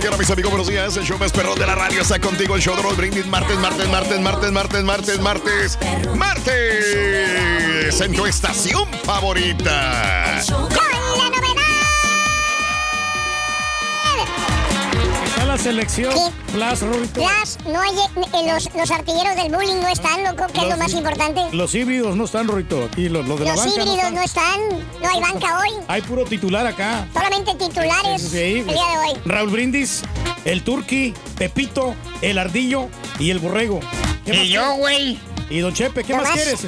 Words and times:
Mañana, 0.00 0.16
mis 0.16 0.30
amigos, 0.30 0.50
buenos 0.50 0.68
días. 0.68 0.96
El 0.96 1.04
show 1.04 1.18
más 1.18 1.30
perrón 1.30 1.58
de 1.58 1.66
la 1.66 1.74
radio 1.74 2.00
está 2.00 2.18
contigo. 2.18 2.56
El 2.56 2.62
show 2.62 2.74
de 2.74 2.80
Roll 2.80 2.96
Brindis. 2.96 3.26
Martes, 3.26 3.58
martes, 3.58 3.86
martes, 3.88 4.18
martes, 4.18 4.50
martes, 4.50 4.82
martes, 4.82 5.20
martes, 5.20 5.78
martes. 6.16 8.00
En 8.00 8.14
tu 8.14 8.24
estación 8.24 8.88
favorita. 9.04 10.38
Está 10.38 10.99
selección. 15.60 16.12
Flash, 16.52 16.80
no 17.66 17.80
hay, 17.80 17.94
eh, 18.16 18.52
los, 18.52 18.68
los 18.74 18.90
artilleros 18.90 19.36
del 19.36 19.52
bullying 19.54 19.80
no 19.80 19.88
están, 19.88 20.24
loco, 20.24 20.46
que 20.52 20.60
es 20.62 20.68
lo 20.68 20.76
más 20.76 20.92
importante. 20.92 21.42
Los 21.52 21.74
híbridos 21.74 22.16
no 22.16 22.24
están, 22.24 22.48
Rorito. 22.48 22.84
Aquí 22.90 23.08
los, 23.08 23.26
los 23.26 23.38
de 23.38 23.44
la 23.44 23.54
Los 23.54 23.66
no 23.66 23.70
híbridos 23.72 23.96
están. 23.96 24.14
no 24.14 24.22
están, 24.22 24.60
no 25.02 25.08
hay 25.08 25.20
banca 25.20 25.60
hoy, 25.60 25.70
Hay 25.88 26.02
puro 26.02 26.24
titular 26.24 26.66
acá. 26.66 27.06
solamente 27.12 27.54
titulares 27.54 28.22
Sí, 28.22 28.38
el 28.38 28.66
día 28.66 28.74
de 28.74 28.98
hoy. 28.98 29.18
Raúl 29.24 29.50
Brindis, 29.50 30.02
el 30.44 30.64
Turqui, 30.64 31.14
Pepito, 31.36 31.94
el 32.22 32.38
Ardillo 32.38 32.88
y 33.18 33.30
el 33.30 33.38
Borrego. 33.38 33.80
¿Qué 34.24 34.32
más 34.32 34.42
Y 34.42 34.48
yo, 34.48 34.74
güey. 34.76 35.18
Y 35.50 35.58
Don 35.60 35.74
Chepe, 35.74 36.04
¿qué 36.04 36.12
No 36.12 36.18
más 36.22 36.28
más. 36.28 36.36
quieres? 36.36 36.60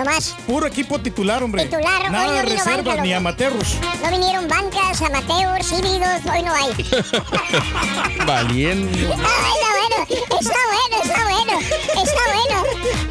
No 0.00 0.06
más, 0.06 0.34
Puro 0.46 0.66
equipo 0.66 0.98
titular, 0.98 1.42
hombre. 1.42 1.66
Titular, 1.66 2.10
Nada 2.10 2.28
hoy 2.28 2.36
no 2.38 2.42
vino 2.44 2.56
reservas 2.56 2.84
banca, 2.86 3.02
ni 3.02 3.08
loco. 3.10 3.18
amateros. 3.18 3.76
no 4.02 4.10
vinieron 4.10 4.48
bancas, 4.48 5.02
amateurs, 5.02 5.72
híbridos, 5.72 6.20
hoy 6.24 6.42
no 6.42 6.54
hay. 6.54 6.70
Valiente. 8.26 9.02
Está 9.02 9.14
bueno, 9.14 10.06
está 10.40 10.58
bueno, 10.70 11.02
está 11.04 11.24
bueno, 11.24 11.60
está 12.02 12.22
bueno. 12.32 12.64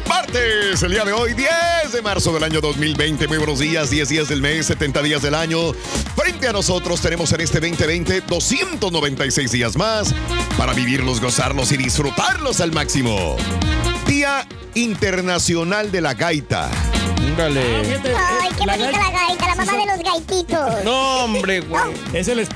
Martes, 0.08 0.82
el 0.82 0.90
día 0.90 1.04
de 1.04 1.12
hoy, 1.12 1.34
10 1.34 1.92
de 1.92 2.02
marzo 2.02 2.32
del 2.32 2.42
año 2.42 2.60
2020. 2.60 3.28
Muy 3.28 3.38
buenos 3.38 3.60
días, 3.60 3.88
10 3.88 4.08
días 4.08 4.28
del 4.28 4.42
mes, 4.42 4.66
70 4.66 5.00
días 5.02 5.22
del 5.22 5.36
año. 5.36 5.72
Frente 6.16 6.48
a 6.48 6.52
nosotros 6.52 7.00
tenemos 7.00 7.30
en 7.32 7.42
este 7.42 7.60
2020 7.60 8.22
296 8.22 9.52
días 9.52 9.76
más 9.76 10.12
para 10.58 10.72
vivirlos, 10.72 11.20
gozarlos 11.20 11.70
y 11.70 11.76
disfrutarlos 11.76 12.60
al 12.60 12.72
máximo. 12.72 13.36
Día 14.10 14.44
Internacional 14.74 15.92
de 15.92 16.00
la 16.00 16.14
Gaita. 16.14 16.68
Ándale. 17.40 17.60
Ay, 18.16 18.48
qué 18.58 18.66
la 18.66 18.76
bonita 18.76 18.90
gaita- 18.98 19.12
la 19.12 19.26
gaita, 19.28 19.46
la 19.48 19.54
mamá 19.54 19.72
de 19.72 19.86
los 19.86 20.12
gaititos. 20.12 20.84
No, 20.84 21.24
hombre, 21.24 21.60
güey. 21.60 21.82
Es, 22.12 22.28
el, 22.28 22.40
es- 22.40 22.48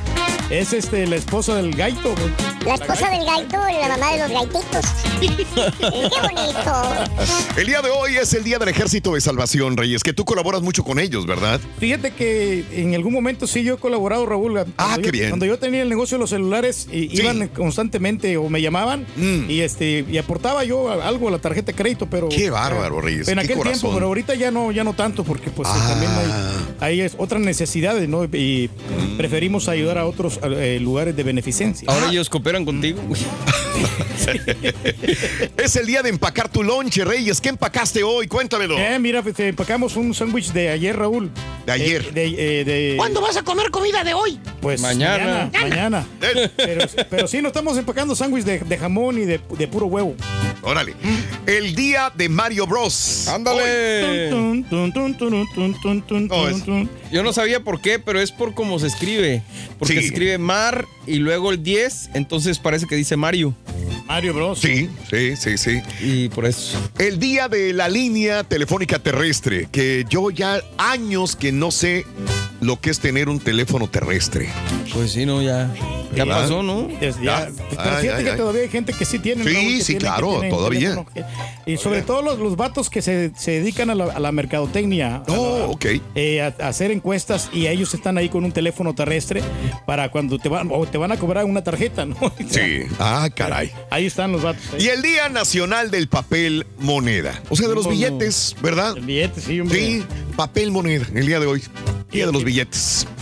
es 0.50 0.72
este, 0.74 1.06
la 1.06 1.16
esposa 1.16 1.54
del 1.54 1.74
gaito, 1.74 2.10
güey. 2.14 2.30
La 2.66 2.74
esposa 2.74 3.08
del 3.10 3.24
gaito 3.24 3.56
y 3.68 3.74
la 3.80 3.88
mamá 3.88 4.12
de 4.12 4.18
los 4.20 4.30
gaititos. 4.30 4.84
Qué 5.20 6.20
bonito. 6.20 6.82
El 7.56 7.66
día 7.66 7.80
de 7.82 7.90
hoy 7.90 8.16
es 8.16 8.32
el 8.34 8.44
Día 8.44 8.58
del 8.58 8.68
Ejército 8.68 9.14
de 9.14 9.20
Salvación, 9.20 9.76
Reyes, 9.76 10.02
que 10.02 10.12
tú 10.12 10.24
colaboras 10.24 10.60
mucho 10.62 10.82
con 10.84 10.98
ellos, 10.98 11.24
¿verdad? 11.26 11.60
Fíjate 11.78 12.10
que 12.12 12.64
en 12.72 12.94
algún 12.94 13.12
momento 13.12 13.46
sí 13.46 13.62
yo 13.64 13.74
he 13.74 13.76
colaborado, 13.78 14.26
Raúl. 14.26 14.58
Ah, 14.76 14.96
qué 14.96 15.06
yo- 15.06 15.12
bien. 15.12 15.28
Cuando 15.30 15.46
yo 15.46 15.58
tenía 15.58 15.82
el 15.82 15.88
negocio 15.88 16.16
de 16.16 16.20
los 16.20 16.30
celulares, 16.30 16.86
Sí. 16.90 17.08
iban 17.12 17.48
constantemente 17.48 18.36
o 18.36 18.48
me 18.50 18.60
llamaban 18.60 19.06
Mm. 19.16 19.50
y 19.50 19.60
este 19.60 20.04
y 20.10 20.18
aportaba 20.18 20.64
yo 20.64 20.90
algo 21.02 21.28
a 21.28 21.30
la 21.32 21.38
tarjeta 21.38 21.72
de 21.72 21.76
crédito, 21.76 22.06
pero 22.06 22.28
Qué 22.28 22.50
bárbaro, 22.50 23.00
Reyes, 23.00 23.28
En 23.28 23.34
qué 23.38 23.44
aquel 23.44 23.56
corazón. 23.58 23.80
tiempo, 23.80 23.94
pero 23.94 24.06
ahorita 24.06 24.34
ya 24.34 24.50
no 24.50 24.72
ya 24.74 24.84
no 24.84 24.92
tanto 24.94 25.24
porque 25.24 25.50
pues 25.50 25.68
Ah. 25.70 25.86
también 25.88 26.10
hay, 26.12 26.30
hay 26.80 27.00
es- 27.02 27.14
otras 27.18 27.40
necesidades, 27.40 28.08
¿no? 28.08 28.24
Y 28.24 28.68
Mm. 28.68 29.16
preferimos 29.16 29.68
ayudar 29.68 29.98
a 29.98 30.06
otros 30.06 30.38
eh, 30.42 30.78
lugares 30.80 31.14
de 31.16 31.22
beneficencia. 31.22 31.88
Ahora 31.90 32.10
ellos 32.10 32.28
cooperan 32.28 32.64
contigo. 32.64 33.00
güey. 33.06 33.20
Es 35.56 35.76
el 35.76 35.86
día 35.86 36.02
de 36.02 36.10
empacar 36.10 36.48
tu 36.48 36.62
lonche, 36.62 37.04
Reyes. 37.04 37.40
¿Qué 37.40 37.48
empacaste 37.48 38.02
hoy? 38.02 38.26
Cuéntamelo. 38.26 38.78
Eh, 38.78 38.98
mira, 38.98 39.22
pues, 39.22 39.38
eh, 39.40 39.48
empacamos 39.48 39.96
un 39.96 40.14
sándwich 40.14 40.52
de 40.52 40.70
ayer, 40.70 40.96
Raúl. 40.96 41.30
De 41.66 41.72
ayer. 41.72 42.06
Eh, 42.08 42.12
de, 42.12 42.24
eh, 42.60 42.64
de- 42.64 42.94
¿Cuándo 42.96 43.20
vas 43.20 43.36
a 43.36 43.42
comer 43.42 43.70
comida 43.70 44.04
de 44.04 44.14
hoy? 44.14 44.38
Pues 44.60 44.80
Mañana. 44.80 45.50
mañana. 45.52 45.68
mañana. 45.68 46.06
Eh, 46.22 46.50
Pero, 46.56 46.86
pero 47.10 47.28
sí, 47.28 47.40
no 47.42 47.48
estamos 47.48 47.76
empacando 47.76 48.14
sándwich 48.14 48.44
de, 48.44 48.58
de 48.60 48.78
jamón 48.78 49.18
y 49.18 49.24
de, 49.24 49.40
de 49.58 49.68
puro 49.68 49.86
huevo. 49.86 50.14
Órale. 50.62 50.94
El 51.46 51.74
día 51.74 52.10
de 52.14 52.28
Mario 52.28 52.66
Bros. 52.66 53.28
Ándale. 53.28 54.30
Tun, 54.30 54.63
es-. 56.48 57.12
Yo 57.12 57.22
no 57.22 57.32
sabía 57.32 57.60
por 57.60 57.80
qué, 57.80 57.98
pero 57.98 58.20
es 58.20 58.32
por 58.32 58.54
cómo 58.54 58.78
se 58.78 58.86
escribe. 58.86 59.42
Porque 59.78 59.94
Sí. 59.94 60.00
se 60.00 60.06
escribe 60.06 60.38
Mar 60.38 60.86
y 61.06 61.16
luego 61.16 61.50
el 61.50 61.62
10, 61.62 62.10
entonces 62.14 62.58
parece 62.58 62.86
que 62.86 62.96
dice 62.96 63.16
Mario. 63.16 63.54
Mario 64.06 64.34
Bros. 64.34 64.58
Sí, 64.60 64.88
sí, 65.10 65.34
sí, 65.36 65.56
sí. 65.56 65.80
Y 66.00 66.28
por 66.28 66.44
eso. 66.44 66.78
El 66.98 67.18
día 67.18 67.48
de 67.48 67.72
la 67.72 67.88
línea 67.88 68.44
telefónica 68.44 68.98
terrestre, 68.98 69.68
que 69.72 70.04
yo 70.10 70.30
ya 70.30 70.60
años 70.76 71.36
que 71.36 71.52
no 71.52 71.70
sé 71.70 72.04
lo 72.64 72.80
que 72.80 72.88
es 72.90 72.98
tener 72.98 73.28
un 73.28 73.40
teléfono 73.40 73.88
terrestre. 73.88 74.48
Pues 74.92 75.12
sí, 75.12 75.26
no, 75.26 75.42
ya. 75.42 75.70
Ya 76.14 76.24
¿Verdad? 76.24 76.42
pasó, 76.42 76.62
¿no? 76.62 76.88
Es- 77.00 77.16
ya. 77.20 77.48
Ya. 77.48 77.50
Pero 77.70 77.82
Ay, 77.82 78.02
fíjate 78.02 78.18
ay, 78.18 78.24
que 78.24 78.30
ay. 78.30 78.36
todavía 78.36 78.62
hay 78.62 78.68
gente 78.68 78.92
que 78.92 79.04
sí 79.04 79.18
tiene. 79.18 79.42
Sí, 79.44 79.52
Raúl, 79.52 79.64
que 79.66 79.78
sí, 79.80 79.84
tiene- 79.86 79.98
claro, 80.00 80.40
todavía. 80.48 81.04
y 81.66 81.76
sobre 81.76 82.02
todo 82.02 82.22
los, 82.22 82.38
los 82.38 82.56
vatos 82.56 82.88
que 82.88 83.02
se, 83.02 83.32
se 83.36 83.50
dedican 83.52 83.90
a 83.90 83.94
la, 83.94 84.04
a 84.04 84.20
la 84.20 84.30
mercadotecnia. 84.32 85.16
a 85.16 85.24
Oh, 85.28 85.58
la- 85.58 85.64
ok. 85.66 85.84
eh, 86.14 86.40
a, 86.40 86.54
a 86.64 86.68
hacer 86.68 86.90
encuestas 86.92 87.50
y 87.52 87.66
ellos 87.66 87.92
están 87.94 88.16
ahí 88.16 88.28
con 88.28 88.44
un 88.44 88.52
teléfono 88.52 88.94
terrestre 88.94 89.42
para 89.86 90.10
cuando 90.10 90.38
te 90.38 90.48
van 90.48 90.68
o 90.72 90.86
te 90.86 90.96
van 90.98 91.10
a 91.12 91.18
cobrar 91.18 91.44
una 91.44 91.62
tarjeta, 91.64 92.06
¿no? 92.06 92.16
Sí. 92.48 92.84
Ah, 92.98 93.28
caray. 93.34 93.72
Ahí 93.90 94.06
están 94.06 94.30
los 94.32 94.42
vatos. 94.42 94.62
ahí. 94.72 94.84
Y 94.84 94.88
el 94.88 95.02
Día 95.02 95.28
Nacional 95.28 95.90
del 95.90 96.08
Papel 96.08 96.66
Moneda. 96.78 97.42
O 97.50 97.56
sea, 97.56 97.66
de 97.68 97.74
los 97.74 97.84
No, 97.84 97.90
no. 97.90 97.96
billetes, 97.96 98.54
¿verdad? 98.62 98.96
El 98.96 99.04
billete, 99.04 99.40
sí, 99.40 99.60
hombre. 99.60 99.78
Sí, 99.78 100.04
papel 100.36 100.70
moneda, 100.70 101.06
el 101.14 101.26
día 101.26 101.40
de 101.40 101.46
hoy. 101.46 101.62
Día 102.10 102.26
de 102.26 102.32
los 102.32 102.44
billetes. 102.44 102.53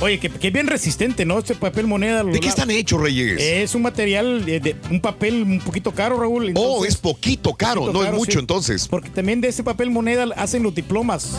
Oye, 0.00 0.18
que, 0.18 0.28
que 0.30 0.50
bien 0.50 0.66
resistente, 0.66 1.24
¿no? 1.24 1.38
Este 1.38 1.54
papel 1.54 1.86
moneda. 1.86 2.22
¿De 2.24 2.40
qué 2.40 2.48
están 2.48 2.70
hechos, 2.70 3.00
Reyes? 3.00 3.40
Es 3.40 3.74
un 3.74 3.82
material, 3.82 4.44
de, 4.44 4.60
de- 4.60 4.76
un 4.90 5.00
papel 5.00 5.42
un 5.42 5.60
poquito 5.60 5.92
caro, 5.92 6.18
Raúl. 6.18 6.44
oh, 6.44 6.48
entonces- 6.48 6.94
es 6.94 6.96
poquito 7.00 7.54
caro, 7.54 7.80
poquito 7.82 7.98
no 8.02 8.04
es 8.08 8.12
mucho 8.14 8.32
sí. 8.32 8.38
entonces. 8.38 8.88
Porque 8.88 9.10
también 9.10 9.40
de 9.40 9.48
ese 9.48 9.62
papel 9.62 9.90
moneda 9.90 10.26
hacen 10.36 10.62
los 10.62 10.74
diplomas. 10.74 11.34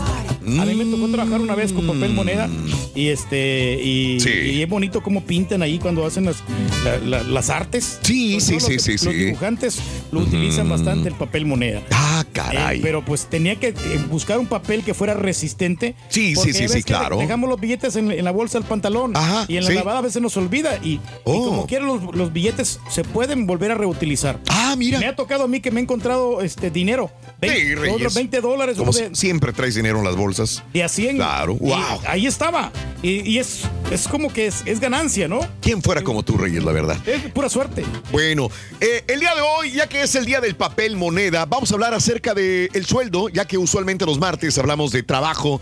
A 0.59 0.65
mí 0.65 0.73
me 0.75 0.83
tocó 0.85 1.07
trabajar 1.09 1.39
una 1.39 1.55
vez 1.55 1.71
con 1.71 1.87
papel 1.87 2.13
moneda 2.13 2.49
y 2.95 3.07
este 3.07 3.79
y, 3.81 4.17
Mm. 4.17 4.19
Sí. 4.19 4.29
y 4.55 4.61
es 4.61 4.69
bonito 4.69 5.01
cómo 5.01 5.23
pintan 5.23 5.61
ahí 5.61 5.79
cuando 5.79 6.05
hacen 6.05 6.25
las, 6.25 6.37
la- 6.83 6.97
la- 6.99 7.23
las 7.23 7.49
artes. 7.49 7.99
Sí, 8.01 8.39
sí, 8.41 8.59
sí, 8.59 8.73
los, 8.73 8.81
sí, 8.83 8.91
los 8.93 9.01
sí. 9.01 9.13
dibujantes 9.13 9.79
lo 10.11 10.19
utilizan 10.19 10.67
bastante 10.69 11.07
el 11.09 11.15
papel 11.15 11.45
moneda. 11.45 11.81
Ah, 11.91 12.23
Eh, 12.25 12.29
caray. 12.33 12.81
pero 12.81 13.03
pues 13.05 13.25
tenía 13.27 13.55
que 13.57 13.67
eh, 13.69 13.75
buscar 14.09 14.37
un 14.39 14.47
papel 14.47 14.83
que 14.83 14.93
fuera 14.93 15.13
resistente. 15.13 15.95
Sí, 16.09 16.35
sí, 16.35 16.51
sí, 16.53 16.67
sí, 16.67 16.83
claro. 16.83 17.17
Dejamos 17.19 17.49
los 17.49 17.59
billetes 17.59 17.72
en, 17.81 18.11
en 18.11 18.23
la 18.25 18.31
bolsa 18.31 18.59
del 18.59 18.67
pantalón. 18.67 19.15
Ajá, 19.15 19.45
y 19.47 19.57
en 19.57 19.63
la 19.63 19.69
sí. 19.69 19.75
lavada 19.75 19.99
a 19.99 20.01
veces 20.01 20.21
nos 20.21 20.35
olvida. 20.37 20.77
Y, 20.83 20.93
y 20.93 20.99
Oh. 21.25 21.45
como 21.45 21.67
quiera, 21.67 21.85
los, 21.85 22.15
los 22.15 22.31
billetes 22.33 22.79
se 22.89 23.03
pueden 23.03 23.45
volver 23.47 23.71
a 23.71 23.75
reutilizar. 23.75 24.39
Ah, 24.49 24.75
mira. 24.77 24.99
Me 24.99 25.07
ha 25.07 25.15
tocado 25.15 25.43
a 25.43 25.47
mí 25.47 25.59
que 25.61 25.71
me 25.71 25.79
he 25.79 25.83
encontrado 25.83 26.41
este 26.41 26.69
dinero. 26.69 27.11
Sí, 27.41 27.47
20, 27.49 27.75
Reyes. 27.75 27.95
otros 27.95 28.13
20 28.15 28.41
dólares. 28.41 28.77
Como 28.77 28.91
de, 28.91 29.13
siempre 29.15 29.51
traes 29.53 29.75
dinero 29.75 29.97
en 29.99 30.05
las 30.05 30.15
bolsas. 30.15 30.63
de 30.73 30.83
a 30.83 30.89
100. 30.89 31.15
Claro, 31.17 31.55
wow. 31.55 31.75
ahí 32.07 32.25
estaba. 32.27 32.71
Y, 33.01 33.29
y 33.29 33.39
es, 33.39 33.61
es 33.91 34.07
como 34.07 34.31
que 34.31 34.47
es, 34.47 34.63
es 34.65 34.79
ganancia, 34.79 35.27
¿no? 35.27 35.41
¿Quién 35.61 35.81
fuera 35.81 36.01
como 36.03 36.23
tú, 36.23 36.37
Reyes, 36.37 36.63
la 36.63 36.71
verdad? 36.71 36.97
Es 37.07 37.21
pura 37.33 37.49
suerte. 37.49 37.83
Bueno, 38.11 38.49
eh, 38.79 39.03
el 39.07 39.19
día 39.19 39.35
de 39.35 39.41
hoy, 39.41 39.71
ya 39.71 39.87
que 39.89 40.01
es 40.03 40.15
el 40.15 40.25
día 40.25 40.39
del 40.39 40.55
papel 40.55 40.95
moneda, 40.95 41.45
vamos 41.45 41.71
a 41.71 41.73
hablar 41.75 41.93
acerca 41.93 42.33
del 42.33 42.69
el 42.73 42.85
sueldo, 42.85 43.27
ya 43.29 43.45
que 43.45 43.57
usualmente 43.57 44.05
los 44.05 44.19
martes 44.19 44.57
hablamos 44.57 44.91
de 44.91 45.03
trabajo, 45.03 45.59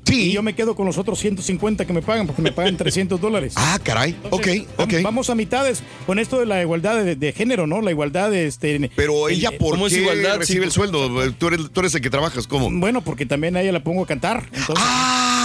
Sí. 0.05 0.29
y 0.29 0.31
yo 0.31 0.41
me 0.41 0.55
quedo 0.55 0.75
con 0.75 0.87
los 0.87 0.97
otros 0.97 1.19
150 1.19 1.85
que 1.85 1.93
me 1.93 2.01
pagan, 2.01 2.25
porque 2.25 2.41
me 2.41 2.51
pagan 2.51 2.75
300 2.77 3.21
dólares. 3.21 3.53
Ah, 3.55 3.77
caray. 3.83 4.15
Ok, 4.31 4.47
Entonces, 4.47 4.67
ok. 4.77 4.89
vam- 4.93 5.03
Vamos 5.03 5.29
a 5.29 5.35
mitades 5.35 5.83
con 6.07 6.17
esto 6.19 6.39
de 6.39 6.45
la 6.47 6.61
igualdad 6.61 7.03
de, 7.03 7.15
de 7.15 7.31
género, 7.33 7.67
¿no? 7.67 7.81
La 7.81 7.91
igualdad 7.91 8.31
de 8.31 8.47
este. 8.47 8.89
Pero 8.95 9.29
el- 9.29 9.35
ella, 9.35 9.51
¿por 9.59 9.71
¿cómo 9.71 9.87
es 9.87 9.93
qué 9.93 10.01
igualdad, 10.01 10.37
recibe 10.37 10.61
sí? 10.61 10.65
el 10.65 10.71
sueldo? 10.71 11.31
Tú 11.33 11.47
eres, 11.49 11.59
tú 11.71 11.79
eres 11.81 11.93
el 11.95 12.01
que 12.01 12.09
trabajas, 12.09 12.47
¿cómo? 12.47 12.69
Bueno, 12.71 13.01
porque 13.01 13.25
también 13.25 13.55
a 13.55 13.61
ella 13.61 13.71
la 13.71 13.83
pongo 13.83 14.03
a 14.03 14.07
cantar. 14.07 14.45
Entonces, 14.53 14.75
¡Ah! 14.87 15.38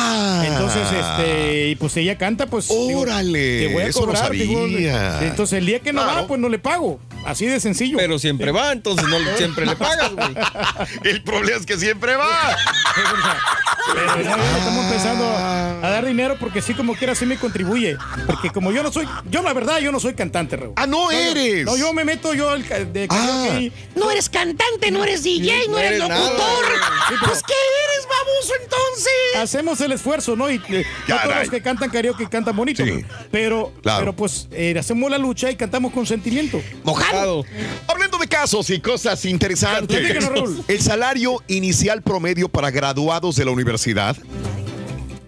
Entonces 0.44 0.82
este, 0.92 1.68
y 1.68 1.74
pues 1.76 1.96
ella 1.96 2.16
canta, 2.18 2.46
pues. 2.46 2.68
digo, 2.68 3.00
Órale, 3.00 3.66
te 3.66 3.72
voy 3.72 3.82
a 3.82 3.86
eso 3.86 4.00
no 4.00 4.06
cobrar, 4.06 4.30
digo, 4.32 4.66
entonces 4.66 5.58
el 5.58 5.66
día 5.66 5.80
que 5.80 5.92
no 5.92 6.02
Claro. 6.02 6.22
va, 6.22 6.26
pues 6.26 6.40
no 6.40 6.48
le 6.48 6.58
pago. 6.58 7.00
Así 7.24 7.46
de 7.46 7.58
sencillo. 7.60 7.96
Pero 7.96 8.18
siempre 8.18 8.50
va, 8.52 8.72
entonces 8.72 9.06
no 9.08 9.16
siempre 9.36 9.64
le 9.66 9.76
pagas, 9.76 10.12
güey. 10.12 10.34
El 11.04 11.22
problema 11.22 11.58
es 11.58 11.66
que 11.66 11.78
siempre 11.78 12.16
va. 12.16 12.28
Pero 13.92 14.22
ya 14.22 14.36
estamos 14.58 14.84
empezando 14.86 15.24
a 15.26 15.90
dar 15.90 16.04
dinero 16.06 16.36
porque 16.40 16.62
sí 16.62 16.74
como 16.74 16.94
quiera 16.94 17.14
sí 17.14 17.26
me 17.26 17.36
contribuye. 17.36 17.96
Porque 18.26 18.50
como 18.50 18.72
yo 18.72 18.82
no 18.82 18.90
soy, 18.90 19.06
yo 19.30 19.42
la 19.42 19.52
verdad 19.52 19.78
yo 19.78 19.92
no 19.92 20.00
soy 20.00 20.14
cantante, 20.14 20.56
Raúl. 20.56 20.72
Ah, 20.76 20.86
no 20.86 21.10
eres. 21.10 21.64
No, 21.64 21.76
yo 21.76 21.92
me 21.92 22.04
meto 22.04 22.32
yo 22.34 22.50
al 22.50 22.64
ca- 22.64 22.78
de 22.84 23.04
Ah. 23.04 23.08
karaoke 23.08 23.60
y- 23.62 23.72
No 23.94 24.10
eres 24.10 24.28
cantante, 24.28 24.90
no 24.90 25.04
eres 25.04 25.22
DJ, 25.22 25.66
no, 25.66 25.72
no 25.72 25.78
eres 25.78 25.98
locutor. 25.98 26.64
Sí, 27.08 27.14
pero- 27.20 27.26
Pues 27.26 27.42
¿qué 27.42 27.52
eres, 27.52 28.08
baboso, 28.08 28.52
entonces? 28.62 29.12
hacemos 29.42 29.80
el 29.80 29.92
esfuerzo, 29.92 30.36
¿no? 30.36 30.50
Y 30.50 30.56
eh, 30.68 30.84
no 31.08 31.16
todos 31.22 31.36
los 31.36 31.50
que 31.50 31.60
cantan 31.62 31.90
karaoke 31.90 32.28
cantan 32.28 32.56
bonito. 32.56 32.84
Sí. 32.84 33.04
Pero, 33.30 33.72
Claro. 33.82 33.98
pero 34.00 34.12
pues 34.16 34.48
eh, 34.52 34.74
hacemos 34.78 35.10
la 35.10 35.18
lucha 35.18 35.50
y 35.50 35.56
cantamos 35.56 35.92
con 35.92 36.06
sentimiento. 36.06 36.62
Mojado. 36.84 37.44
Hablando 37.88 38.03
de 38.24 38.28
casos 38.28 38.70
y 38.70 38.80
cosas 38.80 39.24
interesantes. 39.26 40.16
El 40.66 40.80
salario 40.80 41.42
inicial 41.46 42.02
promedio 42.02 42.48
para 42.48 42.70
graduados 42.70 43.36
de 43.36 43.44
la 43.44 43.50
universidad. 43.50 44.16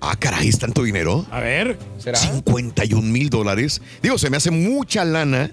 Ah, 0.00 0.14
caray, 0.18 0.48
¿es 0.48 0.58
tanto 0.58 0.82
dinero? 0.82 1.24
A 1.30 1.40
ver, 1.40 1.78
¿Será? 1.98 2.18
51 2.18 3.02
mil 3.02 3.30
dólares. 3.30 3.80
Digo, 4.02 4.18
se 4.18 4.30
me 4.30 4.36
hace 4.36 4.50
mucha 4.50 5.04
lana 5.04 5.50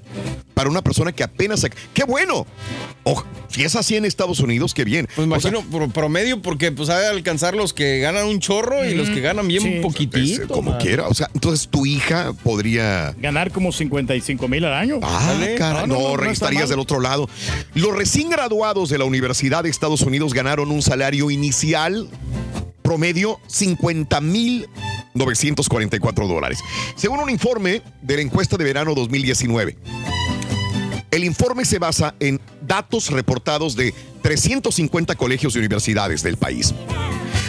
para 0.53 0.69
una 0.69 0.81
persona 0.81 1.11
que 1.11 1.23
apenas... 1.23 1.63
sac- 1.63 1.73
¡Qué 1.93 2.03
bueno! 2.03 2.45
Ojo, 3.03 3.25
si 3.47 3.63
es 3.63 3.75
así 3.75 3.95
en 3.95 4.05
Estados 4.05 4.39
Unidos, 4.39 4.73
qué 4.73 4.83
bien. 4.83 5.07
Pues 5.15 5.27
O 5.27 5.39
sea, 5.39 5.49
imagino 5.51 5.69
por 5.71 5.89
promedio, 5.91 6.41
porque 6.41 6.71
pues 6.71 6.89
ha 6.89 6.99
de 6.99 7.07
alcanzar 7.07 7.55
los 7.55 7.73
que 7.73 7.99
ganan 7.99 8.27
un 8.27 8.39
chorro 8.39 8.85
y 8.85 8.93
los 8.93 9.09
que 9.09 9.21
ganan 9.21 9.47
bien 9.47 9.61
Sí. 9.63 9.73
es, 9.75 9.81
poquitito. 9.81 10.43
eh, 10.43 10.47
como 10.47 10.71
man. 10.71 10.79
quiera. 10.79 11.07
O 11.07 11.13
sea, 11.13 11.29
entonces 11.33 11.67
tu 11.69 11.85
hija 11.85 12.33
podría... 12.43 13.15
ganar 13.19 13.51
como 13.51 13.71
55 13.71 14.47
mil 14.47 14.63
al 14.65 14.73
año. 14.73 14.99
Ah, 15.01 15.35
caray, 15.57 15.87
No, 15.87 15.99
no, 15.99 16.17
no, 16.17 16.31
estarías 16.31 16.69
del 16.69 16.79
otro 16.79 16.99
lado. 16.99 17.29
Los 17.73 17.95
recién 17.95 18.29
graduados 18.29 18.89
de 18.89 18.97
la 18.97 19.05
Universidad 19.05 19.63
de 19.63 19.69
Estados 19.69 20.01
Unidos 20.01 20.33
ganaron 20.33 20.69
un 20.71 20.81
salario 20.81 21.31
inicial 21.31 22.07
promedio 22.83 23.39
50 23.47 24.21
mil 24.21 24.67
944 25.15 26.27
dólares. 26.27 26.59
Según 26.95 27.19
un 27.19 27.29
informe 27.29 27.81
de 28.01 28.15
la 28.17 28.21
encuesta 28.21 28.57
de 28.57 28.63
verano 28.63 28.93
2019. 28.95 29.77
El 31.11 31.23
informe 31.23 31.63
se 31.65 31.77
basa 31.79 32.15
en 32.19 32.41
datos 32.61 33.11
reportados 33.11 33.75
de 33.75 33.93
350 34.23 35.15
colegios 35.15 35.55
y 35.55 35.59
universidades 35.59 36.23
del 36.23 36.37
país, 36.37 36.73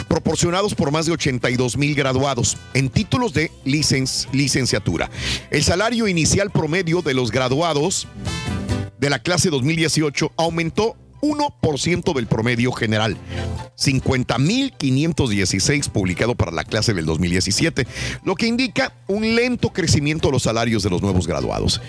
proporcionados 0.07 0.75
por 0.75 0.91
más 0.91 1.07
de 1.07 1.13
82 1.13 1.75
mil 1.75 1.95
graduados 1.95 2.57
en 2.75 2.89
títulos 2.89 3.33
de 3.33 3.49
licen- 3.65 4.27
licenciatura. 4.31 5.09
El 5.49 5.63
salario 5.63 6.07
inicial 6.07 6.51
promedio 6.51 7.01
de 7.01 7.15
los 7.15 7.31
graduados 7.31 8.07
de 8.99 9.09
la 9.09 9.17
clase 9.19 9.49
2018 9.49 10.31
aumentó 10.37 10.95
1% 11.29 12.13
del 12.13 12.27
promedio 12.27 12.71
general. 12.71 13.17
50.516 13.77 15.89
publicado 15.89 16.35
para 16.35 16.51
la 16.51 16.63
clase 16.63 16.93
del 16.93 17.05
2017, 17.05 17.85
lo 18.23 18.35
que 18.35 18.47
indica 18.47 18.93
un 19.07 19.35
lento 19.35 19.71
crecimiento 19.73 20.29
de 20.29 20.33
los 20.33 20.43
salarios 20.43 20.83
de 20.83 20.89
los 20.89 21.01
nuevos 21.01 21.27
graduados. 21.27 21.81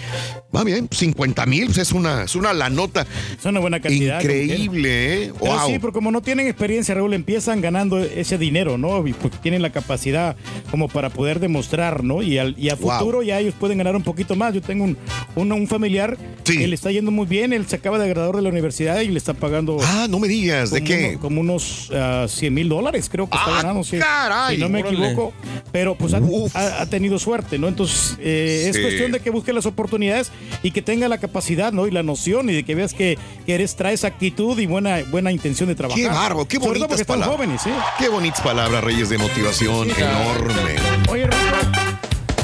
Va 0.54 0.64
bien, 0.64 0.88
50.000 0.88 1.64
pues 1.66 1.78
es 1.78 1.92
una, 1.92 2.24
es 2.24 2.34
una 2.34 2.52
la 2.52 2.70
nota 2.70 3.06
Es 3.38 3.44
una 3.44 3.60
buena 3.60 3.80
cantidad. 3.80 4.20
increíble, 4.20 5.24
¿eh? 5.26 5.32
Pero 5.40 5.56
Wow. 5.56 5.66
sí, 5.68 5.78
porque 5.78 5.94
como 5.94 6.10
no 6.10 6.22
tienen 6.22 6.46
experiencia, 6.46 6.94
Raúl, 6.94 7.14
empiezan 7.14 7.60
ganando 7.60 7.98
ese 7.98 8.38
dinero, 8.38 8.78
¿no? 8.78 9.06
Y 9.06 9.12
porque 9.12 9.36
tienen 9.38 9.62
la 9.62 9.70
capacidad 9.70 10.36
como 10.70 10.88
para 10.88 11.10
poder 11.10 11.40
demostrar, 11.40 12.02
¿no? 12.04 12.22
Y, 12.22 12.38
al, 12.38 12.54
y 12.58 12.70
a 12.70 12.74
Wow. 12.76 12.98
futuro 12.98 13.22
ya 13.22 13.38
ellos 13.40 13.54
pueden 13.58 13.78
ganar 13.78 13.96
un 13.96 14.02
poquito 14.02 14.34
más. 14.36 14.54
Yo 14.54 14.60
tengo 14.62 14.84
un, 14.84 14.96
un, 15.34 15.52
un 15.52 15.66
familiar 15.68 16.16
Sí. 16.44 16.58
que 16.58 16.66
le 16.68 16.74
está 16.74 16.90
yendo 16.92 17.10
muy 17.10 17.26
bien, 17.26 17.52
él 17.52 17.66
se 17.66 17.76
acaba 17.76 17.98
de 17.98 18.08
graduar 18.08 18.36
de 18.36 18.42
la 18.42 18.48
universidad 18.50 19.00
y 19.00 19.08
le 19.08 19.18
está 19.30 19.34
pagando. 19.34 19.78
Ah, 19.82 20.06
no 20.08 20.18
me 20.18 20.28
digas, 20.28 20.70
¿de 20.70 20.82
qué? 20.84 21.08
uno- 21.10 21.20
como 21.20 21.40
unos 21.40 21.90
ah, 21.94 22.26
100 22.28 22.54
mil 22.54 22.68
dólares, 22.68 23.08
creo 23.10 23.28
que 23.28 23.36
está 23.36 23.50
Ah, 23.58 23.62
ganando. 23.62 23.82
sí. 23.84 23.98
caray. 23.98 24.56
Si 24.56 24.62
no 24.62 24.68
me 24.68 24.80
Órale. 24.80 24.96
equivoco. 24.96 25.32
Pero 25.72 25.96
pues 25.96 26.14
ha, 26.14 26.18
Uf. 26.20 26.54
ha- 26.56 26.82
ha 26.82 26.86
tenido 26.86 27.18
suerte, 27.18 27.58
¿no? 27.58 27.66
Entonces, 27.68 28.16
eh, 28.20 28.66
es 28.70 28.78
cuestión 28.78 29.10
de 29.12 29.20
que 29.20 29.30
busque 29.30 29.52
las 29.52 29.66
oportunidades 29.66 30.30
y 30.62 30.70
que 30.70 30.80
tenga 30.82 31.08
la 31.08 31.18
capacidad, 31.18 31.72
¿no? 31.72 31.86
Y 31.86 31.90
la 31.90 32.02
noción 32.02 32.48
y 32.50 32.54
de 32.54 32.64
que 32.64 32.74
veas 32.74 32.94
que, 32.94 33.18
que 33.44 33.54
eres, 33.54 33.74
traes 33.76 34.04
actitud 34.04 34.58
y 34.58 34.66
buena, 34.66 34.98
buena 35.10 35.32
intención 35.32 35.68
de 35.68 35.74
trabajar. 35.74 36.00
Qué 36.02 36.08
bárbaro, 36.08 36.46
qué 36.48 36.58
bonitas 36.58 36.88
porque 36.88 37.02
están 37.02 37.20
palabras. 37.20 37.36
jóvenes, 37.36 37.62
¿sí? 37.62 37.70
Qué 37.98 38.08
bonitas 38.08 38.40
palabras, 38.40 38.82
Reyes 38.84 39.08
de 39.08 39.18
motivación, 39.18 39.88
enorme. 39.90 40.76
Oye, 41.10 41.28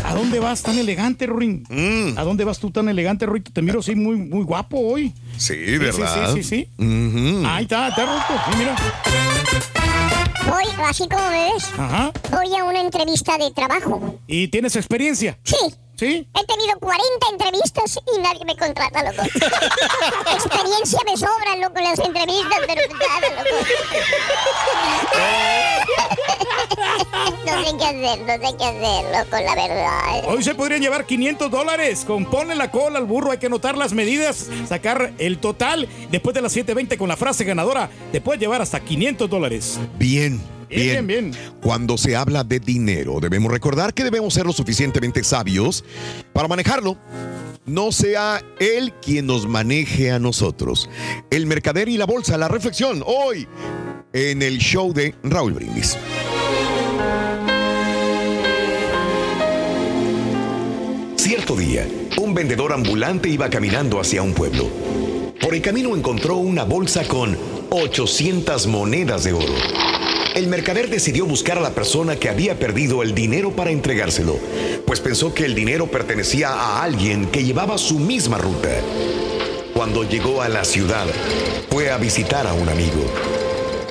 ¿a 0.05 0.15
dónde 0.15 0.39
vas 0.41 0.63
tan 0.63 0.79
elegante, 0.79 1.27
Ruin? 1.27 1.65
Mm. 1.71 2.19
¿A 2.19 2.23
dónde 2.25 2.45
vas 2.45 2.59
tú 2.59 2.71
tan 2.71 2.89
elegante, 2.89 3.27
Rito? 3.27 3.51
Te 3.53 3.63
miro 3.63 3.81
así 3.81 3.95
muy, 3.95 4.17
muy 4.17 4.43
guapo 4.45 4.79
hoy. 4.79 5.13
Sí, 5.37 5.55
Sí, 5.67 5.79
¿verdad? 5.79 6.35
Sí, 6.35 6.43
sí, 6.43 6.43
sí. 6.43 6.69
sí. 6.79 6.85
Ujú. 6.85 7.47
Ahí 7.47 7.63
está, 7.65 7.89
está 7.89 8.03
Rito. 8.03 8.43
Sí, 8.51 8.57
mira. 8.59 8.77
Voy, 10.51 10.65
así 10.89 11.09
como 11.09 11.29
me 11.31 11.53
ves, 11.53 11.65
Ajá. 11.79 12.13
voy 12.31 12.55
a 12.57 12.65
una 12.65 12.81
entrevista 12.81 13.39
de 13.39 13.51
trabajo. 13.53 14.19
¿Y 14.27 14.49
tienes 14.49 14.77
experiencia? 14.77 15.39
Sí, 15.45 15.57
¿Sí? 16.03 16.27
he 16.35 16.45
tenido 16.47 16.81
40 16.81 17.07
entrevistas 17.31 17.97
y 18.13 18.21
nadie 18.21 18.45
me 18.45 18.57
contrata, 18.57 19.05
loco. 19.05 19.23
Experiencia 20.35 20.99
me 21.07 21.17
sobra, 21.17 21.55
loco, 21.61 21.81
las 21.81 21.97
entrevistas, 22.01 22.59
pero 22.67 22.83
nada, 22.99 23.29
loco. 23.37 23.57
No 27.47 27.65
sé 27.65 27.77
qué 27.77 27.85
hacer, 27.85 28.21
no 28.21 28.33
sé 28.33 28.57
qué 28.59 28.65
hacer, 28.65 29.05
loco, 29.17 29.45
la 29.45 29.55
verdad. 29.55 30.25
Hoy 30.27 30.43
se 30.43 30.57
podrían 30.57 30.81
llevar 30.81 31.07
500 31.07 31.51
dólares. 31.51 32.05
Con 32.05 32.25
ponle 32.25 32.57
la 32.57 32.73
cola 32.73 32.99
al 32.99 33.05
burro, 33.05 33.31
hay 33.31 33.39
que 33.39 33.47
anotar 33.47 33.77
las 33.77 33.93
medidas, 33.93 34.49
sacar 34.69 35.13
el 35.19 35.39
total. 35.39 35.89
Después 36.11 36.35
de 36.35 36.43
las 36.43 36.57
7.20 36.57 36.97
con 36.97 37.09
la 37.09 37.17
frase 37.17 37.45
ganadora, 37.45 37.91
te 38.11 38.21
puedes 38.21 38.41
llevar 38.41 38.61
hasta 38.61 38.81
500 38.81 39.31
dólares. 39.31 39.79
Bien. 39.99 40.41
Bien, 40.73 41.07
Bien. 41.07 41.33
Cuando 41.61 41.99
se 41.99 42.17
habla 42.17 42.45
de 42.45 42.59
dinero, 42.61 43.21
debemos 43.21 43.51
recordar 43.53 43.95
que 43.95 44.05
debemos 44.05 44.35
ser 44.35 44.47
lo 44.47 44.53
suficientemente 44.53 45.23
sabios 45.23 45.85
para 46.33 46.49
manejarlo. 46.49 46.99
No 47.65 47.93
sea 47.93 48.43
él 48.59 48.93
quien 49.01 49.27
nos 49.27 49.47
maneje 49.47 50.11
a 50.11 50.19
nosotros. 50.19 50.91
El 51.31 51.47
mercader 51.47 51.89
y 51.89 51.97
la 51.97 52.07
bolsa, 52.07 52.37
la 52.37 52.49
reflexión, 52.49 53.05
hoy 53.07 53.47
en 54.13 54.43
el 54.43 54.59
show 54.59 54.93
de 54.93 55.15
Raúl 55.23 55.53
Brindis. 55.53 55.97
Cierto 61.17 61.57
día, 61.57 61.87
un 62.19 62.35
vendedor 62.35 62.73
ambulante 62.73 63.29
iba 63.29 63.49
caminando 63.49 64.01
hacia 64.01 64.23
un 64.23 64.35
pueblo. 64.35 64.69
Por 65.41 65.55
el 65.55 65.63
camino 65.63 65.97
encontró 65.97 66.37
una 66.37 66.65
bolsa 66.65 67.05
con 67.05 67.39
800 67.71 68.67
monedas 68.67 69.25
de 69.25 69.33
oro. 69.33 69.55
El 70.35 70.47
mercader 70.47 70.89
decidió 70.89 71.27
buscar 71.27 71.59
a 71.59 71.61
la 71.61 71.75
persona 71.75 72.17
que 72.17 72.31
había 72.31 72.59
perdido 72.59 73.03
el 73.03 73.15
dinero 73.15 73.53
para 73.53 73.71
entregárselo, 73.71 74.39
pues 74.87 74.99
pensó 75.01 75.35
que 75.35 75.45
el 75.45 75.55
dinero 75.55 75.89
pertenecía 75.89 76.49
a 76.49 76.83
alguien 76.83 77.27
que 77.27 77.45
llevaba 77.45 77.77
su 77.77 77.99
misma 77.99 78.39
ruta. 78.39 78.71
Cuando 79.75 80.05
llegó 80.05 80.41
a 80.41 80.49
la 80.49 80.65
ciudad, 80.65 81.07
fue 81.71 81.91
a 81.91 81.99
visitar 81.99 82.47
a 82.47 82.55
un 82.55 82.67
amigo. 82.67 83.05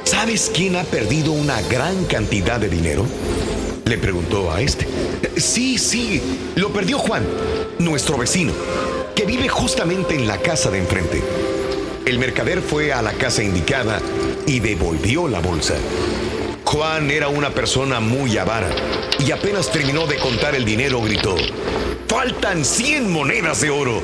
¿Sabes 0.03 0.51
quién 0.51 0.77
ha 0.77 0.83
perdido 0.83 1.31
una 1.31 1.61
gran 1.61 2.05
cantidad 2.05 2.59
de 2.59 2.69
dinero? 2.69 3.05
Le 3.85 3.99
preguntó 3.99 4.51
a 4.51 4.61
este. 4.61 4.87
Sí, 5.37 5.77
sí, 5.77 6.21
lo 6.55 6.73
perdió 6.73 6.97
Juan, 6.97 7.23
nuestro 7.77 8.17
vecino, 8.17 8.53
que 9.15 9.25
vive 9.25 9.47
justamente 9.47 10.15
en 10.15 10.27
la 10.27 10.39
casa 10.39 10.71
de 10.71 10.79
enfrente. 10.79 11.21
El 12.03 12.17
mercader 12.17 12.61
fue 12.61 12.91
a 12.91 13.03
la 13.03 13.13
casa 13.13 13.43
indicada 13.43 14.01
y 14.47 14.59
devolvió 14.59 15.27
la 15.27 15.39
bolsa. 15.39 15.75
Juan 16.63 17.11
era 17.11 17.27
una 17.27 17.49
persona 17.49 17.99
muy 17.99 18.37
avara 18.37 18.69
y 19.19 19.31
apenas 19.31 19.71
terminó 19.71 20.07
de 20.07 20.17
contar 20.17 20.55
el 20.55 20.63
dinero 20.63 21.01
gritó, 21.01 21.35
faltan 22.07 22.63
100 22.63 23.11
monedas 23.11 23.61
de 23.61 23.69
oro. 23.69 24.01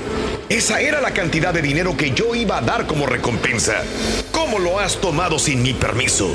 Esa 0.49 0.81
era 0.81 1.01
la 1.01 1.11
cantidad 1.11 1.53
de 1.53 1.61
dinero 1.61 1.95
que 1.95 2.11
yo 2.11 2.35
iba 2.35 2.57
a 2.57 2.61
dar 2.61 2.87
como 2.87 3.05
recompensa. 3.05 3.83
¿Cómo 4.31 4.59
lo 4.59 4.79
has 4.79 4.97
tomado 4.97 5.39
sin 5.39 5.61
mi 5.61 5.73
permiso? 5.73 6.29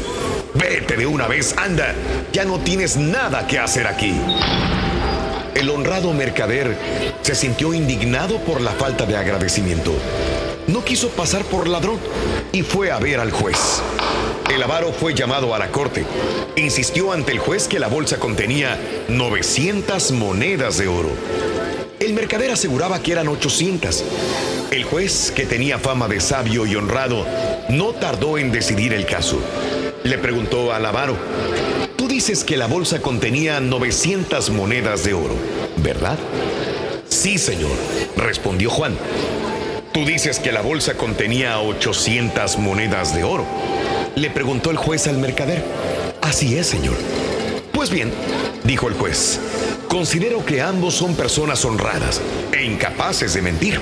Vete 0.54 0.96
de 0.96 1.06
una 1.06 1.28
vez, 1.28 1.54
anda. 1.56 1.94
Ya 2.32 2.44
no 2.44 2.58
tienes 2.60 2.96
nada 2.96 3.46
que 3.46 3.58
hacer 3.58 3.86
aquí. 3.86 4.14
El 5.54 5.70
honrado 5.70 6.12
mercader 6.12 6.76
se 7.22 7.34
sintió 7.34 7.74
indignado 7.74 8.38
por 8.38 8.60
la 8.60 8.72
falta 8.72 9.06
de 9.06 9.16
agradecimiento. 9.16 9.92
No 10.66 10.84
quiso 10.84 11.08
pasar 11.10 11.42
por 11.44 11.68
ladrón 11.68 11.98
y 12.52 12.62
fue 12.62 12.90
a 12.90 12.98
ver 12.98 13.20
al 13.20 13.30
juez. 13.30 13.82
El 14.52 14.62
avaro 14.62 14.92
fue 14.92 15.14
llamado 15.14 15.54
a 15.54 15.58
la 15.58 15.68
corte. 15.68 16.04
Insistió 16.56 17.12
ante 17.12 17.32
el 17.32 17.38
juez 17.38 17.68
que 17.68 17.78
la 17.78 17.88
bolsa 17.88 18.18
contenía 18.18 18.78
900 19.08 20.12
monedas 20.12 20.76
de 20.76 20.88
oro. 20.88 21.08
El 21.98 22.12
mercader 22.12 22.50
aseguraba 22.50 23.00
que 23.00 23.12
eran 23.12 23.28
800. 23.28 24.04
El 24.70 24.84
juez, 24.84 25.32
que 25.34 25.46
tenía 25.46 25.78
fama 25.78 26.06
de 26.06 26.20
sabio 26.20 26.66
y 26.66 26.76
honrado, 26.76 27.24
no 27.70 27.94
tardó 27.94 28.36
en 28.36 28.52
decidir 28.52 28.92
el 28.92 29.06
caso. 29.06 29.40
Le 30.04 30.18
preguntó 30.18 30.74
al 30.74 30.84
avaro, 30.84 31.16
tú 31.96 32.06
dices 32.06 32.44
que 32.44 32.58
la 32.58 32.66
bolsa 32.66 33.00
contenía 33.00 33.58
900 33.58 34.50
monedas 34.50 35.02
de 35.02 35.14
oro, 35.14 35.34
¿verdad? 35.78 36.18
Sí, 37.08 37.38
señor, 37.38 37.72
respondió 38.18 38.68
Juan. 38.68 38.98
Tú 39.94 40.04
dices 40.04 40.38
que 40.38 40.52
la 40.52 40.60
bolsa 40.60 40.94
contenía 40.94 41.58
800 41.60 42.58
monedas 42.58 43.14
de 43.14 43.24
oro. 43.24 43.46
Le 44.14 44.30
preguntó 44.30 44.70
el 44.70 44.76
juez 44.76 45.06
al 45.06 45.18
mercader. 45.18 45.64
Así 46.20 46.56
es, 46.56 46.66
señor. 46.66 46.96
Pues 47.72 47.90
bien, 47.90 48.12
dijo 48.64 48.88
el 48.88 48.94
juez, 48.94 49.40
considero 49.88 50.44
que 50.44 50.60
ambos 50.60 50.94
son 50.94 51.16
personas 51.16 51.64
honradas 51.64 52.20
e 52.52 52.64
incapaces 52.64 53.34
de 53.34 53.42
mentir. 53.42 53.80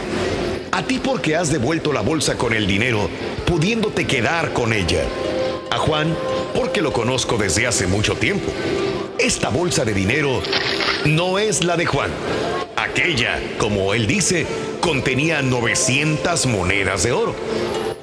A 0.73 0.83
ti 0.85 1.01
porque 1.03 1.37
has 1.37 1.51
devuelto 1.51 1.93
la 1.93 2.01
bolsa 2.01 2.39
con 2.39 2.53
el 2.53 2.67
dinero, 2.67 3.11
pudiéndote 3.45 4.07
quedar 4.07 4.53
con 4.53 4.73
ella. 4.73 5.03
A 5.71 5.79
Juan 5.79 6.17
porque 6.55 6.81
lo 6.81 6.93
conozco 6.93 7.37
desde 7.37 7.67
hace 7.67 7.87
mucho 7.87 8.15
tiempo. 8.15 8.51
Esta 9.19 9.49
bolsa 9.49 9.85
de 9.85 9.93
dinero 9.93 10.41
no 11.05 11.39
es 11.39 11.65
la 11.65 11.77
de 11.77 11.87
Juan. 11.87 12.11
Aquella, 12.77 13.39
como 13.59 13.93
él 13.95 14.07
dice, 14.07 14.47
contenía 14.81 15.43
900 15.43 16.47
monedas 16.47 17.03
de 17.03 17.13
oro. 17.13 17.35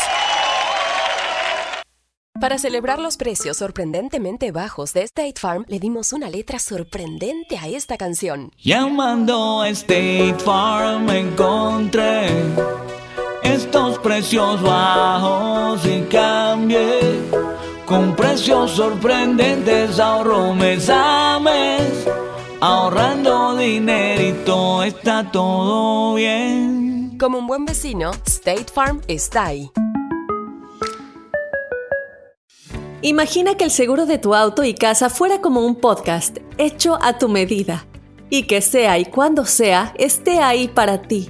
Para 2.41 2.57
celebrar 2.57 2.99
los 2.99 3.15
precios 3.15 3.55
sorprendentemente 3.55 4.51
bajos 4.51 4.91
de 4.91 5.03
State 5.03 5.35
Farm, 5.39 5.63
le 5.69 5.79
dimos 5.79 6.11
una 6.11 6.29
letra 6.29 6.59
sorprendente 6.59 7.57
a 7.57 7.69
esta 7.69 7.95
canción. 7.95 8.51
Llamando 8.57 9.61
a 9.61 9.69
State 9.69 10.35
Farm 10.43 11.09
encontré 11.09 12.27
estos 13.47 13.97
precios 13.99 14.61
bajos 14.61 15.85
y 15.85 16.01
cambié. 16.03 16.99
Con 17.85 18.15
precios 18.15 18.71
sorprendentes 18.71 19.99
ahorro 19.99 20.53
mes 20.53 20.89
a 20.89 21.39
mes. 21.39 22.07
Ahorrando 22.59 23.55
dinerito 23.55 24.83
está 24.83 25.31
todo 25.31 26.15
bien. 26.15 27.17
Como 27.19 27.39
un 27.39 27.47
buen 27.47 27.65
vecino, 27.65 28.11
State 28.25 28.65
Farm 28.73 29.01
está 29.07 29.45
ahí. 29.45 29.71
Imagina 33.01 33.55
que 33.55 33.63
el 33.63 33.71
seguro 33.71 34.05
de 34.05 34.17
tu 34.17 34.33
auto 34.33 34.63
y 34.63 34.73
casa 34.73 35.09
fuera 35.09 35.39
como 35.39 35.65
un 35.65 35.75
podcast 35.75 36.39
hecho 36.57 36.97
a 37.01 37.17
tu 37.17 37.29
medida 37.29 37.85
y 38.29 38.43
que 38.43 38.61
sea 38.61 38.97
y 38.97 39.05
cuando 39.05 39.45
sea 39.45 39.93
esté 39.97 40.39
ahí 40.39 40.67
para 40.67 41.03
ti. 41.03 41.29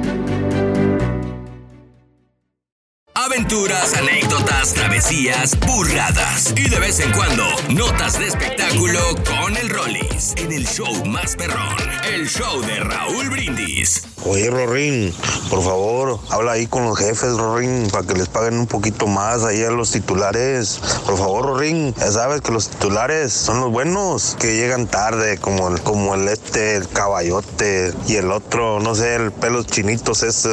Anécdotas, 3.51 4.73
travesías, 4.73 5.59
burradas 5.67 6.53
y 6.55 6.69
de 6.69 6.79
vez 6.79 7.01
en 7.01 7.11
cuando 7.11 7.43
notas 7.67 8.17
de 8.17 8.27
espectáculo 8.27 9.01
con 9.25 9.57
el 9.57 9.69
Rollis 9.69 10.33
en 10.37 10.53
el 10.53 10.65
show 10.65 11.05
más 11.05 11.35
perrón, 11.35 11.75
el 12.13 12.29
show 12.29 12.61
de 12.61 12.79
Raúl 12.79 13.29
Brindis. 13.29 14.10
Oye, 14.23 14.51
Rorín, 14.51 15.11
por 15.49 15.63
favor, 15.63 16.19
habla 16.29 16.51
ahí 16.51 16.67
con 16.67 16.85
los 16.85 16.95
jefes, 16.95 17.37
Rorín, 17.37 17.89
para 17.91 18.05
que 18.05 18.13
les 18.13 18.29
paguen 18.29 18.59
un 18.59 18.67
poquito 18.67 19.07
más 19.07 19.43
ahí 19.43 19.63
a 19.63 19.71
los 19.71 19.91
titulares. 19.91 20.79
Por 21.07 21.17
favor, 21.17 21.45
Rorín, 21.45 21.95
ya 21.95 22.11
sabes 22.11 22.41
que 22.41 22.51
los 22.51 22.69
titulares 22.69 23.33
son 23.33 23.61
los 23.61 23.71
buenos, 23.71 24.37
que 24.39 24.55
llegan 24.55 24.85
tarde, 24.85 25.39
como 25.39 25.69
el, 25.69 25.81
como 25.81 26.13
el 26.13 26.27
este, 26.27 26.75
el 26.75 26.87
caballote 26.87 27.93
y 28.07 28.17
el 28.17 28.31
otro, 28.31 28.79
no 28.79 28.93
sé, 28.93 29.15
el 29.15 29.31
pelos 29.31 29.65
chinitos 29.65 30.21
ese. 30.21 30.49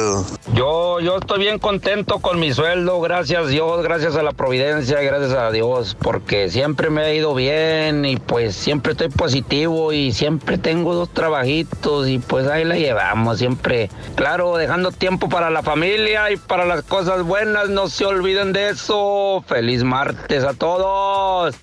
Yo, 0.55 0.99
yo 0.99 1.17
estoy 1.17 1.37
bien 1.37 1.59
contento 1.59 2.19
con 2.19 2.39
mi 2.39 2.51
sueldo, 2.51 2.99
gracias 3.01 3.43
a 3.43 3.47
Dios, 3.47 3.83
gracias 3.83 4.15
a 4.15 4.23
la 4.23 4.31
providencia, 4.31 4.99
gracias 5.01 5.33
a 5.33 5.51
Dios, 5.51 5.95
porque 6.01 6.49
siempre 6.49 6.89
me 6.89 7.01
ha 7.01 7.13
ido 7.13 7.35
bien 7.35 8.03
y 8.03 8.17
pues 8.17 8.55
siempre 8.55 8.93
estoy 8.93 9.09
positivo 9.09 9.93
y 9.93 10.11
siempre 10.11 10.57
tengo 10.57 10.95
dos 10.95 11.09
trabajitos 11.09 12.07
y 12.07 12.17
pues 12.17 12.47
ahí 12.47 12.65
la 12.65 12.75
llevamos, 12.75 13.37
siempre. 13.37 13.58
Claro, 14.15 14.57
dejando 14.57 14.91
tiempo 14.91 15.29
para 15.29 15.49
la 15.49 15.61
familia 15.61 16.31
y 16.31 16.37
para 16.37 16.65
las 16.65 16.83
cosas 16.83 17.23
buenas, 17.23 17.69
no 17.69 17.87
se 17.87 18.05
olviden 18.05 18.53
de 18.53 18.69
eso. 18.69 19.43
Feliz 19.47 19.83
martes 19.83 20.43
a 20.43 20.53
todos. 20.53 21.55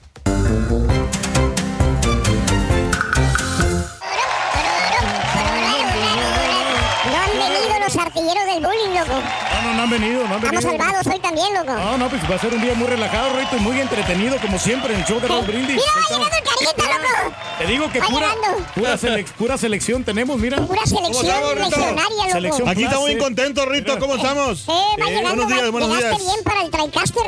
Los 7.86 7.96
artilleros 7.98 8.46
del 8.46 8.64
bullying. 8.64 9.45
No, 9.76 9.82
han 9.82 9.90
venido, 9.90 10.26
no 10.26 10.34
han 10.34 10.42
Estamos 10.44 10.64
venido. 10.64 10.84
salvados 10.84 11.06
hoy 11.06 11.18
también, 11.20 11.54
loco. 11.54 11.72
No, 11.72 11.98
no, 11.98 12.08
pues 12.08 12.22
va 12.30 12.34
a 12.34 12.38
ser 12.38 12.54
un 12.54 12.60
día 12.62 12.74
muy 12.74 12.86
relajado, 12.86 13.36
Rito, 13.38 13.56
y 13.56 13.60
muy 13.60 13.80
entretenido, 13.80 14.36
como 14.40 14.58
siempre, 14.58 14.94
en 14.94 15.00
el 15.00 15.06
show 15.06 15.20
de 15.20 15.28
Raúl 15.28 15.44
Brindis. 15.46 15.76
Mira, 15.76 15.86
va 15.94 16.00
estamos. 16.02 16.28
llegando 16.30 16.36
el 16.36 16.74
carguita, 16.74 16.98
loco. 16.98 17.36
Te 17.58 17.66
digo 17.66 17.90
que 17.92 18.00
pura, 18.00 18.34
pura, 18.74 18.94
selec- 18.98 19.32
pura 19.32 19.58
selección 19.58 20.04
tenemos, 20.04 20.38
mira. 20.38 20.56
Pura 20.66 20.84
selección 20.86 21.26
legionaria, 21.26 22.16
loco. 22.16 22.32
Selección 22.32 22.68
Aquí 22.68 22.84
estamos 22.84 23.04
clase. 23.06 23.18
contentos, 23.18 23.66
Rito. 23.68 23.98
¿Cómo 23.98 24.16
estamos? 24.16 24.64
Eh, 24.68 24.72
va 25.00 25.06
llegando, 25.06 25.44
buenos 25.44 25.48
días, 25.48 25.70
buenos 25.70 25.98
días. 25.98 26.18
bien 26.18 26.44
para 26.44 26.62
el 26.62 26.70
TriCaster. 26.70 27.22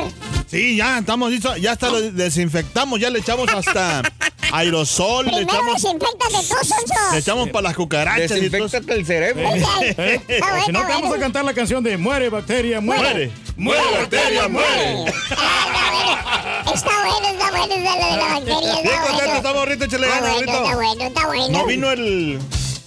Sí, 0.50 0.76
ya 0.76 0.98
estamos 0.98 1.30
listos. 1.30 1.60
Ya 1.60 1.72
hasta 1.72 1.90
lo 1.90 2.00
desinfectamos. 2.00 2.98
Ya 3.00 3.10
le 3.10 3.18
echamos 3.18 3.48
hasta 3.52 4.00
aerosol. 4.52 5.26
Le 5.26 5.32
Primero 5.32 5.52
echamos, 5.58 5.82
desinfectate 5.82 6.34
tú, 6.34 6.54
Sonso. 6.64 6.94
le 7.12 7.18
echamos 7.18 7.48
para 7.50 7.62
las 7.68 7.76
cucarachas. 7.76 8.28
todo. 8.28 8.38
Desinfectate 8.40 8.94
el 8.94 9.06
cerebro. 9.06 9.42
¿Eh? 9.46 10.20
O 10.38 10.40
bueno, 10.50 10.64
si 10.66 10.72
no, 10.72 10.82
vamos 10.84 11.14
a 11.16 11.18
cantar 11.20 11.44
la 11.44 11.52
canción 11.54 11.82
de 11.84 11.96
Muere, 11.98 12.30
bacteria, 12.38 12.80
muere. 12.80 13.02
Muere. 13.02 13.32
Muere, 13.56 13.98
bacteria, 13.98 14.48
muere. 14.48 15.04
Está 16.72 16.90
bueno, 17.04 17.28
está 17.28 17.50
bueno, 17.50 17.74
está 17.74 17.96
lo 17.98 18.10
de 18.10 18.16
la 18.16 18.28
bacteria. 18.28 18.82
Bien 18.82 19.36
Está 19.36 19.64
Rito. 19.64 19.84
Échale 19.84 20.06
Está 20.06 20.20
bueno, 20.20 20.38
está 20.38 20.74
bueno, 20.74 21.04
está 21.04 21.26
bueno. 21.26 21.58
No 21.58 21.66
vino 21.66 21.90
el. 21.90 22.38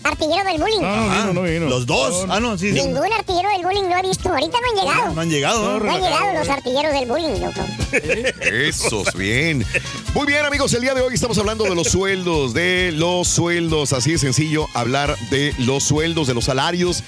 Artillero 0.04 0.44
del 0.50 0.60
bullying. 0.60 0.82
No, 0.82 0.96
no 0.96 1.12
vino, 1.12 1.34
no 1.34 1.42
vino. 1.44 1.66
Los 1.68 1.86
dos. 1.86 2.26
Ah, 2.28 2.40
no, 2.40 2.58
sí. 2.58 2.70
sí. 2.72 2.82
Ningún 2.82 3.12
artillero 3.14 3.50
del 3.50 3.62
bullying 3.62 3.84
lo 3.84 3.98
he 3.98 4.02
visto. 4.02 4.30
Ahorita 4.30 4.58
no 4.60 4.70
han 4.70 4.86
llegado. 4.86 5.14
No 5.14 5.22
han 5.22 5.30
llegado, 5.30 5.80
No 5.80 5.80
¿no? 5.80 5.92
han 5.92 6.02
llegado 6.02 6.34
los 6.34 6.50
artilleros 6.50 6.94
del 6.94 7.06
bullying, 7.08 7.40
loco. 7.40 7.62
Esos, 8.42 9.14
bien. 9.14 9.64
Muy 10.16 10.26
bien, 10.26 10.44
amigos, 10.44 10.74
el 10.74 10.82
día 10.82 10.96
de 10.96 11.02
hoy 11.02 11.14
estamos 11.14 11.38
hablando 11.38 11.66
de 11.66 11.76
los 11.76 11.88
sueldos, 11.90 12.54
de 12.54 12.92
los 12.94 13.28
sueldos. 13.28 13.94
Así 13.94 14.14
de 14.14 14.18
sencillo, 14.18 14.68
hablar 14.74 15.16
de 15.30 15.54
los 15.60 15.84
sueldos, 15.84 16.26
de 16.28 16.34
los 16.34 16.46
salarios. 16.46 17.04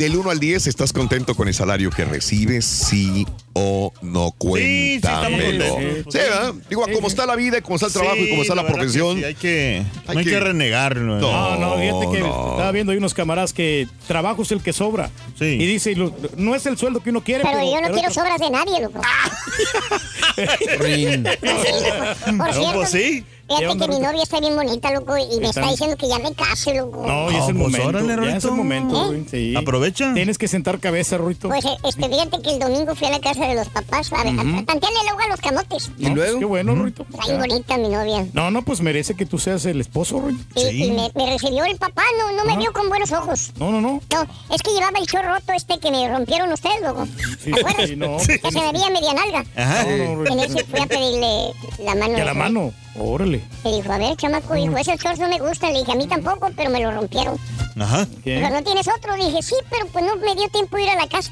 Del 0.00 0.16
1 0.16 0.30
al 0.30 0.40
10, 0.40 0.66
¿estás 0.66 0.94
contento 0.94 1.34
con 1.34 1.46
el 1.46 1.52
salario 1.52 1.90
que 1.90 2.06
recibes? 2.06 2.64
Sí 2.64 3.26
o 3.52 3.92
no, 4.02 4.34
sí, 4.54 4.94
estamos 4.94 5.28
cuéntamelo. 5.28 5.68
contentos. 5.74 6.12
Sí, 6.12 6.18
¿verdad? 6.20 6.54
Digo, 6.68 6.84
a 6.84 6.92
cómo 6.92 7.08
está 7.08 7.26
la 7.26 7.34
vida, 7.36 7.60
cómo 7.60 7.74
está 7.76 7.86
el 7.88 7.92
trabajo 7.92 8.16
y 8.16 8.30
cómo 8.30 8.42
está 8.42 8.54
la, 8.54 8.64
que 8.66 8.72
profesión. 8.72 9.18
sí, 9.18 9.24
hay 9.24 9.34
que, 9.34 9.82
Hay 10.06 10.14
no 10.14 10.18
hay 10.20 10.24
que- 10.24 10.30
que 10.30 10.40
renegarlo. 10.40 11.18
¿eh? 11.18 11.20
No, 11.20 11.56
no, 11.56 11.76
fíjate 11.78 12.10
que 12.12 12.20
no. 12.20 12.50
estaba 12.52 12.72
viendo 12.72 12.92
ahí 12.92 12.98
unos 12.98 13.12
camaradas 13.14 13.52
que 13.52 13.88
trabajo 14.06 14.42
es 14.42 14.52
el 14.52 14.62
que 14.62 14.72
sobra. 14.72 15.10
Sí. 15.38 15.44
Y 15.46 15.66
dice, 15.66 15.94
no 16.36 16.54
es 16.54 16.64
el 16.66 16.78
sueldo 16.78 17.00
que 17.00 17.10
uno 17.10 17.22
quiere, 17.24 17.42
Pero 17.44 17.58
pero... 17.58 17.70
yo 17.70 17.76
no 17.76 17.82
pero- 17.88 17.94
quiero 17.94 18.10
sobras 18.14 18.38
de 18.38 18.50
nadie, 18.50 18.80
loco. 18.82 19.00
Rin. 20.78 21.24
Por 21.24 22.34
No, 22.34 22.52
cierto, 22.52 22.72
pues 22.74 22.90
sí. 22.90 23.24
¿Qué 23.48 23.56
fíjate 23.56 23.78
que 23.80 23.88
mi 23.88 23.98
novia 23.98 24.22
está 24.22 24.38
bien 24.38 24.54
bonita, 24.54 24.92
loco, 24.92 25.16
y 25.18 25.40
me 25.40 25.48
está 25.48 25.68
diciendo 25.68 25.96
que 25.96 26.06
ya 26.08 26.20
me 26.20 26.32
case, 26.34 26.72
loco. 26.72 27.04
No, 27.04 27.32
ya 27.32 27.38
es 27.42 27.48
el 27.48 27.54
No, 27.58 27.64
pues, 27.64 27.78
momento. 27.82 27.88
órale, 27.88 28.30
ya 28.30 28.36
es 28.36 28.44
el 28.44 28.50
momento, 28.52 29.12
¿Eh? 29.12 29.24
sí. 29.28 29.54
Aprovecha. 29.56 30.14
Tienes 30.14 30.38
que 30.38 30.46
sentar 30.46 30.78
cabeza, 30.78 31.18
Ruito. 31.18 31.48
Pues 31.48 31.64
este, 31.64 32.08
fíjate 32.08 32.40
que 32.42 32.50
el 32.50 32.58
domingo 32.60 32.94
fui 32.94 33.08
a 33.08 33.10
la 33.10 33.20
casa 33.20 33.39
de 33.48 33.54
los 33.54 33.68
papás 33.68 34.12
a 34.12 34.22
ver, 34.24 34.32
a 34.34 34.42
tantearle 34.64 34.98
luego 35.04 35.20
a 35.24 35.28
los 35.28 35.40
camotes. 35.40 35.90
¿Y 35.98 36.08
luego? 36.10 36.38
Qué 36.38 36.44
bueno, 36.44 36.74
Ruito. 36.74 37.06
Está 37.10 37.26
bien 37.26 37.38
bonita 37.40 37.76
mi 37.78 37.88
novia. 37.88 38.26
No, 38.32 38.50
no, 38.50 38.62
pues 38.62 38.80
merece 38.80 39.14
que 39.14 39.26
tú 39.26 39.38
seas 39.38 39.64
el 39.66 39.80
esposo, 39.80 40.20
Ruito. 40.20 40.42
Y, 40.54 40.60
Sí. 40.70 40.84
y 40.84 40.90
me, 40.92 41.10
me 41.14 41.30
recibió 41.32 41.64
el 41.64 41.76
papá, 41.76 42.02
no, 42.18 42.32
no 42.36 42.44
me 42.44 42.56
vio 42.58 42.72
con 42.72 42.88
buenos 42.88 43.12
ojos. 43.12 43.52
No, 43.58 43.70
no, 43.70 43.80
no. 43.80 44.00
No, 44.12 44.26
es 44.54 44.62
que 44.62 44.70
llevaba 44.72 44.98
el 44.98 45.06
short 45.06 45.26
roto 45.26 45.52
este 45.52 45.78
que 45.78 45.90
me 45.90 46.08
rompieron 46.08 46.52
ustedes, 46.52 46.80
loco. 46.82 47.06
Sí, 47.42 47.50
¿Te 47.52 47.60
acuerdas? 47.60 47.88
sí, 47.88 47.96
no. 47.96 48.16
Que 48.18 48.50
se 48.50 48.60
me 48.60 48.72
veía 48.72 48.90
media 48.90 49.14
nalga. 49.14 49.44
Ajá. 49.56 49.84
No, 49.84 50.16
no, 50.16 50.26
En 50.26 50.40
ese 50.40 50.64
fui 50.64 50.80
a 50.80 50.86
pedirle 50.86 51.52
la 51.84 51.94
mano. 51.94 52.14
Que 52.14 52.22
a 52.22 52.24
la 52.24 52.34
mano. 52.34 52.72
Órale. 52.98 53.40
Me 53.64 53.72
dijo, 53.72 53.92
a 53.92 53.98
ver, 53.98 54.16
chamaco, 54.16 54.54
dijo, 54.54 54.76
esos 54.76 54.96
shorts 55.00 55.18
no 55.20 55.28
me 55.28 55.38
gustan. 55.38 55.72
Le 55.72 55.80
dije, 55.80 55.92
a 55.92 55.94
mí 55.94 56.06
tampoco, 56.06 56.50
pero 56.56 56.70
me 56.70 56.80
lo 56.80 56.90
rompieron. 56.90 57.38
Ajá. 57.78 58.06
¿Qué? 58.24 58.36
Dijo, 58.38 58.50
¿no 58.50 58.62
tienes 58.62 58.86
otro? 58.88 59.16
Le 59.16 59.26
dije, 59.26 59.42
sí, 59.42 59.54
pero 59.70 59.86
pues 59.86 60.04
no 60.04 60.16
me 60.16 60.34
dio 60.34 60.48
tiempo 60.48 60.76
de 60.76 60.82
ir 60.84 60.90
a 60.90 60.96
la 60.96 61.06
casa. 61.08 61.30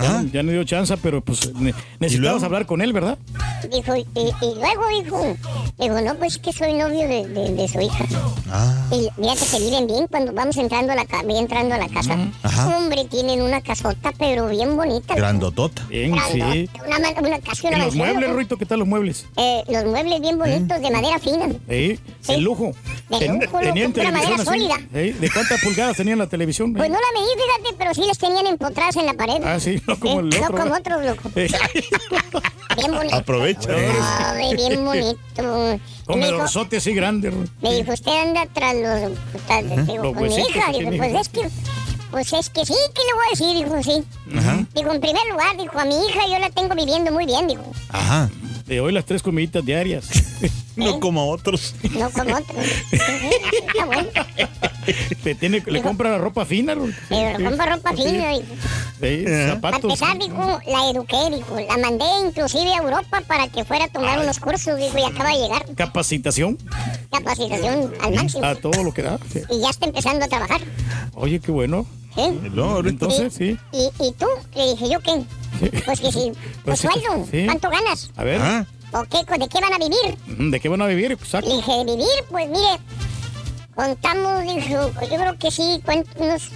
Ya, 0.00 0.24
ya 0.32 0.42
no 0.42 0.52
dio 0.52 0.64
chance, 0.64 0.96
pero 0.98 1.20
pues 1.22 1.52
ne- 1.54 1.74
necesitabas 1.98 2.32
luego? 2.40 2.44
hablar 2.46 2.66
con 2.66 2.82
él, 2.82 2.92
¿verdad? 2.92 3.18
Dijo, 3.72 3.96
y, 3.96 4.06
y 4.14 4.54
luego 4.54 5.02
dijo, 5.02 5.36
dijo, 5.78 6.00
no, 6.00 6.14
pues 6.16 6.38
que 6.38 6.52
soy 6.52 6.74
novio 6.74 7.08
de, 7.08 7.26
de- 7.26 7.52
de 7.52 7.68
su 7.68 7.80
hija. 7.80 8.04
Ah. 8.50 8.86
Y 8.92 9.08
fíjate 9.20 9.46
que 9.50 9.64
viven 9.64 9.86
bien 9.86 10.06
cuando 10.08 10.32
vamos 10.32 10.56
entrando 10.56 10.92
a 10.92 10.94
la, 10.96 11.06
entrando 11.38 11.74
a 11.74 11.78
la 11.78 11.88
casa. 11.88 12.16
Ajá. 12.42 12.76
Hombre, 12.76 13.04
tienen 13.06 13.42
una 13.42 13.60
casota, 13.60 14.12
pero 14.18 14.48
bien 14.48 14.76
bonita. 14.76 15.14
Grandotota. 15.14 15.84
Bien, 15.88 16.12
Grandota, 16.12 16.52
sí. 16.52 16.70
Una, 16.86 16.98
una 17.20 17.38
casa 17.40 17.62
y 17.62 17.66
¿Y 17.66 17.74
una 17.74 17.84
los 17.86 17.94
muebles. 17.94 18.30
Ruito? 18.32 18.56
¿Qué 18.56 18.66
tal 18.66 18.78
los 18.80 18.88
muebles? 18.88 19.26
Eh, 19.36 19.62
los 19.68 19.84
muebles 19.86 20.20
bien 20.20 20.38
bonitos, 20.38 20.80
de 20.80 20.90
madera 20.90 21.18
fina. 21.18 21.46
¿Eh? 21.68 21.98
Sí. 22.20 22.34
El 22.34 22.42
lujo. 22.42 22.72
De 23.08 23.28
lujo, 23.28 23.40
loco, 23.44 23.58
¿Tenían 23.60 23.92
pura 23.92 24.10
madera 24.10 24.38
sólida. 24.44 24.74
¿Eh? 24.94 25.14
¿De 25.18 25.30
cuántas 25.30 25.60
pulgadas 25.62 25.96
tenían 25.96 26.18
la 26.18 26.26
televisión? 26.28 26.72
Pues 26.74 26.88
no 26.90 26.96
la 26.96 27.20
medí, 27.20 27.30
fíjate, 27.34 27.76
pero 27.78 27.94
sí 27.94 28.02
les 28.06 28.18
tenían 28.18 28.46
empotradas 28.46 28.96
en 28.96 29.06
la 29.06 29.14
pared. 29.14 29.42
Ah, 29.44 29.58
sí, 29.60 29.80
no 29.86 29.98
como 30.00 30.20
el 30.20 30.34
Eh, 30.34 30.38
otro. 30.42 30.52
No 30.58 30.62
como 30.64 30.74
otros, 30.74 31.04
loco. 31.04 31.30
Eh, 31.36 31.48
Bien 32.76 32.92
bonito. 32.92 33.16
Aprovecha. 33.16 33.70
Ay, 34.34 34.54
bien 34.54 34.84
bonito. 34.84 35.78
Con 36.06 36.22
el 36.22 36.34
orzote 36.34 36.76
así 36.76 36.92
grande. 36.94 37.32
Me 37.62 37.74
dijo, 37.74 37.92
usted 37.92 38.12
anda 38.22 38.46
tras 38.52 38.74
los... 38.74 39.18
tras- 39.48 39.86
digo, 39.86 40.04
Los 40.04 40.16
huesitos 40.16 40.50
hija. 40.50 40.72
que 40.72 40.78
Digo, 40.78 40.90
pues 40.96 41.14
es 41.14 41.28
que... 41.30 41.50
Pues 42.10 42.32
es 42.32 42.50
que 42.50 42.64
sí, 42.64 42.74
¿qué 42.94 43.02
le 43.02 43.14
voy 43.14 43.24
a 43.26 43.30
decir? 43.30 43.56
Dijo, 43.64 43.82
sí. 43.82 44.38
Ajá. 44.38 44.64
Digo, 44.74 44.92
en 44.92 45.00
primer 45.00 45.22
lugar, 45.30 45.56
dijo, 45.56 45.78
a 45.78 45.84
mi 45.84 45.94
hija 46.06 46.20
yo 46.30 46.38
la 46.38 46.50
tengo 46.50 46.74
viviendo 46.74 47.10
muy 47.10 47.26
bien, 47.26 47.48
dijo. 47.48 47.64
Ajá. 47.88 48.30
De 48.66 48.80
hoy 48.80 48.92
las 48.92 49.04
tres 49.04 49.22
comiditas 49.22 49.64
diarias. 49.64 50.08
No 50.76 51.00
como 51.00 51.30
otros. 51.30 51.74
No 51.98 52.10
como 52.10 52.36
otros. 52.36 52.58
Está 52.92 53.86
bueno. 53.86 54.10
Le, 55.24 55.34
tiene, 55.34 55.62
le 55.66 55.80
compra 55.80 56.10
la 56.10 56.18
ropa 56.18 56.44
fina, 56.44 56.74
Ruito. 56.74 56.98
Pero 57.08 57.42
compra 57.48 57.76
ropa 57.76 57.94
fina. 57.94 58.34
Sí, 58.34 59.24
Para 59.24 59.48
zapatos. 59.54 59.84
empezar, 59.84 60.18
dijo, 60.18 60.60
la 60.68 60.90
eduqué, 60.90 61.16
dijo. 61.34 61.58
La 61.66 61.78
mandé 61.78 62.04
inclusive 62.26 62.74
a 62.74 62.76
Europa 62.82 63.22
para 63.26 63.48
que 63.48 63.64
fuera 63.64 63.86
a 63.86 63.88
tomar 63.88 64.18
unos 64.18 64.38
cursos, 64.38 64.76
dijo, 64.76 64.98
y 64.98 65.04
acaba 65.04 65.30
de 65.30 65.38
llegar. 65.38 65.64
Capacitación 65.76 66.58
Capacitación 67.10 67.94
al 68.02 68.14
máximo. 68.14 68.44
a 68.44 68.54
todo 68.56 68.84
lo 68.84 68.92
que 68.92 69.00
da. 69.00 69.18
Sí. 69.32 69.40
Y 69.50 69.62
ya 69.62 69.70
está 69.70 69.86
empezando 69.86 70.26
a 70.26 70.28
trabajar. 70.28 70.60
Oye, 71.14 71.40
qué 71.40 71.52
bueno. 71.52 71.86
¿Eh? 72.16 72.50
No, 72.52 72.64
ahorita. 72.70 72.90
Entonces, 72.90 73.34
sí. 73.34 73.58
¿Y, 73.72 73.90
y 74.04 74.12
tú? 74.12 74.26
Le 74.54 74.70
dije, 74.72 74.88
¿yo 74.88 75.00
qué? 75.00 75.22
Pues 75.84 76.00
que 76.00 76.12
sí. 76.12 76.32
Pues 76.64 76.80
Pues 76.80 76.80
sí, 76.80 76.88
sueldo. 76.88 77.26
sí. 77.30 77.44
¿Cuánto 77.46 77.70
ganas? 77.70 78.10
A 78.16 78.24
ver, 78.24 78.40
Ah, 78.42 78.66
¿O 78.92 79.02
qué? 79.04 79.18
¿De 79.38 79.48
qué 79.48 79.60
van 79.60 79.72
a 79.74 79.78
vivir? 79.78 80.16
mm, 80.38 80.50
¿de 80.50 80.60
qué 80.60 80.68
van 80.68 80.80
a 80.82 80.86
vivir? 80.86 81.12
Exacto. 81.12 81.48
Le 81.50 81.56
dije, 81.56 81.72
¿de 81.78 81.84
vivir? 81.84 82.06
Pues 82.30 82.48
mire, 82.48 82.78
contamos, 83.74 84.42
dijo, 84.42 84.90
yo 85.02 85.16
creo 85.18 85.38
que 85.38 85.50
sí, 85.50 85.80
cuento 85.84 86.10
unos 86.18 86.50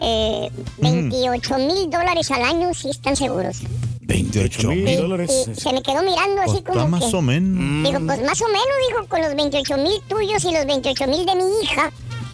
eh, 0.00 0.50
28 0.78 1.58
mil 1.58 1.90
dólares 1.90 2.30
al 2.30 2.42
año, 2.42 2.72
si 2.74 2.90
están 2.90 3.16
seguros. 3.16 3.58
28 4.02 4.68
mil 4.68 4.88
Y- 4.88 4.96
dólares. 4.96 5.48
y 5.50 5.60
se 5.60 5.72
me 5.72 5.82
quedó 5.82 6.02
mirando 6.02 6.40
así 6.42 6.62
pues, 6.62 6.64
como 6.64 6.78
está 6.78 6.86
más 6.88 7.04
que... 7.10 7.16
o 7.16 7.22
menos. 7.22 7.84
Digo, 7.90 8.06
pues 8.06 8.22
más 8.22 8.40
o 8.40 8.46
menos, 8.46 8.76
dijo, 8.88 9.06
con 9.08 9.20
los 9.20 9.34
28 9.34 9.76
mil 9.78 10.00
tuyos 10.08 10.44
y 10.44 10.52
los 10.52 10.66
28 10.66 11.06
mil 11.08 11.26
de 11.26 11.34
mi 11.34 11.44
hija. 11.62 11.90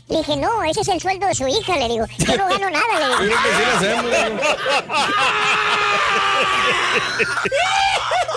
Le 0.09 0.19
dije, 0.19 0.37
no, 0.37 0.63
ese 0.65 0.83
es 0.83 0.89
el 0.89 1.01
sueldo 1.01 1.27
de 1.27 1.35
su 1.35 1.47
hija, 1.49 1.77
le 1.79 1.89
digo. 1.89 2.05
Yo 2.19 2.37
no 2.37 2.47
gano 2.49 2.71
nada, 2.71 2.99
le 3.01 3.07
digo. 3.07 3.17
Creo 3.19 3.39
que 3.43 3.49
sí 3.57 3.63
lo 3.65 3.77
hacemos. 3.77 4.05
digo. 4.11 4.43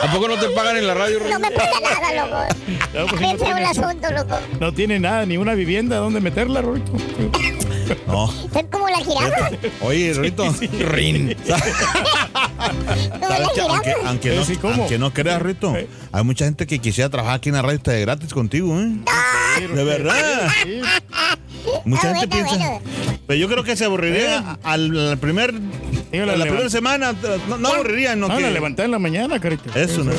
¿A 0.02 0.12
poco 0.12 0.28
no 0.28 0.38
te 0.40 0.50
pagan 0.50 0.78
en 0.78 0.88
la 0.88 0.94
radio, 0.94 1.20
No 1.30 1.40
me 1.40 1.52
paga 1.52 1.80
nada, 1.82 2.26
loco. 2.26 2.56
No, 2.94 3.08
pues, 3.08 3.22
no 3.22 3.28
feo 3.28 3.32
el 3.34 3.38
tiene- 3.38 3.66
asunto, 3.66 4.12
loco. 4.12 4.40
No 4.60 4.72
tiene 4.74 5.00
nada, 5.00 5.26
ni 5.26 5.38
una 5.38 5.56
vivienda 5.56 5.98
donde 5.98 6.22
meterla, 6.22 6.62
Rorito. 6.62 6.92
No. 8.06 8.32
Soy 8.54 8.64
como 8.72 8.88
la 8.90 8.98
jirafa. 9.00 9.50
Oye, 9.82 10.14
Rito. 10.14 10.54
Rin. 10.80 11.36
Como 11.48 13.30
la 13.30 13.38
¿Sabes 13.38 13.50
qué? 13.56 13.62
Aunque, 13.62 13.94
aunque 14.06 14.36
no, 14.36 14.44
Sí, 14.44 14.56
¿cómo? 14.58 14.74
aunque 14.74 14.98
no 15.00 15.14
creas, 15.14 15.42
Rito, 15.42 15.74
hay 16.12 16.24
mucha 16.24 16.46
gente 16.46 16.68
que 16.68 16.80
quisiera 16.80 17.10
trabajar 17.10 17.36
aquí 17.38 17.50
en 17.50 17.56
la 17.56 17.62
radio 17.62 17.78
está 17.78 17.92
de 17.92 18.02
gratis 18.02 18.34
contigo, 18.34 18.78
¿eh? 18.80 18.92
De 19.74 19.84
verdad. 19.84 20.50
Mucha 21.86 22.14
gente 22.16 22.28
piensa. 22.28 22.80
Pero 23.28 23.40
yo 23.40 23.48
creo 23.48 23.64
que 23.64 23.76
se 23.76 23.86
aburriría 23.86 24.58
al, 24.64 25.10
al 25.10 25.18
primer. 25.18 25.54
La 26.12 26.34
primera 26.46 26.70
semana. 26.70 27.14
No, 27.50 27.58
no 27.58 27.68
aburriría, 27.70 28.16
no, 28.16 28.28
No, 28.30 28.38
que- 28.38 28.42
la 28.44 28.52
levanté 28.52 28.84
en 28.84 28.92
la 28.92 29.00
mañana, 29.00 29.40
carita. 29.40 29.78
Eso, 29.80 30.04
¿no? 30.04 30.14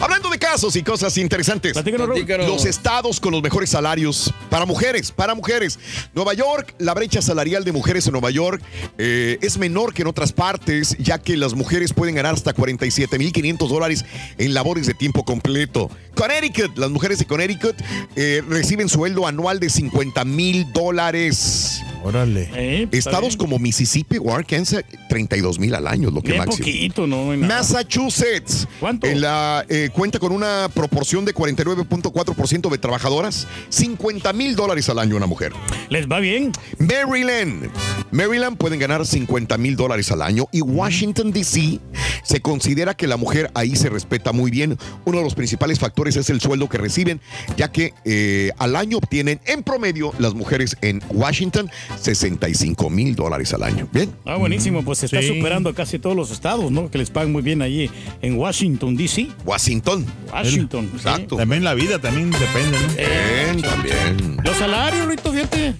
Hablando 0.00 0.28
de 0.30 0.38
casos 0.38 0.74
y 0.76 0.82
cosas 0.82 1.16
interesantes. 1.18 1.72
Platícanos. 1.72 2.08
Platícanos. 2.08 2.48
Los 2.48 2.64
estados 2.64 3.20
con 3.20 3.32
los 3.32 3.42
mejores 3.42 3.70
salarios 3.70 4.32
para 4.50 4.66
mujeres, 4.66 5.12
para 5.12 5.34
mujeres. 5.34 5.78
Nueva 6.14 6.34
York, 6.34 6.74
la 6.78 6.94
brecha 6.94 7.22
salarial 7.22 7.64
de 7.64 7.72
mujeres 7.72 8.06
en 8.06 8.12
Nueva 8.12 8.30
York 8.30 8.62
eh, 8.98 9.38
es 9.40 9.58
menor 9.58 9.94
que 9.94 10.02
en 10.02 10.08
otras 10.08 10.32
partes, 10.32 10.96
ya 10.98 11.18
que 11.18 11.36
las 11.36 11.54
mujeres 11.54 11.92
pueden 11.92 12.14
ganar 12.16 12.34
hasta 12.34 12.54
47.500 12.54 13.68
dólares 13.68 14.04
en 14.38 14.54
labores 14.54 14.86
de 14.86 14.94
tiempo 14.94 15.24
completo. 15.24 15.90
Connecticut, 16.14 16.76
las 16.76 16.90
mujeres 16.90 17.18
de 17.20 17.26
Connecticut 17.26 17.76
eh, 18.16 18.42
reciben 18.48 18.88
sueldo 18.88 19.26
anual 19.26 19.60
de 19.60 19.70
50 19.70 20.24
mil 20.42 20.72
dólares. 20.72 21.82
Órale. 22.04 22.50
Eh, 22.54 22.88
Estados 22.90 23.36
como 23.36 23.60
Mississippi 23.60 24.18
o 24.18 24.34
Arkansas, 24.34 24.84
32 25.08 25.60
mil 25.60 25.72
al 25.72 25.86
año, 25.86 26.10
lo 26.10 26.20
que 26.20 26.32
Bien 26.32 26.38
máximo. 26.44 26.66
poquito, 26.66 27.06
no. 27.06 27.26
Massachusetts 27.36 28.66
¿Cuánto? 28.80 29.06
En 29.06 29.20
la, 29.20 29.64
eh, 29.68 29.88
cuenta 29.92 30.18
con 30.18 30.32
una 30.32 30.68
proporción 30.74 31.24
de 31.24 31.32
49.4% 31.32 32.70
de 32.70 32.78
trabajadoras, 32.78 33.46
50 33.68 34.32
mil 34.32 34.56
dólares 34.56 34.88
al 34.88 34.98
año 34.98 35.16
una 35.16 35.26
mujer. 35.26 35.52
¿Les 35.90 36.08
va 36.08 36.18
bien? 36.18 36.50
Maryland. 36.78 37.70
Maryland 38.10 38.56
pueden 38.56 38.80
ganar 38.80 39.06
50 39.06 39.56
mil 39.58 39.76
dólares 39.76 40.10
al 40.10 40.22
año 40.22 40.48
y 40.50 40.60
Washington, 40.60 41.30
D.C. 41.30 41.78
se 42.24 42.40
considera 42.40 42.94
que 42.94 43.06
la 43.06 43.16
mujer 43.16 43.52
ahí 43.54 43.76
se 43.76 43.88
respeta 43.90 44.32
muy 44.32 44.50
bien. 44.50 44.76
Uno 45.04 45.18
de 45.18 45.24
los 45.24 45.36
principales 45.36 45.78
factores 45.78 46.16
es 46.16 46.28
el 46.30 46.40
sueldo 46.40 46.68
que 46.68 46.78
reciben, 46.78 47.20
ya 47.56 47.70
que 47.70 47.94
eh, 48.04 48.50
al 48.58 48.74
año 48.74 48.98
obtienen 48.98 49.40
en 49.46 49.62
promedio 49.62 50.12
las 50.18 50.31
mujeres 50.34 50.76
en 50.80 51.02
Washington 51.10 51.70
65 52.00 52.90
mil 52.90 53.14
dólares 53.14 53.52
al 53.54 53.62
año. 53.62 53.88
Bien. 53.92 54.10
Ah, 54.24 54.36
buenísimo, 54.36 54.82
pues 54.84 54.98
se 54.98 55.06
está 55.06 55.20
Sí. 55.22 55.28
superando 55.28 55.70
a 55.70 55.74
casi 55.74 55.98
todos 55.98 56.16
los 56.16 56.30
estados, 56.30 56.70
¿no? 56.70 56.90
Que 56.90 56.98
les 56.98 57.10
pagan 57.10 57.32
muy 57.32 57.42
bien 57.42 57.62
allí 57.62 57.90
en 58.20 58.38
Washington, 58.38 58.96
D.C. 58.96 59.28
Washington. 59.44 60.06
Washington. 60.32 60.90
Exacto. 60.94 61.36
También 61.36 61.64
la 61.64 61.74
vida 61.74 61.98
también 61.98 62.30
depende, 62.30 62.78
¿no? 62.80 62.88
Bien, 62.94 63.62
también. 63.62 64.36
Los 64.44 64.56
salarios, 64.56 65.06
Rito, 65.06 65.32
fíjate. 65.32 65.74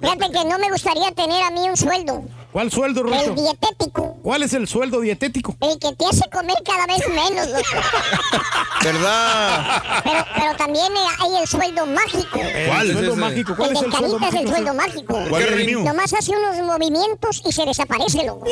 Fíjate 0.00 0.26
que 0.32 0.44
no 0.48 0.58
me 0.58 0.70
gustaría 0.70 1.10
tener 1.12 1.42
a 1.42 1.50
mí 1.50 1.60
un 1.68 1.76
sueldo. 1.76 2.24
¿Cuál 2.52 2.70
sueldo, 2.72 3.02
El 3.02 3.12
Rito? 3.12 3.34
dietético. 3.34 4.16
¿Cuál 4.22 4.42
es 4.42 4.52
el 4.54 4.66
sueldo 4.66 5.00
dietético? 5.00 5.54
El 5.60 5.78
que 5.78 5.92
te 5.94 6.06
hace 6.06 6.28
comer 6.30 6.56
cada 6.64 6.86
vez 6.86 7.06
menos, 7.08 7.46
loco. 7.48 7.62
¿Verdad? 8.82 9.82
Pero, 10.02 10.24
pero 10.34 10.56
también 10.56 10.86
eh, 10.96 11.06
hay 11.20 11.36
el 11.42 11.46
sueldo 11.46 11.86
mágico. 11.86 12.40
¿Cuál 12.66 12.86
es 12.86 12.92
sueldo 12.94 13.12
ese? 13.12 13.20
mágico? 13.20 13.54
¿Cuál 13.56 13.70
el 13.70 13.76
es 13.76 13.80
de 13.82 13.86
el 13.86 13.92
sueldo 13.92 14.18
Carita 14.18 14.28
es 14.28 14.34
el 14.34 14.40
mágico? 14.44 14.54
sueldo 14.54 14.74
mágico. 14.74 15.18
¿Cuál 15.28 15.42
es 15.42 15.50
el 15.52 15.64
mío? 15.66 15.80
Nomás 15.84 16.12
hace 16.14 16.32
unos 16.32 16.56
movimientos 16.64 17.42
y 17.46 17.52
se 17.52 17.64
desaparece, 17.66 18.24
loco. 18.24 18.46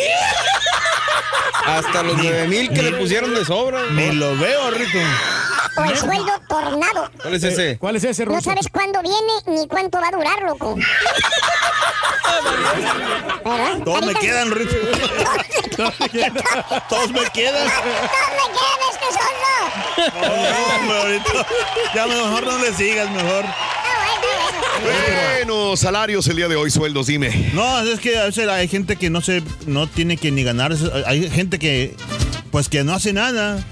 Hasta 1.65 2.03
los 2.03 2.17
9 2.19 2.49
mil 2.49 2.69
que 2.71 2.83
le 2.83 2.93
pusieron 2.93 3.35
de 3.35 3.45
sobra. 3.45 3.81
Ni 3.91 4.13
lo 4.13 4.37
veo, 4.37 4.71
Rito. 4.73 4.99
O 5.79 5.85
el 5.85 5.97
sueldo 5.97 6.33
tornado. 6.49 7.11
¿Cuál 7.23 7.35
es 7.35 7.43
ese? 7.45 7.79
¿Cuál 7.79 7.97
es 7.97 8.05
ese, 8.05 8.25
No 8.27 8.33
Rito? 8.37 8.45
sabes 8.45 8.67
cuándo 8.71 9.01
viene 9.03 9.33
ni 9.47 9.67
cuánto 9.69 9.99
va 10.01 10.09
a 10.09 10.11
durar, 10.13 10.43
loco. 10.43 10.77
¿Verdad? 13.45 13.79
Todos 13.87 14.05
me 14.05 14.15
quedan, 14.15 14.51
Rito. 14.51 14.75
Todos 16.89 17.13
me 17.13 17.31
quedan. 17.33 17.69
¡No 17.69 17.83
me 17.93 18.51
queda 18.53 18.85
este 18.91 19.07
sueldo! 19.15 19.55
No, 20.21 20.75
hombre, 20.75 20.97
ahorita. 20.99 21.47
Ya 21.95 22.07
mejor 22.09 22.47
no 22.47 22.59
le 22.59 22.75
sigas, 22.75 23.09
mejor. 23.13 23.45
Ah, 23.47 25.39
bueno, 25.39 25.77
salarios 25.77 26.27
el 26.27 26.35
día 26.35 26.49
de 26.49 26.57
hoy, 26.57 26.73
sueldos, 26.73 27.07
dime. 27.07 27.53
No, 27.55 27.81
es 27.83 28.01
que 28.01 28.19
a 28.19 28.25
veces 28.25 28.49
hay 28.49 28.67
gente 28.67 28.97
que 28.97 29.09
no 29.09 29.21
se, 29.21 29.45
no 29.67 29.87
tiene 29.87 30.17
que 30.17 30.33
ni 30.33 30.43
ganar. 30.43 30.75
Hay 31.07 31.31
gente 31.31 31.61
que, 31.61 31.95
pues 32.51 32.69
que 32.69 32.83
no 32.83 32.93
hace 32.93 33.13
nada, 33.13 33.65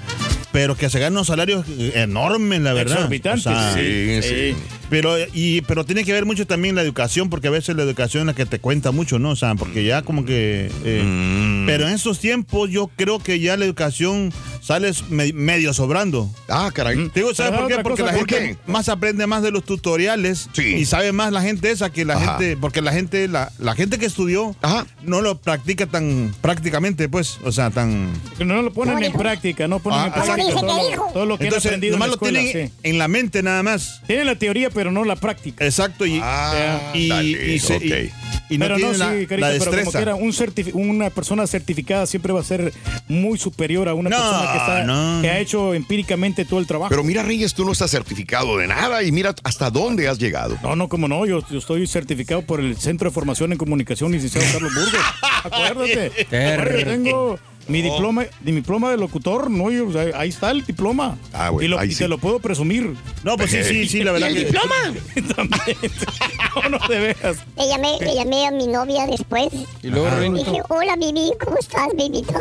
pero 0.53 0.77
que 0.77 0.90
se 0.90 1.00
gana 1.00 1.11
unos 1.16 1.27
salarios 1.27 1.66
enormes, 1.94 2.61
la 2.61 2.72
verdad. 2.72 2.98
Exorbitantes. 2.98 3.46
O 3.48 3.50
sea, 3.50 3.74
Sí, 3.74 4.22
sí. 4.22 4.57
Pero, 4.94 5.16
y, 5.33 5.61
pero 5.62 5.85
tiene 5.85 6.04
que 6.04 6.12
ver 6.12 6.24
mucho 6.24 6.46
también 6.46 6.76
la 6.76 6.83
educación, 6.83 7.28
porque 7.30 7.48
a 7.48 7.50
veces 7.50 7.74
la 7.74 7.83
educación 7.83 8.20
es 8.22 8.26
la 8.28 8.35
que 8.35 8.46
te 8.46 8.61
cuenta 8.61 8.92
mucho, 8.92 9.18
¿no? 9.18 9.30
O 9.30 9.37
sea, 9.37 9.57
porque 9.57 9.83
ya 9.85 10.02
como 10.02 10.24
que... 10.24 10.70
eh, 10.85 11.02
Mm. 11.04 11.66
Pero 11.66 11.88
en 11.88 11.94
estos 11.94 12.20
tiempos 12.20 12.70
yo 12.70 12.88
creo 12.94 13.18
que 13.18 13.40
ya 13.40 13.57
la 13.57 13.64
educación 13.64 14.33
sale 14.61 14.92
me- 15.09 15.33
medio 15.33 15.72
sobrando. 15.72 16.30
Ah, 16.48 16.70
caray. 16.72 17.09
Te 17.09 17.20
digo, 17.20 17.35
¿sabes 17.35 17.59
por 17.59 17.66
qué? 17.68 17.76
Porque 17.83 18.02
cosa, 18.02 18.12
la 18.12 18.18
¿por 18.18 18.28
gente 18.30 18.57
qué? 18.64 18.70
más 18.70 18.88
aprende 18.88 19.26
más 19.26 19.42
de 19.42 19.50
los 19.50 19.64
tutoriales 19.64 20.48
Sí. 20.52 20.62
y 20.76 20.85
sabe 20.85 21.11
más 21.12 21.33
la 21.33 21.40
gente 21.42 21.70
esa 21.70 21.90
que 21.90 22.04
la 22.04 22.14
Ajá. 22.14 22.38
gente, 22.38 22.57
porque 22.59 22.83
la 22.83 22.92
gente, 22.92 23.26
la, 23.28 23.50
la 23.59 23.74
gente 23.74 23.98
que 23.98 24.07
estudió 24.07 24.54
Ajá. 24.62 24.87
no 25.02 25.20
lo 25.22 25.38
practica 25.38 25.87
tan 25.87 26.35
prácticamente, 26.42 27.09
pues, 27.09 27.38
o 27.44 27.50
sea, 27.50 27.70
tan... 27.70 28.12
No 28.38 28.62
lo 28.62 28.72
ponen 28.72 28.94
¿Cómo 28.94 29.07
en 29.07 29.12
práctica, 29.14 29.66
no 29.66 29.78
ponen 29.80 29.98
Ah, 30.00 30.07
en 30.07 30.12
¿cómo 30.12 30.24
práctica 30.26 30.61
todo, 30.61 31.12
todo 31.14 31.26
lo 31.26 31.38
que 31.38 31.44
han 31.44 31.48
Entonces, 31.48 31.66
aprendido 31.70 31.94
en 31.94 32.00
la 32.00 32.07
nomás 32.07 32.09
lo 32.09 32.26
escuela. 32.26 32.40
tienen 32.40 32.68
sí. 32.68 32.74
en 32.83 32.98
la 32.98 33.09
mente 33.09 33.42
nada 33.42 33.62
más. 33.62 34.02
Tienen 34.07 34.26
la 34.26 34.37
teoría, 34.37 34.70
pero 34.70 34.83
no 34.90 35.04
la 35.04 35.16
práctica. 35.16 35.64
Exacto, 35.64 36.06
y, 36.06 36.20
Ah, 36.22 36.90
y, 36.94 37.08
dale, 37.08 37.54
y 37.54 37.58
se- 37.58 37.76
ok. 37.76 37.82
y- 37.82 38.54
y 38.54 38.58
no 38.58 38.64
pero 38.66 38.76
tiene 38.76 38.92
no, 38.92 38.98
la, 38.98 39.10
sí, 39.12 39.20
la 39.22 39.26
carita, 39.26 39.48
pero 39.48 39.58
como 39.64 39.70
destreza. 39.76 39.98
quiera, 39.98 40.14
un 40.16 40.32
certifi- 40.32 40.74
una 40.74 41.10
persona 41.10 41.46
certificada 41.46 42.06
siempre 42.06 42.32
va 42.32 42.40
a 42.40 42.44
ser 42.44 42.72
muy 43.08 43.38
superior 43.38 43.88
a 43.88 43.94
una 43.94 44.10
No, 44.10 44.16
persona 44.16 44.52
que, 44.52 44.58
está, 44.58 44.84
no, 44.84 45.22
que 45.22 45.26
no. 45.28 45.32
ha 45.32 45.38
hecho 45.38 45.74
empíricamente 45.74 46.44
todo 46.44 46.60
el 46.60 46.66
trabajo. 46.66 46.90
Pero 46.90 47.02
mira, 47.04 47.22
Reyes, 47.22 47.54
tú 47.54 47.64
no 47.64 47.72
estás 47.72 47.90
certificado 47.90 48.58
de 48.58 48.66
nada 48.66 49.02
y 49.02 49.12
mira 49.12 49.34
hasta 49.44 49.70
dónde 49.70 50.08
has 50.08 50.18
llegado. 50.18 50.58
no, 50.62 50.76
no, 50.76 50.88
como 50.88 51.08
no, 51.08 51.24
yo, 51.26 51.42
yo 51.48 51.58
estoy 51.58 51.86
certificado 51.86 52.42
por 52.42 52.60
el 52.60 52.76
Centro 52.76 53.08
de 53.08 53.14
Formación 53.14 53.52
en 53.52 53.58
Comunicación, 53.58 54.12
licenciado 54.12 54.46
Carlos 54.52 54.72
Burgos. 54.74 55.00
Acuérdate. 55.44 56.12
Acuérdate, 56.26 56.84
tengo 56.84 57.38
mi 57.68 57.81
Oh. 57.81 57.92
diploma, 57.92 58.24
mi 58.42 58.53
diploma 58.53 58.90
de 58.90 58.96
locutor, 58.96 59.50
no, 59.50 59.70
yo, 59.70 59.88
o 59.88 59.92
sea, 59.92 60.18
ahí 60.18 60.29
está 60.29 60.50
el 60.50 60.64
diploma. 60.64 61.16
Ah, 61.33 61.50
bueno, 61.50 61.64
y, 61.66 61.68
lo- 61.68 61.79
ahí 61.79 61.88
y 61.88 61.92
sí. 61.92 61.98
te 62.00 62.09
lo 62.09 62.18
puedo 62.18 62.38
presumir. 62.40 62.94
No, 63.22 63.37
pues 63.37 63.50
sí, 63.50 63.62
sí, 63.64 63.87
sí, 63.88 64.03
la 64.05 64.12
verdad 64.12 64.29
¿El 64.31 64.35
que... 64.37 64.44
diploma? 64.44 64.74
También. 65.37 65.77
No, 66.62 66.68
no 66.68 66.79
de 66.88 66.98
veras. 67.00 67.38
Le 67.59 67.66
llamé, 67.68 67.98
le 68.00 68.14
llamé 68.14 68.46
a 68.46 68.50
mi 68.53 68.68
novia 68.68 69.07
después. 69.09 69.48
Y 69.83 69.88
luego, 69.88 70.09
Rin, 70.20 70.35
dije, 70.35 70.62
hola, 70.68 70.94
Bibi, 70.96 71.33
¿cómo 71.44 71.57
estás, 71.59 71.88
Bibito? 71.96 72.33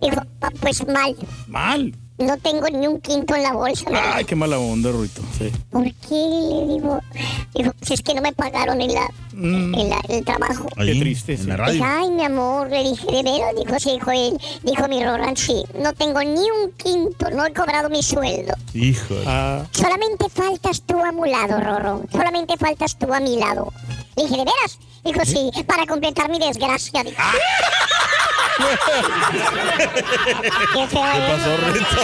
Dijo, 0.00 0.20
"Ah, 0.42 0.50
pues 0.60 0.86
mal. 0.86 1.16
Mal. 1.46 1.94
No 2.18 2.36
tengo 2.36 2.68
ni 2.68 2.86
un 2.86 3.00
quinto 3.00 3.34
en 3.34 3.44
la 3.44 3.52
bolsa. 3.54 3.88
Ay, 4.14 4.24
qué 4.24 4.34
mala 4.36 4.58
onda, 4.58 4.90
Ruito. 4.90 5.22
Sí. 5.38 5.50
¿Por 5.70 5.84
qué? 5.84 6.10
Le 6.10 6.74
digo, 6.74 7.00
dijo, 7.54 7.72
pues 7.78 7.90
es 7.92 8.02
que 8.02 8.12
no 8.14 8.20
me 8.20 8.32
pagaron 8.32 8.80
en, 8.80 8.92
la. 8.92 9.08
En 9.40 9.88
la- 9.90 10.00
el 10.08 10.24
trabajo. 10.24 10.66
Qué 10.76 10.94
triste, 10.98 11.32
En 11.34 11.38
sí. 11.38 11.46
la 11.46 11.70
Dije, 11.70 11.84
ay, 11.84 12.10
mi 12.10 12.24
amor, 12.24 12.68
le 12.68 12.82
dije, 12.82 13.06
de 13.06 13.22
veras, 13.22 13.54
dijo, 13.56 13.78
sí, 13.78 13.90
dijo 13.92 14.10
él, 14.10 14.38
dijo 14.64 14.88
mi 14.88 15.04
Roland, 15.04 15.36
sí, 15.36 15.64
no 15.80 15.92
tengo 15.92 16.20
ni 16.20 16.40
un 16.50 16.72
quinto, 16.76 17.30
no 17.30 17.46
he 17.46 17.52
cobrado 17.52 17.88
mi 17.88 18.02
sueldo. 18.02 18.54
Hijo. 18.74 19.14
Ah, 19.26 19.62
Solamente 19.72 20.28
faltas 20.28 20.82
tú 20.82 20.98
a 20.98 21.12
mi 21.12 21.30
lado, 21.30 21.60
Rorro, 21.60 22.02
solamente 22.10 22.56
faltas 22.56 22.96
tú 22.98 23.12
a 23.14 23.20
mi 23.20 23.36
lado. 23.38 23.72
Le 24.16 24.24
dije, 24.24 24.36
¿de 24.38 24.44
veras? 24.44 24.78
Dijo, 25.04 25.20
sí, 25.24 25.50
para 25.66 25.86
completar 25.86 26.28
mi 26.28 26.38
desgracia. 26.40 27.04
Dijo. 27.04 27.16
Qué 30.74 30.86
feo, 30.88 31.02
¿Qué 31.12 31.20
pasó, 31.30 31.56
Rito? 31.72 31.96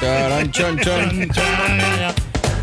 Charan, 0.00 0.50
chan, 0.52 0.78
chan. 0.80 1.32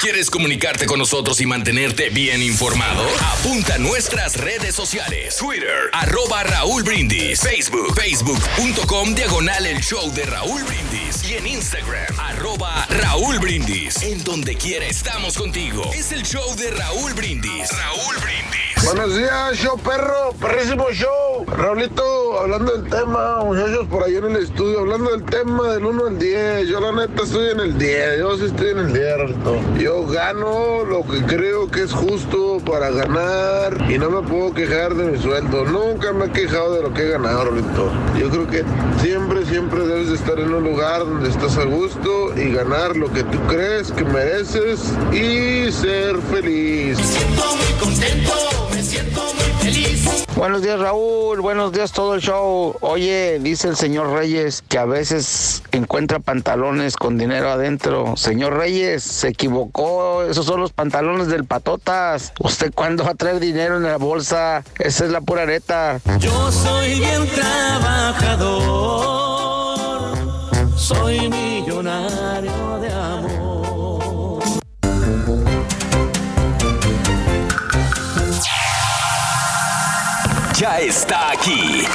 ¿Quieres 0.00 0.30
comunicarte 0.30 0.86
con 0.86 0.98
nosotros 0.98 1.42
y 1.42 1.46
mantenerte 1.46 2.08
bien 2.08 2.42
informado? 2.42 3.02
Apunta 3.38 3.74
a 3.74 3.78
nuestras 3.78 4.38
redes 4.38 4.74
sociales. 4.74 5.36
Twitter, 5.36 5.90
arroba 5.92 6.42
Raúl 6.42 6.82
Brindis. 6.82 7.38
Facebook, 7.38 7.94
facebook.com, 7.94 9.14
diagonal 9.14 9.66
el 9.66 9.82
show 9.82 10.10
de 10.14 10.24
Raúl 10.24 10.62
Brindis. 10.64 11.22
Y 11.28 11.34
en 11.34 11.46
Instagram, 11.46 12.18
arroba 12.18 12.86
Raúl 12.88 13.38
Brindis. 13.40 14.02
En 14.02 14.24
donde 14.24 14.56
quiera 14.56 14.86
estamos 14.86 15.36
contigo. 15.36 15.90
Es 15.92 16.12
el 16.12 16.22
show 16.22 16.56
de 16.56 16.70
Raúl 16.70 17.12
Brindis. 17.12 17.68
Raúl 17.70 18.16
Brindis. 18.22 18.70
Buenos 18.82 19.14
días, 19.14 19.56
show 19.56 19.78
perro, 19.78 20.32
perrísimo 20.40 20.90
show. 20.92 21.44
Raulito, 21.46 22.40
hablando 22.40 22.72
del 22.74 22.88
tema, 22.88 23.44
muchachos 23.44 23.86
por 23.88 24.04
ahí 24.04 24.16
en 24.16 24.24
el 24.24 24.36
estudio, 24.36 24.80
hablando 24.80 25.10
del 25.10 25.24
tema 25.26 25.74
del 25.74 25.84
1 25.84 26.06
al 26.06 26.18
10. 26.18 26.68
Yo 26.68 26.80
la 26.80 26.92
neta 26.92 27.22
estoy 27.22 27.50
en 27.50 27.60
el 27.60 27.78
10, 27.78 28.18
yo 28.18 28.38
sí 28.38 28.44
estoy 28.46 28.70
en 28.70 28.78
el 28.78 28.92
10, 28.94 29.16
Raulito. 29.18 29.60
Yo 29.78 29.89
gano 29.98 30.84
lo 30.84 31.02
que 31.02 31.22
creo 31.26 31.68
que 31.70 31.82
es 31.82 31.92
justo 31.92 32.58
para 32.64 32.90
ganar 32.90 33.90
y 33.90 33.98
no 33.98 34.10
me 34.10 34.26
puedo 34.26 34.54
quejar 34.54 34.94
de 34.94 35.10
mi 35.10 35.18
sueldo. 35.18 35.64
Nunca 35.64 36.12
me 36.12 36.26
he 36.26 36.30
quejado 36.30 36.74
de 36.74 36.82
lo 36.82 36.94
que 36.94 37.02
he 37.02 37.08
ganado, 37.08 37.44
Raulito. 37.44 37.90
Yo 38.18 38.30
creo 38.30 38.46
que 38.46 38.64
siempre, 39.02 39.44
siempre 39.46 39.86
debes 39.86 40.08
de 40.08 40.14
estar 40.14 40.38
en 40.38 40.54
un 40.54 40.64
lugar 40.64 41.00
donde 41.00 41.28
estás 41.28 41.58
a 41.58 41.64
gusto 41.64 42.32
y 42.36 42.52
ganar 42.52 42.96
lo 42.96 43.12
que 43.12 43.24
tú 43.24 43.38
crees 43.48 43.90
que 43.90 44.04
mereces 44.04 44.80
y 45.12 45.70
ser 45.72 46.16
feliz. 46.30 46.96
muy 46.96 47.80
contento, 47.80 48.32
me 48.72 48.82
siento 48.82 49.20
muy 49.34 49.39
feliz. 49.60 50.26
Buenos 50.36 50.62
días 50.62 50.80
Raúl, 50.80 51.40
buenos 51.40 51.72
días 51.72 51.92
todo 51.92 52.14
el 52.14 52.20
show. 52.20 52.76
Oye, 52.80 53.38
dice 53.40 53.68
el 53.68 53.76
señor 53.76 54.12
Reyes 54.12 54.62
que 54.66 54.78
a 54.78 54.86
veces 54.86 55.62
encuentra 55.70 56.18
pantalones 56.18 56.96
con 56.96 57.18
dinero 57.18 57.50
adentro. 57.50 58.16
Señor 58.16 58.56
Reyes, 58.56 59.02
se 59.02 59.28
equivocó, 59.28 60.22
esos 60.22 60.46
son 60.46 60.60
los 60.60 60.72
pantalones 60.72 61.26
del 61.28 61.44
patotas. 61.44 62.32
¿Usted 62.40 62.72
cuándo 62.74 63.04
va 63.04 63.10
a 63.10 63.14
traer 63.14 63.38
dinero 63.40 63.76
en 63.76 63.82
la 63.82 63.98
bolsa? 63.98 64.64
Esa 64.78 65.04
es 65.04 65.10
la 65.10 65.20
pura 65.20 65.44
neta. 65.46 66.00
Yo 66.18 66.50
soy 66.50 67.00
bien 67.00 67.28
trabajador, 67.28 68.56
soy 70.76 71.28
millonario 71.28 72.69
Ya 80.60 80.78
está 80.78 81.30
aquí. 81.30 81.86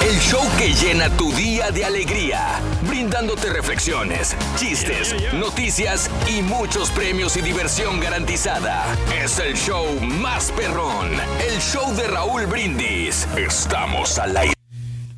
El 0.00 0.18
show 0.20 0.42
que 0.56 0.72
llena 0.72 1.10
tu 1.18 1.30
día 1.34 1.70
de 1.70 1.84
alegría, 1.84 2.62
brindándote 2.88 3.50
reflexiones, 3.50 4.34
chistes, 4.58 5.14
noticias 5.34 6.10
y 6.26 6.40
muchos 6.40 6.90
premios 6.92 7.36
y 7.36 7.42
diversión 7.42 8.00
garantizada. 8.00 8.86
Es 9.22 9.38
el 9.38 9.54
show 9.54 10.00
más 10.00 10.50
perrón, 10.52 11.10
el 11.46 11.60
show 11.60 11.94
de 11.94 12.06
Raúl 12.08 12.46
Brindis. 12.46 13.28
Estamos 13.36 14.18
al 14.18 14.34
aire. 14.34 14.54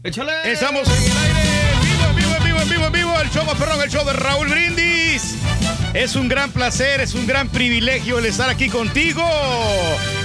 ¡Échale! 0.03 0.33
Estamos 0.51 0.89
en 0.89 1.05
el 1.05 1.19
aire, 1.19 1.75
en 1.75 1.81
vivo, 1.83 2.05
en 2.05 2.17
vivo, 2.17 2.35
en 2.35 2.45
vivo, 2.45 2.61
en 2.63 2.69
vivo, 2.69 2.87
en 2.87 2.93
vivo, 2.93 3.21
el 3.21 3.31
show 3.31 3.45
más 3.45 3.55
perrón, 3.59 3.81
el 3.81 3.91
show 3.91 4.05
de 4.05 4.13
Raúl 4.15 4.49
Brindis. 4.49 5.37
Es 5.95 6.17
un 6.17 6.27
gran 6.27 6.51
placer, 6.51 7.01
es 7.01 7.15
un 7.15 7.29
gran 7.29 7.49
privilegio 7.49 8.19
el 8.19 8.27
estar 8.27 8.51
aquí 8.51 8.69
contigo. 8.69 9.23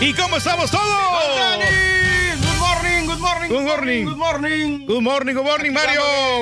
¿Y 0.02 0.12
cómo 0.14 0.38
estamos 0.38 0.72
todos? 0.72 2.03
Morning, 3.24 3.50
good 3.50 3.64
morning, 3.64 4.06
Good 4.06 4.18
morning. 4.18 4.86
good 4.86 4.86
morning. 4.86 4.86
Good 4.86 5.02
morning, 5.02 5.36
good 5.36 5.46
morning, 5.46 5.74
Mario. 5.74 6.02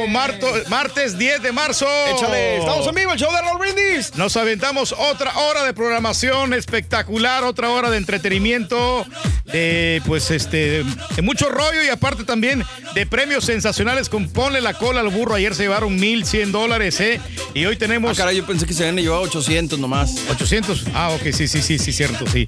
Marto- 0.10 0.52
martes 0.70 1.17
10 1.17 1.41
de 1.44 1.52
marzo. 1.52 1.86
Échale, 2.08 2.58
estamos 2.58 2.88
en 2.88 2.96
vivo, 2.96 3.13
el 3.13 3.20
show 3.20 3.32
de 3.32 3.41
Raúl 3.41 3.60
Brindis. 3.60 4.15
Nos 4.15 4.36
aventamos 4.36 4.94
otra 4.98 5.32
hora 5.38 5.63
de 5.63 5.74
programación 5.74 6.54
espectacular, 6.54 7.44
otra 7.44 7.70
hora 7.70 7.89
de 7.89 7.98
entretenimiento, 7.98 9.06
de 9.46 10.02
pues 10.06 10.32
este, 10.32 10.84
de 11.15 11.22
mucho 11.22 11.50
rollo 11.50 11.84
y 11.84 11.89
aparte 11.89 12.24
también 12.24 12.63
de 12.96 13.06
premios 13.06 13.46
sensacionales 13.46 14.10
con 14.10 14.30
Ponle 14.30 14.62
la 14.62 14.74
cola 14.74 15.02
al 15.02 15.10
burro. 15.10 15.36
Ayer 15.36 15.54
se 15.56 15.63
llevaron 15.63 15.96
1100 16.00 16.52
dólares, 16.52 17.00
¿eh? 17.00 17.20
Y 17.54 17.65
hoy 17.65 17.76
tenemos. 17.78 18.12
Ah, 18.12 18.15
caray, 18.15 18.38
yo 18.38 18.46
pensé 18.46 18.65
que 18.65 18.74
se 18.74 18.84
habían 18.88 18.98
llevado 18.98 19.22
800 19.24 19.78
nomás. 19.80 20.15
800. 20.32 20.86
Ah, 20.94 21.10
ok, 21.10 21.32
sí, 21.34 21.48
sí, 21.48 21.62
sí, 21.62 21.78
sí, 21.78 21.91
cierto, 21.94 22.26
sí. 22.28 22.46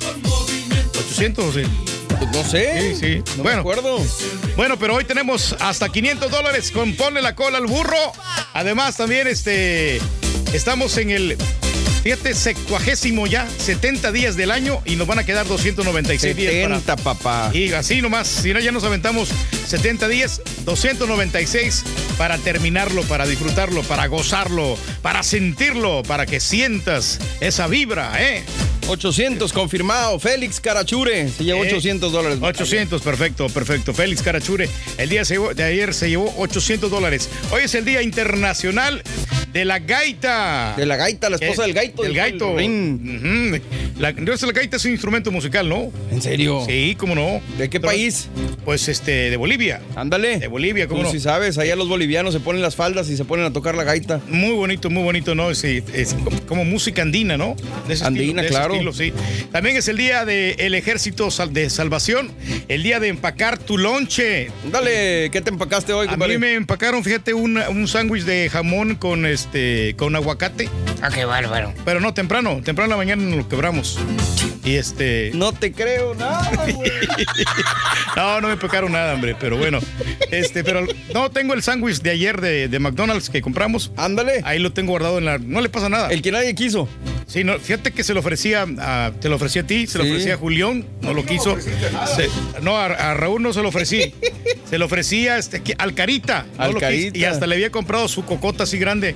800, 0.98 1.54
sí. 1.54 1.62
Pues 2.20 2.32
no 2.32 2.44
sé. 2.44 2.96
Sí, 2.96 3.24
sí. 3.24 3.24
No 3.38 3.44
bueno, 3.44 3.58
me 3.58 3.62
acuerdo. 3.62 4.00
Bueno, 4.56 4.78
pero 4.78 4.96
hoy 4.96 5.06
tenemos 5.06 5.56
hasta 5.60 5.90
500 5.90 6.32
dólares 6.32 6.72
con 6.72 6.96
Ponle 6.96 7.22
la 7.22 7.36
cola 7.36 7.58
al 7.58 7.68
burro. 7.68 7.98
Además, 8.54 8.98
también 8.98 9.28
este, 9.28 10.00
estamos 10.54 10.98
en 10.98 11.10
el, 11.12 11.38
fíjate, 12.04 12.34
secuagésimo 12.34 13.28
ya, 13.28 13.48
70 13.58 14.12
días 14.12 14.36
del 14.36 14.52
año 14.52 14.82
y 14.86 14.96
nos 14.98 15.08
van 15.08 15.20
a 15.20 15.26
quedar 15.26 15.48
296 15.48 16.36
días. 16.36 16.52
70, 16.54 16.96
papá. 16.98 17.50
Y 17.54 17.72
así 17.74 18.02
nomás, 18.02 18.28
si 18.28 18.54
no, 18.54 18.60
ya 18.60 18.72
nos 18.72 18.84
aventamos 18.84 19.30
70 19.68 20.08
días, 20.10 20.42
296 20.66 21.84
para 22.18 22.38
terminarlo, 22.38 23.04
para 23.04 23.26
disfrutarlo, 23.26 23.82
para 23.84 24.08
gozarlo, 24.08 24.78
para 25.02 25.24
sentirlo, 25.24 26.04
para 26.04 26.26
que 26.26 26.40
sientas 26.40 27.20
esa 27.40 27.68
vibra, 27.68 28.12
¿eh? 28.22 28.44
800 28.90 29.54
confirmado. 29.54 30.20
Félix 30.20 30.60
Carachure 30.60 31.30
se 31.30 31.46
llevó 31.46 31.64
Eh, 31.64 31.68
800 31.70 32.12
dólares. 32.12 32.40
800, 32.42 33.02
perfecto, 33.02 33.48
perfecto. 33.48 33.94
Félix 33.94 34.22
Carachure, 34.22 34.70
el 34.98 35.08
día 35.10 35.24
de 35.24 35.64
ayer 35.64 35.94
se 35.94 36.10
llevó 36.10 36.34
800 36.38 36.92
dólares. 36.92 37.30
Hoy 37.52 37.62
es 37.64 37.74
el 37.76 37.86
Día 37.86 38.02
Internacional 38.02 39.02
de 39.54 39.64
la 39.66 39.80
Gaita. 39.80 40.74
De 40.76 40.86
la 40.86 40.98
gaita, 40.98 41.30
la 41.30 41.38
esposa 41.38 41.64
Eh, 41.64 41.68
del 41.68 41.74
gaito. 41.96 42.04
El 42.04 42.14
del 42.14 43.62
gaito. 43.62 43.66
La, 44.00 44.10
entonces 44.10 44.48
la 44.48 44.54
gaita 44.54 44.78
es 44.78 44.86
un 44.86 44.92
instrumento 44.92 45.32
musical, 45.32 45.68
¿no? 45.70 45.92
¿En 46.12 46.22
serio? 46.22 46.64
Sí, 46.68 46.96
cómo 46.98 47.16
no. 47.16 47.42
¿De 47.58 47.70
qué 47.70 47.80
país? 47.80 48.30
Pues 48.66 48.88
este, 48.90 49.30
de 49.30 49.38
Bolivia. 49.38 49.82
Ándale. 49.96 50.40
De 50.40 50.48
Bolivia, 50.48 50.88
¿cómo 50.88 51.02
Tú 51.02 51.06
no? 51.08 51.12
sí 51.12 51.20
sabes, 51.20 51.58
allá 51.58 51.76
los 51.76 51.88
bolivianos 51.90 52.34
se 52.34 52.40
ponen 52.40 52.62
las 52.62 52.76
faldas 52.76 53.10
y 53.10 53.18
se 53.18 53.26
ponen 53.26 53.46
a 53.46 53.54
tocar 53.54 53.76
la 53.76 53.84
gaita. 53.84 54.22
Muy 54.30 54.52
bonito, 54.56 54.90
muy 54.90 55.04
bonito, 55.04 55.36
¿no? 55.36 55.52
Es 55.52 55.64
como, 56.24 56.42
como 56.48 56.66
música 56.66 57.02
andina, 57.02 57.38
¿no? 57.38 57.56
De 57.88 57.94
ese 57.94 58.06
Andina, 58.06 58.42
estilo, 58.42 58.42
de 58.42 58.48
ese 58.48 58.56
claro. 58.56 58.74
estilo, 58.74 58.94
sí. 58.94 59.14
También 59.52 59.78
es 59.78 59.88
el 59.88 59.98
día 59.98 60.26
del 60.26 60.74
Ejército 60.76 61.30
Sal- 61.32 61.54
de 61.54 61.70
Salvación, 61.70 62.32
el 62.68 62.84
día 62.84 63.00
de 63.00 63.10
empacar 63.10 63.58
tu 63.60 63.78
lonche. 63.78 64.50
Dale, 64.72 65.30
¿qué 65.32 65.42
te 65.42 65.50
empacaste 65.50 65.94
hoy, 65.94 66.08
A 66.08 66.12
compadre? 66.12 66.34
mí 66.34 66.40
me 66.40 66.54
empacaron, 66.56 67.04
fíjate, 67.04 67.34
un, 67.34 67.58
un 67.58 67.88
sándwich 67.88 68.24
de 68.24 68.50
jamón 68.50 68.96
con 68.96 69.26
este 69.26 69.96
con 69.98 70.16
aguacate. 70.16 70.70
Ah, 71.02 71.10
qué 71.14 71.26
bárbaro. 71.26 71.74
Pero 71.86 72.00
no, 72.00 72.14
temprano, 72.14 72.62
temprano 72.64 72.86
en 72.86 72.90
la 72.92 72.98
mañana 72.98 73.24
nos 73.24 73.38
lo 73.38 73.50
quebramos. 73.50 74.00
Y 74.64 74.76
este. 74.76 75.32
No 75.34 75.52
te 75.52 75.74
creo 75.74 76.16
nada, 76.16 76.50
güey. 76.66 76.78
No, 78.16 78.40
no 78.42 78.48
me 78.48 78.54
empacaron 78.54 78.92
nada, 78.94 79.14
hombre, 79.14 79.36
pero 79.40 79.58
bueno. 79.58 79.80
Este, 80.32 80.64
pero 80.64 80.86
no 81.14 81.30
tengo 81.32 81.54
el 81.54 81.62
sándwich 81.62 82.02
de 82.02 82.12
ayer 82.12 82.40
de, 82.40 82.68
de 82.70 82.80
McDonald's 82.80 83.30
que 83.30 83.42
compramos. 83.42 83.92
Ándale. 83.98 84.42
Ahí 84.46 84.60
lo 84.60 84.72
tengo 84.72 84.92
guardado 84.92 85.18
en 85.18 85.26
la. 85.26 85.38
No 85.38 85.60
le 85.62 85.68
pasa 85.70 85.90
nada. 85.90 86.10
El 86.10 86.22
que 86.22 86.32
nadie 86.32 86.56
quiso. 86.56 86.88
Sí, 87.28 87.44
no, 87.44 87.58
fíjate 87.60 87.92
que 87.92 88.04
se 88.04 88.14
lo 88.14 88.20
ofrecía 88.20 88.66
a, 88.80 89.12
te 89.20 89.28
lo 89.30 89.36
ofrecía 89.38 89.64
a 89.64 89.68
ti, 89.68 89.88
se 89.88 89.98
lo 89.98 90.04
Sí. 90.04 90.12
ofrecía 90.12 90.34
a 90.36 90.38
Julián, 90.38 90.86
no 91.02 91.14
lo 91.14 91.26
quiso. 91.26 91.58
Se- 91.60 92.30
no, 92.62 92.78
a, 92.78 92.86
a 92.86 93.14
Raúl 93.16 93.42
no 93.42 93.54
se 93.54 93.62
lo 93.62 93.70
ofrecí. 93.70 94.14
se 94.70 94.78
lo 94.78 94.86
ofrecía 94.86 95.38
este, 95.38 95.62
que- 95.64 95.76
al 95.78 95.94
Carita. 95.94 96.46
no 96.58 96.64
Al 96.64 96.70
lo 96.72 96.76
quiso. 96.76 96.82
Carita. 96.82 97.18
Y 97.18 97.26
hasta 97.26 97.48
le 97.48 97.56
había 97.56 97.72
comprado 97.72 98.08
su 98.08 98.24
cocota 98.26 98.64
así 98.64 98.78
grande. 98.78 99.16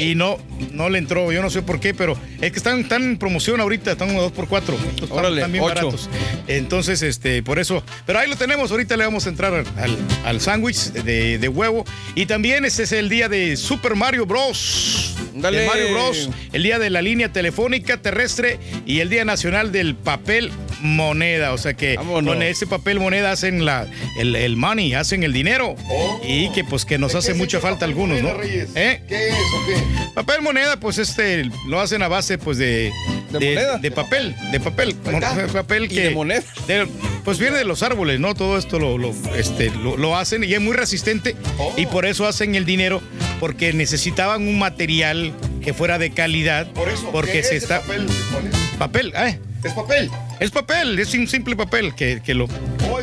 Y 0.00 0.14
no, 0.14 0.38
no 0.72 0.88
le 0.88 0.98
entró. 0.98 1.32
Yo 1.32 1.42
no 1.42 1.48
sé 1.50 1.62
por 1.62 1.80
qué, 1.80 1.94
pero 1.94 2.03
es 2.40 2.50
que 2.52 2.58
están, 2.58 2.80
están 2.80 3.02
en 3.02 3.18
promoción 3.18 3.60
ahorita, 3.60 3.92
están 3.92 4.10
a 4.10 4.14
2x4. 4.20 4.74
Están, 5.02 5.12
Órale, 5.12 5.36
están 5.36 5.52
bien 5.52 5.64
ocho. 5.64 5.74
baratos. 5.74 6.10
Entonces, 6.46 7.02
este, 7.02 7.42
por 7.42 7.58
eso. 7.58 7.82
Pero 8.06 8.18
ahí 8.18 8.28
lo 8.28 8.36
tenemos, 8.36 8.70
ahorita 8.70 8.96
le 8.96 9.04
vamos 9.04 9.26
a 9.26 9.28
entrar 9.30 9.54
al, 9.54 9.66
al, 9.78 9.96
al 10.24 10.40
sándwich 10.40 10.92
de, 10.92 11.38
de 11.38 11.48
huevo. 11.48 11.84
Y 12.14 12.26
también 12.26 12.64
este 12.64 12.82
es 12.84 12.92
el 12.92 13.08
día 13.08 13.28
de 13.28 13.56
Super 13.56 13.94
Mario 13.96 14.26
Bros. 14.26 15.14
Dale. 15.34 15.60
De 15.60 15.66
Mario 15.66 15.92
Bros. 15.92 16.30
El 16.52 16.62
día 16.62 16.78
de 16.78 16.90
la 16.90 17.02
línea 17.02 17.32
telefónica 17.32 17.96
terrestre 17.96 18.58
y 18.86 19.00
el 19.00 19.08
Día 19.10 19.24
Nacional 19.24 19.72
del 19.72 19.94
Papel 19.96 20.52
moneda. 20.80 21.52
O 21.52 21.58
sea 21.58 21.74
que 21.74 21.96
con 21.96 22.42
ese 22.42 22.66
papel 22.66 23.00
moneda 23.00 23.32
hacen 23.32 23.64
la, 23.64 23.86
el, 24.18 24.36
el 24.36 24.56
money, 24.56 24.94
hacen 24.94 25.22
el 25.22 25.32
dinero. 25.32 25.74
y 26.22 26.50
que 26.50 26.62
pues 26.64 26.84
que 26.84 26.98
nos 26.98 27.14
hace 27.14 27.34
mucha 27.34 27.58
falta 27.60 27.84
a 27.84 27.88
algunos, 27.88 28.22
¿no? 28.22 28.30
¿Eh? 28.42 29.02
¿Qué 29.08 29.28
es 29.28 29.34
o 29.34 29.66
qué? 29.66 30.10
Papel 30.14 30.42
moneda, 30.42 30.78
pues 30.78 30.98
este 30.98 31.44
lo 31.68 31.80
hacen 31.94 32.02
a 32.02 32.08
base 32.08 32.38
pues 32.38 32.58
de, 32.58 32.90
de, 33.30 33.78
de 33.80 33.90
papel, 33.92 34.34
de 34.50 34.58
papel, 34.60 34.96
Mon- 35.10 35.20
papel 35.52 35.88
que 35.88 36.00
de 36.04 36.10
moneda. 36.10 36.42
de- 36.66 36.88
pues 37.24 37.38
viene 37.38 37.56
de 37.56 37.64
los 37.64 37.82
árboles, 37.84 38.18
¿no? 38.20 38.34
Todo 38.34 38.58
esto 38.58 38.78
lo, 38.80 38.98
lo, 38.98 39.14
este, 39.36 39.70
lo, 39.70 39.96
lo 39.96 40.16
hacen 40.16 40.42
y 40.44 40.52
es 40.52 40.60
muy 40.60 40.74
resistente 40.76 41.36
y 41.76 41.86
por 41.86 42.04
eso 42.04 42.26
hacen 42.26 42.54
el 42.56 42.64
dinero 42.66 43.00
porque 43.40 43.72
necesitaban 43.72 44.42
un 44.46 44.58
material 44.58 45.32
que 45.62 45.72
fuera 45.72 45.98
de 45.98 46.10
calidad. 46.10 46.66
Por 46.72 46.88
eso, 46.88 47.10
porque 47.12 47.32
¿qué 47.32 47.42
se 47.44 47.56
es 47.56 47.62
está 47.62 47.80
papel? 47.80 48.06
¿Cuál 48.32 48.46
es? 48.48 48.56
papel, 48.78 49.12
¿eh? 49.16 49.38
Es 49.62 49.72
papel. 49.72 50.10
Es 50.40 50.50
papel, 50.50 50.98
es 50.98 51.14
un 51.14 51.28
simple 51.28 51.54
papel 51.56 51.94
que, 51.94 52.20
que 52.22 52.34
lo, 52.34 52.48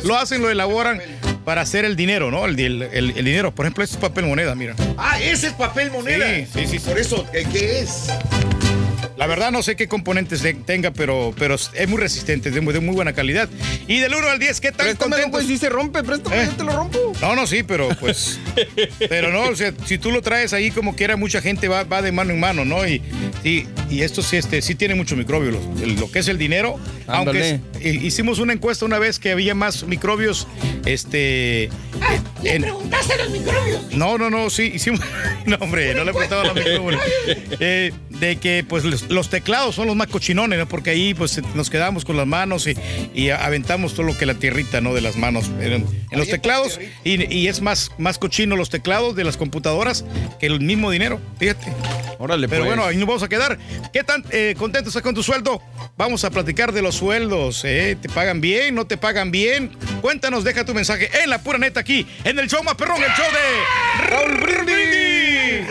lo 0.04 0.16
hacen, 0.18 0.42
lo 0.42 0.50
elaboran 0.50 1.00
para 1.44 1.62
hacer 1.62 1.84
el 1.84 1.96
dinero, 1.96 2.30
¿no? 2.30 2.44
El, 2.44 2.60
el- 2.60 2.82
el- 2.82 3.10
el 3.16 3.24
dinero. 3.24 3.52
Por 3.52 3.64
ejemplo, 3.66 3.82
este 3.82 3.96
es 3.96 4.00
papel 4.00 4.26
moneda, 4.26 4.54
mira. 4.54 4.76
Ah, 4.98 5.18
ese 5.20 5.48
es 5.48 5.52
papel 5.54 5.90
moneda. 5.90 6.26
Sí, 6.28 6.46
sí, 6.52 6.66
sí, 6.66 6.78
sí. 6.78 6.88
Por 6.88 6.98
eso, 7.00 7.26
¿eh, 7.32 7.44
¿qué 7.52 7.80
es? 7.80 8.06
La 9.22 9.28
verdad 9.28 9.52
no 9.52 9.62
sé 9.62 9.76
qué 9.76 9.86
componentes 9.86 10.42
de- 10.42 10.52
tenga, 10.54 10.90
pero, 10.90 11.32
pero 11.38 11.54
es 11.54 11.88
muy 11.88 12.00
resistente, 12.00 12.48
es 12.48 12.56
de 12.56 12.60
muy, 12.60 12.74
de 12.74 12.80
muy 12.80 12.92
buena 12.92 13.12
calidad. 13.12 13.48
Y 13.86 14.00
del 14.00 14.12
1 14.16 14.26
al 14.28 14.40
10, 14.40 14.60
¿qué 14.60 14.72
tan 14.72 14.78
Préstamelo, 14.86 15.22
contentos? 15.22 15.42
güey, 15.44 15.46
si 15.46 15.58
se 15.58 15.68
rompe, 15.68 16.02
préstame, 16.02 16.42
¿Eh? 16.42 16.46
yo 16.46 16.52
te 16.56 16.64
lo 16.64 16.72
rompo. 16.72 17.12
No, 17.20 17.36
no, 17.36 17.46
sí, 17.46 17.62
pero 17.62 17.88
pues. 18.00 18.40
pero 19.08 19.30
no, 19.30 19.42
o 19.44 19.54
sea, 19.54 19.72
si 19.86 19.96
tú 19.96 20.10
lo 20.10 20.22
traes 20.22 20.52
ahí 20.52 20.72
como 20.72 20.96
quiera, 20.96 21.14
mucha 21.14 21.40
gente 21.40 21.68
va, 21.68 21.84
va 21.84 22.02
de 22.02 22.10
mano 22.10 22.32
en 22.32 22.40
mano, 22.40 22.64
¿no? 22.64 22.84
Y, 22.84 23.00
y, 23.44 23.68
y 23.88 24.02
esto 24.02 24.22
sí, 24.22 24.38
este, 24.38 24.60
sí 24.60 24.74
tiene 24.74 24.96
mucho 24.96 25.14
microbio, 25.14 25.52
lo, 25.52 26.10
que 26.10 26.18
es 26.18 26.26
el 26.26 26.36
dinero. 26.36 26.80
Ándale. 27.06 27.60
Aunque 27.78 27.88
es- 27.88 28.02
hicimos 28.02 28.40
una 28.40 28.54
encuesta 28.54 28.84
una 28.86 28.98
vez 28.98 29.20
que 29.20 29.30
había 29.30 29.54
más 29.54 29.84
microbios, 29.84 30.48
este. 30.84 31.68
En- 32.44 32.62
preguntaste 32.62 33.16
los 33.18 33.30
microbios? 33.30 33.82
no, 33.94 34.18
no, 34.18 34.30
no, 34.30 34.50
sí, 34.50 34.72
hicimos. 34.74 35.00
No, 35.44 35.56
hombre, 35.60 35.92
no 35.92 36.04
le 36.04 36.12
preguntaba 36.12 36.42
a 36.42 36.44
los 36.46 36.54
micrófonos. 36.54 37.00
Eh, 37.58 37.92
de 38.08 38.36
que, 38.36 38.64
pues, 38.68 38.84
los, 38.84 39.10
los 39.10 39.28
teclados 39.28 39.74
son 39.74 39.86
los 39.88 39.96
más 39.96 40.06
cochinones, 40.06 40.56
¿no? 40.58 40.68
Porque 40.68 40.90
ahí, 40.90 41.14
pues, 41.14 41.40
nos 41.54 41.68
quedamos 41.70 42.04
con 42.04 42.16
las 42.16 42.26
manos 42.26 42.66
y, 42.68 42.76
y 43.14 43.30
aventamos 43.30 43.94
todo 43.94 44.04
lo 44.06 44.16
que 44.16 44.24
la 44.26 44.34
tierrita, 44.34 44.80
¿no? 44.80 44.94
De 44.94 45.00
las 45.00 45.16
manos 45.16 45.50
en, 45.60 45.72
en 45.72 45.86
los 46.18 46.28
teclados. 46.28 46.78
Y, 47.02 47.32
y 47.34 47.48
es 47.48 47.60
más, 47.60 47.90
más 47.98 48.18
cochino 48.18 48.54
los 48.56 48.70
teclados 48.70 49.16
de 49.16 49.24
las 49.24 49.36
computadoras 49.36 50.04
que 50.38 50.46
el 50.46 50.60
mismo 50.60 50.90
dinero, 50.92 51.20
fíjate. 51.40 51.72
Órale, 52.18 52.48
Pero 52.48 52.62
pues. 52.62 52.76
bueno, 52.76 52.84
ahí 52.88 52.96
nos 52.96 53.08
vamos 53.08 53.22
a 53.24 53.28
quedar. 53.28 53.58
¿Qué 53.92 54.04
tan 54.04 54.24
eh, 54.30 54.54
contento 54.56 54.90
estás 54.90 55.02
con 55.02 55.14
tu 55.16 55.24
sueldo? 55.24 55.60
Vamos 55.96 56.22
a 56.24 56.30
platicar 56.30 56.72
de 56.72 56.82
los 56.82 56.94
sueldos. 56.94 57.62
¿eh? 57.64 57.96
¿Te 58.00 58.08
pagan 58.08 58.40
bien? 58.40 58.76
¿No 58.76 58.86
te 58.86 58.96
pagan 58.96 59.32
bien? 59.32 59.70
Cuéntanos, 60.00 60.44
deja 60.44 60.64
tu 60.64 60.72
mensaje 60.74 61.10
en 61.24 61.30
la 61.30 61.42
pura 61.42 61.58
neta 61.58 61.80
aquí, 61.80 62.06
en 62.22 62.31
el 62.38 62.48
show 62.48 62.62
más 62.62 62.74
perrón, 62.74 63.02
el 63.02 63.10
show 63.10 63.26
de 63.32 64.08
Raúl 64.08 64.40
Brindis. 64.40 65.68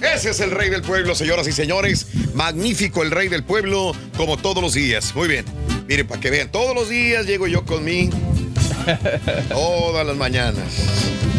Ese 0.00 0.30
es 0.30 0.40
el 0.40 0.50
rey 0.50 0.70
del 0.70 0.82
pueblo, 0.82 1.14
señoras 1.14 1.46
y 1.46 1.52
señores. 1.52 2.06
Magnífico 2.34 3.02
el 3.02 3.10
rey 3.10 3.28
del 3.28 3.44
pueblo, 3.44 3.92
como 4.16 4.36
todos 4.36 4.62
los 4.62 4.74
días. 4.74 5.14
Muy 5.14 5.28
bien. 5.28 5.44
Miren, 5.86 6.06
para 6.06 6.20
que 6.20 6.30
vean, 6.30 6.50
todos 6.50 6.74
los 6.74 6.88
días 6.88 7.26
llego 7.26 7.46
yo 7.46 7.64
con 7.64 7.84
mi. 7.84 8.10
Todas 9.48 10.06
las 10.06 10.16
mañanas. 10.16 10.64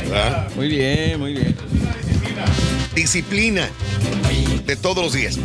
¿verdad? 0.10 0.50
Muy 0.56 0.68
bien, 0.68 1.20
muy 1.20 1.34
bien. 1.34 1.56
Disciplina. 2.94 3.70
De 4.66 4.76
todos 4.76 5.04
los 5.04 5.14
días. 5.14 5.38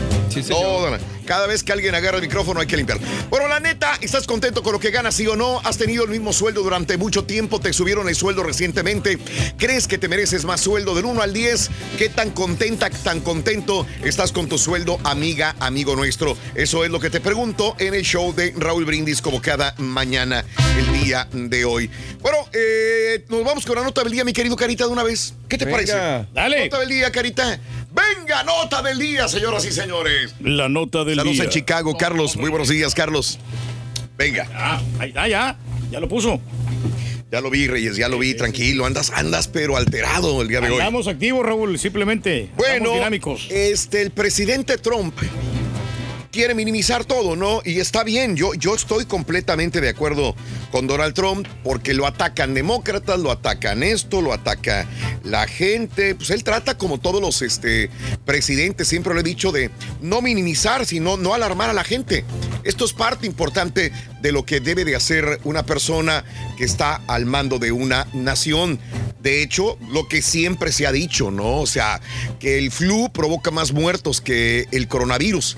Toda 0.49 0.91
la- 0.93 1.01
Cada 1.27 1.47
vez 1.47 1.63
que 1.63 1.71
alguien 1.73 1.95
agarra 1.95 2.17
el 2.17 2.23
micrófono 2.23 2.59
hay 2.61 2.67
que 2.67 2.77
limpiarlo. 2.77 3.07
Bueno, 3.29 3.47
la 3.47 3.61
neta, 3.61 3.97
¿estás 4.01 4.27
contento 4.27 4.65
con 4.65 4.73
lo 4.73 4.81
que 4.81 4.91
ganas, 4.91 5.15
sí 5.15 5.27
o 5.29 5.37
no? 5.37 5.61
¿Has 5.63 5.77
tenido 5.79 6.03
el 6.05 6.11
mismo 6.11 6.33
sueldo 6.33 6.63
durante 6.65 6.97
mucho 6.97 7.25
tiempo? 7.25 7.61
¿Te 7.61 7.73
subieron 7.73 8.09
el 8.09 8.17
sueldo 8.17 8.43
recientemente? 8.43 9.17
¿Crees 9.57 9.87
que 9.87 9.97
te 9.99 10.09
mereces 10.09 10.45
más 10.45 10.61
sueldo 10.61 10.93
del 10.95 11.05
1 11.05 11.23
al 11.23 11.33
10? 11.33 11.71
¿Qué 11.99 12.09
tan 12.09 12.31
contenta, 12.31 12.91
tan 12.91 13.21
contento 13.21 13.87
estás 14.03 14.33
con 14.33 14.49
tu 14.49 14.59
sueldo, 14.59 14.99
amiga, 15.05 15.55
amigo 15.61 15.95
nuestro? 15.95 16.37
Eso 16.57 16.85
es 16.85 16.91
lo 16.91 16.99
que 16.99 17.11
te 17.11 17.21
pregunto 17.21 17.77
en 17.79 17.95
el 17.95 18.03
show 18.03 18.35
de 18.35 18.53
Raúl 18.57 18.85
Brindis, 18.85 19.23
como 19.23 19.41
cada 19.41 19.75
mañana, 19.79 20.45
el 20.79 21.01
día 21.05 21.29
de 21.33 21.65
hoy. 21.65 21.91
Bueno, 22.23 22.39
eh, 22.53 23.25
nos 23.29 23.45
vamos 23.45 23.65
con 23.67 23.77
la 23.77 23.85
nota 23.85 24.03
del 24.03 24.13
día, 24.13 24.25
mi 24.25 24.33
querido 24.33 24.57
Carita, 24.57 24.85
de 24.87 24.91
una 24.91 25.05
vez. 25.05 25.35
¿Qué 25.49 25.57
te 25.59 25.65
Venga. 25.65 25.77
parece? 25.77 26.29
Dale. 26.35 26.65
Nota 26.65 26.81
del 26.81 26.89
día, 26.89 27.13
Carita. 27.13 27.61
Venga, 27.93 28.45
nota 28.45 28.83
del 28.83 28.99
día, 28.99 29.29
señoras 29.29 29.65
y 29.65 29.73
señores. 29.73 30.35
La 30.41 30.69
nota 30.69 31.05
del 31.05 31.17
Saludos 31.17 31.37
día. 31.37 31.45
en 31.45 31.51
Chicago, 31.51 31.97
Carlos. 31.97 32.37
Muy 32.37 32.51
buenos 32.51 32.69
días, 32.69 32.95
Carlos. 32.95 33.39
Venga. 34.17 34.49
Ah, 34.55 34.81
ahí 34.99 35.09
está, 35.09 35.27
ya. 35.29 35.57
Ya 35.91 35.99
lo 36.01 36.09
puso. 36.09 36.41
Ya 37.33 37.41
lo 37.41 37.51
vi, 37.51 37.67
Reyes, 37.69 37.97
ya 37.97 38.09
lo 38.09 38.19
vi, 38.19 38.35
tranquilo. 38.35 38.87
Andas, 38.87 39.11
andas, 39.15 39.49
pero 39.49 39.77
alterado 39.77 40.43
el 40.43 40.49
día 40.49 40.61
de 40.61 40.69
hoy. 40.69 40.75
Andamos 40.75 41.07
activos, 41.09 41.45
Raúl, 41.47 41.79
simplemente. 41.79 42.51
Bueno, 42.57 42.75
Estamos 42.75 42.95
dinámicos. 42.95 43.47
este, 43.51 44.03
el 44.03 44.11
presidente 44.11 44.79
Trump 44.79 45.15
quiere 46.31 46.55
minimizar 46.55 47.05
todo, 47.05 47.37
¿no? 47.37 47.61
Y 47.65 47.81
está 47.81 48.05
bien, 48.05 48.37
yo, 48.37 48.55
yo 48.55 48.75
estoy 48.75 49.05
completamente 49.05 49.81
de 49.81 49.89
acuerdo 49.89 50.35
con 50.71 50.87
Donald 50.87 51.15
Trump 51.15 51.47
porque 51.65 51.95
lo 51.95 52.07
atacan 52.07 52.55
demócratas, 52.55 53.19
lo 53.19 53.31
atacan 53.31 53.83
esto, 53.83 54.21
lo 54.23 54.33
ataca 54.33 54.87
la 55.25 55.47
gente. 55.47 56.15
Pues 56.15 56.31
él 56.31 56.45
trata 56.45 56.79
como 56.79 56.99
todos 56.99 57.21
los 57.21 57.43
este, 57.43 57.91
presidentes, 58.25 58.89
siempre 58.89 59.15
lo 59.15 59.21
he 59.21 59.25
dicho, 59.25 59.53
de 59.53 59.71
no 60.01 60.23
minimizar, 60.23 60.87
sino 60.87 61.17
no 61.17 61.35
alarmar 61.35 61.71
a 61.71 61.75
la 61.75 61.85
gente. 61.85 62.25
Esto 62.65 62.85
es 62.85 62.93
parte 62.93 63.27
importante 63.27 63.93
de 64.21 64.33
lo 64.33 64.45
que 64.45 64.61
debe 64.61 64.85
de 64.85 64.97
hacer 64.97 65.41
una 65.45 65.65
persona 65.65 66.25
que 66.57 66.65
está 66.65 67.01
al 67.07 67.27
mando 67.27 67.59
de 67.59 67.73
una 67.73 68.07
nación. 68.13 68.79
De 69.23 69.43
hecho, 69.43 69.79
lo 69.93 70.09
que 70.09 70.23
siempre 70.23 70.73
se 70.73 70.87
ha 70.87 70.93
dicho, 70.93 71.31
¿no? 71.31 71.59
O 71.59 71.67
sea, 71.67 72.01
que 72.39 72.59
el 72.59 72.71
flu 72.71 73.11
provoca 73.13 73.51
más 73.51 73.73
muertos 73.73 74.21
que 74.21 74.67
el 74.73 74.89
coronavirus. 74.89 75.57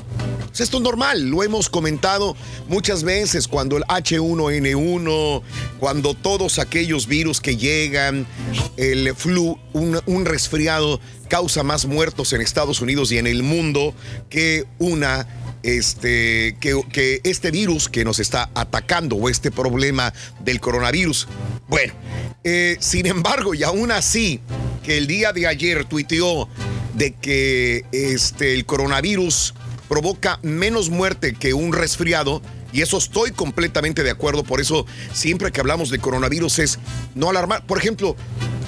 Pues 0.48 0.60
esto 0.60 0.76
es 0.76 0.82
normal, 0.82 1.30
lo 1.30 1.42
hemos 1.42 1.70
comentado 1.70 2.36
muchas 2.68 3.04
veces 3.04 3.48
cuando 3.48 3.78
el 3.78 3.84
H1N1, 3.84 5.42
cuando 5.80 6.12
todos 6.12 6.58
aquellos 6.58 7.06
virus 7.06 7.40
que 7.40 7.56
llegan, 7.56 8.26
el 8.76 9.14
flu, 9.16 9.58
un, 9.72 9.98
un 10.04 10.26
resfriado 10.26 11.00
causa 11.28 11.62
más 11.62 11.86
muertos 11.86 12.34
en 12.34 12.42
Estados 12.42 12.82
Unidos 12.82 13.10
y 13.12 13.18
en 13.18 13.26
el 13.26 13.42
mundo 13.42 13.94
que 14.28 14.66
una 14.78 15.26
este, 15.62 16.56
que, 16.60 17.20
este 17.24 17.50
virus 17.50 17.88
que 17.88 18.04
nos 18.04 18.18
está 18.18 18.50
atacando 18.54 19.16
o 19.16 19.28
este 19.28 19.50
problema 19.50 20.12
del 20.40 20.60
coronavirus. 20.60 21.28
Bueno, 21.68 21.94
eh, 22.44 22.76
sin 22.80 23.06
embargo, 23.06 23.54
y 23.54 23.62
aún 23.62 23.90
así, 23.92 24.40
que 24.82 24.98
el 24.98 25.06
día 25.06 25.32
de 25.32 25.46
ayer 25.46 25.84
tuiteó 25.84 26.48
de 26.94 27.14
que 27.14 27.84
este, 27.92 28.54
el 28.54 28.66
coronavirus 28.66 29.54
provoca 29.88 30.38
menos 30.42 30.90
muerte 30.90 31.34
que 31.34 31.54
un 31.54 31.72
resfriado. 31.72 32.42
Y 32.72 32.80
eso 32.82 32.98
estoy 32.98 33.32
completamente 33.32 34.02
de 34.02 34.10
acuerdo. 34.10 34.44
Por 34.44 34.60
eso, 34.60 34.86
siempre 35.12 35.52
que 35.52 35.60
hablamos 35.60 35.90
de 35.90 35.98
coronavirus 35.98 36.58
es 36.60 36.78
no 37.14 37.30
alarmar. 37.30 37.66
Por 37.66 37.78
ejemplo, 37.78 38.16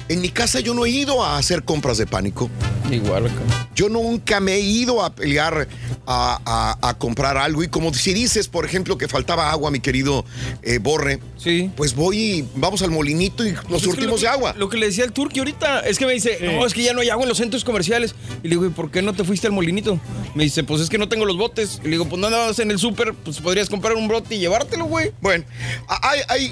en 0.07 0.21
mi 0.21 0.29
casa 0.29 0.59
yo 0.59 0.73
no 0.73 0.85
he 0.85 0.89
ido 0.89 1.23
a 1.23 1.37
hacer 1.37 1.63
compras 1.63 1.97
de 1.97 2.05
pánico. 2.05 2.49
Igual 2.91 3.25
acá. 3.25 3.41
Yo 3.75 3.89
nunca 3.89 4.39
me 4.39 4.53
he 4.53 4.59
ido 4.61 5.03
a 5.03 5.13
pelear 5.15 5.67
a, 6.05 6.39
a- 6.45 6.89
a 6.89 6.93
comprar 6.97 7.35
algo. 7.37 7.63
Y 7.63 7.67
como 7.67 7.91
si 7.93 8.13
dices, 8.13 8.47
por 8.47 8.63
ejemplo, 8.63 8.97
que 8.97 9.07
faltaba 9.07 9.49
agua, 9.49 9.71
mi 9.71 9.79
querido 9.79 10.23
eh, 10.61 10.77
Borre, 10.77 11.19
sí. 11.37 11.71
pues 11.75 11.95
voy 11.95 12.17
y 12.17 12.49
vamos 12.55 12.83
al 12.83 12.91
molinito 12.91 13.43
y 13.45 13.51
nos 13.53 13.63
Pues 13.65 13.81
que 13.81 13.85
surtimos 13.89 14.19
que- 14.21 14.27
de 14.27 14.31
agua. 14.31 14.53
Lo 14.55 14.69
que 14.69 14.77
le 14.77 14.85
decía 14.85 15.03
el 15.03 15.11
turqui 15.11 15.39
ahorita 15.39 15.79
es 15.79 15.97
que 15.97 16.05
me 16.05 16.13
dice, 16.13 16.37
no, 16.41 16.65
es 16.65 16.73
que 16.75 16.83
ya 16.83 16.93
no 16.93 17.01
hay 17.01 17.09
agua 17.09 17.23
en 17.23 17.29
los 17.29 17.39
centros 17.39 17.63
comerciales. 17.65 18.13
Y 18.43 18.49
le 18.49 18.51
digo, 18.51 18.65
¿y 18.67 18.69
por 18.69 18.91
qué 18.91 19.01
no 19.01 19.13
te 19.13 19.23
fuiste 19.23 19.47
al 19.47 19.53
molinito? 19.53 19.99
Me 20.35 20.43
dice, 20.43 20.63
pues 20.63 20.79
es 20.81 20.89
que 20.89 20.99
no 20.99 21.09
tengo 21.09 21.25
los 21.25 21.37
botes. 21.37 21.79
Y 21.81 21.85
le 21.85 21.91
digo, 21.91 22.05
pues 22.07 22.19
no 22.21 22.27
andabas 22.27 22.59
en 22.59 22.69
el 22.69 22.77
súper, 22.77 23.13
pues 23.15 23.39
podrías 23.41 23.67
comprar 23.69 23.94
un 23.95 24.07
bote 24.07 24.35
y 24.35 24.39
llevártelo, 24.39 24.85
güey. 24.85 25.11
Bueno, 25.21 25.45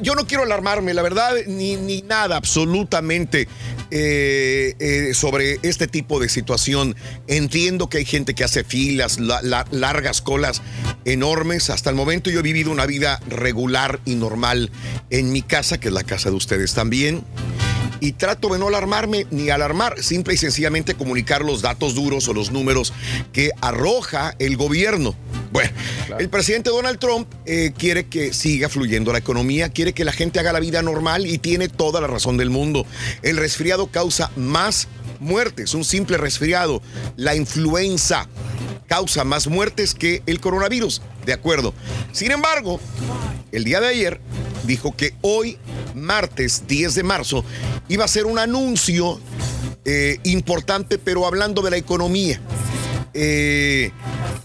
yo 0.01 0.15
no 0.15 0.25
quiero 0.27 0.43
alarmarme, 0.43 0.93
la 0.93 1.01
verdad, 1.01 1.33
ni, 1.47 1.75
ni 1.75 2.01
nada 2.01 2.35
absolutamente 2.37 3.47
eh, 3.91 4.75
eh, 4.79 5.13
sobre 5.13 5.59
este 5.63 5.87
tipo 5.87 6.19
de 6.19 6.29
situación. 6.29 6.95
Entiendo 7.27 7.89
que 7.89 7.99
hay 7.99 8.05
gente 8.05 8.33
que 8.33 8.43
hace 8.43 8.63
filas, 8.63 9.19
la- 9.19 9.41
la- 9.41 9.65
largas 9.71 10.21
colas 10.21 10.61
enormes. 11.05 11.69
Hasta 11.69 11.89
el 11.89 11.95
momento 11.95 12.29
yo 12.29 12.39
he 12.39 12.43
vivido 12.43 12.71
una 12.71 12.85
vida 12.85 13.19
regular 13.27 13.99
y 14.05 14.15
normal 14.15 14.71
en 15.09 15.31
mi 15.31 15.41
casa, 15.41 15.79
que 15.79 15.89
es 15.89 15.93
la 15.93 16.03
casa 16.03 16.29
de 16.29 16.35
ustedes 16.35 16.73
también. 16.73 17.23
Y 18.03 18.11
trato 18.11 18.49
de 18.49 18.59
no 18.59 18.67
alarmarme 18.67 19.25
ni 19.31 19.49
alarmar, 19.49 20.03
simple 20.03 20.33
y 20.33 20.37
sencillamente 20.37 20.93
comunicar 20.93 21.41
los 21.41 21.61
datos 21.61 21.95
duros 21.95 22.27
o 22.27 22.33
los 22.33 22.51
números 22.51 22.91
que 23.31 23.51
arroja 23.61 24.35
el 24.39 24.57
gobierno. 24.57 25.15
Bueno, 25.53 25.71
el 26.19 26.27
presidente 26.27 26.69
Donald 26.69 26.99
Trump 26.99 27.29
eh, 27.45 27.71
quiere 27.77 28.07
que 28.07 28.33
siga 28.33 28.67
fluyendo 28.67 29.13
la 29.13 29.19
economía, 29.19 29.69
quiere 29.69 29.93
que 29.93 30.03
la 30.03 30.11
gente 30.11 30.41
haga 30.41 30.51
la 30.51 30.59
vida 30.59 30.81
normal 30.81 31.25
y 31.25 31.37
tiene 31.37 31.69
toda 31.69 32.01
la 32.01 32.07
razón 32.07 32.35
del 32.35 32.49
mundo. 32.49 32.85
El 33.21 33.37
resfriado 33.37 33.87
causa 33.87 34.31
más 34.35 34.89
muertes, 35.23 35.73
un 35.73 35.83
simple 35.83 36.17
resfriado. 36.17 36.81
La 37.15 37.35
influenza 37.35 38.27
causa 38.87 39.23
más 39.23 39.47
muertes 39.47 39.95
que 39.95 40.21
el 40.25 40.39
coronavirus, 40.39 41.01
de 41.25 41.33
acuerdo. 41.33 41.73
Sin 42.11 42.31
embargo, 42.31 42.79
el 43.51 43.63
día 43.63 43.79
de 43.79 43.87
ayer, 43.87 44.21
dijo 44.65 44.95
que 44.95 45.15
hoy, 45.21 45.57
martes 45.95 46.63
10 46.67 46.95
de 46.95 47.03
marzo, 47.03 47.43
iba 47.87 48.05
a 48.05 48.07
ser 48.07 48.25
un 48.25 48.39
anuncio 48.39 49.19
eh, 49.85 50.19
importante, 50.23 50.97
pero 50.97 51.25
hablando 51.25 51.61
de 51.61 51.71
la 51.71 51.77
economía. 51.77 52.39
Eh, 53.13 53.91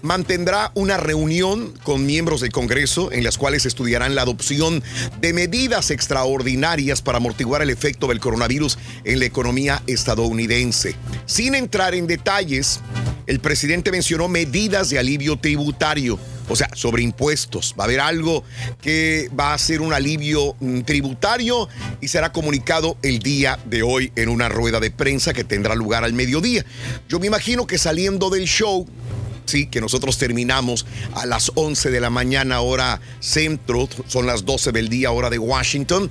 mantendrá 0.02 0.72
una 0.74 0.96
reunión 0.96 1.72
con 1.82 2.04
miembros 2.04 2.40
del 2.40 2.52
Congreso 2.52 3.10
en 3.12 3.24
las 3.24 3.38
cuales 3.38 3.66
estudiarán 3.66 4.14
la 4.14 4.22
adopción 4.22 4.82
de 5.20 5.32
medidas 5.32 5.90
extraordinarias 5.90 7.02
para 7.02 7.18
amortiguar 7.18 7.62
el 7.62 7.70
efecto 7.70 8.08
del 8.08 8.20
coronavirus 8.20 8.78
en 9.04 9.18
la 9.18 9.24
economía 9.24 9.82
estadounidense. 9.86 10.94
Sin 11.26 11.54
entrar 11.54 11.94
en 11.94 12.06
detalles, 12.06 12.80
el 13.28 13.40
presidente 13.40 13.92
mencionó 13.92 14.26
medidas 14.26 14.88
de 14.88 14.98
alivio 14.98 15.38
tributario. 15.38 16.18
O 16.48 16.56
sea, 16.56 16.70
sobre 16.72 17.02
impuestos. 17.02 17.74
Va 17.78 17.84
a 17.84 17.86
haber 17.86 18.00
algo 18.00 18.42
que 18.80 19.28
va 19.38 19.52
a 19.52 19.58
ser 19.58 19.82
un 19.82 19.92
alivio 19.92 20.56
mm, 20.58 20.80
tributario 20.80 21.68
y 22.00 22.08
será 22.08 22.32
comunicado 22.32 22.96
el 23.02 23.18
día 23.18 23.58
de 23.66 23.82
hoy 23.82 24.12
en 24.16 24.30
una 24.30 24.48
rueda 24.48 24.80
de 24.80 24.90
prensa 24.90 25.34
que 25.34 25.44
tendrá 25.44 25.74
lugar 25.74 26.04
al 26.04 26.14
mediodía. 26.14 26.64
Yo 27.06 27.20
me 27.20 27.26
imagino 27.26 27.66
que 27.66 27.76
saliendo 27.76 28.30
del 28.30 28.46
show, 28.46 28.86
Sí, 29.48 29.66
que 29.66 29.80
nosotros 29.80 30.18
terminamos 30.18 30.84
a 31.14 31.24
las 31.24 31.52
11 31.54 31.90
de 31.90 32.00
la 32.00 32.10
mañana 32.10 32.60
hora 32.60 33.00
centro, 33.18 33.88
son 34.06 34.26
las 34.26 34.44
12 34.44 34.72
del 34.72 34.90
día 34.90 35.10
hora 35.10 35.30
de 35.30 35.38
Washington. 35.38 36.10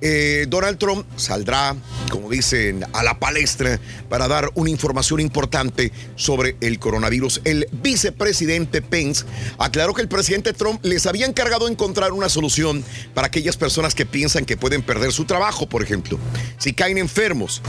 Eh, 0.00 0.46
Donald 0.48 0.78
Trump 0.78 1.04
saldrá, 1.16 1.76
como 2.10 2.30
dicen, 2.30 2.86
a 2.94 3.02
la 3.02 3.18
palestra 3.18 3.78
para 4.08 4.26
dar 4.26 4.50
una 4.54 4.70
información 4.70 5.20
importante 5.20 5.92
sobre 6.16 6.56
el 6.62 6.78
coronavirus. 6.78 7.42
El 7.44 7.68
vicepresidente 7.72 8.80
Pence 8.80 9.26
aclaró 9.58 9.92
que 9.92 10.00
el 10.00 10.08
presidente 10.08 10.54
Trump 10.54 10.82
les 10.82 11.06
había 11.06 11.26
encargado 11.26 11.68
encontrar 11.68 12.12
una 12.12 12.30
solución 12.30 12.82
para 13.12 13.26
aquellas 13.26 13.58
personas 13.58 13.94
que 13.94 14.06
piensan 14.06 14.46
que 14.46 14.56
pueden 14.56 14.82
perder 14.82 15.12
su 15.12 15.26
trabajo, 15.26 15.68
por 15.68 15.82
ejemplo, 15.82 16.18
si 16.56 16.72
caen 16.72 16.96
enfermos. 16.96 17.60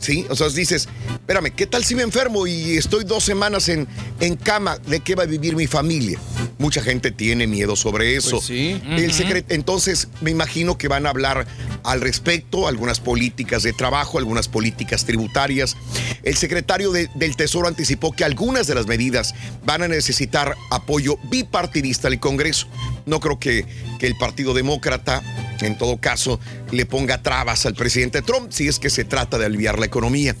¿Sí? 0.00 0.26
O 0.28 0.36
sea, 0.36 0.50
dices, 0.50 0.86
espérame, 1.14 1.50
¿qué 1.56 1.66
tal 1.66 1.82
si 1.82 1.94
me 1.94 2.02
enfermo 2.02 2.46
y 2.46 2.76
estoy 2.76 3.04
dos 3.04 3.24
semanas 3.24 3.70
en, 3.70 3.88
en 4.20 4.36
cama? 4.36 4.65
¿De 4.74 5.00
qué 5.00 5.14
va 5.14 5.22
a 5.22 5.26
vivir 5.26 5.54
mi 5.54 5.68
familia? 5.68 6.18
Mucha 6.58 6.82
gente 6.82 7.12
tiene 7.12 7.46
miedo 7.46 7.76
sobre 7.76 8.16
eso. 8.16 8.32
Pues 8.32 8.46
sí. 8.46 8.80
El 8.90 9.10
Ujú. 9.10 9.22
secre- 9.22 9.44
Entonces, 9.48 10.08
me 10.20 10.30
imagino 10.32 10.76
que 10.76 10.88
van 10.88 11.06
a 11.06 11.10
hablar 11.10 11.46
al 11.84 12.00
respecto, 12.00 12.66
algunas 12.66 12.98
políticas 12.98 13.62
de 13.62 13.72
trabajo, 13.72 14.18
algunas 14.18 14.48
políticas 14.48 15.04
tributarias. 15.04 15.76
El 16.24 16.36
secretario 16.36 16.90
de- 16.90 17.08
del 17.14 17.36
Tesoro 17.36 17.68
anticipó 17.68 18.10
que 18.12 18.24
algunas 18.24 18.66
de 18.66 18.74
las 18.74 18.86
medidas 18.86 19.34
van 19.64 19.82
a 19.82 19.88
necesitar 19.88 20.56
apoyo 20.70 21.18
bipartidista 21.30 22.10
del 22.10 22.18
Congreso. 22.18 22.66
No 23.06 23.20
creo 23.20 23.38
que, 23.38 23.64
que 23.98 24.06
el 24.06 24.16
Partido 24.18 24.52
Demócrata, 24.52 25.22
en 25.60 25.78
todo 25.78 25.96
caso, 25.98 26.38
le 26.70 26.86
ponga 26.86 27.22
trabas 27.22 27.64
al 27.64 27.74
presidente 27.74 28.20
Trump 28.20 28.50
si 28.50 28.68
es 28.68 28.78
que 28.78 28.90
se 28.90 29.04
trata 29.04 29.38
de 29.38 29.46
aliviar 29.46 29.78
la 29.78 29.86
economía. 29.86 30.36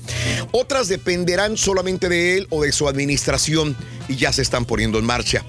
Otras 0.52 0.88
dependerán 0.88 1.56
solamente 1.56 2.08
de 2.08 2.36
él 2.36 2.46
o 2.50 2.62
de 2.62 2.72
su 2.72 2.88
administración 2.88 3.76
y 4.08 4.16
ya 4.16 4.32
se 4.32 4.42
están 4.42 4.64
poniendo 4.64 4.98
en 4.98 5.06
marcha. 5.06 5.44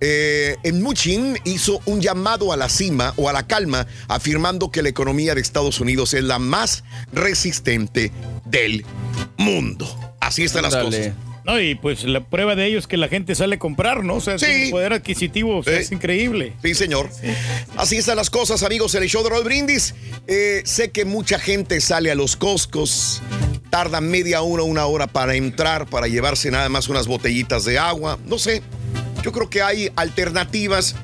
Eh, 0.00 0.56
en 0.64 0.82
Muchin 0.82 1.38
hizo 1.44 1.80
un 1.86 2.02
llamado 2.02 2.52
a 2.52 2.58
la 2.58 2.68
cima 2.68 3.14
o 3.16 3.30
a 3.30 3.32
la 3.32 3.46
calma, 3.46 3.86
afirmando 4.06 4.70
que 4.70 4.82
la 4.82 4.90
economía 4.90 5.34
de 5.34 5.40
Estados 5.40 5.80
Unidos 5.80 6.12
es 6.12 6.24
la 6.24 6.38
más 6.38 6.84
resistente 7.12 8.12
del 8.44 8.84
mundo. 9.38 9.88
Así 10.20 10.42
están 10.42 10.62
las 10.62 10.76
cosas. 10.76 11.12
No, 11.44 11.60
y 11.60 11.74
pues 11.74 12.04
la 12.04 12.20
prueba 12.24 12.54
de 12.56 12.66
ello 12.66 12.78
es 12.78 12.86
que 12.86 12.96
la 12.96 13.08
gente 13.08 13.34
sale 13.34 13.56
a 13.56 13.58
comprar, 13.58 14.02
¿no? 14.02 14.14
O 14.14 14.20
sea, 14.20 14.38
Sí. 14.38 14.46
el 14.46 14.70
poder 14.70 14.94
adquisitivo 14.94 15.58
o 15.58 15.62
sea, 15.62 15.78
es 15.78 15.92
increíble. 15.92 16.54
Sí, 16.62 16.74
señor. 16.74 17.10
Así 17.76 17.96
están 17.96 18.16
las 18.16 18.30
cosas, 18.30 18.62
amigos. 18.62 18.94
En 18.94 19.02
el 19.02 19.08
show 19.10 19.22
de 19.22 19.28
Roll 19.30 19.44
Brindis, 19.44 19.94
eh, 20.26 20.62
sé 20.64 20.90
que 20.90 21.04
mucha 21.04 21.38
gente 21.38 21.80
sale 21.80 22.10
a 22.10 22.14
los 22.14 22.36
Costcos, 22.36 23.20
tarda 23.68 24.00
media 24.00 24.40
hora, 24.40 24.62
una 24.62 24.86
hora 24.86 25.06
para 25.06 25.34
entrar, 25.34 25.86
para 25.86 26.06
llevarse 26.06 26.50
nada 26.50 26.68
más 26.70 26.88
unas 26.88 27.06
botellitas 27.06 27.64
de 27.64 27.78
agua. 27.78 28.18
No 28.26 28.38
sé. 28.38 28.62
Yo 29.22 29.32
creo 29.32 29.50
que 29.50 29.60
hay 29.62 29.90
alternativas 29.96 30.94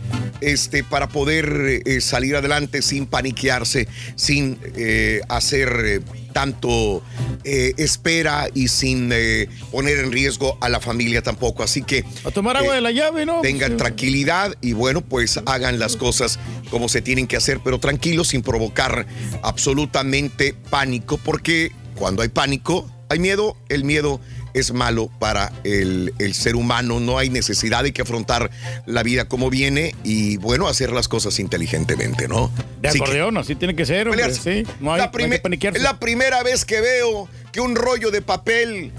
este, 0.40 0.84
para 0.84 1.08
poder 1.08 1.82
eh, 1.84 2.00
salir 2.00 2.34
adelante 2.36 2.80
sin 2.80 3.06
paniquearse, 3.06 3.88
sin 4.16 4.58
eh, 4.76 5.20
hacer 5.28 6.00
tanto 6.32 7.02
eh, 7.44 7.74
espera 7.76 8.48
y 8.54 8.68
sin 8.68 9.10
eh, 9.12 9.48
poner 9.70 9.98
en 9.98 10.12
riesgo 10.12 10.58
a 10.60 10.68
la 10.68 10.80
familia 10.80 11.22
tampoco. 11.22 11.62
Así 11.62 11.82
que... 11.82 12.04
A 12.24 12.30
tomar 12.30 12.56
agua 12.56 12.74
de 12.74 12.80
la 12.80 12.90
llave, 12.90 13.26
¿no? 13.26 13.40
Tengan 13.40 13.76
tranquilidad 13.76 14.54
y 14.60 14.72
bueno, 14.72 15.00
pues 15.00 15.40
hagan 15.46 15.78
las 15.78 15.96
cosas 15.96 16.38
como 16.70 16.88
se 16.88 17.02
tienen 17.02 17.26
que 17.26 17.36
hacer, 17.36 17.60
pero 17.62 17.78
tranquilos 17.80 18.28
sin 18.28 18.42
provocar 18.42 19.06
absolutamente 19.42 20.54
pánico, 20.70 21.18
porque 21.18 21.72
cuando 21.94 22.22
hay 22.22 22.28
pánico, 22.28 22.90
hay 23.08 23.18
miedo, 23.18 23.56
el 23.68 23.84
miedo 23.84 24.20
es 24.54 24.72
malo 24.72 25.10
para 25.18 25.52
el, 25.64 26.12
el 26.18 26.34
ser 26.34 26.56
humano, 26.56 27.00
no 27.00 27.18
hay 27.18 27.30
necesidad 27.30 27.82
de 27.84 27.92
que 27.92 28.02
afrontar 28.02 28.50
la 28.86 29.02
vida 29.02 29.26
como 29.26 29.50
viene 29.50 29.94
y 30.04 30.36
bueno, 30.38 30.66
hacer 30.68 30.92
las 30.92 31.08
cosas 31.08 31.38
inteligentemente, 31.38 32.28
¿no? 32.28 32.50
De 32.80 32.88
Así 32.88 32.98
que- 32.98 33.04
acordeón, 33.04 33.36
así 33.36 33.54
tiene 33.54 33.74
que 33.76 33.86
ser, 33.86 34.08
hombre. 34.08 34.32
Sí, 34.34 34.64
no 34.80 34.92
hay, 34.94 35.00
la, 35.00 35.10
no 35.12 35.50
hay 35.52 35.58
que 35.58 35.72
la 35.78 35.98
primera 35.98 36.42
vez 36.42 36.64
que 36.64 36.80
veo 36.80 37.28
que 37.52 37.60
un 37.60 37.74
rollo 37.76 38.10
de 38.10 38.22
papel 38.22 38.92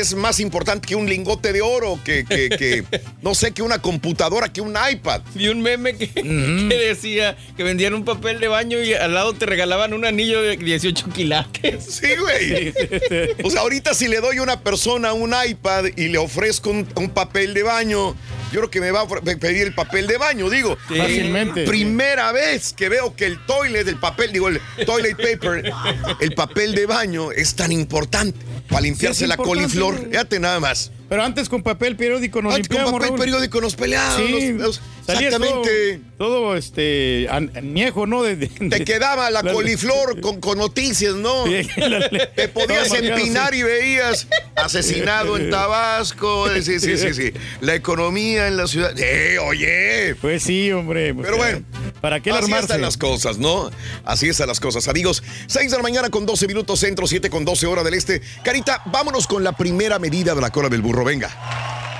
es 0.00 0.14
más 0.14 0.40
importante 0.40 0.86
que 0.88 0.94
un 0.96 1.08
lingote 1.08 1.52
de 1.52 1.62
oro, 1.62 1.98
que, 2.04 2.24
que- 2.24 2.48
que, 2.48 2.84
no 3.22 3.34
sé, 3.34 3.52
que 3.52 3.62
una 3.62 3.80
computadora, 3.80 4.52
que 4.52 4.60
un 4.60 4.74
iPad. 4.90 5.22
Vi 5.34 5.48
un 5.48 5.60
meme 5.60 5.96
que, 5.96 6.08
que 6.10 6.76
decía 6.88 7.36
que 7.56 7.62
vendían 7.62 7.94
un 7.94 8.04
papel 8.04 8.40
de 8.40 8.48
baño 8.48 8.82
y 8.82 8.94
al 8.94 9.14
lado 9.14 9.32
te 9.34 9.46
regalaban 9.46 9.92
un 9.94 10.04
anillo 10.04 10.42
de 10.42 10.56
18 10.56 11.06
quilates. 11.14 11.84
Sí, 11.84 12.08
güey. 12.18 12.72
O 13.44 13.50
sea, 13.50 13.60
ahorita 13.62 13.94
si 13.94 14.08
le 14.08 14.20
doy 14.20 14.38
a 14.38 14.42
una 14.42 14.60
persona 14.60 15.12
un 15.12 15.34
iPad 15.48 15.86
y 15.96 16.08
le 16.08 16.18
ofrezco 16.18 16.70
un, 16.70 16.86
un 16.96 17.10
papel 17.10 17.52
de 17.54 17.62
baño, 17.62 18.14
yo 18.52 18.60
creo 18.60 18.70
que 18.70 18.80
me 18.80 18.90
va 18.90 19.02
a 19.02 19.06
pedir 19.08 19.62
el 19.66 19.74
papel 19.74 20.06
de 20.06 20.16
baño, 20.16 20.48
digo. 20.48 20.76
Sí. 20.88 20.94
Fácilmente. 20.96 21.64
Primera 21.64 22.32
vez 22.32 22.72
que 22.72 22.88
veo 22.88 23.14
que 23.16 23.26
el 23.26 23.38
toilet, 23.46 23.86
el 23.88 23.96
papel, 23.98 24.32
digo, 24.32 24.48
el 24.48 24.60
toilet 24.86 25.16
paper, 25.16 25.72
el 26.20 26.34
papel 26.34 26.74
de 26.74 26.86
baño 26.86 27.32
es 27.32 27.54
tan 27.54 27.72
importante 27.72 28.38
para 28.68 28.80
limpiarse 28.82 29.26
la 29.26 29.36
coliflor. 29.36 30.08
Fíjate 30.10 30.40
nada 30.40 30.60
más. 30.60 30.90
Pero 31.08 31.22
antes 31.22 31.48
con 31.48 31.62
papel 31.62 31.96
periódico 31.96 32.40
nos 32.42 32.54
Antes 32.54 32.68
con 32.68 32.84
papel 32.92 33.08
Raúl. 33.08 33.18
periódico 33.18 33.60
nos 33.60 33.76
peleábamos, 33.76 34.16
Sí, 34.40 34.52
los- 34.52 34.76
salía 34.76 35.03
exactamente. 35.08 36.00
Todo, 36.18 36.28
todo, 36.28 36.56
este, 36.56 37.28
añejo, 37.30 38.06
¿no? 38.06 38.22
De- 38.22 38.36
de- 38.36 38.48
Te 38.48 38.84
quedaba 38.84 39.30
la 39.30 39.42
coliflor 39.52 40.20
con, 40.22 40.40
con 40.40 40.58
noticias, 40.58 41.14
¿no? 41.14 41.44
Te 42.36 42.48
podías 42.48 42.92
empinar 42.92 43.52
sí. 43.52 43.60
y 43.60 43.62
veías 43.62 44.26
asesinado 44.56 45.36
en 45.36 45.50
Tabasco. 45.50 46.48
Sí, 46.60 46.78
sí, 46.80 46.96
sí, 46.98 47.14
sí. 47.14 47.32
La 47.60 47.74
economía 47.74 48.48
en 48.48 48.56
la 48.56 48.66
ciudad. 48.66 48.92
Eh, 48.98 49.38
oye. 49.38 50.14
Pues 50.20 50.42
sí, 50.42 50.72
hombre. 50.72 51.14
pues, 51.14 51.24
Pero 51.26 51.36
bueno. 51.36 51.62
¿Para 52.00 52.20
qué 52.20 52.30
Así 52.30 52.52
están 52.52 52.82
las 52.82 52.96
cosas, 52.98 53.38
¿no? 53.38 53.70
Así 54.04 54.28
están 54.28 54.48
las 54.48 54.60
cosas, 54.60 54.88
amigos. 54.88 55.22
6 55.46 55.70
de 55.70 55.76
la 55.76 55.82
mañana 55.82 56.10
con 56.10 56.26
12 56.26 56.46
minutos 56.46 56.80
centro, 56.80 57.06
7 57.06 57.30
con 57.30 57.44
12 57.44 57.66
hora 57.66 57.82
del 57.82 57.94
este. 57.94 58.20
Carita, 58.42 58.82
vámonos 58.86 59.26
con 59.26 59.42
la 59.42 59.52
primera 59.56 59.98
medida 59.98 60.34
de 60.34 60.40
la 60.40 60.50
cola 60.50 60.68
del 60.68 60.82
burro. 60.82 61.04
Venga. 61.04 61.30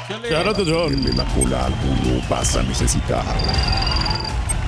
Darle 0.09 1.13
la 1.13 1.25
cola 1.35 1.65
al 1.65 1.73
burro 1.73 2.21
vas 2.29 2.57
a 2.57 2.63
necesitar 2.63 3.25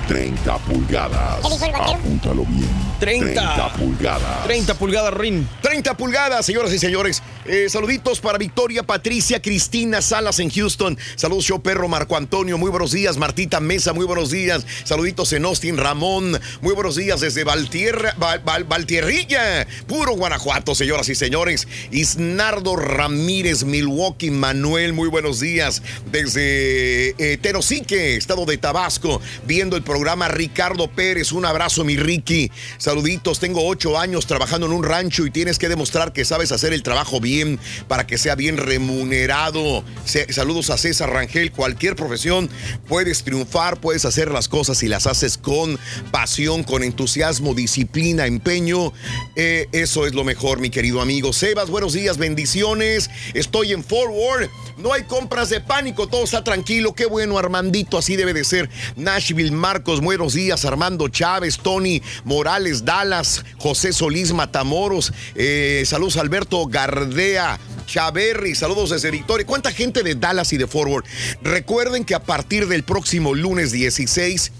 30 0.07 0.57
pulgadas. 0.59 1.39
Apúntalo 1.43 2.45
bien. 2.45 2.69
30. 2.99 3.73
pulgadas. 3.73 4.43
30 4.45 4.73
pulgadas, 4.75 5.13
Rin. 5.13 5.47
30 5.61 5.95
pulgadas, 5.97 6.45
señoras 6.45 6.71
y 6.73 6.79
señores. 6.79 7.21
Eh, 7.45 7.67
saluditos 7.69 8.19
para 8.19 8.37
Victoria, 8.37 8.83
Patricia, 8.83 9.41
Cristina 9.41 10.01
Salas 10.01 10.39
en 10.39 10.49
Houston. 10.49 10.97
Saludos, 11.15 11.45
show 11.45 11.61
perro 11.61 11.87
Marco 11.87 12.15
Antonio. 12.17 12.57
Muy 12.57 12.71
buenos 12.71 12.91
días, 12.91 13.17
Martita 13.17 13.59
Mesa. 13.59 13.93
Muy 13.93 14.05
buenos 14.05 14.31
días. 14.31 14.65
Saluditos 14.83 15.31
en 15.33 15.45
Austin, 15.45 15.77
Ramón. 15.77 16.39
Muy 16.61 16.73
buenos 16.73 16.95
días 16.95 17.19
desde 17.19 17.43
Valtierra, 17.43 18.13
Val- 18.17 18.41
Val- 18.43 18.63
Valtierrilla. 18.63 19.67
Puro 19.87 20.13
Guanajuato, 20.15 20.73
señoras 20.73 21.07
y 21.09 21.15
señores. 21.15 21.67
Isnardo 21.91 22.75
Ramírez, 22.77 23.63
Milwaukee, 23.63 24.31
Manuel. 24.31 24.93
Muy 24.93 25.07
buenos 25.09 25.39
días. 25.39 25.81
Desde 26.11 27.09
eh, 27.17 27.37
Tenosique, 27.37 28.15
estado 28.15 28.45
de 28.45 28.57
Tabasco, 28.57 29.21
viendo 29.45 29.75
el 29.77 29.83
programa 29.83 29.96
Ricardo 30.27 30.87
Pérez. 30.89 31.31
Un 31.31 31.45
abrazo, 31.45 31.83
mi 31.83 31.97
Ricky. 31.97 32.51
Saluditos, 32.77 33.39
tengo 33.39 33.67
ocho 33.67 33.97
años 33.97 34.27
trabajando 34.27 34.67
en 34.67 34.73
un 34.73 34.83
rancho 34.83 35.25
y 35.25 35.31
tienes 35.31 35.57
que 35.57 35.69
demostrar 35.69 36.13
que 36.13 36.23
sabes 36.23 36.51
hacer 36.51 36.71
el 36.71 36.83
trabajo 36.83 37.19
bien 37.19 37.59
para 37.87 38.07
que 38.07 38.17
sea 38.17 38.35
bien 38.35 38.57
remunerado. 38.57 39.83
Saludos 40.29 40.69
a 40.69 40.77
César 40.77 41.09
Rangel. 41.09 41.51
Cualquier 41.51 41.95
profesión 41.95 42.49
puedes 42.87 43.23
triunfar, 43.23 43.81
puedes 43.81 44.05
hacer 44.05 44.31
las 44.31 44.47
cosas 44.47 44.81
y 44.83 44.87
las 44.87 45.07
haces 45.07 45.37
con 45.37 45.79
pasión, 46.11 46.63
con 46.63 46.83
entusiasmo, 46.83 47.53
disciplina, 47.53 48.27
empeño. 48.27 48.93
Eh, 49.35 49.67
eso 49.71 50.05
es 50.05 50.13
lo 50.13 50.23
mejor, 50.23 50.59
mi 50.59 50.69
querido 50.69 51.01
amigo. 51.01 51.33
Sebas, 51.33 51.69
buenos 51.69 51.93
días, 51.93 52.17
bendiciones. 52.17 53.09
Estoy 53.33 53.73
en 53.73 53.83
Forward. 53.83 54.49
No 54.77 54.93
hay 54.93 55.03
compras 55.03 55.49
de 55.49 55.59
pánico, 55.59 56.07
todo 56.07 56.23
está 56.23 56.43
tranquilo. 56.43 56.93
Qué 56.93 57.07
bueno, 57.07 57.39
Armandito, 57.39 57.97
así 57.97 58.15
debe 58.15 58.33
de 58.33 58.43
ser. 58.43 58.69
Nashville, 58.95 59.51
Marcos, 59.87 60.03
buenos 60.03 60.33
días. 60.33 60.65
Armando 60.65 61.07
Chávez, 61.07 61.59
Tony 61.59 62.01
Morales, 62.25 62.83
Dallas, 62.83 63.45
José 63.57 63.93
Solís 63.93 64.33
Matamoros. 64.33 65.13
eh, 65.33 65.83
saludos, 65.85 66.17
Alberto 66.17 66.65
Gardea. 66.65 67.57
Chaverri, 67.85 68.53
saludos 68.53 68.89
desde 68.89 69.11
Victoria. 69.11 69.45
¿Cuánta 69.45 69.71
gente 69.71 70.03
de 70.03 70.15
Dallas 70.15 70.51
y 70.51 70.57
de 70.57 70.67
Forward? 70.67 71.05
Recuerden 71.41 72.03
que 72.03 72.15
a 72.15 72.19
partir 72.21 72.67
del 72.67 72.83
próximo 72.83 73.33
lunes 73.33 73.71
16 73.71 74.51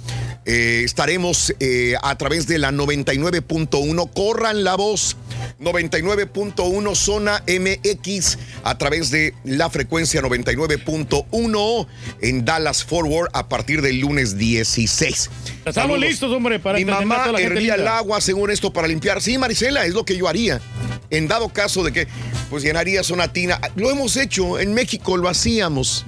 eh, 0.48 0.84
estaremos 0.86 1.54
eh, 1.60 1.96
a 2.02 2.18
través 2.18 2.48
de 2.48 2.58
la 2.58 2.72
99.1. 2.72 4.10
Corran 4.14 4.64
la 4.64 4.76
voz. 4.76 5.18
99.1 5.60 6.96
Zona 6.96 7.44
MX 7.48 8.38
a 8.64 8.78
través 8.78 9.12
de 9.12 9.34
la 9.44 9.70
frecuencia 9.70 10.22
99.1 10.22 11.88
en 12.22 12.46
Dallas 12.46 12.84
Forward 12.84 13.30
a 13.34 13.50
partir 13.50 13.82
del 13.82 14.00
lunes 14.00 14.38
16. 14.38 15.30
Estamos 15.66 15.74
Saludos. 15.74 16.00
listos, 16.00 16.32
hombre, 16.32 16.60
para 16.60 16.78
Mi 16.78 16.84
a 16.84 17.00
mamá 17.00 17.24
toda 17.24 17.34
la 17.34 17.42
hervía 17.42 17.76
el 17.76 17.88
agua 17.88 18.22
según 18.22 18.50
esto 18.50 18.72
para 18.72 18.88
limpiar. 18.88 19.22
Sí, 19.22 19.38
Marisela, 19.38 19.86
es 19.86 19.94
lo 19.94 20.06
que 20.06 20.16
yo 20.16 20.28
haría. 20.28 20.62
En 21.10 21.28
dado 21.28 21.50
caso 21.50 21.84
de 21.84 21.92
que 21.92 22.08
pues 22.50 22.64
llenarías 22.64 23.10
una 23.10 23.32
tina. 23.32 23.60
Lo 23.76 23.90
hemos 23.92 24.16
hecho, 24.18 24.60
en 24.60 24.74
México 24.74 25.18
lo 25.18 25.28
hacíamos. 25.28 26.06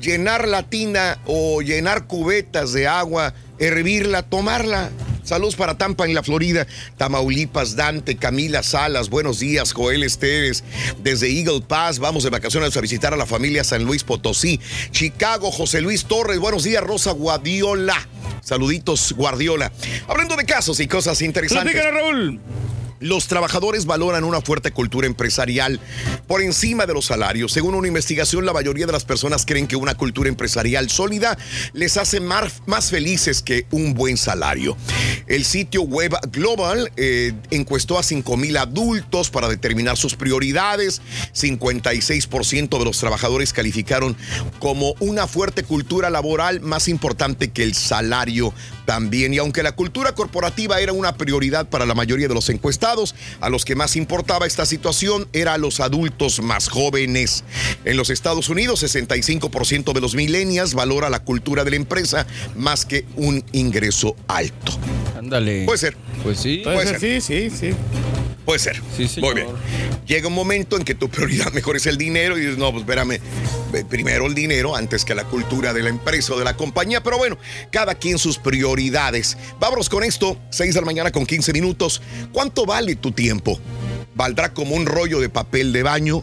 Llenar 0.00 0.48
la 0.48 0.62
tina 0.62 1.18
o 1.26 1.60
llenar 1.60 2.06
cubetas 2.06 2.72
de 2.72 2.86
agua, 2.86 3.34
hervirla, 3.58 4.22
tomarla. 4.22 4.90
Saludos 5.24 5.56
para 5.56 5.78
Tampa 5.78 6.04
en 6.04 6.14
la 6.14 6.22
Florida, 6.22 6.66
Tamaulipas, 6.98 7.76
Dante, 7.76 8.16
Camila 8.16 8.62
Salas, 8.62 9.08
buenos 9.08 9.40
días, 9.40 9.72
Joel 9.72 10.02
Esteves, 10.02 10.62
desde 11.02 11.30
Eagle 11.30 11.62
Pass, 11.66 11.98
vamos 11.98 12.24
de 12.24 12.30
vacaciones 12.30 12.76
a 12.76 12.80
visitar 12.82 13.14
a 13.14 13.16
la 13.16 13.24
familia 13.24 13.64
San 13.64 13.84
Luis 13.84 14.04
Potosí, 14.04 14.60
Chicago, 14.90 15.50
José 15.50 15.80
Luis 15.80 16.04
Torres, 16.04 16.38
buenos 16.38 16.64
días, 16.64 16.82
Rosa 16.82 17.12
Guardiola, 17.12 18.06
saluditos 18.42 19.14
Guardiola. 19.14 19.72
Hablando 20.08 20.36
de 20.36 20.44
casos 20.44 20.78
y 20.80 20.88
cosas 20.88 21.22
interesantes. 21.22 21.74
Raúl. 21.74 22.38
Los 23.04 23.26
trabajadores 23.26 23.84
valoran 23.84 24.24
una 24.24 24.40
fuerte 24.40 24.70
cultura 24.70 25.06
empresarial 25.06 25.78
por 26.26 26.40
encima 26.40 26.86
de 26.86 26.94
los 26.94 27.04
salarios. 27.04 27.52
Según 27.52 27.74
una 27.74 27.86
investigación, 27.86 28.46
la 28.46 28.54
mayoría 28.54 28.86
de 28.86 28.92
las 28.92 29.04
personas 29.04 29.44
creen 29.44 29.66
que 29.66 29.76
una 29.76 29.94
cultura 29.94 30.30
empresarial 30.30 30.88
sólida 30.88 31.36
les 31.74 31.98
hace 31.98 32.20
más 32.20 32.88
felices 32.88 33.42
que 33.42 33.66
un 33.72 33.92
buen 33.92 34.16
salario. 34.16 34.74
El 35.26 35.44
sitio 35.44 35.82
web 35.82 36.16
Global 36.32 36.90
eh, 36.96 37.34
encuestó 37.50 37.98
a 37.98 38.02
5 38.02 38.38
mil 38.38 38.56
adultos 38.56 39.28
para 39.28 39.48
determinar 39.48 39.98
sus 39.98 40.14
prioridades. 40.14 41.02
56% 41.34 42.78
de 42.78 42.84
los 42.86 42.98
trabajadores 42.98 43.52
calificaron 43.52 44.16
como 44.60 44.94
una 45.00 45.26
fuerte 45.26 45.62
cultura 45.62 46.08
laboral 46.08 46.62
más 46.62 46.88
importante 46.88 47.50
que 47.50 47.64
el 47.64 47.74
salario 47.74 48.54
también. 48.86 49.34
Y 49.34 49.38
aunque 49.38 49.62
la 49.62 49.72
cultura 49.72 50.14
corporativa 50.14 50.80
era 50.80 50.94
una 50.94 51.18
prioridad 51.18 51.68
para 51.68 51.84
la 51.84 51.94
mayoría 51.94 52.28
de 52.28 52.34
los 52.34 52.48
encuestados, 52.48 52.93
a 53.40 53.48
los 53.48 53.64
que 53.64 53.74
más 53.74 53.96
importaba 53.96 54.46
esta 54.46 54.66
situación 54.66 55.28
era 55.32 55.54
a 55.54 55.58
los 55.58 55.80
adultos 55.80 56.40
más 56.40 56.68
jóvenes. 56.68 57.44
En 57.84 57.96
los 57.96 58.10
Estados 58.10 58.48
Unidos, 58.48 58.82
65% 58.82 59.92
de 59.92 60.00
los 60.00 60.14
millennials 60.14 60.74
valora 60.74 61.10
la 61.10 61.20
cultura 61.24 61.64
de 61.64 61.70
la 61.70 61.76
empresa 61.76 62.26
más 62.56 62.84
que 62.84 63.04
un 63.16 63.44
ingreso 63.52 64.16
alto. 64.28 64.72
Ándale. 65.18 65.64
Puede 65.64 65.78
ser. 65.78 65.96
Pues 66.22 66.38
sí. 66.38 66.60
Puede 66.64 66.86
ser. 66.86 67.00
Sí, 67.00 67.20
sí, 67.20 67.50
sí. 67.50 67.74
Puede 68.44 68.58
ser. 68.58 68.82
Muy 69.20 69.34
bien. 69.34 69.46
Llega 70.06 70.28
un 70.28 70.34
momento 70.34 70.76
en 70.76 70.84
que 70.84 70.94
tu 70.94 71.08
prioridad 71.08 71.52
mejor 71.54 71.76
es 71.76 71.86
el 71.86 71.96
dinero 71.96 72.36
y 72.36 72.42
dices, 72.42 72.58
no, 72.58 72.70
pues 72.70 72.82
espérame, 72.82 73.18
primero 73.88 74.26
el 74.26 74.34
dinero 74.34 74.76
antes 74.76 75.04
que 75.04 75.14
la 75.14 75.24
cultura 75.24 75.72
de 75.72 75.82
la 75.82 75.88
empresa 75.88 76.34
o 76.34 76.38
de 76.38 76.44
la 76.44 76.56
compañía. 76.56 77.02
Pero 77.02 77.18
bueno, 77.18 77.38
cada 77.70 77.94
quien 77.94 78.18
sus 78.18 78.38
prioridades. 78.38 79.36
Vámonos 79.58 79.88
con 79.88 80.04
esto, 80.04 80.36
6 80.50 80.74
de 80.74 80.80
la 80.80 80.86
mañana 80.86 81.10
con 81.10 81.24
15 81.24 81.52
minutos. 81.52 82.02
¿Cuánto 82.32 82.66
vale 82.66 82.96
tu 82.96 83.12
tiempo? 83.12 83.58
¿Valdrá 84.14 84.52
como 84.52 84.76
un 84.76 84.86
rollo 84.86 85.20
de 85.20 85.28
papel 85.28 85.72
de 85.72 85.82
baño 85.82 86.22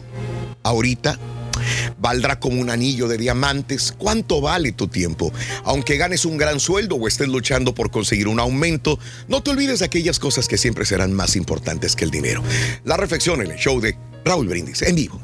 ahorita? 0.62 1.18
¿Valdrá 1.98 2.38
como 2.40 2.60
un 2.60 2.70
anillo 2.70 3.08
de 3.08 3.18
diamantes? 3.18 3.94
¿Cuánto 3.96 4.40
vale 4.40 4.72
tu 4.72 4.88
tiempo? 4.88 5.32
Aunque 5.64 5.96
ganes 5.96 6.24
un 6.24 6.36
gran 6.36 6.60
sueldo 6.60 6.96
o 6.96 7.08
estés 7.08 7.28
luchando 7.28 7.74
por 7.74 7.90
conseguir 7.90 8.28
un 8.28 8.40
aumento, 8.40 8.98
no 9.28 9.42
te 9.42 9.50
olvides 9.50 9.80
de 9.80 9.86
aquellas 9.86 10.18
cosas 10.18 10.48
que 10.48 10.58
siempre 10.58 10.84
serán 10.84 11.12
más 11.12 11.36
importantes 11.36 11.96
que 11.96 12.04
el 12.04 12.10
dinero. 12.10 12.42
La 12.84 12.96
reflexión 12.96 13.40
en 13.42 13.50
el 13.50 13.58
show 13.58 13.80
de 13.80 13.96
Raúl 14.24 14.48
Brindis, 14.48 14.82
en 14.82 14.94
vivo. 14.94 15.20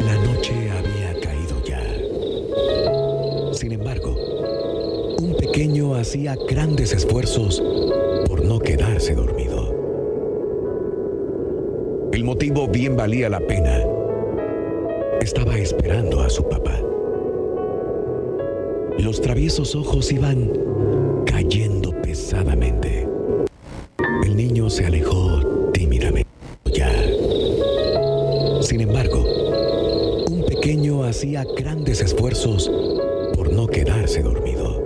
La 0.00 0.14
noche 0.16 0.52
había 0.70 1.20
caído 1.20 1.64
ya. 1.64 1.82
Sin 3.58 3.72
embargo, 3.72 4.14
un 5.18 5.36
pequeño 5.38 5.94
hacía 5.94 6.36
grandes 6.48 6.92
esfuerzos 6.92 7.62
por 8.26 8.44
no 8.44 8.58
quedarse 8.58 9.14
dormido. 9.14 9.53
El 12.14 12.22
motivo 12.22 12.68
bien 12.68 12.96
valía 12.96 13.28
la 13.28 13.40
pena. 13.40 13.82
Estaba 15.20 15.58
esperando 15.58 16.20
a 16.20 16.30
su 16.30 16.48
papá. 16.48 16.78
Los 18.98 19.20
traviesos 19.20 19.74
ojos 19.74 20.12
iban 20.12 20.48
cayendo 21.26 21.90
pesadamente. 22.02 23.08
El 24.24 24.36
niño 24.36 24.70
se 24.70 24.86
alejó 24.86 25.40
tímidamente. 25.72 26.30
Ya. 26.66 26.92
Sin 28.60 28.82
embargo, 28.82 29.24
un 30.30 30.44
pequeño 30.46 31.02
hacía 31.02 31.44
grandes 31.56 32.00
esfuerzos 32.00 32.70
por 33.34 33.52
no 33.52 33.66
quedarse 33.66 34.22
dormido. 34.22 34.80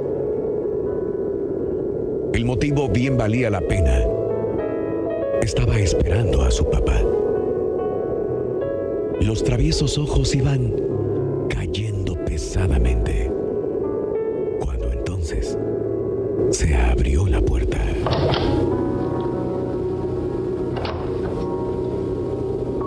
El 2.32 2.46
motivo 2.46 2.88
bien 2.88 3.18
valía 3.18 3.50
la 3.50 3.60
pena. 3.60 4.02
Estaba 5.42 5.78
esperando 5.78 6.42
a 6.42 6.50
su 6.50 6.64
papá. 6.70 7.17
Los 9.20 9.42
traviesos 9.42 9.98
ojos 9.98 10.34
iban 10.34 10.72
cayendo 11.48 12.14
pesadamente. 12.24 13.30
Cuando 14.60 14.92
entonces 14.92 15.58
se 16.50 16.74
abrió 16.74 17.26
la 17.26 17.40
puerta. 17.40 17.78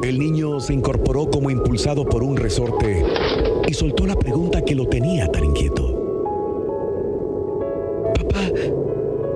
El 0.03 0.19
niño 0.19 0.59
se 0.59 0.73
incorporó 0.73 1.29
como 1.29 1.49
impulsado 1.49 2.05
por 2.05 2.23
un 2.23 2.37
resorte 2.37 3.05
y 3.67 3.73
soltó 3.73 4.05
la 4.05 4.15
pregunta 4.15 4.61
que 4.61 4.75
lo 4.75 4.87
tenía 4.87 5.27
tan 5.27 5.43
inquieto. 5.43 5.97
Papá, 8.15 8.41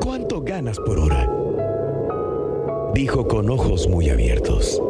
¿cuánto 0.04 0.42
ganas 0.42 0.80
por 0.80 1.00
hora? 1.00 1.32
Dijo 2.94 3.28
con 3.28 3.50
ojos 3.50 3.88
muy 3.88 4.10
abiertos. 4.10 4.82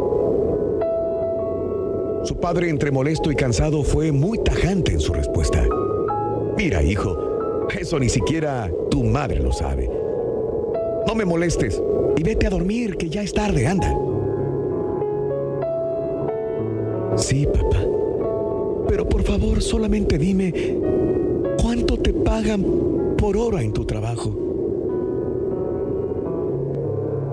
Su 2.35 2.41
padre, 2.41 2.69
entre 2.69 2.91
molesto 2.91 3.31
y 3.31 3.35
cansado, 3.35 3.81
fue 3.81 4.11
muy 4.11 4.37
tajante 4.39 4.91
en 4.91 4.99
su 4.99 5.13
respuesta. 5.13 5.65
Mira, 6.57 6.83
hijo, 6.83 7.17
eso 7.79 7.97
ni 7.97 8.09
siquiera 8.09 8.69
tu 8.91 9.05
madre 9.05 9.39
lo 9.39 9.53
sabe. 9.53 9.89
No 11.07 11.15
me 11.15 11.23
molestes 11.23 11.81
y 12.17 12.23
vete 12.23 12.47
a 12.47 12.49
dormir, 12.49 12.97
que 12.97 13.09
ya 13.09 13.21
es 13.21 13.31
tarde, 13.31 13.65
anda. 13.65 13.87
Sí, 17.15 17.47
papá. 17.47 17.85
Pero 18.89 19.07
por 19.07 19.23
favor, 19.23 19.61
solamente 19.61 20.17
dime, 20.17 20.53
¿cuánto 21.61 21.97
te 21.97 22.11
pagan 22.11 23.15
por 23.17 23.37
hora 23.37 23.61
en 23.61 23.71
tu 23.71 23.85
trabajo? 23.85 24.35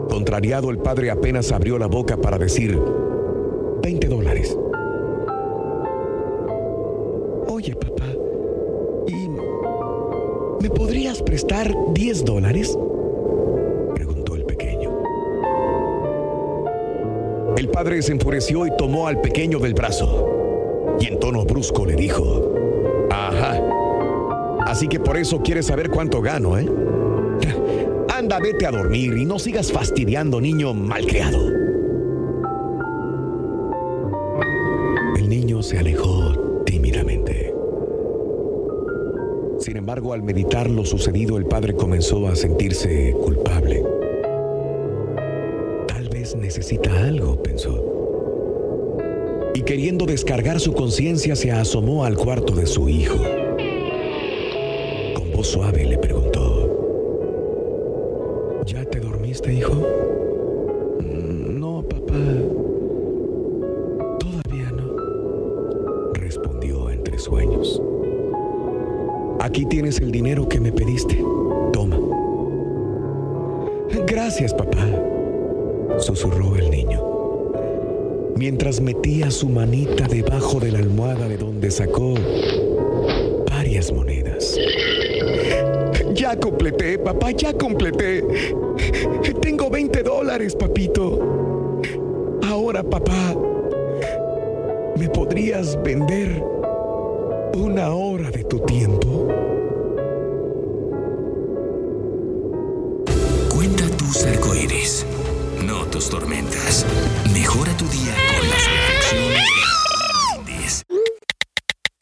Contrariado, 0.08 0.70
el 0.70 0.78
padre 0.78 1.10
apenas 1.10 1.50
abrió 1.50 1.76
la 1.76 1.88
boca 1.88 2.16
para 2.16 2.38
decir, 2.38 2.80
20 3.82 4.06
dólares. 4.06 4.56
10 12.12 12.26
dólares? 12.26 12.78
Preguntó 13.94 14.34
el 14.34 14.44
pequeño. 14.44 14.90
El 17.56 17.70
padre 17.70 18.02
se 18.02 18.12
enfureció 18.12 18.66
y 18.66 18.76
tomó 18.76 19.08
al 19.08 19.22
pequeño 19.22 19.58
del 19.58 19.72
brazo. 19.72 20.28
Y 21.00 21.06
en 21.06 21.18
tono 21.18 21.46
brusco 21.46 21.86
le 21.86 21.94
dijo, 21.94 22.52
Ajá. 23.10 23.58
Así 24.66 24.88
que 24.88 25.00
por 25.00 25.16
eso 25.16 25.40
quieres 25.40 25.68
saber 25.68 25.88
cuánto 25.88 26.20
gano, 26.20 26.58
¿eh? 26.58 26.68
Anda, 28.14 28.38
vete 28.40 28.66
a 28.66 28.72
dormir 28.72 29.16
y 29.16 29.24
no 29.24 29.38
sigas 29.38 29.72
fastidiando, 29.72 30.38
niño 30.38 30.74
malcriado. 30.74 31.48
El 35.16 35.30
niño 35.30 35.62
se 35.62 35.78
alejó 35.78 36.11
Al 40.12 40.22
meditar 40.22 40.68
lo 40.68 40.84
sucedido, 40.84 41.38
el 41.38 41.46
padre 41.46 41.72
comenzó 41.72 42.28
a 42.28 42.36
sentirse 42.36 43.12
culpable. 43.12 43.82
Tal 45.88 46.06
vez 46.10 46.36
necesita 46.36 47.04
algo, 47.04 47.42
pensó. 47.42 47.88
y 49.54 49.62
queriendo 49.62 50.04
descargar 50.04 50.60
su 50.60 50.74
conciencia 50.74 51.34
se 51.34 51.50
asomó 51.50 52.04
al 52.04 52.18
cuarto 52.18 52.54
de 52.54 52.66
su 52.66 52.90
hijo. 52.90 53.16
Con 55.14 55.32
voz 55.32 55.46
suave 55.46 55.86
le 55.86 55.96
preguntó, 55.96 56.68
¿Ya 58.66 58.84
te 58.84 59.00
dormiste, 59.00 59.54
hijo? 59.54 59.91
Su 79.42 79.48
manita 79.48 80.06
debajo 80.06 80.60
de 80.60 80.70
la 80.70 80.78
almohada 80.78 81.26
de 81.26 81.36
donde 81.36 81.68
sacó 81.68 82.14
varias 83.50 83.90
monedas. 83.90 84.56
Ya 86.14 86.36
completé, 86.36 86.96
papá, 86.96 87.32
ya 87.32 87.52
completé. 87.52 88.22
Tengo 89.40 89.68
20 89.68 90.04
dólares, 90.04 90.54
papito. 90.54 91.18
Ahora, 92.48 92.84
papá, 92.84 93.34
¿me 94.96 95.08
podrías 95.08 95.76
vender 95.82 96.40
una 97.56 97.92
hora 97.92 98.30
de 98.30 98.44
tu 98.44 98.60
tiempo? 98.60 99.26
Cuenta 103.52 103.88
tus 103.96 104.24
arcoíris, 104.24 105.04
tus 105.92 106.08
tormentas. 106.08 106.86
Mejora 107.34 107.70
tu 107.76 107.86
día 107.88 108.14
con 108.38 108.48
las 108.48 108.66
reflexiones. 108.66 109.42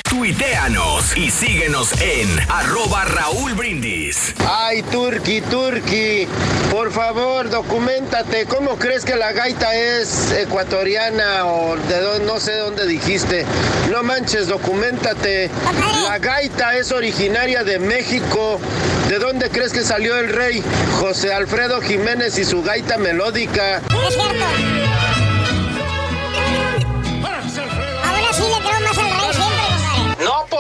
Tuiteanos 0.08 1.16
y 1.16 1.30
síguenos 1.30 1.92
en 2.00 2.28
arroba 2.48 3.04
Raúl 3.04 3.54
Brindis. 3.54 4.34
Ay, 4.48 4.82
Turki, 4.82 5.40
Turki, 5.40 6.28
por 6.70 6.92
favor, 6.92 7.50
documentate. 7.50 8.46
¿Cómo 8.46 8.76
crees 8.76 9.04
que 9.04 9.16
la 9.16 9.32
gaita 9.32 9.74
es 9.74 10.30
ecuatoriana 10.32 11.46
o 11.46 11.76
de 11.76 12.00
dónde, 12.00 12.26
no 12.26 12.38
sé 12.38 12.56
dónde 12.58 12.86
dijiste? 12.86 13.44
No 13.90 14.04
manches, 14.04 14.46
documentate. 14.46 15.50
La 16.04 16.18
gaita 16.18 16.76
es 16.76 16.92
originaria 16.92 17.64
de 17.64 17.80
México. 17.80 18.60
¿De 19.10 19.18
dónde 19.18 19.50
crees 19.50 19.72
que 19.72 19.82
salió 19.82 20.16
el 20.16 20.28
rey? 20.28 20.62
José 21.00 21.32
Alfredo 21.32 21.80
Jiménez 21.80 22.38
y 22.38 22.44
su 22.44 22.62
gaita 22.62 22.96
melódica. 22.96 23.82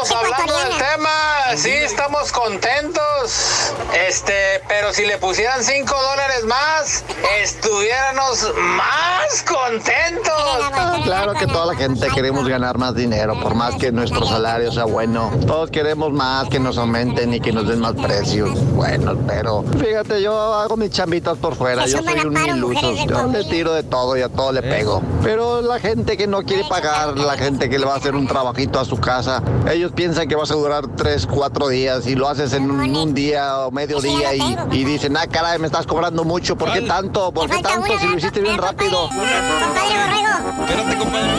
Compadre. 0.00 0.28
No, 0.30 0.36
pues 0.36 0.50
Es 0.50 0.50
hablando 0.50 0.58
del 0.58 0.78
tema, 0.78 1.56
sí 1.56 1.70
estamos 1.70 2.32
contentos. 2.32 3.72
Este, 4.06 4.62
pero 4.68 4.92
si 4.92 5.04
le 5.04 5.18
pusieran 5.18 5.62
5 5.62 5.94
dólares 5.94 6.44
más, 6.44 7.04
estuviéramos 7.40 8.52
más 8.76 9.42
contentos. 9.42 11.02
Claro 11.04 11.34
que 11.34 11.46
toda 11.46 11.66
la 11.66 11.74
gente 11.74 12.08
queremos 12.14 12.46
ganar 12.48 12.78
más 12.78 12.94
dinero, 12.94 13.38
por 13.40 13.54
más 13.54 13.74
que 13.76 13.92
nuestro 13.92 14.24
salario 14.26 14.72
sea 14.72 14.84
bueno. 14.84 15.30
Todos 15.46 15.70
queremos 15.70 16.12
más, 16.12 16.48
que 16.48 16.60
nos 16.60 16.78
aumenten 16.78 17.34
y 17.34 17.40
que 17.40 17.52
nos 17.52 17.66
den 17.66 17.80
más 17.80 17.94
precios. 17.94 18.50
Bueno, 18.74 19.16
pero 19.26 19.64
fíjate, 19.78 20.22
yo 20.22 20.36
hago 20.54 20.76
mis 20.76 20.90
chambitas 20.90 21.36
por 21.38 21.54
fuera. 21.54 21.86
Yo 21.86 22.02
soy 22.02 22.20
un 22.20 22.36
iluso. 22.36 22.94
Yo 23.06 23.26
le 23.26 23.44
tiro 23.44 23.72
de 23.72 23.82
todo 23.82 24.16
y 24.16 24.22
a 24.22 24.28
todo 24.28 24.52
le 24.52 24.62
pego. 24.62 25.02
Pero 25.22 25.60
la 25.60 25.78
gente 25.78 26.16
que 26.16 26.26
no 26.26 26.42
quiere 26.42 26.64
pagar, 26.68 27.16
la 27.18 27.36
gente 27.36 27.68
que 27.68 27.78
le 27.78 27.86
va 27.86 27.94
a 27.94 27.96
hacer 27.96 28.14
un 28.14 28.26
trabajito 28.26 28.78
a 28.78 28.84
su 28.84 28.98
casa, 28.98 29.42
ellos 29.70 29.89
piensan 29.90 30.28
que 30.28 30.34
vas 30.36 30.50
a 30.50 30.54
durar 30.54 30.86
tres, 30.96 31.26
cuatro 31.26 31.68
días 31.68 32.06
y 32.06 32.14
lo 32.14 32.28
haces 32.28 32.52
en 32.52 32.70
un, 32.70 32.80
un 32.96 33.14
día 33.14 33.58
o 33.66 33.70
medio 33.70 34.00
día 34.00 34.34
y, 34.34 34.56
y 34.72 34.84
dicen, 34.84 35.16
ah, 35.16 35.26
caray, 35.26 35.58
me 35.58 35.66
estás 35.66 35.86
cobrando 35.86 36.24
mucho. 36.24 36.56
¿Por 36.56 36.72
qué 36.72 36.82
tanto? 36.82 37.32
¿Por 37.32 37.48
qué 37.50 37.62
tanto 37.62 37.98
si 37.98 38.06
lo 38.06 38.18
hiciste 38.18 38.40
bien 38.40 38.58
rápido? 38.58 39.08
Compadre 39.08 39.94
Borrego. 39.98 40.64
Espérate, 40.64 40.96
compadre. 40.96 41.30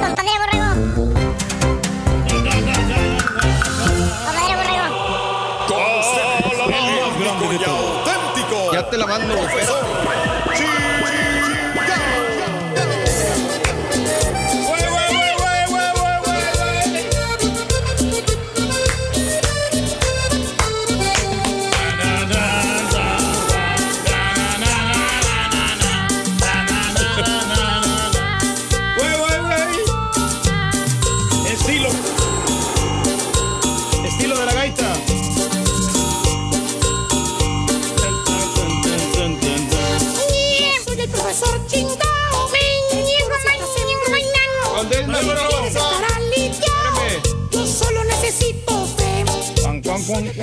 Compadre 0.00 0.32
Borrego. 0.38 0.68
Compadre 4.24 4.54
Borrego. 4.56 4.88
Ya 8.72 8.88
te 8.90 8.96
la 8.98 9.06
mando, 9.06 9.34
espérate. 9.34 9.77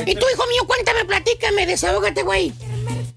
Y 0.06 0.16
tú, 0.16 0.26
hijo 0.32 0.44
mío, 0.48 0.66
cuéntame, 0.68 1.06
platícame, 1.06 1.66
desahógate, 1.66 2.24
güey. 2.24 2.54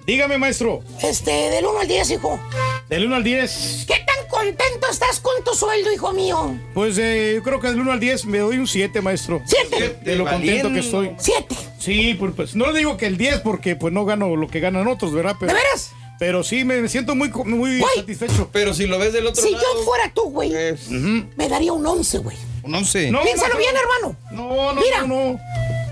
Dígame, 0.06 0.38
maestro. 0.38 0.82
Este, 1.02 1.30
del 1.30 1.66
1 1.66 1.80
al 1.80 1.88
10, 1.88 2.10
hijo. 2.12 2.40
Del 2.88 3.06
1 3.06 3.16
al 3.16 3.24
10. 3.24 3.84
¿Qué 3.86 3.94
tan 4.06 4.26
contento 4.30 4.86
estás 4.90 5.20
con 5.20 5.44
tu 5.44 5.54
sueldo, 5.54 5.92
hijo 5.92 6.12
mío? 6.12 6.58
Pues 6.72 6.96
eh, 6.96 7.32
yo 7.36 7.42
creo 7.42 7.60
que 7.60 7.68
del 7.68 7.80
1 7.80 7.92
al 7.92 8.00
10 8.00 8.24
me 8.24 8.38
doy 8.38 8.56
un 8.56 8.66
7, 8.66 9.02
maestro. 9.02 9.42
¿Siete? 9.44 9.98
De 10.02 10.16
lo 10.16 10.24
contento 10.24 10.72
que 10.72 10.78
estoy. 10.80 11.10
¿Siete? 11.18 11.54
Sí, 11.78 12.14
pues, 12.18 12.32
pues, 12.34 12.54
no 12.56 12.72
digo 12.72 12.96
que 12.96 13.04
el 13.06 13.18
10 13.18 13.40
porque 13.40 13.76
pues 13.76 13.92
no 13.92 14.06
gano 14.06 14.34
lo 14.34 14.48
que 14.48 14.60
ganan 14.60 14.88
otros, 14.88 15.12
¿verdad? 15.12 15.36
Pero, 15.38 15.52
¿De 15.52 15.58
veras? 15.58 15.92
Pero 16.18 16.42
sí, 16.42 16.64
me, 16.64 16.88
siento 16.88 17.14
muy, 17.14 17.28
muy 17.30 17.82
satisfecho. 17.94 18.48
Pero 18.50 18.72
si 18.74 18.86
lo 18.86 18.98
ves 18.98 19.12
del 19.12 19.26
otro 19.26 19.42
Si 19.42 19.52
lado. 19.52 19.62
yo 19.76 19.82
fuera 19.84 20.10
tú, 20.14 20.22
güey, 20.30 20.50
me 21.36 21.48
daría 21.48 21.72
un 21.74 21.86
11, 21.86 22.18
güey. 22.18 22.36
Un 22.62 22.74
11. 22.74 23.10
No, 23.10 23.22
Piénsalo 23.22 23.54
maestro. 23.54 23.58
bien, 23.58 23.74
hermano. 23.76 24.16
No, 24.32 24.74
no, 24.74 24.80
Mira, 24.80 25.02
no, 25.02 25.06
no. 25.34 25.40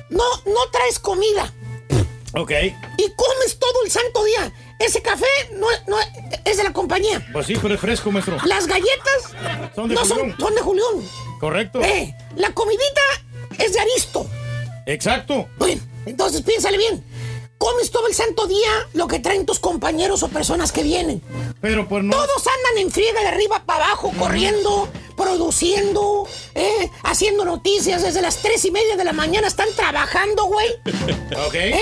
No, 0.09 0.25
no 0.47 0.71
traes 0.71 0.99
comida 0.99 1.53
Ok. 2.35 2.53
y 2.99 3.11
comes 3.17 3.59
todo 3.59 3.85
el 3.85 3.91
santo 3.91 4.23
día. 4.25 4.53
Ese 4.79 5.01
café 5.01 5.27
no, 5.55 5.67
no 5.87 5.97
es 6.45 6.57
de 6.59 6.63
la 6.65 6.73
compañía. 6.73 7.27
Pues 7.33 7.47
sí, 7.47 7.57
pero 7.61 7.75
es 7.75 7.81
fresco, 7.81 8.13
maestro. 8.13 8.37
Las 8.45 8.67
galletas 8.67 9.33
Son 9.75 9.89
de 9.89 9.95
no 9.95 10.03
Julián. 10.03 10.31
son, 10.31 10.39
son 10.39 10.55
de 10.55 10.61
Julián. 10.61 11.09
Correcto. 11.41 11.81
Eh, 11.83 12.15
la 12.37 12.53
comidita 12.53 13.01
es 13.59 13.73
de 13.73 13.81
Aristo. 13.81 14.27
Exacto. 14.85 15.49
Bueno, 15.59 15.81
entonces 16.05 16.43
piénsale 16.43 16.77
bien. 16.79 17.03
Comes 17.59 17.91
todo 17.91 18.07
el 18.07 18.15
santo 18.15 18.47
día 18.47 18.87
lo 18.93 19.07
que 19.09 19.19
traen 19.19 19.47
tus 19.47 19.59
compañeros 19.59 20.23
o 20.23 20.29
personas 20.29 20.73
que 20.73 20.83
vienen. 20.83 21.23
Pero 21.63 21.89
pues 21.89 22.05
no. 22.05 22.13
Todos 22.15 22.47
andan 22.47 22.83
en 22.85 22.91
friega 22.91 23.23
de 23.23 23.29
arriba 23.29 23.63
para 23.65 23.87
abajo, 23.87 24.13
corriendo, 24.19 24.89
produciendo, 25.17 26.29
eh, 26.55 26.91
haciendo 27.03 27.45
noticias 27.45 28.03
desde 28.03 28.23
las 28.23 28.43
tres 28.43 28.65
y 28.65 28.71
media 28.71 28.97
de 28.97 29.05
la 29.05 29.13
mañana. 29.13 29.47
Están 29.47 29.69
trabajando, 29.75 30.45
güey. 30.47 30.69
Ok. 31.49 31.55
¿Eh? 31.55 31.81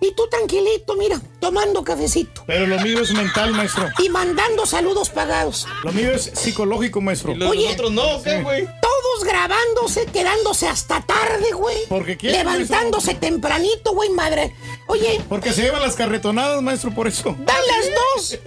Y 0.00 0.12
tú 0.12 0.26
tranquilito, 0.28 0.96
mira, 0.96 1.20
tomando 1.40 1.84
cafecito. 1.84 2.42
Pero 2.46 2.66
lo 2.66 2.78
mío 2.80 3.02
es 3.02 3.12
mental, 3.12 3.52
maestro. 3.52 3.86
Y 3.98 4.08
mandando 4.08 4.64
saludos 4.64 5.10
pagados. 5.10 5.66
Lo 5.84 5.92
mío 5.92 6.12
es 6.12 6.30
psicológico, 6.34 7.00
maestro. 7.02 7.32
Oye, 7.32 7.64
Nosotros 7.64 7.92
no, 7.92 8.22
¿qué, 8.22 8.42
güey? 8.42 8.64
Todos 8.80 9.24
grabándose, 9.24 10.06
quedándose 10.06 10.68
hasta 10.68 11.02
tarde, 11.02 11.52
güey. 11.52 11.76
Porque 11.88 12.16
quieren, 12.16 12.38
Levantándose 12.46 13.14
tempranito, 13.14 13.92
güey, 13.92 14.08
madre. 14.10 14.54
Oye, 14.90 15.20
Porque 15.28 15.52
se 15.52 15.62
llevan 15.62 15.82
las 15.82 15.94
carretonadas, 15.94 16.60
maestro, 16.62 16.90
por 16.92 17.06
eso. 17.06 17.36
dan 17.38 17.56
las 17.68 17.86
dos. 17.94 18.38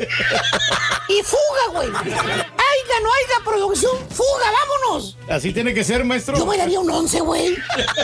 y 1.08 1.24
fuga, 1.24 1.72
güey. 1.72 1.88
Haiga, 1.88 3.00
no 3.02 3.10
haiga 3.14 3.46
producción, 3.46 3.96
fuga, 4.10 4.52
vámonos. 4.52 5.18
Así 5.30 5.54
tiene 5.54 5.74
que 5.74 5.86
ser, 5.86 6.04
maestro. 6.04 6.38
Yo 6.38 6.46
me 6.46 6.58
daría 6.58 6.82
un 6.82 6.90
11, 6.92 7.22
güey. 7.22 7.56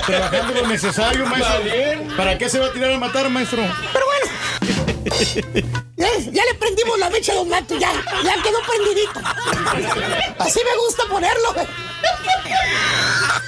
Trabajando 0.06 0.54
lo 0.62 0.68
necesario, 0.68 1.26
maestro. 1.26 2.16
¿Para 2.16 2.38
qué 2.38 2.48
se 2.50 2.60
va 2.60 2.68
a 2.68 2.72
tirar 2.72 2.94
a 2.94 2.98
matar, 2.98 3.30
maestro? 3.30 3.62
Pero 3.92 4.06
bueno. 4.06 5.84
Ya, 6.00 6.08
ya 6.18 6.46
le 6.46 6.54
prendimos 6.54 6.98
la 6.98 7.10
mecha 7.10 7.34
a 7.34 7.36
Don 7.36 7.50
Mato, 7.50 7.78
ya, 7.78 7.92
ya 8.24 8.42
quedó 8.42 8.60
prendidito. 8.66 9.20
Así 10.40 10.62
me 10.64 10.78
gusta 10.78 11.04
ponerlo, 11.10 11.54
güey. 11.54 11.68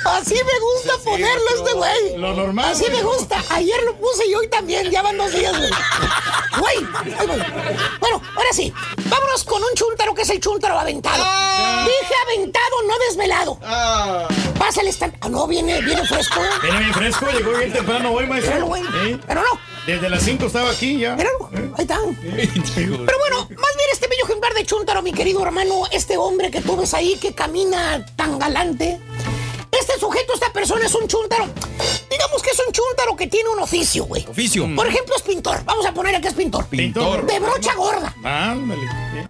Así 0.04 0.36
me 0.36 0.60
gusta 0.60 0.98
ponerlo 1.02 1.46
este 1.56 1.74
güey. 1.74 2.18
Lo 2.18 2.34
normal. 2.34 2.72
Así 2.74 2.86
me 2.92 3.02
gusta. 3.04 3.42
Ayer 3.52 3.82
lo 3.84 3.96
puse 3.96 4.28
y 4.28 4.36
hoy 4.36 4.50
también, 4.50 4.92
ya 4.92 5.02
van 5.02 5.18
dos 5.18 5.32
días, 5.32 5.58
güey. 5.58 5.72
Güey, 6.60 6.78
ahí 7.18 7.28
voy. 7.28 7.42
Bueno, 8.02 8.22
ahora 8.36 8.50
sí. 8.52 8.74
Vámonos 9.06 9.46
con 9.46 9.64
un 9.64 9.74
chúntaro 9.74 10.14
que 10.14 10.24
es 10.24 10.30
el 10.30 10.42
chúntaro 10.42 10.78
aventado. 10.78 11.24
Dije 11.86 12.14
aventado, 12.26 12.82
no 12.86 13.00
desvelado. 13.08 13.60
Pásale 14.60 14.90
esta. 14.90 15.10
Ah, 15.22 15.30
no, 15.30 15.48
viene, 15.48 15.82
viene 15.82 16.06
fresco. 16.06 16.42
Viene 16.62 16.80
bien 16.80 16.94
fresco, 16.94 17.28
llegó 17.32 17.52
bien 17.52 17.72
temprano 17.72 18.12
hoy, 18.12 18.28
maestro. 18.28 18.66
Güey. 18.66 18.84
Pero 19.26 19.42
no. 19.42 19.72
Desde 19.86 20.10
las 20.10 20.22
5 20.22 20.46
estaba 20.46 20.70
aquí 20.70 21.00
ya. 21.00 21.16
Míralo, 21.16 21.50
ahí 21.76 21.84
está. 21.84 21.98
Pero 22.46 23.20
bueno, 23.20 23.38
más 23.40 23.76
bien 23.76 23.90
este 23.92 24.08
bello 24.08 24.24
ejemplar 24.26 24.54
de 24.54 24.66
Chuntaro, 24.66 25.02
mi 25.02 25.14
querido 25.14 25.44
hermano, 25.44 25.84
este 25.92 26.18
hombre 26.18 26.50
que 26.52 26.62
tú 26.62 26.76
ves 26.76 26.94
ahí 26.94 27.18
que 27.18 27.34
camina 27.34 28.06
tan 28.16 28.40
galante. 28.40 29.00
Este 29.72 29.98
sujeto, 30.00 30.34
esta 30.34 30.52
persona 30.52 30.86
es 30.86 30.94
un 30.96 31.08
chúntaro. 31.08 31.46
Digamos 32.10 32.42
que 32.44 32.50
es 32.50 32.62
un 32.66 32.74
chúntaro 32.74 33.16
que 33.16 33.28
tiene 33.28 33.50
un 33.50 33.60
oficio, 33.60 34.04
güey. 34.06 34.26
Oficio. 34.28 34.68
Por 34.76 34.86
ejemplo, 34.86 35.16
es 35.16 35.22
pintor. 35.22 35.64
Vamos 35.64 35.86
a 35.86 35.94
ponerle 35.94 36.20
que 36.20 36.28
es 36.28 36.34
pintor. 36.34 36.68
Pintor. 36.68 37.26
De 37.26 37.40
brocha 37.40 37.74
gorda. 37.76 38.14
Ándale. 38.24 38.82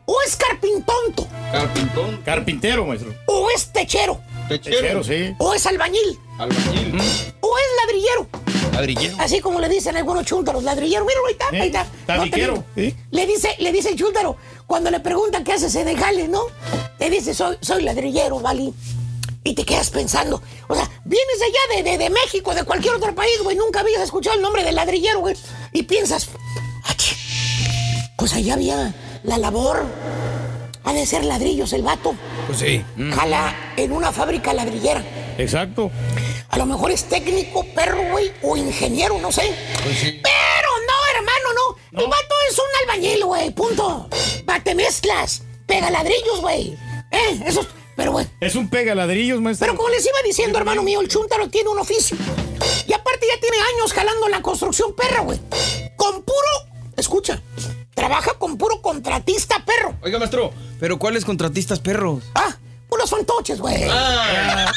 O 0.05 0.17
es 0.25 0.35
carpintonto. 0.35 1.27
Carpintón. 1.51 2.21
Carpintero, 2.25 2.85
maestro. 2.85 3.13
O 3.27 3.49
es 3.51 3.71
techero. 3.71 4.19
Techero, 4.49 5.03
sí. 5.03 5.35
O 5.37 5.53
es 5.53 5.65
albañil. 5.65 6.19
Albañil. 6.39 6.95
O 7.41 7.57
es 7.57 7.65
ladrillero. 7.85 8.50
Ladrillero. 8.73 9.15
Así 9.19 9.39
como 9.41 9.59
le 9.59 9.69
dicen 9.69 9.95
algunos 9.97 10.25
chúntaros, 10.25 10.63
ladrillero. 10.63 11.05
Mira, 11.05 11.19
ahí 11.27 11.31
está, 11.33 11.45
ahí 11.51 11.67
está. 11.67 11.87
Tabiquero, 12.05 12.55
No 12.55 12.63
te 12.75 12.81
digo. 12.81 12.95
Le 13.11 13.25
dice, 13.25 13.55
le 13.59 13.71
dice 13.71 13.89
el 13.89 13.95
chúntaro, 13.95 14.37
cuando 14.67 14.89
le 14.91 14.99
preguntan 14.99 15.43
qué 15.43 15.53
hace 15.53 15.95
jale, 15.95 16.27
¿no? 16.27 16.41
Te 16.97 17.09
dice, 17.09 17.33
soy, 17.33 17.57
soy 17.61 17.83
ladrillero, 17.83 18.39
¿vale? 18.39 18.71
Y 19.43 19.55
te 19.55 19.65
quedas 19.65 19.89
pensando, 19.89 20.41
o 20.67 20.75
sea, 20.75 20.87
vienes 21.03 21.37
allá, 21.41 21.83
de, 21.83 21.91
de, 21.91 21.97
de 21.97 22.09
México, 22.11 22.53
de 22.53 22.63
cualquier 22.63 22.93
otro 22.93 23.15
país, 23.15 23.41
güey, 23.43 23.57
nunca 23.57 23.79
habías 23.79 24.01
escuchado 24.03 24.35
el 24.35 24.41
nombre 24.43 24.63
de 24.63 24.71
ladrillero, 24.71 25.19
güey. 25.21 25.35
Y 25.73 25.81
piensas, 25.83 26.29
"Ah, 26.85 26.93
chi, 26.95 27.15
pues 28.17 28.33
allá 28.33 28.53
había 28.53 28.93
la 29.23 29.37
labor. 29.39 29.85
Ha 30.83 30.93
de 30.93 31.05
ser 31.05 31.23
ladrillos 31.25 31.73
el 31.73 31.83
vato. 31.83 32.15
Pues 32.47 32.59
sí. 32.59 32.83
Jala 33.13 33.55
en 33.77 33.91
una 33.91 34.11
fábrica 34.11 34.53
ladrillera. 34.53 35.03
Exacto. 35.37 35.91
A 36.49 36.57
lo 36.57 36.65
mejor 36.65 36.91
es 36.91 37.05
técnico, 37.05 37.65
perro, 37.73 38.01
güey, 38.11 38.31
o 38.41 38.57
ingeniero, 38.57 39.17
no 39.19 39.31
sé. 39.31 39.55
Pero 39.83 40.69
no, 40.87 41.17
hermano, 41.17 41.49
no. 41.55 41.99
El 41.99 42.07
vato 42.07 42.35
es 42.49 42.57
un 42.59 42.65
albañil, 42.89 43.25
güey, 43.25 43.51
punto. 43.51 44.09
Bate 44.45 44.75
mezclas, 44.75 45.43
pega 45.65 45.89
ladrillos, 45.89 46.41
güey. 46.41 46.77
Eh, 47.11 47.43
eso 47.45 47.61
es... 47.61 47.67
Pero, 47.95 48.13
güey. 48.13 48.25
Es 48.39 48.55
un 48.55 48.69
pega 48.69 48.95
ladrillos, 48.95 49.41
maestro. 49.41 49.65
Pero 49.65 49.77
como 49.77 49.89
les 49.89 50.03
iba 50.05 50.17
diciendo, 50.25 50.57
hermano 50.57 50.81
mío, 50.81 51.01
el 51.01 51.07
chúntaro 51.07 51.49
tiene 51.49 51.69
un 51.69 51.77
oficio. 51.79 52.17
Y 52.87 52.93
aparte 52.93 53.27
ya 53.27 53.39
tiene 53.39 53.57
años 53.75 53.93
jalando 53.93 54.27
la 54.29 54.41
construcción 54.41 54.95
perra, 54.95 55.21
güey. 55.21 55.39
Con 55.97 56.23
puro... 56.23 56.47
Escucha. 56.97 57.41
Trabaja 57.93 58.33
con 58.39 58.57
puro 58.57 58.81
contratista 58.81 59.63
perro. 59.65 59.95
Oiga, 60.01 60.17
maestro, 60.19 60.51
¿pero 60.79 60.97
cuáles 60.97 61.25
contratistas 61.25 61.79
perros? 61.79 62.23
Ah, 62.33 62.57
unos 62.91 63.09
fantoches, 63.09 63.59
güey. 63.59 63.83
Ah. 63.89 64.71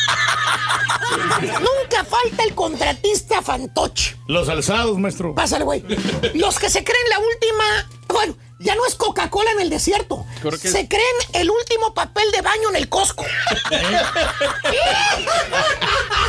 Nunca 1.41 2.05
falta 2.05 2.43
el 2.45 2.55
contratista 2.55 3.43
fantoche. 3.43 4.17
Los 4.27 4.49
alzados, 4.49 4.99
maestro. 4.99 5.35
Pásale, 5.35 5.65
güey. 5.65 5.85
Los 6.35 6.59
que 6.59 6.71
se 6.71 6.83
creen 6.85 7.09
la 7.11 7.19
última. 7.19 7.89
Bueno, 8.09 8.37
ya 8.61 8.75
no 8.77 8.87
es 8.87 8.95
Coca-Cola 8.95 9.51
en 9.53 9.61
el 9.61 9.71
desierto. 9.71 10.25
Creo 10.41 10.53
que- 10.59 10.69
Se 10.71 10.89
creen 10.89 11.05
el 11.33 11.51
último 11.51 11.93
papel 11.95 12.31
de 12.33 12.41
baño 12.41 12.69
en 12.71 12.77
el 12.77 12.89
Costco. 12.89 13.25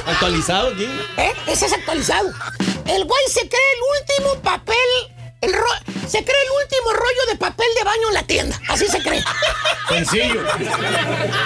¿Actualizado 0.06 0.70
aquí? 0.70 0.88
¿Eh? 1.18 1.34
Ese 1.48 1.66
es 1.68 1.74
actualizado. 1.74 2.30
El 2.88 3.06
güey 3.06 3.22
se 3.28 3.48
cree 3.48 3.62
el 3.74 4.26
último 4.30 4.42
papel. 4.42 4.76
El 5.42 5.54
ro- 5.54 5.66
se 6.08 6.24
cree 6.24 6.42
el 6.44 6.64
último 6.64 6.94
rollo 6.94 7.26
de 7.32 7.36
papel 7.38 7.68
de 7.78 7.84
baño 7.84 8.08
en 8.10 8.14
la 8.14 8.24
tienda. 8.24 8.60
Así 8.68 8.88
se 8.88 9.02
cree. 9.02 9.24
Sencillo. 9.90 10.42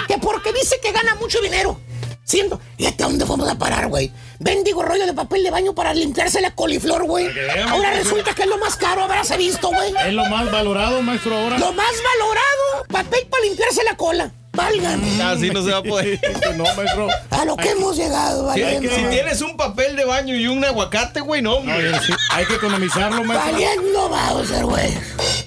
Que 0.08 0.18
porque 0.18 0.52
dice 0.52 0.78
que 0.82 0.92
gana 0.92 1.14
mucho 1.16 1.40
dinero. 1.40 1.80
Siendo, 2.24 2.60
¿y 2.78 2.86
hasta 2.86 3.04
dónde 3.06 3.24
vamos 3.24 3.48
a 3.48 3.56
parar, 3.58 3.88
güey? 3.88 4.12
Bendigo 4.38 4.82
rollo 4.82 5.04
de 5.04 5.12
papel 5.14 5.42
de 5.42 5.50
baño 5.50 5.74
para 5.74 5.92
limpiarse 5.92 6.40
la 6.40 6.52
coliflor, 6.54 7.02
güey. 7.04 7.26
Ahora 7.68 7.90
resulta 7.92 8.34
que 8.34 8.42
es 8.42 8.48
lo 8.48 8.56
más 8.58 8.76
caro, 8.76 9.02
habrás 9.02 9.36
visto, 9.36 9.68
güey. 9.68 9.92
Es 10.06 10.12
lo 10.14 10.24
más 10.26 10.48
valorado, 10.50 11.02
maestro, 11.02 11.36
ahora. 11.36 11.58
Lo 11.58 11.72
más 11.72 11.92
valorado, 12.14 12.84
papel 12.88 13.26
para 13.28 13.42
limpiarse 13.44 13.82
la 13.82 13.96
cola. 13.96 14.32
Válgame. 14.52 15.22
Así 15.22 15.50
no 15.50 15.62
se 15.62 15.70
va 15.70 15.78
a 15.78 15.82
poder. 15.82 16.20
no, 16.56 16.64
maestro. 16.76 17.08
A 17.30 17.44
lo 17.44 17.56
que 17.56 17.70
hemos 17.70 17.96
llegado, 17.96 18.52
Si, 18.52 18.60
valiendo. 18.62 18.90
si 18.94 19.02
tienes 19.04 19.40
un 19.42 19.56
papel 19.56 19.96
de 19.96 20.04
baño 20.04 20.34
y 20.34 20.46
un 20.48 20.64
aguacate, 20.64 21.20
güey, 21.20 21.40
no, 21.42 21.60
sí, 21.60 22.12
hay 22.30 22.44
que 22.46 22.54
economizarlo, 22.54 23.22
maestro. 23.24 23.52
Valiendo 23.52 24.08
Bowser, 24.08 24.64
güey. 24.64 24.98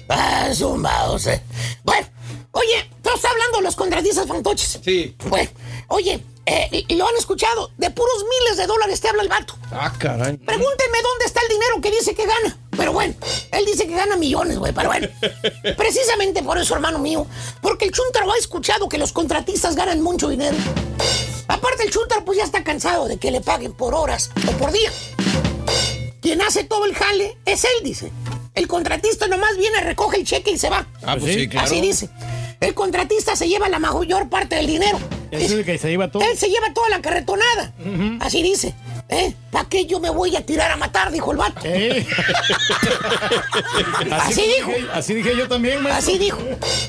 Ah, 0.08 0.48
es 0.50 0.60
un 0.60 0.82
Bowser. 0.82 1.40
Bueno, 1.82 2.06
oye, 2.52 2.78
estás 2.96 3.24
hablando 3.30 3.58
de 3.58 3.62
los 3.64 3.76
contratistas 3.76 4.26
fantoches. 4.26 4.80
Sí. 4.82 5.14
Bueno, 5.28 5.50
oye, 5.94 6.22
eh, 6.46 6.84
lo 6.90 7.08
han 7.08 7.16
escuchado. 7.16 7.70
De 7.78 7.90
puros 7.90 8.24
miles 8.40 8.56
de 8.58 8.66
dólares 8.66 9.00
te 9.00 9.08
habla 9.08 9.22
el 9.22 9.28
vato. 9.28 9.56
Ah, 9.70 9.92
caray. 9.96 10.36
Pregúntenme 10.36 10.98
dónde 11.02 11.24
está 11.24 11.40
el 11.42 11.48
dinero 11.48 11.80
que 11.80 11.90
dice 11.90 12.14
que 12.14 12.26
gana. 12.26 12.58
Pero 12.76 12.92
bueno, 12.92 13.14
él 13.52 13.64
dice 13.64 13.86
que 13.86 13.94
gana 13.94 14.16
millones, 14.16 14.58
güey. 14.58 14.72
Pero 14.72 14.88
bueno, 14.88 15.08
precisamente 15.76 16.42
por 16.42 16.58
eso, 16.58 16.74
hermano 16.74 16.98
mío. 16.98 17.26
Porque 17.62 17.86
el 17.86 17.92
Chuntaro 17.92 18.30
ha 18.32 18.36
escuchado 18.36 18.88
que 18.88 18.98
los 18.98 19.12
contratistas 19.12 19.76
ganan 19.76 20.02
mucho 20.02 20.28
dinero. 20.28 20.56
Aparte, 21.48 21.84
el 21.84 21.90
Chuntaro 21.90 22.24
pues 22.24 22.38
ya 22.38 22.44
está 22.44 22.64
cansado 22.64 23.06
de 23.06 23.18
que 23.18 23.30
le 23.30 23.40
paguen 23.40 23.72
por 23.72 23.94
horas 23.94 24.30
o 24.48 24.52
por 24.52 24.72
día. 24.72 24.90
Quien 26.20 26.40
hace 26.42 26.64
todo 26.64 26.86
el 26.86 26.94
jale 26.94 27.38
es 27.44 27.64
él, 27.64 27.84
dice. 27.84 28.10
El 28.54 28.66
contratista 28.68 29.26
nomás 29.26 29.56
viene, 29.56 29.80
recoge 29.80 30.18
el 30.18 30.24
cheque 30.24 30.52
y 30.52 30.58
se 30.58 30.70
va. 30.70 30.86
Ah, 31.02 31.16
pues 31.18 31.34
sí, 31.34 31.48
claro. 31.48 31.66
Así 31.66 31.80
dice. 31.80 32.08
El 32.66 32.74
contratista 32.74 33.36
se 33.36 33.48
lleva 33.48 33.68
la 33.68 33.78
mayor 33.78 34.28
parte 34.28 34.56
del 34.56 34.66
dinero. 34.66 34.98
Es 35.30 35.50
el 35.50 35.64
que 35.64 35.78
se 35.78 35.88
lleva 35.90 36.10
todo. 36.10 36.22
Él 36.22 36.36
se 36.38 36.48
lleva 36.48 36.72
toda 36.74 36.88
la 36.88 37.00
carretonada. 37.02 37.72
Así 38.20 38.42
dice. 38.42 38.74
¿Eh? 39.10 39.34
¿Para 39.50 39.68
qué 39.68 39.84
yo 39.84 40.00
me 40.00 40.08
voy 40.08 40.34
a 40.34 40.46
tirar 40.46 40.70
a 40.70 40.76
matar? 40.76 41.12
Dijo 41.12 41.30
el 41.32 41.36
vato. 41.36 41.60
Eh. 41.64 42.06
Así 44.10 44.42
dijo. 44.56 44.70
dije- 44.70 44.88
así 44.92 45.14
dije 45.14 45.36
yo 45.36 45.48
también, 45.48 45.82
maestro. 45.82 45.98
Así 46.12 46.18
dijo. 46.18 46.38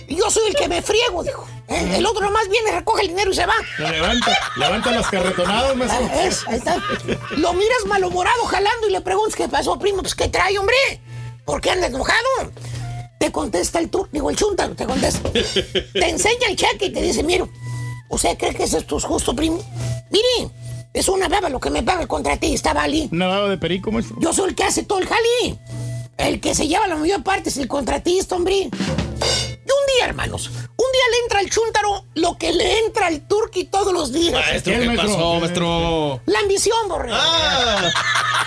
Yo 0.08 0.30
soy 0.32 0.48
el 0.50 0.56
que 0.56 0.68
me 0.68 0.82
friego, 0.82 1.24
dijo. 1.24 1.48
¿Eh? 1.68 1.96
El 1.98 2.06
otro 2.06 2.26
nomás 2.26 2.48
viene, 2.50 2.72
recoge 2.72 3.04
el 3.04 3.10
dinero 3.10 3.32
y 3.32 3.36
se 3.36 3.46
va. 3.46 3.54
Lo 3.80 3.90
levanta, 3.90 4.38
levanta 4.56 4.92
las 4.92 5.08
carretonadas, 5.10 5.76
maestro. 5.76 6.10
Ah, 6.14 6.24
es, 6.24 6.48
ahí 6.48 6.58
está. 6.58 6.78
Lo 7.38 7.54
miras 7.54 7.86
malhumorado 7.88 8.46
jalando 8.46 8.88
y 8.88 8.92
le 8.92 9.02
preguntas 9.02 9.36
qué 9.36 9.48
pasó, 9.50 9.78
primo. 9.80 10.02
Pues 10.02 10.16
qué 10.16 10.28
trae, 10.30 10.58
hombre. 10.58 10.76
¿Por 11.44 11.62
qué 11.62 11.72
andas 11.72 11.90
enojado? 11.90 12.20
Te 13.26 13.32
contesta 13.32 13.80
el 13.80 13.90
tur, 13.90 14.08
digo 14.12 14.30
el 14.30 14.36
chuntaro, 14.36 14.76
te 14.76 14.86
contesta. 14.86 15.32
Te 15.32 16.10
enseña 16.10 16.48
el 16.48 16.56
cheque 16.56 16.86
y 16.86 16.90
te 16.92 17.02
dice, 17.02 17.24
miro, 17.24 17.50
¿usted 18.08 18.38
cree 18.38 18.54
que 18.54 18.66
eso 18.66 18.78
es 18.78 18.86
tu 18.86 19.00
justo, 19.00 19.36
primo? 19.36 19.58
Mire, 20.12 20.52
es 20.94 21.10
una 21.10 21.28
baba 21.28 21.50
lo 21.50 21.60
que 21.60 21.72
me 21.72 21.82
paga 21.82 22.04
el 22.04 22.08
contratista, 22.08 22.72
¿vale? 22.72 23.10
Una 23.12 23.26
baba 23.26 23.50
de 23.50 23.58
perico, 23.58 23.92
maestro. 23.92 24.16
Yo 24.20 24.32
soy 24.32 24.50
el 24.50 24.56
que 24.56 24.64
hace 24.64 24.84
todo 24.84 25.00
el 25.00 25.08
jali. 25.08 25.60
El 26.18 26.40
que 26.40 26.54
se 26.54 26.68
lleva 26.68 26.86
la 26.86 26.98
mayor 26.98 27.24
parte 27.24 27.50
es 27.50 27.58
el 27.58 27.68
contratista, 27.68 28.36
hombre. 28.36 28.58
Y 28.58 28.66
un 28.66 29.86
día, 29.98 30.06
hermanos, 30.06 30.52
día 30.92 31.04
le 31.12 31.18
entra 31.24 31.40
al 31.40 31.50
chúntaro 31.50 32.06
lo 32.16 32.38
que 32.38 32.52
le 32.54 32.80
entra 32.80 33.08
al 33.08 33.28
turqui 33.28 33.66
todos 33.66 33.94
los 33.94 34.12
días. 34.12 34.34
Maestro, 34.34 34.74
¿Qué, 34.74 34.80
¿qué 34.80 34.86
maestro? 34.88 35.10
pasó, 35.12 35.40
maestro? 35.40 36.22
La 36.26 36.40
ambición, 36.40 36.88
borrego. 36.88 37.16
Ah, 37.20 37.92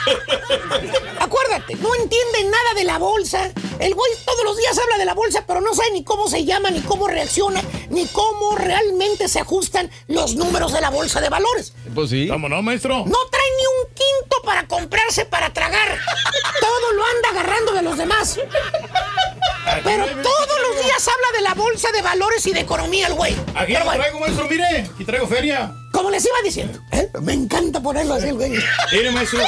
Acuérdate, 1.20 1.74
no 1.76 1.95
entiende 1.95 2.45
nada 2.45 2.74
de 2.76 2.84
la 2.84 2.99
bolsa. 2.99 3.51
El 3.78 3.95
güey 3.95 4.12
todos 4.24 4.45
los 4.45 4.57
días 4.57 4.78
habla 4.78 4.99
de 4.99 5.05
la 5.05 5.14
bolsa, 5.14 5.45
pero 5.47 5.61
no 5.61 5.74
sabe 5.74 5.91
ni 5.93 6.05
cómo 6.05 6.28
se 6.28 6.45
llama, 6.45 6.70
ni 6.70 6.80
cómo 6.80 7.07
reacciona, 7.09 7.62
ni 7.91 8.07
cómo 8.07 8.57
realmente 8.57 9.28
se 9.28 9.41
ajustan 9.41 9.91
los 10.07 10.34
números 10.34 10.72
de 10.72 10.80
la 10.80 10.91
bolsa 10.91 11.20
de 11.20 11.28
valores. 11.28 11.72
pues 11.95 12.11
sí. 12.11 12.28
¿Cómo 12.28 12.49
no, 12.49 12.62
maestro? 12.62 13.05
No 13.07 13.18
trae 13.30 13.51
ni 13.59 13.66
un 13.66 13.95
quinto 13.95 14.43
para 14.45 14.66
comprarse 14.66 15.24
para 15.26 15.53
tragar. 15.53 15.99
Todo 16.61 16.93
lo 16.93 17.03
anda 17.05 17.28
agarrando 17.30 17.72
de 17.72 17.82
los 17.82 17.97
demás. 17.99 18.39
Pero 19.84 20.07
todos 20.07 20.59
los 20.68 20.82
días 20.84 21.07
habla 21.09 21.36
de 21.36 21.43
la 21.43 21.55
bolsa 21.55 21.91
de 21.93 22.01
valores 22.03 22.28
y 22.45 22.53
de 22.53 22.61
economía 22.61 23.07
el 23.09 23.14
güey. 23.14 23.35
Aquí 23.55 23.72
Pero 23.72 23.81
lo 23.81 23.85
bueno, 23.87 24.01
traigo, 24.03 24.20
maestro, 24.20 24.49
mire. 24.49 24.64
Aquí 24.95 25.05
traigo 25.05 25.26
feria. 25.26 25.72
como 25.93 26.11
les 26.11 26.24
iba 26.24 26.37
diciendo, 26.45 26.79
¿eh? 26.93 27.09
me 27.22 27.33
encanta 27.33 27.81
ponerlo 27.81 28.14
así 28.14 28.29
el 28.29 28.35
güey. 28.35 28.53
Mire, 28.93 29.11
maestro, 29.11 29.41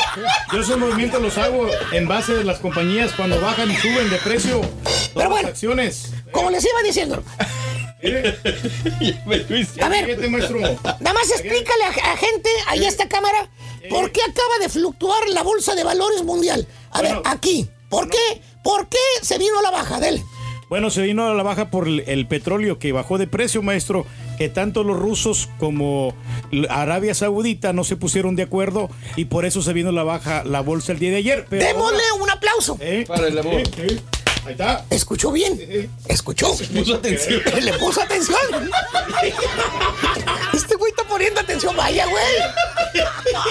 yo 0.52 0.60
esos 0.60 0.78
movimientos 0.78 1.22
los 1.22 1.38
hago 1.38 1.68
en 1.92 2.08
base 2.08 2.34
de 2.34 2.44
las 2.44 2.58
compañías 2.58 3.12
cuando 3.12 3.40
bajan 3.40 3.70
y 3.70 3.76
suben 3.76 4.10
de 4.10 4.16
precio 4.18 4.60
todas 4.60 5.10
Pero 5.14 5.30
bueno. 5.30 5.42
las 5.42 5.50
acciones. 5.52 6.10
Como 6.32 6.50
les 6.50 6.64
iba 6.64 6.82
diciendo, 6.82 7.22
Mire, 8.02 8.38
A 9.82 9.88
ver. 9.88 10.18
Nada 11.00 11.12
más 11.12 11.30
explícale 11.30 11.84
a, 11.84 12.12
a 12.12 12.16
gente, 12.16 12.48
ahí 12.66 12.84
a 12.84 12.88
esta 12.88 13.08
cámara, 13.08 13.50
por 13.90 14.10
qué 14.10 14.20
acaba 14.22 14.58
de 14.60 14.68
fluctuar 14.68 15.28
la 15.28 15.42
bolsa 15.42 15.74
de 15.74 15.84
valores 15.84 16.22
mundial. 16.22 16.66
A 16.92 17.02
ver, 17.02 17.20
aquí. 17.24 17.68
¿Por 17.90 18.08
qué? 18.08 18.40
¿Por 18.62 18.88
qué 18.88 18.98
se 19.20 19.36
vino 19.36 19.58
a 19.58 19.62
la 19.62 19.70
baja? 19.70 19.98
Dele. 20.00 20.22
Bueno, 20.70 20.88
se 20.90 21.02
vino 21.02 21.28
a 21.28 21.34
la 21.34 21.42
baja 21.42 21.68
por 21.68 21.88
el, 21.88 22.26
petróleo 22.28 22.78
que 22.78 22.92
bajó 22.92 23.18
de 23.18 23.26
precio, 23.26 23.60
maestro, 23.60 24.06
que 24.38 24.48
tanto 24.48 24.84
los 24.84 24.96
rusos 24.96 25.48
como 25.58 26.14
Arabia 26.68 27.12
Saudita 27.12 27.72
no 27.72 27.82
se 27.82 27.96
pusieron 27.96 28.36
de 28.36 28.44
acuerdo 28.44 28.88
y 29.16 29.24
por 29.24 29.44
eso 29.44 29.62
se 29.62 29.72
vino 29.72 29.88
a 29.88 29.92
la 29.92 30.04
baja 30.04 30.44
la 30.44 30.60
bolsa 30.60 30.92
el 30.92 31.00
día 31.00 31.10
de 31.10 31.16
ayer. 31.16 31.46
Pero 31.50 31.66
Démosle 31.66 31.98
ahora- 32.12 32.22
un 32.22 32.30
aplauso. 32.30 32.78
¿Eh? 32.80 33.04
Para 33.04 33.26
el 33.26 33.36
amor. 33.36 33.54
¿Eh? 33.54 33.64
¿Eh? 33.78 34.00
Ahí 34.46 34.52
está. 34.52 34.86
¿Escuchó 34.90 35.32
bien? 35.32 35.90
¿Escuchó? 36.06 36.52
puso 36.52 36.94
atención. 36.94 37.42
Le 37.60 37.72
puso 37.72 38.00
atención. 38.00 38.38
Güey 41.20 41.28
poniendo 41.28 41.40
atención. 41.40 41.76
Vaya, 41.76 42.06
güey. 42.06 42.24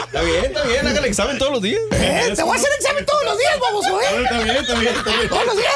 Está 0.05 0.21
bien, 0.21 0.45
está 0.45 0.63
bien, 0.63 0.87
haga 0.87 0.99
el 0.99 1.05
examen 1.05 1.37
todos 1.37 1.51
los 1.53 1.61
días. 1.61 1.79
Eh, 1.91 2.33
Te 2.35 2.41
voy 2.43 2.57
a 2.57 2.59
hacer 2.59 2.69
examen 2.79 3.05
todos 3.05 3.25
los 3.25 3.37
días, 3.37 3.59
baboso, 3.59 4.01
¿eh? 4.01 4.23
Está 4.23 4.39
bien, 4.43 4.57
está 4.57 4.73
bien, 4.79 4.95
está 4.95 5.11
bien. 5.11 5.29
Todos 5.29 5.45
los 5.45 5.55
días. 5.57 5.75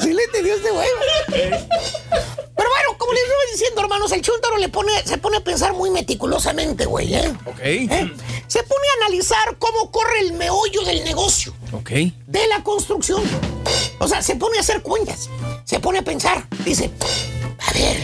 Sí 0.00 0.12
le 0.12 0.24
entendió 0.24 0.54
este 0.56 0.70
güey. 0.70 0.88
Pero 1.28 2.70
bueno, 2.70 2.98
como 2.98 3.12
les 3.12 3.22
iba 3.24 3.34
diciendo, 3.52 3.80
hermanos, 3.80 4.10
el 4.12 4.22
chuntaro 4.22 4.56
le 4.58 4.68
pone, 4.68 4.92
se 5.04 5.18
pone 5.18 5.36
a 5.36 5.40
pensar 5.40 5.72
muy 5.72 5.90
meticulosamente, 5.90 6.84
güey, 6.86 7.14
¿eh? 7.14 7.32
Ok. 7.46 7.58
¿Eh? 7.62 8.12
Se 8.48 8.62
pone 8.64 8.86
a 8.88 9.04
analizar 9.06 9.56
cómo 9.58 9.92
corre 9.92 10.20
el 10.20 10.32
meollo 10.32 10.82
del 10.82 11.04
negocio, 11.04 11.54
Ok. 11.72 11.90
de 11.90 12.46
la 12.48 12.64
construcción. 12.64 13.22
O 14.00 14.08
sea, 14.08 14.20
se 14.22 14.34
pone 14.34 14.58
a 14.58 14.62
hacer 14.62 14.82
cuentas, 14.82 15.30
se 15.64 15.78
pone 15.78 16.00
a 16.00 16.02
pensar. 16.02 16.44
Dice, 16.64 16.90
a 17.60 17.72
ver, 17.72 17.96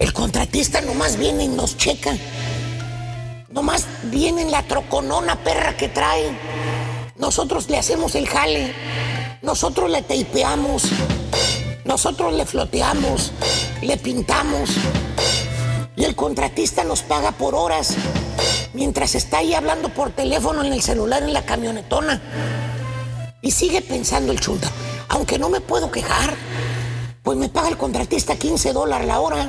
el 0.00 0.14
contratista 0.14 0.80
nomás 0.80 1.18
viene 1.18 1.44
y 1.44 1.48
nos 1.48 1.76
checa. 1.76 2.16
Nomás 3.50 3.86
viene 4.04 4.42
en 4.42 4.50
la 4.50 4.62
troconona 4.62 5.36
perra 5.44 5.76
que 5.76 5.88
trae. 5.88 6.36
Nosotros 7.16 7.68
le 7.68 7.76
hacemos 7.76 8.14
el 8.14 8.26
jale. 8.26 8.74
Nosotros 9.42 9.90
le 9.90 10.00
teipeamos. 10.00 10.84
Nosotros 11.84 12.32
le 12.32 12.46
floteamos. 12.46 13.32
Le 13.82 13.98
pintamos. 13.98 14.70
Y 15.96 16.04
el 16.04 16.16
contratista 16.16 16.82
nos 16.82 17.02
paga 17.02 17.32
por 17.32 17.54
horas. 17.54 17.94
Mientras 18.72 19.14
está 19.14 19.38
ahí 19.38 19.52
hablando 19.52 19.90
por 19.90 20.12
teléfono 20.12 20.64
en 20.64 20.72
el 20.72 20.80
celular 20.80 21.22
en 21.22 21.34
la 21.34 21.44
camionetona. 21.44 22.22
Y 23.42 23.50
sigue 23.50 23.82
pensando 23.82 24.32
el 24.32 24.40
chunta. 24.40 24.70
Aunque 25.10 25.38
no 25.38 25.50
me 25.50 25.60
puedo 25.60 25.90
quejar. 25.90 26.34
Pues 27.30 27.38
me 27.38 27.48
paga 27.48 27.68
el 27.68 27.76
contratista 27.76 28.34
15 28.34 28.72
dólares 28.72 29.06
la 29.06 29.20
hora. 29.20 29.48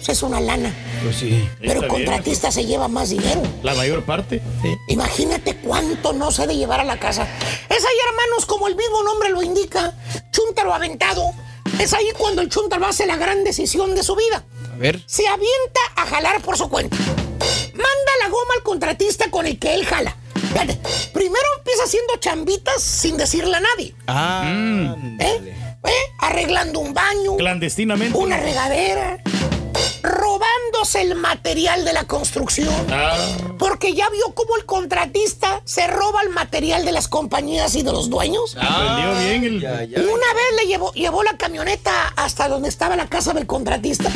Eso 0.00 0.10
es 0.10 0.22
una 0.22 0.40
lana. 0.40 0.74
Pues 1.02 1.16
sí. 1.16 1.46
Pero 1.60 1.72
el 1.72 1.80
bien. 1.80 1.90
contratista 1.90 2.50
se 2.50 2.64
lleva 2.64 2.88
más 2.88 3.10
dinero. 3.10 3.42
La 3.62 3.74
mayor 3.74 4.06
parte. 4.06 4.40
Sí. 4.62 4.74
Imagínate 4.88 5.54
cuánto 5.58 6.14
no 6.14 6.30
se 6.30 6.44
ha 6.44 6.46
de 6.46 6.56
llevar 6.56 6.80
a 6.80 6.84
la 6.84 6.98
casa. 6.98 7.28
Es 7.68 7.84
ahí, 7.84 7.96
hermanos, 8.08 8.46
como 8.46 8.68
el 8.68 8.74
mismo 8.74 9.02
nombre 9.02 9.28
lo 9.28 9.42
indica, 9.42 9.92
chúntaro 10.32 10.72
aventado. 10.72 11.30
Es 11.78 11.92
ahí 11.92 12.06
cuando 12.16 12.40
el 12.40 12.48
chúntaro 12.48 12.86
hace 12.86 13.04
la 13.04 13.18
gran 13.18 13.44
decisión 13.44 13.94
de 13.94 14.02
su 14.02 14.16
vida. 14.16 14.42
A 14.72 14.76
ver. 14.78 15.02
Se 15.04 15.28
avienta 15.28 15.80
a 15.96 16.06
jalar 16.06 16.40
por 16.40 16.56
su 16.56 16.70
cuenta. 16.70 16.96
Manda 16.96 18.12
la 18.22 18.30
goma 18.30 18.54
al 18.56 18.62
contratista 18.62 19.30
con 19.30 19.44
el 19.44 19.58
que 19.58 19.74
él 19.74 19.84
jala. 19.84 20.16
Fíjate, 20.54 20.78
primero 21.12 21.44
empieza 21.58 21.84
haciendo 21.84 22.16
chambitas 22.16 22.82
sin 22.82 23.18
decirle 23.18 23.56
a 23.56 23.60
nadie. 23.60 23.94
Ah. 24.06 24.96
¿Eh? 25.18 25.54
¿Eh? 25.84 25.90
Arreglando 26.18 26.80
un 26.80 26.94
baño, 26.94 27.36
Clandestinamente. 27.36 28.16
una 28.16 28.38
regadera, 28.38 29.18
robándose 30.02 31.02
el 31.02 31.14
material 31.14 31.84
de 31.84 31.92
la 31.92 32.04
construcción. 32.04 32.74
Ah. 32.90 33.16
Porque 33.58 33.92
ya 33.94 34.08
vio 34.10 34.34
cómo 34.34 34.56
el 34.56 34.64
contratista 34.64 35.60
se 35.64 35.86
roba 35.86 36.22
el 36.22 36.30
material 36.30 36.84
de 36.84 36.92
las 36.92 37.08
compañías 37.08 37.74
y 37.74 37.82
de 37.82 37.92
los 37.92 38.08
dueños. 38.10 38.56
Aprendió 38.60 39.14
bien 39.28 39.44
el. 39.44 39.60
Ya, 39.60 39.84
ya. 39.84 39.98
Una 39.98 40.06
vez 40.34 40.62
le 40.62 40.66
llevó, 40.66 40.92
llevó 40.92 41.22
la 41.22 41.36
camioneta 41.36 42.12
hasta 42.16 42.48
donde 42.48 42.68
estaba 42.68 42.96
la 42.96 43.06
casa 43.08 43.32
del 43.32 43.46
contratista 43.46 44.10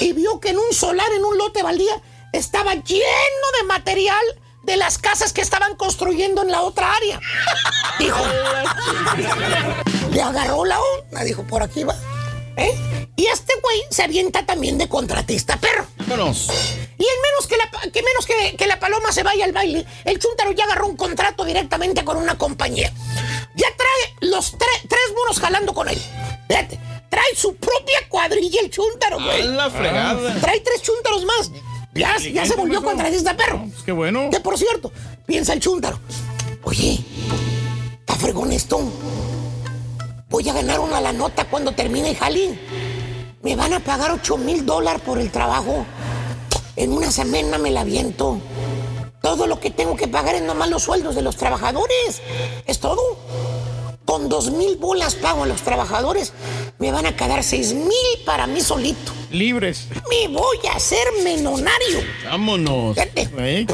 y 0.00 0.12
vio 0.12 0.40
que 0.40 0.50
en 0.50 0.58
un 0.58 0.72
solar, 0.72 1.06
en 1.16 1.24
un 1.24 1.38
lote 1.38 1.62
baldía, 1.62 2.00
estaba 2.32 2.74
lleno 2.74 3.46
de 3.60 3.66
material 3.66 4.24
de 4.62 4.76
las 4.78 4.96
casas 4.98 5.32
que 5.34 5.42
estaban 5.42 5.76
construyendo 5.76 6.42
en 6.42 6.50
la 6.50 6.62
otra 6.62 6.92
área. 6.94 7.20
Dijo, 7.98 8.18
le 10.14 10.22
agarró 10.22 10.64
la 10.64 10.78
onda, 10.80 11.22
dijo, 11.24 11.42
por 11.44 11.62
aquí 11.62 11.84
va. 11.84 11.94
¿Eh? 12.56 13.06
Y 13.16 13.26
este 13.26 13.52
güey 13.62 13.82
se 13.90 14.04
avienta 14.04 14.46
también 14.46 14.78
de 14.78 14.88
contratista, 14.88 15.56
perro. 15.56 15.86
Vámonos. 15.98 16.48
Y 16.96 17.02
en 17.02 17.22
menos 17.22 17.46
que 17.48 17.56
la, 17.56 17.90
que 17.90 18.02
menos 18.02 18.26
que, 18.26 18.56
que 18.56 18.66
la 18.68 18.78
paloma 18.78 19.10
se 19.12 19.24
vaya 19.24 19.44
al 19.44 19.52
baile, 19.52 19.84
el 20.04 20.18
chúntaro 20.20 20.52
ya 20.52 20.64
agarró 20.64 20.86
un 20.86 20.96
contrato 20.96 21.44
directamente 21.44 22.04
con 22.04 22.16
una 22.16 22.38
compañía. 22.38 22.92
Ya 23.56 23.66
trae 23.76 24.30
los 24.30 24.54
tre- 24.54 24.88
tres 24.88 25.00
monos 25.16 25.40
jalando 25.40 25.74
con 25.74 25.88
él. 25.88 26.00
Fíjate, 26.48 26.78
trae 27.08 27.34
su 27.36 27.56
propia 27.56 27.98
cuadrilla 28.08 28.60
el 28.62 28.70
chúntaro, 28.70 29.18
A 29.18 29.24
güey. 29.24 29.42
la 29.48 29.68
fregada. 29.70 30.40
Trae 30.40 30.60
tres 30.60 30.80
chúntaros 30.82 31.24
más. 31.24 31.50
Ya, 31.94 32.16
ya 32.18 32.46
se 32.46 32.54
volvió 32.54 32.82
contratista, 32.82 33.36
perro. 33.36 33.66
Pues 33.70 33.82
qué 33.84 33.92
bueno. 33.92 34.28
Que 34.30 34.38
por 34.40 34.56
cierto, 34.58 34.92
piensa 35.26 35.52
el 35.52 35.60
chúntaro. 35.60 35.98
Oye, 36.62 36.98
está 38.00 38.14
fregón 38.16 38.52
esto. 38.52 38.80
Voy 40.34 40.48
a 40.48 40.52
ganar 40.52 40.80
una 40.80 41.00
la 41.00 41.12
nota 41.12 41.44
cuando 41.44 41.70
termine 41.76 42.10
el. 42.10 42.58
Me 43.42 43.54
van 43.54 43.72
a 43.72 43.78
pagar 43.78 44.10
8 44.10 44.36
mil 44.36 44.66
dólares 44.66 45.00
por 45.00 45.20
el 45.20 45.30
trabajo. 45.30 45.86
En 46.74 46.92
una 46.92 47.12
semana 47.12 47.56
me 47.56 47.70
la 47.70 47.84
viento. 47.84 48.40
Todo 49.22 49.46
lo 49.46 49.60
que 49.60 49.70
tengo 49.70 49.94
que 49.94 50.08
pagar 50.08 50.34
es 50.34 50.42
nomás 50.42 50.70
los 50.70 50.82
sueldos 50.82 51.14
de 51.14 51.22
los 51.22 51.36
trabajadores. 51.36 52.20
Es 52.66 52.80
todo. 52.80 53.00
Con 54.04 54.28
dos 54.28 54.50
mil 54.50 54.76
bolas 54.76 55.14
pago 55.14 55.44
a 55.44 55.46
los 55.46 55.62
trabajadores. 55.62 56.32
Me 56.80 56.90
van 56.90 57.06
a 57.06 57.14
quedar 57.14 57.44
seis 57.44 57.72
mil 57.72 58.24
para 58.26 58.48
mí 58.48 58.60
solito. 58.60 59.12
Libres. 59.30 59.86
Me 60.10 60.26
voy 60.26 60.58
a 60.68 60.74
hacer 60.74 61.06
menonario. 61.22 62.00
Vámonos. 62.24 62.96
Fíjate, 62.96 63.30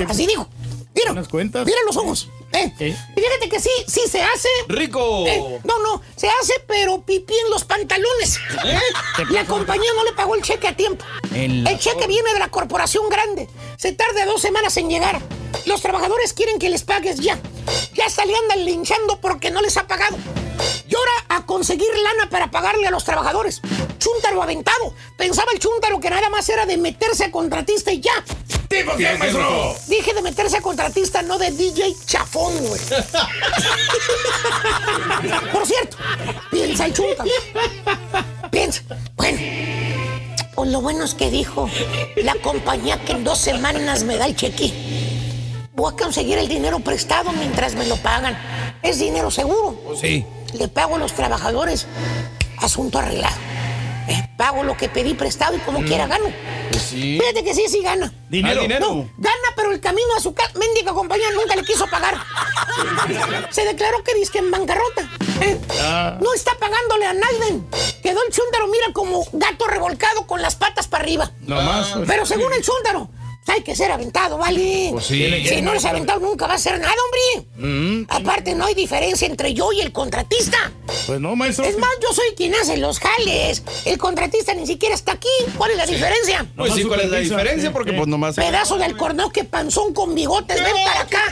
Así 0.07 0.27
dijo. 0.27 0.47
Mira, 0.95 1.15
mira 1.15 1.79
los 1.87 1.97
ojos. 1.97 2.29
¿Eh? 2.53 2.73
Y 2.79 3.21
fíjate 3.21 3.49
que 3.49 3.61
sí, 3.61 3.71
sí 3.87 4.01
se 4.09 4.23
hace. 4.23 4.49
Rico. 4.69 5.27
Eh, 5.27 5.61
no, 5.65 5.79
no, 5.81 6.03
se 6.17 6.29
hace, 6.29 6.55
pero 6.67 7.03
pipí 7.03 7.35
en 7.45 7.51
los 7.51 7.65
pantalones. 7.65 8.39
La 9.31 9.45
compañía 9.45 9.91
no 9.97 10.05
le 10.05 10.13
pagó 10.13 10.35
el 10.35 10.43
cheque 10.43 10.69
a 10.69 10.77
tiempo. 10.77 11.05
El 11.35 11.79
cheque 11.79 12.07
viene 12.07 12.33
de 12.33 12.39
la 12.39 12.49
corporación 12.49 13.09
grande. 13.09 13.49
Se 13.81 13.93
tarda 13.93 14.27
dos 14.27 14.43
semanas 14.43 14.77
en 14.77 14.91
llegar. 14.91 15.23
Los 15.65 15.81
trabajadores 15.81 16.35
quieren 16.35 16.59
que 16.59 16.69
les 16.69 16.83
pagues 16.83 17.19
ya. 17.19 17.41
Ya 17.95 18.05
hasta 18.05 18.27
le 18.27 18.35
andan 18.37 18.67
linchando 18.67 19.19
porque 19.23 19.51
no 19.51 19.63
les 19.63 19.79
ha 19.79 19.87
pagado. 19.87 20.19
Y 20.87 20.95
ahora 20.95 21.13
a 21.31 21.47
conseguir 21.47 21.89
lana 21.97 22.29
para 22.29 22.51
pagarle 22.51 22.87
a 22.87 22.91
los 22.91 23.07
trabajadores. 23.07 23.63
Chúntaro 23.99 24.43
aventado. 24.43 24.95
Pensaba 25.17 25.51
el 25.55 25.61
chúntaro 25.61 25.99
que 25.99 26.11
nada 26.11 26.29
más 26.29 26.47
era 26.51 26.67
de 26.67 26.77
meterse 26.77 27.25
a 27.25 27.31
contratista 27.31 27.91
y 27.91 28.03
ya. 28.03 28.23
¿Tipo 28.69 28.95
qué, 28.99 29.17
maestro? 29.17 29.75
Dije 29.87 30.13
de 30.13 30.21
meterse 30.21 30.59
a 30.59 30.61
contratista, 30.61 31.23
no 31.23 31.39
de 31.39 31.51
DJ 31.51 31.97
chafón, 32.05 32.55
güey. 32.59 32.81
Por 35.53 35.67
cierto, 35.67 35.97
piensa 36.51 36.85
el 36.85 36.93
chunta. 36.93 37.25
Piensa. 38.51 38.83
Bueno, 39.17 39.39
pues 40.61 40.73
lo 40.73 40.83
bueno 40.83 41.05
es 41.05 41.15
que 41.15 41.31
dijo 41.31 41.71
la 42.17 42.35
compañía 42.35 43.03
que 43.03 43.13
en 43.13 43.25
dos 43.25 43.39
semanas 43.39 44.05
me 44.05 44.19
da 44.19 44.27
el 44.27 44.37
cheque. 44.37 44.71
Voy 45.75 45.91
a 45.91 45.97
conseguir 45.97 46.37
el 46.37 46.49
dinero 46.49 46.81
prestado 46.81 47.33
mientras 47.33 47.75
me 47.77 47.87
lo 47.87 47.97
pagan. 47.97 48.37
Es 48.83 48.99
dinero 48.99 49.31
seguro. 49.31 49.75
Sí. 49.99 50.27
Le 50.53 50.69
pago 50.69 50.97
a 50.97 50.99
los 50.99 51.15
trabajadores. 51.15 51.87
Asunto 52.59 52.99
arreglado. 52.99 53.37
Eh, 54.11 54.29
pago 54.37 54.65
lo 54.65 54.77
que 54.77 54.89
pedí 54.89 55.15
prestado 55.15 55.57
y 55.57 55.61
como 55.61 55.83
quiera 55.83 56.09
gano. 56.09 56.25
Pues 56.71 56.83
sí. 56.83 57.19
Fíjate 57.21 57.45
que 57.45 57.55
sí, 57.55 57.67
sí 57.69 57.81
gana. 57.81 58.13
Dinero. 58.29 58.59
Ah, 58.59 58.63
dinero. 58.63 58.87
No, 58.89 59.11
gana, 59.19 59.49
pero 59.55 59.71
el 59.71 59.81
camino 59.81 60.09
a 60.17 60.21
su 60.21 60.35
casa, 60.35 60.51
mendiga 60.59 60.93
compañía 60.93 61.31
nunca 61.33 61.55
le 61.55 61.63
quiso 61.63 61.87
pagar. 61.87 62.17
Se 63.51 63.65
declaró 63.65 64.03
que 64.03 64.15
dice 64.15 64.39
en 64.39 64.51
bancarrota. 64.51 65.03
¿eh? 65.43 65.61
Ah. 65.81 66.19
No 66.21 66.35
está 66.35 66.57
pagándole 66.59 67.07
a 67.07 67.13
nadie. 67.13 67.61
Quedó 68.03 68.19
el 68.27 68.33
chúndaro, 68.33 68.67
mira, 68.67 68.93
como 68.93 69.25
gato 69.33 69.69
revolcado 69.69 70.27
con 70.27 70.43
las 70.43 70.57
patas 70.57 70.89
para 70.89 71.05
arriba. 71.05 71.31
No 71.43 71.63
más. 71.63 71.95
Pero 72.09 72.27
según 72.27 72.53
el 72.53 72.63
chúndaro, 72.65 73.09
pues 73.09 73.20
hay 73.51 73.63
que 73.63 73.75
ser 73.77 73.91
aventado, 73.91 74.39
¿vale? 74.39 74.89
Pues 74.93 75.07
sí. 75.07 75.45
Si 75.47 75.63
no 75.63 75.71
eres 75.73 75.85
aventado, 75.85 76.21
nunca 76.21 76.47
va 76.47 76.55
a 76.55 76.57
hacer 76.57 76.79
nada, 76.79 76.95
hombre. 77.05 77.49
Mm, 77.57 78.07
Aparte, 78.09 78.55
no 78.55 78.65
hay 78.67 78.75
diferencia 78.75 79.27
entre 79.27 79.55
yo 79.55 79.73
y 79.73 79.81
el 79.81 79.93
contratista. 79.93 80.73
pues 81.07 81.21
no, 81.21 81.37
maestro. 81.37 81.65
Es 81.65 81.79
más, 81.79 81.91
yo 82.03 82.13
soy 82.15 82.35
quien 82.37 82.55
hace 82.55 82.77
los 82.77 82.99
jales. 82.99 83.63
El 83.85 83.99
contratista 83.99 84.55
ni 84.55 84.67
siquiera 84.67 84.95
está 84.95 85.13
aquí. 85.13 85.29
¿Cuál 85.57 85.73
es 85.73 85.77
la 85.77 85.87
diferencia? 85.87 86.47
Pues 86.57 86.75
sí, 86.75 86.85
¿cuál 86.85 87.01
es 87.01 87.11
la 87.11 87.19
diferencia? 87.19 87.73
Porque 87.73 87.93
pues 87.93 88.07
nomás. 88.09 88.37
Pedazo 88.37 88.79
del 88.79 88.97
cornoque 88.97 89.45
panzón 89.45 89.93
con 89.95 90.15
bigotes, 90.15 90.63
ven 90.63 90.75
para 90.85 91.01
acá. 91.03 91.23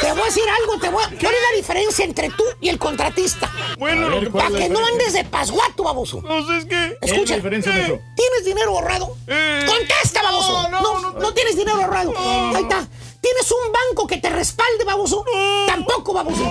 Te 0.00 0.12
voy 0.12 0.22
a 0.22 0.24
decir 0.24 0.44
algo, 0.62 0.78
te 0.80 0.88
voy 0.88 1.02
a... 1.02 1.08
¿Cuál 1.08 1.34
es 1.34 1.40
la 1.50 1.56
diferencia 1.56 2.04
entre 2.04 2.28
tú 2.30 2.44
y 2.60 2.68
el 2.68 2.78
contratista? 2.78 3.50
Bueno, 3.78 4.02
ver, 4.02 4.10
lo 4.10 4.20
que 4.20 4.30
¿cuál 4.30 4.46
Para 4.52 4.58
que 4.64 4.68
no 4.68 4.84
andes 4.86 5.12
de 5.12 5.24
pasguato, 5.24 5.82
baboso. 5.84 6.20
Pues 6.22 6.44
es 6.58 6.64
que. 6.66 6.98
Escucha, 7.00 7.00
¿Qué 7.00 7.22
es 7.22 7.30
la 7.30 7.36
diferencia, 7.36 7.72
maestro? 7.72 8.00
¿tienes 8.16 8.44
dinero 8.44 8.70
ahorrado? 8.72 9.16
Eh, 9.26 9.64
¡Contesta, 9.66 10.22
baboso! 10.22 10.68
no, 10.70 10.80
No, 10.80 11.00
no, 11.00 11.12
no, 11.12 11.27
tienes 11.32 11.56
dinero 11.56 11.82
ahorrado. 11.82 12.12
Ahí 12.16 12.62
está. 12.62 12.86
¿Tienes 13.20 13.50
un 13.50 13.72
banco 13.72 14.06
que 14.06 14.18
te 14.18 14.30
respalde, 14.30 14.84
baboso? 14.84 15.24
Tampoco, 15.66 16.12
baboso. 16.12 16.50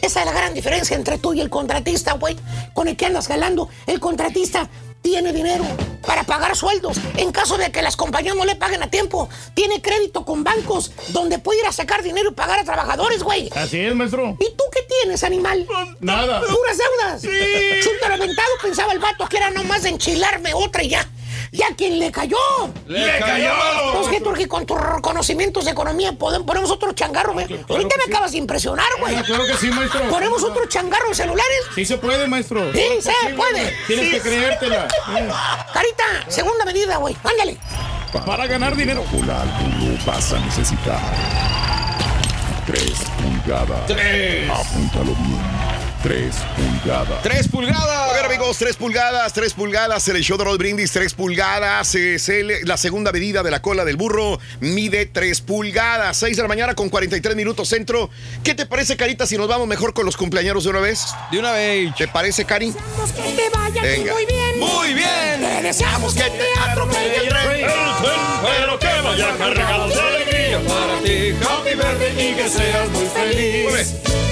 Esa 0.00 0.20
es 0.20 0.26
la 0.26 0.32
gran 0.32 0.54
diferencia 0.54 0.96
entre 0.96 1.18
tú 1.18 1.34
y 1.34 1.40
el 1.40 1.50
contratista, 1.50 2.14
güey. 2.14 2.36
Con 2.72 2.88
el 2.88 2.96
que 2.96 3.06
andas 3.06 3.28
jalando. 3.28 3.68
El 3.86 4.00
contratista 4.00 4.68
tiene 5.02 5.32
dinero, 5.32 5.64
para 6.04 6.24
pagar 6.24 6.56
sueldos. 6.56 6.96
En 7.16 7.30
caso 7.30 7.56
de 7.56 7.70
que 7.70 7.80
las 7.80 7.96
compañías 7.96 8.34
no 8.34 8.44
le 8.44 8.56
paguen 8.56 8.82
a 8.82 8.90
tiempo, 8.90 9.28
tiene 9.54 9.80
crédito 9.80 10.24
con 10.24 10.42
bancos 10.42 10.90
donde 11.10 11.38
puede 11.38 11.60
ir 11.60 11.66
a 11.66 11.72
sacar 11.72 12.02
dinero 12.02 12.30
y 12.30 12.34
pagar 12.34 12.58
a 12.58 12.64
trabajadores, 12.64 13.22
güey. 13.22 13.48
Así 13.54 13.78
es, 13.78 13.94
maestro. 13.94 14.36
¿Y 14.40 14.56
tú 14.56 14.64
qué 14.72 14.80
tienes, 15.02 15.22
animal? 15.22 15.64
Nada. 16.00 16.40
Puras 16.40 16.78
deudas. 16.78 17.20
Sí. 17.20 17.28
Chúntaro 17.84 18.14
aventado 18.14 18.48
pensaba 18.62 18.92
el 18.92 18.98
vato 18.98 19.28
que 19.28 19.36
era 19.36 19.50
nomás 19.50 19.84
de 19.84 19.90
enchilarme 19.90 20.54
otra 20.54 20.82
y 20.82 20.88
ya. 20.88 21.08
¿Y 21.52 21.62
a 21.62 21.68
quién 21.76 21.98
le 21.98 22.10
cayó? 22.10 22.36
¡Le 22.86 23.18
cayó! 23.18 23.52
Pues 23.94 24.08
que 24.08 24.20
porque 24.20 24.48
con 24.48 24.66
tus 24.66 24.76
conocimientos 25.00 25.64
de 25.64 25.70
economía 25.70 26.12
podemos, 26.12 26.46
ponemos 26.46 26.70
otro 26.70 26.92
changarro, 26.92 27.32
güey. 27.32 27.46
Ahorita 27.68 27.96
me 28.06 28.12
acabas 28.12 28.32
de 28.32 28.38
impresionar, 28.38 28.86
güey. 29.00 29.14
Claro 29.22 29.44
que 29.46 29.54
sí, 29.56 29.70
maestro. 29.70 30.00
¿Ponemos 30.08 30.42
otro 30.42 30.66
changarro 30.66 31.08
en 31.08 31.14
celulares? 31.14 31.58
Sí 31.74 31.84
se 31.84 31.98
puede, 31.98 32.26
maestro. 32.26 32.72
Sí, 32.72 32.82
se 33.00 33.34
puede. 33.34 33.74
Tienes 33.86 34.06
Sí, 34.06 34.10
que 34.12 34.20
creértela. 34.20 34.88
Carita, 35.72 36.04
segunda 36.28 36.64
medida, 36.64 36.96
güey. 36.96 37.16
Ándale. 37.24 37.56
Para 38.24 38.46
ganar 38.46 38.76
dinero. 38.76 39.04
Duro 39.12 39.34
vas 40.06 40.32
a 40.32 40.38
necesitar. 40.40 41.00
Tres 42.66 42.92
pulgadas. 43.22 43.86
Tres. 43.86 44.50
Apúntalo 44.50 45.14
bien. 45.14 45.55
Tres 46.06 46.36
pulgadas. 46.56 47.22
¡Tres 47.24 47.48
pulgadas! 47.48 48.10
A 48.10 48.12
ver, 48.14 48.26
amigos, 48.26 48.56
3 48.58 48.76
pulgadas, 48.76 49.32
3 49.32 49.52
pulgadas, 49.54 50.06
el 50.06 50.22
show 50.22 50.38
de 50.38 50.44
Roll 50.44 50.56
Brindis, 50.56 50.92
3 50.92 51.12
pulgadas, 51.14 51.96
es 51.96 52.28
el- 52.28 52.60
la 52.62 52.76
segunda 52.76 53.10
medida 53.10 53.42
de 53.42 53.50
la 53.50 53.60
cola 53.60 53.84
del 53.84 53.96
burro, 53.96 54.38
mide 54.60 55.06
3 55.06 55.40
pulgadas, 55.40 56.16
6 56.18 56.36
de 56.36 56.42
la 56.42 56.48
mañana 56.48 56.76
con 56.76 56.90
43 56.90 57.34
minutos 57.34 57.68
centro. 57.68 58.08
¿Qué 58.44 58.54
te 58.54 58.66
parece, 58.66 58.96
Carita, 58.96 59.26
si 59.26 59.36
nos 59.36 59.48
vamos 59.48 59.66
mejor 59.66 59.94
con 59.94 60.06
los 60.06 60.16
cumpleaños 60.16 60.62
de 60.62 60.70
una 60.70 60.78
vez? 60.78 61.06
De 61.32 61.40
una 61.40 61.50
vez. 61.50 61.92
¿Te 61.96 62.06
parece, 62.06 62.44
Cari? 62.44 62.66
Deseamos 62.70 63.10
que 63.10 63.22
te 63.32 63.50
vaya 63.50 63.82
Venga. 63.82 64.12
muy 64.12 64.26
bien. 64.26 64.58
Muy 64.60 64.94
bien. 64.94 65.40
Te 65.40 65.62
deseamos 65.62 66.14
que 66.14 66.22
te 66.22 66.60
atropelle 66.70 67.16
el 67.16 67.28
tren. 67.30 67.66
Pero 68.56 68.78
que 68.78 68.86
vaya 69.02 69.36
cargado 69.36 69.88
de 69.88 70.00
alegría 70.00 70.60
para 70.68 71.00
ti. 71.00 71.34
Happy 71.44 71.74
birthday 71.74 72.30
y 72.30 72.34
que 72.36 72.48
seas 72.48 72.88
muy 72.90 73.06
feliz. 73.06 73.64
Muy 73.64 74.25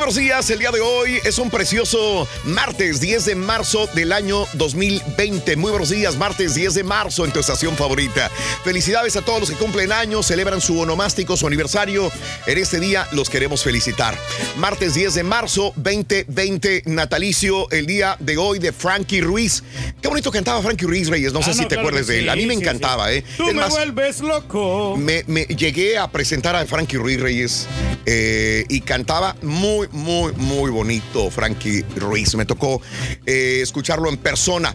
buenos 0.00 0.16
días. 0.16 0.48
El 0.48 0.58
día 0.60 0.70
de 0.70 0.80
hoy 0.80 1.18
es 1.24 1.38
un 1.38 1.50
precioso 1.50 2.26
martes 2.44 3.00
10 3.02 3.22
de 3.26 3.34
marzo 3.34 3.86
del 3.94 4.12
año 4.12 4.46
2020. 4.54 5.56
Muy 5.56 5.70
buenos 5.70 5.90
días, 5.90 6.16
martes 6.16 6.54
10 6.54 6.72
de 6.72 6.84
marzo 6.84 7.26
en 7.26 7.32
tu 7.32 7.40
estación 7.40 7.76
favorita. 7.76 8.30
Felicidades 8.64 9.16
a 9.16 9.22
todos 9.22 9.40
los 9.40 9.50
que 9.50 9.56
cumplen 9.56 9.92
años, 9.92 10.24
celebran 10.24 10.62
su 10.62 10.80
onomástico, 10.80 11.36
su 11.36 11.46
aniversario. 11.46 12.10
En 12.46 12.56
este 12.56 12.80
día 12.80 13.06
los 13.12 13.28
queremos 13.28 13.62
felicitar. 13.62 14.16
Martes 14.56 14.94
10 14.94 15.14
de 15.16 15.22
marzo 15.22 15.74
2020, 15.76 16.84
natalicio, 16.86 17.70
el 17.70 17.84
día 17.84 18.16
de 18.20 18.38
hoy 18.38 18.58
de 18.58 18.72
Frankie 18.72 19.20
Ruiz. 19.20 19.62
Qué 20.00 20.08
bonito 20.08 20.30
cantaba 20.30 20.62
Frankie 20.62 20.86
Ruiz 20.86 21.08
Reyes. 21.08 21.34
No 21.34 21.42
sé 21.42 21.50
Ah, 21.50 21.54
si 21.54 21.60
no, 21.62 21.68
te 21.68 21.74
claro 21.74 21.88
acuerdas 21.88 22.06
de 22.06 22.20
él. 22.20 22.28
A 22.30 22.36
mí 22.36 22.46
me 22.46 22.54
sí, 22.54 22.60
encantaba, 22.60 23.10
sí. 23.10 23.16
¿eh? 23.16 23.24
Tú 23.36 23.48
Es 23.48 23.54
me 23.54 23.60
más, 23.60 23.70
vuelves 23.70 24.20
loco. 24.20 24.96
me, 24.96 25.24
me 25.26 25.44
llegué 25.44 25.98
a 25.98 26.10
presentar 26.10 26.56
a 26.56 26.64
Frankie 26.64 26.96
Ruiz 26.96 27.20
Reyes 27.20 27.66
eh, 28.06 28.64
y 28.70 28.80
cantaba 28.80 29.36
muy, 29.42 29.88
muy, 29.92 30.32
muy 30.32 30.70
bonito 30.70 31.30
Frankie 31.30 31.84
Ruiz. 31.96 32.34
Me 32.34 32.44
tocó 32.44 32.80
eh, 33.26 33.60
escucharlo 33.62 34.08
en 34.08 34.16
persona. 34.16 34.74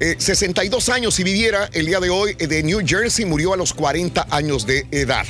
Eh, 0.00 0.16
62 0.18 0.88
años 0.88 1.14
si 1.14 1.24
viviera 1.24 1.68
el 1.72 1.86
día 1.86 2.00
de 2.00 2.10
hoy 2.10 2.36
eh, 2.38 2.46
de 2.46 2.62
New 2.62 2.80
Jersey, 2.84 3.24
murió 3.24 3.54
a 3.54 3.56
los 3.56 3.72
40 3.74 4.26
años 4.30 4.66
de 4.66 4.86
edad. 4.90 5.26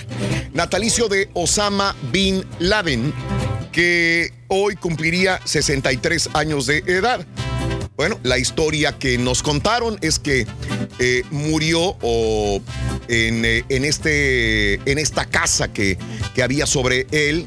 Natalicio 0.53 1.09
de 1.09 1.29
Osama 1.35 1.95
Bin 2.11 2.45
Laden, 2.59 3.13
que 3.73 4.33
hoy 4.49 4.77
cumpliría 4.77 5.41
63 5.45 6.31
años 6.35 6.67
de 6.67 6.79
edad. 6.87 7.27
Bueno, 7.97 8.21
la 8.23 8.39
historia 8.39 8.99
que 8.99 9.17
nos 9.17 9.43
contaron 9.43 9.99
es 10.03 10.19
que 10.19 10.47
eh, 10.99 11.23
murió 11.31 11.97
en, 13.09 13.45
eh, 13.45 13.65
en 13.71 13.85
este, 13.87 14.75
en 14.91 14.99
esta 14.99 15.25
casa 15.25 15.73
que, 15.73 15.97
que 16.35 16.43
había 16.43 16.67
sobre 16.67 17.07
él, 17.11 17.47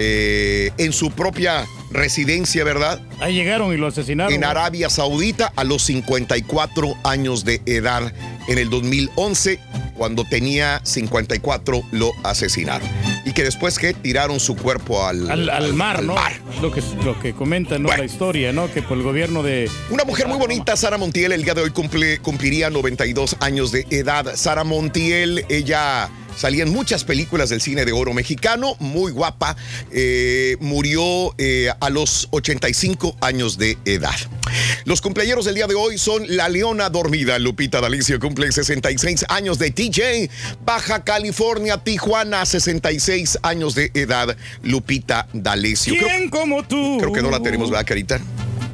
eh, 0.00 0.70
en 0.78 0.92
su 0.92 1.10
propia 1.10 1.66
residencia, 1.90 2.62
¿verdad? 2.62 3.00
Ahí 3.18 3.34
llegaron 3.34 3.72
y 3.74 3.76
lo 3.76 3.88
asesinaron. 3.88 4.32
En 4.32 4.44
Arabia 4.44 4.88
Saudita 4.88 5.52
a 5.56 5.64
los 5.64 5.82
54 5.82 6.96
años 7.02 7.44
de 7.44 7.60
edad. 7.66 8.12
En 8.46 8.58
el 8.58 8.70
2011, 8.70 9.58
cuando 9.94 10.24
tenía 10.24 10.80
54, 10.84 11.82
lo 11.90 12.12
asesinaron. 12.22 12.88
Y 13.24 13.32
que 13.32 13.42
después 13.42 13.78
que 13.78 13.92
tiraron 13.92 14.38
su 14.38 14.56
cuerpo 14.56 15.04
al, 15.04 15.28
Al, 15.30 15.50
al 15.50 15.74
mar, 15.74 16.02
¿no? 16.04 16.14
mar. 16.14 16.32
Lo 16.62 16.70
que, 16.70 16.80
lo 17.04 17.18
que 17.18 17.34
comenta, 17.34 17.78
¿no? 17.78 17.88
La 17.88 18.04
historia, 18.04 18.52
¿no? 18.52 18.72
Que 18.72 18.80
por 18.82 18.96
el 18.96 19.02
gobierno 19.02 19.42
de. 19.42 19.68
Una 19.90 20.04
mujer 20.04 20.28
muy 20.28 20.38
bonita, 20.38 20.76
Sara 20.76 20.96
Montiel, 20.96 21.32
el 21.32 21.42
día 21.42 21.54
de 21.54 21.62
hoy 21.62 21.70
cumple, 21.70 22.20
cumpliría 22.20 22.70
92 22.70 23.36
años 23.40 23.72
de 23.72 23.84
edad. 23.90 24.36
Sara 24.36 24.62
Montiel, 24.64 25.44
ella 25.48 26.08
salía 26.38 26.62
en 26.62 26.70
muchas 26.70 27.04
películas 27.04 27.50
del 27.50 27.60
cine 27.60 27.84
de 27.84 27.92
oro 27.92 28.14
mexicano, 28.14 28.76
muy 28.78 29.12
guapa, 29.12 29.56
eh, 29.92 30.56
murió 30.60 31.34
eh, 31.38 31.68
a 31.80 31.90
los 31.90 32.28
85 32.30 33.16
años 33.20 33.58
de 33.58 33.76
edad. 33.84 34.14
Los 34.84 35.00
cumpleaños 35.00 35.44
del 35.44 35.56
día 35.56 35.66
de 35.66 35.74
hoy 35.74 35.98
son 35.98 36.24
La 36.28 36.48
Leona 36.48 36.88
Dormida, 36.88 37.38
Lupita 37.38 37.80
D'Alicio 37.80 38.18
cumple 38.20 38.50
66 38.50 39.26
años 39.28 39.58
de 39.58 39.70
TJ, 39.70 40.30
Baja 40.64 41.04
California, 41.04 41.78
Tijuana, 41.78 42.46
66 42.46 43.38
años 43.42 43.74
de 43.74 43.90
edad, 43.94 44.36
Lupita 44.62 45.28
D'Alessio. 45.32 45.94
Creo- 45.94 46.06
¿Quién 46.08 46.30
como 46.30 46.62
tú? 46.62 46.98
Creo 46.98 47.12
que 47.12 47.22
no 47.22 47.30
la 47.30 47.40
tenemos, 47.42 47.70
¿verdad, 47.70 47.86
Carita? 47.86 48.20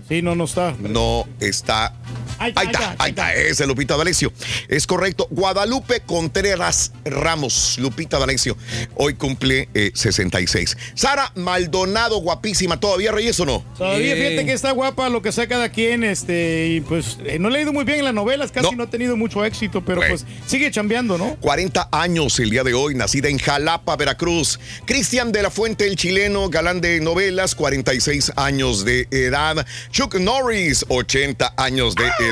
Sí, 0.09 0.21
no, 0.21 0.35
no 0.35 0.45
está. 0.45 0.75
No 0.79 1.27
está. 1.41 1.95
Ahí 2.39 2.53
está, 2.57 2.97
ahí 2.99 3.11
está, 3.11 3.35
ese 3.35 3.63
es 3.63 3.69
Lupita 3.69 3.97
D'Alessio. 3.97 4.33
Es 4.69 4.87
correcto. 4.87 5.27
Guadalupe 5.31 6.01
Contreras 6.01 6.93
Ramos, 7.05 7.79
Lupita 7.79 8.19
D'Alessio. 8.19 8.57
Hoy 8.97 9.15
cumple 9.15 9.69
eh, 9.75 9.93
66. 9.95 10.77
Sara 10.95 11.33
Maldonado, 11.35 12.19
guapísima. 12.19 12.79
¿Todavía 12.79 13.13
Reyes 13.13 13.39
o 13.41 13.47
no? 13.47 13.65
Todavía 13.77 14.15
fíjate 14.15 14.45
que 14.45 14.53
está 14.53 14.71
guapa 14.73 15.09
lo 15.09 15.23
que 15.23 15.33
sea 15.33 15.47
cada 15.47 15.69
quien, 15.69 16.05
este, 16.05 16.69
y 16.69 16.81
pues 16.81 17.19
eh, 17.25 17.39
no 17.39 17.49
he 17.49 17.53
leído 17.53 17.73
muy 17.73 17.85
bien 17.85 18.01
en 18.01 18.05
las 18.07 18.15
novelas, 18.15 18.53
casi 18.53 18.75
no, 18.75 18.85
ha 18.85 18.91
tenido 18.91 19.17
mucho 19.17 19.45
éxito, 19.45 19.85
pero 19.85 20.01
pues 20.09 20.25
sigue 20.47 20.71
chambeando, 20.71 21.19
¿no? 21.19 21.37
40 21.41 21.89
años 21.93 22.39
el 22.41 22.51
día 22.51 22.65
de 22.65 22.75
hoy, 22.75 22.95
nacida 22.95 23.29
en 23.29 23.39
Jalapa, 23.39 23.97
Veracruz. 23.97 24.59
Cristian 24.87 25.33
de 25.33 25.43
la 25.43 25.51
Fuente, 25.51 25.87
el 25.87 25.97
chileno, 25.97 26.49
galán 26.49 26.81
de 26.81 27.01
novelas, 27.01 27.55
46 27.55 28.33
años 28.37 28.85
de 28.85 29.09
edad. 29.11 29.67
Chuck 29.91 30.15
Norris, 30.17 30.85
80 30.89 31.55
años 31.57 31.95
de 31.95 32.05
edad, 32.05 32.24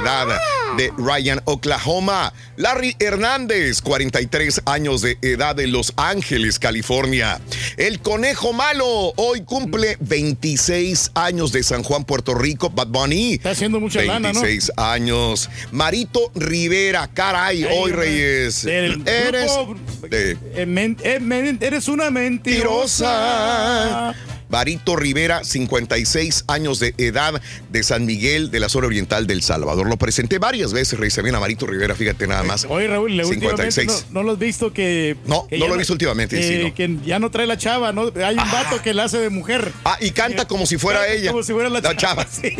de 0.76 0.92
Ryan, 0.96 1.40
Oklahoma. 1.44 2.32
Larry 2.56 2.96
Hernández, 2.98 3.80
43 3.82 4.62
años 4.66 5.02
de 5.02 5.18
edad 5.22 5.54
de 5.54 5.66
Los 5.66 5.92
Ángeles, 5.96 6.58
California. 6.58 7.40
El 7.76 8.00
Conejo 8.00 8.52
Malo, 8.52 9.12
hoy 9.16 9.42
cumple 9.42 9.96
26 10.00 11.10
años 11.14 11.52
de 11.52 11.62
San 11.62 11.82
Juan, 11.82 12.04
Puerto 12.04 12.34
Rico. 12.34 12.70
Bad 12.70 12.88
Bunny. 12.88 13.34
Está 13.34 13.50
haciendo 13.50 13.80
mucha 13.80 14.00
lana, 14.02 14.32
¿no? 14.32 14.40
26 14.40 14.72
años. 14.76 15.50
Marito 15.72 16.30
Rivera, 16.34 17.08
caray, 17.12 17.64
Ay, 17.64 17.78
hoy. 17.78 17.92
Reyes. 17.92 18.62
Del 18.64 19.02
Eres 19.06 19.52
grupo- 19.52 20.08
de 20.08 20.32
Eh, 20.54 20.96
eh, 21.04 21.56
eres 21.60 21.88
una 21.88 22.10
mentirosa. 22.10 24.14
Marito 24.52 24.96
Rivera, 24.96 25.42
56 25.44 26.44
años 26.46 26.78
de 26.78 26.94
edad 26.98 27.40
de 27.70 27.82
San 27.82 28.04
Miguel 28.04 28.50
de 28.50 28.60
la 28.60 28.68
zona 28.68 28.86
oriental 28.86 29.26
del 29.26 29.42
Salvador. 29.42 29.88
Lo 29.88 29.96
presenté 29.96 30.38
varias 30.38 30.72
veces, 30.74 30.98
Reyes, 30.98 31.14
también 31.14 31.34
a 31.34 31.40
Marito 31.40 31.66
Rivera, 31.66 31.94
fíjate 31.94 32.26
nada 32.26 32.42
más. 32.42 32.66
Oye, 32.68 32.86
Raúl, 32.86 33.16
le- 33.16 33.24
últimamente 33.24 33.70
56. 33.72 34.06
no, 34.10 34.20
no 34.20 34.26
lo 34.26 34.32
has 34.32 34.38
visto 34.38 34.72
que. 34.72 35.16
No, 35.26 35.46
que 35.48 35.58
no 35.58 35.68
lo 35.68 35.74
he 35.74 35.78
visto 35.78 35.94
últimamente, 35.94 36.36
sí, 36.42 36.54
eh, 36.54 36.64
no. 36.68 36.74
Que 36.74 36.98
ya 37.04 37.18
no 37.18 37.30
trae 37.30 37.46
la 37.46 37.56
chava, 37.56 37.92
¿no? 37.92 38.12
Hay 38.24 38.36
un 38.36 38.50
vato 38.52 38.82
que 38.82 38.92
la 38.92 39.04
hace 39.04 39.18
de 39.18 39.30
mujer. 39.30 39.72
Ah, 39.84 39.96
y 40.00 40.10
canta 40.10 40.46
como 40.46 40.66
si 40.66 40.76
fuera 40.76 41.08
ella. 41.08 41.30
Como 41.30 41.42
si 41.42 41.52
fuera 41.54 41.70
la, 41.70 41.80
La 41.80 41.96
chava. 41.96 42.26
Sí. 42.30 42.54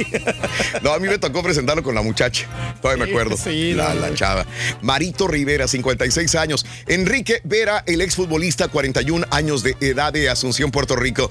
No, 0.83 0.93
a 0.93 0.99
mí 0.99 1.09
me 1.09 1.19
tocó 1.19 1.43
presentarlo 1.43 1.83
con 1.83 1.95
la 1.95 2.03
muchacha. 2.03 2.47
Todavía 2.81 3.05
me 3.05 3.11
Sí, 3.11 3.13
acuerdo. 3.13 3.37
sí, 3.37 3.73
la, 3.75 3.95
la 3.95 4.15
chava. 4.15 4.47
Marito 4.81 5.29
Rivera, 5.29 5.69
56 5.69 6.35
años. 6.37 6.65
Enrique 6.87 7.41
Vera, 7.45 7.85
el 7.87 8.01
exfutbolista, 8.01 8.69
41 8.69 9.27
años 9.31 9.63
de 9.63 9.77
edad 9.81 10.13
de 10.13 10.29
Asunción, 10.31 10.71
Puerto 10.71 10.97
Rico. 10.97 11.31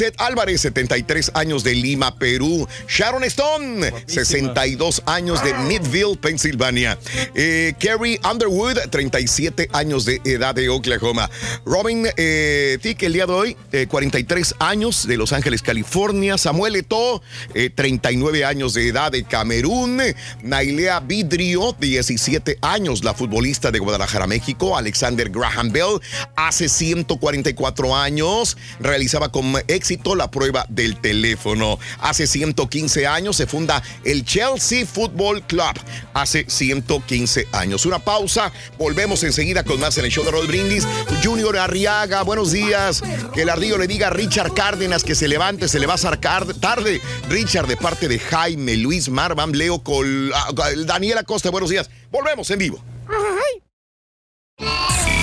Lisette 0.00 0.18
Álvarez, 0.18 0.62
73 0.62 1.32
años 1.34 1.62
de 1.62 1.74
Lima, 1.74 2.16
Perú. 2.16 2.66
Sharon 2.88 3.22
Stone, 3.24 3.92
62 4.06 5.02
años 5.04 5.44
de 5.44 5.52
Midville, 5.52 6.16
Pensilvania. 6.16 6.98
Eh, 7.34 7.74
Carrie 7.78 8.18
Underwood, 8.24 8.78
37 8.88 9.68
años 9.74 10.06
de 10.06 10.22
edad 10.24 10.54
de 10.54 10.70
Oklahoma. 10.70 11.28
Robin 11.66 12.06
eh, 12.16 12.78
Thicke, 12.80 13.02
el 13.02 13.12
día 13.12 13.26
de 13.26 13.32
hoy, 13.34 13.56
eh, 13.72 13.88
43 13.90 14.54
años 14.58 15.06
de 15.06 15.18
Los 15.18 15.34
Ángeles, 15.34 15.60
California. 15.60 16.38
Samuel 16.38 16.76
Eto'o, 16.76 17.20
eh, 17.52 17.68
39 17.68 18.46
años 18.46 18.72
de 18.72 18.88
edad 18.88 19.12
de 19.12 19.24
Camerún. 19.24 20.00
Nailea 20.42 21.00
Vidrio, 21.00 21.76
17 21.78 22.56
años, 22.62 23.04
la 23.04 23.12
futbolista 23.12 23.70
de 23.70 23.80
Guadalajara, 23.80 24.26
México. 24.26 24.78
Alexander 24.78 25.28
Graham 25.28 25.72
Bell, 25.72 26.00
hace 26.36 26.70
144 26.70 27.94
años, 27.94 28.56
realizaba 28.80 29.30
con 29.30 29.52
éxito 29.68 29.89
la 30.16 30.30
prueba 30.30 30.66
del 30.68 31.00
teléfono. 31.00 31.78
Hace 32.00 32.26
115 32.26 33.06
años 33.06 33.36
se 33.36 33.46
funda 33.46 33.82
el 34.04 34.24
Chelsea 34.24 34.86
Football 34.86 35.42
Club. 35.46 35.74
Hace 36.14 36.44
115 36.48 37.48
años. 37.52 37.86
Una 37.86 37.98
pausa. 37.98 38.52
Volvemos 38.78 39.24
enseguida 39.24 39.64
con 39.64 39.80
más 39.80 39.98
en 39.98 40.04
el 40.04 40.10
show 40.10 40.24
de 40.24 40.30
Roll 40.30 40.46
Brindis. 40.46 40.86
Junior 41.24 41.56
Arriaga, 41.56 42.22
buenos 42.22 42.52
días. 42.52 43.02
Que 43.34 43.42
el 43.42 43.48
ardillo 43.48 43.78
le 43.78 43.86
diga 43.86 44.08
a 44.08 44.10
Richard 44.10 44.54
Cárdenas 44.54 45.02
que 45.02 45.14
se 45.14 45.28
levante, 45.28 45.68
se 45.68 45.80
le 45.80 45.86
va 45.86 45.94
a 45.94 45.98
sacar 45.98 46.46
tarde. 46.54 47.00
Richard, 47.28 47.66
de 47.66 47.76
parte 47.76 48.08
de 48.08 48.18
Jaime, 48.18 48.76
Luis 48.76 49.08
Marvan, 49.08 49.52
Leo 49.52 49.82
Col, 49.82 50.32
ah, 50.34 50.50
Daniel 50.86 51.18
Acosta, 51.18 51.50
buenos 51.50 51.70
días. 51.70 51.90
Volvemos 52.10 52.50
en 52.50 52.58
vivo. 52.58 52.82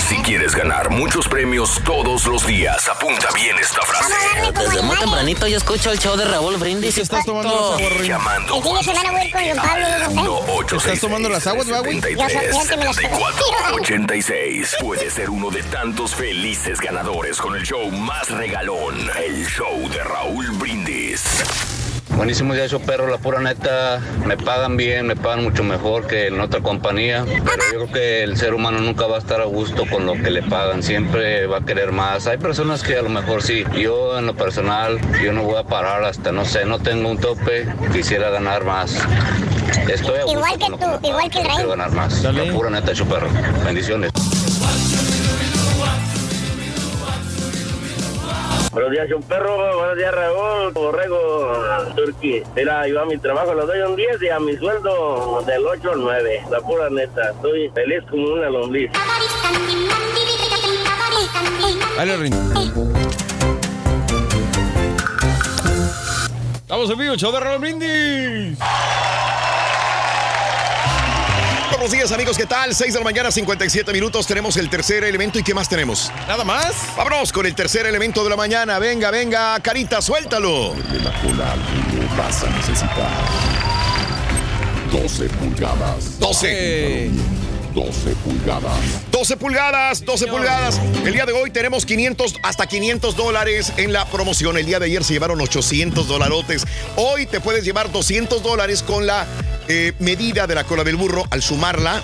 Si 0.08 0.16
quieres 0.18 0.56
ganar 0.56 0.90
muchos 0.90 1.28
premios 1.28 1.82
todos 1.84 2.28
los 2.28 2.48
días, 2.48 2.88
apunta 2.88 3.28
bien 3.36 3.58
esta 3.60 3.82
frase. 3.82 4.14
Desde 4.58 4.82
muy 4.82 4.98
tempranito 4.98 5.48
yo 5.48 5.58
escucho 5.58 5.92
el 5.92 6.00
show 6.00 6.16
de 6.16 6.24
Raúl 6.24 6.56
Brindis. 6.56 6.98
estás 6.98 7.26
tomando 7.26 7.78
las 7.78 7.82
aguas? 7.82 8.08
Llamando 8.08 8.56
El 8.56 8.64
fin 8.64 8.76
de 8.76 8.84
semana 8.84 9.12
voy 9.12 9.32
con 9.32 9.48
Don 9.48 9.58
Pablo, 9.58 10.68
yo 10.70 10.78
¿Estás 10.78 11.00
tomando 11.02 11.30
las 11.30 11.46
aguas, 11.48 11.72
va, 11.72 11.80
güey? 11.80 12.00
Que 12.00 12.16
me 12.16 12.86
las 12.86 12.98
86. 13.74 14.76
Puedes 14.80 15.14
ser 15.14 15.30
uno 15.30 15.50
de 15.50 15.64
tantos 15.64 16.16
felices 16.16 16.80
ganadores 16.80 17.38
con 17.38 17.56
el 17.56 17.64
show 17.64 17.92
más 17.92 18.30
regalón, 18.30 19.10
el 19.26 19.46
show 19.46 19.90
de 19.90 20.04
Raúl 20.04 20.50
Brindis. 20.52 21.77
Buenísimo 22.18 22.56
día, 22.56 22.68
show 22.68 22.82
perro, 22.82 23.08
la 23.08 23.20
pura 23.20 23.40
neta. 23.40 24.00
Me 24.26 24.38
pagan 24.38 24.76
bien, 24.76 25.06
me 25.06 25.16
pagan 25.16 25.44
mucho 25.44 25.64
mejor 25.64 26.08
que 26.08 26.28
en 26.28 26.40
otra 26.42 26.62
compañía. 26.62 27.24
Pero 27.26 27.64
yo 27.72 27.86
creo 27.86 27.92
que 27.92 28.24
el 28.24 28.38
ser 28.38 28.56
humano 28.56 28.80
nunca 28.80 29.06
va 29.06 29.18
a 29.18 29.20
estar 29.20 29.40
a 29.40 29.46
gusto 29.46 29.86
con 29.90 30.06
lo 30.08 30.14
que 30.14 30.32
le 30.32 30.42
pagan. 30.42 30.82
Siempre 30.82 31.46
va 31.46 31.58
a 31.60 31.62
querer 31.66 31.92
más. 31.92 32.26
Hay 32.26 32.38
personas 32.38 32.82
que 32.82 32.98
a 32.98 33.04
lo 33.04 33.10
mejor 33.10 33.44
sí. 33.44 33.64
Yo, 33.80 34.18
en 34.18 34.26
lo 34.26 34.36
personal, 34.36 35.00
yo 35.24 35.32
no 35.32 35.44
voy 35.44 35.58
a 35.58 35.64
parar 35.64 36.04
hasta, 36.04 36.32
no 36.32 36.44
sé, 36.44 36.66
no 36.66 36.80
tengo 36.80 37.10
un 37.10 37.20
tope. 37.20 37.68
Quisiera 37.94 38.32
ganar 38.32 38.66
más. 38.66 38.96
Estoy 39.88 40.18
a 40.18 40.24
gusto 40.24 40.32
Igual 40.38 40.58
que 40.58 40.60
con 40.60 40.72
lo 40.72 40.78
tú, 40.78 40.86
me 40.86 40.92
pagan, 40.98 41.06
igual 41.06 41.30
que 41.30 41.38
el 41.40 41.46
Quiero 41.46 41.58
rey. 41.60 41.68
ganar 41.70 41.92
más. 41.92 42.24
La 42.24 42.52
pura 42.52 42.70
neta, 42.72 42.94
show 42.94 43.08
perro. 43.08 43.30
Bendiciones. 43.64 44.12
Buenos 48.72 48.92
días, 48.92 49.12
un 49.12 49.24
perro. 49.24 49.78
Buenos 49.78 49.98
días, 49.98 50.14
Raúl. 50.14 50.72
Borrego, 50.74 51.54
Turqui. 51.96 52.44
Mira, 52.56 52.88
yo 52.88 53.02
a 53.02 53.06
mi 53.06 53.18
trabajo 53.18 53.54
lo 53.54 53.66
doy 53.66 53.80
un 53.82 53.96
10 53.96 54.22
y 54.22 54.30
a 54.30 54.40
mi 54.40 54.56
sueldo 54.58 55.44
del 55.46 55.66
8 55.66 55.92
al 55.92 56.02
9. 56.02 56.44
La 56.52 56.60
pura 56.62 56.90
neta. 56.90 57.32
Estoy 57.32 57.70
feliz 57.70 58.04
como 58.10 58.34
una 58.34 58.50
lombriz. 58.50 58.92
Dale, 61.96 62.18
Rin. 62.18 62.34
Estamos 66.56 66.90
en 66.90 66.98
vivo, 66.98 67.16
show 67.16 67.32
de 67.32 67.40
Raúl 67.40 67.60
Brindis. 67.60 68.60
Buenos 71.88 72.04
días, 72.04 72.12
amigos. 72.12 72.38
¿Qué 72.38 72.46
tal? 72.46 72.76
6 72.76 72.92
de 72.92 73.00
la 73.00 73.06
mañana, 73.06 73.32
57 73.32 73.94
minutos. 73.94 74.28
Tenemos 74.28 74.58
el 74.58 74.70
tercer 74.70 75.06
elemento. 75.06 75.40
¿Y 75.40 75.44
qué 75.44 75.54
más 75.54 75.70
tenemos? 75.70 76.12
Nada 76.28 76.44
más. 76.44 76.76
Vámonos 76.98 77.32
con 77.32 77.46
el 77.46 77.56
tercer 77.56 77.86
elemento 77.86 78.26
de 78.26 78.30
la 78.30 78.36
mañana. 78.36 78.78
Venga, 78.78 79.10
venga, 79.10 79.58
Carita, 79.62 80.02
suéltalo. 80.02 80.74
De 80.74 81.00
la 81.00 81.14
cola 81.22 81.56
lo 81.56 82.18
vas 82.22 82.44
a 82.44 82.50
necesitar. 82.50 83.10
12 84.92 85.30
pulgadas. 85.30 86.20
12. 86.20 87.10
12 87.74 88.16
pulgadas. 88.16 89.12
12 89.12 89.38
pulgadas, 89.38 90.04
12 90.04 90.28
pulgadas. 90.28 90.82
El 91.06 91.14
día 91.14 91.26
de 91.26 91.32
hoy 91.32 91.52
tenemos 91.52 91.86
500, 91.86 92.36
hasta 92.44 92.68
500 92.68 93.16
dólares 93.16 93.72
en 93.78 93.94
la 93.94 94.04
promoción. 94.08 94.58
El 94.58 94.66
día 94.66 94.80
de 94.80 94.88
ayer 94.88 95.06
se 95.06 95.14
llevaron 95.14 95.40
800 95.40 96.06
dolarotes. 96.06 96.66
Hoy 96.98 97.28
te 97.28 97.40
puedes 97.40 97.64
llevar 97.64 97.90
200 97.94 98.44
dólares 98.44 98.84
con 98.84 99.08
la 99.08 99.26
eh, 99.68 99.94
medida 100.00 100.48
de 100.48 100.56
la 100.56 100.64
cola 100.64 100.84
del 100.84 100.96
burro 100.96 101.26
al 101.30 101.42
sumarla. 101.42 102.02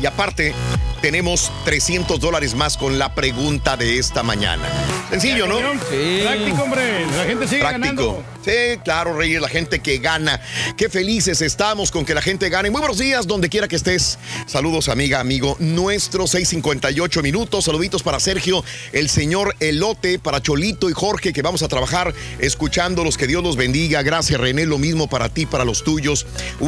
Y 0.00 0.06
aparte, 0.06 0.54
tenemos 1.00 1.50
300 1.64 2.20
dólares 2.20 2.54
más 2.54 2.76
con 2.76 2.98
la 2.98 3.14
pregunta 3.14 3.76
de 3.76 3.98
esta 3.98 4.22
mañana. 4.22 4.64
Sencillo, 5.10 5.46
¿no? 5.46 5.58
Sí. 5.90 6.20
Práctico, 6.22 6.62
hombre. 6.62 7.06
La 7.16 7.24
gente 7.24 7.48
sigue 7.48 7.60
Práctico. 7.60 7.84
ganando. 7.86 8.24
Sí, 8.44 8.78
claro, 8.84 9.16
Reyes, 9.16 9.40
la 9.40 9.48
gente 9.48 9.80
que 9.80 9.98
gana. 9.98 10.40
Qué 10.76 10.88
felices 10.88 11.42
estamos 11.42 11.90
con 11.90 12.04
que 12.04 12.14
la 12.14 12.22
gente 12.22 12.48
gane. 12.48 12.70
Muy 12.70 12.80
buenos 12.80 12.98
días, 12.98 13.26
donde 13.26 13.48
quiera 13.48 13.66
que 13.66 13.76
estés. 13.76 14.18
Saludos, 14.46 14.88
amiga, 14.88 15.18
amigo. 15.18 15.56
Nuestro 15.58 16.26
658 16.26 17.22
minutos. 17.22 17.64
Saluditos 17.64 18.02
para 18.02 18.20
Sergio, 18.20 18.64
el 18.92 19.08
señor 19.08 19.56
Elote, 19.60 20.18
para 20.18 20.40
Cholito 20.40 20.88
y 20.88 20.92
Jorge, 20.92 21.32
que 21.32 21.42
vamos 21.42 21.62
a 21.62 21.68
trabajar 21.68 22.14
escuchándolos. 22.38 23.16
Que 23.16 23.26
Dios 23.26 23.42
los 23.42 23.56
bendiga. 23.56 24.02
Gracias, 24.02 24.40
René. 24.40 24.64
Lo 24.66 24.78
mismo 24.78 25.08
para 25.08 25.28
ti, 25.28 25.46
para 25.46 25.64
los 25.64 25.82
tuyos. 25.82 26.26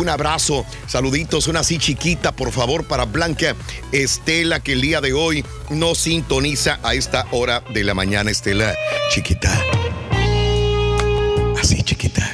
Un 0.09 0.12
abrazo. 0.12 0.64
Saluditos, 0.86 1.48
una 1.48 1.61
así 1.61 1.76
chiquita, 1.76 2.32
por 2.32 2.50
favor, 2.50 2.86
para 2.86 3.04
Blanca 3.04 3.54
Estela, 3.92 4.59
que 4.59 4.72
el 4.72 4.80
día 4.80 5.02
de 5.02 5.12
hoy 5.12 5.44
nos 5.68 5.98
sintoniza 5.98 6.80
a 6.82 6.94
esta 6.94 7.26
hora 7.30 7.62
de 7.74 7.84
la 7.84 7.92
mañana, 7.92 8.30
Estela. 8.30 8.74
Chiquita. 9.11 9.52
Así, 11.61 11.82
chiquita. 11.82 12.26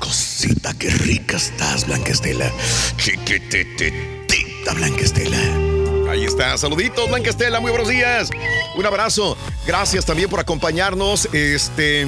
Cosita, 0.00 0.74
qué 0.74 0.90
rica 0.90 1.38
estás, 1.38 1.86
Blanca 1.86 2.12
Estela. 2.12 2.52
Chiquititita, 2.98 4.74
Blanca 4.74 5.00
Estela. 5.00 5.38
Ahí 6.10 6.26
está. 6.26 6.58
Saluditos, 6.58 7.08
Blanca 7.08 7.30
Estela. 7.30 7.58
Muy 7.58 7.70
buenos 7.70 7.88
días. 7.88 8.28
Un 8.76 8.84
abrazo. 8.84 9.38
Gracias 9.66 10.04
también 10.04 10.28
por 10.28 10.40
acompañarnos. 10.40 11.26
Este. 11.32 12.06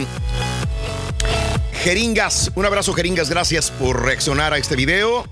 Jeringas. 1.83 2.51
Un 2.55 2.66
abrazo, 2.66 2.93
Jeringas. 2.93 3.31
Gracias 3.31 3.70
por 3.70 4.03
reaccionar 4.03 4.53
a 4.53 4.59
este 4.59 4.77
video. 4.77 5.24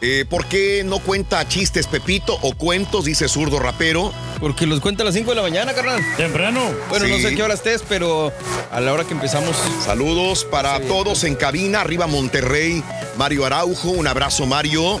Eh, 0.00 0.26
¿Por 0.28 0.44
qué 0.46 0.82
no 0.84 0.98
cuenta 0.98 1.46
chistes 1.48 1.86
Pepito 1.86 2.36
o 2.42 2.54
cuentos? 2.54 3.04
Dice 3.06 3.28
zurdo 3.28 3.58
rapero. 3.58 4.12
Porque 4.40 4.66
los 4.66 4.80
cuenta 4.80 5.02
a 5.02 5.06
las 5.06 5.14
5 5.14 5.30
de 5.30 5.36
la 5.36 5.42
mañana, 5.42 5.72
carnal. 5.72 6.02
Temprano. 6.16 6.60
Bueno, 6.90 7.06
no 7.08 7.16
sé 7.18 7.28
a 7.28 7.30
qué 7.34 7.42
hora 7.42 7.54
estés, 7.54 7.82
pero 7.88 8.30
a 8.70 8.80
la 8.80 8.92
hora 8.92 9.04
que 9.04 9.14
empezamos. 9.14 9.56
Saludos 9.84 10.44
para 10.44 10.78
todos 10.80 11.24
en 11.24 11.34
cabina. 11.36 11.80
Arriba 11.80 12.06
Monterrey. 12.06 12.82
Mario 13.16 13.46
Araujo. 13.46 13.90
Un 13.90 14.06
abrazo, 14.06 14.44
Mario. 14.44 15.00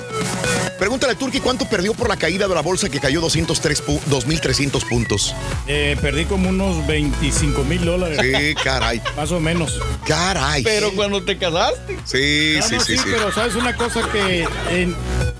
Pregúntale 0.78 1.12
a 1.12 1.16
Turki 1.16 1.40
cuánto 1.40 1.66
perdió 1.68 1.94
por 1.94 2.08
la 2.08 2.16
caída 2.16 2.48
de 2.48 2.54
la 2.54 2.60
bolsa 2.60 2.88
que 2.88 2.98
cayó 2.98 3.20
203 3.20 3.84
pu- 3.86 4.00
2.300 4.10 4.84
puntos. 4.88 5.34
Eh, 5.68 5.96
perdí 6.00 6.24
como 6.24 6.48
unos 6.48 6.84
25 6.86 7.62
mil 7.64 7.84
dólares. 7.84 8.18
Sí, 8.20 8.54
caray. 8.62 9.00
Más 9.16 9.30
o 9.30 9.38
menos. 9.40 9.80
Caray. 10.06 10.62
Pero 10.64 10.92
cuando 10.94 11.22
te 11.22 11.38
casaste. 11.38 11.96
Sí, 12.04 12.56
No, 12.58 12.66
sí, 12.66 12.74
no, 12.76 12.80
sí, 12.84 12.96
sí. 12.98 13.04
pero 13.04 13.32
sabes 13.32 13.54
una 13.54 13.76
cosa 13.76 14.08
que 14.10 14.42
eh, 14.42 14.48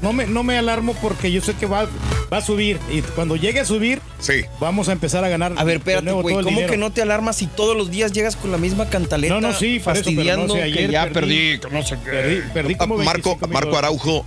no, 0.03 0.13
me, 0.13 0.27
no 0.27 0.43
me 0.43 0.59
alarmo 0.59 0.95
porque 1.01 1.31
yo 1.33 1.41
sé 1.41 1.55
que 1.55 1.67
va, 1.67 1.87
va 2.33 2.39
a 2.39 2.41
subir. 2.41 2.79
Y 2.91 3.01
cuando 3.03 3.37
llegue 3.37 3.61
a 3.61 3.65
subir, 3.65 4.01
sí. 4.19 4.45
vamos 4.61 4.89
a 4.89 4.93
empezar 4.93 5.25
a 5.25 5.29
ganar. 5.29 5.53
A 5.57 5.65
ver, 5.65 5.79
espérate, 5.79 6.11
güey. 6.13 6.35
¿Cómo 6.37 6.49
dinero. 6.49 6.71
que 6.71 6.77
no 6.77 6.93
te 6.93 7.03
alarmas 7.03 7.37
si 7.37 7.47
todos 7.47 7.77
los 7.77 7.91
días 7.91 8.13
llegas 8.13 8.37
con 8.37 8.51
la 8.53 8.59
misma 8.59 8.89
cantaleta? 8.89 9.35
No, 9.35 9.41
no, 9.41 9.53
sí, 9.53 9.77
eso, 9.77 9.85
fastidiando 9.85 10.55
ayer 10.55 10.87
que 10.87 10.93
ya 10.93 11.03
perdí, 11.11 11.57
perdí, 11.57 11.59
que 11.61 11.71
no 11.71 11.83
sé 11.83 11.97
qué. 12.05 12.11
Perdí, 12.11 12.41
perdí 12.53 12.75
como 12.77 12.97
Marco, 12.99 13.31
25 13.39 13.47
mil 13.47 13.55
Marco. 13.55 13.79
Araujo, 13.79 14.27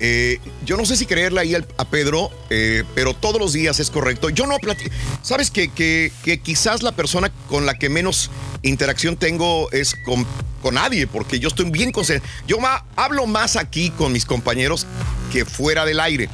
eh, 0.00 0.38
yo 0.64 0.76
no 0.76 0.84
sé 0.84 0.96
si 0.96 1.06
creerle 1.06 1.40
ahí 1.40 1.54
al- 1.54 1.66
a 1.78 1.84
Pedro, 1.84 2.30
eh, 2.50 2.84
pero 2.94 3.14
todos 3.14 3.40
los 3.40 3.52
días 3.52 3.80
es 3.80 3.90
correcto. 3.90 4.28
Yo 4.30 4.46
no 4.46 4.56
platico. 4.58 4.90
Sabes 5.22 5.50
que, 5.50 5.68
que, 5.72 6.12
que 6.24 6.38
quizás 6.40 6.82
la 6.82 6.92
persona 6.92 7.30
con 7.48 7.66
la 7.66 7.78
que 7.78 7.88
menos 7.88 8.30
interacción 8.62 9.16
tengo 9.16 9.70
es 9.72 9.94
con, 10.04 10.26
con 10.64 10.74
nadie, 10.76 11.06
porque 11.06 11.38
yo 11.38 11.48
estoy 11.48 11.70
bien 11.70 11.92
concentrado. 11.92 12.34
Yo 12.48 12.58
ma- 12.58 12.84
hablo 12.96 13.26
más 13.26 13.54
aquí 13.56 13.90
con 13.90 14.12
mis 14.12 14.24
compañeros 14.24 14.86
que 15.30 15.44
fuera 15.44 15.84
del 15.84 16.00
aire, 16.00 16.30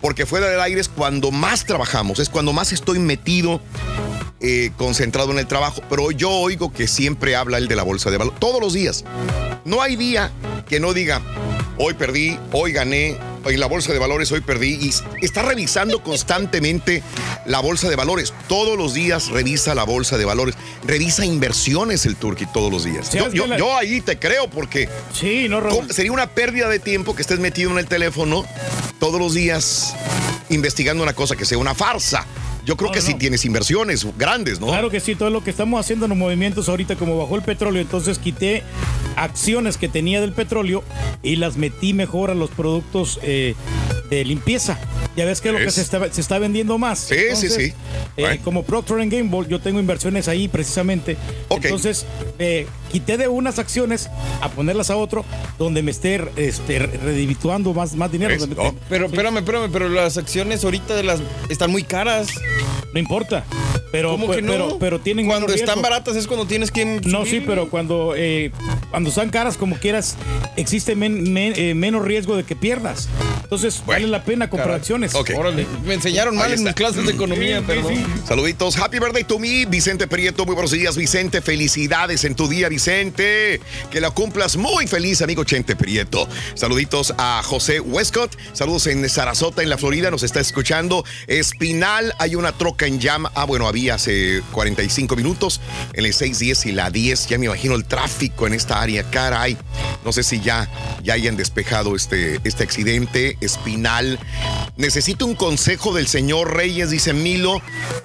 porque 0.00 0.24
fuera 0.24 0.46
del 0.48 0.58
aire 0.62 0.80
es 0.80 0.88
cuando 0.88 1.30
más 1.30 1.66
trabajamos, 1.66 2.18
es 2.18 2.30
cuando 2.30 2.54
más 2.54 2.72
estoy 2.72 2.98
metido 2.98 3.60
eh, 4.40 4.70
concentrado 4.78 5.32
en 5.32 5.38
el 5.38 5.46
trabajo, 5.46 5.82
pero 5.90 6.10
yo 6.10 6.30
oigo 6.30 6.72
que 6.72 6.88
siempre 6.88 7.36
habla 7.36 7.58
el 7.58 7.68
de 7.68 7.76
la 7.76 7.82
bolsa 7.82 8.10
de 8.10 8.16
valor, 8.16 8.34
todos 8.38 8.58
los 8.60 8.72
días. 8.72 9.04
No 9.66 9.82
hay 9.82 9.96
día 9.96 10.32
que 10.66 10.80
no 10.80 10.94
diga, 10.94 11.20
hoy 11.78 11.94
perdí, 11.94 12.38
hoy 12.52 12.72
gané, 12.72 13.18
en 13.44 13.60
la 13.60 13.66
bolsa 13.66 13.92
de 13.92 13.98
valores 13.98 14.32
hoy 14.32 14.40
perdí, 14.40 14.78
y 15.20 15.24
está 15.24 15.42
revisando 15.42 16.02
constantemente 16.02 17.02
la 17.46 17.60
bolsa 17.60 17.88
de 17.90 17.96
valores. 17.96 18.32
Todos 18.48 18.78
los 18.78 18.94
días 18.94 19.28
revisa 19.28 19.74
la 19.74 19.84
bolsa 19.84 20.16
de 20.16 20.24
valores, 20.24 20.54
revisa 20.86 21.24
inversiones 21.26 22.06
el 22.06 22.16
Turqui 22.16 22.46
todos 22.46 22.72
los 22.72 22.84
días. 22.84 23.10
Yo, 23.12 23.26
es 23.26 23.32
que 23.32 23.36
yo- 23.36 23.46
la- 23.46 23.58
yo 23.58 23.76
ahí 23.76 24.00
te 24.00 24.18
creo 24.18 24.48
porque 24.48 24.88
sí, 25.12 25.46
no, 25.48 25.62
¿cómo- 25.68 25.88
sería 25.92 26.12
una 26.12 26.28
pérdida 26.30 26.68
de 26.68 26.78
tiempo 26.78 27.14
que 27.14 27.22
estés 27.22 27.38
metido 27.38 27.70
en 27.70 27.78
el 27.78 27.86
teléfono 27.86 28.44
todos 28.98 29.20
los 29.20 29.34
días 29.34 29.94
investigando 30.48 31.02
una 31.02 31.12
cosa 31.14 31.36
que 31.36 31.44
sea 31.44 31.58
una 31.58 31.74
farsa. 31.74 32.24
Yo 32.64 32.76
creo 32.76 32.88
No, 32.88 32.92
que 32.94 33.00
no, 33.00 33.06
sí 33.06 33.12
no. 33.12 33.18
tienes 33.18 33.44
inversiones 33.44 34.06
grandes, 34.16 34.60
¿no? 34.60 34.68
Claro 34.68 34.90
que 34.90 35.00
sí, 35.00 35.14
todo 35.14 35.30
lo 35.30 35.44
que 35.44 35.50
estamos 35.50 35.78
haciendo 35.80 36.06
en 36.06 36.10
los 36.10 36.18
movimientos 36.18 36.68
ahorita, 36.68 36.96
como 36.96 37.18
bajó 37.18 37.36
el 37.36 37.42
petróleo, 37.42 37.80
entonces 37.82 38.18
quité 38.18 38.62
acciones 39.16 39.76
que 39.76 39.88
tenía 39.88 40.20
del 40.20 40.32
petróleo 40.32 40.82
y 41.22 41.36
las 41.36 41.56
metí 41.56 41.92
mejor 41.92 42.30
a 42.30 42.34
los 42.34 42.50
productos 42.50 43.18
eh, 43.22 43.54
de 44.10 44.24
limpieza. 44.24 44.78
Ya 45.16 45.24
ves 45.24 45.40
que 45.40 45.48
es 45.48 45.54
lo 45.54 45.60
que 45.60 45.70
se 45.70 45.80
está, 45.80 46.12
se 46.12 46.20
está 46.20 46.38
vendiendo 46.40 46.76
más. 46.76 46.98
Sí, 46.98 47.14
sí, 47.34 47.48
sí. 47.48 47.72
eh, 48.16 48.40
Como 48.42 48.64
Procter 48.64 48.96
Gamble, 49.08 49.46
yo 49.48 49.60
tengo 49.60 49.78
inversiones 49.78 50.26
ahí 50.28 50.48
precisamente. 50.48 51.16
Entonces, 51.50 52.04
eh, 52.40 52.66
quité 52.90 53.16
de 53.16 53.28
unas 53.28 53.58
acciones 53.60 54.08
a 54.40 54.48
ponerlas 54.48 54.90
a 54.90 54.96
otro 54.96 55.24
donde 55.58 55.82
me 55.82 55.92
esté 55.92 56.20
este, 56.36 56.78
redivituando 56.80 57.72
más, 57.74 57.94
más 57.94 58.10
dinero. 58.10 58.34
Pero 58.88 59.06
espérame, 59.06 59.38
espérame, 59.38 59.70
pero 59.72 59.88
las 59.88 60.16
acciones 60.16 60.64
ahorita 60.64 60.94
de 60.96 61.04
las 61.04 61.20
están 61.48 61.70
muy 61.70 61.84
caras. 61.84 62.28
No 62.92 63.00
importa. 63.00 63.44
Pero, 63.90 64.10
¿Cómo 64.10 64.26
pues, 64.26 64.36
que 64.38 64.42
no? 64.42 64.52
pero, 64.52 64.78
pero 64.78 65.00
tienen 65.00 65.26
Cuando 65.26 65.52
están 65.52 65.80
baratas 65.82 66.16
es 66.16 66.26
cuando 66.26 66.46
tienes 66.46 66.70
que 66.72 66.84
No, 66.84 67.20
subir. 67.20 67.26
sí, 67.30 67.40
pero 67.46 67.68
cuando, 67.70 68.14
eh, 68.16 68.50
cuando 68.90 69.10
están 69.10 69.30
caras 69.30 69.56
como 69.56 69.76
quieras, 69.76 70.16
existe 70.56 70.96
men- 70.96 71.32
men- 71.32 71.54
eh, 71.56 71.74
menos 71.74 72.04
riesgo 72.04 72.36
de 72.36 72.42
que 72.44 72.56
pierdas. 72.56 73.08
Entonces, 73.42 73.82
vale 73.86 74.06
la 74.08 74.24
pena 74.24 74.48
comprar 74.50 74.68
Caray. 74.68 74.80
acciones. 74.80 75.03
Órale, 75.36 75.66
me 75.84 75.94
enseñaron 75.94 76.36
mal 76.36 76.52
en 76.52 76.64
mis 76.64 76.74
clases 76.74 77.04
de 77.06 77.12
economía, 77.12 77.58
Sí, 77.60 77.64
perdón. 77.66 77.94
sí, 77.94 78.04
Saluditos, 78.26 78.76
happy 78.78 78.98
birthday 78.98 79.24
to 79.24 79.38
me, 79.38 79.66
Vicente 79.66 80.06
Prieto, 80.06 80.44
muy 80.46 80.54
buenos 80.54 80.70
días, 80.70 80.96
Vicente, 80.96 81.40
felicidades 81.42 82.24
en 82.24 82.34
tu 82.34 82.48
día, 82.48 82.68
Vicente, 82.68 83.60
que 83.90 84.00
la 84.00 84.10
cumplas 84.10 84.56
muy 84.56 84.86
feliz, 84.86 85.20
amigo 85.22 85.44
Chente 85.44 85.76
Prieto. 85.76 86.28
Saluditos 86.54 87.14
a 87.18 87.42
José 87.44 87.80
Westcott, 87.80 88.36
saludos 88.52 88.86
en 88.86 89.08
Sarasota, 89.08 89.62
en 89.62 89.68
la 89.68 89.78
Florida, 89.78 90.10
nos 90.10 90.22
está 90.22 90.40
escuchando. 90.40 91.04
Espinal, 91.26 92.14
hay 92.18 92.34
una 92.34 92.52
troca 92.52 92.86
en 92.86 93.00
llama, 93.00 93.30
ah, 93.34 93.44
bueno, 93.44 93.68
había 93.68 93.94
hace 93.94 94.42
45 94.52 95.16
minutos, 95.16 95.60
en 95.92 96.04
el 96.06 96.14
610 96.14 96.66
y 96.66 96.72
la 96.72 96.90
10, 96.90 97.26
ya 97.28 97.38
me 97.38 97.46
imagino 97.46 97.74
el 97.74 97.84
tráfico 97.84 98.46
en 98.46 98.54
esta 98.54 98.80
área, 98.80 99.02
caray, 99.10 99.56
no 100.04 100.12
sé 100.12 100.22
si 100.22 100.40
ya, 100.40 100.70
ya 101.02 101.14
hayan 101.14 101.36
despejado 101.36 101.96
este, 101.96 102.40
este 102.44 102.62
accidente, 102.62 103.36
Espinal. 103.40 104.18
Necesito 104.76 104.93
un 105.24 105.34
consejo 105.34 105.92
del 105.92 106.06
señor 106.06 106.54
Reyes, 106.54 106.88
dice 106.88 107.12
Milo, 107.12 107.60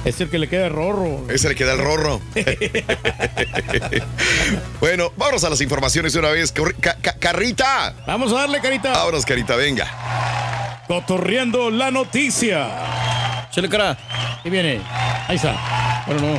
Es 0.04 0.20
el 0.20 0.28
que 0.28 0.38
le 0.38 0.50
queda 0.50 0.68
rorro. 0.68 1.24
Ese 1.30 1.48
le 1.48 1.54
queda 1.54 1.72
el 1.72 1.78
rorro. 1.78 2.20
bueno, 4.80 5.10
vámonos 5.16 5.44
a 5.44 5.48
las 5.48 5.62
informaciones 5.62 6.12
de 6.12 6.18
una 6.18 6.28
vez. 6.28 6.54
Corri- 6.54 6.76
ca- 6.78 6.98
ca- 7.00 7.14
Carrita. 7.18 7.94
Vamos 8.06 8.30
a 8.34 8.40
darle, 8.40 8.60
Carita. 8.60 8.90
Vámonos, 8.92 9.24
Carita, 9.24 9.56
venga. 9.56 10.82
Cotorreando 10.86 11.70
la 11.70 11.90
noticia. 11.90 13.48
Chale 13.50 13.70
cara. 13.70 13.96
Ahí 14.44 14.50
viene. 14.50 14.78
Ahí 15.26 15.36
está. 15.36 16.04
Bueno, 16.06 16.20
no. 16.20 16.34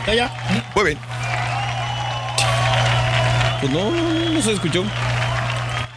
Está 0.00 0.14
ya. 0.16 0.64
Muy 0.74 0.84
bien. 0.84 0.98
Pues 3.60 3.72
no, 3.72 3.90
no 4.32 4.42
se 4.42 4.52
escuchó. 4.52 4.84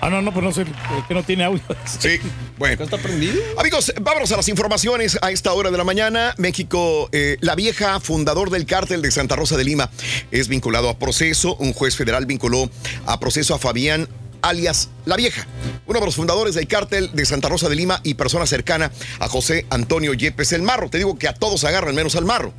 Ah, 0.03 0.09
no, 0.09 0.21
no, 0.21 0.33
pues 0.33 0.43
no 0.43 0.51
sé, 0.51 0.65
que 1.07 1.13
no 1.13 1.23
tiene 1.23 1.45
audio. 1.45 1.61
Sí, 1.99 2.19
bueno. 2.57 2.83
¿Está 2.83 2.97
prendido? 2.97 3.41
Amigos, 3.57 3.93
vámonos 4.01 4.29
a 4.33 4.35
las 4.35 4.49
informaciones 4.49 5.17
a 5.21 5.31
esta 5.31 5.53
hora 5.53 5.71
de 5.71 5.77
la 5.77 5.85
mañana. 5.85 6.35
México, 6.37 7.07
eh, 7.13 7.37
la 7.39 7.55
vieja 7.55 8.01
fundador 8.01 8.49
del 8.49 8.65
cártel 8.65 9.01
de 9.01 9.11
Santa 9.11 9.37
Rosa 9.37 9.55
de 9.55 9.63
Lima, 9.63 9.89
es 10.29 10.49
vinculado 10.49 10.89
a 10.89 10.99
proceso. 10.99 11.55
Un 11.55 11.71
juez 11.71 11.95
federal 11.95 12.25
vinculó 12.25 12.69
a 13.05 13.17
proceso 13.21 13.55
a 13.55 13.59
Fabián 13.59 14.09
alias 14.43 14.89
La 15.05 15.15
Vieja, 15.15 15.47
uno 15.87 15.99
de 15.99 16.05
los 16.05 16.15
fundadores 16.15 16.53
del 16.53 16.67
cártel 16.67 17.09
de 17.13 17.25
Santa 17.25 17.49
Rosa 17.49 17.69
de 17.69 17.75
Lima 17.75 17.99
y 18.03 18.13
persona 18.13 18.45
cercana 18.45 18.91
a 19.19 19.27
José 19.27 19.65
Antonio 19.69 20.13
Yepes 20.13 20.51
el 20.53 20.61
Marro. 20.61 20.89
Te 20.89 20.99
digo 20.99 21.17
que 21.17 21.27
a 21.27 21.33
todos 21.33 21.63
agarran 21.63 21.95
menos 21.95 22.15
al 22.15 22.25
Marro. 22.25 22.53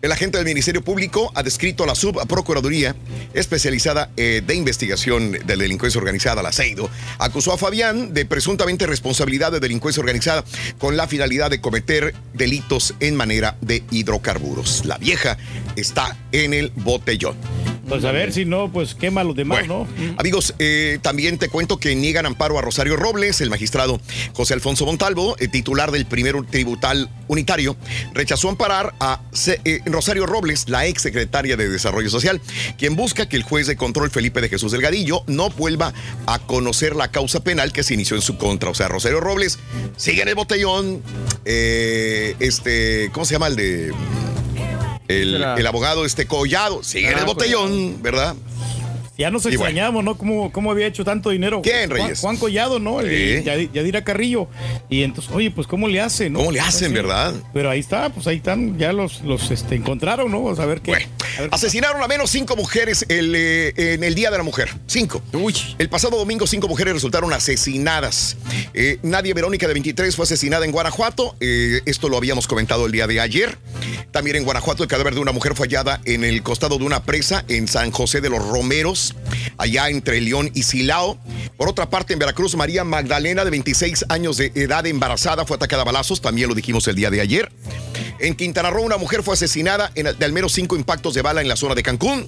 El 0.00 0.12
agente 0.12 0.38
del 0.38 0.46
Ministerio 0.46 0.82
Público 0.82 1.30
ha 1.34 1.42
descrito 1.42 1.84
a 1.84 1.86
la 1.86 1.94
subprocuraduría 1.94 2.96
especializada 3.34 4.10
eh, 4.16 4.42
de 4.46 4.54
investigación 4.54 5.32
de 5.32 5.56
la 5.56 5.62
delincuencia 5.62 5.98
organizada, 5.98 6.42
la 6.42 6.52
CEIDO, 6.52 6.88
acusó 7.18 7.52
a 7.52 7.58
Fabián 7.58 8.14
de 8.14 8.24
presuntamente 8.24 8.86
responsabilidad 8.86 9.52
de 9.52 9.60
delincuencia 9.60 10.00
organizada 10.00 10.44
con 10.78 10.96
la 10.96 11.06
finalidad 11.06 11.50
de 11.50 11.60
cometer 11.60 12.14
delitos 12.34 12.94
en 13.00 13.16
manera 13.16 13.56
de 13.60 13.82
hidrocarburos. 13.90 14.84
La 14.86 14.96
vieja 14.98 15.36
está 15.74 16.16
en 16.32 16.54
el 16.54 16.72
botellón. 16.76 17.36
Pues 17.88 18.04
a 18.04 18.10
ver 18.10 18.32
si 18.32 18.44
no, 18.44 18.72
pues 18.72 18.96
quema 18.96 19.20
a 19.20 19.24
los 19.24 19.36
demás, 19.36 19.68
¿no? 19.68 19.86
Amigos, 20.18 20.54
eh, 20.58 20.98
también 21.02 21.15
te 21.16 21.48
cuento 21.48 21.78
que 21.78 21.94
niegan 21.94 22.26
amparo 22.26 22.58
a 22.58 22.62
Rosario 22.62 22.96
Robles, 22.96 23.40
el 23.40 23.50
magistrado 23.50 24.00
José 24.34 24.54
Alfonso 24.54 24.84
Montalvo, 24.86 25.34
eh, 25.38 25.48
titular 25.48 25.90
del 25.90 26.06
primer 26.06 26.34
tributal 26.50 27.10
unitario, 27.28 27.76
rechazó 28.14 28.48
amparar 28.48 28.94
a 29.00 29.20
eh, 29.64 29.80
Rosario 29.86 30.26
Robles, 30.26 30.68
la 30.68 30.86
ex 30.86 31.02
secretaria 31.02 31.56
de 31.56 31.68
Desarrollo 31.68 32.10
Social, 32.10 32.40
quien 32.78 32.96
busca 32.96 33.28
que 33.28 33.36
el 33.36 33.42
juez 33.42 33.66
de 33.66 33.76
control 33.76 34.10
Felipe 34.10 34.40
de 34.40 34.48
Jesús 34.48 34.72
Delgadillo 34.72 35.22
no 35.26 35.48
vuelva 35.50 35.92
a 36.26 36.38
conocer 36.38 36.94
la 36.94 37.10
causa 37.10 37.40
penal 37.40 37.72
que 37.72 37.82
se 37.82 37.94
inició 37.94 38.16
en 38.16 38.22
su 38.22 38.36
contra. 38.36 38.70
O 38.70 38.74
sea, 38.74 38.88
Rosario 38.88 39.20
Robles 39.20 39.58
sigue 39.96 40.22
en 40.22 40.28
el 40.28 40.34
botellón. 40.34 41.02
eh, 41.44 42.36
este, 42.40 43.10
¿cómo 43.12 43.24
se 43.24 43.32
llama 43.34 43.46
el 43.48 43.56
de 43.56 43.92
el, 45.08 45.36
el 45.42 45.66
abogado 45.66 46.04
este 46.04 46.26
Collado? 46.26 46.82
Sigue 46.82 47.08
en 47.08 47.14
Ah, 47.16 47.20
el 47.20 47.26
botellón, 47.26 48.02
¿verdad? 48.02 48.34
Ya 49.18 49.30
nos 49.30 49.42
bueno. 49.44 49.54
extrañamos, 49.56 50.04
¿no? 50.04 50.16
¿Cómo, 50.18 50.52
¿Cómo 50.52 50.70
había 50.70 50.86
hecho 50.86 51.04
tanto 51.04 51.30
dinero? 51.30 51.62
¿Quién, 51.62 51.88
Reyes? 51.90 52.20
Juan, 52.20 52.36
Collado, 52.36 52.78
¿no? 52.78 53.00
El 53.00 53.08
Sí. 53.42 53.48
Yadi- 53.48 53.70
Yadira 53.72 54.04
Carrillo. 54.04 54.48
Y 54.90 55.02
entonces, 55.02 55.32
oye, 55.34 55.50
pues 55.50 55.66
¿cómo 55.66 55.88
le 55.88 56.00
hacen? 56.00 56.32
no? 56.34 56.40
¿Cómo 56.40 56.52
le 56.52 56.60
hacen, 56.60 56.88
Sí. 56.88 56.94
verdad? 56.94 57.34
Pero 57.54 57.70
ahí 57.70 57.80
está, 57.80 58.10
pues 58.10 58.26
ahí 58.26 58.36
están, 58.36 58.78
ya 58.78 58.92
los, 58.92 59.22
los 59.22 59.50
este, 59.50 59.74
encontraron, 59.74 60.30
¿no? 60.30 60.42
Vamos 60.42 60.58
a 60.58 60.66
ver 60.66 60.80
qué. 60.80 60.92
a 60.92 60.94
ver 60.98 61.06
qué 61.38 61.48
Asesinaron 61.50 62.02
a 62.02 62.08
menos 62.08 62.30
cinco 62.30 62.56
mujeres 62.56 63.06
el, 63.08 63.34
eh, 63.34 63.72
en 63.76 64.04
el 64.04 64.14
Día 64.14 64.30
de 64.30 64.36
la 64.38 64.42
Mujer. 64.44 64.68
Cinco. 64.86 65.22
El 65.78 65.88
pasado 65.88 66.16
domingo, 66.18 66.46
cinco 66.46 66.68
mujeres 66.68 66.94
resultaron 66.94 67.32
asesinadas. 67.32 68.36
Eh, 68.74 68.98
Nadia 69.02 69.34
Verónica, 69.34 69.66
de 69.66 69.72
23, 69.74 70.14
fue 70.14 70.24
asesinada 70.24 70.64
en 70.64 70.72
Guanajuato. 70.72 71.36
Eh, 71.40 71.80
esto 71.86 72.08
lo 72.08 72.16
habíamos 72.16 72.46
comentado 72.46 72.86
el 72.86 72.92
día 72.92 73.06
de 73.06 73.20
ayer. 73.20 73.58
También 74.12 74.36
en 74.36 74.44
Guanajuato, 74.44 74.82
el 74.82 74.88
cadáver 74.88 75.14
de 75.14 75.20
una 75.20 75.32
mujer 75.32 75.54
fue 75.54 75.66
hallada 75.66 76.00
en 76.04 76.24
el 76.24 76.42
costado 76.42 76.78
de 76.78 76.84
una 76.84 77.02
presa 77.04 77.44
en 77.48 77.68
San 77.68 77.90
José 77.90 78.20
de 78.20 78.30
los 78.30 78.46
Romeros, 78.46 79.05
allá 79.58 79.88
entre 79.88 80.20
León 80.20 80.50
y 80.54 80.62
Silao. 80.62 81.18
Por 81.56 81.68
otra 81.68 81.88
parte, 81.88 82.12
en 82.12 82.18
Veracruz, 82.18 82.54
María 82.56 82.84
Magdalena, 82.84 83.44
de 83.44 83.50
26 83.50 84.06
años 84.08 84.36
de 84.36 84.52
edad, 84.54 84.86
embarazada, 84.86 85.46
fue 85.46 85.56
atacada 85.56 85.82
a 85.82 85.84
balazos. 85.84 86.20
También 86.20 86.48
lo 86.48 86.54
dijimos 86.54 86.86
el 86.88 86.96
día 86.96 87.10
de 87.10 87.20
ayer. 87.20 87.50
En 88.20 88.34
Quintana 88.34 88.70
Roo, 88.70 88.82
una 88.82 88.96
mujer 88.96 89.22
fue 89.22 89.34
asesinada 89.34 89.90
en, 89.94 90.06
de 90.18 90.24
al 90.24 90.32
menos 90.32 90.52
cinco 90.52 90.76
impactos 90.76 91.14
de 91.14 91.22
bala 91.22 91.40
en 91.40 91.48
la 91.48 91.56
zona 91.56 91.74
de 91.74 91.82
Cancún. 91.82 92.26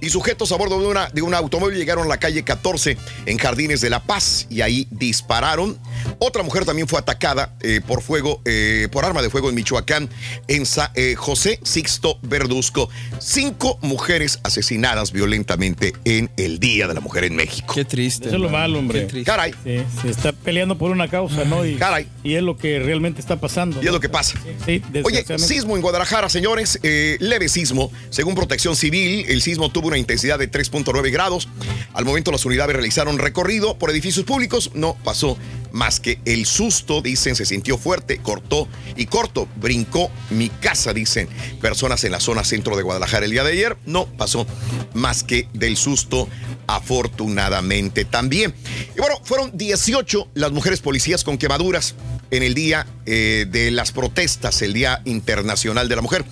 Y 0.00 0.10
sujetos 0.10 0.52
a 0.52 0.56
bordo 0.56 0.80
de, 0.80 0.86
una, 0.86 1.08
de 1.08 1.22
un 1.22 1.34
automóvil 1.34 1.76
llegaron 1.78 2.04
a 2.04 2.08
la 2.08 2.18
calle 2.18 2.42
14 2.44 2.96
en 3.26 3.38
Jardines 3.38 3.80
de 3.80 3.90
La 3.90 4.00
Paz 4.02 4.46
y 4.50 4.60
ahí 4.60 4.86
dispararon. 4.90 5.78
Otra 6.18 6.42
mujer 6.42 6.64
también 6.64 6.86
fue 6.88 6.98
atacada 6.98 7.54
eh, 7.60 7.80
por 7.86 8.02
fuego, 8.02 8.40
eh, 8.44 8.88
por 8.92 9.04
arma 9.04 9.22
de 9.22 9.30
fuego 9.30 9.48
en 9.48 9.54
Michoacán, 9.56 10.08
en 10.46 10.66
Sa- 10.66 10.92
eh, 10.94 11.14
José 11.16 11.58
Sixto 11.62 12.18
Verduzco. 12.22 12.88
Cinco 13.18 13.78
mujeres 13.82 14.38
asesinadas 14.44 15.12
violentamente 15.12 15.92
en 16.04 16.30
el 16.36 16.60
Día 16.60 16.86
de 16.86 16.94
la 16.94 17.00
Mujer 17.00 17.24
en 17.24 17.34
México. 17.36 17.74
Qué 17.74 17.84
triste. 17.84 18.26
Eso 18.28 18.36
es 18.36 18.42
lo 18.42 18.48
malo, 18.48 18.78
hombre. 18.78 19.06
Caray. 19.24 19.52
Sí, 19.64 19.80
se 20.02 20.10
está 20.10 20.32
peleando 20.32 20.78
por 20.78 20.90
una 20.90 21.08
causa, 21.08 21.44
¿no? 21.44 21.64
Y, 21.66 21.74
Caray. 21.76 22.08
Y 22.22 22.34
es 22.34 22.42
lo 22.42 22.56
que 22.56 22.78
realmente 22.78 23.20
está 23.20 23.40
pasando. 23.40 23.82
Y 23.82 23.86
es 23.86 23.92
lo 23.92 24.00
que 24.00 24.08
pasa. 24.08 24.38
Sí, 24.64 24.82
Oye, 25.04 25.24
sismo 25.38 25.74
en 25.76 25.82
Guadalajara, 25.82 26.28
señores, 26.28 26.78
eh, 26.82 27.16
leve 27.20 27.48
sismo. 27.48 27.90
Según 28.10 28.34
Protección 28.34 28.76
Civil, 28.76 29.24
el 29.28 29.42
sismo 29.42 29.70
tuvo 29.70 29.87
una 29.88 29.98
intensidad 29.98 30.38
de 30.38 30.50
3.9 30.50 31.10
grados. 31.10 31.48
Al 31.94 32.04
momento 32.04 32.30
las 32.30 32.44
unidades 32.44 32.74
realizaron 32.74 33.18
recorrido 33.18 33.78
por 33.78 33.90
edificios 33.90 34.24
públicos. 34.24 34.70
No 34.74 34.96
pasó 35.04 35.36
más 35.72 36.00
que 36.00 36.18
el 36.24 36.46
susto, 36.46 37.02
dicen, 37.02 37.34
se 37.34 37.44
sintió 37.44 37.78
fuerte, 37.78 38.18
cortó 38.18 38.68
y 38.96 39.06
corto, 39.06 39.48
brincó 39.56 40.10
mi 40.30 40.48
casa, 40.48 40.92
dicen 40.92 41.28
personas 41.60 42.04
en 42.04 42.12
la 42.12 42.20
zona 42.20 42.44
centro 42.44 42.76
de 42.76 42.82
Guadalajara 42.82 43.26
el 43.26 43.32
día 43.32 43.44
de 43.44 43.52
ayer. 43.52 43.76
No 43.86 44.06
pasó 44.06 44.46
más 44.94 45.22
que 45.22 45.48
del 45.52 45.76
susto, 45.76 46.28
afortunadamente 46.66 48.04
también. 48.04 48.54
Y 48.96 49.00
bueno, 49.00 49.20
fueron 49.24 49.56
18 49.56 50.28
las 50.34 50.52
mujeres 50.52 50.80
policías 50.80 51.24
con 51.24 51.38
quemaduras 51.38 51.94
en 52.30 52.42
el 52.42 52.54
día 52.54 52.86
eh, 53.06 53.46
de 53.48 53.70
las 53.70 53.92
protestas, 53.92 54.60
el 54.62 54.72
Día 54.72 55.00
Internacional 55.04 55.88
de 55.88 55.96
la 55.96 56.02
Mujer. 56.02 56.24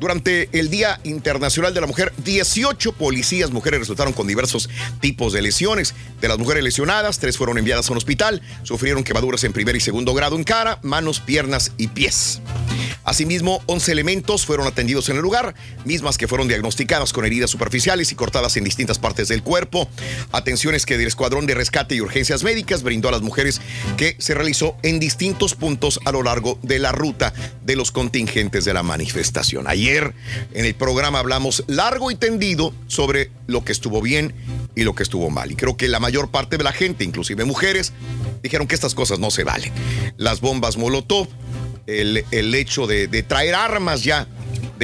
Durante 0.00 0.48
el 0.52 0.70
Día 0.70 1.00
Internacional 1.04 1.72
de 1.74 1.80
la 1.80 1.86
Mujer, 1.86 2.12
18 2.24 2.92
policías 2.92 3.50
mujeres 3.50 3.80
resultaron 3.80 4.12
con 4.12 4.26
diversos 4.26 4.68
tipos 5.00 5.32
de 5.32 5.42
lesiones. 5.42 5.94
De 6.20 6.28
las 6.28 6.38
mujeres 6.38 6.64
lesionadas, 6.64 7.18
tres 7.18 7.36
fueron 7.36 7.58
enviadas 7.58 7.88
a 7.88 7.92
un 7.92 7.98
hospital, 7.98 8.42
sufrieron 8.62 9.04
quemaduras 9.04 9.44
en 9.44 9.52
primer 9.52 9.76
y 9.76 9.80
segundo 9.80 10.14
grado 10.14 10.36
en 10.36 10.44
cara, 10.44 10.78
manos, 10.82 11.20
piernas 11.20 11.72
y 11.76 11.88
pies. 11.88 12.40
Asimismo, 13.04 13.62
11 13.66 13.92
elementos 13.92 14.46
fueron 14.46 14.66
atendidos 14.66 15.10
en 15.10 15.16
el 15.16 15.22
lugar, 15.22 15.54
mismas 15.84 16.16
que 16.16 16.26
fueron 16.26 16.48
diagnosticadas 16.48 17.12
con 17.12 17.26
heridas 17.26 17.50
superficiales 17.50 18.10
y 18.10 18.14
cortadas 18.14 18.56
en 18.56 18.64
distintas 18.64 18.98
partes 18.98 19.28
del 19.28 19.42
cuerpo. 19.42 19.88
Atenciones 20.32 20.86
que 20.86 20.94
el 20.94 21.02
Escuadrón 21.02 21.46
de 21.46 21.54
Rescate 21.54 21.94
y 21.94 22.00
Urgencias 22.00 22.42
Médicas 22.42 22.82
brindó 22.82 23.08
a 23.08 23.12
las 23.12 23.20
mujeres 23.20 23.60
que 23.98 24.16
se 24.18 24.34
realizó 24.34 24.76
en 24.82 25.00
distintos 25.00 25.43
puntos 25.52 26.00
a 26.06 26.12
lo 26.12 26.22
largo 26.22 26.58
de 26.62 26.78
la 26.78 26.92
ruta 26.92 27.34
de 27.62 27.76
los 27.76 27.92
contingentes 27.92 28.64
de 28.64 28.72
la 28.72 28.82
manifestación. 28.82 29.66
Ayer 29.68 30.14
en 30.54 30.64
el 30.64 30.74
programa 30.74 31.18
hablamos 31.18 31.62
largo 31.66 32.10
y 32.10 32.14
tendido 32.14 32.72
sobre 32.86 33.30
lo 33.46 33.62
que 33.62 33.72
estuvo 33.72 34.00
bien 34.00 34.32
y 34.74 34.84
lo 34.84 34.94
que 34.94 35.02
estuvo 35.02 35.28
mal. 35.28 35.52
Y 35.52 35.56
creo 35.56 35.76
que 35.76 35.88
la 35.88 36.00
mayor 36.00 36.30
parte 36.30 36.56
de 36.56 36.64
la 36.64 36.72
gente, 36.72 37.04
inclusive 37.04 37.44
mujeres, 37.44 37.92
dijeron 38.42 38.66
que 38.66 38.74
estas 38.74 38.94
cosas 38.94 39.18
no 39.18 39.30
se 39.30 39.44
valen. 39.44 39.72
Las 40.16 40.40
bombas 40.40 40.78
Molotov, 40.78 41.28
el, 41.86 42.24
el 42.30 42.54
hecho 42.54 42.86
de, 42.86 43.08
de 43.08 43.22
traer 43.22 43.54
armas 43.54 44.02
ya 44.02 44.26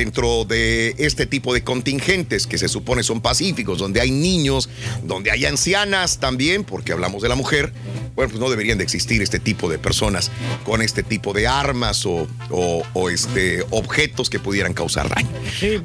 dentro 0.05 0.47
de 0.47 0.95
este 0.97 1.27
tipo 1.27 1.53
de 1.53 1.63
contingentes 1.63 2.47
que 2.47 2.57
se 2.57 2.69
supone 2.69 3.03
son 3.03 3.21
pacíficos, 3.21 3.79
donde 3.79 4.01
hay 4.01 4.11
niños, 4.11 4.71
donde 5.05 5.31
hay 5.31 5.45
ancianas 5.45 6.19
también, 6.19 6.65
porque 6.65 6.93
hablamos 6.93 7.21
de 7.23 7.29
la 7.29 7.35
mujer, 7.35 7.73
bueno, 8.17 8.31
pues 8.31 8.41
no 8.41 8.49
deberían 8.49 8.79
de 8.79 8.85
existir 8.85 9.21
este 9.21 9.39
tipo 9.39 9.69
de 9.69 9.79
personas 9.79 10.31
con 10.65 10.81
este 10.81 11.03
tipo 11.03 11.35
de 11.35 11.47
armas 11.47 12.07
o, 12.07 12.27
o- 12.51 12.83
o, 12.95 13.11
este, 13.11 13.63
objetos 13.71 14.31
que 14.31 14.39
pudieran 14.39 14.73
causar 14.73 15.09
daño. 15.11 15.29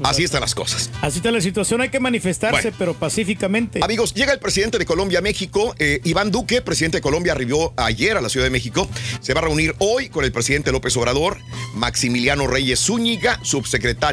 Así 0.04 0.24
están 0.24 0.40
las 0.42 0.56
cosas. 0.56 0.90
Así 1.02 1.18
está 1.18 1.30
la 1.32 1.42
situación, 1.42 1.82
hay 1.82 1.90
que 1.90 2.00
manifestarse, 2.00 2.72
pero 2.72 2.94
pacíficamente. 2.94 3.80
Amigos, 3.84 4.14
llega 4.14 4.32
el 4.32 4.40
presidente 4.40 4.78
de 4.78 4.86
Colombia 4.86 5.20
a 5.20 5.22
México, 5.22 5.76
eh, 5.78 6.00
Iván 6.06 6.32
Duque, 6.32 6.62
presidente 6.62 6.98
de 6.98 7.02
Colombia, 7.02 7.34
arribó 7.34 7.74
ayer 7.76 8.16
a 8.16 8.22
la 8.22 8.30
Ciudad 8.30 8.46
de 8.46 8.50
México. 8.52 8.88
Se 9.20 9.34
va 9.34 9.42
a 9.42 9.44
reunir 9.44 9.76
hoy 9.80 10.08
con 10.08 10.24
el 10.24 10.32
presidente 10.32 10.72
López 10.72 10.96
Obrador, 10.96 11.38
Maximiliano 11.76 12.48
Reyes 12.48 12.80
Zúñiga, 12.80 13.40
subsecretario 13.44 14.05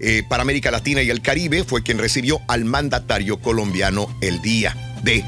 eh, 0.00 0.22
para 0.28 0.42
América 0.42 0.70
Latina 0.70 1.02
y 1.02 1.10
el 1.10 1.22
Caribe, 1.22 1.62
fue 1.62 1.82
quien 1.82 1.98
recibió 1.98 2.40
al 2.48 2.64
mandatario 2.64 3.38
colombiano 3.38 4.08
el 4.20 4.42
día 4.42 4.76
de 5.04 5.24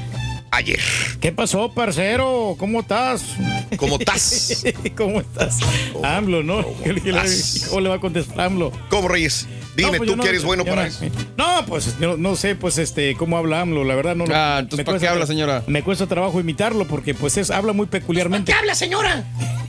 ayer. 0.51 0.79
¿Qué 1.21 1.31
pasó, 1.31 1.71
parcero? 1.73 2.55
¿Cómo 2.59 2.81
estás? 2.81 3.23
¿Cómo 3.77 3.97
estás? 3.97 4.65
¿Cómo 4.97 5.21
estás? 5.21 5.59
AMLO, 6.03 6.43
¿no? 6.43 6.63
¿Cómo 7.69 7.81
le 7.81 7.89
va 7.89 7.95
a 7.95 7.99
contestar 7.99 8.41
AMLO? 8.41 8.71
¿Cómo, 8.89 9.07
Reyes? 9.07 9.47
Dime, 9.75 9.97
pues 9.97 10.09
tú 10.09 10.15
yo 10.17 10.23
que 10.23 10.29
eres 10.29 10.43
bueno 10.43 10.63
para 10.65 10.83
no- 10.83 10.87
eso. 10.87 11.05
No, 11.37 11.65
pues 11.65 11.97
yo 11.99 12.15
no 12.17 12.35
sé, 12.35 12.55
pues 12.55 12.77
este, 12.77 13.15
cómo 13.15 13.37
habla 13.37 13.61
AMLO, 13.61 13.83
la 13.83 13.95
verdad 13.95 14.15
no. 14.15 14.25
Ah, 14.31 14.55
me 14.57 14.59
entonces, 14.61 14.85
¿para 14.85 14.99
qué 14.99 15.07
habla, 15.07 15.25
señora? 15.25 15.63
Me 15.67 15.81
cuesta 15.83 16.05
trabajo 16.07 16.39
imitarlo 16.39 16.85
porque 16.87 17.13
pues 17.13 17.37
es, 17.37 17.49
habla 17.51 17.73
muy 17.73 17.87
peculiarmente. 17.87 18.51
¿Qué 18.51 18.57
habla, 18.57 18.75
señora? 18.75 19.23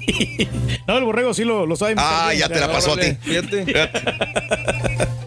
No, 0.86 0.98
el 0.98 1.04
borrego 1.04 1.32
sí 1.32 1.44
lo, 1.44 1.64
lo 1.64 1.76
sabe. 1.76 1.94
Ah, 1.96 2.26
bien, 2.28 2.40
ya 2.40 2.48
te 2.50 2.60
la 2.60 2.70
pasó 2.70 2.92
a 2.92 2.96
ti. 2.98 3.16
Fíjate. 3.22 3.64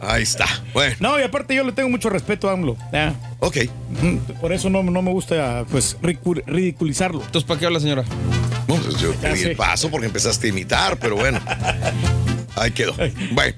Ahí 0.02 0.22
está. 0.22 0.46
Bueno. 0.72 0.96
No, 1.00 1.20
y 1.20 1.24
aparte 1.24 1.56
yo 1.56 1.64
le 1.64 1.72
tengo 1.72 1.90
mucho 1.90 2.10
respeto 2.12 2.48
a 2.48 2.54
AMLO. 2.54 2.78
Ok. 3.40 3.58
Por 4.40 4.54
eso 4.54 4.70
no, 4.70 4.84
no 4.84 5.02
me 5.02 5.10
gusta, 5.12 5.66
pues, 5.72 5.98
ridicu- 6.02 6.44
ridiculizarlo. 6.46 7.22
Entonces, 7.24 7.44
¿para 7.48 7.60
qué 7.60 7.66
habla, 7.66 7.80
señora? 7.80 8.04
No, 8.68 8.76
pues 8.76 9.00
yo 9.00 9.12
te 9.16 9.34
di 9.34 9.44
el 9.44 9.56
paso 9.56 9.90
porque 9.90 10.06
empezaste 10.06 10.46
a 10.46 10.50
imitar, 10.52 10.98
pero 11.00 11.16
bueno. 11.16 11.40
Ahí 12.58 12.72
quedó. 12.72 12.96
Bueno, 13.32 13.56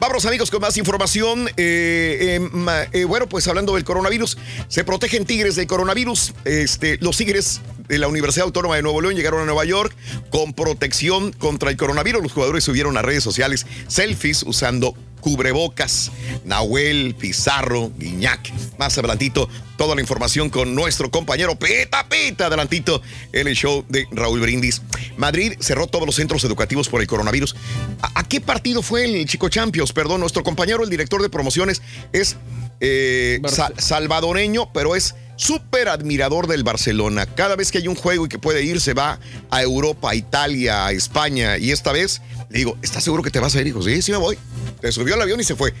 vámonos 0.00 0.24
amigos 0.24 0.50
con 0.50 0.60
más 0.60 0.76
información. 0.76 1.48
Eh, 1.56 2.38
eh, 2.40 2.88
eh, 2.92 3.04
bueno, 3.04 3.28
pues 3.28 3.46
hablando 3.46 3.74
del 3.74 3.84
coronavirus, 3.84 4.38
se 4.68 4.84
protegen 4.84 5.26
tigres 5.26 5.56
del 5.56 5.66
coronavirus. 5.66 6.34
Este, 6.44 6.98
los 7.00 7.16
tigres 7.16 7.60
de 7.88 7.98
la 7.98 8.08
Universidad 8.08 8.46
Autónoma 8.46 8.76
de 8.76 8.82
Nuevo 8.82 9.00
León 9.00 9.14
llegaron 9.14 9.42
a 9.42 9.44
Nueva 9.44 9.64
York 9.64 9.94
con 10.30 10.54
protección 10.54 11.32
contra 11.32 11.70
el 11.70 11.76
coronavirus. 11.76 12.22
Los 12.22 12.32
jugadores 12.32 12.64
subieron 12.64 12.96
a 12.96 13.02
redes 13.02 13.22
sociales 13.22 13.66
selfies 13.86 14.42
usando 14.42 14.94
cubrebocas. 15.18 16.10
Nahuel, 16.44 17.14
Pizarro, 17.14 17.90
Guiñac. 17.96 18.50
Más 18.78 18.96
adelantito, 18.98 19.48
toda 19.76 19.94
la 19.94 20.00
información 20.00 20.50
con 20.50 20.74
nuestro 20.74 21.10
compañero 21.10 21.58
Peta 21.58 22.08
Peta. 22.08 22.46
Adelantito, 22.46 23.02
el 23.32 23.54
show 23.54 23.84
de 23.88 24.06
Raúl 24.12 24.40
Brindis. 24.40 24.82
Madrid 25.16 25.54
cerró 25.60 25.86
todos 25.86 26.06
los 26.06 26.14
centros 26.16 26.42
educativos 26.44 26.88
por 26.88 27.00
el 27.00 27.06
coronavirus. 27.06 27.56
¿A, 28.02 28.20
a 28.20 28.24
qué 28.24 28.40
partido 28.40 28.82
fue 28.82 29.04
el 29.04 29.26
Chico 29.26 29.48
Champions? 29.48 29.92
Perdón, 29.92 30.20
nuestro 30.20 30.42
compañero, 30.42 30.82
el 30.84 30.90
director 30.90 31.20
de 31.22 31.28
promociones, 31.28 31.82
es 32.12 32.36
eh, 32.80 33.40
sa- 33.46 33.72
salvadoreño, 33.76 34.72
pero 34.72 34.94
es 34.94 35.14
súper 35.38 35.88
admirador 35.88 36.46
del 36.48 36.64
Barcelona. 36.64 37.24
Cada 37.24 37.56
vez 37.56 37.70
que 37.72 37.78
hay 37.78 37.88
un 37.88 37.94
juego 37.94 38.26
y 38.26 38.28
que 38.28 38.38
puede 38.38 38.62
ir, 38.64 38.80
se 38.80 38.92
va 38.92 39.18
a 39.50 39.62
Europa, 39.62 40.10
a 40.10 40.14
Italia, 40.14 40.84
a 40.86 40.92
España. 40.92 41.56
Y 41.56 41.70
esta 41.70 41.92
vez 41.92 42.20
le 42.50 42.58
digo, 42.58 42.76
¿estás 42.82 43.04
seguro 43.04 43.22
que 43.22 43.30
te 43.30 43.38
vas 43.38 43.54
a 43.54 43.58
ir? 43.60 43.64
Dijo, 43.64 43.80
sí, 43.80 44.02
sí 44.02 44.10
me 44.12 44.18
voy. 44.18 44.36
Se 44.82 44.92
subió 44.92 45.14
al 45.14 45.22
avión 45.22 45.40
y 45.40 45.44
se 45.44 45.54
fue. 45.56 45.72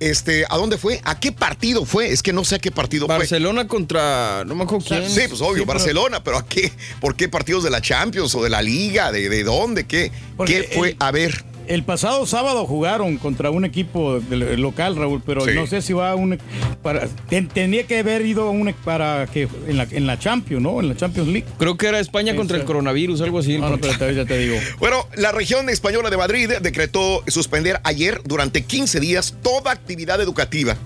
Este, 0.00 0.44
¿a 0.48 0.56
dónde 0.56 0.78
fue? 0.78 1.00
¿A 1.04 1.20
qué 1.20 1.30
partido 1.30 1.84
fue? 1.84 2.10
Es 2.10 2.22
que 2.22 2.32
no 2.32 2.44
sé 2.44 2.56
a 2.56 2.58
qué 2.58 2.70
partido 2.72 3.06
Barcelona 3.06 3.68
contra. 3.68 4.44
No 4.46 4.54
me 4.54 4.64
acuerdo 4.64 4.86
fue. 4.86 4.98
quién. 4.98 5.10
Sí, 5.10 5.20
pues 5.28 5.40
obvio, 5.42 5.62
Sí, 5.62 5.68
Barcelona, 5.68 6.24
pero 6.24 6.38
¿a 6.38 6.46
qué? 6.46 6.72
¿Por 7.00 7.14
qué 7.14 7.28
partidos 7.28 7.62
de 7.64 7.70
la 7.70 7.80
Champions 7.80 8.34
o 8.34 8.42
de 8.42 8.50
la 8.50 8.62
Liga? 8.62 9.12
¿De, 9.12 9.28
de 9.28 9.44
dónde? 9.44 9.84
¿Qué, 9.84 10.10
¿Qué 10.46 10.70
fue? 10.74 10.90
el- 10.90 10.96
a 11.00 11.10
ver. 11.10 11.44
El 11.68 11.84
pasado 11.84 12.26
sábado 12.26 12.66
jugaron 12.66 13.16
contra 13.18 13.50
un 13.50 13.64
equipo 13.64 14.20
local, 14.56 14.96
Raúl, 14.96 15.22
pero 15.24 15.42
Sí. 15.44 15.52
no 15.54 15.66
sé 15.66 15.80
si 15.82 15.92
va 15.92 16.10
a 16.10 16.14
un 16.14 16.38
para 16.82 17.06
ten- 17.28 17.48
tenía 17.48 17.84
que 17.86 17.98
haber 18.00 18.26
ido 18.26 18.48
a 18.48 18.50
un 18.50 18.72
para 18.84 19.26
que 19.32 19.48
en 19.68 19.76
la, 19.76 19.86
en 19.90 20.06
la 20.06 20.18
Champions, 20.18 20.62
¿no? 20.62 20.80
En 20.80 20.88
la 20.88 20.96
Champions 20.96 21.28
League. 21.28 21.46
Creo 21.58 21.76
que 21.76 21.86
era 21.86 22.00
España 22.00 22.34
contra 22.36 22.56
el 22.56 22.64
coronavirus, 22.64 23.20
algo 23.20 23.38
así. 23.38 23.58
No, 23.58 23.70
no, 23.70 23.78
pero 23.78 23.96
te- 23.96 24.14
ya 24.14 24.24
te 24.24 24.38
digo. 24.38 24.56
Bueno, 24.78 25.06
la 25.16 25.30
región 25.32 25.68
española 25.70 26.10
de 26.10 26.16
Madrid 26.16 26.50
decretó 26.60 27.22
suspender 27.28 27.80
ayer 27.84 28.20
durante 28.24 28.62
15 28.62 28.98
días 29.00 29.36
toda 29.42 29.70
actividad 29.72 30.20
educativa. 30.20 30.76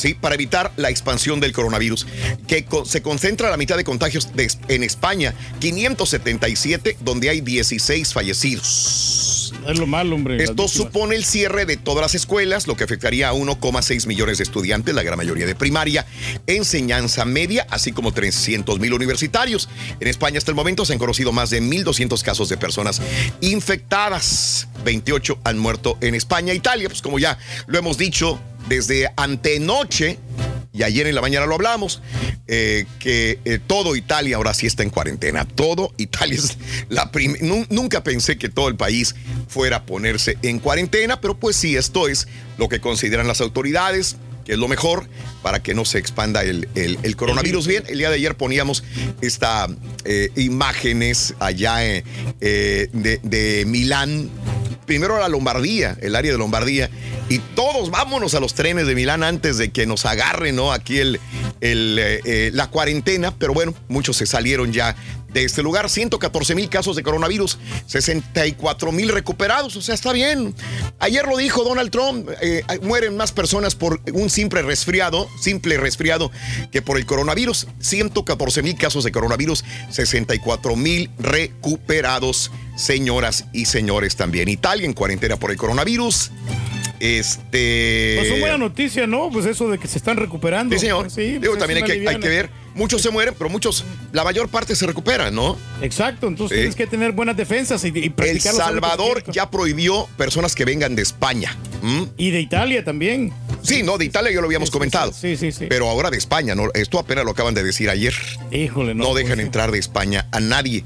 Sí, 0.00 0.14
para 0.14 0.34
evitar 0.34 0.72
la 0.76 0.88
expansión 0.88 1.40
del 1.40 1.52
coronavirus, 1.52 2.06
que 2.48 2.66
se 2.86 3.02
concentra 3.02 3.50
la 3.50 3.58
mitad 3.58 3.76
de 3.76 3.84
contagios 3.84 4.34
de- 4.34 4.50
en 4.68 4.82
España, 4.82 5.34
577, 5.60 6.96
donde 7.00 7.28
hay 7.28 7.42
16 7.42 8.14
fallecidos. 8.14 9.52
Es 9.68 9.78
lo 9.78 9.86
malo, 9.86 10.14
hombre. 10.14 10.42
Esto 10.42 10.68
supone 10.68 11.16
el 11.16 11.24
cierre 11.24 11.66
de 11.66 11.76
todas 11.76 12.00
las 12.00 12.14
escuelas, 12.14 12.66
lo 12.66 12.76
que 12.76 12.84
afectaría 12.84 13.28
a 13.28 13.34
1,6 13.34 14.06
millones 14.06 14.38
de 14.38 14.44
estudiantes, 14.44 14.94
la 14.94 15.02
gran 15.02 15.18
mayoría 15.18 15.44
de 15.44 15.54
primaria, 15.54 16.06
enseñanza 16.46 17.26
media, 17.26 17.66
así 17.68 17.92
como 17.92 18.12
300 18.12 18.80
mil 18.80 18.94
universitarios. 18.94 19.68
En 20.00 20.08
España 20.08 20.38
hasta 20.38 20.50
el 20.50 20.54
momento 20.54 20.86
se 20.86 20.94
han 20.94 20.98
conocido 20.98 21.30
más 21.32 21.50
de 21.50 21.60
1.200 21.60 22.22
casos 22.22 22.48
de 22.48 22.56
personas 22.56 23.02
infectadas. 23.42 24.66
28 24.84 25.38
han 25.44 25.58
muerto 25.58 25.98
en 26.00 26.14
España. 26.14 26.54
Italia, 26.54 26.88
pues 26.88 27.02
como 27.02 27.18
ya 27.18 27.38
lo 27.66 27.78
hemos 27.78 27.98
dicho 27.98 28.40
desde 28.70 29.12
antenoche, 29.16 30.16
y 30.72 30.84
ayer 30.84 31.08
en 31.08 31.16
la 31.16 31.20
mañana 31.20 31.44
lo 31.44 31.56
hablamos, 31.56 32.00
eh, 32.46 32.86
que 33.00 33.40
eh, 33.44 33.58
todo 33.66 33.96
Italia 33.96 34.36
ahora 34.36 34.54
sí 34.54 34.66
está 34.68 34.84
en 34.84 34.90
cuarentena. 34.90 35.44
Todo 35.44 35.92
Italia 35.96 36.36
es 36.38 36.56
la 36.88 37.10
primera. 37.10 37.44
Nunca 37.68 38.04
pensé 38.04 38.38
que 38.38 38.48
todo 38.48 38.68
el 38.68 38.76
país 38.76 39.16
fuera 39.48 39.78
a 39.78 39.86
ponerse 39.86 40.38
en 40.42 40.60
cuarentena, 40.60 41.20
pero 41.20 41.36
pues 41.36 41.56
sí, 41.56 41.76
esto 41.76 42.06
es 42.06 42.28
lo 42.58 42.68
que 42.68 42.80
consideran 42.80 43.26
las 43.26 43.40
autoridades, 43.40 44.16
que 44.50 44.54
es 44.54 44.58
lo 44.58 44.66
mejor 44.66 45.06
para 45.42 45.62
que 45.62 45.74
no 45.74 45.84
se 45.84 45.98
expanda 45.98 46.42
el, 46.42 46.68
el- 46.74 46.98
el 47.04 47.14
coronavirus. 47.14 47.68
Bien, 47.68 47.84
el 47.86 47.98
día 47.98 48.08
de 48.10 48.16
ayer 48.16 48.36
poníamos 48.36 48.82
esta 49.20 49.68
eh, 50.04 50.30
imágenes 50.34 51.34
allá 51.38 51.86
eh, 51.86 52.02
eh, 52.40 52.88
de, 52.92 53.20
de 53.22 53.64
Milán. 53.64 54.28
Primero 54.86 55.16
la 55.20 55.28
Lombardía, 55.28 55.96
el 56.00 56.16
área 56.16 56.32
de 56.32 56.38
Lombardía, 56.38 56.90
y 57.28 57.38
todos 57.38 57.92
vámonos 57.92 58.34
a 58.34 58.40
los 58.40 58.54
trenes 58.54 58.88
de 58.88 58.96
Milán 58.96 59.22
antes 59.22 59.56
de 59.56 59.70
que 59.70 59.86
nos 59.86 60.04
agarre, 60.04 60.50
¿no? 60.50 60.72
Aquí 60.72 60.98
el, 60.98 61.20
el, 61.60 61.96
eh, 62.00 62.20
eh, 62.24 62.50
la 62.52 62.66
cuarentena, 62.70 63.32
pero 63.38 63.54
bueno, 63.54 63.72
muchos 63.86 64.16
se 64.16 64.26
salieron 64.26 64.72
ya 64.72 64.96
de 65.32 65.44
este 65.44 65.62
lugar. 65.62 65.88
114 65.88 66.54
mil 66.54 66.68
casos 66.68 66.96
de 66.96 67.02
coronavirus, 67.02 67.58
64 67.86 68.92
mil 68.92 69.08
recuperados, 69.10 69.76
o 69.76 69.82
sea, 69.82 69.94
está 69.94 70.12
bien. 70.12 70.54
Ayer 70.98 71.26
lo 71.26 71.36
dijo 71.36 71.64
Donald 71.64 71.90
Trump, 71.90 72.28
eh, 72.40 72.62
mueren 72.82 73.16
más 73.16 73.32
personas 73.32 73.74
por 73.74 74.00
un 74.12 74.30
simple 74.30 74.62
resfriado, 74.62 75.28
simple 75.40 75.76
resfriado, 75.76 76.30
que 76.70 76.82
por 76.82 76.96
el 76.96 77.06
coronavirus. 77.06 77.66
114 77.80 78.62
mil 78.62 78.76
casos 78.76 79.04
de 79.04 79.12
coronavirus, 79.12 79.64
64 79.90 80.76
mil 80.76 81.10
recuperados, 81.18 82.50
señoras 82.76 83.46
y 83.52 83.66
señores 83.66 84.16
también. 84.16 84.48
Italia 84.48 84.86
en 84.86 84.92
cuarentena 84.92 85.36
por 85.36 85.50
el 85.50 85.56
coronavirus. 85.56 86.30
Este. 87.00 88.16
Pues 88.18 88.30
una 88.30 88.40
buena 88.40 88.58
noticia, 88.58 89.06
¿no? 89.06 89.30
Pues 89.30 89.46
eso 89.46 89.70
de 89.70 89.78
que 89.78 89.88
se 89.88 89.96
están 89.96 90.18
recuperando. 90.18 90.74
Sí, 90.74 90.80
señor. 90.80 91.10
Sí, 91.10 91.38
Digo, 91.38 91.54
pues 91.54 91.58
también 91.58 91.82
hay 91.82 91.90
que, 91.90 92.08
hay 92.08 92.20
que 92.20 92.28
ver. 92.28 92.50
Muchos 92.74 93.02
se 93.02 93.10
mueren, 93.10 93.34
pero 93.36 93.50
muchos, 93.50 93.84
la 94.12 94.24
mayor 94.24 94.48
parte 94.48 94.76
se 94.76 94.86
recuperan, 94.86 95.34
¿no? 95.34 95.56
Exacto, 95.82 96.28
entonces 96.28 96.58
tienes 96.58 96.76
que 96.76 96.86
tener 96.86 97.12
buenas 97.12 97.36
defensas 97.36 97.84
y, 97.84 97.88
y 97.88 98.04
El 98.04 98.12
practicar 98.12 98.54
Salvador 98.54 99.24
ya 99.32 99.50
prohibió 99.50 100.06
personas 100.16 100.54
que 100.54 100.64
vengan 100.64 100.94
de 100.94 101.02
España. 101.02 101.56
Y 102.16 102.30
de 102.30 102.40
Italia 102.40 102.84
también. 102.84 103.32
Sí, 103.62 103.82
no, 103.82 103.98
de 103.98 104.04
Italia 104.04 104.30
ya 104.32 104.40
lo 104.40 104.46
habíamos 104.46 104.70
comentado. 104.70 105.12
Sí, 105.12 105.36
sí, 105.36 105.52
sí. 105.52 105.66
Pero 105.68 105.88
ahora 105.88 106.10
de 106.10 106.18
España, 106.18 106.54
¿no? 106.54 106.68
Esto 106.74 106.98
apenas 106.98 107.24
lo 107.24 107.32
acaban 107.32 107.54
de 107.54 107.62
decir 107.62 107.90
ayer. 107.90 108.14
Híjole, 108.50 108.94
no. 108.94 109.04
No 109.04 109.14
dejan 109.14 109.36
pues, 109.36 109.46
entrar 109.46 109.70
de 109.70 109.78
España 109.78 110.26
a 110.32 110.40
nadie. 110.40 110.84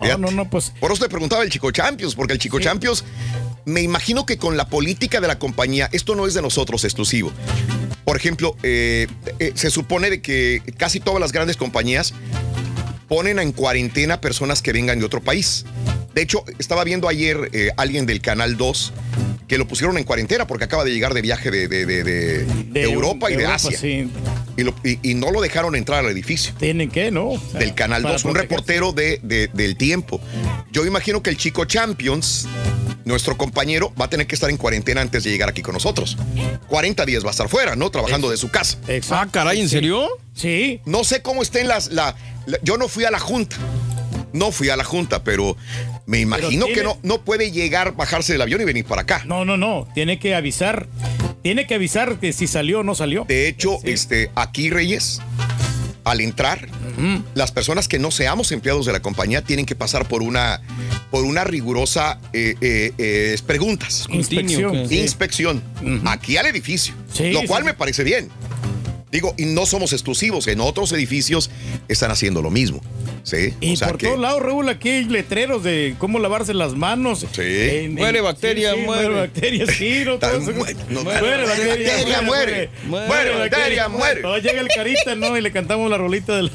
No, 0.00 0.18
no, 0.18 0.30
no, 0.30 0.50
pues. 0.50 0.72
Por 0.80 0.92
eso 0.92 1.02
te 1.02 1.08
preguntaba 1.08 1.42
el 1.44 1.50
Chico 1.50 1.70
Champions, 1.70 2.14
porque 2.14 2.32
el 2.32 2.38
Chico 2.38 2.58
Champions, 2.60 3.04
me 3.64 3.82
imagino 3.82 4.26
que 4.26 4.36
con 4.36 4.56
la 4.56 4.66
política 4.66 5.20
de 5.20 5.28
la 5.28 5.38
compañía, 5.38 5.88
esto 5.92 6.14
no 6.14 6.26
es 6.26 6.34
de 6.34 6.42
nosotros 6.42 6.84
exclusivo. 6.84 7.32
Por 8.04 8.16
ejemplo, 8.16 8.56
eh, 8.62 9.06
eh, 9.38 9.52
se 9.54 9.70
supone 9.70 10.10
de 10.10 10.20
que 10.20 10.62
casi 10.76 11.00
todas 11.00 11.20
las 11.20 11.32
grandes 11.32 11.56
compañías 11.56 12.14
ponen 13.08 13.38
en 13.38 13.52
cuarentena 13.52 14.20
personas 14.20 14.62
que 14.62 14.72
vengan 14.72 14.98
de 14.98 15.04
otro 15.04 15.20
país. 15.20 15.64
De 16.14 16.22
hecho, 16.22 16.44
estaba 16.58 16.84
viendo 16.84 17.08
ayer 17.08 17.50
eh, 17.52 17.70
alguien 17.76 18.06
del 18.06 18.20
Canal 18.20 18.56
2 18.56 18.92
que 19.52 19.58
lo 19.58 19.68
pusieron 19.68 19.98
en 19.98 20.04
cuarentena 20.04 20.46
porque 20.46 20.64
acaba 20.64 20.82
de 20.82 20.92
llegar 20.94 21.12
de 21.12 21.20
viaje 21.20 21.50
de, 21.50 21.68
de- 21.68 21.84
de- 21.84 22.02
de- 22.04 22.44
de 22.70 22.82
Europa 22.84 23.30
y 23.30 23.34
de 23.36 23.42
Europa, 23.42 23.56
Asia. 23.56 23.76
sí. 23.78 24.10
Y, 24.56 24.62
lo- 24.62 24.74
y- 24.82 24.98
y 25.10 25.14
no 25.14 25.30
lo 25.30 25.42
dejaron 25.42 25.76
entrar 25.76 26.02
al 26.06 26.10
edificio. 26.10 26.54
Tienen 26.58 26.90
que, 26.90 27.10
¿no? 27.10 27.28
O 27.32 27.38
sea, 27.38 27.60
Del 27.60 27.74
Canal 27.74 28.00
para 28.00 28.14
2, 28.14 28.24
un 28.24 28.34
reportero 28.34 28.92
de, 28.92 29.20
de- 29.22 29.48
del 29.52 29.76
tiempo. 29.76 30.22
Yo 30.70 30.86
imagino 30.86 31.22
que 31.22 31.28
el 31.28 31.36
chico 31.36 31.66
Champions, 31.66 32.48
nuestro 33.04 33.36
compañero, 33.36 33.92
va 34.00 34.06
a 34.06 34.08
tener 34.08 34.26
que 34.26 34.34
estar 34.36 34.48
en 34.48 34.56
cuarentena 34.56 35.02
antes 35.02 35.22
de 35.24 35.30
llegar 35.30 35.50
aquí 35.50 35.60
con 35.60 35.74
nosotros. 35.74 36.16
40 36.68 37.04
días 37.04 37.22
va 37.22 37.28
a 37.28 37.32
estar 37.32 37.50
fuera, 37.50 37.76
¿no? 37.76 37.90
Trabajando 37.90 38.30
de 38.30 38.38
su 38.38 38.50
casa. 38.50 38.78
Ah, 39.10 39.28
caray, 39.30 39.60
¿en 39.60 39.68
serio? 39.68 40.08
Sí. 40.34 40.80
No 40.86 41.04
sé 41.04 41.20
cómo 41.20 41.42
estén 41.42 41.68
las. 41.68 41.92
La, 41.92 42.16
la- 42.46 42.58
yo 42.62 42.78
no 42.78 42.88
fui 42.88 43.04
a 43.04 43.10
la 43.10 43.18
junta. 43.18 43.56
No 44.32 44.50
fui 44.50 44.70
a 44.70 44.76
la 44.78 44.84
junta, 44.84 45.22
pero 45.22 45.58
me 46.06 46.20
imagino 46.20 46.66
tiene- 46.66 46.72
que 46.80 46.84
no, 46.84 46.98
no 47.02 47.22
puede 47.24 47.50
llegar, 47.52 47.94
bajarse 47.94 48.32
del 48.32 48.42
avión 48.42 48.60
y 48.60 48.64
venir 48.64 48.84
para 48.84 49.02
acá. 49.02 49.22
No, 49.26 49.44
no, 49.44 49.56
no. 49.56 49.88
Tiene 49.94 50.18
que 50.18 50.34
avisar. 50.34 50.88
Tiene 51.42 51.66
que 51.66 51.74
avisar 51.74 52.18
que 52.20 52.32
si 52.32 52.46
salió 52.46 52.80
o 52.80 52.82
no 52.82 52.94
salió. 52.94 53.24
De 53.26 53.48
hecho, 53.48 53.78
este, 53.84 54.30
aquí, 54.34 54.70
Reyes, 54.70 55.20
al 56.04 56.20
entrar, 56.20 56.68
las 57.34 57.50
personas 57.52 57.88
que 57.88 57.98
no 57.98 58.10
seamos 58.10 58.52
empleados 58.52 58.86
de 58.86 58.92
la 58.92 59.00
compañía 59.00 59.42
tienen 59.42 59.66
que 59.66 59.74
pasar 59.74 60.06
por 60.06 60.22
una, 60.22 60.60
por 61.10 61.24
una 61.24 61.42
rigurosa 61.44 62.20
eh, 62.32 62.54
eh, 62.60 62.92
eh, 62.98 63.36
preguntas. 63.46 64.06
Inspección. 64.10 64.88
Sí. 64.88 65.00
Inspección. 65.00 65.62
Aquí 66.04 66.36
al 66.36 66.46
edificio. 66.46 66.94
Sí, 67.12 67.32
lo 67.32 67.42
cual 67.44 67.62
sí. 67.62 67.66
me 67.66 67.74
parece 67.74 68.04
bien. 68.04 68.28
Digo, 69.12 69.34
y 69.36 69.44
no 69.44 69.66
somos 69.66 69.92
exclusivos. 69.92 70.48
En 70.48 70.60
otros 70.60 70.90
edificios 70.92 71.50
están 71.86 72.10
haciendo 72.10 72.40
lo 72.40 72.50
mismo. 72.50 72.80
¿Sí? 73.24 73.52
Y 73.60 73.74
o 73.74 73.76
sea 73.76 73.88
por 73.88 73.98
que. 73.98 74.06
todos 74.06 74.18
lados, 74.18 74.42
Raúl, 74.42 74.68
aquí 74.70 74.88
hay 74.88 75.04
letreros 75.04 75.62
de 75.62 75.94
cómo 75.98 76.18
lavarse 76.18 76.54
las 76.54 76.74
manos. 76.74 77.26
Sí. 77.30 77.88
Muere 77.90 78.22
bacteria, 78.22 78.74
muere. 78.74 79.10
Muere 79.10 79.20
bacteria, 79.20 79.66
sí. 79.66 80.02
No, 80.06 80.18
todo 80.18 80.38
eso. 80.38 80.52
Muere, 80.52 80.76
no, 80.88 81.04
muere, 81.04 81.20
muere 81.20 81.44
bacteria, 81.44 81.92
bacteria, 81.92 82.22
muere. 82.22 82.70
Muere 82.86 83.38
bacteria, 83.38 83.88
muere. 83.88 84.22
No, 84.22 84.38
llega 84.38 84.62
el 84.62 84.68
carita, 84.68 85.14
¿no? 85.14 85.36
Y 85.36 85.42
le 85.42 85.52
cantamos 85.52 85.90
la 85.90 85.98
rolita 85.98 86.34
de 86.34 86.44
la... 86.44 86.50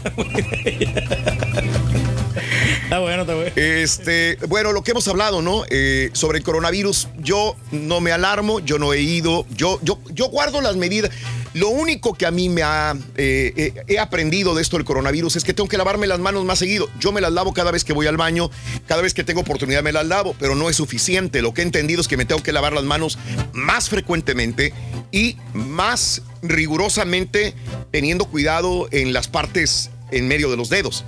está 2.84 3.00
bueno, 3.00 3.22
está 3.22 3.36
bueno. 3.36 3.52
Este, 3.56 4.38
bueno, 4.48 4.72
lo 4.72 4.84
que 4.84 4.92
hemos 4.92 5.08
hablado, 5.08 5.42
¿no? 5.42 5.64
Eh, 5.70 6.10
sobre 6.14 6.40
el 6.40 6.44
coronavirus, 6.44 7.08
yo 7.18 7.56
no 7.72 8.02
me 8.02 8.12
alarmo, 8.12 8.60
yo 8.60 8.80
no 8.80 8.94
he 8.94 9.02
ido, 9.02 9.46
yo, 9.50 9.80
yo, 9.84 10.00
yo 10.12 10.30
guardo 10.30 10.62
las 10.62 10.76
medidas. 10.76 11.12
Lo 11.54 11.70
único 11.70 12.14
que 12.14 12.26
a 12.26 12.32
mí 12.32 12.50
me 12.50 12.62
ha, 12.62 12.96
eh, 13.16 13.54
eh, 13.56 13.74
he 13.88 13.98
aprendido 13.98 14.54
de 14.54 14.62
esto 14.62 14.78
del 14.78 14.86
coronavirus 14.86 15.38
es 15.38 15.44
que 15.44 15.54
tengo 15.54 15.68
que 15.68 15.78
lavarme 15.78 16.06
las 16.06 16.20
manos 16.20 16.46
más 16.46 16.60
seguido. 16.60 16.88
Yo 17.00 17.12
me 17.12 17.22
las 17.22 17.32
lavo 17.32 17.54
cada 17.54 17.72
vez 17.72 17.84
que 17.84 17.94
voy 17.94 18.06
al 18.06 18.18
baño, 18.18 18.52
cada 18.86 19.02
vez 19.02 19.14
que 19.14 19.24
tengo 19.24 19.42
oportunidad 19.42 19.82
me 19.82 19.92
las 19.92 20.06
lavo, 20.06 20.36
pero 20.40 20.56
no 20.56 20.70
es 20.70 20.76
suficiente. 20.76 21.42
Lo 21.42 21.54
que 21.54 21.62
he 21.62 21.66
entendido 21.66 22.02
es 22.02 22.08
que 22.08 22.18
me 22.18 22.26
tengo 22.26 22.44
que 22.44 22.52
lavar 22.52 22.74
las 22.74 22.84
manos 22.84 23.18
más 23.54 23.90
frecuentemente 23.90 24.74
y 25.12 25.38
más 25.54 26.22
rigurosamente 26.44 27.56
teniendo 27.92 28.26
cuidado 28.26 28.88
en 28.92 29.14
las 29.14 29.28
partes 29.28 29.90
en 30.12 30.28
medio 30.28 30.52
de 30.52 30.58
los 30.58 30.70
dedos. 30.70 31.06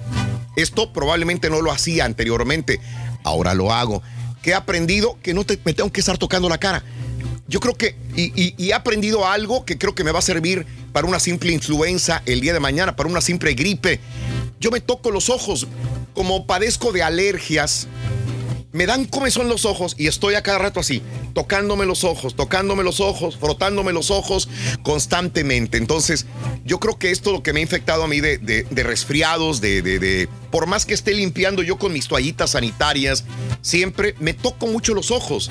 Esto 0.56 0.92
probablemente 0.94 1.50
no 1.50 1.62
lo 1.62 1.72
hacía 1.72 2.06
anteriormente, 2.06 2.80
ahora 3.24 3.54
lo 3.54 3.72
hago. 3.72 4.02
¿Qué 4.42 4.52
he 4.52 4.54
aprendido? 4.54 5.18
Que 5.22 5.34
no 5.34 5.44
te- 5.46 5.60
me 5.66 5.74
tengo 5.74 5.92
que 5.92 6.00
estar 6.00 6.18
tocando 6.18 6.48
la 6.50 6.58
cara. 6.58 6.84
Yo 7.48 7.60
creo 7.60 7.76
que, 7.76 7.96
y- 8.16 8.54
y 8.58 8.70
he 8.70 8.74
aprendido 8.74 9.28
algo 9.28 9.66
que 9.66 9.78
creo 9.78 9.96
que 9.96 10.04
me 10.04 10.12
va 10.12 10.20
a 10.20 10.24
servir 10.24 10.66
para 10.94 11.08
una 11.08 11.20
simple 11.20 11.52
influenza 11.52 12.22
el 12.26 12.42
día 12.42 12.54
de 12.54 12.60
mañana, 12.60 12.96
para 12.96 13.10
una 13.10 13.22
simple 13.22 13.54
gripe. 13.54 14.00
Yo 14.60 14.72
me 14.72 14.82
toco 14.82 15.12
los 15.12 15.30
ojos, 15.30 15.68
como 16.14 16.46
padezco 16.46 16.92
de 16.92 17.02
alergias, 17.04 17.88
me 18.72 18.86
dan 18.86 19.06
comezón 19.06 19.48
los 19.50 19.66
ojos 19.66 19.96
y 19.98 20.08
estoy 20.08 20.36
a 20.36 20.44
cada 20.44 20.60
rato 20.60 20.80
así, 20.80 21.02
tocándome 21.34 21.86
los 21.86 22.04
ojos, 22.04 22.36
tocándome 22.36 22.84
los 22.84 23.00
ojos, 23.00 23.38
frotándome 23.38 23.94
los 23.94 24.12
ojos 24.12 24.48
constantemente. 24.84 25.78
Entonces, 25.78 26.26
yo 26.66 26.80
creo 26.80 26.98
que 27.00 27.12
esto 27.12 27.30
es 27.30 27.36
lo 27.38 27.44
que 27.44 27.54
me 27.54 27.60
ha 27.60 27.64
infectado 27.64 28.04
a 28.04 28.08
mí 28.08 28.20
de, 28.20 28.38
de- 28.38 28.64
de 28.70 28.84
resfriados, 28.84 29.62
de, 29.62 29.82
de- 29.82 30.00
de- 30.00 30.30
Por 30.52 30.68
más 30.68 30.86
que 30.86 30.94
esté 30.94 31.14
limpiando 31.14 31.64
yo 31.64 31.78
con 31.78 31.94
mis 31.94 32.08
toallitas 32.08 32.52
sanitarias, 32.52 33.24
siempre 33.62 34.16
me 34.20 34.34
toco 34.34 34.68
mucho 34.68 34.94
los 34.94 35.12
ojos. 35.12 35.50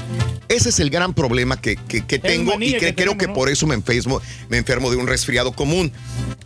Ese 0.48 0.68
es 0.68 0.80
el 0.80 0.90
gran 0.90 1.14
problema 1.14 1.60
que, 1.60 1.76
que- 1.76 2.06
que 2.06 2.18
tengo 2.18 2.54
y 2.60 2.72
que, 2.72 2.78
que 2.78 2.94
creo 2.94 2.94
tenemos, 2.94 3.16
que 3.18 3.26
¿no? 3.28 3.34
por 3.34 3.48
eso 3.48 3.66
me 3.66 3.74
enfermo, 3.74 4.20
me 4.48 4.58
enfermo 4.58 4.90
de 4.90 4.96
un 4.96 5.06
resfriado 5.06 5.52
común. 5.52 5.92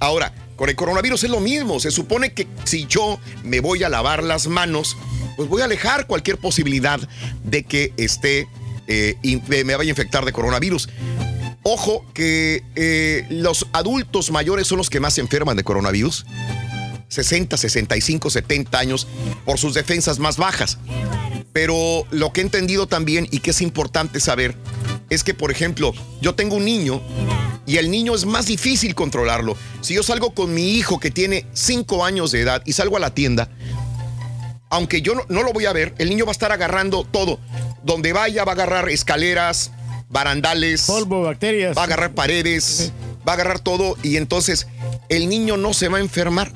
Ahora, 0.00 0.34
con 0.56 0.68
el 0.68 0.76
coronavirus 0.76 1.24
es 1.24 1.30
lo 1.30 1.40
mismo. 1.40 1.80
Se 1.80 1.90
supone 1.90 2.32
que 2.34 2.46
si 2.64 2.86
yo 2.86 3.18
me 3.42 3.60
voy 3.60 3.82
a 3.82 3.88
lavar 3.88 4.22
las 4.22 4.46
manos, 4.46 4.96
pues 5.36 5.48
voy 5.48 5.62
a 5.62 5.66
alejar 5.66 6.06
cualquier 6.06 6.38
posibilidad 6.38 7.00
de 7.44 7.64
que 7.64 7.92
eh, 7.96 9.16
me 9.48 9.76
vaya 9.76 9.88
a 9.88 9.90
infectar 9.90 10.24
de 10.24 10.32
coronavirus. 10.32 10.88
Ojo 11.64 12.04
que 12.12 12.64
eh, 12.74 13.26
los 13.30 13.68
adultos 13.72 14.30
mayores 14.32 14.66
son 14.66 14.78
los 14.78 14.90
que 14.90 14.98
más 14.98 15.14
se 15.14 15.20
enferman 15.20 15.56
de 15.56 15.64
coronavirus. 15.64 16.26
60, 17.08 17.56
65, 17.56 18.30
70 18.30 18.78
años 18.78 19.06
por 19.44 19.58
sus 19.58 19.74
defensas 19.74 20.18
más 20.18 20.38
bajas. 20.38 20.78
Pero 21.52 22.06
lo 22.10 22.32
que 22.32 22.40
he 22.40 22.44
entendido 22.44 22.86
también 22.86 23.28
y 23.30 23.40
que 23.40 23.50
es 23.50 23.60
importante 23.60 24.18
saber 24.18 24.56
es 25.10 25.22
que, 25.22 25.34
por 25.34 25.50
ejemplo, 25.50 25.92
yo 26.20 26.34
tengo 26.34 26.56
un 26.56 26.64
niño 26.64 27.02
y 27.66 27.76
el 27.76 27.90
niño 27.90 28.14
es 28.14 28.24
más 28.24 28.46
difícil 28.46 28.94
controlarlo. 28.94 29.56
Si 29.82 29.94
yo 29.94 30.02
salgo 30.02 30.34
con 30.34 30.54
mi 30.54 30.72
hijo 30.72 30.98
que 30.98 31.10
tiene 31.10 31.46
5 31.52 32.04
años 32.04 32.32
de 32.32 32.40
edad 32.40 32.62
y 32.64 32.72
salgo 32.72 32.96
a 32.96 33.00
la 33.00 33.14
tienda, 33.14 33.50
aunque 34.72 35.02
yo 35.02 35.14
no, 35.14 35.26
no 35.28 35.42
lo 35.42 35.52
voy 35.52 35.66
a 35.66 35.72
ver, 35.74 35.94
el 35.98 36.08
niño 36.08 36.24
va 36.24 36.30
a 36.30 36.32
estar 36.32 36.50
agarrando 36.50 37.04
todo. 37.04 37.38
Donde 37.82 38.14
vaya 38.14 38.44
va 38.44 38.52
a 38.52 38.54
agarrar 38.54 38.88
escaleras, 38.88 39.70
barandales, 40.08 40.86
polvo, 40.86 41.22
bacterias. 41.22 41.76
va 41.76 41.82
a 41.82 41.84
agarrar 41.84 42.14
paredes, 42.14 42.90
va 43.28 43.32
a 43.32 43.34
agarrar 43.34 43.60
todo 43.60 43.98
y 44.02 44.16
entonces 44.16 44.66
el 45.10 45.28
niño 45.28 45.58
no 45.58 45.74
se 45.74 45.88
va 45.88 45.98
a 45.98 46.00
enfermar. 46.00 46.50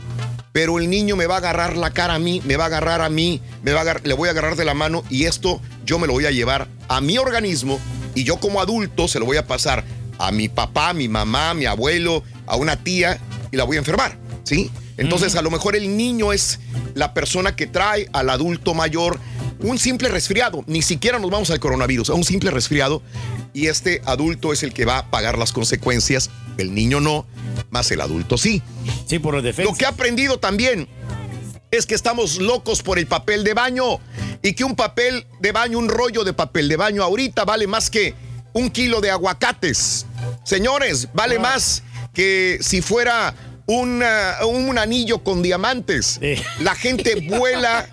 Pero 0.53 0.79
el 0.79 0.89
niño 0.89 1.15
me 1.15 1.27
va 1.27 1.35
a 1.35 1.39
agarrar 1.39 1.77
la 1.77 1.91
cara 1.91 2.15
a 2.15 2.19
mí, 2.19 2.41
me 2.47 2.57
va 2.57 2.65
a 2.65 2.67
agarrar 2.69 3.03
a 3.03 3.11
mí, 3.11 3.43
me 3.63 3.75
va 3.75 3.83
a 3.83 3.99
le 4.03 4.15
voy 4.15 4.29
a 4.29 4.33
agarrar 4.33 4.57
de 4.57 4.65
la 4.65 4.73
mano 4.73 5.05
y 5.11 5.27
esto 5.27 5.61
yo 5.85 5.99
me 5.99 6.07
lo 6.07 6.15
voy 6.15 6.25
a 6.25 6.31
llevar 6.31 6.69
a 6.89 7.03
mi 7.03 7.19
organismo 7.19 7.79
y 8.15 8.25
yo 8.25 8.39
como 8.39 8.63
adulto 8.63 9.09
se 9.09 9.19
lo 9.19 9.27
voy 9.27 9.37
a 9.37 9.47
pasar 9.47 9.85
a 10.19 10.33
mi 10.33 10.49
papá, 10.49 10.89
a 10.89 10.95
mi 10.95 11.09
mamá, 11.09 11.51
a 11.51 11.55
mi 11.55 11.67
abuelo, 11.67 12.23
a 12.47 12.57
una 12.57 12.83
tía 12.83 13.21
y 13.53 13.59
la 13.59 13.65
voy 13.65 13.77
a 13.77 13.81
enfermar, 13.81 14.17
¿sí? 14.45 14.71
Entonces 14.97 15.35
a 15.37 15.43
lo 15.43 15.51
mejor 15.51 15.77
el 15.77 15.97
niño 15.97 16.33
es 16.33 16.61
la 16.95 17.15
persona 17.15 17.55
que 17.55 17.67
trae 17.67 18.09
al 18.13 18.31
adulto 18.31 18.75
mayor 18.75 19.19
un 19.61 19.79
simple 19.79 20.09
resfriado, 20.09 20.65
ni 20.67 20.83
siquiera 20.83 21.19
nos 21.19 21.31
vamos 21.31 21.51
al 21.51 21.61
coronavirus, 21.61 22.11
a 22.11 22.15
un 22.15 22.25
simple 22.25 22.51
resfriado, 22.51 23.03
y 23.55 23.69
este 23.69 24.03
adulto 24.05 24.53
es 24.53 24.63
el 24.63 24.73
que 24.73 24.85
va 24.85 24.99
a 24.99 25.11
pagar 25.11 25.39
las 25.39 25.53
consecuencias, 25.53 26.31
el 26.59 26.75
niño 26.75 27.01
no, 27.01 27.27
más 27.71 27.91
el 27.91 28.01
adulto 28.01 28.37
sí. 28.37 28.63
Sí, 29.07 29.19
por 29.19 29.41
defectos. 29.41 29.73
Lo 29.73 29.79
que 29.79 29.85
he 29.85 29.89
aprendido 29.89 30.39
también 30.39 30.89
es 31.71 31.87
que 31.87 31.95
estamos 31.95 32.39
locos 32.39 32.83
por 32.83 32.99
el 32.99 33.07
papel 33.07 33.45
de 33.45 33.55
baño 33.55 33.99
y 34.43 34.53
que 34.53 34.65
un 34.65 34.77
papel 34.77 35.27
de 35.41 35.53
baño, 35.53 35.79
un 35.79 35.89
rollo 35.89 36.23
de 36.25 36.33
papel 36.33 36.69
de 36.69 36.77
baño 36.77 37.03
ahorita 37.03 37.45
vale 37.45 37.67
más 37.67 37.91
que 37.91 38.15
un 38.53 38.71
kilo 38.71 39.01
de 39.01 39.11
aguacates. 39.11 40.07
Señores, 40.45 41.09
vale 41.13 41.39
más 41.39 41.83
que 42.15 42.59
si 42.63 42.81
fuera 42.81 43.35
una- 43.67 44.37
un 44.47 44.79
anillo 44.79 45.19
con 45.25 45.43
diamantes. 45.43 46.21
La 46.61 46.75
gente 46.75 47.17
vuela 47.29 47.89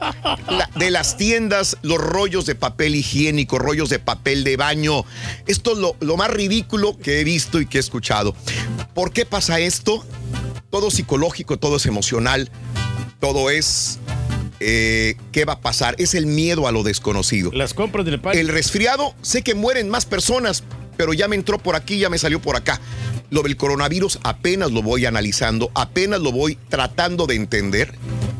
la- 0.48 0.70
de 0.76 0.92
las 0.92 1.18
tiendas 1.18 1.78
los 1.82 1.98
rollos 2.00 2.46
de 2.46 2.56
papel 2.56 2.96
higiénico, 2.96 3.58
rollos 3.60 3.90
de 3.90 4.00
papel 4.00 4.44
de 4.44 4.56
baño. 4.58 5.04
Esto 5.48 5.74
es 5.74 5.78
lo, 5.80 5.96
lo 6.00 6.18
más 6.18 6.30
ridículo 6.30 6.98
que 6.98 7.20
he 7.20 7.24
visto 7.24 7.60
y 7.60 7.66
que 7.66 7.78
he 7.78 7.82
escuchado. 7.82 8.36
¿Por 8.94 9.12
qué 9.12 9.26
pasa 9.26 9.60
esto? 9.60 10.06
Todo 10.70 10.92
psicológico, 10.92 11.58
todo 11.58 11.78
es 11.78 11.86
emocional, 11.86 12.50
todo 13.20 13.50
es 13.50 14.00
eh, 14.60 15.16
qué 15.32 15.46
va 15.46 15.54
a 15.54 15.60
pasar. 15.62 15.96
Es 15.98 16.14
el 16.16 16.26
miedo 16.26 16.68
a 16.68 16.72
lo 16.72 16.84
desconocido. 16.84 17.52
Las 17.52 17.74
compras 17.74 18.06
del 18.06 18.20
pan. 18.20 18.38
El 18.38 18.48
resfriado, 18.48 19.14
sé 19.22 19.42
que 19.42 19.56
mueren 19.56 19.90
más 19.90 20.06
personas, 20.06 20.64
pero 20.98 21.14
ya 21.14 21.28
me 21.28 21.36
entró 21.36 21.58
por 21.58 21.76
aquí, 21.76 22.00
ya 22.00 22.10
me 22.10 22.18
salió 22.18 22.42
por 22.42 22.56
acá. 22.56 22.80
Lo 23.30 23.42
del 23.42 23.58
coronavirus 23.58 24.20
apenas 24.24 24.72
lo 24.72 24.82
voy 24.82 25.06
analizando, 25.06 25.72
apenas 25.74 26.22
lo 26.22 26.32
voy 26.32 26.58
tratando 26.70 27.26
de 27.26 27.36
entender. 27.36 27.94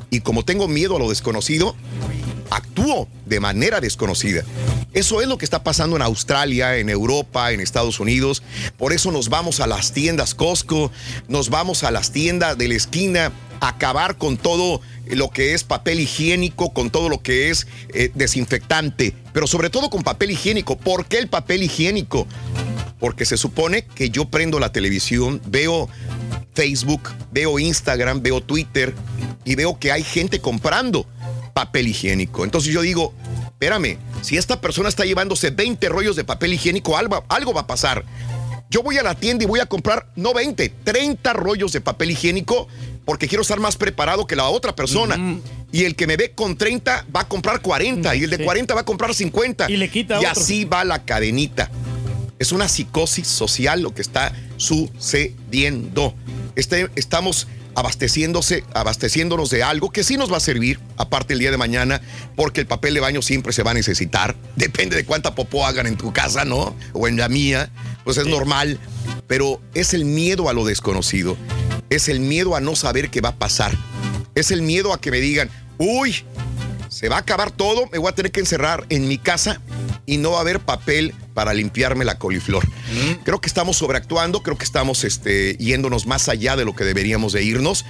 Y 0.10 0.22
como 0.22 0.46
tengo 0.46 0.68
miedo 0.68 0.96
a 0.96 1.00
lo 1.00 1.10
desconocido, 1.10 1.76
actúo 2.54 3.08
de 3.26 3.40
manera 3.40 3.82
desconocida. 3.82 4.44
Eso 4.94 5.22
es 5.22 5.28
lo 5.28 5.38
que 5.38 5.46
está 5.46 5.64
pasando 5.64 5.96
en 5.96 6.02
Australia, 6.02 6.78
en 6.78 6.90
Europa, 6.90 7.52
en 7.52 7.60
Estados 7.60 8.00
Unidos. 8.00 8.44
Por 8.78 8.94
eso 8.94 9.12
nos 9.12 9.30
vamos 9.30 9.60
a 9.60 9.68
las 9.68 9.92
tiendas 9.92 10.36
Costco, 10.36 10.92
nos 11.28 11.50
vamos 11.50 11.84
a 11.84 11.92
las 11.92 12.12
tiendas 12.12 12.58
de 12.58 12.68
la 12.68 12.76
esquina 12.76 13.32
a 13.60 13.70
acabar 13.70 14.18
con 14.18 14.38
todo 14.38 14.82
lo 15.08 15.30
que 15.30 15.54
es 15.54 15.64
papel 15.64 16.00
higiénico, 16.00 16.74
con 16.74 16.90
todo 16.92 17.10
lo 17.10 17.22
que 17.22 17.50
es 17.50 17.68
eh, 17.94 18.12
desinfectante, 18.14 19.16
pero 19.34 19.48
sobre 19.48 19.70
todo 19.70 19.90
con 19.90 20.04
papel 20.04 20.32
higiénico. 20.32 20.78
¿Por 20.78 21.06
qué 21.06 21.18
el 21.18 21.28
papel 21.28 21.64
higiénico? 21.64 22.28
Porque 23.00 23.26
se 23.26 23.38
supone 23.38 23.86
que 23.86 24.10
yo 24.10 24.26
prendo 24.26 24.60
la 24.60 24.72
televisión, 24.72 25.42
veo 25.46 25.90
Facebook, 26.54 27.10
veo 27.32 27.58
Instagram, 27.58 28.22
veo 28.22 28.42
Twitter 28.42 28.94
y 29.44 29.56
veo 29.56 29.80
que 29.80 29.92
hay 29.92 30.04
gente 30.04 30.40
comprando 30.40 31.08
papel 31.54 31.88
higiénico. 31.88 32.44
Entonces 32.44 32.74
yo 32.74 32.82
digo, 32.82 33.14
espérame, 33.46 33.98
si 34.22 34.38
esta 34.38 34.60
persona 34.62 34.90
está 34.90 35.06
llevándose 35.06 35.52
20 35.52 35.88
rollos 35.90 36.16
de 36.16 36.24
papel 36.24 36.54
higiénico, 36.54 36.98
algo, 36.98 37.24
algo 37.30 37.54
va 37.54 37.62
a 37.62 37.68
pasar. 37.68 38.04
Yo 38.70 38.82
voy 38.82 38.98
a 38.98 39.04
la 39.04 39.14
tienda 39.14 39.44
y 39.44 39.48
voy 39.48 39.60
a 39.60 39.68
comprar, 39.68 40.08
no 40.16 40.34
20, 40.34 40.68
30 40.84 41.34
rollos 41.34 41.72
de 41.74 41.82
papel 41.82 42.12
higiénico 42.12 42.68
porque 43.06 43.28
quiero 43.28 43.44
estar 43.44 43.60
más 43.60 43.76
preparado 43.78 44.26
que 44.26 44.36
la 44.36 44.50
otra 44.50 44.76
persona. 44.76 45.38
Y 45.72 45.84
el 45.86 45.96
que 45.96 46.08
me 46.08 46.18
ve 46.18 46.32
con 46.32 46.56
30 46.58 47.06
va 47.16 47.22
a 47.22 47.28
comprar 47.28 47.62
40 47.62 48.16
y 48.16 48.24
el 48.24 48.30
de 48.32 48.38
Sí. 48.38 48.44
40 48.44 48.74
va 48.74 48.82
a 48.82 48.86
comprar 48.86 49.14
50. 49.14 49.70
Y 49.70 49.78
le 49.78 49.90
quita 49.90 50.16
Y 50.16 50.26
otro. 50.26 50.32
así 50.32 50.66
va 50.66 50.84
la 50.84 51.04
cadenita. 51.04 51.70
Es 52.40 52.52
una 52.52 52.68
psicosis 52.68 53.28
social 53.28 53.82
lo 53.82 53.94
que 53.94 54.02
está 54.02 54.34
sucediendo. 54.58 56.16
Este- 56.56 56.90
estamos 56.96 57.48
abasteciéndose, 57.76 58.64
abasteciéndonos 58.74 59.50
de 59.50 59.64
algo 59.64 59.92
que 59.92 60.04
sí 60.04 60.18
nos 60.18 60.32
va 60.32 60.38
a 60.38 60.42
servir, 60.42 60.80
aparte 60.98 61.34
el 61.34 61.40
día 61.40 61.52
de 61.52 61.58
mañana, 61.58 62.02
porque 62.36 62.62
el 62.62 62.68
papel 62.68 62.94
de 62.94 63.00
baño 63.00 63.22
siempre 63.22 63.54
se 63.54 63.64
va 63.64 63.72
a 63.72 63.74
necesitar. 63.74 64.36
Depende 64.56 64.96
de 64.96 65.06
cuánta 65.06 65.36
popó 65.36 65.66
hagan 65.66 65.88
en 65.88 65.98
tu 65.98 66.14
casa, 66.14 66.46
¿no? 66.46 66.76
O 66.94 67.08
en 67.08 67.18
la 67.18 67.30
mía, 67.30 67.70
pues 68.04 68.18
es 68.18 68.26
normal. 68.26 68.80
Pero 69.28 69.62
es 69.74 69.94
el 69.94 70.06
miedo 70.06 70.50
a 70.50 70.54
lo 70.54 70.66
desconocido. 70.66 71.38
Es 71.90 72.10
el 72.10 72.20
miedo 72.20 72.56
a 72.56 72.62
no 72.62 72.76
saber 72.76 73.10
qué 73.10 73.22
va 73.22 73.30
a 73.30 73.36
pasar. 73.36 73.72
Es 74.36 74.52
el 74.52 74.62
miedo 74.62 74.94
a 74.94 75.00
que 75.00 75.12
me 75.12 75.20
digan, 75.20 75.50
uy, 75.78 76.24
se 76.94 77.10
va 77.10 77.18
a 77.18 77.20
acabar 77.20 77.52
todo, 77.52 77.88
me 77.92 77.98
voy 77.98 78.10
a 78.10 78.16
tener 78.16 78.32
que 78.32 78.40
encerrar 78.40 78.86
en 78.90 79.08
mi 79.08 79.18
casa 79.18 79.60
y 80.06 80.18
no 80.18 80.32
va 80.32 80.38
a 80.38 80.42
haber 80.42 80.60
papel 80.60 81.14
para 81.34 81.54
limpiarme 81.54 82.06
la 82.06 82.20
coliflor. 82.20 82.66
Creo 83.24 83.42
que 83.42 83.48
estamos 83.48 83.78
sobreactuando, 83.78 84.44
creo 84.44 84.58
que 84.58 84.66
estamos 84.66 85.04
este, 85.04 85.56
yéndonos 85.58 86.06
más 86.06 86.30
allá 86.30 86.56
de 86.56 86.66
lo 86.66 86.76
que 86.76 86.84
deberíamos 86.84 87.34
de 87.34 87.44
irnos 87.44 87.86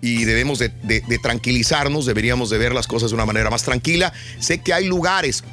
y 0.00 0.24
debemos 0.24 0.58
de, 0.58 0.70
de- 0.82 1.00
de 1.02 1.18
tranquilizarnos, 1.18 2.06
deberíamos 2.06 2.50
de 2.50 2.58
ver 2.58 2.72
las 2.74 2.86
cosas 2.86 3.10
de 3.10 3.14
una 3.14 3.26
manera 3.26 3.50
más 3.50 3.62
tranquila. 3.62 4.12
Sé 4.40 4.58
que 4.58 4.72
hay 4.74 4.86
lugares 4.86 5.44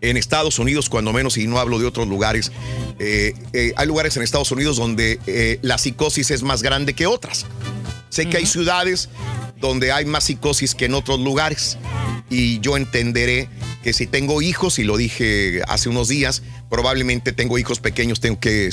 en 0.00 0.16
Estados 0.18 0.58
Unidos, 0.58 0.88
cuando 0.90 1.12
menos, 1.12 1.36
y 1.38 1.46
no 1.46 1.58
hablo 1.58 1.78
de 1.78 1.86
otros 1.86 2.06
lugares, 2.08 2.52
eh, 2.98 3.34
eh, 3.52 3.72
hay 3.76 3.86
lugares 3.86 4.16
en 4.16 4.22
Estados 4.22 4.50
Unidos 4.52 4.76
donde 4.76 5.18
eh, 5.26 5.58
la 5.62 5.78
psicosis 5.78 6.30
es 6.30 6.42
más 6.42 6.62
grande 6.62 6.92
que 6.94 7.06
otras. 7.06 7.46
Sé 8.10 8.28
que 8.28 8.36
hay 8.36 8.46
ciudades 8.46 9.08
donde 9.56 9.92
hay 9.92 10.04
más 10.04 10.24
psicosis 10.24 10.74
que 10.74 10.86
en 10.86 10.94
otros 10.94 11.20
lugares. 11.20 11.78
Y 12.30 12.60
yo 12.60 12.76
entenderé 12.76 13.48
que 13.84 13.92
si 13.92 14.06
tengo 14.06 14.40
hijos, 14.40 14.78
y 14.78 14.82
lo 14.82 14.96
dije 14.96 15.60
hace 15.68 15.90
unos 15.90 16.08
días, 16.08 16.42
probablemente 16.70 17.34
tengo 17.34 17.58
hijos 17.58 17.80
pequeños, 17.80 18.18
tengo 18.18 18.40
que 18.40 18.70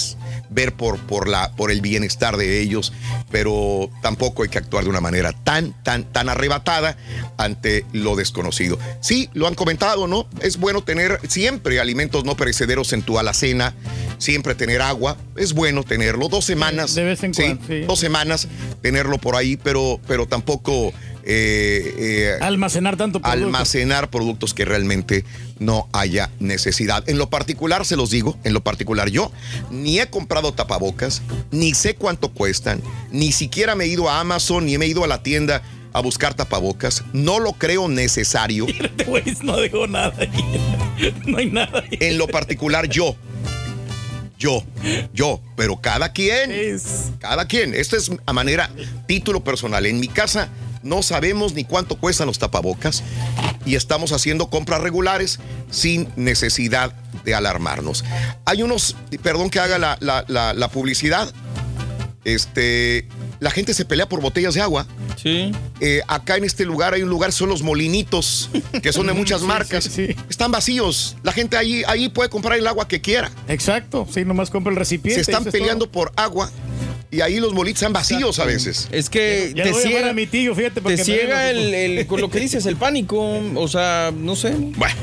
ver 0.49 0.71
por, 0.71 0.99
por, 0.99 1.27
la, 1.27 1.51
por 1.57 1.69
el 1.69 1.81
bienestar 1.81 2.37
de 2.37 2.61
ellos, 2.61 2.93
pero 3.29 3.89
tampoco 4.01 4.43
hay 4.43 4.49
que 4.49 4.57
actuar 4.57 4.85
de 4.85 4.89
una 4.89 5.01
manera 5.01 5.33
tan, 5.33 5.73
tan, 5.83 6.05
tan 6.05 6.29
arrebatada 6.29 6.95
ante 7.35 7.85
lo 7.91 8.15
desconocido. 8.15 8.79
Sí, 9.01 9.29
lo 9.33 9.47
han 9.47 9.55
comentado, 9.55 10.07
¿no? 10.07 10.29
Es 10.41 10.55
bueno 10.55 10.81
tener 10.81 11.19
siempre 11.27 11.81
alimentos 11.81 12.23
no 12.23 12.37
perecederos 12.37 12.93
en 12.93 13.01
tu 13.01 13.19
alacena, 13.19 13.75
siempre 14.17 14.55
tener 14.55 14.81
agua, 14.81 15.17
es 15.35 15.51
bueno 15.51 15.83
tenerlo, 15.83 16.29
dos 16.29 16.45
semanas. 16.45 16.95
De 16.95 17.03
vez 17.03 17.21
en 17.21 17.33
sí, 17.33 17.43
cuando, 17.43 17.67
sí. 17.67 17.81
dos 17.81 17.99
semanas 17.99 18.47
tenerlo 18.81 19.17
por 19.17 19.35
ahí, 19.35 19.57
pero, 19.57 19.99
pero 20.07 20.25
tampoco 20.25 20.93
eh, 21.23 21.93
eh, 21.97 22.37
Almacenar 22.41 22.97
tanto 22.97 23.19
producto. 23.21 23.45
almacenar 23.45 24.09
productos 24.09 24.53
que 24.53 24.65
realmente 24.65 25.23
no 25.59 25.87
haya 25.93 26.29
necesidad. 26.39 27.07
En 27.09 27.17
lo 27.17 27.29
particular, 27.29 27.85
se 27.85 27.95
los 27.95 28.09
digo, 28.09 28.37
en 28.43 28.53
lo 28.53 28.61
particular 28.61 29.09
yo, 29.09 29.31
ni 29.69 29.99
he 29.99 30.07
comprado 30.07 30.53
tapabocas, 30.53 31.21
ni 31.51 31.73
sé 31.73 31.95
cuánto 31.95 32.29
cuestan, 32.33 32.81
ni 33.11 33.31
siquiera 33.31 33.75
me 33.75 33.85
he 33.85 33.87
ido 33.87 34.09
a 34.09 34.19
Amazon, 34.19 34.65
ni 34.65 34.77
me 34.77 34.85
he 34.85 34.89
ido 34.89 35.03
a 35.03 35.07
la 35.07 35.21
tienda 35.23 35.61
a 35.93 35.99
buscar 36.01 36.33
tapabocas. 36.33 37.03
No 37.13 37.39
lo 37.39 37.53
creo 37.53 37.87
necesario. 37.87 38.65
No 39.43 39.57
dejó 39.57 39.87
nada 39.87 40.13
ahí. 40.19 41.13
No 41.25 41.37
hay 41.37 41.47
nada 41.47 41.79
ahí. 41.79 41.97
En 41.99 42.17
lo 42.17 42.27
particular 42.27 42.87
yo. 42.87 43.15
Yo, 44.37 44.63
yo, 45.13 45.39
pero 45.55 45.79
cada 45.79 46.13
quien, 46.13 46.79
cada 47.19 47.47
quien. 47.47 47.75
Esto 47.75 47.95
es 47.95 48.11
a 48.25 48.33
manera, 48.33 48.71
título 49.07 49.43
personal. 49.43 49.85
En 49.85 49.99
mi 49.99 50.07
casa 50.07 50.49
no 50.83 51.03
sabemos 51.03 51.53
ni 51.53 51.63
cuánto 51.63 51.95
cuestan 51.95 52.27
los 52.27 52.39
tapabocas 52.39 53.03
y 53.65 53.75
estamos 53.75 54.11
haciendo 54.11 54.49
compras 54.49 54.81
regulares 54.81 55.39
sin 55.69 56.07
necesidad 56.15 56.93
de 57.23 57.35
alarmarnos. 57.35 58.03
Hay 58.45 58.63
unos, 58.63 58.95
perdón 59.21 59.49
que 59.49 59.59
haga 59.59 59.77
la, 59.77 59.97
la- 59.99 60.25
la- 60.27 60.53
la 60.53 60.67
publicidad, 60.69 61.31
este, 62.23 63.07
la 63.39 63.51
gente 63.51 63.73
se 63.73 63.85
pelea 63.85 64.07
por 64.07 64.21
botellas 64.21 64.53
de 64.53 64.61
agua. 64.61 64.85
Sí. 65.21 65.51
Eh, 65.79 66.01
acá 66.07 66.37
en 66.37 66.43
este 66.43 66.65
lugar 66.65 66.93
hay 66.93 67.03
un 67.03 67.09
lugar, 67.09 67.31
son 67.31 67.49
los 67.49 67.61
molinitos, 67.61 68.49
que 68.81 68.91
son 68.93 69.07
de 69.07 69.13
muchas 69.21 69.41
marcas. 69.41 69.83
sí, 69.85 70.07
sí. 70.07 70.15
Están 70.29 70.51
vacíos. 70.51 71.15
La 71.23 71.31
gente 71.31 71.57
ahí, 71.57 71.83
ahí 71.87 72.09
puede 72.09 72.29
comprar 72.29 72.57
el 72.57 72.67
agua 72.67 72.87
que 72.87 73.01
quiera. 73.01 73.31
Exacto, 73.47 74.07
sí, 74.11 74.25
nomás 74.25 74.49
compra 74.49 74.71
el 74.71 74.77
recipiente. 74.77 75.23
Se 75.23 75.31
están 75.31 75.45
es 75.47 75.51
peleando 75.51 75.91
por 75.91 76.11
agua 76.15 76.49
y 77.11 77.21
ahí 77.21 77.39
los 77.39 77.53
molitos 77.53 77.81
están 77.81 77.93
vacíos 77.93 78.39
a 78.39 78.45
veces. 78.45 78.87
Es 78.91 79.09
que 79.09 79.53
Ya 79.55 79.63
te 79.63 79.73
ciega, 79.73 80.09
a 80.09 80.13
mi 80.13 80.25
tío, 80.27 80.55
fíjate, 80.55 80.81
te 80.81 80.97
ciega 80.97 81.41
den 81.43 81.55
los- 81.57 81.65
el, 81.65 81.73
el- 81.99 82.07
con 82.07 82.21
lo 82.21 82.29
que 82.29 82.39
dices, 82.39 82.65
el 82.65 82.77
pánico. 82.77 83.39
O 83.55 83.67
sea, 83.67 84.11
no 84.15 84.35
sé. 84.35 84.51
Bueno. 84.57 84.95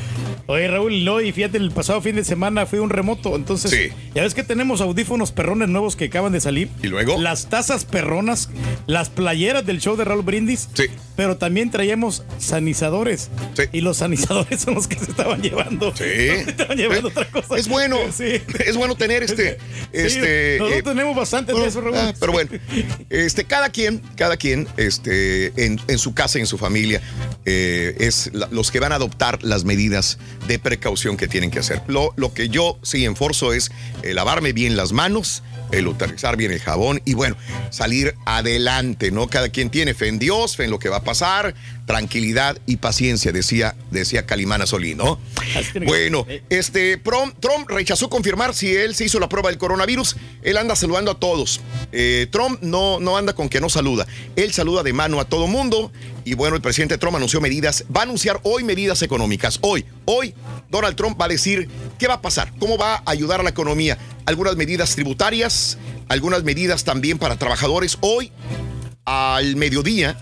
Oye, 0.50 0.66
Raúl, 0.66 1.04
no, 1.04 1.20
y 1.20 1.30
fíjate, 1.30 1.58
el 1.58 1.70
pasado 1.72 2.00
fin 2.00 2.16
de 2.16 2.24
semana 2.24 2.64
fui 2.64 2.78
a 2.78 2.82
un 2.82 2.88
remoto, 2.88 3.36
entonces, 3.36 3.70
Sí. 3.70 3.94
ya 4.14 4.22
ves 4.22 4.32
que 4.32 4.42
tenemos 4.42 4.80
audífonos 4.80 5.30
perrones 5.30 5.68
nuevos 5.68 5.94
que 5.94 6.06
acaban 6.06 6.32
de 6.32 6.40
salir. 6.40 6.70
¿Y 6.82 6.86
luego? 6.86 7.20
Las 7.20 7.50
tazas 7.50 7.84
perronas, 7.84 8.48
las 8.86 9.10
playeras 9.10 9.66
del 9.66 9.78
show 9.78 9.94
de 9.96 10.04
Raúl 10.06 10.22
Brindis. 10.22 10.70
Sí. 10.72 10.84
Pero 11.18 11.36
también 11.36 11.68
traíamos 11.72 12.22
sanizadores. 12.38 13.28
Sí. 13.54 13.64
Y 13.72 13.80
los 13.80 13.96
sanizadores 13.96 14.60
son 14.64 14.74
los 14.76 14.86
que 14.86 14.96
se 15.00 15.10
estaban 15.10 15.42
llevando. 15.42 15.90
Sí. 15.96 16.04
Se 16.04 16.50
estaban 16.50 16.78
llevando 16.78 17.08
otra 17.08 17.28
cosa. 17.28 17.56
Es 17.56 17.66
bueno. 17.66 17.96
Sí. 18.16 18.40
Es 18.64 18.76
bueno 18.76 18.94
tener 18.94 19.24
este. 19.24 19.58
este 19.92 20.58
nosotros 20.58 20.78
eh, 20.78 20.82
tenemos 20.84 21.16
bastante 21.16 21.52
de 21.52 21.66
eso, 21.66 21.80
Raúl. 21.80 21.96
ah, 21.96 22.14
pero 22.20 22.30
bueno, 22.32 22.50
este, 23.10 23.44
cada 23.44 23.70
quien, 23.70 23.98
cada 24.14 24.36
quien, 24.36 24.68
este, 24.76 25.52
en, 25.64 25.80
en 25.88 25.98
su 25.98 26.14
casa 26.14 26.38
y 26.38 26.42
en 26.42 26.46
su 26.46 26.56
familia, 26.56 27.02
eh, 27.44 27.96
es 27.98 28.30
la- 28.32 28.48
los 28.52 28.70
que 28.70 28.78
van 28.78 28.92
a 28.92 28.94
adoptar 28.94 29.42
las 29.42 29.64
medidas 29.64 30.18
de 30.46 30.58
precaución 30.60 31.16
que 31.16 31.26
tienen 31.26 31.50
que 31.50 31.58
hacer. 31.58 31.82
Lo, 31.88 32.12
lo 32.16 32.32
que 32.32 32.48
yo 32.48 32.78
sí 32.82 33.04
enforzo 33.04 33.52
es 33.52 33.70
eh, 34.04 34.14
lavarme 34.14 34.52
bien 34.52 34.76
las 34.76 34.92
manos 34.92 35.42
el 35.72 35.86
utilizar 35.86 36.36
bien 36.36 36.52
el 36.52 36.60
jabón 36.60 37.00
y 37.04 37.14
bueno, 37.14 37.36
salir 37.70 38.14
adelante, 38.24 39.10
¿no? 39.10 39.28
Cada 39.28 39.48
quien 39.48 39.70
tiene 39.70 39.94
fe 39.94 40.08
en 40.08 40.18
Dios, 40.18 40.56
fe 40.56 40.64
en 40.64 40.70
lo 40.70 40.78
que 40.78 40.88
va 40.88 40.98
a 40.98 41.04
pasar, 41.04 41.54
tranquilidad 41.86 42.58
y 42.66 42.76
paciencia, 42.76 43.32
decía, 43.32 43.74
decía 43.90 44.26
Calimana 44.26 44.66
Solí, 44.66 44.94
¿no? 44.94 45.18
Bueno, 45.86 46.26
este 46.50 46.96
Trump, 46.98 47.34
Trump 47.40 47.68
rechazó 47.68 48.08
confirmar 48.10 48.54
si 48.54 48.74
él 48.74 48.94
se 48.94 49.04
hizo 49.04 49.18
la 49.18 49.28
prueba 49.28 49.48
del 49.48 49.58
coronavirus. 49.58 50.16
Él 50.42 50.56
anda 50.56 50.76
saludando 50.76 51.10
a 51.10 51.18
todos. 51.18 51.60
Eh, 51.92 52.26
Trump 52.30 52.60
no, 52.62 53.00
no 53.00 53.16
anda 53.16 53.34
con 53.34 53.48
que 53.48 53.60
no 53.60 53.68
saluda. 53.68 54.06
Él 54.36 54.52
saluda 54.52 54.82
de 54.82 54.92
mano 54.92 55.20
a 55.20 55.24
todo 55.24 55.46
mundo. 55.46 55.92
Y 56.28 56.34
bueno, 56.34 56.56
el 56.56 56.60
presidente 56.60 56.98
Trump 56.98 57.16
anunció 57.16 57.40
medidas, 57.40 57.86
va 57.94 58.00
a 58.00 58.02
anunciar 58.02 58.38
hoy 58.42 58.62
medidas 58.62 59.00
económicas. 59.00 59.58
Hoy, 59.62 59.86
hoy, 60.04 60.34
Donald 60.68 60.94
Trump 60.94 61.18
va 61.18 61.24
a 61.24 61.28
decir 61.28 61.70
qué 61.98 62.06
va 62.06 62.14
a 62.14 62.20
pasar, 62.20 62.52
cómo 62.58 62.76
va 62.76 62.96
a 62.96 63.02
ayudar 63.06 63.40
a 63.40 63.42
la 63.42 63.48
economía. 63.48 63.96
Algunas 64.26 64.54
medidas 64.54 64.94
tributarias, 64.94 65.78
algunas 66.06 66.44
medidas 66.44 66.84
también 66.84 67.16
para 67.16 67.38
trabajadores. 67.38 67.96
Hoy, 68.02 68.30
al 69.08 69.56
mediodía 69.56 70.18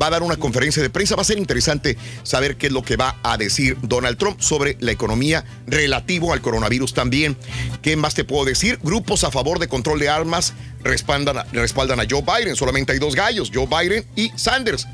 va 0.00 0.08
a 0.08 0.10
dar 0.10 0.22
una 0.24 0.36
conferencia 0.36 0.82
de 0.82 0.90
prensa. 0.90 1.14
Va 1.14 1.22
a 1.22 1.24
ser 1.24 1.38
interesante 1.38 1.96
saber 2.24 2.56
qué 2.56 2.66
es 2.66 2.72
lo 2.72 2.82
que 2.82 2.96
va 2.96 3.18
a 3.22 3.36
decir 3.36 3.76
Donald 3.82 4.18
Trump 4.18 4.40
sobre 4.40 4.76
la 4.80 4.90
economía 4.90 5.44
relativo 5.66 6.32
al 6.32 6.40
coronavirus 6.40 6.94
también. 6.94 7.36
¿Qué 7.80 7.96
más 7.96 8.14
te 8.14 8.24
puedo 8.24 8.44
decir? 8.44 8.80
Grupos 8.82 9.22
a 9.22 9.30
favor 9.30 9.60
de 9.60 9.68
control 9.68 10.00
de 10.00 10.08
armas 10.08 10.54
respaldan 10.82 11.44
respaldan 11.52 12.00
a 12.00 12.06
Joe 12.10 12.22
Biden. 12.22 12.56
Solamente 12.56 12.92
hay 12.92 12.98
dos 12.98 13.14
gallos, 13.14 13.52
Joe 13.54 13.66
Biden 13.66 14.04
y 14.16 14.30
Sanders. 14.36 14.86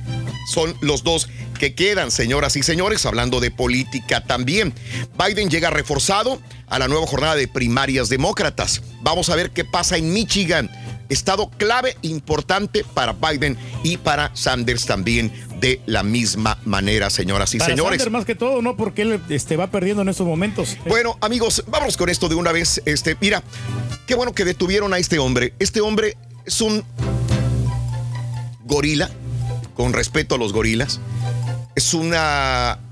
Son 0.47 0.75
los 0.81 1.03
dos 1.03 1.29
que 1.59 1.75
quedan, 1.75 2.11
señoras 2.11 2.57
y 2.57 2.63
señores, 2.63 3.07
hablando 3.07 3.41
de 3.41 3.51
política 3.51 4.25
también. 4.25 4.75
Biden 5.19 5.51
llega 5.51 5.71
reforzado 5.71 6.41
a 6.67 6.79
la 6.79 6.89
nueva 6.89 7.07
jornada 7.07 7.37
de 7.37 7.49
primarias 7.49 8.09
demócratas. 8.09 8.83
Vamos 9.03 9.31
a 9.31 9.37
ver 9.37 9.51
qué 9.51 9.65
pasa 9.65 9.97
en 9.97 10.13
Michigan 10.13 10.71
estado 11.11 11.51
clave 11.59 11.97
importante 12.03 12.85
para 12.95 13.13
Biden 13.13 13.59
y 13.83 13.99
para 13.99 14.35
Sanders 14.35 14.87
también 14.87 15.31
de 15.61 15.81
la 15.87 16.03
misma 16.03 16.59
manera, 16.65 17.11
señoras 17.11 17.55
y 17.55 17.59
Para 17.59 17.71
señores. 17.71 17.99
Sanders 17.99 18.11
más 18.11 18.25
que 18.25 18.35
todo, 18.35 18.63
¿no? 18.63 18.77
Porque 18.77 19.03
él 19.03 19.21
este, 19.29 19.57
va 19.57 19.71
perdiendo 19.71 20.03
en 20.03 20.09
estos 20.09 20.27
momentos. 20.27 20.77
Bueno, 20.87 21.19
amigos, 21.21 21.65
vámonos 21.67 21.97
con 21.97 22.09
esto 22.09 22.29
de 22.29 22.35
una 22.35 22.53
vez. 22.53 22.81
Este, 22.87 23.17
mira, 23.21 23.43
qué 24.07 24.15
bueno 24.15 24.33
que 24.33 24.45
detuvieron 24.45 24.95
a 24.95 24.99
este 24.99 25.19
hombre. 25.19 25.53
Este 25.59 25.81
hombre 25.81 26.17
es 26.47 26.61
un 26.61 26.83
gorila, 28.65 29.11
con 29.75 29.93
respeto 29.93 30.37
a 30.37 30.39
los 30.39 30.53
gorilas. 30.53 31.01
Es 31.75 31.95
un 31.95 32.13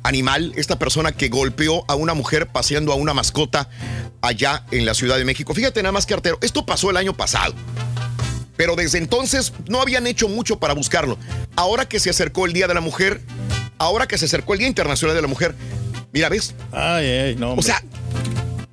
animal, 0.03 0.53
esta 0.57 0.79
persona 0.79 1.13
que 1.13 1.29
golpeó 1.29 1.85
a 1.89 1.95
una 1.95 2.15
mujer 2.15 2.47
paseando 2.47 2.93
a 2.93 2.97
una 2.97 3.13
mascota 3.13 3.69
allá 4.23 4.65
en 4.71 4.87
la 4.87 4.95
Ciudad 4.95 5.19
de 5.19 5.25
México. 5.25 5.55
Fíjate 5.55 5.83
nada 5.83 5.93
más 5.93 6.07
que 6.07 6.15
artero, 6.15 6.39
esto 6.41 6.65
pasó 6.65 6.91
el 6.91 6.97
año 6.97 7.13
pasado. 7.13 7.55
Pero 8.59 8.75
desde 8.75 8.99
entonces 8.99 9.53
no 9.69 9.81
habían 9.81 10.07
hecho 10.09 10.29
mucho 10.29 10.59
para 10.59 10.75
buscarlo. 10.75 11.17
Ahora 11.55 11.89
que 11.89 12.01
se 12.01 12.11
acercó 12.11 12.45
el 12.45 12.53
Día 12.53 12.67
de 12.67 12.75
la 12.75 12.81
Mujer, 12.81 13.23
ahora 13.79 14.09
que 14.09 14.19
se 14.19 14.25
acercó 14.25 14.53
el 14.53 14.59
Día 14.59 14.69
Internacional 14.69 15.15
de 15.15 15.23
la 15.23 15.29
Mujer, 15.29 15.55
mira, 16.13 16.29
¿ves? 16.29 16.57
Ay, 16.73 17.07
ay, 17.07 17.37
no. 17.37 17.55
O 17.55 17.63
sea, 17.63 17.83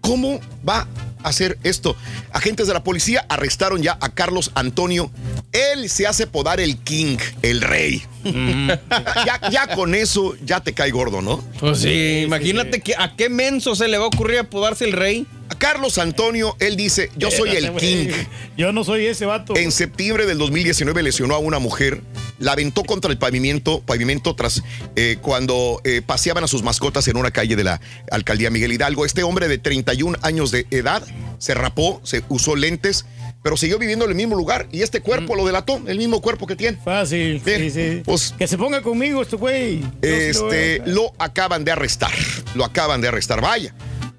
¿cómo 0.01 0.39
va 0.67 0.87
a 1.23 1.29
hacer 1.29 1.59
esto? 1.63 1.95
Agentes 2.31 2.65
de 2.65 2.73
la 2.73 2.83
policía 2.83 3.27
arrestaron 3.29 3.83
ya 3.83 3.95
a 4.01 4.09
Carlos 4.09 4.51
Antonio. 4.55 5.11
Él 5.51 5.87
se 5.87 6.07
hace 6.07 6.25
podar 6.25 6.59
el 6.59 6.79
King, 6.79 7.17
el 7.43 7.61
rey. 7.61 8.03
Ya, 8.25 9.49
ya 9.51 9.75
con 9.75 9.95
eso 9.95 10.35
ya 10.43 10.61
te 10.61 10.73
cae 10.73 10.91
gordo, 10.91 11.21
¿no? 11.21 11.43
Pues 11.59 11.79
sí, 11.79 12.23
imagínate 12.25 12.81
Que, 12.81 12.95
a 12.95 13.15
qué 13.15 13.29
menso 13.29 13.75
se 13.75 13.87
le 13.87 13.97
va 13.97 14.05
a 14.05 14.07
ocurrir 14.07 14.39
apodarse 14.39 14.85
el 14.85 14.91
rey. 14.93 15.25
A 15.47 15.55
Carlos 15.55 15.99
Antonio, 15.99 16.55
él 16.59 16.75
dice, 16.75 17.11
yo 17.17 17.29
soy 17.29 17.51
el 17.51 17.71
King. 17.75 18.09
Yo 18.57 18.71
no 18.71 18.83
soy 18.83 19.05
ese 19.05 19.27
vato. 19.27 19.55
En 19.55 19.71
septiembre 19.71 20.25
del 20.25 20.39
2019 20.39 21.03
lesionó 21.03 21.35
a 21.35 21.37
una 21.37 21.59
mujer, 21.59 22.01
la 22.39 22.53
aventó 22.53 22.83
contra 22.83 23.11
el 23.11 23.19
pavimento, 23.19 23.81
pavimento 23.81 24.35
tras 24.35 24.63
eh, 24.95 25.17
cuando 25.21 25.81
eh, 25.83 26.01
paseaban 26.03 26.43
a 26.43 26.47
sus 26.47 26.63
mascotas 26.63 27.07
en 27.07 27.17
una 27.17 27.29
calle 27.29 27.55
de 27.55 27.63
la 27.63 27.79
alcaldía 28.11 28.49
Miguel 28.49 28.73
Hidalgo. 28.73 29.05
Este 29.05 29.21
hombre 29.21 29.47
de 29.47 29.59
31 29.59 30.17
años 30.23 30.49
de 30.49 30.65
edad 30.71 31.03
se 31.37 31.53
rapó, 31.53 32.01
se 32.03 32.23
usó 32.29 32.55
lentes, 32.55 33.05
pero 33.45 33.57
siguió 33.57 33.77
viviendo 33.77 34.05
en 34.05 34.09
el 34.09 34.17
mismo 34.17 34.35
lugar 34.35 34.67
y 34.71 34.81
este 34.81 35.01
cuerpo 35.01 35.35
lo 35.35 35.45
delató, 35.45 35.79
el 35.85 35.99
mismo 35.99 36.19
cuerpo 36.19 36.47
que 36.47 36.55
tiene. 36.55 36.79
Fácil. 36.83 37.39
Bien, 37.45 37.59
sí, 37.61 37.69
sí. 37.69 38.01
pues- 38.03 38.33
que 38.35 38.47
se 38.47 38.57
ponga 38.57 38.81
conmigo 38.81 39.21
este 39.21 39.35
güey. 39.35 39.81
Yo 39.81 39.87
sí 40.01 40.01
lo 40.01 40.51
Este, 40.51 40.81
lo 40.87 41.13
acaban 41.19 41.63
de 41.63 41.71
arrestar. 41.71 42.09
Lo 42.55 42.65
acaban 42.65 43.01
de 43.01 43.09
arrestar. 43.09 43.41
Vaya. 43.41 43.71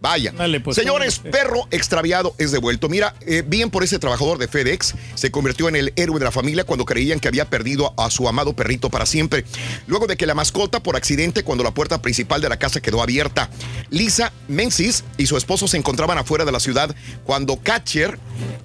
Vaya. 0.07 0.33
pues, 0.63 0.77
Señores, 0.77 1.19
perro 1.19 1.67
extraviado 1.73 2.37
es 2.39 2.53
devuelto. 2.53 2.89
Mira, 2.89 3.17
eh, 3.23 3.43
bien 3.45 3.71
por 3.71 3.83
ese 3.83 3.99
trabajador 3.99 4.39
de 4.39 4.47
FedEx, 4.47 4.95
se 5.17 5.33
convirtió 5.33 5.69
en 5.69 5.75
el 5.75 5.93
héroe 5.97 6.21
de 6.21 6.25
la 6.25 6.31
familia 6.31 6.63
cuando 6.63 6.85
creían 6.85 7.19
que 7.19 7.27
había 7.27 7.51
perdido 7.51 7.93
a 7.97 8.09
su 8.09 8.29
amado 8.29 8.53
perrito 8.55 8.89
para 8.89 9.05
siempre. 9.05 9.45
Luego 9.89 10.07
de 10.07 10.17
que 10.17 10.27
la 10.27 10.35
mascota, 10.35 10.81
por 10.81 10.95
accidente, 10.95 11.43
cuando 11.43 11.65
la 11.65 11.75
puerta 11.75 12.01
principal 12.03 12.41
de 12.41 12.49
la 12.49 12.57
casa 12.57 12.81
quedó 12.81 13.03
abierta. 13.03 13.51
Lisa 13.91 14.33
Menzies 14.47 15.03
y 15.19 15.27
su 15.27 15.37
esposo 15.37 15.67
se 15.67 15.77
encontraban 15.77 16.19
afuera 16.19 16.45
de 16.45 16.53
la 16.53 16.61
ciudad 16.61 16.95
cuando 17.25 17.57
Catcher, 17.57 18.17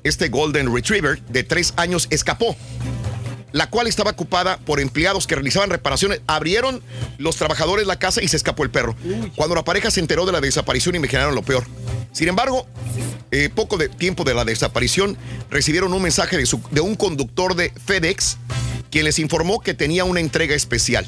este 0.03 0.29
Golden 0.29 0.71
Retriever 0.71 1.23
de 1.23 1.43
tres 1.43 1.73
años, 1.75 2.05
escapó 2.11 2.55
la 3.51 3.69
cual 3.69 3.87
estaba 3.87 4.11
ocupada 4.11 4.57
por 4.57 4.79
empleados 4.79 5.27
que 5.27 5.35
realizaban 5.35 5.69
reparaciones. 5.69 6.21
Abrieron 6.27 6.81
los 7.17 7.35
trabajadores 7.35 7.87
la 7.87 7.97
casa 7.99 8.21
y 8.21 8.27
se 8.27 8.37
escapó 8.37 8.63
el 8.63 8.69
perro. 8.69 8.95
Cuando 9.35 9.55
la 9.55 9.63
pareja 9.63 9.91
se 9.91 9.99
enteró 9.99 10.25
de 10.25 10.31
la 10.31 10.41
desaparición, 10.41 10.95
imaginaron 10.95 11.35
lo 11.35 11.41
peor. 11.43 11.65
Sin 12.11 12.27
embargo, 12.27 12.67
eh, 13.31 13.49
poco 13.53 13.77
de 13.77 13.87
tiempo 13.89 14.23
de 14.23 14.33
la 14.33 14.43
desaparición, 14.45 15.17
recibieron 15.49 15.93
un 15.93 16.01
mensaje 16.01 16.37
de, 16.37 16.45
su- 16.45 16.61
de 16.71 16.81
un 16.81 16.95
conductor 16.95 17.55
de 17.55 17.71
FedEx, 17.85 18.37
quien 18.89 19.05
les 19.05 19.19
informó 19.19 19.59
que 19.61 19.73
tenía 19.73 20.03
una 20.03 20.19
entrega 20.19 20.53
especial. 20.55 21.05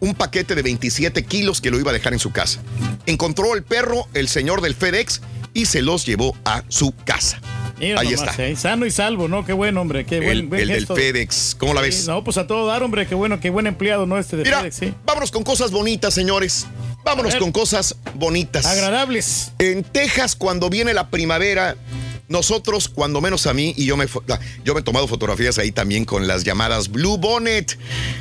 Un 0.00 0.14
paquete 0.14 0.54
de 0.54 0.60
27 0.62 1.24
kilos 1.24 1.60
que 1.62 1.70
lo 1.70 1.78
iba 1.80 1.90
a 1.90 1.94
dejar 1.94 2.12
en 2.12 2.18
su 2.18 2.30
casa. 2.32 2.60
Encontró 3.06 3.54
el 3.54 3.62
perro, 3.62 4.06
el 4.12 4.28
señor 4.28 4.60
del 4.60 4.74
FedEx, 4.74 5.22
y 5.54 5.64
se 5.66 5.80
los 5.80 6.04
llevó 6.04 6.36
a 6.44 6.64
su 6.68 6.94
casa. 7.04 7.40
Mira 7.84 8.00
Ahí 8.00 8.10
nomás, 8.10 8.30
está. 8.30 8.46
eh, 8.46 8.56
Sano 8.56 8.86
y 8.86 8.90
salvo, 8.90 9.28
¿no? 9.28 9.44
Qué 9.44 9.52
buen 9.52 9.76
hombre, 9.76 10.04
qué 10.04 10.18
buen, 10.18 10.30
El, 10.30 10.46
buen 10.46 10.60
el 10.62 10.68
del. 10.68 10.86
FedEx. 10.86 11.56
¿Cómo 11.58 11.74
la 11.74 11.80
Sí, 11.82 11.86
ves? 11.86 12.06
No, 12.08 12.24
pues 12.24 12.36
a 12.38 12.46
todo 12.46 12.66
dar, 12.66 12.82
hombre, 12.82 13.06
qué 13.06 13.14
bueno, 13.14 13.40
qué 13.40 13.50
buen 13.50 13.66
empleado, 13.66 14.06
¿no? 14.06 14.18
Este 14.18 14.36
de 14.36 14.44
Mira, 14.44 14.58
FedEx, 14.60 14.76
sí. 14.76 14.94
vámonos 15.04 15.30
con 15.30 15.42
cosas 15.44 15.70
bonitas, 15.70 16.14
señores. 16.14 16.66
Vámonos 17.04 17.34
con 17.36 17.52
cosas 17.52 17.96
bonitas. 18.14 18.64
Agradables. 18.64 19.52
En 19.58 19.84
Texas, 19.84 20.34
cuando 20.36 20.70
viene 20.70 20.94
la 20.94 21.10
primavera, 21.10 21.76
nosotros, 22.28 22.88
cuando 22.88 23.20
menos 23.20 23.46
a 23.46 23.52
mí, 23.52 23.74
y 23.76 23.84
yo 23.84 23.98
me, 23.98 24.06
ah, 24.30 24.38
yo 24.64 24.72
me 24.72 24.80
he 24.80 24.82
tomado 24.82 25.06
fotografías 25.06 25.58
ahí 25.58 25.70
también 25.70 26.06
con 26.06 26.26
las 26.26 26.44
llamadas 26.44 26.90
Blue 26.90 27.18
Bonnet, 27.18 27.78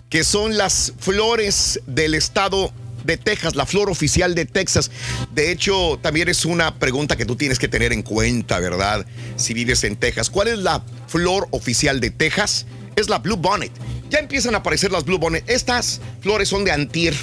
que 0.10 0.26
son 0.26 0.58
las 0.58 0.92
flores 1.00 1.80
del 1.88 2.14
estado 2.14 2.74
de 3.04 3.18
Texas, 3.18 3.56
la 3.56 3.66
flor 3.66 3.90
oficial 3.90 4.36
de 4.36 4.46
Texas. 4.46 4.92
De 5.34 5.52
hecho, 5.52 6.00
también 6.02 6.30
es 6.30 6.46
una 6.46 6.80
pregunta 6.80 7.16
que 7.16 7.26
tú 7.26 7.36
tienes 7.36 7.60
que 7.60 7.68
tener 7.68 7.94
en 7.94 8.02
cuenta, 8.02 8.60
¿verdad? 8.60 9.06
Si 9.36 9.54
vives 9.54 9.84
en 9.84 9.96
Texas. 9.96 10.30
¿Cuál 10.30 10.48
es 10.50 10.60
la 10.60 10.84
flor 11.08 11.48
oficial 11.52 12.00
de 12.00 12.12
Texas? 12.12 12.66
Es 12.96 13.10
la 13.10 13.20
Blue 13.20 13.38
Bonnet. 13.38 13.72
Ya 14.10 14.20
empiezan 14.20 14.56
a 14.56 14.60
aparecer 14.60 14.92
las 14.92 15.06
Blue 15.06 15.18
Bonnet. 15.18 15.44
Estas 15.50 16.00
flores 16.22 16.50
son 16.50 16.64
de 16.64 16.72
antier. 16.72 17.16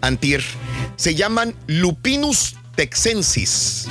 Antier. 0.00 0.42
Se 0.96 1.14
llaman 1.14 1.54
Lupinus 1.66 2.56
texensis. 2.76 3.88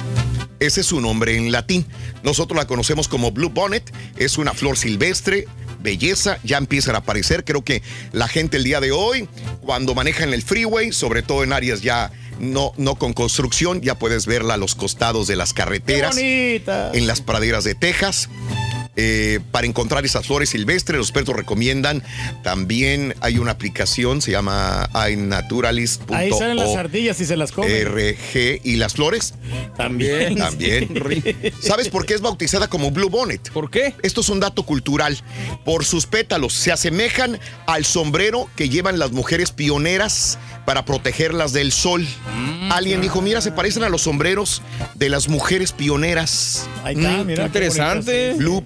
Ese 0.59 0.81
es 0.81 0.88
su 0.88 1.01
nombre 1.01 1.35
en 1.35 1.51
latín. 1.51 1.85
Nosotros 2.23 2.57
la 2.57 2.65
conocemos 2.65 3.07
como 3.07 3.31
Blue 3.31 3.49
Bonnet. 3.49 3.91
Es 4.15 4.38
una 4.38 4.53
flor 4.53 4.77
silvestre, 4.77 5.47
belleza. 5.85 6.39
Ya 6.43 6.57
empiezan 6.57 6.95
a 6.95 6.99
aparecer. 6.99 7.45
Creo 7.45 7.63
que 7.63 7.81
la 8.11 8.27
gente 8.27 8.57
el 8.57 8.65
día 8.65 8.81
de 8.81 8.91
hoy, 8.91 9.29
cuando 9.61 9.95
manejan 9.95 10.33
el 10.33 10.41
freeway, 10.41 10.91
sobre 10.91 11.21
todo 11.21 11.45
en 11.45 11.53
áreas 11.53 11.81
ya 11.81 12.11
no, 12.39 12.73
no 12.75 12.95
con 12.95 13.13
construcción, 13.13 13.81
ya 13.81 13.95
puedes 13.95 14.25
verla 14.25 14.55
a 14.55 14.57
los 14.57 14.75
costados 14.75 15.27
de 15.27 15.37
las 15.37 15.53
carreteras. 15.53 16.15
bonita. 16.15 16.91
En 16.93 17.07
las 17.07 17.21
praderas 17.21 17.63
de 17.63 17.75
Texas. 17.75 18.29
Eh, 18.97 19.39
para 19.51 19.67
encontrar 19.67 20.05
esas 20.05 20.26
flores 20.26 20.49
silvestres, 20.49 20.97
los 20.97 21.07
expertos 21.09 21.35
recomiendan. 21.35 22.01
También 22.43 23.13
hay 23.22 23.38
una 23.38 23.51
aplicación, 23.51 24.22
se 24.22 24.31
llama 24.31 24.89
iNaturalist.org. 25.11 26.13
Ahí 26.17 26.31
salen 26.31 26.57
las 26.57 26.76
ardillas 26.76 27.19
y 27.19 27.26
se 27.26 27.35
las 27.38 27.51
comen. 27.51 27.72
RG 27.88 28.61
y 28.63 28.76
las 28.77 28.93
flores. 28.93 29.34
También. 29.76 30.35
También. 30.38 30.89
¿Sabes 31.59 31.89
por 31.89 32.05
qué 32.05 32.13
es 32.13 32.22
bautizada 32.22 32.67
como 32.69 32.91
Blue 32.91 33.09
Bonnet? 33.09 33.49
¿Por 33.51 33.69
qué? 33.69 33.93
Esto 34.01 34.22
es 34.22 34.30
un 34.30 34.39
dato 34.39 34.63
cultural. 34.63 35.17
Por 35.65 35.84
sus 35.85 36.05
pétalos 36.05 36.53
se 36.53 36.72
asemejan 36.72 37.39
al 37.67 37.85
sombrero 37.85 38.49
que 38.55 38.69
llevan 38.69 38.99
las 38.99 39.11
mujeres 39.11 39.51
pioneras 39.51 40.38
para 40.65 40.85
protegerlas 40.85 41.53
del 41.53 41.72
sol. 41.72 42.07
Mm, 42.35 42.72
Alguien 42.72 42.99
dijo, 43.01 43.22
mira, 43.22 43.39
se 43.41 43.51
parecen 43.51 43.84
a 43.84 43.89
los 43.89 44.01
sombreros 44.03 44.61
de 44.95 45.09
las 45.09 45.27
mujeres 45.27 45.72
pioneras. 45.72 46.67
Ahí 46.84 46.95
está, 46.95 47.23
Mm, 47.23 47.26
mira, 47.27 47.43
qué 47.43 47.47
interesante. 47.47 48.30
bonito, 48.31 48.59
sí. 48.61 48.65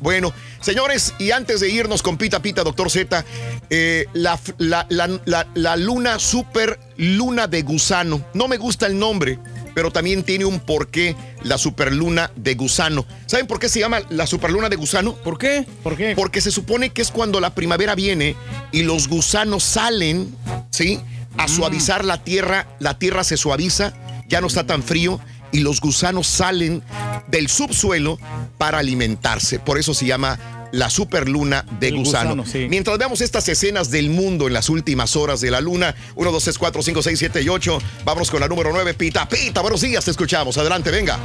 Bueno, 0.00 0.32
señores, 0.60 1.14
y 1.18 1.30
antes 1.30 1.60
de 1.60 1.70
irnos 1.70 2.02
con 2.02 2.16
Pita 2.18 2.40
Pita, 2.42 2.62
doctor 2.64 2.90
Z, 2.90 3.24
eh, 3.70 4.06
la, 4.12 4.38
la- 4.58 4.86
la- 4.88 5.46
la- 5.54 5.76
luna 5.76 6.18
super 6.18 6.78
luna 6.96 7.46
de 7.46 7.62
gusano. 7.62 8.24
No 8.34 8.48
me 8.48 8.56
gusta 8.56 8.86
el 8.86 8.98
nombre. 8.98 9.38
pero 9.74 9.90
también 9.90 10.22
tiene 10.22 10.44
un 10.44 10.60
porqué 10.60 11.16
la 11.42 11.58
superluna 11.58 12.30
de 12.36 12.54
gusano. 12.54 13.04
¿Saben 13.26 13.48
por 13.48 13.58
qué 13.58 13.68
se 13.68 13.80
llama 13.80 14.02
la 14.08 14.24
superluna 14.24 14.68
de 14.68 14.76
gusano? 14.76 15.16
¿Por 15.16 15.36
qué? 15.36 15.66
¿Por 15.82 15.96
qué? 15.96 16.14
Porque 16.14 16.40
se 16.40 16.52
supone 16.52 16.90
que 16.90 17.02
es 17.02 17.10
cuando 17.10 17.40
la 17.40 17.56
primavera 17.56 17.96
viene 17.96 18.36
y 18.70 18.84
los 18.84 19.08
gusanos 19.08 19.64
salen, 19.64 20.32
¿sí? 20.70 21.00
A 21.38 21.48
suavizar 21.48 22.04
la 22.04 22.22
tierra, 22.22 22.68
la 22.78 23.00
tierra 23.00 23.24
se 23.24 23.36
suaviza, 23.36 23.94
ya 24.28 24.40
no 24.40 24.46
está 24.46 24.64
tan 24.64 24.84
frío 24.84 25.18
y 25.54 25.60
los 25.60 25.80
gusanos 25.80 26.26
salen 26.26 26.82
del 27.28 27.48
subsuelo 27.48 28.18
para 28.58 28.78
alimentarse. 28.78 29.60
Por 29.60 29.78
eso 29.78 29.94
se 29.94 30.04
llama 30.04 30.68
la 30.72 30.90
superluna 30.90 31.64
de 31.78 31.88
El 31.88 31.98
gusano. 31.98 32.30
gusano, 32.30 32.44
sí. 32.44 32.66
Mientras 32.68 32.98
veamos 32.98 33.20
estas 33.20 33.48
escenas 33.48 33.92
del 33.92 34.10
mundo 34.10 34.48
en 34.48 34.52
las 34.52 34.68
últimas 34.68 35.14
horas 35.14 35.40
de 35.40 35.52
la 35.52 35.60
luna, 35.60 35.94
1, 36.16 36.32
2, 36.32 36.42
3, 36.42 36.58
4, 36.58 36.82
5, 36.82 37.02
6, 37.02 37.18
7 37.20 37.42
y 37.42 37.48
8, 37.48 37.78
vámonos 38.04 38.32
con 38.32 38.40
la 38.40 38.48
número 38.48 38.72
9, 38.72 38.94
Pita, 38.94 39.28
Pita, 39.28 39.60
buenos 39.60 39.80
días, 39.80 40.04
te 40.04 40.10
escuchamos, 40.10 40.58
adelante, 40.58 40.90
venga. 40.90 41.18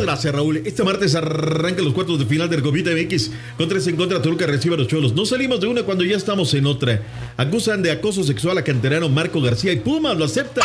Muchas 0.00 0.14
gracias, 0.14 0.34
Raúl. 0.34 0.62
Este 0.64 0.82
martes 0.82 1.14
arrancan 1.14 1.84
los 1.84 1.92
cuartos 1.92 2.18
de 2.18 2.24
final 2.24 2.48
del 2.48 2.62
COVID 2.62 2.88
MX. 2.88 3.30
Con 3.58 3.68
tres 3.68 3.86
en 3.86 3.96
contra, 3.96 4.22
Toluca 4.22 4.46
recibe 4.46 4.74
a 4.74 4.78
los 4.78 4.88
cholos. 4.88 5.12
No 5.12 5.26
salimos 5.26 5.60
de 5.60 5.66
una 5.66 5.82
cuando 5.82 6.04
ya 6.04 6.16
estamos 6.16 6.54
en 6.54 6.64
otra. 6.64 7.02
Acusan 7.36 7.82
de 7.82 7.90
acoso 7.90 8.24
sexual 8.24 8.56
a 8.56 8.64
canterano 8.64 9.10
Marco 9.10 9.42
García 9.42 9.72
y 9.72 9.80
Pumas 9.80 10.16
lo 10.16 10.24
acepta. 10.24 10.62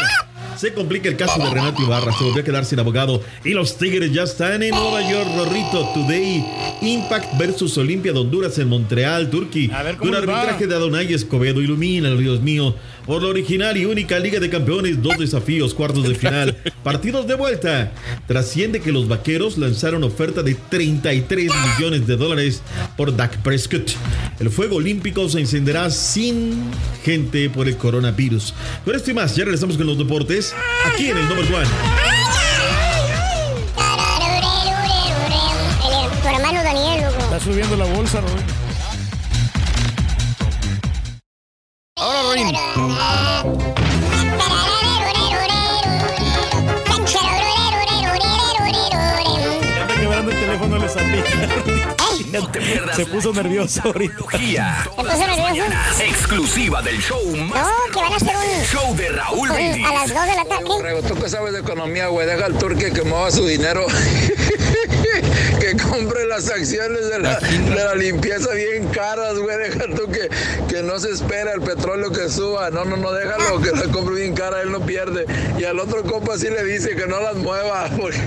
Se 0.55 0.73
complica 0.73 1.09
el 1.09 1.17
caso 1.17 1.37
de 1.43 1.49
Renato 1.49 1.81
Ibarra. 1.81 2.13
Se 2.17 2.23
volvió 2.23 2.41
a 2.41 2.45
quedar 2.45 2.63
sin 2.63 2.79
abogado. 2.79 3.21
Y 3.43 3.49
los 3.49 3.77
Tigres 3.77 4.13
ya 4.13 4.23
están 4.23 4.63
en 4.63 4.69
Nueva 4.69 5.01
York, 5.11 5.27
Rorrito. 5.35 5.89
Today. 5.93 6.45
Impact 6.81 7.37
versus 7.37 7.77
Olimpia 7.77 8.13
de 8.13 8.19
Honduras 8.19 8.57
en 8.57 8.69
Montreal, 8.69 9.29
Turquía. 9.29 9.95
Un 10.01 10.13
va. 10.13 10.17
arbitraje 10.19 10.65
de 10.65 10.75
Adonai 10.75 11.13
Escobedo. 11.13 11.61
Ilumina, 11.61 12.09
Dios 12.11 12.41
mío. 12.41 12.73
Por 13.05 13.21
la 13.21 13.29
original 13.29 13.77
y 13.77 13.85
única 13.85 14.17
Liga 14.17 14.39
de 14.39 14.49
Campeones, 14.49 15.01
dos 15.03 15.17
desafíos, 15.19 15.75
cuartos 15.75 16.07
de 16.07 16.15
final, 16.15 16.57
partidos 16.83 17.27
de 17.27 17.35
vuelta. 17.35 17.91
Trasciende 18.27 18.81
que 18.81 18.91
los 18.91 19.07
vaqueros 19.07 19.57
lanzaron 19.59 20.03
oferta 20.03 20.41
de 20.41 20.55
33 20.55 21.51
millones 21.77 22.07
de 22.07 22.15
dólares 22.17 22.63
por 22.97 23.15
Dak 23.15 23.37
Prescott. 23.43 23.91
El 24.39 24.49
fuego 24.49 24.77
olímpico 24.77 25.29
se 25.29 25.39
encenderá 25.39 25.91
sin 25.91 26.63
gente 27.03 27.47
por 27.51 27.67
el 27.67 27.77
coronavirus. 27.77 28.55
Con 28.83 28.95
esto 28.95 29.11
y 29.11 29.13
más, 29.13 29.35
ya 29.35 29.43
regresamos 29.45 29.77
con 29.77 29.85
los 29.85 29.97
deportes 29.99 30.55
aquí 30.91 31.09
en 31.09 31.17
el 31.17 31.27
Number 31.29 31.45
One. 31.53 31.67
El- 35.85 36.21
tu 36.21 36.27
hermano 36.27 36.63
Daniel, 36.63 37.03
loco. 37.05 37.19
Está 37.19 37.39
subiendo 37.39 37.75
la 37.77 37.85
bolsa. 37.85 38.21
Ahora, 41.97 42.33
Rin. 42.33 42.55
No 52.31 52.51
te 52.51 52.59
pierdas 52.59 52.95
Se 52.97 53.05
puso 53.05 53.31
nervioso 53.31 53.81
ahorita. 53.85 54.15
¿Se 54.17 54.89
puso 54.89 55.17
nervioso? 55.17 55.63
Exclusiva 56.01 56.81
del 56.81 57.01
show 57.01 57.35
más. 57.37 57.61
No, 57.61 57.93
que 57.93 58.01
van 58.01 58.11
a 58.11 58.15
hacer 58.17 58.35
un... 58.35 58.65
Show 58.65 58.95
de 58.95 59.09
Raúl 59.09 59.51
un-. 59.51 59.85
A 59.85 59.93
las 59.93 60.13
2 60.13 60.25
de 60.25 60.35
la 60.35 60.45
tarde. 60.45 61.01
Tú 61.07 61.15
que 61.15 61.29
sabes 61.29 61.53
de 61.53 61.59
economía, 61.59 62.07
güey, 62.07 62.27
deja 62.27 62.45
al 62.45 62.57
turque 62.57 62.91
que 62.91 63.03
mueva 63.03 63.31
su 63.31 63.45
dinero. 63.45 63.85
que 65.59 65.77
compre 65.77 66.25
las 66.27 66.49
acciones 66.49 67.09
de 67.09 67.19
la, 67.19 67.39
de 67.39 67.75
la 67.75 67.95
limpieza 67.95 68.53
bien 68.53 68.87
caras, 68.89 69.37
güey. 69.37 69.57
Deja 69.57 69.85
tú 69.95 70.11
que, 70.11 70.29
que 70.67 70.83
no 70.83 70.99
se 70.99 71.11
espera 71.11 71.53
el 71.53 71.61
petróleo 71.61 72.11
que 72.11 72.29
suba. 72.29 72.69
No, 72.69 72.85
no, 72.85 72.97
no, 72.97 73.11
déjalo 73.13 73.61
que 73.61 73.71
la 73.71 73.91
compre 73.91 74.15
bien 74.15 74.33
cara, 74.35 74.61
él 74.61 74.71
no 74.71 74.85
pierde. 74.85 75.25
Y 75.57 75.63
al 75.63 75.79
otro 75.79 76.03
compa 76.03 76.37
sí 76.37 76.49
le 76.49 76.63
dice 76.63 76.95
que 76.95 77.07
no 77.07 77.19
las 77.21 77.35
mueva. 77.35 77.89
Porque 77.97 78.17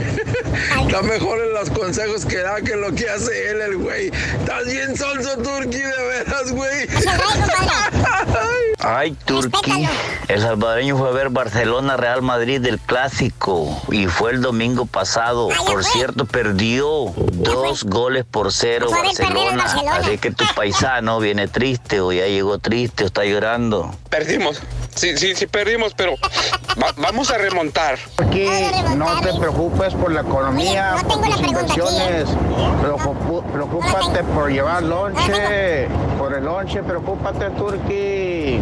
está 0.87 1.03
mejor 1.03 1.41
en 1.41 1.53
los 1.53 1.71
consejos 1.71 2.25
que 2.25 2.39
da 2.39 2.61
que 2.61 2.77
lo 2.77 2.95
que 2.95 3.09
hace 3.09 3.51
él, 3.51 3.61
el 3.61 3.77
güey. 3.77 4.11
Estás 4.41 4.67
bien 4.67 4.97
sonso, 4.97 5.37
turqui, 5.39 5.79
de 5.79 6.03
veras, 6.09 6.53
güey. 6.53 6.89
Ay, 8.81 9.13
Turquí. 9.25 9.89
El 10.29 10.41
salvadoreño 10.41 10.97
fue 10.97 11.09
a 11.09 11.13
ver 11.13 11.31
Barcelona 11.31 11.97
Real 11.97 12.23
Madrid 12.23 12.61
del 12.61 12.79
clásico 12.79 13.81
y 13.91 14.07
fue 14.07 14.31
el 14.33 14.41
domingo 14.41 14.87
pasado. 14.87 15.49
Por 15.67 15.85
cierto, 15.85 16.27
perdió 16.27 17.13
dos 17.33 17.85
goles 17.85 18.25
por 18.25 18.53
cero 18.53 18.89
Barcelona. 18.91 19.57
Barcelona. 19.65 19.97
Así 19.97 20.19
que 20.19 20.31
tu 20.31 20.45
paisano 20.55 21.19
viene 21.19 21.49
triste 21.49 22.01
o 22.01 22.13
ya 22.13 22.27
llegó 22.27 22.59
triste 22.59 23.05
o 23.05 23.07
está 23.07 23.25
llorando. 23.25 23.95
Perdimos. 24.11 24.61
Sí, 24.95 25.17
sí, 25.17 25.35
sí 25.35 25.47
perdimos, 25.47 25.95
pero 25.95 26.15
va- 26.81 26.93
vamos 26.97 27.31
a 27.31 27.39
remontar. 27.39 27.99
Aquí 28.19 28.49
no 28.97 29.21
te 29.21 29.33
preocupes 29.39 29.95
por 29.95 30.11
la 30.13 30.21
economía, 30.23 30.97
por 31.07 31.21
tus 31.23 31.41
inversiones. 31.41 32.29
Preocupu- 32.83 33.43
Preocúpate 33.53 34.25
por 34.25 34.51
llevar 34.51 34.83
lonche. 34.83 35.89
Por 36.19 36.35
el 36.35 36.45
lonche, 36.45 36.83
preocúpate, 36.83 37.51
Turqui. 37.51 38.61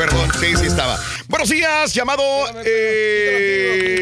Perdón, 0.00 0.30
sí, 0.40 0.56
sí 0.56 0.64
estaba. 0.64 0.98
Buenos 1.28 1.50
días, 1.50 1.92
llamado. 1.92 2.22
eh, 2.64 3.92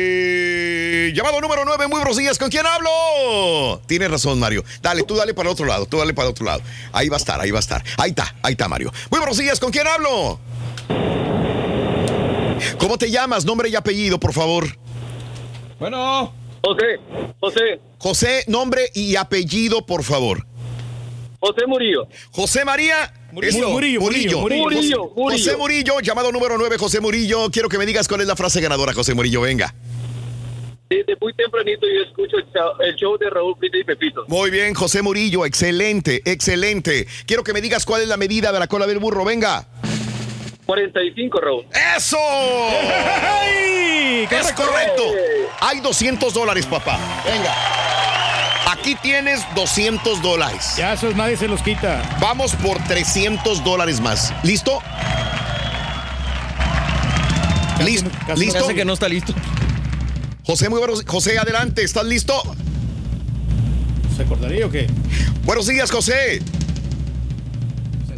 llamado 1.12 1.40
número 1.40 1.64
9, 1.64 1.88
muy 1.88 1.96
buenos 1.98 2.16
días. 2.16 2.38
¿Con 2.38 2.50
quién 2.50 2.64
hablo? 2.64 3.82
Tienes 3.88 4.08
razón, 4.08 4.38
Mario. 4.38 4.62
Dale, 4.80 5.02
tú 5.02 5.16
dale 5.16 5.34
para 5.34 5.48
el 5.48 5.54
otro 5.54 5.66
lado, 5.66 5.86
tú 5.86 5.98
dale 5.98 6.14
para 6.14 6.28
el 6.28 6.30
otro 6.30 6.44
lado. 6.46 6.62
Ahí 6.92 7.08
va 7.08 7.16
a 7.16 7.18
estar, 7.18 7.40
ahí 7.40 7.50
va 7.50 7.58
a 7.58 7.66
estar. 7.66 7.82
Ahí 7.96 8.10
está, 8.10 8.32
ahí 8.42 8.52
está, 8.52 8.68
Mario. 8.68 8.92
Muy 9.10 9.18
buenos 9.18 9.38
días, 9.38 9.58
¿con 9.58 9.72
quién 9.72 9.88
hablo? 9.88 10.38
¿Cómo 12.78 12.96
te 12.96 13.10
llamas? 13.10 13.44
Nombre 13.44 13.68
y 13.68 13.74
apellido, 13.74 14.20
por 14.20 14.32
favor. 14.32 14.68
Bueno. 15.80 16.32
José, 16.62 17.00
José. 17.40 17.80
José, 17.98 18.44
nombre 18.46 18.88
y 18.94 19.16
apellido, 19.16 19.84
por 19.84 20.04
favor. 20.04 20.46
José 21.40 21.66
Murillo. 21.66 22.08
José 22.32 22.64
María. 22.64 23.12
Murillo. 23.30 23.68
Murillo, 23.70 24.00
Murillo, 24.00 24.38
Murillo. 24.40 24.40
José- 24.40 24.42
Murillo, 24.42 25.12
Murillo. 25.14 25.30
José 25.44 25.56
Murillo, 25.56 26.00
llamado 26.00 26.32
número 26.32 26.56
9, 26.58 26.78
José 26.78 27.00
Murillo. 27.00 27.50
Quiero 27.50 27.68
que 27.68 27.78
me 27.78 27.86
digas 27.86 28.08
cuál 28.08 28.22
es 28.22 28.26
la 28.26 28.34
frase 28.36 28.60
ganadora, 28.60 28.92
José 28.92 29.14
Murillo. 29.14 29.40
Venga. 29.42 29.72
Desde 30.88 31.14
muy 31.20 31.34
tempranito 31.34 31.86
yo 31.86 32.02
escucho 32.02 32.38
el 32.38 32.44
show, 32.46 32.70
el 32.80 32.94
show 32.96 33.18
de 33.18 33.28
Raúl 33.28 33.54
Brito 33.58 33.76
y 33.76 33.84
Pepito. 33.84 34.24
Muy 34.26 34.50
bien, 34.50 34.72
José 34.74 35.02
Murillo. 35.02 35.44
Excelente, 35.44 36.22
excelente. 36.24 37.06
Quiero 37.26 37.44
que 37.44 37.52
me 37.52 37.60
digas 37.60 37.84
cuál 37.84 38.00
es 38.02 38.08
la 38.08 38.16
medida 38.16 38.50
de 38.50 38.58
la 38.58 38.66
cola 38.66 38.86
del 38.86 38.98
burro. 38.98 39.24
Venga. 39.24 39.66
45, 40.64 41.40
Raúl. 41.40 41.66
¡Eso! 41.96 42.18
Es 44.30 44.52
correcto. 44.52 45.02
Hay 45.60 45.80
200 45.80 46.32
dólares, 46.32 46.66
papá. 46.66 46.98
Venga. 47.24 47.54
Aquí 48.88 48.96
tienes 49.02 49.42
200 49.54 50.22
dólares. 50.22 50.76
Ya 50.78 50.94
esos 50.94 51.14
nadie 51.14 51.36
se 51.36 51.46
los 51.46 51.60
quita. 51.60 52.02
Vamos 52.22 52.54
por 52.54 52.82
300 52.84 53.62
dólares 53.62 54.00
más. 54.00 54.32
¿Listo? 54.42 54.80
¿Listo? 57.84 58.10
casi 58.26 58.46
¿Listo? 58.46 58.64
hace 58.64 58.74
que 58.74 58.86
no 58.86 58.94
está 58.94 59.06
listo. 59.10 59.34
José, 60.42 60.70
muy 60.70 60.78
buenos. 60.78 61.04
José, 61.06 61.38
adelante. 61.38 61.82
¿Estás 61.82 62.06
listo? 62.06 62.40
¿Se 64.16 64.22
acordaría 64.22 64.64
o 64.64 64.70
qué? 64.70 64.86
Buenos 65.44 65.66
días, 65.66 65.90
José. 65.90 66.40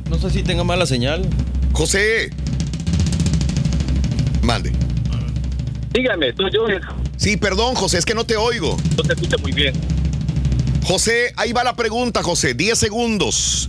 No 0.08 0.20
sé 0.20 0.30
si 0.30 0.44
tenga 0.44 0.62
mala 0.62 0.86
señal. 0.86 1.28
José. 1.72 2.30
Mande. 4.40 4.70
Dígame, 5.92 6.32
soy 6.36 6.52
yo. 6.52 6.60
Sí, 7.16 7.36
perdón, 7.36 7.74
José, 7.74 7.98
es 7.98 8.04
que 8.04 8.14
no 8.14 8.22
te 8.22 8.36
oigo. 8.36 8.76
No 8.96 9.02
te 9.02 9.14
escucha 9.14 9.36
muy 9.38 9.50
bien. 9.50 9.74
José, 10.84 11.32
ahí 11.36 11.52
va 11.52 11.64
la 11.64 11.74
pregunta, 11.76 12.22
José. 12.22 12.54
10 12.54 12.78
segundos. 12.78 13.68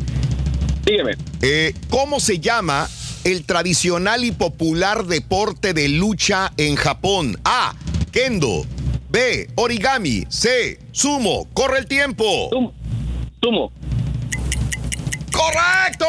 Dígame. 0.86 1.14
Eh, 1.42 1.74
¿Cómo 1.90 2.20
se 2.20 2.40
llama 2.40 2.90
el 3.24 3.46
tradicional 3.46 4.24
y 4.24 4.32
popular 4.32 5.06
deporte 5.06 5.74
de 5.74 5.90
lucha 5.90 6.52
en 6.58 6.76
Japón? 6.76 7.40
A. 7.44 7.76
Kendo. 8.12 8.66
B. 9.10 9.50
Origami. 9.56 10.26
C. 10.30 10.80
Sumo. 10.92 11.48
Corre 11.54 11.80
el 11.80 11.86
tiempo. 11.86 12.50
Sumo. 13.42 13.72
¡Correcto! 15.32 16.06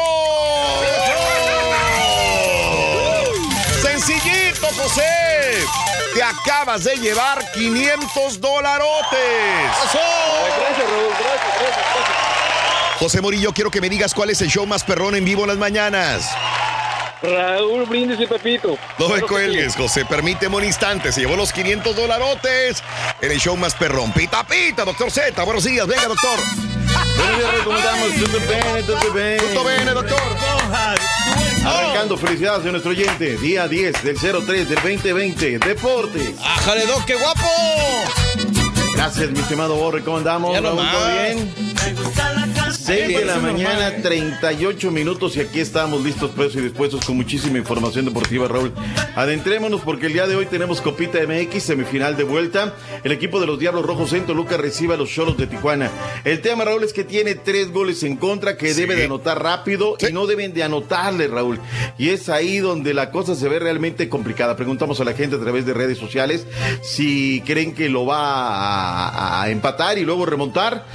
Sencillito, 3.81 4.67
José. 4.77 5.22
Acabas 6.41 6.83
de 6.83 6.95
llevar 6.97 7.39
500 7.53 8.39
dolarotes. 8.39 9.19
Gracias, 9.81 9.93
Raúl. 10.89 11.09
Gracias, 11.19 11.59
gracias, 11.59 11.85
gracias. 11.95 12.23
José 12.99 13.21
Morillo, 13.21 13.51
quiero 13.53 13.69
que 13.69 13.81
me 13.81 13.89
digas 13.89 14.13
cuál 14.13 14.29
es 14.29 14.41
el 14.41 14.49
show 14.49 14.65
más 14.65 14.83
perrón 14.83 15.15
en 15.15 15.25
vivo 15.25 15.41
en 15.43 15.49
las 15.49 15.57
mañanas. 15.57 16.29
Raúl 17.21 17.85
Brindis 17.85 18.19
y 18.19 18.27
Pepito. 18.27 18.77
No 18.99 19.09
me 19.09 19.21
cuelgues. 19.21 19.75
José. 19.75 20.05
Permíteme 20.05 20.57
un 20.57 20.63
instante. 20.65 21.11
Se 21.11 21.21
llevó 21.21 21.35
los 21.35 21.53
500 21.53 21.95
dolarotes 21.95 22.83
en 23.21 23.31
el 23.31 23.39
show 23.39 23.55
más 23.55 23.73
perrón. 23.75 24.11
Pita, 24.11 24.43
pita, 24.43 24.83
doctor 24.83 25.09
Z. 25.09 25.41
Buenos 25.43 25.63
días. 25.63 25.87
Venga, 25.87 26.07
doctor. 26.07 26.39
Buenos 27.15 27.37
días, 27.37 27.51
Raúl, 27.51 27.63
¿cómo 27.63 27.77
estamos? 27.77 28.13
Tutto 28.15 28.39
bene, 28.47 28.83
tutto 28.83 29.13
bene. 29.13 29.37
Tutto 29.37 29.63
bene, 29.63 29.91
doctor. 29.91 30.19
Arrancando, 31.65 32.17
felicidades 32.17 32.65
a 32.65 32.71
nuestro 32.71 32.91
oyente. 32.91 33.37
Día 33.37 33.67
10 33.67 34.03
del 34.03 34.17
03 34.17 34.69
del 34.69 34.75
2020. 34.75 35.59
Deportes. 35.59 36.33
¡Ájale, 36.43 36.85
Doc, 36.85 37.05
qué 37.05 37.15
guapo! 37.15 37.47
Gracias, 38.95 39.31
mi 39.31 39.39
estimado 39.39 39.75
Borre. 39.75 40.03
¿Cómo 40.03 40.17
andamos? 40.17 40.53
Ya. 40.53 40.61
¿Todo 40.61 40.75
bien? 40.75 41.53
6 42.83 43.07
de 43.17 43.23
la 43.23 43.37
mañana, 43.37 43.91
normal. 43.91 44.01
38 44.01 44.91
minutos 44.91 45.37
y 45.37 45.39
aquí 45.39 45.61
estamos 45.61 46.03
listos, 46.03 46.31
presos 46.31 46.57
y 46.57 46.61
dispuestos 46.61 47.05
con 47.05 47.15
muchísima 47.15 47.57
información 47.57 48.03
deportiva, 48.03 48.49
Raúl. 48.49 48.73
Adentrémonos 49.15 49.79
porque 49.81 50.07
el 50.07 50.13
día 50.13 50.27
de 50.27 50.35
hoy 50.35 50.47
tenemos 50.47 50.81
Copita 50.81 51.19
MX, 51.25 51.63
semifinal 51.63 52.17
de 52.17 52.25
vuelta. 52.25 52.73
El 53.05 53.13
equipo 53.13 53.39
de 53.39 53.47
los 53.47 53.57
Diablos 53.57 53.85
Rojos 53.85 54.11
en 54.11 54.25
Toluca 54.25 54.57
recibe 54.57 54.95
a 54.95 54.97
los 54.97 55.09
Cholos 55.09 55.37
de 55.37 55.47
Tijuana. 55.47 55.89
El 56.25 56.41
tema, 56.41 56.65
Raúl, 56.65 56.83
es 56.83 56.91
que 56.91 57.05
tiene 57.05 57.35
tres 57.35 57.71
goles 57.71 58.03
en 58.03 58.17
contra 58.17 58.57
que 58.57 58.73
debe 58.73 58.95
de 58.95 59.05
anotar 59.05 59.41
rápido 59.41 59.95
y 60.05 60.11
no 60.11 60.27
deben 60.27 60.53
de 60.53 60.63
anotarle, 60.63 61.27
Raúl. 61.27 61.61
Y 61.97 62.09
es 62.09 62.27
ahí 62.27 62.59
donde 62.59 62.93
la 62.93 63.11
cosa 63.11 63.35
se 63.35 63.47
ve 63.47 63.59
realmente 63.59 64.09
complicada. 64.09 64.57
Preguntamos 64.57 64.99
a 64.99 65.05
la 65.05 65.13
gente 65.13 65.37
a 65.37 65.39
través 65.39 65.65
de 65.65 65.73
redes 65.73 65.97
sociales 65.97 66.45
si 66.81 67.41
creen 67.45 67.73
que 67.75 67.87
lo 67.87 68.05
va 68.05 69.07
a, 69.07 69.43
a 69.43 69.49
empatar 69.51 69.97
y 69.97 70.03
luego 70.03 70.25
remontar. 70.25 70.85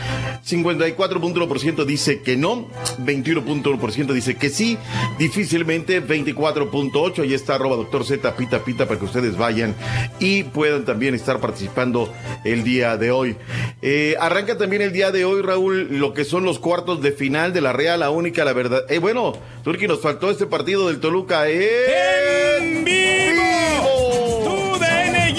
54.1% 0.46 1.77
dice 1.84 2.20
que 2.20 2.36
no, 2.36 2.68
21.1% 2.98 4.12
dice 4.12 4.36
que 4.36 4.50
sí, 4.50 4.78
difícilmente 5.18 6.04
24.8%. 6.04 7.22
Ahí 7.22 7.34
está 7.34 7.54
arroba 7.54 7.76
doctor 7.76 8.04
Z 8.04 8.36
pita 8.36 8.64
pita 8.64 8.86
para 8.86 8.98
que 8.98 9.06
ustedes 9.06 9.36
vayan 9.36 9.74
y 10.18 10.44
puedan 10.44 10.84
también 10.84 11.14
estar 11.14 11.40
participando 11.40 12.12
el 12.44 12.64
día 12.64 12.96
de 12.96 13.10
hoy. 13.10 13.36
Eh, 13.82 14.16
arranca 14.20 14.56
también 14.56 14.82
el 14.82 14.92
día 14.92 15.10
de 15.10 15.24
hoy, 15.24 15.42
Raúl, 15.42 15.98
lo 15.98 16.14
que 16.14 16.24
son 16.24 16.44
los 16.44 16.58
cuartos 16.58 17.02
de 17.02 17.12
final 17.12 17.52
de 17.52 17.60
la 17.60 17.72
Real, 17.72 18.00
la 18.00 18.10
única, 18.10 18.44
la 18.44 18.52
verdad. 18.52 18.82
Eh, 18.88 18.98
bueno, 18.98 19.32
Turki, 19.64 19.86
nos 19.86 20.00
faltó 20.00 20.30
este 20.30 20.46
partido 20.46 20.88
del 20.88 21.00
Toluca. 21.00 21.48
¡En 21.48 22.84
vivo! 22.84 23.47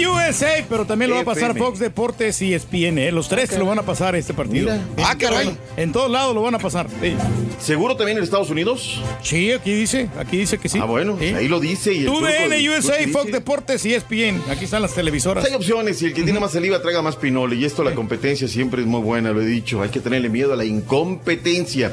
USA, 0.05 0.65
pero 0.69 0.85
también 0.85 1.09
lo 1.09 1.15
va 1.15 1.21
a 1.21 1.25
pasar 1.25 1.51
FM. 1.51 1.59
Fox 1.65 1.79
Deportes 1.79 2.41
y 2.41 2.53
ESPN. 2.53 2.97
¿eh? 2.97 3.11
Los 3.11 3.29
tres 3.29 3.57
lo 3.57 3.65
van 3.65 3.79
a 3.79 3.83
pasar 3.83 4.15
este 4.15 4.33
partido. 4.33 4.71
Ah, 5.03 5.15
caray. 5.17 5.55
En 5.77 5.91
todos 5.91 6.09
lados 6.09 6.33
lo 6.35 6.41
van 6.41 6.55
a 6.55 6.59
pasar. 6.59 6.87
sí. 7.01 7.15
¿Seguro 7.59 7.95
también 7.97 8.17
en 8.17 8.23
Estados 8.23 8.49
Unidos? 8.49 9.01
Sí, 9.21 9.51
aquí 9.51 9.73
dice, 9.73 10.09
aquí 10.17 10.37
dice 10.37 10.57
que 10.57 10.69
sí. 10.69 10.79
Ah, 10.81 10.85
bueno, 10.85 11.17
Sí. 11.19 11.25
ahí 11.25 11.47
lo 11.49 11.59
dice. 11.59 11.93
Y 11.93 12.05
TUDN 12.05 12.53
USA, 12.69 12.95
Fox. 13.11 13.31
Deportes 13.31 13.85
y 13.85 13.93
ESPN. 13.93 14.41
Aquí 14.49 14.65
están 14.65 14.81
las 14.81 14.93
televisoras. 14.93 15.43
Hay 15.45 15.53
opciones 15.53 16.01
y 16.01 16.05
el 16.05 16.13
que 16.13 16.23
tiene 16.23 16.39
más 16.39 16.53
saliva 16.53 16.81
traga 16.81 17.01
más 17.01 17.15
pinole. 17.17 17.55
Y 17.57 17.65
esto, 17.65 17.83
la 17.83 17.93
competencia 17.93 18.47
siempre 18.47 18.81
es 18.81 18.87
muy 18.87 19.01
buena, 19.01 19.31
lo 19.31 19.41
he 19.41 19.45
dicho. 19.45 19.81
Hay 19.81 19.89
que 19.89 19.99
tenerle 19.99 20.29
miedo 20.29 20.53
a 20.53 20.55
la 20.55 20.63
incompetencia. 20.65 21.91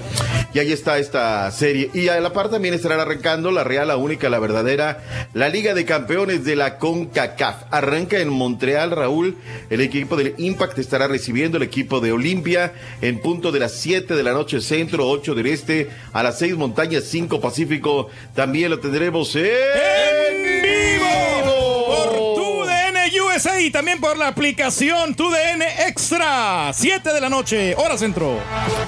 Y 0.54 0.58
ahí 0.58 0.72
está 0.72 0.98
esta 0.98 1.50
serie. 1.50 1.90
Y 1.92 2.08
a 2.08 2.20
la 2.20 2.32
par 2.32 2.48
también 2.48 2.72
estará 2.74 3.00
arrancando 3.02 3.50
la 3.50 3.64
Real, 3.64 3.88
la 3.88 3.96
única, 3.96 4.28
la 4.28 4.38
verdadera, 4.38 5.02
la 5.34 5.48
Liga 5.48 5.74
de 5.74 5.84
Campeones 5.84 6.44
de 6.44 6.56
la 6.56 6.78
CONCACAF. 6.78 7.64
En 7.96 8.28
Montreal, 8.28 8.90
Raúl. 8.90 9.36
El 9.70 9.80
equipo 9.80 10.16
del 10.16 10.34
Impact 10.36 10.78
estará 10.78 11.08
recibiendo 11.08 11.56
el 11.56 11.62
equipo 11.62 11.98
de 12.00 12.12
Olimpia 12.12 12.74
en 13.00 13.20
punto 13.20 13.52
de 13.52 13.60
las 13.60 13.72
7 13.72 14.14
de 14.14 14.22
la 14.22 14.32
noche 14.32 14.60
centro, 14.60 15.08
8 15.08 15.34
del 15.34 15.46
este, 15.46 15.88
a 16.12 16.22
las 16.22 16.38
6 16.38 16.56
montañas, 16.56 17.04
5 17.04 17.40
pacífico. 17.40 18.08
También 18.34 18.70
lo 18.70 18.80
tendremos 18.80 19.34
en... 19.36 20.45
USA 23.36 23.60
y 23.60 23.70
también 23.70 24.00
por 24.00 24.16
la 24.16 24.28
aplicación 24.28 25.14
TUDN 25.14 25.60
Extra. 25.86 26.72
7 26.72 27.12
de 27.12 27.20
la 27.20 27.28
noche, 27.28 27.74
hora 27.76 27.98
centro. 27.98 28.38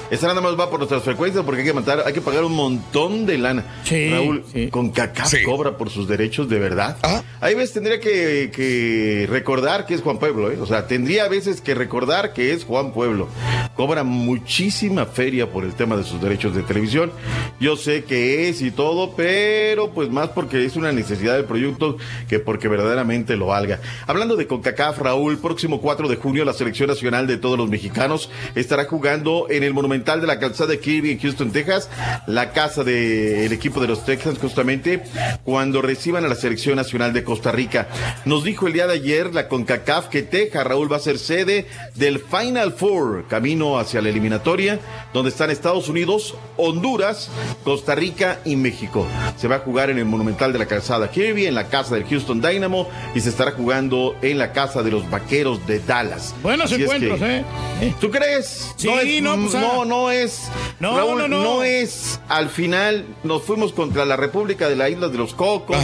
Esta 0.09 0.25
nada 0.25 0.41
más 0.41 0.59
va 0.59 0.71
por 0.71 0.79
nuestras 0.79 1.03
frecuencias 1.03 1.45
porque 1.45 1.61
hay 1.61 1.67
que 1.67 1.73
matar, 1.73 2.01
hay 2.03 2.13
que 2.13 2.21
pagar 2.21 2.43
un 2.43 2.55
montón 2.55 3.27
de 3.27 3.37
lana. 3.37 3.63
Sí, 3.83 4.09
Raúl, 4.09 4.43
con 4.71 4.89
CACAF 4.89 5.33
cobra 5.45 5.77
por 5.77 5.91
sus 5.91 6.07
derechos 6.07 6.49
de 6.49 6.57
verdad. 6.57 6.97
Hay 7.41 7.53
veces 7.53 7.73
tendría 7.73 7.99
que, 7.99 8.51
que 8.51 9.27
recordar 9.29 9.85
que 9.85 9.93
es 9.93 10.01
Juan 10.01 10.17
Pueblo, 10.17 10.51
¿eh? 10.51 10.57
O 10.59 10.65
sea, 10.65 10.87
tendría 10.87 11.25
a 11.25 11.29
veces 11.29 11.61
que 11.61 11.75
recordar 11.75 12.33
que 12.33 12.51
es 12.51 12.65
Juan 12.65 12.91
Pueblo. 12.91 13.27
Cobra 13.75 14.03
muchísima 14.03 15.05
feria 15.05 15.51
por 15.51 15.63
el 15.63 15.75
tema 15.75 15.95
de 15.95 16.03
sus 16.03 16.19
derechos 16.19 16.55
de 16.55 16.63
televisión. 16.63 17.11
Yo 17.59 17.77
sé 17.77 18.03
que 18.03 18.49
es 18.49 18.63
y 18.63 18.71
todo, 18.71 19.13
pero 19.15 19.91
pues 19.91 20.09
más 20.09 20.29
porque 20.29 20.65
es 20.65 20.75
una 20.75 20.91
necesidad 20.91 21.35
del 21.35 21.45
proyecto 21.45 21.97
que 22.27 22.39
porque 22.39 22.67
verdaderamente 22.67 23.35
lo 23.35 23.47
valga. 23.47 23.79
Hablando 24.07 24.35
de 24.35 24.38
CONCACAF, 24.47 24.99
Raúl, 24.99 25.37
próximo 25.37 25.81
4 25.81 26.07
de 26.07 26.15
junio 26.15 26.45
la 26.45 26.53
selección 26.53 26.89
nacional 26.89 27.27
de 27.27 27.37
todos 27.37 27.57
los 27.57 27.69
mexicanos 27.69 28.29
estará 28.55 28.85
jugando 28.85 29.47
en 29.49 29.63
el 29.63 29.73
Monumental 29.73 30.21
de 30.21 30.27
la 30.27 30.39
Calzada 30.39 30.71
de 30.71 30.79
Kirby 30.79 31.11
en 31.11 31.19
Houston, 31.19 31.51
Texas, 31.51 31.89
la 32.27 32.51
casa 32.51 32.83
del 32.83 33.51
equipo 33.51 33.79
de 33.79 33.87
los 33.87 34.05
Texans 34.05 34.39
justamente 34.39 35.03
cuando 35.43 35.81
reciban 35.81 36.25
a 36.25 36.27
la 36.27 36.35
selección 36.35 36.75
nacional 36.75 37.13
de 37.13 37.23
Costa 37.23 37.51
Rica. 37.51 37.87
Nos 38.25 38.43
dijo 38.43 38.67
el 38.67 38.73
día 38.73 38.87
de 38.87 38.93
ayer 38.93 39.33
la 39.33 39.47
CONCACAF 39.47 40.07
que 40.07 40.21
Texas, 40.21 40.65
Raúl, 40.65 40.91
va 40.91 40.97
a 40.97 41.01
ser 41.01 41.17
sede 41.17 41.67
del 41.95 42.19
Final 42.19 42.73
Four, 42.73 43.25
camino 43.27 43.79
hacia 43.79 44.01
la 44.01 44.09
eliminatoria, 44.09 44.79
donde 45.13 45.29
están 45.29 45.49
Estados 45.49 45.89
Unidos, 45.89 46.35
Honduras, 46.57 47.29
Costa 47.63 47.95
Rica 47.95 48.39
y 48.45 48.55
México. 48.55 49.07
Se 49.37 49.47
va 49.47 49.57
a 49.57 49.59
jugar 49.59 49.89
en 49.89 49.97
el 49.97 50.05
Monumental 50.05 50.53
de 50.53 50.59
la 50.59 50.65
Calzada 50.65 51.09
Kirby, 51.09 51.45
en 51.45 51.55
la 51.55 51.67
casa 51.67 51.95
del 51.95 52.05
Houston 52.05 52.41
Dynamo 52.41 52.89
y 53.15 53.21
se 53.21 53.29
estará 53.29 53.51
jugando 53.51 54.15
en 54.21 54.28
la 54.37 54.51
casa 54.51 54.83
de 54.83 54.91
los 54.91 55.09
Vaqueros 55.09 55.65
de 55.65 55.79
Dallas. 55.79 56.35
Buenos 56.43 56.65
Así 56.71 56.75
es 56.75 56.81
encuentros, 56.81 57.19
que- 57.19 57.37
¿eh? 57.81 57.95
¿Tú 57.99 58.11
crees? 58.11 58.73
Sí, 58.75 58.87
no, 58.87 58.99
es, 58.99 59.21
no, 59.21 59.35
pues, 59.41 59.55
ah. 59.55 59.59
no, 59.61 59.85
no 59.85 60.11
es. 60.11 60.49
No, 60.79 60.95
Raúl, 60.97 61.19
no, 61.19 61.27
no. 61.27 61.63
es. 61.63 62.19
Al 62.27 62.49
final 62.49 63.05
nos 63.23 63.43
fuimos 63.43 63.73
contra 63.73 64.05
la 64.05 64.15
República 64.17 64.69
de 64.69 64.75
la 64.75 64.89
Isla 64.89 65.07
de 65.07 65.17
los 65.17 65.33
Cocos, 65.33 65.77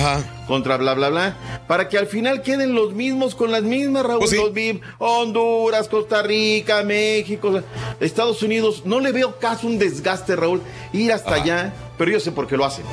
contra 0.47 0.77
bla, 0.77 0.93
bla, 0.93 1.09
bla, 1.09 1.38
para 1.67 1.89
que 1.89 1.97
al 1.97 2.07
final 2.07 2.41
queden 2.41 2.76
los 2.76 2.93
mismos 2.93 3.34
con 3.35 3.51
las 3.51 3.63
mismas, 3.63 4.03
Raúl. 4.05 4.19
Pues 4.19 4.31
sí. 4.31 4.38
Los 4.38 4.53
mismos. 4.53 4.81
Honduras, 4.99 5.88
Costa 5.88 6.22
Rica, 6.22 6.84
México, 6.84 7.61
Estados 7.99 8.43
Unidos. 8.43 8.84
No 8.85 8.99
le 8.99 9.11
veo 9.11 9.39
caso 9.39 9.67
un 9.67 9.80
desgaste, 9.80 10.35
Raúl, 10.35 10.61
ir 10.93 11.11
hasta 11.13 11.35
allá, 11.35 11.73
pero 11.97 12.11
yo 12.11 12.19
sé 12.19 12.31
por 12.31 12.47
qué 12.47 12.57
lo 12.57 12.65
hacen. 12.65 12.85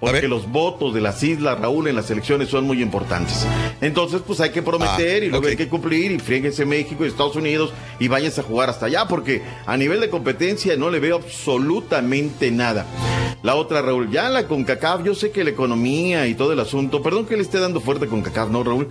Porque 0.00 0.28
los 0.28 0.50
votos 0.50 0.92
de 0.94 1.00
las 1.00 1.22
islas, 1.22 1.58
Raúl, 1.58 1.88
en 1.88 1.96
las 1.96 2.10
elecciones 2.10 2.48
son 2.48 2.64
muy 2.64 2.82
importantes. 2.82 3.46
Entonces, 3.80 4.20
pues 4.26 4.40
hay 4.40 4.50
que 4.50 4.62
prometer 4.62 5.22
Ah, 5.22 5.26
y 5.26 5.28
luego 5.28 5.46
hay 5.46 5.56
que 5.56 5.68
cumplir 5.68 6.12
y 6.12 6.18
fríguense 6.18 6.64
México 6.64 7.04
y 7.04 7.08
Estados 7.08 7.36
Unidos 7.36 7.72
y 7.98 8.08
váyanse 8.08 8.40
a 8.40 8.44
jugar 8.44 8.70
hasta 8.70 8.86
allá 8.86 9.06
porque 9.06 9.42
a 9.66 9.76
nivel 9.76 10.00
de 10.00 10.10
competencia 10.10 10.76
no 10.76 10.90
le 10.90 11.00
veo 11.00 11.16
absolutamente 11.16 12.50
nada. 12.50 12.86
La 13.42 13.54
otra, 13.54 13.82
Raúl, 13.82 14.10
ya 14.10 14.28
la 14.28 14.48
CONCACAF, 14.48 15.04
yo 15.04 15.14
sé 15.14 15.30
que 15.30 15.44
la 15.44 15.50
economía 15.50 16.26
y 16.26 16.34
todo 16.34 16.52
el 16.52 16.60
asunto, 16.60 17.02
perdón 17.02 17.26
que 17.26 17.36
le 17.36 17.42
esté 17.42 17.60
dando 17.60 17.80
fuerte 17.80 18.06
con 18.06 18.22
CACAF, 18.22 18.50
¿no, 18.50 18.64
Raúl? 18.64 18.88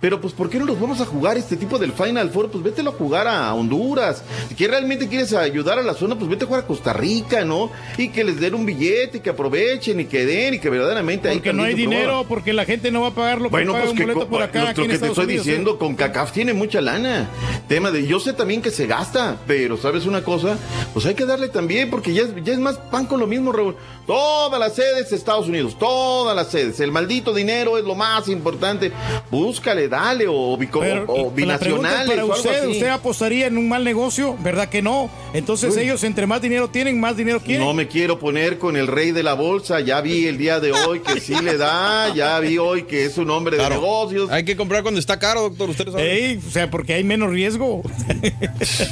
Pero 0.00 0.20
pues, 0.20 0.32
¿por 0.32 0.50
qué 0.50 0.58
no 0.58 0.64
nos 0.64 0.80
vamos 0.80 1.00
a 1.00 1.06
jugar 1.06 1.36
este 1.36 1.56
tipo 1.56 1.78
del 1.78 1.92
Final 1.92 2.30
Four? 2.30 2.50
Pues 2.50 2.64
vételo 2.64 2.90
a 2.90 2.94
jugar 2.94 3.28
a 3.28 3.54
Honduras. 3.54 4.24
Si 4.48 4.54
que 4.56 4.66
realmente 4.66 5.06
quieres 5.08 5.32
ayudar 5.32 5.78
a 5.78 5.82
la 5.82 5.94
zona, 5.94 6.16
pues 6.16 6.28
vete 6.28 6.42
a 6.44 6.46
jugar 6.48 6.64
a 6.64 6.66
Costa 6.66 6.92
Rica, 6.92 7.44
¿no? 7.44 7.70
Y 7.96 8.08
que 8.08 8.24
les 8.24 8.40
den 8.40 8.54
un 8.54 8.66
billete, 8.66 9.18
y 9.18 9.20
que 9.20 9.30
aprovechen 9.30 10.00
y 10.00 10.06
que 10.06 10.26
den 10.32 10.54
y 10.54 10.58
que 10.58 10.70
verdaderamente 10.70 11.28
ahí 11.28 11.36
Porque 11.36 11.52
no 11.52 11.62
hay 11.62 11.74
dinero, 11.74 12.24
porque 12.28 12.52
la 12.52 12.64
gente 12.64 12.90
no 12.90 13.02
va 13.02 13.08
a 13.08 13.14
pagar 13.14 13.38
lo 13.38 13.44
que 13.44 13.50
Bueno, 13.50 13.72
pues 13.72 13.92
que 13.92 14.06
por 14.06 14.42
acá, 14.42 14.60
lo, 14.60 14.66
lo 14.68 14.74
que 14.74 14.98
te 14.98 15.06
estoy 15.06 15.24
Unidos, 15.24 15.44
diciendo, 15.44 15.78
con 15.78 15.94
CACAF 15.94 16.32
tiene 16.32 16.52
mucha 16.52 16.80
lana. 16.80 17.28
Tema 17.68 17.90
de, 17.90 18.06
yo 18.06 18.20
sé 18.20 18.32
también 18.32 18.62
que 18.62 18.70
se 18.70 18.86
gasta, 18.86 19.36
pero 19.46 19.76
¿sabes 19.76 20.06
una 20.06 20.22
cosa? 20.22 20.58
Pues 20.92 21.06
hay 21.06 21.14
que 21.14 21.24
darle 21.24 21.48
también, 21.48 21.90
porque 21.90 22.12
ya 22.12 22.22
es, 22.22 22.30
ya 22.44 22.52
es 22.52 22.58
más 22.58 22.78
pan 22.78 23.06
con 23.06 23.20
lo 23.20 23.26
mismo, 23.26 23.52
Raúl. 23.52 23.76
Todas 24.06 24.58
las 24.58 24.74
sedes 24.74 25.12
Estados 25.12 25.48
Unidos, 25.48 25.78
todas 25.78 26.34
las 26.34 26.50
sedes. 26.50 26.80
El 26.80 26.90
maldito 26.90 27.32
dinero 27.32 27.78
es 27.78 27.84
lo 27.84 27.94
más 27.94 28.28
importante. 28.28 28.90
Búscale, 29.30 29.88
dale, 29.88 30.26
o, 30.28 30.58
Pero, 30.58 31.04
o 31.08 31.30
binacionales. 31.30 32.08
para 32.08 32.24
o 32.24 32.32
algo 32.32 32.34
usted, 32.34 32.62
así. 32.62 32.70
¿usted 32.72 32.88
apostaría 32.88 33.46
en 33.46 33.58
un 33.58 33.68
mal 33.68 33.84
negocio? 33.84 34.36
¿Verdad 34.40 34.68
que 34.68 34.82
no? 34.82 35.10
Entonces 35.34 35.76
Uy. 35.76 35.82
ellos 35.84 36.02
entre 36.04 36.26
más 36.26 36.42
dinero 36.42 36.68
tienen, 36.68 37.00
más 37.00 37.16
dinero 37.16 37.40
quieren. 37.40 37.64
No 37.66 37.74
me 37.74 37.86
quiero 37.88 38.18
poner 38.18 38.58
con 38.58 38.76
el 38.76 38.86
rey 38.86 39.12
de 39.12 39.22
la 39.22 39.34
bolsa. 39.34 39.80
Ya 39.80 40.00
vi 40.00 40.21
el 40.26 40.38
día 40.38 40.60
de 40.60 40.72
hoy 40.72 41.00
que 41.00 41.20
sí 41.20 41.34
le 41.42 41.56
da. 41.56 42.12
Ya 42.14 42.38
vi 42.40 42.58
hoy 42.58 42.84
que 42.84 43.04
es 43.04 43.18
un 43.18 43.30
hombre 43.30 43.56
de 43.56 43.68
negocios. 43.68 44.30
Hay 44.30 44.44
que 44.44 44.56
comprar 44.56 44.82
cuando 44.82 45.00
está 45.00 45.18
caro, 45.18 45.42
doctor. 45.42 45.70
Ustedes 45.70 45.92
saben. 45.92 46.06
Ey, 46.06 46.40
o 46.46 46.50
sea, 46.50 46.70
porque 46.70 46.94
hay 46.94 47.04
menos 47.04 47.30
riesgo. 47.30 47.82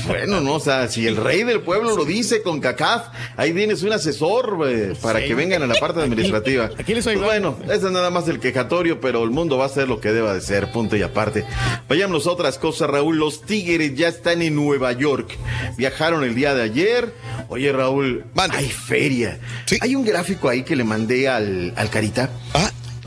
Bueno, 0.07 0.41
no, 0.41 0.55
o 0.55 0.61
sea, 0.61 0.89
si 0.89 1.07
el 1.07 1.17
rey 1.17 1.45
del 1.45 1.61
pueblo 1.61 1.97
lo 1.97 2.05
dice 2.05 2.43
con 2.43 2.61
CACAF, 2.61 3.09
ahí 3.37 3.53
tienes 3.53 3.83
un 3.83 3.93
asesor 3.93 4.57
güey, 4.57 4.95
para 4.95 5.21
Sí. 5.21 5.27
que 5.29 5.35
vengan 5.35 5.63
a 5.63 5.67
la 5.67 5.75
parte 5.75 6.01
administrativa. 6.01 6.71
Aquí 6.79 6.95
les 6.95 7.05
Pues 7.05 7.21
bueno, 7.21 7.57
ese 7.65 7.75
es 7.87 7.93
nada 7.93 8.11
más 8.11 8.29
el 8.29 8.41
quejatorio, 8.41 9.01
pero 9.01 9.23
el 9.23 9.31
mundo 9.31 9.57
va 9.59 9.67
a 9.67 9.69
ser 9.69 9.89
lo 9.89 10.01
que 10.01 10.13
deba 10.13 10.35
de 10.35 10.41
ser, 10.41 10.71
punto 10.73 10.97
y 10.97 11.03
aparte. 11.03 11.45
Vayamos 11.89 12.27
a 12.27 12.31
otras 12.31 12.59
cosas, 12.59 12.91
Raúl. 12.91 13.19
Los 13.19 13.43
Tigres 13.43 13.95
ya 13.95 14.09
están 14.09 14.43
en 14.43 14.55
Nueva 14.55 14.93
York. 14.93 15.37
Viajaron 15.77 16.25
el 16.25 16.35
día 16.35 16.55
de 16.55 16.63
ayer. 16.63 17.13
Oye, 17.49 17.73
Raúl, 17.73 18.25
hay 18.37 18.69
feria. 18.69 19.39
Hay 19.81 19.95
un 19.97 20.05
gráfico 20.05 20.49
ahí 20.49 20.63
que 20.63 20.77
le 20.77 20.85
mandé 20.85 21.20
al, 21.29 21.73
al 21.77 21.91
Carita. 21.91 22.31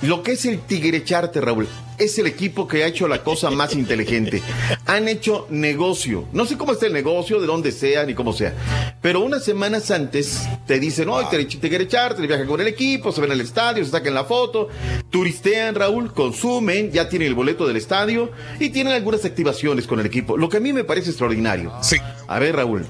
Lo 0.02 0.22
que 0.22 0.34
es 0.34 0.45
el 0.45 0.60
Tigre 0.60 1.03
Charte, 1.06 1.40
Raúl. 1.40 1.65
es 1.98 2.19
el 2.19 2.27
equipo 2.27 2.68
que 2.68 2.84
ha 2.84 2.88
hecho 2.88 3.07
la 3.07 3.23
cosa 3.23 3.49
más 3.52 3.73
inteligente. 3.84 4.41
Han 4.85 5.07
hecho 5.07 5.48
negocio. 5.49 6.27
No 6.34 6.45
sé 6.45 6.57
cómo 6.57 6.73
está 6.73 6.88
el 6.88 6.94
negocio, 6.94 7.40
de 7.40 7.48
dónde 7.48 7.72
sea, 7.72 8.03
ni 8.06 8.14
cómo 8.14 8.34
sea. 8.34 8.53
Pero 9.02 9.22
unas 9.22 9.45
semanas 9.45 9.91
antes 9.91 10.41
te 10.68 10.77
dicen, 10.80 11.06
no, 11.07 11.26
te, 11.30 11.45
te 11.45 11.69
te 11.69 12.27
viajan 12.27 12.48
con 12.48 12.60
el 12.60 12.68
equipo, 12.68 13.14
se 13.14 13.22
ven 13.22 13.31
al 13.31 13.40
estadio, 13.40 13.85
se 13.85 13.91
sacan 13.91 14.14
la 14.14 14.26
foto, 14.26 14.68
turistean, 15.10 15.76
Raúl, 15.76 16.14
consumen, 16.14 16.91
ya 16.91 17.07
tienen 17.07 17.30
el 17.30 17.35
boleto 17.35 17.65
del 17.65 17.77
estadio 17.77 18.31
y 18.60 18.72
tienen 18.72 18.91
algunas 18.94 19.23
activaciones 19.23 19.88
con 19.88 20.02
el 20.02 20.06
equipo. 20.06 20.35
Lo 20.38 20.49
que 20.49 20.57
a 20.57 20.60
mí 20.60 20.73
me 20.73 20.84
parece 20.84 21.11
extraordinario. 21.11 21.72
Sí. 21.81 21.95
A 22.27 22.40
ver, 22.40 22.57
Raúl. 22.57 22.85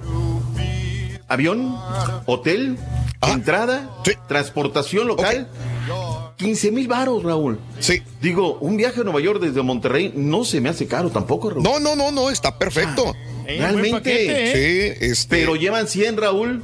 Avión, 1.33 1.75
hotel, 2.27 2.77
entrada, 3.21 3.89
transportación 4.27 5.07
local. 5.07 5.49
15 6.37 6.71
mil 6.71 6.87
varos, 6.87 7.23
Raúl. 7.23 7.59
Sí. 7.79 8.03
Digo, 8.21 8.57
un 8.59 8.77
viaje 8.77 9.01
a 9.01 9.03
Nueva 9.03 9.19
York 9.19 9.41
desde 9.41 9.61
Monterrey 9.63 10.13
no 10.15 10.45
se 10.45 10.61
me 10.61 10.69
hace 10.69 10.87
caro 10.87 11.09
tampoco, 11.09 11.49
Raúl. 11.49 11.63
No, 11.63 11.79
no, 11.79 11.95
no, 11.95 12.11
no, 12.11 12.29
está 12.29 12.57
perfecto. 12.59 13.13
Realmente. 13.45 14.53
Sí, 14.53 15.05
este. 15.05 15.37
Pero 15.37 15.55
llevan 15.55 15.87
100, 15.87 16.17
Raúl. 16.17 16.63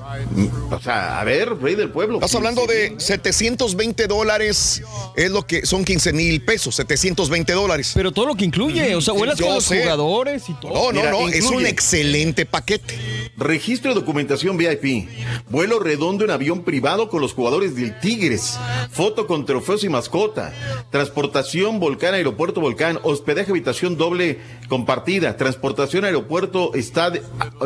O 0.71 0.79
sea, 0.79 1.19
a 1.19 1.23
ver, 1.23 1.57
rey 1.61 1.75
del 1.75 1.91
pueblo. 1.91 2.15
Estás 2.15 2.35
hablando 2.35 2.65
de 2.65 2.95
720 2.97 4.07
dólares, 4.07 4.81
es 5.15 5.31
lo 5.31 5.45
que 5.45 5.65
son 5.65 5.83
15 5.85 6.13
mil 6.13 6.41
pesos, 6.43 6.75
720 6.75 7.53
dólares. 7.53 7.91
Pero 7.93 8.11
todo 8.11 8.27
lo 8.27 8.35
que 8.35 8.45
incluye, 8.45 8.95
o 8.95 9.01
sea, 9.01 9.13
vuelas 9.13 9.39
con 9.39 9.53
los 9.53 9.63
sé. 9.65 9.81
jugadores 9.81 10.43
y 10.49 10.53
todo. 10.53 10.73
No, 10.73 10.91
no, 10.91 10.99
Mira, 10.99 11.11
no, 11.11 11.27
es 11.27 11.45
un 11.45 11.65
excelente 11.65 12.45
paquete. 12.45 12.95
Registro 13.37 13.93
de 13.93 13.99
documentación 13.99 14.57
VIP. 14.57 15.07
Vuelo 15.49 15.79
redondo 15.79 16.25
en 16.25 16.31
avión 16.31 16.63
privado 16.63 17.09
con 17.09 17.21
los 17.21 17.33
jugadores 17.33 17.75
del 17.75 17.97
Tigres. 17.99 18.57
Foto 18.91 19.27
con 19.27 19.45
trofeos 19.45 19.83
y 19.83 19.89
mascota. 19.89 20.53
Transportación 20.91 21.79
Volcán, 21.79 22.13
Aeropuerto 22.13 22.59
Volcán. 22.61 22.99
Hospedaje, 23.03 23.51
habitación 23.51 23.97
doble 23.97 24.39
compartida. 24.67 25.37
Transportación, 25.37 26.05
aeropuerto, 26.05 26.68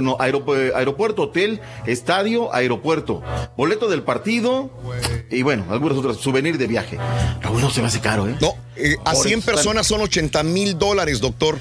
No, 0.01 0.17
aeropu- 0.17 0.73
aeropuerto, 0.75 1.23
hotel, 1.23 1.59
estadio, 1.85 2.53
aeropuerto. 2.53 3.21
Boleto 3.57 3.88
del 3.89 4.03
partido. 4.03 4.69
Y 5.30 5.41
bueno, 5.41 5.65
algunas 5.69 5.97
otras. 5.97 6.17
Souvenir 6.17 6.57
de 6.57 6.67
viaje. 6.67 6.97
Raúl, 7.41 7.61
no 7.61 7.69
se 7.69 7.81
me 7.81 7.88
hace 7.88 7.99
caro, 7.99 8.27
¿eh? 8.27 8.35
No, 8.41 8.53
eh, 8.75 8.95
a 9.05 9.13
Por 9.13 9.23
100 9.23 9.39
eso 9.39 9.39
están- 9.39 9.55
personas 9.55 9.88
son 9.88 10.01
80 10.01 10.43
mil 10.43 10.77
dólares, 10.77 11.19
doctor. 11.21 11.57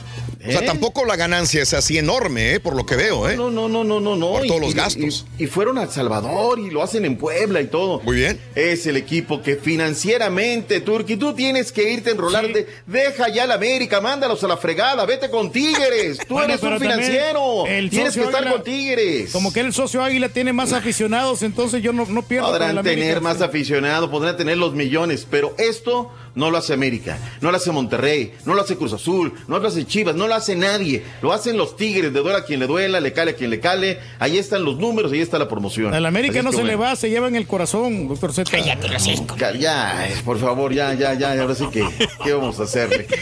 O 0.47 0.51
sea, 0.51 0.60
¿Eh? 0.60 0.64
tampoco 0.66 1.05
la 1.05 1.14
ganancia 1.16 1.62
es 1.62 1.73
así 1.73 1.98
enorme, 1.98 2.55
¿eh? 2.55 2.60
por 2.60 2.74
lo 2.74 2.85
que 2.85 2.97
veo. 2.97 3.28
¿eh? 3.31 3.36
No, 3.36 3.51
no, 3.51 3.69
no, 3.69 3.85
no, 3.85 4.01
no, 4.01 4.16
no. 4.16 4.31
Por 4.32 4.44
Y- 4.44 4.48
todos 4.48 4.60
los 4.60 4.74
gastos. 4.74 5.24
Y, 5.39 5.44
y 5.44 5.47
fueron 5.47 5.78
a 5.78 5.85
El 5.85 5.90
Salvador 5.90 6.59
y 6.59 6.70
lo 6.70 6.82
hacen 6.82 7.05
en 7.05 7.16
Puebla 7.16 7.60
y 7.60 7.66
todo. 7.69 8.01
Muy 8.01 8.16
bien. 8.16 8.40
Es 8.55 8.86
el 8.86 8.97
equipo 8.97 9.40
que 9.43 9.56
financieramente, 9.56 10.81
Turki, 10.81 11.16
tú 11.16 11.35
tienes 11.35 11.70
que 11.73 11.93
irte 11.93 12.10
a 12.10 12.12
enrolar. 12.12 12.52
de- 12.52 12.66
deja 12.86 13.28
ya 13.28 13.47
la 13.47 13.55
América, 13.55 14.01
mándalos 14.01 14.43
a 14.43 14.48
la 14.48 14.56
fregada, 14.56 15.06
vete 15.06 15.31
con 15.31 15.52
Tigres. 15.52 16.19
Tú 16.27 16.35
Bueno, 16.43 16.55
eres 16.55 16.62
un 16.62 16.78
financiero. 16.81 17.66
el 17.66 17.89
Tienes 17.90 18.14
que 18.14 18.23
estar 18.24 18.43
Águila- 18.43 18.52
con 18.52 18.64
Tigres. 18.64 19.31
Como 19.32 19.52
que 19.52 19.60
el 19.60 19.73
socio 19.73 20.02
Águila 20.02 20.28
tiene 20.28 20.52
más 20.52 20.73
aficionados, 20.73 21.43
entonces 21.43 21.82
yo 21.82 21.93
no, 21.93 22.05
no 22.06 22.23
pierdo. 22.23 22.48
Podrán 22.48 22.78
América. 22.78 23.01
tener 23.01 23.20
más 23.20 23.40
aficionados, 23.43 24.10
podrán 24.10 24.36
tener 24.36 24.59
los 24.59 24.74
millones, 24.74 25.27
pero 25.31 25.55
esto 25.59 26.10
no 26.35 26.51
lo 26.51 26.59
hace 26.59 26.73
América, 26.73 27.19
no 27.41 27.51
lo 27.51 27.57
hace 27.57 27.71
Monterrey, 27.73 28.33
no 28.47 28.55
lo 28.55 28.63
hace 28.63 28.77
Cruz 28.77 28.93
Azul, 28.93 29.33
no 29.49 29.59
lo 29.59 29.69
hace 29.69 29.85
Chivas, 29.87 30.15
no 30.15 30.27
lo 30.29 30.35
hace 30.35 30.57
nadie. 30.57 31.03
Lo 31.23 31.33
hacen 31.33 31.57
los 31.57 31.77
Tigres, 31.77 32.13
de 32.13 32.21
duela 32.21 32.39
a 32.39 32.45
quien 32.45 32.61
le 32.61 32.67
duela, 32.67 33.01
le 33.01 33.13
cale 33.13 33.33
a 33.33 33.35
quien 33.37 33.51
le 33.51 33.61
cale. 33.61 33.99
Ahí 34.19 34.39
están 34.39 34.65
los 34.65 34.79
números, 34.79 35.13
ahí 35.13 35.21
está 35.21 35.39
la 35.39 35.49
promoción. 35.49 35.93
Al 35.95 36.07
América 36.07 36.39
Así 36.41 36.45
no 36.45 36.53
se 36.53 36.65
le 36.65 36.77
va, 36.77 36.97
se 36.97 37.11
lleva 37.11 37.29
en 37.29 37.37
el 37.37 37.47
corazón, 37.47 38.09
doctor 38.09 38.33
Z. 38.33 38.51
Cállate 38.51 38.89
Ca- 39.37 39.53
Ya, 39.57 40.09
eh, 40.09 40.15
por 40.25 40.39
favor, 40.39 40.73
ya, 40.73 40.95
ya, 40.95 41.15
ya, 41.15 41.41
ahora 41.41 41.55
sí 41.55 41.67
que, 41.73 41.85
¿qué 42.25 42.33
vamos 42.33 42.59
a 42.61 42.65
hacerle? 42.65 43.07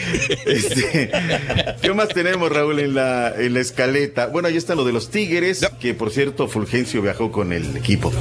Este, 0.45 1.11
¿Qué 1.81 1.93
más 1.93 2.09
tenemos, 2.09 2.51
Raúl, 2.51 2.79
en 2.79 2.93
la, 2.95 3.33
en 3.37 3.53
la 3.53 3.59
escaleta? 3.59 4.27
Bueno, 4.27 4.47
ahí 4.47 4.57
está 4.57 4.75
lo 4.75 4.83
de 4.83 4.93
los 4.93 5.09
Tigres, 5.09 5.65
que 5.79 5.93
por 5.93 6.11
cierto, 6.11 6.47
Fulgencio 6.47 7.01
viajó 7.01 7.31
con 7.31 7.53
el 7.53 7.75
equipo. 7.77 8.11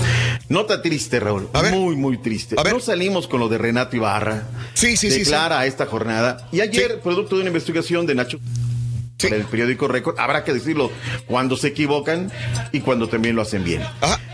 Nota 0.48 0.82
triste, 0.82 1.20
Raúl, 1.20 1.48
muy, 1.72 1.96
muy 1.96 2.18
triste. 2.18 2.56
No 2.70 2.80
salimos 2.80 3.26
con 3.28 3.40
lo 3.40 3.48
de 3.48 3.58
Renato 3.58 3.96
Ibarra. 3.96 4.44
Sí, 4.80 4.96
sí, 4.96 5.10
sí, 5.10 5.18
Declara 5.18 5.66
esta 5.66 5.84
jornada. 5.84 6.48
Y 6.52 6.62
ayer, 6.62 7.00
producto 7.00 7.34
de 7.34 7.42
una 7.42 7.50
investigación 7.50 8.06
de 8.06 8.14
Nacho 8.14 8.40
para 9.18 9.36
el 9.36 9.44
periódico 9.44 9.88
Récord, 9.88 10.18
habrá 10.18 10.42
que 10.42 10.54
decirlo, 10.54 10.90
cuando 11.26 11.54
se 11.58 11.68
equivocan 11.68 12.32
y 12.72 12.80
cuando 12.80 13.06
también 13.06 13.36
lo 13.36 13.42
hacen 13.42 13.62
bien. 13.62 13.82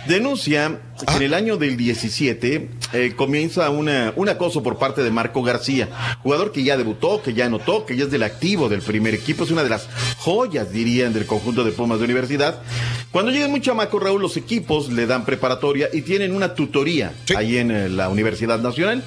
Denuncia 0.07 0.79
que 1.09 1.17
en 1.17 1.23
el 1.23 1.35
año 1.35 1.57
del 1.57 1.77
17 1.77 2.71
eh, 2.93 3.13
comienza 3.17 3.71
una, 3.71 4.13
un 4.15 4.29
acoso 4.29 4.63
por 4.63 4.79
parte 4.79 5.03
de 5.03 5.11
Marco 5.11 5.43
García, 5.43 5.89
jugador 6.23 6.53
que 6.53 6.63
ya 6.63 6.77
debutó, 6.77 7.21
que 7.23 7.35
ya 7.35 7.47
anotó, 7.47 7.85
que 7.85 7.97
ya 7.97 8.05
es 8.05 8.13
del 8.13 8.23
activo 8.23 8.69
del 8.69 8.83
primer 8.83 9.15
equipo, 9.15 9.43
es 9.43 9.51
una 9.51 9.65
de 9.65 9.71
las 9.71 9.89
joyas, 10.19 10.71
dirían, 10.71 11.13
del 11.13 11.27
conjunto 11.27 11.65
de 11.65 11.73
Pumas 11.73 11.99
de 11.99 12.05
Universidad. 12.05 12.63
Cuando 13.11 13.33
llegan 13.33 13.51
muy 13.51 13.61
chamacos, 13.61 14.01
Raúl, 14.01 14.23
los 14.23 14.37
equipos 14.37 14.93
le 14.93 15.09
dan 15.09 15.25
preparatoria 15.25 15.89
y 15.93 16.03
tienen 16.03 16.33
una 16.33 16.55
tutoría 16.55 17.13
ahí 17.37 17.57
en 17.57 17.73
eh, 17.73 17.89
la 17.89 18.09
Universidad 18.09 18.61
Nacional. 18.61 19.03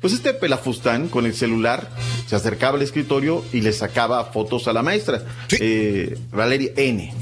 Pues 0.00 0.12
este 0.12 0.32
pelafustán 0.32 1.08
con 1.08 1.26
el 1.26 1.34
celular 1.34 1.90
se 2.26 2.36
acercaba 2.36 2.76
al 2.76 2.82
escritorio 2.82 3.44
y 3.52 3.60
le 3.62 3.72
sacaba 3.72 4.24
fotos 4.26 4.68
a 4.68 4.72
la 4.72 4.82
maestra, 4.82 5.22
eh, 5.58 6.16
Valeria 6.30 6.70
N. 6.76 7.12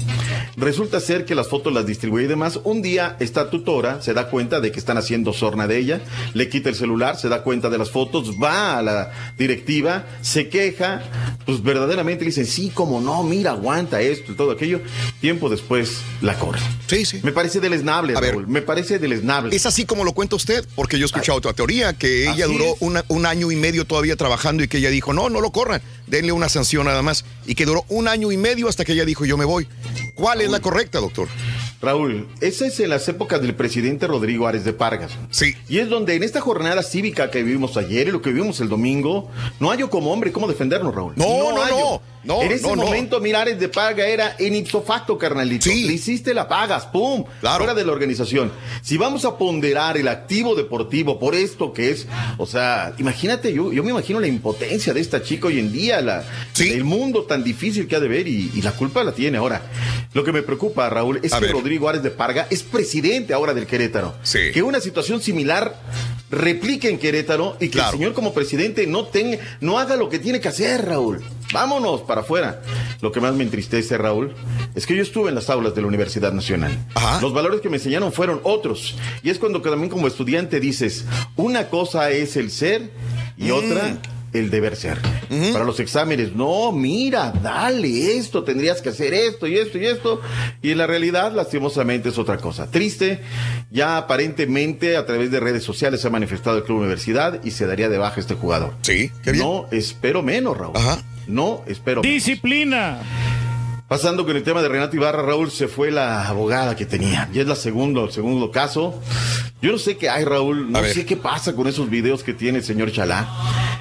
Resulta 0.57 0.99
ser 0.99 1.23
que 1.25 1.35
las 1.35 1.47
fotos 1.49 1.71
las 1.71 1.85
distribuye 1.85 2.25
y 2.25 2.27
demás. 2.27 2.59
Un 2.63 2.81
día 2.81 3.15
esta 3.19 3.51
tutora 3.51 4.01
se 4.01 4.15
da 4.15 4.27
cuenta 4.31 4.59
de 4.59 4.71
que 4.71 4.79
están 4.79 4.97
haciendo 4.97 5.31
sorna 5.31 5.67
de 5.67 5.77
ella, 5.77 6.01
le 6.33 6.49
quita 6.49 6.69
el 6.69 6.75
celular, 6.75 7.15
se 7.15 7.29
da 7.29 7.43
cuenta 7.43 7.69
de 7.69 7.77
las 7.77 7.91
fotos, 7.91 8.31
va 8.41 8.79
a 8.79 8.81
la 8.81 9.11
directiva, 9.37 10.07
se 10.23 10.49
queja, 10.49 11.03
pues 11.45 11.61
verdaderamente 11.61 12.23
le 12.23 12.31
dicen, 12.31 12.47
sí, 12.47 12.71
como 12.73 12.99
no, 12.99 13.21
mira, 13.23 13.51
aguanta 13.51 14.01
esto 14.01 14.31
y 14.31 14.35
todo 14.35 14.49
aquello. 14.49 14.81
Tiempo 15.21 15.47
después 15.47 15.99
la 16.21 16.33
corre. 16.39 16.59
Sí, 16.87 17.05
sí. 17.05 17.19
Me 17.21 17.31
parece 17.31 17.59
deleznable, 17.59 18.17
A 18.17 18.19
ver. 18.19 18.35
Me 18.47 18.63
parece 18.63 18.97
deleznable. 18.97 19.55
Es 19.55 19.67
así 19.67 19.85
como 19.85 20.03
lo 20.03 20.13
cuenta 20.13 20.35
usted, 20.35 20.65
porque 20.75 20.97
yo 20.97 21.05
he 21.05 21.05
escuchado 21.05 21.37
otra 21.37 21.53
teoría, 21.53 21.93
que 21.93 22.23
ella 22.31 22.45
Así 22.45 22.53
duró 22.53 22.65
es. 22.65 22.77
una- 22.79 23.05
un 23.09 23.27
año 23.27 23.51
y 23.51 23.55
medio 23.55 23.85
todavía 23.85 24.15
trabajando 24.15 24.63
y 24.63 24.67
que 24.67 24.79
ella 24.79 24.89
dijo, 24.89 25.13
no, 25.13 25.29
no 25.29 25.39
lo 25.39 25.51
corran, 25.51 25.83
denle 26.07 26.31
una 26.31 26.49
sanción 26.49 26.87
nada 26.87 27.03
más. 27.03 27.25
Y 27.45 27.53
que 27.53 27.67
duró 27.67 27.85
un 27.89 28.07
año 28.07 28.31
y 28.31 28.37
medio 28.37 28.67
hasta 28.67 28.83
que 28.85 28.93
ella 28.93 29.05
dijo, 29.05 29.23
yo 29.23 29.37
me 29.37 29.45
voy. 29.45 29.67
¿Cuál 30.15 30.41
es 30.47 30.51
la 30.51 30.59
correcta, 30.59 30.99
doctor? 30.99 31.27
Raúl, 31.81 32.27
esa 32.41 32.65
es 32.65 32.79
en 32.79 32.89
las 32.89 33.07
épocas 33.07 33.41
del 33.41 33.53
presidente 33.53 34.07
Rodrigo 34.07 34.47
Ares 34.47 34.65
de 34.65 34.73
Pargas. 34.73 35.11
Sí. 35.29 35.55
Y 35.69 35.77
es 35.77 35.89
donde 35.89 36.15
en 36.15 36.23
esta 36.23 36.41
jornada 36.41 36.81
cívica 36.81 37.29
que 37.29 37.43
vivimos 37.43 37.77
ayer 37.77 38.07
y 38.07 38.11
lo 38.11 38.21
que 38.21 38.31
vivimos 38.31 38.59
el 38.59 38.69
domingo, 38.69 39.29
no 39.59 39.69
hay 39.71 39.77
como 39.83 40.11
hombre 40.11 40.31
cómo 40.31 40.47
defendernos, 40.47 40.95
Raúl. 40.95 41.13
No, 41.15 41.51
no, 41.51 41.61
hallo. 41.61 41.75
no. 41.77 42.01
No, 42.27 42.41
en 42.41 42.51
ese 42.51 42.67
no, 42.67 42.75
no. 42.75 42.83
momento, 42.83 43.19
mira, 43.21 43.41
Ares 43.41 43.57
de 43.59 43.69
Parga 43.69 44.05
era 44.05 44.35
en 44.37 44.53
ipso 44.53 44.81
facto, 44.81 45.17
carnalito. 45.17 45.69
Le 45.69 45.93
hiciste 45.93 46.33
la 46.33 46.47
pagas, 46.47 46.85
pum, 46.87 47.23
fuera 47.41 47.73
de 47.73 47.85
la 47.85 47.91
organización. 47.93 48.51
Si 48.81 48.97
vamos 48.97 49.23
a 49.23 49.37
ponderar 49.37 49.97
el 49.97 50.07
activo 50.09 50.53
deportivo 50.53 51.19
por 51.19 51.35
esto 51.35 51.71
que 51.71 51.91
es, 51.91 52.05
o 52.37 52.45
sea, 52.45 52.93
imagínate, 52.97 53.53
yo, 53.53 53.71
yo 53.71 53.83
me 53.83 53.91
imagino 53.91 54.19
la 54.19 54.27
impotencia 54.27 54.93
de 54.93 54.99
esta 54.99 55.23
chica 55.23 55.47
hoy 55.47 55.59
en 55.59 55.71
día, 55.71 56.01
la, 56.01 56.25
el 56.59 56.83
mundo 56.83 57.23
tan 57.23 57.43
difícil 57.43 57.87
que 57.87 57.95
ha 57.95 57.99
de 58.01 58.09
ver 58.09 58.27
y, 58.27 58.51
y 58.53 58.61
la 58.61 58.73
culpa 58.73 59.03
la 59.03 59.13
tiene 59.13 59.37
ahora. 59.37 59.61
Lo 60.13 60.23
que 60.23 60.33
me 60.33 60.41
preocupa, 60.41 60.89
Raúl, 60.89 61.19
es 61.23 61.31
A 61.33 61.39
que 61.39 61.45
ver. 61.45 61.53
Rodrigo 61.53 61.87
Ares 61.87 62.03
de 62.03 62.11
Parga 62.11 62.47
es 62.49 62.61
presidente 62.63 63.33
ahora 63.33 63.53
del 63.53 63.65
Querétaro. 63.67 64.15
Sí. 64.23 64.51
Que 64.53 64.63
una 64.63 64.81
situación 64.81 65.21
similar 65.21 65.75
replique 66.29 66.89
en 66.89 66.99
Querétaro 66.99 67.55
y 67.59 67.69
que 67.69 67.79
el 67.79 67.85
señor 67.85 68.13
como 68.13 68.33
presidente 68.33 68.85
no 68.87 69.05
tenga, 69.05 69.37
no 69.61 69.79
haga 69.79 69.95
lo 69.95 70.09
que 70.09 70.19
tiene 70.19 70.39
que 70.41 70.49
hacer, 70.49 70.85
Raúl. 70.85 71.23
Vámonos 71.53 72.01
para 72.01 72.21
afuera. 72.21 72.61
Lo 73.01 73.11
que 73.11 73.21
más 73.21 73.33
me 73.33 73.43
entristece, 73.43 73.97
Raúl, 73.97 74.35
es 74.75 74.85
que 74.85 74.95
yo 74.95 75.01
estuve 75.01 75.29
en 75.29 75.35
las 75.35 75.49
aulas 75.49 75.73
de 75.75 75.81
la 75.81 75.87
Universidad 75.87 76.33
Nacional. 76.33 76.77
Los 77.21 77.33
valores 77.33 77.61
que 77.61 77.69
me 77.69 77.77
enseñaron 77.77 78.11
fueron 78.11 78.41
otros. 78.43 78.95
Y 79.23 79.29
es 79.29 79.39
cuando 79.39 79.61
también 79.61 79.89
como 79.89 80.07
estudiante 80.07 80.59
dices, 80.59 81.05
una 81.35 81.69
cosa 81.69 82.11
es 82.11 82.35
el 82.35 82.51
ser 82.51 82.91
y 83.37 83.51
otra 83.51 83.97
el 84.33 84.49
deber 84.49 84.75
ser. 84.75 84.97
Para 85.53 85.65
los 85.65 85.79
exámenes, 85.79 86.35
no, 86.35 86.71
mira, 86.71 87.31
dale 87.41 88.17
esto, 88.17 88.43
tendrías 88.43 88.81
que 88.81 88.89
hacer 88.89 89.13
esto 89.13 89.47
y 89.47 89.57
esto 89.57 89.77
y 89.77 89.85
esto. 89.85 90.21
Y 90.61 90.71
en 90.71 90.77
la 90.77 90.87
realidad, 90.87 91.31
lastimosamente, 91.33 92.09
es 92.09 92.17
otra 92.17 92.37
cosa. 92.37 92.69
Triste, 92.69 93.21
ya 93.71 93.97
aparentemente 93.97 94.97
a 94.97 95.05
través 95.05 95.31
de 95.31 95.39
redes 95.39 95.63
sociales 95.63 96.01
se 96.01 96.07
ha 96.07 96.11
manifestado 96.11 96.57
el 96.57 96.63
Club 96.63 96.79
Universidad 96.79 97.43
y 97.43 97.51
se 97.51 97.65
daría 97.65 97.89
de 97.89 97.97
baja 97.97 98.19
este 98.19 98.35
jugador. 98.35 98.73
Sí, 98.81 99.11
No 99.35 99.67
espero 99.71 100.23
menos, 100.23 100.57
Raúl. 100.57 100.73
No 101.27 101.63
espero 101.67 102.01
menos. 102.01 102.13
Disciplina. 102.13 102.99
Pasando 103.87 104.25
con 104.25 104.35
el 104.35 104.43
tema 104.43 104.61
de 104.61 104.67
Renato 104.67 104.97
Ibarra, 104.97 105.21
Raúl, 105.21 105.49
se 105.49 105.69
fue 105.69 105.91
la 105.91 106.27
abogada 106.27 106.75
que 106.75 106.85
tenía. 106.85 107.29
Y 107.33 107.39
es 107.39 107.47
la 107.47 107.55
segundo, 107.55 108.03
el 108.03 108.11
segundo 108.11 108.51
caso. 108.51 109.01
Yo 109.61 109.71
no 109.71 109.77
sé 109.77 109.95
qué 109.95 110.09
hay, 110.09 110.25
Raúl. 110.25 110.69
No 110.69 110.83
sé 110.83 111.05
qué 111.05 111.15
pasa 111.15 111.53
con 111.53 111.67
esos 111.67 111.89
videos 111.89 112.21
que 112.21 112.33
tiene 112.33 112.57
el 112.57 112.65
señor 112.65 112.91
Chalá. 112.91 113.25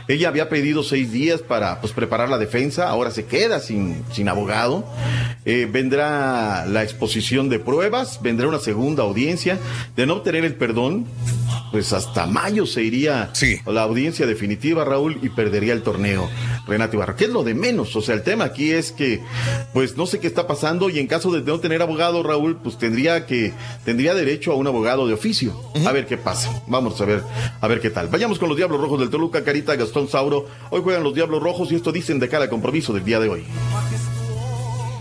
Ella 0.07 0.29
había 0.29 0.49
pedido 0.49 0.85
seis 0.85 1.11
días 1.11 1.43
para 1.43 1.81
pues, 1.81 1.93
preparar 1.93 2.29
la 2.29 2.39
defensa. 2.39 2.89
Ahora 2.89 3.11
se 3.11 3.25
queda 3.25 3.59
sin, 3.59 4.05
sin 4.13 4.29
abogado. 4.29 4.85
Eh, 5.45 5.69
vendrá 5.69 6.67
la 6.67 6.85
exposición 6.85 7.49
de 7.49 7.59
pruebas. 7.59 8.23
Vendrá 8.23 8.47
una 8.47 8.61
segunda 8.61 9.03
audiencia. 9.03 9.59
De 9.97 10.07
no 10.07 10.15
obtener 10.15 10.45
el 10.45 10.55
perdón, 10.55 11.07
pues 11.77 11.93
hasta 11.93 12.25
mayo 12.25 12.65
se 12.65 12.83
iría 12.83 13.31
la 13.67 13.83
audiencia 13.83 14.25
definitiva, 14.25 14.83
Raúl, 14.87 15.19
y 15.21 15.29
perdería 15.29 15.75
el 15.75 15.83
torneo. 15.83 16.27
Renato 16.67 16.97
Ibarra, 16.97 17.17
¿qué 17.17 17.25
es 17.27 17.31
lo 17.31 17.45
de 17.45 17.53
menos? 17.53 17.95
O 17.97 18.01
sea, 18.01 18.15
el 18.15 18.23
tema 18.23 18.45
aquí 18.45 18.71
es 18.71 18.93
que, 18.93 19.21
pues 19.75 19.95
no 19.95 20.07
sé 20.07 20.19
qué 20.19 20.27
está 20.27 20.47
pasando 20.47 20.89
y 20.89 20.99
en 21.01 21.07
caso 21.07 21.31
de 21.31 21.43
no 21.43 21.61
tener 21.61 21.83
abogado, 21.83 22.23
Raúl, 22.23 22.57
pues 22.63 22.79
tendría 22.79 23.27
que, 23.27 23.53
tendría 23.85 24.15
derecho 24.15 24.53
a 24.53 24.55
un 24.55 24.67
abogado 24.67 25.07
de 25.07 25.13
oficio. 25.13 25.55
A 25.87 25.93
ver 25.93 26.07
qué 26.07 26.17
pasa. 26.17 26.63
Vamos 26.67 26.99
a 27.03 27.05
ver, 27.05 27.23
a 27.61 27.69
ver 27.69 27.83
qué 27.83 27.91
tal. 27.91 28.09
Vayamos 28.09 28.39
con 28.39 28.49
los 28.49 28.57
Diablos 28.57 28.81
Rojos 28.81 28.99
del 28.99 29.11
Toluca, 29.11 29.45
Carita, 29.45 29.77
Gastón 29.77 30.09
Sauro. 30.09 30.47
Hoy 30.71 30.81
juegan 30.83 31.03
los 31.03 31.13
Diablos 31.13 31.43
Rojos 31.43 31.71
y 31.73 31.75
esto 31.75 31.93
dicen 31.93 32.19
de 32.19 32.31
cara 32.31 32.45
al 32.45 32.51
compromiso 32.51 32.95
del 32.95 33.05
día 33.05 33.21
de 33.21 33.29
hoy. 33.29 33.45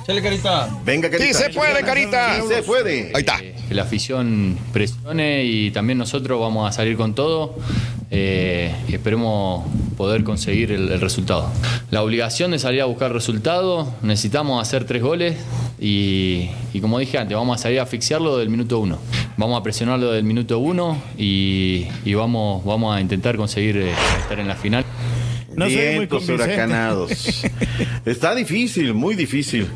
Chale, 0.06 0.22
Carita. 0.22 0.70
Venga, 0.86 1.10
Carita. 1.10 1.34
Sí 1.34 1.44
se 1.44 1.50
puede, 1.50 1.82
Carita. 1.82 2.36
Sí 2.36 2.48
se 2.48 2.62
puede. 2.62 3.12
Ahí 3.16 3.22
está. 3.22 3.40
Que 3.40 3.74
la 3.74 3.84
afición 3.84 4.56
presione 4.72 5.44
y 5.44 5.72
también 5.72 5.98
nosotros 5.98 6.40
vamos 6.40 6.70
a 6.70 6.72
salir 6.72 6.96
con 6.96 7.16
todo. 7.16 7.56
Eh, 8.12 8.72
y 8.88 8.94
esperemos 8.94 9.66
poder 9.98 10.24
conseguir 10.24 10.72
el, 10.72 10.92
el 10.92 11.02
resultado. 11.02 11.50
La 11.90 12.04
obligación 12.04 12.52
de 12.52 12.60
salir 12.60 12.82
a 12.82 12.86
buscar 12.86 13.12
resultados, 13.12 13.88
necesitamos 14.04 14.62
hacer 14.62 14.86
tres 14.86 15.02
goles 15.02 15.36
y, 15.80 16.50
y 16.72 16.80
como 16.82 17.00
dije 17.00 17.18
antes, 17.18 17.36
vamos 17.36 17.60
a 17.60 17.64
salir 17.64 17.80
a 17.80 17.84
asfixiarlo 17.84 18.38
del 18.38 18.50
minuto 18.50 18.78
uno. 18.80 19.00
Vamos 19.38 19.60
a 19.60 19.64
presionarlo 19.64 20.12
del 20.12 20.24
minuto 20.24 20.60
uno 20.60 21.02
y, 21.18 21.88
y 22.06 22.14
vamos, 22.14 22.64
vamos 22.64 22.96
a 22.96 23.02
intentar 23.02 23.38
conseguir 23.38 23.78
eh, 23.78 23.94
estar 24.20 24.40
en 24.40 24.48
la 24.48 24.56
final. 24.56 24.86
No 25.56 25.68
Vientos 25.68 26.28
huracanados. 26.28 27.44
Está 28.06 28.36
difícil, 28.36 28.94
muy 28.94 29.16
difícil. 29.16 29.68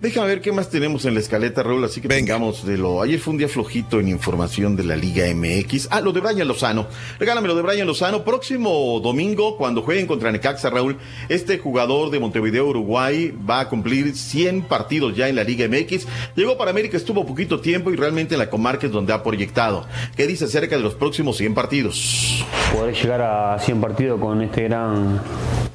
Déjame 0.00 0.26
ver 0.26 0.40
qué 0.42 0.52
más 0.52 0.68
tenemos 0.68 1.06
en 1.06 1.14
la 1.14 1.20
escaleta, 1.20 1.62
Raúl. 1.62 1.84
Así 1.84 2.00
que 2.00 2.08
vengamos 2.08 2.66
de 2.66 2.76
lo. 2.76 3.00
Ayer 3.00 3.18
fue 3.18 3.32
un 3.32 3.38
día 3.38 3.48
flojito 3.48 4.00
en 4.00 4.08
información 4.08 4.76
de 4.76 4.84
la 4.84 4.96
Liga 4.96 5.24
MX. 5.34 5.88
Ah, 5.90 6.00
lo 6.00 6.12
de 6.12 6.20
Brian 6.20 6.46
Lozano. 6.46 6.86
Regálame 7.18 7.48
lo 7.48 7.54
de 7.54 7.62
Brian 7.62 7.86
Lozano. 7.86 8.22
Próximo 8.24 9.00
domingo, 9.00 9.56
cuando 9.56 9.82
jueguen 9.82 10.06
contra 10.06 10.30
Necaxa, 10.30 10.68
Raúl, 10.68 10.98
este 11.28 11.58
jugador 11.58 12.10
de 12.10 12.20
Montevideo, 12.20 12.66
Uruguay, 12.66 13.32
va 13.48 13.60
a 13.60 13.68
cumplir 13.68 14.14
100 14.14 14.62
partidos 14.62 15.16
ya 15.16 15.28
en 15.28 15.36
la 15.36 15.44
Liga 15.44 15.66
MX. 15.68 16.06
Llegó 16.36 16.58
para 16.58 16.70
América, 16.70 16.96
estuvo 16.96 17.24
poquito 17.24 17.60
tiempo 17.60 17.90
y 17.90 17.96
realmente 17.96 18.34
en 18.34 18.40
la 18.40 18.50
comarca 18.50 18.86
es 18.86 18.92
donde 18.92 19.12
ha 19.12 19.22
proyectado. 19.22 19.86
¿Qué 20.16 20.26
dice 20.26 20.44
acerca 20.44 20.76
de 20.76 20.82
los 20.82 20.94
próximos 20.94 21.38
100 21.38 21.54
partidos? 21.54 22.44
poder 22.74 22.94
llegar 22.94 23.22
a 23.22 23.58
100 23.58 23.80
partidos 23.80 24.20
con 24.20 24.42
este 24.42 24.64
gran, 24.64 25.03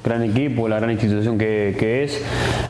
gran 0.03 0.23
equipo, 0.23 0.67
la 0.67 0.77
gran 0.77 0.91
institución 0.91 1.37
que, 1.37 1.75
que 1.79 2.03
es. 2.03 2.23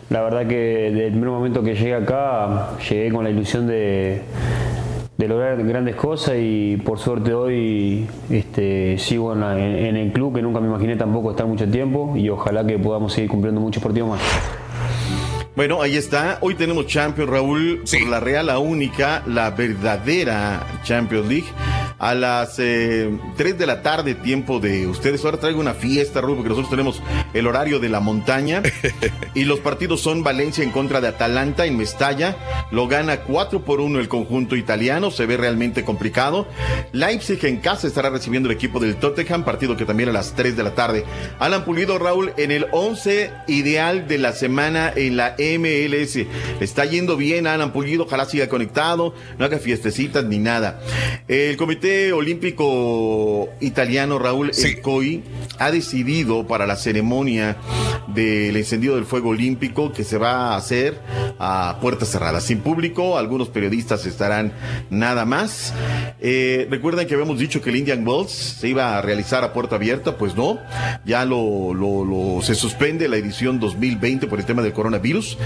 La 0.09 0.21
verdad 0.21 0.47
que 0.47 0.55
desde 0.91 1.05
el 1.07 1.11
primer 1.11 1.29
momento 1.29 1.63
que 1.63 1.75
llegué 1.75 1.95
acá, 1.95 2.71
llegué 2.89 3.11
con 3.11 3.23
la 3.23 3.29
ilusión 3.29 3.67
de, 3.67 4.21
de 5.17 5.27
lograr 5.27 5.63
grandes 5.63 5.95
cosas 5.95 6.35
y 6.39 6.77
por 6.77 6.97
suerte 6.99 7.33
hoy 7.33 8.07
este, 8.29 8.97
sigo 8.97 9.33
en, 9.33 9.39
la- 9.41 9.59
en- 9.59 9.85
en 9.85 9.95
el 9.97 10.11
club 10.11 10.35
que 10.35 10.41
nunca 10.41 10.59
me 10.59 10.67
imaginé 10.67 10.95
tampoco 10.95 11.31
estar 11.31 11.45
mucho 11.45 11.67
tiempo 11.69 12.15
y 12.17 12.29
ojalá 12.29 12.65
que 12.65 12.79
podamos 12.79 13.13
seguir 13.13 13.29
cumpliendo 13.29 13.61
muchos 13.61 13.81
partidos 13.83 14.09
más. 14.09 14.19
Bueno, 15.55 15.81
ahí 15.81 15.97
está. 15.97 16.37
Hoy 16.41 16.55
tenemos 16.55 16.87
Champions, 16.87 17.29
Raúl, 17.29 17.81
por 17.83 18.09
la 18.09 18.19
Real, 18.21 18.45
la 18.47 18.59
única, 18.59 19.23
la 19.27 19.51
verdadera 19.51 20.61
Champions 20.83 21.27
League. 21.27 21.47
A 21.99 22.15
las 22.15 22.55
eh, 22.59 23.09
3 23.35 23.57
de 23.57 23.67
la 23.67 23.81
tarde, 23.81 24.15
tiempo 24.15 24.59
de 24.59 24.87
ustedes. 24.87 25.23
Ahora 25.25 25.37
traigo 25.37 25.59
una 25.59 25.73
fiesta, 25.73 26.21
Raúl, 26.21 26.35
porque 26.35 26.49
nosotros 26.49 26.69
tenemos 26.69 27.01
el 27.33 27.45
horario 27.45 27.79
de 27.79 27.89
la 27.89 27.99
montaña. 27.99 28.63
y 29.35 29.43
los 29.43 29.59
partidos 29.59 30.01
son 30.01 30.23
Valencia 30.23 30.63
en 30.63 30.71
contra 30.71 31.01
de 31.01 31.09
Atalanta 31.09 31.65
en 31.65 31.77
Mestalla. 31.77 32.37
Lo 32.71 32.87
gana 32.87 33.21
4 33.21 33.65
por 33.65 33.81
1 33.81 33.99
el 33.99 34.07
conjunto 34.07 34.55
italiano. 34.55 35.11
Se 35.11 35.25
ve 35.25 35.35
realmente 35.35 35.83
complicado. 35.83 36.47
Leipzig 36.93 37.43
en 37.45 37.57
casa 37.57 37.87
estará 37.87 38.09
recibiendo 38.09 38.49
el 38.49 38.55
equipo 38.55 38.79
del 38.79 38.95
Tottenham, 38.95 39.43
partido 39.43 39.75
que 39.75 39.85
también 39.85 40.09
a 40.09 40.13
las 40.13 40.35
3 40.35 40.55
de 40.55 40.63
la 40.63 40.75
tarde. 40.75 41.03
Alan 41.39 41.65
Pulido, 41.65 41.99
Raúl, 41.99 42.31
en 42.37 42.51
el 42.51 42.67
11 42.71 43.31
ideal 43.47 44.07
de 44.07 44.17
la 44.19 44.31
semana 44.31 44.93
en 44.95 45.17
la 45.17 45.35
MLS. 45.37 46.15
Le 46.15 46.27
está 46.61 46.85
yendo 46.85 47.17
bien 47.17 47.45
Alan 47.45 47.73
Pulido, 47.73 48.03
ojalá 48.03 48.25
siga 48.25 48.47
conectado, 48.47 49.13
no 49.37 49.45
haga 49.45 49.59
fiestecitas 49.59 50.23
ni 50.23 50.37
nada. 50.37 50.79
El 51.27 51.57
Comité 51.57 51.88
Olímpico 52.13 53.49
Italiano, 53.59 54.19
Raúl, 54.19 54.51
COI, 54.81 55.23
ha 55.57 55.71
decidido 55.71 56.47
para 56.47 56.65
la 56.67 56.75
ceremonia 56.75 57.57
del 58.07 58.55
encendido 58.57 58.95
del 58.95 59.05
fuego 59.05 59.29
olímpico 59.29 59.91
que 59.91 60.03
se 60.03 60.17
va 60.17 60.53
a 60.53 60.57
hacer 60.57 60.99
a 61.37 61.77
puertas 61.81 62.09
cerradas, 62.09 62.43
sin 62.43 62.59
público, 62.59 63.17
algunos 63.17 63.49
periodistas 63.49 64.05
estarán 64.05 64.51
nada 64.89 65.25
más. 65.25 65.73
Eh, 66.19 66.67
recuerden 66.69 67.07
que 67.07 67.13
habíamos 67.13 67.39
dicho 67.39 67.61
que 67.61 67.69
el 67.69 67.77
Indian 67.77 68.05
Wells 68.07 68.31
se 68.31 68.67
iba 68.67 68.97
a 68.97 69.01
realizar 69.01 69.43
a 69.43 69.53
puerta 69.53 69.75
abierta, 69.75 70.17
pues 70.17 70.35
no, 70.35 70.59
ya 71.05 71.23
lo, 71.25 71.73
lo- 71.73 72.03
lo- 72.03 72.41
se 72.41 72.55
suspende 72.55 73.07
la 73.07 73.17
edición 73.17 73.59
2020 73.59 74.27
por 74.27 74.39
el 74.39 74.45
tema 74.45 74.61
del 74.61 74.73
coronavirus. 74.73 75.37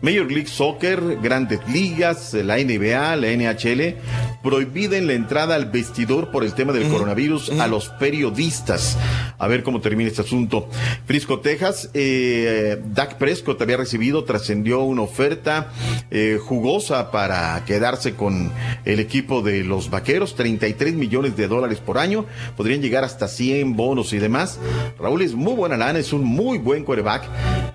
Major 0.00 0.30
League 0.30 0.48
Soccer, 0.48 1.18
grandes 1.22 1.60
ligas, 1.68 2.32
la 2.34 2.56
NBA, 2.58 3.16
la 3.16 3.28
NHL, 3.32 3.96
prohibiden 4.42 5.06
la 5.06 5.12
entrada 5.14 5.54
al 5.54 5.70
vestidor 5.92 6.30
por 6.30 6.42
el 6.42 6.54
tema 6.54 6.72
del 6.72 6.88
coronavirus 6.88 7.50
a 7.60 7.66
los 7.66 7.90
periodistas. 7.90 8.96
A 9.36 9.46
ver 9.46 9.62
cómo 9.62 9.82
termina 9.82 10.08
este 10.08 10.22
asunto. 10.22 10.66
Frisco, 11.04 11.40
Texas, 11.40 11.90
eh, 11.92 12.80
Dak 12.94 13.18
Prescott 13.18 13.60
había 13.60 13.76
recibido, 13.76 14.24
trascendió 14.24 14.80
una 14.84 15.02
oferta 15.02 15.70
eh, 16.10 16.38
jugosa 16.42 17.10
para 17.10 17.62
quedarse 17.66 18.14
con 18.14 18.50
el 18.86 19.00
equipo 19.00 19.42
de 19.42 19.64
los 19.64 19.90
vaqueros, 19.90 20.34
33 20.34 20.94
millones 20.94 21.36
de 21.36 21.46
dólares 21.46 21.78
por 21.78 21.98
año, 21.98 22.24
podrían 22.56 22.80
llegar 22.80 23.04
hasta 23.04 23.28
100 23.28 23.76
bonos 23.76 24.14
y 24.14 24.18
demás. 24.18 24.58
Raúl 24.98 25.20
es 25.20 25.34
muy 25.34 25.52
buena 25.52 25.76
lana, 25.76 25.98
es 25.98 26.14
un 26.14 26.24
muy 26.24 26.56
buen 26.56 26.84
quarterback, 26.84 27.24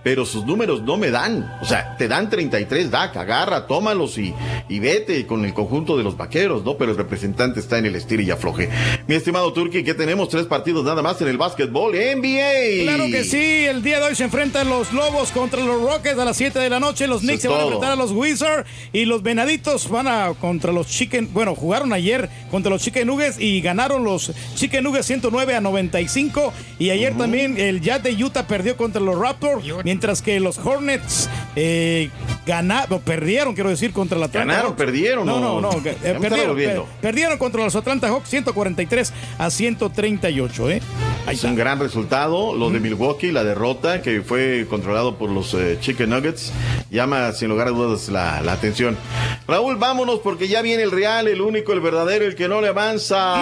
pero 0.03 0.25
sus 0.25 0.45
números 0.45 0.81
no 0.81 0.97
me 0.97 1.11
dan. 1.11 1.57
O 1.61 1.65
sea, 1.65 1.95
te 1.97 2.07
dan 2.07 2.29
33, 2.29 2.91
Dak, 2.91 3.15
agarra, 3.17 3.67
tómalos 3.67 4.17
y, 4.17 4.33
y 4.69 4.79
vete 4.79 5.25
con 5.25 5.45
el 5.45 5.53
conjunto 5.53 5.97
de 5.97 6.03
los 6.03 6.17
vaqueros, 6.17 6.63
¿no? 6.63 6.77
Pero 6.77 6.91
el 6.91 6.97
representante 6.97 7.59
está 7.59 7.77
en 7.77 7.85
el 7.87 7.95
estilo 7.95 8.21
y 8.21 8.31
afloje. 8.31 8.69
Mi 9.07 9.15
estimado 9.15 9.51
Turki, 9.53 9.83
que 9.83 9.93
tenemos 9.93 10.29
tres 10.29 10.45
partidos 10.45 10.85
nada 10.85 11.01
más 11.01 11.21
en 11.21 11.27
el 11.27 11.37
básquetbol 11.37 11.93
NBA. 11.93 12.83
Claro 12.83 13.05
que 13.07 13.23
sí, 13.23 13.65
el 13.65 13.83
día 13.83 13.99
de 13.99 14.07
hoy 14.07 14.15
se 14.15 14.23
enfrentan 14.23 14.69
los 14.69 14.93
Lobos 14.93 15.31
contra 15.31 15.63
los 15.63 15.81
Rockets 15.81 16.17
a 16.17 16.25
las 16.25 16.37
7 16.37 16.59
de 16.59 16.69
la 16.69 16.79
noche, 16.79 17.07
los 17.07 17.21
Knicks 17.21 17.41
se 17.41 17.47
van 17.47 17.59
a 17.59 17.63
enfrentar 17.63 17.91
a 17.91 17.95
los 17.95 18.11
Wizards 18.11 18.69
y 18.93 19.05
los 19.05 19.23
Venaditos 19.23 19.89
van 19.89 20.07
a 20.07 20.33
contra 20.39 20.71
los 20.71 20.87
Chicken, 20.87 21.33
bueno, 21.33 21.55
jugaron 21.55 21.93
ayer 21.93 22.29
contra 22.49 22.69
los 22.69 22.81
Chicken 22.81 23.07
Nuggets 23.07 23.39
y 23.39 23.61
ganaron 23.61 24.03
los 24.03 24.31
Chicken 24.55 24.83
Nuggets 24.83 25.07
109 25.07 25.55
a 25.55 25.61
95 25.61 26.53
y 26.79 26.89
ayer 26.89 27.17
también 27.17 27.57
el 27.57 27.81
Jazz 27.81 28.03
de 28.03 28.11
Utah 28.23 28.47
perdió 28.47 28.77
contra 28.77 29.01
los 29.01 29.17
Raptors, 29.17 29.63
mientras 29.97 30.21
que 30.21 30.39
los 30.39 30.59
Hornets 30.59 31.27
eh, 31.55 32.11
ganaron, 32.45 32.99
perdieron, 33.01 33.55
quiero 33.55 33.71
decir, 33.71 33.91
contra 33.93 34.15
la 34.19 34.27
Atlanta 34.27 34.45
Ganaron, 34.47 34.71
Hawks. 34.73 34.77
perdieron, 34.77 35.25
No, 35.25 35.39
no. 35.39 35.59
no, 35.59 35.71
eh, 35.83 36.15
perdieron, 36.21 36.55
per- 36.55 36.83
perdieron 37.01 37.37
contra 37.39 37.63
los 37.63 37.75
Atlanta 37.75 38.07
Hawks 38.09 38.29
143 38.29 39.11
a 39.39 39.49
138, 39.49 40.69
¿eh? 40.69 40.81
Ahí 41.25 41.33
Es 41.35 41.43
un 41.43 41.55
gran 41.55 41.79
resultado, 41.79 42.53
lo 42.55 42.69
de 42.69 42.79
Milwaukee, 42.79 43.31
la 43.31 43.43
derrota 43.43 44.03
que 44.03 44.21
fue 44.21 44.67
controlado 44.69 45.15
por 45.17 45.31
los 45.31 45.55
eh, 45.55 45.79
Chicken 45.81 46.11
Nuggets, 46.11 46.51
llama 46.91 47.31
sin 47.31 47.49
lugar 47.49 47.67
a 47.69 47.71
dudas 47.71 48.07
la, 48.09 48.41
la 48.43 48.51
atención. 48.53 48.95
Raúl, 49.47 49.77
vámonos 49.77 50.19
porque 50.19 50.47
ya 50.47 50.61
viene 50.61 50.83
el 50.83 50.91
real, 50.91 51.27
el 51.27 51.41
único, 51.41 51.73
el 51.73 51.81
verdadero, 51.81 52.23
el 52.23 52.35
que 52.35 52.47
no 52.47 52.61
le 52.61 52.67
avanza. 52.67 53.35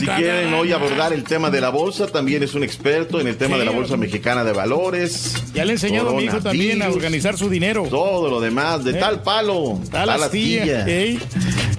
Si 0.00 0.06
quieren 0.06 0.52
hoy 0.54 0.72
abordar 0.72 1.12
el 1.12 1.24
tema 1.24 1.50
de 1.50 1.60
la 1.60 1.70
bolsa, 1.70 2.06
también 2.06 2.42
es 2.42 2.54
un 2.54 2.62
experto 2.62 3.20
en 3.20 3.26
el 3.28 3.36
tema 3.36 3.54
Sí. 3.54 3.60
de 3.60 3.64
la 3.66 3.72
bolsa 3.72 3.96
mexicana 3.96 4.44
de 4.44 4.52
valores. 4.52 5.34
Ya 5.54 5.64
le 5.64 5.72
he 5.72 5.74
enseñado 5.74 6.10
a 6.10 6.12
mi 6.14 6.24
hijo 6.24 6.38
también 6.40 6.82
a 6.82 6.88
organizar 6.88 7.36
su 7.38 7.48
dinero. 7.48 7.84
Todo 7.88 8.28
lo 8.28 8.40
demás, 8.40 8.84
de 8.84 8.92
Eh. 8.92 8.94
tal 8.94 9.22
palo, 9.22 9.78
Tal 9.90 10.10
astilla, 10.10 10.86
ey. 10.86 11.18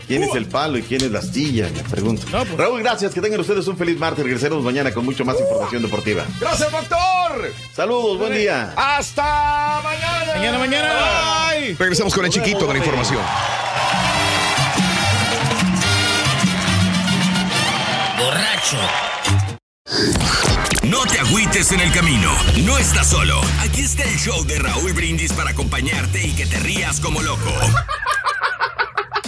¿Quién 0.08 0.24
es 0.24 0.34
el 0.34 0.46
palo 0.48 0.80
y 0.80 0.82
quién 0.82 1.04
es 1.04 1.12
la 1.12 1.20
astilla? 1.20 1.70
Me 1.76 1.84
pregunto. 1.84 2.26
pues. 2.32 2.58
Raúl, 2.58 2.82
gracias. 2.82 3.14
Que 3.14 3.22
tengan 3.22 3.40
ustedes 3.40 3.68
un 3.68 3.78
feliz 3.78 3.98
martes. 4.00 4.24
Regresaremos 4.26 4.64
mañana 4.64 4.92
con 4.92 5.06
mucho 5.06 5.24
más 5.24 5.40
información 5.40 5.84
deportiva. 5.84 6.24
Gracias, 6.40 6.72
doctor. 6.72 7.52
Saludos, 7.76 8.18
buen 8.18 8.34
día. 8.34 8.74
Hasta 8.76 9.82
mañana. 9.84 10.34
Mañana, 10.36 10.58
mañana. 10.58 10.94
Bye. 11.52 11.76
Regresamos 11.78 12.16
con 12.16 12.26
el 12.26 12.32
chiquito 12.32 12.66
de 12.66 12.74
la 12.74 12.80
información. 12.80 13.20
No 20.84 21.04
te 21.06 21.20
agüites 21.20 21.72
en 21.72 21.80
el 21.80 21.92
camino. 21.94 22.32
No 22.66 22.78
estás 22.78 23.08
solo. 23.08 23.40
Aquí 23.62 23.82
está 23.82 24.04
el 24.04 24.18
show 24.18 24.44
de 24.46 24.60
Raúl 24.60 24.92
Brindis 24.94 25.32
para 25.32 25.52
acompañarte 25.52 26.28
y 26.28 26.34
que 26.34 26.46
te 26.46 26.60
rías 26.60 27.00
como 27.00 27.22
loco. 27.22 27.54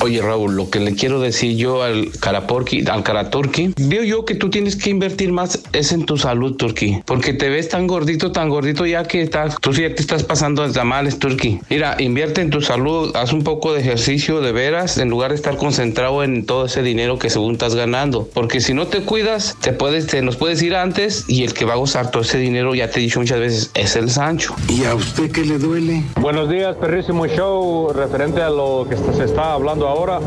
Oye, 0.03 0.19
Raúl, 0.19 0.55
lo 0.55 0.71
que 0.71 0.79
le 0.79 0.95
quiero 0.95 1.19
decir 1.19 1.55
yo 1.55 1.83
al 1.83 2.09
Caraporqui, 2.19 2.83
al 2.87 3.03
Caraturqui, 3.03 3.75
veo 3.77 4.03
yo 4.03 4.25
que 4.25 4.33
tú 4.33 4.49
tienes 4.49 4.75
que 4.75 4.89
invertir 4.89 5.31
más 5.31 5.61
es 5.73 5.91
en 5.91 6.07
tu 6.07 6.17
salud, 6.17 6.55
Turqui, 6.55 7.03
porque 7.05 7.33
te 7.33 7.49
ves 7.49 7.69
tan 7.69 7.85
gordito, 7.85 8.31
tan 8.31 8.49
gordito 8.49 8.87
ya 8.87 9.03
que 9.03 9.21
estás, 9.21 9.57
tú 9.61 9.73
sí 9.73 9.83
ya 9.83 9.93
te 9.93 10.01
estás 10.01 10.23
pasando 10.23 10.67
de 10.67 10.73
tamales, 10.73 11.19
Turqui. 11.19 11.59
Mira, 11.69 11.97
invierte 11.99 12.41
en 12.41 12.49
tu 12.49 12.61
salud, 12.61 13.15
haz 13.15 13.31
un 13.31 13.43
poco 13.43 13.73
de 13.73 13.81
ejercicio 13.81 14.41
de 14.41 14.51
veras 14.51 14.97
en 14.97 15.11
lugar 15.11 15.29
de 15.29 15.35
estar 15.35 15.55
concentrado 15.55 16.23
en 16.23 16.47
todo 16.47 16.65
ese 16.65 16.81
dinero 16.81 17.19
que 17.19 17.29
según 17.29 17.53
estás 17.53 17.75
ganando, 17.75 18.27
porque 18.33 18.59
si 18.59 18.73
no 18.73 18.87
te 18.87 19.01
cuidas, 19.01 19.55
te 19.61 19.71
puedes, 19.71 20.07
te 20.07 20.23
nos 20.23 20.35
puedes 20.35 20.63
ir 20.63 20.75
antes 20.75 21.25
y 21.27 21.43
el 21.43 21.53
que 21.53 21.65
va 21.65 21.73
a 21.73 21.77
gozar 21.77 22.09
todo 22.09 22.23
ese 22.23 22.39
dinero, 22.39 22.73
ya 22.73 22.89
te 22.89 22.99
he 22.99 23.03
dicho 23.03 23.19
muchas 23.19 23.39
veces, 23.39 23.69
es 23.75 23.95
el 23.95 24.09
Sancho. 24.09 24.55
¿Y 24.67 24.83
a 24.85 24.95
usted 24.95 25.31
qué 25.31 25.45
le 25.45 25.59
duele? 25.59 26.01
Buenos 26.19 26.49
días, 26.49 26.75
perrísimo 26.77 27.27
show. 27.27 27.93
Referente 27.93 28.41
a 28.41 28.49
lo 28.49 28.87
que 28.89 28.97
se 28.97 29.25
está 29.25 29.53
hablando 29.53 29.90
ahora, 29.91 30.19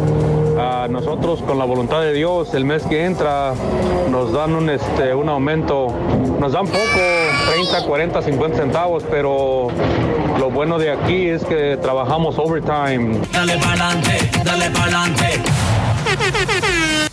a 0.59 0.89
nosotros 0.89 1.41
con 1.43 1.59
la 1.59 1.65
voluntad 1.65 2.03
de 2.03 2.12
Dios, 2.12 2.53
el 2.55 2.65
mes 2.65 2.82
que 2.85 3.05
entra 3.05 3.55
nos 4.11 4.32
dan 4.32 4.55
un, 4.55 4.69
este, 4.69 5.15
un 5.15 5.28
aumento, 5.28 5.89
nos 6.39 6.53
dan 6.53 6.66
poco, 6.66 7.01
30, 7.53 7.86
40, 7.86 8.23
50 8.23 8.57
centavos, 8.59 9.05
pero 9.11 9.69
lo 10.39 10.51
bueno 10.51 10.78
de 10.78 10.93
aquí 10.93 11.28
es 11.28 11.45
que 11.45 11.78
trabajamos 11.81 12.39
overtime. 12.39 13.19
Dale 13.32 13.57
pa'lante, 13.57 14.31
dale 14.45 14.70
pa'lante. 14.70 15.41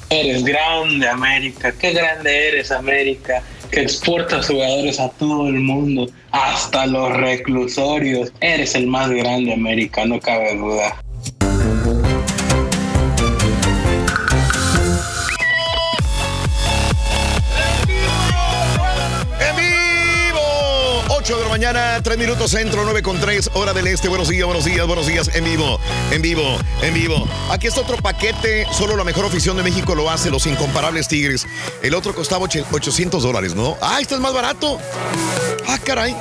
Eres 0.09 0.43
grande, 0.43 1.07
América. 1.07 1.71
Qué 1.71 1.93
grande 1.93 2.49
eres, 2.49 2.69
América. 2.71 3.41
Que 3.71 3.81
exportas 3.81 4.47
jugadores 4.47 4.99
a 4.99 5.07
todo 5.07 5.47
el 5.47 5.61
mundo, 5.61 6.07
hasta 6.31 6.85
los 6.85 7.15
reclusorios. 7.15 8.33
Eres 8.41 8.75
el 8.75 8.87
más 8.87 9.09
grande, 9.09 9.53
América, 9.53 10.05
no 10.05 10.19
cabe 10.19 10.57
duda. 10.57 10.97
Mañana, 21.61 22.01
3 22.01 22.17
minutos 22.17 22.49
centro, 22.49 22.81
9 22.85 23.03
con 23.03 23.19
3, 23.19 23.51
hora 23.53 23.71
del 23.71 23.85
este. 23.85 24.07
Buenos 24.07 24.29
días, 24.29 24.45
buenos 24.47 24.65
días, 24.65 24.87
buenos 24.87 25.05
días. 25.05 25.29
En 25.35 25.43
vivo, 25.43 25.79
en 26.09 26.19
vivo, 26.19 26.57
en 26.81 26.91
vivo. 26.91 27.27
Aquí 27.51 27.67
está 27.67 27.81
otro 27.81 27.97
paquete. 27.97 28.65
Solo 28.75 28.95
la 28.95 29.03
mejor 29.03 29.25
afición 29.25 29.57
de 29.57 29.61
México 29.61 29.93
lo 29.93 30.09
hace, 30.09 30.31
los 30.31 30.47
incomparables 30.47 31.07
Tigres. 31.07 31.45
El 31.83 31.93
otro 31.93 32.15
costaba 32.15 32.45
och- 32.45 32.73
800 32.73 33.21
dólares, 33.21 33.53
¿no? 33.53 33.77
¡Ah, 33.79 33.99
este 34.01 34.15
es 34.15 34.21
más 34.21 34.33
barato! 34.33 34.79
¡Ah, 35.67 35.77
caray! 35.85 36.15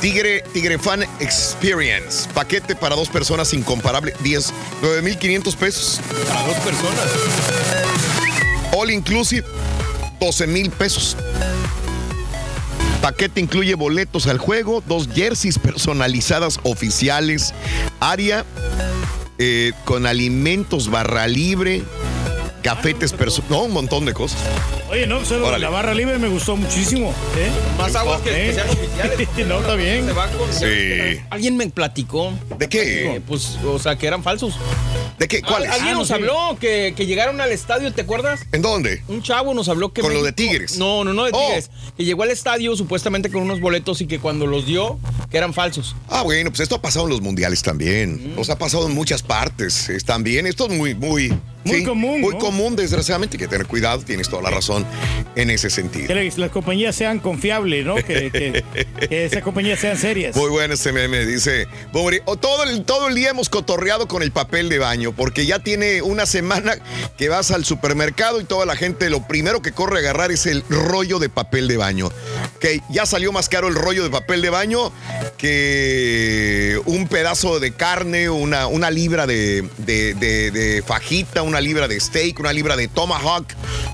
Tigre, 0.00 0.42
Tigre 0.52 0.80
Fan 0.80 1.04
Experience. 1.20 2.28
Paquete 2.34 2.74
para 2.74 2.96
dos 2.96 3.08
personas 3.08 3.54
incomparable. 3.54 4.14
10, 4.18 4.52
9,500 4.82 5.54
pesos. 5.54 6.00
Para 6.26 6.42
dos 6.48 6.56
personas. 6.56 7.04
All 8.76 8.90
inclusive, 8.90 9.46
12 10.18 10.48
mil 10.48 10.70
pesos. 10.72 11.16
Paquete 13.02 13.40
incluye 13.40 13.74
boletos 13.74 14.26
al 14.26 14.38
juego, 14.38 14.82
dos 14.86 15.08
jerseys 15.08 15.58
personalizadas 15.58 16.60
oficiales, 16.64 17.54
área 17.98 18.44
eh, 19.38 19.72
con 19.86 20.06
alimentos 20.06 20.90
barra 20.90 21.26
libre, 21.26 21.82
cafetes 22.62 23.14
no, 23.48 23.62
un 23.64 23.72
montón 23.72 24.04
de 24.04 24.12
cosas. 24.12 24.38
Oye, 24.90 25.06
no, 25.06 25.24
solo 25.24 25.46
Órale. 25.48 25.62
la 25.62 25.70
barra 25.70 25.94
libre 25.94 26.18
me 26.18 26.28
gustó 26.28 26.56
muchísimo. 26.56 27.10
¿eh? 27.36 27.50
Más 27.78 27.94
aguas 27.94 28.20
que, 28.22 28.30
que 28.30 28.52
sean 28.54 28.68
oficiales. 28.68 29.28
no, 29.48 29.60
está 29.60 29.74
bien. 29.74 30.06
Se 30.06 30.12
va 30.12 30.28
con- 30.28 30.52
Sí. 30.52 31.20
Alguien 31.30 31.56
me 31.56 31.68
platicó. 31.70 32.32
¿De 32.58 32.68
qué? 32.68 33.16
Eh, 33.16 33.20
pues, 33.26 33.56
o 33.64 33.78
sea, 33.78 33.96
que 33.96 34.06
eran 34.06 34.22
falsos. 34.22 34.54
¿De 35.18 35.28
qué? 35.28 35.42
¿Cuáles? 35.42 35.70
Alguien 35.70 35.94
Ah, 35.94 35.98
nos 35.98 36.10
habló 36.10 36.56
que, 36.60 36.94
que 36.96 37.06
llegaron 37.06 37.40
al 37.40 37.52
estadio, 37.52 37.92
¿te 37.92 38.02
acuerdas? 38.02 38.40
¿En 38.52 38.62
dónde? 38.62 39.02
Un 39.08 39.22
chavo 39.22 39.54
nos 39.54 39.68
habló 39.68 39.92
que. 39.92 40.00
Con 40.00 40.12
lo 40.14 40.20
México- 40.22 40.26
de 40.26 40.32
Tigres. 40.48 40.76
No, 40.78 41.04
no, 41.04 41.12
no 41.12 41.24
de 41.24 41.30
Oh. 41.34 41.46
Tigres. 41.46 41.70
Que 41.96 42.04
llegó 42.04 42.22
al 42.22 42.30
estadio 42.30 42.74
supuestamente 42.76 43.30
con 43.30 43.42
unos 43.42 43.60
boletos 43.60 44.00
y 44.00 44.06
que 44.06 44.18
cuando 44.18 44.46
los 44.46 44.66
dio, 44.66 44.98
que 45.30 45.36
eran 45.36 45.54
falsos. 45.54 45.94
Ah, 46.08 46.22
bueno, 46.22 46.50
pues 46.50 46.60
esto 46.60 46.76
ha 46.76 46.82
pasado 46.82 47.04
en 47.06 47.10
los 47.10 47.20
mundiales 47.20 47.62
también. 47.62 48.34
Nos 48.34 48.50
ha 48.50 48.58
pasado 48.58 48.86
en 48.88 48.94
muchas 48.94 49.22
partes 49.22 49.88
eh, 49.88 49.98
también. 50.04 50.46
Esto 50.46 50.66
es 50.66 50.76
muy, 50.76 50.94
muy. 50.94 51.32
Muy 51.64 51.84
común, 51.84 52.20
Muy 52.20 52.32
¿no? 52.34 52.38
común, 52.38 52.74
desgraciadamente. 52.76 53.36
Hay 53.36 53.40
que 53.40 53.48
tener 53.48 53.66
cuidado, 53.66 54.00
tienes 54.02 54.28
toda 54.28 54.42
la 54.42 54.50
razón 54.50 54.86
en 55.36 55.50
ese 55.50 55.68
sentido. 55.70 56.06
Que 56.08 56.32
las 56.36 56.50
compañías 56.50 56.96
sean 56.96 57.18
confiables, 57.18 57.84
¿no? 57.84 57.96
Que, 57.96 58.30
que- 58.30 58.64
que 59.08 59.24
esas 59.26 59.42
compañías 59.42 59.78
sean 59.78 59.96
serias. 59.98 60.34
Muy 60.36 60.48
bueno 60.50 60.74
este 60.74 60.92
meme, 60.92 61.24
dice. 61.26 61.66
Bombre, 61.92 62.22
o 62.24 62.36
todo, 62.36 62.62
el, 62.64 62.84
todo 62.84 63.08
el 63.08 63.14
día 63.14 63.30
hemos 63.30 63.48
cotorreado 63.48 64.08
con 64.08 64.22
el 64.22 64.32
papel 64.32 64.68
de 64.68 64.78
baño, 64.78 65.12
porque 65.12 65.44
ya 65.46 65.58
tiene 65.58 66.02
una 66.02 66.26
semana 66.26 66.76
que 67.18 67.28
vas 67.28 67.50
al 67.50 67.64
supermercado 67.64 68.40
y 68.40 68.44
toda 68.44 68.64
la 68.66 68.76
gente 68.76 69.10
lo 69.10 69.26
primero 69.26 69.60
que 69.62 69.72
corre 69.72 69.96
a 69.96 70.00
agarrar 70.00 70.32
es 70.32 70.46
el 70.46 70.64
rollo 70.68 71.18
de 71.18 71.28
papel 71.28 71.68
de 71.68 71.76
baño. 71.76 72.10
Que 72.60 72.80
ya 72.90 73.06
salió 73.06 73.32
más 73.32 73.48
caro 73.48 73.68
el 73.68 73.74
rollo 73.74 74.02
de 74.02 74.10
papel 74.10 74.42
de 74.42 74.50
baño 74.50 74.92
que 75.36 76.80
un 76.86 77.08
pedazo 77.08 77.60
de 77.60 77.72
carne, 77.72 78.30
una, 78.30 78.66
una 78.66 78.90
libra 78.90 79.26
de, 79.26 79.68
de- 79.78 80.14
de- 80.14 80.50
de 80.50 80.82
fajita, 80.82 81.42
una 81.50 81.60
libra 81.60 81.88
de 81.88 82.00
steak, 82.00 82.38
una 82.40 82.52
libra 82.52 82.76
de 82.76 82.88
tomahawk, 82.88 83.46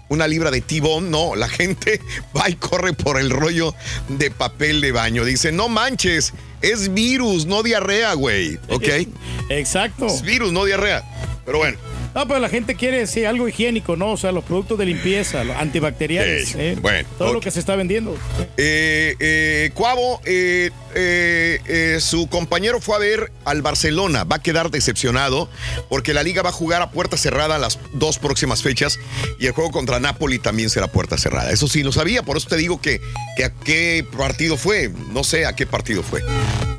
una 0.08 0.28
libra 0.28 0.50
de 0.50 0.60
tibón. 0.60 1.10
No, 1.10 1.34
la 1.34 1.48
gente 1.48 2.00
va 2.36 2.48
y 2.48 2.54
corre 2.54 2.92
por 2.92 3.18
el 3.18 3.30
rollo 3.30 3.74
de 4.08 4.30
papel 4.30 4.80
de 4.80 4.92
baño. 4.92 5.24
Dice, 5.24 5.52
no 5.52 5.68
manches, 5.68 6.34
es 6.62 6.92
virus, 6.92 7.46
no 7.46 7.62
diarrea, 7.62 8.14
güey. 8.14 8.58
¿Ok? 8.68 8.88
Exacto. 9.48 10.06
Es 10.06 10.22
virus, 10.22 10.52
no 10.52 10.64
diarrea. 10.64 11.02
Pero 11.44 11.58
bueno. 11.58 11.78
No, 12.14 12.26
pero 12.26 12.40
la 12.40 12.48
gente 12.48 12.74
quiere 12.74 13.06
sí, 13.06 13.24
algo 13.24 13.48
higiénico, 13.48 13.96
¿no? 13.96 14.12
O 14.12 14.16
sea, 14.16 14.32
los 14.32 14.44
productos 14.44 14.78
de 14.78 14.86
limpieza, 14.86 15.44
los 15.44 15.56
antibacteriales. 15.56 16.54
¿eh? 16.54 16.76
bueno, 16.80 17.08
Todo 17.18 17.32
lo 17.32 17.40
que 17.40 17.50
se 17.50 17.60
está 17.60 17.76
vendiendo. 17.76 18.16
Eh, 18.56 19.16
eh, 19.18 19.70
Cuavo, 19.74 20.20
eh, 20.24 20.70
su 22.00 22.28
compañero 22.28 22.80
fue 22.80 22.96
a 22.96 22.98
ver 22.98 23.32
al 23.44 23.62
Barcelona. 23.62 24.24
Va 24.24 24.36
a 24.36 24.42
quedar 24.42 24.70
decepcionado 24.70 25.48
porque 25.88 26.14
la 26.14 26.22
liga 26.22 26.42
va 26.42 26.50
a 26.50 26.52
jugar 26.52 26.82
a 26.82 26.90
puerta 26.90 27.16
cerrada 27.16 27.58
las 27.58 27.78
dos 27.92 28.18
próximas 28.18 28.62
fechas 28.62 28.98
y 29.38 29.46
el 29.46 29.52
juego 29.52 29.70
contra 29.70 30.00
Napoli 30.00 30.38
también 30.38 30.70
será 30.70 30.86
puerta 30.86 31.18
cerrada. 31.18 31.50
Eso 31.50 31.68
sí 31.68 31.82
lo 31.82 31.92
sabía, 31.92 32.22
por 32.22 32.36
eso 32.36 32.48
te 32.48 32.56
digo 32.56 32.80
que, 32.80 33.00
que 33.36 33.44
a 33.44 33.50
qué 33.50 34.06
partido 34.16 34.56
fue. 34.56 34.90
No 35.12 35.24
sé 35.24 35.46
a 35.46 35.54
qué 35.54 35.66
partido 35.66 36.02
fue. 36.02 36.22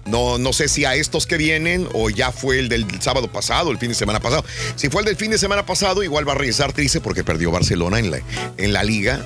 No, 0.08 0.38
no 0.38 0.54
sé 0.54 0.68
si 0.68 0.86
a 0.86 0.96
estos 0.96 1.28
que 1.28 1.38
vienen 1.38 1.88
o 1.94 2.10
ya 2.10 2.32
fue 2.32 2.60
el 2.60 2.70
del 2.70 2.86
sábado 3.02 3.32
pasado, 3.32 3.72
el 3.72 3.78
fin 3.78 3.90
de 3.90 3.96
semana 3.96 4.20
pasado. 4.20 4.44
Si 4.76 4.90
fue 4.90 5.02
el 5.02 5.06
del 5.06 5.16
fin 5.16 5.32
de 5.32 5.38
semana 5.38 5.66
pasado, 5.66 6.04
igual 6.04 6.28
va 6.28 6.34
a 6.34 6.36
regresar 6.36 6.74
triste 6.74 7.02
porque 7.02 7.24
perdió 7.24 7.52
Barcelona 7.52 8.00
en 8.00 8.12
la, 8.12 8.22
en 8.58 8.74
la 8.74 8.84
liga. 8.84 9.22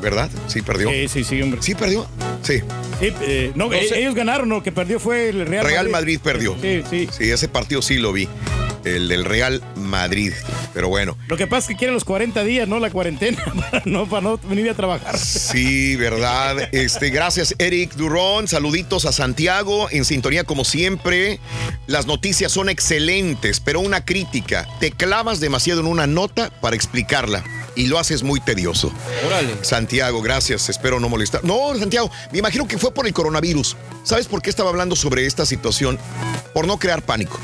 ¿Verdad? 0.00 0.28
Sí, 0.48 0.62
perdió. 0.62 0.90
Sí, 0.90 1.06
sí, 1.06 1.22
sí, 1.22 1.40
hombre. 1.40 1.62
Sí, 1.62 1.76
perdió. 1.76 2.08
Sí. 2.42 2.58
Sí, 2.98 3.12
eh, 3.20 3.52
no, 3.54 3.68
No 3.68 3.74
eh, 3.74 3.88
ellos 3.94 4.16
ganaron, 4.16 4.48
lo 4.48 4.60
que 4.60 4.72
perdió 4.72 4.98
fue 4.98 5.28
el 5.28 5.46
Real, 5.46 5.64
Real 5.64 5.88
Madrid 5.90 6.18
perdió. 6.20 6.56
Sí, 6.60 6.82
sí. 6.90 7.08
Sí, 7.16 7.30
ese 7.30 7.46
partido 7.46 7.82
sí 7.82 7.98
lo 7.98 8.12
vi. 8.12 8.28
El 8.84 9.08
del 9.08 9.24
Real 9.24 9.62
Madrid. 9.76 10.32
Pero 10.74 10.88
bueno. 10.88 11.16
Lo 11.28 11.36
que 11.36 11.46
pasa 11.46 11.60
es 11.60 11.68
que 11.68 11.76
quieren 11.76 11.94
los 11.94 12.04
40 12.04 12.42
días, 12.44 12.68
no 12.68 12.78
la 12.78 12.90
cuarentena, 12.90 13.42
para 13.70 13.82
no, 13.84 14.08
para 14.08 14.22
no 14.22 14.38
venir 14.38 14.68
a 14.70 14.74
trabajar. 14.74 15.18
Sí, 15.18 15.96
verdad. 15.96 16.68
Este, 16.72 17.10
gracias, 17.10 17.54
Eric 17.58 17.94
Durón. 17.94 18.48
Saluditos 18.48 19.04
a 19.04 19.12
Santiago. 19.12 19.88
En 19.90 20.04
sintonía, 20.04 20.44
como 20.44 20.64
siempre. 20.64 21.40
Las 21.86 22.06
noticias 22.06 22.52
son 22.52 22.68
excelentes, 22.68 23.60
pero 23.60 23.80
una 23.80 24.04
crítica. 24.04 24.66
Te 24.80 24.90
clavas 24.90 25.40
demasiado 25.40 25.80
en 25.80 25.86
una 25.86 26.06
nota 26.06 26.50
para 26.60 26.76
explicarla 26.76 27.44
y 27.74 27.86
lo 27.86 27.98
haces 27.98 28.22
muy 28.22 28.40
tedioso. 28.40 28.92
Órale. 29.26 29.56
Santiago, 29.62 30.22
gracias. 30.22 30.68
Espero 30.68 31.00
no 31.00 31.08
molestar. 31.08 31.44
No, 31.44 31.74
Santiago, 31.78 32.10
me 32.30 32.38
imagino 32.38 32.66
que 32.66 32.78
fue 32.78 32.92
por 32.92 33.06
el 33.06 33.12
coronavirus. 33.12 33.76
¿Sabes 34.04 34.26
por 34.26 34.42
qué 34.42 34.50
estaba 34.50 34.70
hablando 34.70 34.96
sobre 34.96 35.26
esta 35.26 35.46
situación? 35.46 35.98
Por 36.54 36.66
no 36.66 36.78
crear 36.78 37.02
pánico. 37.02 37.38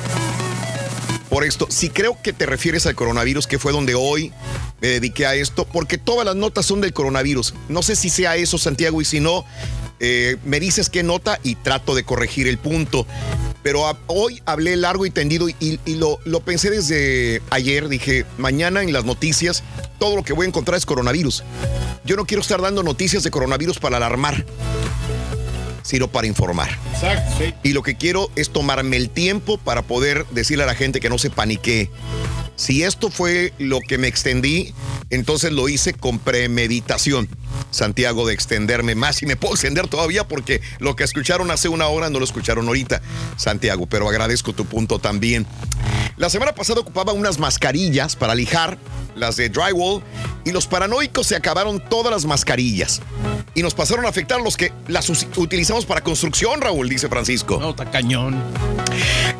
Por 1.28 1.44
esto, 1.44 1.66
si 1.68 1.90
creo 1.90 2.16
que 2.22 2.32
te 2.32 2.46
refieres 2.46 2.86
al 2.86 2.94
coronavirus, 2.94 3.46
que 3.46 3.59
fue 3.59 3.72
donde 3.72 3.94
hoy 3.94 4.32
me 4.80 4.88
dediqué 4.88 5.26
a 5.26 5.34
esto, 5.34 5.66
porque 5.66 5.98
todas 5.98 6.24
las 6.24 6.36
notas 6.36 6.64
son 6.64 6.80
del 6.80 6.92
coronavirus. 6.92 7.55
No 7.68 7.82
sé 7.82 7.96
si 7.96 8.09
sea 8.09 8.36
eso, 8.36 8.56
Santiago, 8.56 9.02
y 9.02 9.05
si 9.05 9.20
no, 9.20 9.44
eh, 10.00 10.36
me 10.44 10.60
dices 10.60 10.88
qué 10.88 11.02
nota 11.02 11.38
y 11.42 11.56
trato 11.56 11.94
de 11.94 12.05
corregir 12.05 12.48
el 12.48 12.59
punto. 12.59 13.06
Pero 13.62 13.84
hoy 14.06 14.40
hablé 14.46 14.76
largo 14.76 15.05
y 15.05 15.10
tendido 15.10 15.48
y, 15.48 15.78
lo 15.94 16.40
pensé 16.40 16.70
desde 16.70 17.42
ayer. 17.50 17.88
Dije, 17.88 18.24
mañana 18.38 18.82
en 18.82 18.92
las 18.92 19.05
noticias, 19.05 19.62
todo 19.98 20.16
lo 20.16 20.22
que 20.22 20.32
voy 20.32 20.46
a 20.46 20.48
encontrar 20.48 20.78
es 20.78 20.86
coronavirus. 20.86 21.42
Yo 22.05 22.16
no 22.16 22.24
quiero 22.24 22.40
estar 22.40 22.62
dando 22.62 22.82
noticias 22.82 23.22
de 23.22 23.30
coronavirus 23.30 23.78
para 23.78 23.98
alarmar, 23.98 24.46
sino 25.89 26.06
para 26.09 26.27
informar. 26.27 26.69
Exacto, 26.93 27.35
sí. 27.39 27.55
Y 27.62 27.73
lo 27.73 27.82
que 27.82 27.97
quiero 27.97 28.31
es 28.36 28.51
tomarme 28.51 28.98
el 28.98 29.09
tiempo 29.09 29.56
para 29.56 29.81
poder 29.81 30.27
decirle 30.32 30.65
a 30.65 30.66
la 30.66 30.74
gente 30.74 31.01
que 31.01 31.09
no 31.09 31.16
se 31.16 31.31
panique. 31.31 31.90
Si 32.56 32.82
esto 32.82 33.09
fue 33.09 33.55
lo 33.59 33.81
que 33.81 33.97
me 33.97 34.06
extendí, 34.06 34.74
entonces 35.09 35.51
lo 35.51 35.66
hice 35.66 35.94
con 35.94 36.19
premeditación. 36.19 37.27
Santiago, 37.70 38.27
de 38.27 38.35
extenderme 38.35 38.95
más 38.95 39.23
y 39.23 39.27
me 39.27 39.36
puedo 39.36 39.55
extender 39.55 39.89
todavía 39.89 40.27
porque 40.27 40.61
lo 40.78 40.97
que 40.97 41.05
escucharon 41.05 41.51
hace 41.51 41.69
una 41.69 41.89
hora 41.89 42.11
no 42.11 42.19
lo 42.19 42.24
escucharon 42.24 42.66
ahorita, 42.66 43.01
Santiago, 43.36 43.86
pero 43.86 44.09
agradezco 44.09 44.53
tu 44.53 44.65
punto 44.65 44.99
también. 44.99 45.47
La 46.16 46.28
semana 46.31 46.53
pasada 46.55 46.81
ocupaba 46.81 47.12
unas 47.12 47.39
mascarillas 47.39 48.16
para 48.16 48.35
lijar, 48.35 48.77
las 49.15 49.36
de 49.36 49.49
drywall, 49.49 50.03
y 50.45 50.51
los 50.51 50.66
paranoicos 50.66 51.27
se 51.27 51.36
acabaron 51.36 51.81
todas 51.89 52.12
las 52.12 52.24
mascarillas. 52.24 53.01
Y 53.55 53.62
nos 53.62 53.74
pasaron 53.74 54.05
a 54.07 54.09
afectar 54.09 54.40
a 54.40 54.43
los 54.43 54.57
que 54.57 54.73
las 54.89 55.09
utilizamos 55.36 55.86
para 55.86 56.01
construcción, 56.03 56.61
Raúl, 56.61 56.89
dice 56.89 57.09
Francisco. 57.09 57.59
No, 57.61 57.70
está 57.70 57.90
cañón. 57.90 58.43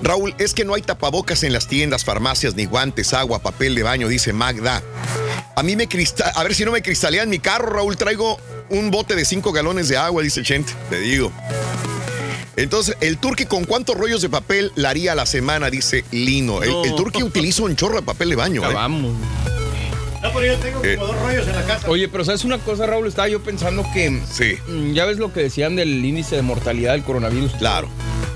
Raúl, 0.03 0.35
es 0.39 0.55
que 0.55 0.65
no 0.65 0.75
hay 0.75 0.83
tapabocas 0.83 1.43
en 1.43 1.53
las 1.53 1.67
tiendas, 1.67 2.05
farmacias, 2.05 2.55
ni 2.55 2.65
guantes, 2.65 3.13
agua, 3.13 3.41
papel 3.41 3.75
de 3.75 3.83
baño, 3.83 4.09
dice 4.09 4.33
Magda. 4.33 4.83
A 5.57 5.63
mí 5.65 5.75
me 5.75 5.89
cristal, 5.89 6.31
a 6.35 6.43
ver 6.45 6.55
si 6.55 6.65
no 6.65 6.71
me 6.71 6.83
cristalean 6.83 7.29
mi 7.29 7.41
carro, 7.41 7.71
Raúl, 7.71 7.97
traigo 7.97 8.18
un 8.70 8.90
bote 8.90 9.15
de 9.15 9.24
5 9.24 9.53
galones 9.53 9.89
de 9.89 9.97
agua, 9.97 10.23
dice 10.23 10.43
Chente, 10.43 10.73
te 10.90 10.99
digo. 11.01 11.32
Entonces, 12.57 12.97
el 13.01 13.19
turqui 13.19 13.47
con 13.47 13.65
cuántos 13.65 13.97
rollos 13.97 14.20
de 14.20 14.28
papel 14.28 14.73
la 14.74 14.90
haría 14.90 15.12
a 15.12 15.15
la 15.15 15.27
semana, 15.27 15.70
dice 15.70 16.05
Lino. 16.11 16.62
El, 16.62 16.70
No. 16.70 16.85
el 16.85 16.95
turqui 16.97 17.23
utiliza 17.23 17.62
un 17.62 17.77
chorro 17.77 17.97
de 17.97 18.03
papel 18.03 18.31
de 18.31 18.36
baño. 18.36 18.69
¿eh? 18.69 18.74
Vamos. 18.74 19.15
No, 20.20 20.32
pero 20.35 20.45
yo 20.47 20.57
tengo 20.57 20.85
Eh. 20.85 20.97
como 20.97 21.12
dos 21.12 21.23
rollos 21.23 21.47
en 21.47 21.55
la 21.55 21.62
casa. 21.65 21.89
Oye, 21.89 22.09
pero 22.09 22.24
¿sabes 22.24 22.45
una 22.45 22.59
cosa, 22.59 22.86
Raúl? 22.86 23.07
Estaba 23.07 23.28
yo 23.28 23.40
pensando 23.40 23.85
que. 23.95 24.20
Sí. 24.32 24.59
mm, 24.66 24.93
Ya 24.93 25.05
ves 25.05 25.19
lo 25.19 25.32
que 25.32 25.40
decían 25.40 25.77
del 25.77 26.05
índice 26.05 26.35
de 26.35 26.43
mortalidad 26.43 26.93
del 26.95 27.05
coronavirus. 27.05 27.53
Claro. 27.53 27.89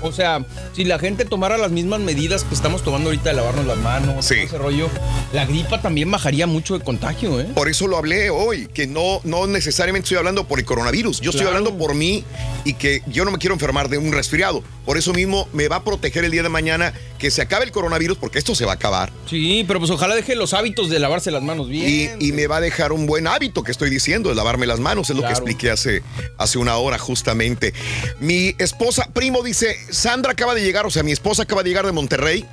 O 0.03 0.11
sea, 0.11 0.45
si 0.73 0.83
la 0.83 0.99
gente 0.99 1.25
tomara 1.25 1.57
las 1.57 1.71
mismas 1.71 1.99
medidas 1.99 2.43
que 2.43 2.53
estamos 2.53 2.83
tomando 2.83 3.09
ahorita 3.09 3.29
de 3.29 3.35
lavarnos 3.35 3.65
las 3.65 3.77
manos, 3.77 4.27
todo 4.27 4.37
ese 4.37 4.57
rollo, 4.57 4.89
la 5.31 5.45
gripa 5.45 5.81
también 5.81 6.11
bajaría 6.11 6.45
mucho 6.47 6.77
de 6.77 6.83
contagio, 6.83 7.39
¿eh? 7.39 7.45
Por 7.55 7.69
eso 7.69 7.87
lo 7.87 7.97
hablé 7.97 8.29
hoy, 8.29 8.67
que 8.67 8.87
no, 8.87 9.21
no 9.23 9.47
necesariamente 9.47 10.05
estoy 10.05 10.17
hablando 10.17 10.45
por 10.45 10.59
el 10.59 10.65
coronavirus, 10.65 11.21
yo 11.21 11.31
estoy 11.31 11.47
hablando 11.47 11.77
por 11.77 11.95
mí 11.95 12.23
y 12.65 12.73
que 12.73 13.01
yo 13.07 13.25
no 13.25 13.31
me 13.31 13.37
quiero 13.37 13.53
enfermar 13.53 13.89
de 13.89 13.97
un 13.97 14.11
resfriado. 14.11 14.63
Por 14.85 14.97
eso 14.97 15.13
mismo 15.13 15.47
me 15.53 15.69
va 15.69 15.77
a 15.77 15.83
proteger 15.83 16.25
el 16.25 16.31
día 16.31 16.43
de 16.43 16.49
mañana 16.49 16.93
que 17.17 17.31
se 17.31 17.41
acabe 17.41 17.63
el 17.63 17.71
coronavirus, 17.71 18.17
porque 18.17 18.37
esto 18.37 18.53
se 18.53 18.65
va 18.65 18.73
a 18.73 18.75
acabar. 18.75 19.13
Sí, 19.29 19.63
pero 19.65 19.79
pues 19.79 19.89
ojalá 19.91 20.13
deje 20.13 20.35
los 20.35 20.53
hábitos 20.53 20.89
de 20.89 20.99
lavarse 20.99 21.31
las 21.31 21.41
manos 21.41 21.69
bien. 21.69 22.17
y 22.19 22.31
me 22.33 22.47
va 22.47 22.57
a 22.57 22.61
dejar 22.61 22.91
un 22.91 23.05
buen 23.05 23.27
hábito 23.27 23.63
que 23.63 23.71
estoy 23.71 23.89
diciendo, 23.89 24.29
de 24.29 24.35
lavarme 24.35 24.65
las 24.65 24.79
manos, 24.79 25.09
es 25.09 25.15
lo 25.15 25.21
que 25.21 25.29
expliqué 25.29 25.71
hace, 25.71 26.03
hace 26.37 26.57
una 26.57 26.75
hora 26.75 26.97
justamente. 26.97 27.73
Mi 28.19 28.55
esposa, 28.57 29.09
primo, 29.13 29.41
dice, 29.41 29.77
Sandra 29.93 30.31
acaba 30.31 30.55
de 30.55 30.63
llegar, 30.63 30.85
o 30.85 30.89
sea, 30.89 31.03
mi 31.03 31.11
esposa 31.11 31.43
acaba 31.43 31.61
de 31.61 31.69
llegar 31.69 31.85
de 31.85 31.91
Monterrey. 31.91 32.45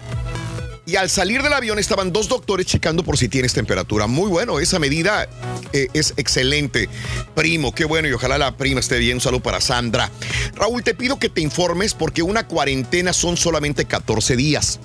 Y 0.86 0.96
al 0.96 1.08
salir 1.08 1.42
del 1.42 1.52
avión 1.52 1.78
estaban 1.78 2.12
dos 2.12 2.28
doctores 2.28 2.66
checando 2.66 3.04
por 3.04 3.16
si 3.16 3.28
tienes 3.28 3.52
temperatura. 3.52 4.06
Muy 4.06 4.28
bueno, 4.28 4.58
esa 4.58 4.78
medida 4.78 5.28
eh, 5.72 5.88
es 5.94 6.14
excelente. 6.16 6.88
Primo, 7.34 7.72
qué 7.72 7.84
bueno 7.84 8.08
y 8.08 8.12
ojalá 8.12 8.38
la 8.38 8.56
prima 8.56 8.80
esté 8.80 8.98
bien. 8.98 9.18
Un 9.18 9.20
saludo 9.20 9.42
para 9.42 9.60
Sandra. 9.60 10.10
Raúl, 10.54 10.82
te 10.82 10.94
pido 10.94 11.18
que 11.18 11.28
te 11.28 11.40
informes 11.40 11.94
porque 11.94 12.22
una 12.22 12.46
cuarentena 12.46 13.12
son 13.12 13.36
solamente 13.36 13.84
14 13.84 14.36
días. 14.36 14.80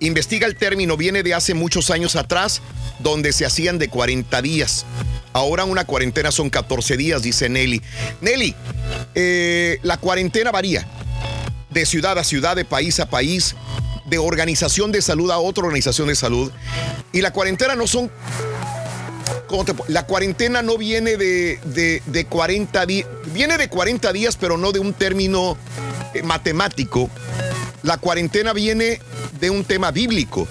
Investiga 0.00 0.46
el 0.46 0.56
término, 0.56 0.96
viene 0.96 1.22
de 1.22 1.34
hace 1.34 1.54
muchos 1.54 1.90
años 1.90 2.14
atrás, 2.14 2.60
donde 2.98 3.32
se 3.32 3.46
hacían 3.46 3.78
de 3.78 3.88
40 3.88 4.42
días. 4.42 4.84
Ahora 5.32 5.64
una 5.64 5.84
cuarentena 5.84 6.30
son 6.30 6.50
14 6.50 6.96
días, 6.98 7.22
dice 7.22 7.48
Nelly. 7.48 7.80
Nelly, 8.20 8.54
eh, 9.14 9.78
la 9.82 9.96
cuarentena 9.96 10.50
varía 10.50 10.86
de 11.76 11.86
ciudad 11.86 12.18
a 12.18 12.24
ciudad, 12.24 12.56
de 12.56 12.64
país 12.64 12.98
a 13.00 13.08
país, 13.10 13.54
de 14.06 14.18
organización 14.18 14.92
de 14.92 15.02
salud 15.02 15.30
a 15.30 15.38
otra 15.38 15.64
organización 15.64 16.08
de 16.08 16.14
salud. 16.16 16.50
Y 17.12 17.20
la 17.20 17.32
cuarentena 17.32 17.74
no 17.74 17.86
son... 17.86 18.10
¿cómo 19.46 19.64
te 19.64 19.74
la 19.88 20.06
cuarentena 20.06 20.60
no 20.62 20.76
viene 20.76 21.16
de, 21.16 21.60
de, 21.66 22.02
de 22.06 22.24
40 22.26 22.84
días, 22.86 23.06
viene 23.32 23.56
de 23.58 23.68
40 23.68 24.12
días, 24.12 24.36
pero 24.36 24.56
no 24.58 24.72
de 24.72 24.80
un 24.80 24.92
término 24.92 25.56
eh, 26.14 26.22
matemático. 26.24 27.08
La 27.84 27.98
cuarentena 27.98 28.52
viene 28.52 28.98
de 29.38 29.50
un 29.50 29.64
tema 29.64 29.92
bíblico, 29.92 30.48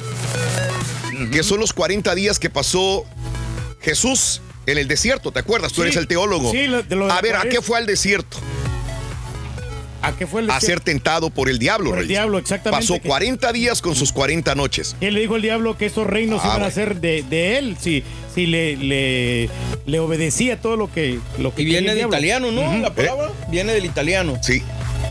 que 1.33 1.43
son 1.43 1.59
los 1.59 1.73
40 1.73 2.15
días 2.15 2.39
que 2.39 2.49
pasó 2.49 3.03
Jesús 3.81 4.41
en 4.65 4.77
el 4.77 4.87
desierto, 4.87 5.31
¿te 5.31 5.39
acuerdas? 5.39 5.73
Tú 5.73 5.81
eres 5.81 5.97
el 5.97 6.07
teólogo. 6.07 6.51
sí, 6.51 6.67
lo- 6.67 6.81
de 6.83 6.95
lo 6.95 7.07
de 7.07 7.11
a 7.11 7.19
ver, 7.21 7.35
¿a 7.35 7.43
qué 7.49 7.61
fue 7.61 7.77
al 7.77 7.85
desierto? 7.85 8.37
¿A 10.07 10.15
qué 10.17 10.27
fue 10.27 10.41
el 10.41 10.49
a 10.49 10.59
ser 10.59 10.79
tentado 10.79 11.29
por 11.29 11.49
el 11.49 11.59
diablo. 11.59 11.89
Por 11.89 11.99
el 11.99 12.03
Reyes. 12.05 12.09
diablo, 12.19 12.37
exactamente, 12.37 12.85
Pasó 12.87 13.01
que- 13.01 13.07
40 13.07 13.51
días 13.53 13.81
con 13.81 13.95
sus 13.95 14.11
40 14.11 14.55
noches. 14.55 14.95
¿Quién 14.99 15.13
le 15.13 15.21
dijo 15.21 15.35
el 15.35 15.41
diablo 15.41 15.77
que 15.77 15.85
estos 15.85 16.07
reinos 16.07 16.41
Ah, 16.43 16.53
iban 16.57 16.63
a 16.63 16.71
ser 16.71 16.99
de, 17.01 17.23
de 17.23 17.57
él? 17.57 17.77
Si, 17.79 18.03
si 18.33 18.45
le, 18.45 18.75
le, 18.77 19.49
le 19.85 19.99
obedecía 19.99 20.59
todo 20.61 20.75
lo 20.77 20.91
que, 20.91 21.19
lo 21.39 21.53
que 21.55 21.61
Y 21.61 21.65
viene 21.65 21.79
el 21.79 21.85
de 21.87 21.95
diablo. 21.95 22.15
italiano, 22.15 22.51
¿no? 22.51 22.77
La 22.77 22.93
palabra 22.93 23.31
viene 23.49 23.73
del 23.73 23.85
italiano. 23.85 24.37
Sí, 24.41 24.61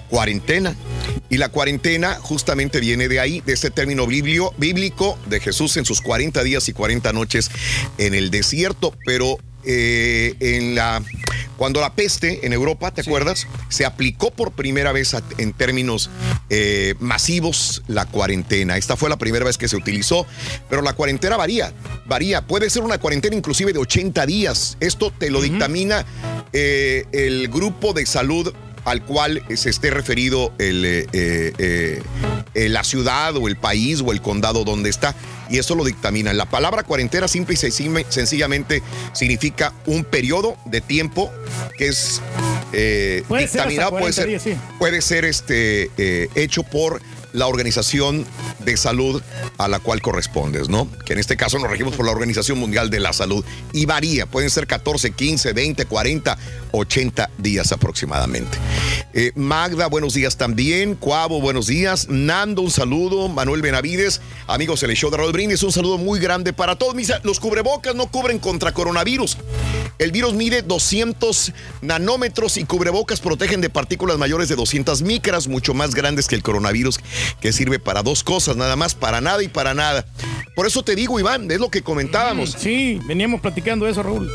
cuarentena. 0.08 0.74
Y 1.30 1.38
la 1.38 1.48
cuarentena 1.48 2.14
justamente 2.20 2.80
viene 2.80 3.08
de 3.08 3.18
ahí, 3.20 3.40
de 3.40 3.54
ese 3.54 3.70
término 3.70 4.06
biblio- 4.06 4.52
bíblico 4.58 5.18
de 5.26 5.40
Jesús 5.40 5.76
en 5.76 5.84
sus 5.84 6.00
40 6.00 6.42
días 6.44 6.68
y 6.68 6.72
40 6.72 7.12
noches 7.12 7.50
en 7.98 8.14
el 8.14 8.30
desierto. 8.30 8.94
Pero 9.06 9.38
eh, 9.66 10.34
en 10.40 10.74
la, 10.74 11.02
cuando 11.56 11.80
la 11.80 11.94
peste 11.94 12.44
en 12.46 12.52
Europa, 12.52 12.90
¿te 12.92 13.00
acuerdas? 13.02 13.46
Se 13.68 13.84
aplicó 13.84 14.30
por 14.30 14.52
primera 14.52 14.92
vez 14.92 15.14
a- 15.14 15.22
en 15.38 15.52
términos 15.52 16.10
eh, 16.50 16.94
masivos 17.00 17.82
la 17.86 18.06
cuarentena. 18.06 18.76
Esta 18.76 18.96
fue 18.96 19.08
la 19.08 19.16
primera 19.18 19.44
vez 19.44 19.56
que 19.58 19.68
se 19.68 19.76
utilizó, 19.76 20.26
pero 20.68 20.82
la 20.82 20.92
cuarentena 20.94 21.36
varía, 21.36 21.72
varía. 22.06 22.46
Puede 22.46 22.70
ser 22.70 22.82
una 22.82 22.98
cuarentena 22.98 23.36
inclusive 23.36 23.72
de 23.72 23.78
80 23.78 24.26
días. 24.26 24.76
Esto 24.80 25.12
te 25.16 25.30
lo 25.30 25.40
dictamina 25.40 26.04
eh, 26.52 27.04
el 27.12 27.48
grupo 27.48 27.92
de 27.92 28.06
salud 28.06 28.52
al 28.84 29.02
cual 29.02 29.42
se 29.56 29.70
esté 29.70 29.90
referido 29.90 30.52
el, 30.58 30.84
eh, 30.84 31.06
eh, 31.12 32.02
eh, 32.54 32.68
la 32.68 32.84
ciudad 32.84 33.34
o 33.36 33.48
el 33.48 33.56
país 33.56 34.02
o 34.04 34.12
el 34.12 34.20
condado 34.20 34.62
donde 34.64 34.90
está. 34.90 35.14
Y 35.54 35.58
eso 35.58 35.76
lo 35.76 35.84
dictamina. 35.84 36.32
La 36.32 36.46
palabra 36.46 36.82
cuarentena 36.82 37.28
simple 37.28 37.54
y 37.54 37.56
sencilla- 37.56 38.04
sencillamente 38.08 38.82
significa 39.12 39.72
un 39.86 40.02
periodo 40.02 40.56
de 40.64 40.80
tiempo 40.80 41.30
que 41.78 41.86
es 41.86 42.20
eh, 42.72 43.22
Puede 43.28 43.46
ser 43.46 43.60
hasta 43.60 43.68
dictaminado, 43.70 43.90
puede 43.90 44.02
40 44.02 44.14
ser, 44.20 44.26
días, 44.28 44.42
sí. 44.42 44.54
puede 44.80 45.00
ser 45.00 45.24
este, 45.24 45.90
eh, 45.96 46.28
hecho 46.34 46.64
por 46.64 47.00
la 47.34 47.48
organización 47.48 48.24
de 48.60 48.76
salud 48.76 49.20
a 49.58 49.68
la 49.68 49.80
cual 49.80 50.00
correspondes, 50.00 50.68
¿no? 50.68 50.88
Que 51.04 51.12
en 51.12 51.18
este 51.18 51.36
caso 51.36 51.58
nos 51.58 51.68
regimos 51.68 51.94
por 51.94 52.06
la 52.06 52.12
Organización 52.12 52.58
Mundial 52.58 52.90
de 52.90 53.00
la 53.00 53.12
Salud 53.12 53.44
y 53.72 53.86
varía, 53.86 54.26
pueden 54.26 54.50
ser 54.50 54.66
14, 54.66 55.10
15, 55.10 55.52
20, 55.52 55.84
40, 55.84 56.38
80 56.70 57.30
días 57.38 57.72
aproximadamente. 57.72 58.56
Eh, 59.12 59.32
Magda, 59.34 59.88
buenos 59.88 60.14
días 60.14 60.36
también. 60.36 60.94
Cuavo, 60.94 61.40
buenos 61.40 61.66
días. 61.66 62.08
Nando, 62.08 62.62
un 62.62 62.70
saludo. 62.70 63.28
Manuel 63.28 63.62
Benavides, 63.62 64.20
amigos 64.46 64.80
del 64.80 64.94
show 64.94 65.10
de 65.10 65.16
Raúl 65.16 65.32
Brindis, 65.32 65.62
un 65.64 65.72
saludo 65.72 65.98
muy 65.98 66.20
grande 66.20 66.52
para 66.52 66.76
todos. 66.76 66.94
Misa, 66.94 67.20
los 67.24 67.40
cubrebocas 67.40 67.96
no 67.96 68.06
cubren 68.06 68.38
contra 68.38 68.72
coronavirus. 68.72 69.38
El 69.98 70.10
virus 70.10 70.34
mide 70.34 70.62
200 70.62 71.52
nanómetros 71.82 72.56
y 72.56 72.64
cubrebocas 72.64 73.20
protegen 73.20 73.60
de 73.60 73.70
partículas 73.70 74.18
mayores 74.18 74.48
de 74.48 74.56
200 74.56 75.02
micras, 75.02 75.46
mucho 75.46 75.72
más 75.72 75.94
grandes 75.94 76.26
que 76.26 76.34
el 76.34 76.42
coronavirus, 76.42 76.98
que 77.40 77.52
sirve 77.52 77.78
para 77.78 78.02
dos 78.02 78.22
cosas, 78.24 78.56
nada 78.56 78.76
más, 78.76 78.94
para 78.94 79.20
nada 79.20 79.42
y 79.42 79.48
para 79.48 79.74
nada. 79.74 80.06
Por 80.56 80.66
eso 80.66 80.82
te 80.82 80.94
digo, 80.94 81.18
Iván, 81.18 81.50
es 81.50 81.58
lo 81.60 81.70
que 81.70 81.82
comentábamos. 81.82 82.54
Sí, 82.58 83.00
veníamos 83.06 83.40
platicando 83.40 83.88
eso, 83.88 84.02
Raúl. 84.02 84.30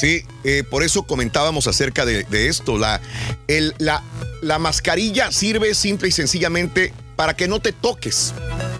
Sí, 0.00 0.22
eh, 0.44 0.64
por 0.68 0.82
eso 0.82 1.02
comentábamos 1.04 1.66
acerca 1.66 2.04
de, 2.04 2.24
de 2.24 2.48
esto. 2.48 2.78
La, 2.78 3.00
el- 3.46 3.74
la, 3.78 4.02
la 4.40 4.58
mascarilla 4.58 5.30
sirve 5.30 5.74
simple 5.74 6.08
y 6.08 6.12
sencillamente 6.12 6.92
para 7.14 7.34
que 7.36 7.46
no 7.46 7.60
te 7.60 7.72
toques. 7.72 8.32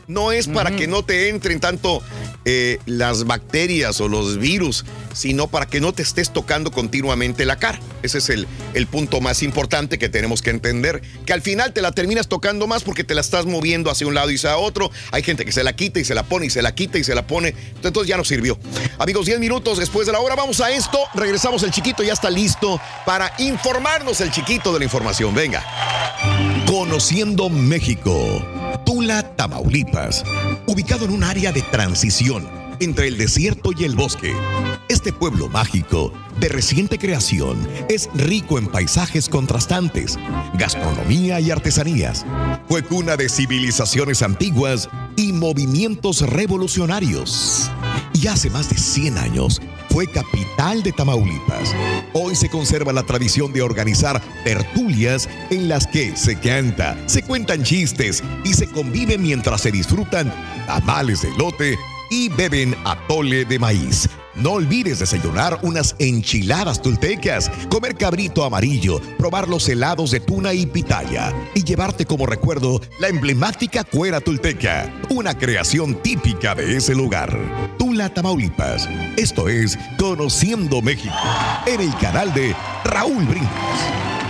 No 0.09 0.33
es 0.33 0.49
para 0.49 0.75
que 0.75 0.87
no 0.87 1.05
te 1.05 1.29
entren 1.29 1.61
tanto 1.61 2.03
eh, 2.45 2.79
las 2.87 3.25
bacterias 3.25 4.01
o 4.01 4.09
los 4.09 4.39
virus, 4.39 4.85
sino 5.15 5.47
para 5.47 5.67
que 5.67 5.81
no 5.81 5.93
te 5.93 6.03
estés 6.03 6.33
tocando 6.33 6.73
continuamente 6.73 7.45
la 7.45 7.57
cara. 7.57 7.79
Ese 8.03 8.19
es 8.19 8.31
el, 8.31 8.49
el 8.75 8.87
punto 8.89 9.21
más 9.21 9.43
importante 9.43 9.99
que 9.99 10.09
tenemos 10.09 10.43
que 10.43 10.51
entender. 10.51 11.03
Que 11.25 11.33
al 11.33 11.41
final 11.41 11.73
te 11.73 11.83
la 11.83 11.93
terminas 11.93 12.29
tocando 12.29 12.67
más 12.67 12.83
porque 12.83 13.05
te 13.05 13.15
la 13.15 13.21
estás 13.21 13.47
moviendo 13.47 13.91
hacia 13.91 14.07
un 14.07 14.15
lado 14.15 14.31
y 14.31 14.35
hacia 14.35 14.57
otro. 14.57 14.91
Hay 15.13 15.23
gente 15.23 15.45
que 15.45 15.53
se 15.53 15.63
la 15.63 15.75
quita 15.75 16.01
y 16.01 16.05
se 16.05 16.15
la 16.15 16.25
pone 16.25 16.47
y 16.47 16.51
se 16.51 16.63
la 16.63 16.75
quita 16.75 16.99
y 16.99 17.05
se 17.05 17.15
la 17.15 17.27
pone. 17.27 17.55
Entonces 17.77 18.09
ya 18.09 18.17
no 18.17 18.25
sirvió. 18.25 18.59
Amigos, 18.99 19.27
10 19.27 19.39
minutos 19.39 19.79
después 19.79 20.07
de 20.07 20.13
la 20.13 20.21
hora, 20.21 20.35
vamos 20.35 20.61
a 20.61 20.71
esto. 20.71 20.99
Regresamos, 21.15 21.63
el 21.63 21.71
chiquito 21.71 22.03
ya 22.03 22.13
está 22.13 22.31
listo 22.31 22.81
para 23.07 23.33
informarnos 23.39 24.21
el 24.21 24.31
chiquito 24.31 24.73
de 24.73 24.81
la 24.81 24.85
información. 24.85 25.35
Venga. 25.35 25.65
Conociendo 26.67 27.49
México. 27.49 28.62
Tula, 28.79 29.23
Tamaulipas. 29.37 30.25
Ubicado 30.67 31.05
en 31.05 31.13
un 31.13 31.25
área 31.25 31.53
de 31.53 31.63
transición 31.63 32.62
entre 32.83 33.07
el 33.07 33.17
desierto 33.17 33.71
y 33.77 33.85
el 33.85 33.95
bosque. 33.95 34.35
Este 34.89 35.13
pueblo 35.13 35.49
mágico, 35.49 36.13
de 36.41 36.49
reciente 36.49 36.99
creación, 36.99 37.57
es 37.89 38.11
rico 38.15 38.59
en 38.59 38.67
paisajes 38.67 39.29
contrastantes, 39.29 40.19
gastronomía 40.55 41.39
y 41.39 41.51
artesanías. 41.51 42.27
Fue 42.69 42.83
cuna 42.83 43.17
de 43.17 43.29
civilizaciones 43.29 44.23
antiguas 44.23 44.89
y 45.17 45.33
movimientos 45.33 46.23
revolucionarios. 46.23 47.71
Y 48.15 48.27
hace 48.27 48.51
más 48.51 48.69
de 48.69 48.77
100 48.77 49.19
años 49.19 49.63
fue 49.91 50.07
capital 50.07 50.83
de 50.83 50.93
Tamaulipas. 50.93 51.75
Hoy 52.15 52.35
se 52.35 52.49
conserva 52.49 52.93
la 52.93 53.05
tradición 53.05 53.53
de 53.53 53.63
organizar 53.63 54.21
tertulias 54.43 55.29
en 55.51 55.69
las 55.69 55.87
que 55.87 56.17
se 56.17 56.39
canta, 56.39 56.97
se 57.07 57.23
cuentan 57.23 57.63
chistes 57.63 58.25
y 58.45 58.55
se 58.55 58.67
convive 58.67 59.19
mientras 59.19 59.61
se 59.61 59.71
disfrutan 59.71 60.33
tamales 60.67 61.23
de 61.23 61.31
lote 61.37 61.79
y 62.13 62.29
beben 62.29 62.77
atole 62.85 63.47
de 63.47 63.59
maíz. 63.59 64.07
No 64.35 64.53
olvides 64.53 64.99
desayunar 64.99 65.59
unas 65.63 65.97
enchiladas 65.99 66.83
tultecas, 66.83 67.51
comer 67.71 67.95
cabrito 67.95 68.45
amarillo, 68.45 69.01
probar 69.17 69.49
los 69.49 69.67
helados 69.67 70.11
de 70.11 70.21
tuna 70.21 70.53
y 70.53 70.67
pitaya 70.67 71.33
y 71.55 71.65
llevarte 71.65 72.05
como 72.05 72.27
recuerdo 72.27 72.83
la 73.01 73.09
emblemática 73.09 73.83
cuera 73.83 74.21
tulteca, 74.21 74.93
una 75.09 75.39
creación 75.39 76.03
típica 76.03 76.55
de 76.55 76.77
ese 76.77 76.95
lugar. 76.95 77.35
Tula, 77.79 78.13
Tamaulipas. 78.13 78.91
Esto 79.17 79.49
es 79.49 79.79
Conociendo 79.99 80.83
México 80.83 81.15
en 81.67 81.81
el 81.81 81.97
canal 81.97 82.35
de 82.35 82.55
Raúl 82.85 83.25
Brindis. 83.25 84.22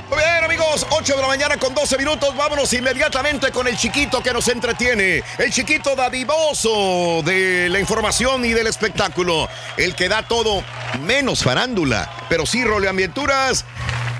Amigos, 0.62 0.86
8 0.90 1.16
de 1.16 1.20
la 1.20 1.26
mañana 1.26 1.56
con 1.56 1.74
12 1.74 1.98
minutos. 1.98 2.36
Vámonos 2.36 2.72
inmediatamente 2.72 3.50
con 3.50 3.66
el 3.66 3.76
chiquito 3.76 4.22
que 4.22 4.32
nos 4.32 4.46
entretiene. 4.48 5.22
El 5.38 5.50
chiquito 5.50 5.96
dadivoso 5.96 7.22
de 7.24 7.68
la 7.68 7.80
información 7.80 8.44
y 8.44 8.52
del 8.52 8.68
espectáculo. 8.68 9.48
El 9.76 9.96
que 9.96 10.08
da 10.08 10.22
todo 10.22 10.62
menos 11.00 11.42
farándula, 11.42 12.08
pero 12.28 12.46
sí 12.46 12.64
roleambienturas. 12.64 13.64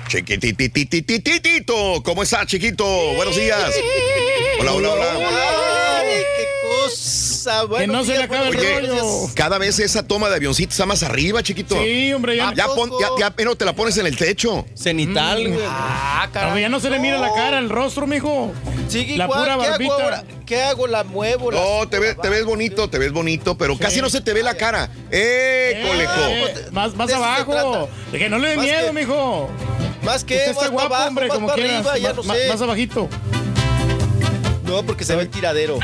Chiquitititititito. 0.09 2.03
¿Cómo 2.03 2.23
está, 2.23 2.45
chiquito? 2.45 2.85
Buenos 3.15 3.37
días. 3.37 3.73
Hola, 4.59 4.73
hola, 4.73 4.89
hola. 4.89 5.52
Cosa. 7.43 7.63
Bueno, 7.65 7.93
no 7.93 8.03
se 8.05 8.17
le 8.17 8.23
acabe 8.23 8.47
el 8.49 8.53
rollo. 8.53 9.29
cada 9.35 9.57
vez 9.57 9.77
esa 9.79 10.03
toma 10.07 10.29
de 10.29 10.35
avioncito 10.35 10.71
está 10.71 10.85
más 10.85 11.03
arriba, 11.03 11.43
chiquito. 11.43 11.75
Sí, 11.81 12.13
hombre, 12.13 12.37
ya- 12.37 12.53
Ya, 12.55 12.67
pon- 12.67 12.91
ya, 12.99 13.07
ya 13.19 13.29
pero 13.31 13.55
te 13.55 13.65
la 13.65 13.73
pones 13.73 13.97
en 13.97 14.07
el 14.07 14.15
techo. 14.15 14.65
Cenital, 14.75 15.49
güey. 15.49 15.65
Ah, 15.67 16.29
No, 16.33 16.57
ya 16.57 16.69
no 16.69 16.79
se 16.79 16.89
le 16.89 16.99
mira 16.99 17.17
la 17.17 17.33
cara, 17.33 17.59
el 17.59 17.69
rostro, 17.69 18.07
mijo. 18.07 18.51
Sí, 18.87 19.17
La 19.17 19.27
pura 19.27 19.43
¿qué 19.45 19.51
hago 19.51 19.63
barbita. 19.63 19.93
ahora? 19.93 20.23
¿Qué 20.45 20.61
hago? 20.61 20.87
¿La 20.87 21.03
muevo? 21.03 21.51
la 21.51 21.59
No, 21.61 21.87
te, 21.89 21.99
ve- 21.99 22.15
te 22.15 22.29
ves 22.29 22.45
bonito, 22.45 22.89
te 22.89 22.97
ves 22.99 23.11
bonito, 23.11 23.57
pero 23.57 23.77
casi 23.77 24.01
no 24.01 24.09
se 24.09 24.21
te 24.21 24.33
ve 24.33 24.43
la 24.43 24.55
cara. 24.55 24.89
¡Eh, 25.11 25.83
coleco! 25.87 26.11
Eh, 26.17 26.65
más 26.71 26.95
más 26.95 27.07
de 27.07 27.15
abajo. 27.15 27.89
De 28.11 28.19
que 28.19 28.29
no 28.29 28.37
le 28.39 28.49
dé 28.49 28.55
Más 28.57 28.65
miedo, 28.65 28.87
que- 28.87 28.93
mijo. 28.93 29.49
Más 30.03 30.23
que 30.23 30.35
Usted 30.35 30.47
más 30.47 30.49
está 30.49 30.59
para 30.61 30.69
guapo, 30.71 30.93
abajo, 30.95 31.07
hombre, 31.09 31.27
más 31.27 31.35
como 31.35 31.47
quieras. 31.53 31.73
arriba, 31.87 31.97
ya 31.97 32.07
más, 32.09 32.17
no 32.17 32.23
más- 32.23 32.37
sé. 32.37 32.47
más 32.49 32.61
abajito. 32.61 33.09
No, 34.65 34.83
porque 34.83 35.03
se 35.05 35.15
ve 35.15 35.23
el 35.23 35.29
tiradero. 35.29 35.79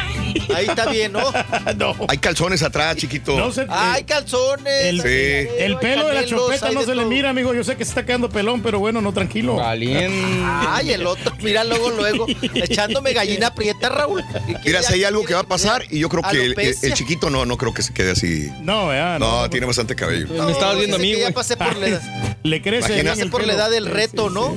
Ahí 0.55 0.65
está 0.67 0.85
bien, 0.89 1.11
¿no? 1.13 1.21
no. 1.77 1.95
Hay 2.07 2.17
calzones 2.17 2.63
atrás, 2.63 2.95
chiquito. 2.95 3.37
No 3.37 3.51
se- 3.51 3.65
Ah, 3.69 3.93
hay 3.93 4.03
calzones. 4.03 4.85
El, 4.85 5.01
hay 5.01 5.07
Sí. 5.45 5.47
el 5.59 5.71
hay 5.73 5.77
pelo 5.79 6.07
de 6.07 6.13
la 6.13 6.25
chopeta 6.25 6.71
no 6.71 6.81
se 6.83 6.95
le 6.95 7.05
mira, 7.05 7.29
amigo. 7.29 7.53
Yo 7.53 7.63
sé 7.63 7.75
que 7.75 7.83
se 7.85 7.89
está 7.91 8.05
quedando 8.05 8.29
pelón, 8.29 8.61
pero 8.61 8.79
bueno, 8.79 9.01
no, 9.01 9.13
tranquilo. 9.13 9.55
Valiente. 9.55 10.41
Ay, 10.45 10.91
el 10.93 11.05
otro, 11.05 11.33
mira 11.41 11.63
luego, 11.63 11.89
luego, 11.91 12.25
echándome 12.55 13.13
gallina 13.13 13.53
prieta, 13.53 13.89
Raúl. 13.89 14.23
Mira, 14.65 14.81
si 14.81 14.93
hay 14.93 15.03
algo 15.03 15.23
que 15.25 15.33
va 15.33 15.41
a 15.41 15.47
pasar 15.47 15.83
y 15.89 15.99
yo 15.99 16.09
creo 16.09 16.23
que 16.23 16.29
el, 16.31 16.37
el- 16.37 16.45
Alopecia. 16.51 16.87
el 16.89 16.93
chiquito 16.95 17.29
no, 17.29 17.45
no 17.45 17.57
creo 17.57 17.73
que 17.73 17.81
se 17.81 17.93
quede 17.93 18.11
así. 18.11 18.49
No, 18.61 18.93
ya, 18.93 19.19
no. 19.19 19.41
No, 19.41 19.49
tiene 19.49 19.65
bastante 19.65 19.95
cabello. 19.95 20.27
Me 20.45 20.51
estabas 20.51 20.77
viendo 20.77 20.95
a 20.95 20.99
mí. 20.99 21.15
Ya 21.15 21.31
pasé 21.31 21.55
por 21.57 21.75
la 21.77 21.87
edad, 21.87 22.01
Le 22.43 22.61
crece 22.61 22.93
bien 22.93 23.07
pasé 23.07 23.21
el 23.23 23.29
por 23.29 23.45
la 23.45 23.53
edad 23.53 23.69
del 23.69 23.85
reto, 23.85 24.29
¿no? 24.29 24.55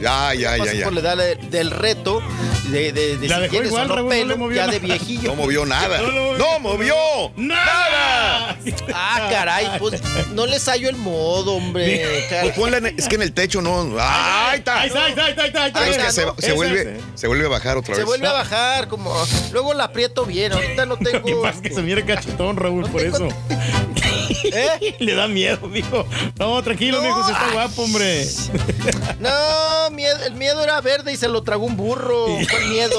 Ya, 0.00 0.34
ya, 0.34 0.56
ya, 0.56 0.58
pasé 0.64 0.78
ya. 0.78 0.84
por 0.84 0.92
la 0.92 1.00
edad 1.00 1.16
de- 1.16 1.36
del 1.36 1.70
reto 1.70 2.22
de, 2.70 2.92
de, 2.92 3.16
de 3.16 3.28
La 3.28 3.45
dejó 3.46 3.52
tienes 3.52 3.68
igual, 3.70 3.88
no 3.88 3.94
Raúl, 3.96 4.08
no 4.08 4.14
le 4.14 4.20
pelo, 4.22 4.36
movió 4.38 4.56
ya 4.56 4.66
nada. 4.66 4.72
de 4.72 4.78
viejillo. 4.78 5.30
No 5.30 5.34
movió 5.36 5.66
nada. 5.66 5.98
No 5.98 6.08
lo- 6.08 6.36
¡No 6.38 6.58
movió! 6.60 6.94
¡Nada! 7.36 8.58
Ah, 8.94 9.28
caray, 9.30 9.68
pues 9.78 10.00
no 10.32 10.46
les 10.46 10.66
hallo 10.68 10.88
el 10.88 10.96
modo, 10.96 11.54
hombre. 11.54 12.26
Pues 12.54 12.72
en- 12.74 12.86
es 12.98 13.08
que 13.08 13.14
en 13.14 13.22
el 13.22 13.32
techo 13.32 13.62
no. 13.62 13.96
¡Ahí 13.98 14.58
está! 14.58 14.80
Ahí 14.80 14.88
está, 14.88 15.04
ahí 15.04 15.10
está, 15.12 15.24
ahí 15.24 15.30
está, 15.30 15.42
ahí 15.42 15.48
está, 15.48 15.62
ahí 15.62 15.68
está. 15.68 15.80
Ah, 15.80 15.88
es 15.88 15.96
que 15.96 16.00
está, 16.00 16.12
se, 16.12 16.26
¿no? 16.26 16.34
se 16.38 16.52
vuelve, 16.52 17.00
se 17.14 17.26
vuelve 17.26 17.46
a 17.46 17.48
bajar 17.48 17.76
otra 17.78 17.94
Se 17.94 18.00
vez. 18.00 18.06
vuelve 18.06 18.26
a 18.28 18.32
bajar, 18.32 18.88
como. 18.88 19.14
Luego 19.52 19.72
la 19.74 19.84
aprieto 19.84 20.24
bien. 20.26 20.52
Ahorita 20.52 20.84
no 20.86 20.96
Lo 20.96 20.98
que 20.98 21.18
tengo. 21.20 21.42
pasa 21.42 21.56
es 21.56 21.62
que 21.62 21.74
se 21.74 21.82
mire 21.82 22.04
cachetón, 22.04 22.56
Raúl, 22.56 22.88
por 22.90 23.00
tengo- 23.02 23.16
eso. 23.16 23.28
¿Eh? 24.44 24.96
Le 24.98 25.14
da 25.14 25.28
miedo, 25.28 25.66
mijo. 25.68 26.06
No, 26.38 26.62
tranquilo, 26.62 26.98
No, 27.00 27.04
mijo, 27.04 27.24
se 27.26 27.32
está 27.32 27.50
guapo, 27.52 27.82
hombre. 27.82 28.26
No, 29.20 29.90
miedo- 29.92 30.22
el 30.26 30.34
miedo 30.34 30.62
era 30.62 30.80
verde 30.80 31.12
y 31.12 31.16
se 31.16 31.28
lo 31.28 31.42
tragó 31.42 31.64
un 31.66 31.76
burro. 31.76 32.26
¿Cuál 32.50 32.66
miedo? 32.68 32.96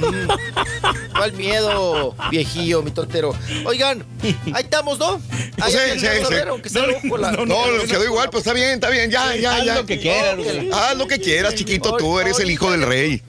Mm. 0.00 1.12
¿Cuál 1.16 1.32
miedo, 1.32 2.14
viejillo, 2.30 2.82
mi 2.82 2.90
tontero? 2.92 3.34
Oigan, 3.66 4.04
ahí 4.54 4.62
estamos, 4.62 4.98
¿no? 4.98 5.20
Ahí 5.60 5.72
Sí, 5.72 5.78
sí, 6.00 6.06
sí. 6.26 6.32
ver, 6.34 6.48
aunque 6.48 6.68
sea 6.68 6.82
No, 7.02 7.16
la- 7.16 7.32
no, 7.32 7.82
quedó 7.88 8.04
igual, 8.04 8.30
pues 8.30 8.42
está 8.42 8.52
bien, 8.54 8.70
está 8.74 8.90
bien, 8.90 9.10
ya, 9.10 9.34
ya, 9.36 9.56
Haz 9.56 9.64
ya. 9.64 9.74
lo 9.76 9.86
que 9.86 9.98
quieras. 9.98 10.38
Haz 10.72 10.96
lo 10.96 11.06
que 11.06 11.18
quieras, 11.20 11.54
chiquito, 11.56 11.96
tú 11.96 12.18
eres 12.20 12.38
el 12.38 12.50
hijo 12.50 12.70
del 12.70 12.82
rey. 12.82 13.22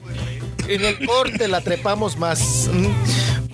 En 0.68 0.84
el 0.84 1.04
corte 1.04 1.48
la 1.48 1.60
trepamos 1.60 2.16
más. 2.16 2.68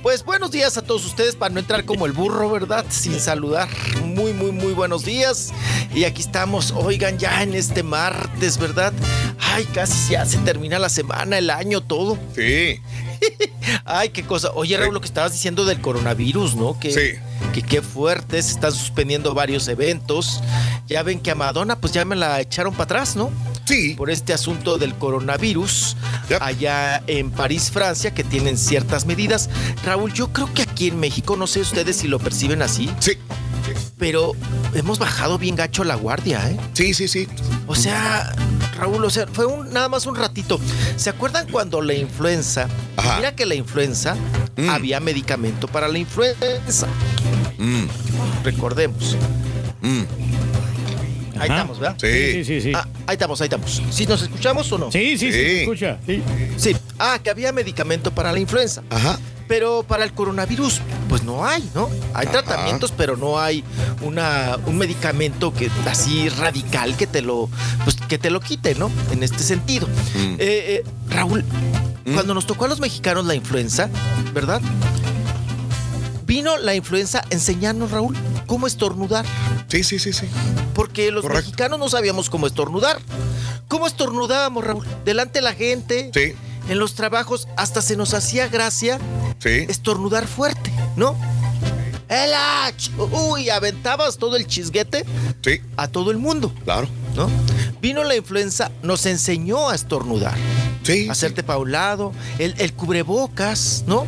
Pues 0.02 0.24
buenos 0.24 0.52
días 0.52 0.76
a 0.76 0.82
todos 0.82 1.04
ustedes 1.04 1.34
para 1.34 1.52
no 1.52 1.58
entrar 1.58 1.84
como 1.84 2.06
el 2.06 2.12
burro, 2.12 2.50
¿verdad? 2.50 2.84
Sin 2.88 3.18
saludar. 3.18 3.68
Muy, 4.04 4.32
muy, 4.32 4.52
muy 4.52 4.72
buenos 4.72 5.04
días. 5.04 5.52
Y 5.92 6.04
aquí 6.04 6.22
estamos, 6.22 6.70
oigan, 6.70 7.18
ya 7.18 7.42
en 7.42 7.54
este 7.54 7.82
martes, 7.82 8.58
¿verdad? 8.58 8.92
Ay, 9.40 9.64
casi 9.74 10.12
ya 10.12 10.24
se 10.24 10.38
termina 10.38 10.78
la 10.78 10.88
semana, 10.88 11.38
el 11.38 11.50
año, 11.50 11.80
todo. 11.80 12.16
Sí. 12.34 12.80
Ay, 13.84 14.10
qué 14.10 14.22
cosa. 14.24 14.50
Oye, 14.54 14.76
Raúl, 14.76 14.94
lo 14.94 15.00
que 15.00 15.06
estabas 15.06 15.32
diciendo 15.32 15.64
del 15.64 15.80
coronavirus, 15.80 16.56
¿no? 16.56 16.78
Que, 16.78 16.92
Sí. 16.92 17.18
Que 17.52 17.62
qué 17.62 17.82
fuerte, 17.82 18.42
se 18.42 18.52
están 18.52 18.72
suspendiendo 18.72 19.32
varios 19.34 19.68
eventos. 19.68 20.42
Ya 20.86 21.02
ven 21.02 21.20
que 21.20 21.30
a 21.30 21.34
Madonna, 21.34 21.78
pues 21.80 21.92
ya 21.92 22.04
me 22.04 22.16
la 22.16 22.40
echaron 22.40 22.72
para 22.72 22.84
atrás, 22.84 23.16
¿no? 23.16 23.30
Sí. 23.64 23.94
Por 23.94 24.10
este 24.10 24.32
asunto 24.32 24.78
del 24.78 24.94
coronavirus 24.94 25.96
Yep. 26.28 26.42
allá 26.42 27.02
en 27.06 27.30
París, 27.30 27.70
Francia, 27.70 28.12
que 28.12 28.24
tienen 28.24 28.58
ciertas 28.58 29.06
medidas. 29.06 29.48
Raúl, 29.84 30.12
yo 30.12 30.32
creo 30.32 30.52
que 30.52 30.62
aquí 30.62 30.88
en 30.88 30.98
México, 31.00 31.36
no 31.36 31.46
sé 31.46 31.60
ustedes 31.60 31.96
si 31.96 32.08
lo 32.08 32.18
perciben 32.18 32.60
así, 32.62 32.90
Sí. 33.00 33.12
pero 33.98 34.32
hemos 34.74 34.98
bajado 34.98 35.38
bien 35.38 35.56
gacho 35.56 35.84
la 35.84 35.94
guardia, 35.94 36.50
¿eh? 36.50 36.56
Sí, 36.74 36.92
sí, 36.94 37.08
sí. 37.08 37.28
O 37.66 37.74
sea, 37.74 38.34
Raúl, 38.78 39.04
o 39.04 39.10
sea, 39.10 39.26
fue 39.26 39.44
un, 39.46 39.72
nada 39.72 39.88
más 39.88 40.06
un 40.06 40.14
ratito. 40.14 40.60
¿Se 40.96 41.10
acuerdan 41.10 41.46
cuando 41.50 41.82
la 41.82 41.94
influenza? 41.94 42.68
Ajá. 42.96 43.16
Mira 43.16 43.34
que 43.34 43.44
la 43.46 43.54
influenza 43.54 44.16
Mm. 44.56 44.68
había 44.70 44.98
medicamento 45.00 45.68
para 45.68 45.86
la 45.88 45.98
influenza. 45.98 46.86
Mm, 47.58 47.84
Recordemos. 48.44 49.16
mm. 49.82 50.02
Ahí 51.40 51.48
estamos, 51.50 51.78
¿verdad? 51.78 51.96
Sí, 52.00 52.32
sí, 52.32 52.44
sí. 52.44 52.60
sí. 52.60 52.72
Ah, 52.74 52.84
ahí 53.06 53.14
estamos, 53.14 53.40
ahí 53.40 53.44
estamos. 53.46 53.80
¿Sí 53.90 54.06
nos 54.06 54.20
escuchamos 54.22 54.70
o 54.72 54.78
no? 54.78 54.90
Sí, 54.90 55.16
sí, 55.16 55.30
sí, 55.30 55.32
Sí. 55.32 55.32
se 55.32 55.60
escucha. 55.62 55.98
Sí. 56.04 56.22
Sí. 56.56 56.76
Ah, 56.98 57.20
que 57.22 57.30
había 57.30 57.52
medicamento 57.52 58.10
para 58.10 58.32
la 58.32 58.40
influenza. 58.40 58.82
Ajá. 58.90 59.20
Pero 59.48 59.82
para 59.82 60.04
el 60.04 60.12
coronavirus, 60.12 60.82
pues 61.08 61.22
no 61.24 61.44
hay, 61.46 61.68
¿no? 61.74 61.88
Hay 62.12 62.26
Ajá. 62.26 62.42
tratamientos, 62.42 62.92
pero 62.94 63.16
no 63.16 63.40
hay 63.40 63.64
una, 64.02 64.58
un 64.66 64.76
medicamento 64.76 65.54
que 65.54 65.70
así 65.86 66.28
radical 66.28 66.96
que 66.96 67.06
te 67.06 67.22
lo, 67.22 67.48
pues, 67.84 67.96
que 68.08 68.18
te 68.18 68.30
lo 68.30 68.40
quite, 68.40 68.74
¿no? 68.74 68.90
En 69.10 69.22
este 69.22 69.38
sentido. 69.42 69.86
Mm. 69.86 70.34
Eh, 70.34 70.38
eh, 70.38 70.84
Raúl, 71.08 71.44
cuando 72.12 72.34
nos 72.34 72.46
tocó 72.46 72.66
a 72.66 72.68
los 72.68 72.78
mexicanos 72.80 73.24
la 73.26 73.34
influenza, 73.34 73.88
¿verdad? 74.34 74.60
Vino 76.26 76.58
la 76.58 76.74
influenza 76.74 77.24
enseñarnos, 77.30 77.90
Raúl, 77.90 78.14
cómo 78.46 78.66
estornudar. 78.66 79.24
Sí, 79.68 79.82
sí, 79.82 79.98
sí, 79.98 80.12
sí. 80.12 80.26
Porque 80.74 81.10
los 81.10 81.22
Correcto. 81.22 81.46
mexicanos 81.46 81.78
no 81.78 81.88
sabíamos 81.88 82.28
cómo 82.28 82.46
estornudar. 82.46 82.98
¿Cómo 83.66 83.86
estornudábamos, 83.86 84.62
Raúl? 84.64 84.86
Delante 85.06 85.38
de 85.38 85.42
la 85.42 85.54
gente, 85.54 86.10
Sí, 86.14 86.34
en 86.68 86.78
los 86.78 86.94
trabajos, 86.94 87.48
hasta 87.56 87.82
se 87.82 87.96
nos 87.96 88.14
hacía 88.14 88.48
gracia 88.48 88.98
sí. 89.38 89.66
estornudar 89.68 90.26
fuerte, 90.26 90.72
¿no? 90.96 91.16
¡El 92.08 92.30
ach! 92.34 92.88
Uy, 92.98 93.50
aventabas 93.50 94.16
todo 94.16 94.36
el 94.36 94.46
chisguete 94.46 95.04
Sí, 95.44 95.60
a 95.76 95.88
todo 95.88 96.10
el 96.10 96.16
mundo, 96.18 96.52
claro. 96.64 96.88
¿no? 97.14 97.28
Vino 97.82 98.02
la 98.04 98.16
influenza, 98.16 98.70
nos 98.82 99.04
enseñó 99.06 99.68
a 99.68 99.74
estornudar, 99.74 100.34
Sí. 100.82 101.06
a 101.08 101.12
hacerte 101.12 101.42
pa' 101.42 101.58
un 101.58 101.72
lado, 101.72 102.12
el, 102.38 102.54
el 102.58 102.72
cubrebocas, 102.72 103.84
¿no? 103.86 104.06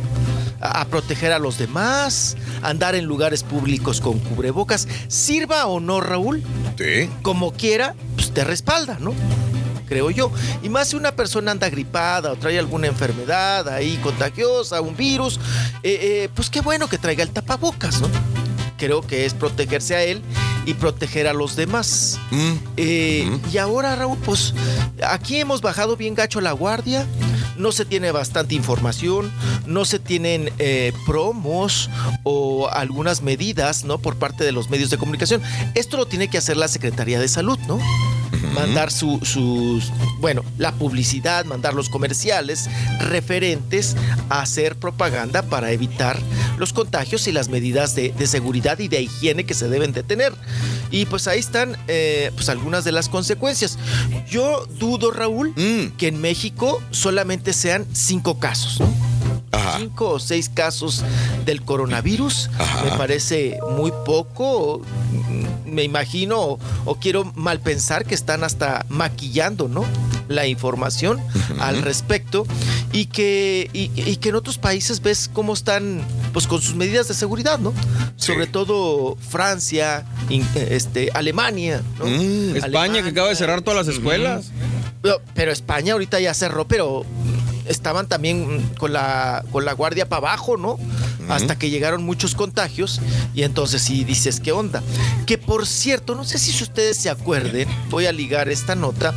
A, 0.59 0.81
a 0.81 0.85
proteger 0.85 1.31
a 1.31 1.39
los 1.39 1.57
demás, 1.59 2.37
andar 2.63 2.95
en 2.95 3.05
lugares 3.05 3.43
públicos 3.43 4.01
con 4.01 4.17
cubrebocas. 4.19 4.87
Sirva 5.07 5.67
o 5.67 5.79
no, 5.79 6.01
Raúl, 6.01 6.43
Sí. 6.77 7.07
como 7.21 7.53
quiera, 7.53 7.93
pues 8.15 8.31
te 8.33 8.43
respalda, 8.43 8.97
¿no? 8.99 9.13
Creo 9.91 10.09
yo. 10.09 10.31
Y 10.63 10.69
más 10.69 10.87
si 10.87 10.95
una 10.95 11.11
persona 11.11 11.51
anda 11.51 11.69
gripada 11.69 12.31
o 12.31 12.37
trae 12.37 12.57
alguna 12.57 12.87
enfermedad 12.87 13.67
ahí 13.67 13.97
contagiosa, 14.01 14.79
un 14.79 14.95
virus, 14.95 15.37
eh, 15.83 15.99
eh, 16.01 16.29
pues 16.33 16.49
qué 16.49 16.61
bueno 16.61 16.87
que 16.87 16.97
traiga 16.97 17.23
el 17.23 17.31
tapabocas, 17.31 17.99
¿no? 17.99 18.07
Creo 18.77 19.01
que 19.05 19.25
es 19.25 19.33
protegerse 19.33 19.93
a 19.95 20.01
él 20.03 20.21
y 20.65 20.75
proteger 20.75 21.27
a 21.27 21.33
los 21.33 21.57
demás. 21.57 22.17
Mm. 22.31 22.53
Eh, 22.77 23.37
Y 23.51 23.57
ahora, 23.57 23.93
Raúl, 23.97 24.17
pues 24.19 24.53
aquí 25.05 25.41
hemos 25.41 25.59
bajado 25.59 25.97
bien 25.97 26.15
gacho 26.15 26.39
la 26.39 26.53
guardia. 26.53 27.05
no 27.57 27.73
se 27.73 27.83
tiene 27.83 28.11
bastante 28.11 28.55
información, 28.55 29.29
no 29.67 29.83
se 29.83 29.99
tienen 29.99 30.51
eh, 30.57 30.93
promos 31.05 31.89
o 32.23 32.69
algunas 32.69 33.21
medidas, 33.21 33.83
¿no? 33.83 33.99
Por 33.99 34.15
parte 34.15 34.45
de 34.45 34.53
los 34.53 34.69
medios 34.69 34.89
de 34.89 34.97
comunicación. 34.97 35.41
Esto 35.75 35.97
lo 35.97 36.05
tiene 36.05 36.29
que 36.29 36.37
hacer 36.37 36.55
la 36.55 36.69
Secretaría 36.69 37.19
de 37.19 37.27
Salud, 37.27 37.59
¿no? 37.67 37.77
Mandar 38.53 38.91
su- 38.91 39.19
sus, 39.23 39.91
bueno, 40.19 40.43
la 40.57 40.71
publicidad, 40.73 41.45
mandar 41.45 41.73
los 41.73 41.89
comerciales 41.89 42.69
referentes 42.99 43.95
a 44.29 44.41
hacer 44.41 44.75
propaganda 44.77 45.41
para 45.43 45.71
evitar 45.71 46.19
los 46.57 46.73
contagios 46.73 47.27
y 47.27 47.31
las 47.31 47.49
medidas 47.49 47.95
de, 47.95 48.09
de 48.11 48.27
seguridad 48.27 48.79
y 48.79 48.87
de 48.87 49.01
higiene 49.01 49.45
que 49.45 49.53
se 49.53 49.67
deben 49.69 49.93
de 49.93 50.03
tener. 50.03 50.33
Y 50.91 51.05
pues 51.05 51.27
ahí 51.27 51.39
están 51.39 51.77
eh, 51.87 52.31
pues 52.35 52.49
algunas 52.49 52.83
de 52.83 52.91
las 52.91 53.09
consecuencias. 53.09 53.77
Yo 54.29 54.65
dudo, 54.79 55.11
Raúl, 55.11 55.53
que 55.97 56.07
en 56.07 56.19
México 56.19 56.81
solamente 56.91 57.53
sean 57.53 57.85
cinco 57.93 58.39
casos, 58.39 58.79
¿no? 58.79 59.11
Cinco 59.77 60.09
o 60.11 60.19
seis 60.19 60.49
casos 60.49 61.03
del 61.45 61.61
coronavirus. 61.61 62.49
Me 62.85 62.91
parece 62.97 63.57
muy 63.77 63.91
poco. 64.05 64.81
Me 65.71 65.83
imagino 65.83 66.39
o, 66.39 66.59
o 66.85 66.95
quiero 66.95 67.31
mal 67.35 67.59
pensar 67.59 68.05
que 68.05 68.13
están 68.15 68.43
hasta 68.43 68.85
maquillando, 68.89 69.67
¿no? 69.67 69.85
La 70.27 70.45
información 70.47 71.19
al 71.59 71.81
respecto 71.81 72.45
y 72.93 73.05
que, 73.07 73.69
y, 73.73 73.89
y 73.95 74.15
que 74.17 74.29
en 74.29 74.35
otros 74.35 74.57
países 74.57 75.01
ves 75.01 75.29
cómo 75.31 75.53
están 75.53 76.01
pues 76.33 76.47
con 76.47 76.61
sus 76.61 76.75
medidas 76.75 77.07
de 77.07 77.13
seguridad, 77.13 77.59
¿no? 77.59 77.73
Sobre 78.15 78.47
todo 78.47 79.17
Francia, 79.29 80.05
in- 80.29 80.47
este, 80.55 81.09
Alemania, 81.13 81.81
¿no? 81.99 82.05
España, 82.55 83.01
que 83.03 83.09
acaba 83.09 83.29
de 83.29 83.35
cerrar 83.35 83.61
todas 83.61 83.85
las 83.85 83.93
escuelas. 83.95 84.51
Pero, 85.01 85.21
pero 85.33 85.51
España 85.51 85.93
ahorita 85.93 86.19
ya 86.19 86.33
cerró, 86.33 86.67
pero 86.67 87.03
estaban 87.71 88.07
también 88.07 88.57
mm, 88.57 88.75
con 88.75 88.93
la, 88.93 89.43
con 89.51 89.65
la 89.65 89.73
guardia 89.73 90.07
para 90.07 90.29
abajo, 90.29 90.57
¿no? 90.57 90.77
Hasta 91.29 91.57
que 91.57 91.69
llegaron 91.69 92.03
muchos 92.03 92.35
contagios 92.35 92.99
y 93.33 93.43
entonces 93.43 93.81
sí 93.81 94.03
dices, 94.03 94.41
¿qué 94.41 94.51
onda? 94.51 94.83
Que 95.25 95.37
por 95.37 95.65
cierto, 95.65 96.13
no 96.13 96.25
sé 96.25 96.37
si 96.37 96.61
ustedes 96.61 96.97
se 96.97 97.09
acuerden, 97.09 97.69
voy 97.89 98.05
a 98.05 98.11
ligar 98.11 98.49
esta 98.49 98.75
nota, 98.75 99.13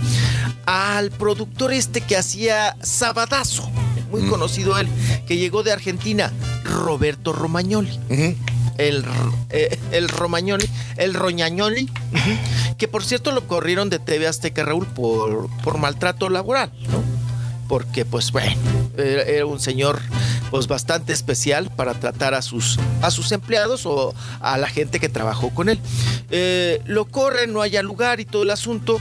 al 0.67 1.11
productor 1.11 1.73
este 1.73 2.01
que 2.01 2.17
hacía 2.17 2.77
Sabadazo, 2.83 3.69
muy 4.11 4.29
conocido 4.29 4.79
él, 4.79 4.89
que 5.27 5.37
llegó 5.37 5.63
de 5.63 5.73
Argentina, 5.73 6.33
Roberto 6.63 7.33
Romagnoli. 7.33 7.99
El, 8.77 9.05
eh, 9.51 9.79
el 9.93 10.09
Romagnoli, 10.09 10.69
el 10.97 11.15
Roñagnoli, 11.15 11.89
que 12.77 12.89
por 12.89 13.05
cierto 13.05 13.31
lo 13.31 13.47
corrieron 13.47 13.89
de 13.89 14.01
TV 14.01 14.27
Azteca 14.27 14.65
Raúl 14.65 14.87
por, 14.87 15.49
por 15.63 15.79
maltrato 15.79 16.29
laboral, 16.29 16.73
¿no? 16.91 17.14
Porque 17.69 18.05
pues 18.05 18.33
bueno, 18.33 18.57
era, 18.97 19.47
un 19.47 19.61
señor 19.61 20.01
pues 20.51 20.67
bastante 20.69 21.13
especial 21.13 21.71
para 21.71 21.95
tratar 21.95 22.35
a 22.35 22.43
sus, 22.43 22.79
a 23.03 23.11
sus 23.11 23.33
empleados 23.33 23.87
o 23.87 24.15
a 24.41 24.59
la 24.59 24.69
gente 24.69 25.01
que 25.01 25.09
trabajó 25.09 25.51
con 25.51 25.69
él. 25.69 25.79
Eh, 26.31 26.81
lo 26.85 27.07
corren, 27.07 27.53
no 27.53 27.63
haya 27.63 27.83
lugar 27.83 28.21
y 28.21 28.25
todo 28.25 28.43
el 28.43 28.51
asunto. 28.51 29.01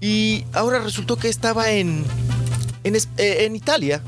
Y 0.00 0.44
ahora 0.52 0.78
resultó 0.78 1.16
que 1.16 1.28
estaba 1.28 1.70
en, 1.70 2.04
en, 2.84 2.96
eh, 2.96 3.00
en 3.16 3.56
Italia. 3.56 4.02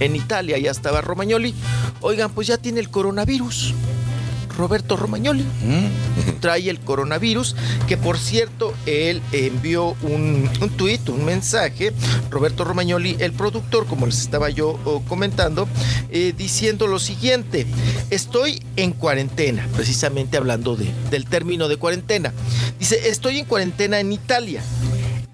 En 0.00 0.14
Italia 0.14 0.58
ya 0.58 0.70
estaba 0.70 1.00
Romagnoli. 1.00 1.54
Oigan, 2.00 2.30
pues 2.30 2.46
ya 2.46 2.58
tiene 2.58 2.80
el 2.80 2.90
coronavirus. 2.90 3.74
Roberto 4.56 4.96
Romagnoli 4.96 5.44
trae 6.40 6.68
el 6.70 6.80
coronavirus, 6.80 7.56
que 7.86 7.96
por 7.96 8.18
cierto, 8.18 8.72
él 8.86 9.20
envió 9.32 9.96
un, 10.02 10.48
un 10.60 10.70
tuit, 10.70 11.08
un 11.08 11.24
mensaje, 11.24 11.92
Roberto 12.30 12.64
Romagnoli, 12.64 13.16
el 13.20 13.32
productor, 13.32 13.86
como 13.86 14.06
les 14.06 14.20
estaba 14.20 14.50
yo 14.50 14.78
oh, 14.84 15.02
comentando, 15.08 15.68
eh, 16.10 16.32
diciendo 16.36 16.86
lo 16.86 16.98
siguiente, 16.98 17.66
estoy 18.10 18.62
en 18.76 18.92
cuarentena, 18.92 19.66
precisamente 19.74 20.36
hablando 20.36 20.76
de- 20.76 20.92
del 21.10 21.26
término 21.26 21.68
de 21.68 21.76
cuarentena. 21.76 22.32
Dice, 22.78 23.08
estoy 23.08 23.38
en 23.38 23.44
cuarentena 23.46 24.00
en 24.00 24.12
Italia. 24.12 24.62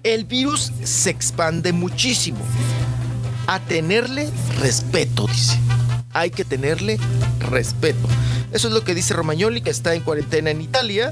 El 0.03 0.25
virus 0.25 0.71
se 0.83 1.09
expande 1.09 1.71
muchísimo. 1.71 2.39
A 3.47 3.59
tenerle 3.59 4.29
respeto, 4.61 5.27
dice. 5.27 5.57
Hay 6.13 6.29
que 6.31 6.45
tenerle 6.45 6.97
respeto. 7.39 8.07
Eso 8.53 8.67
es 8.67 8.73
lo 8.73 8.83
que 8.83 8.93
dice 8.95 9.13
Romagnoli, 9.13 9.61
que 9.61 9.69
está 9.69 9.93
en 9.95 10.01
cuarentena 10.01 10.51
en 10.51 10.61
Italia 10.61 11.11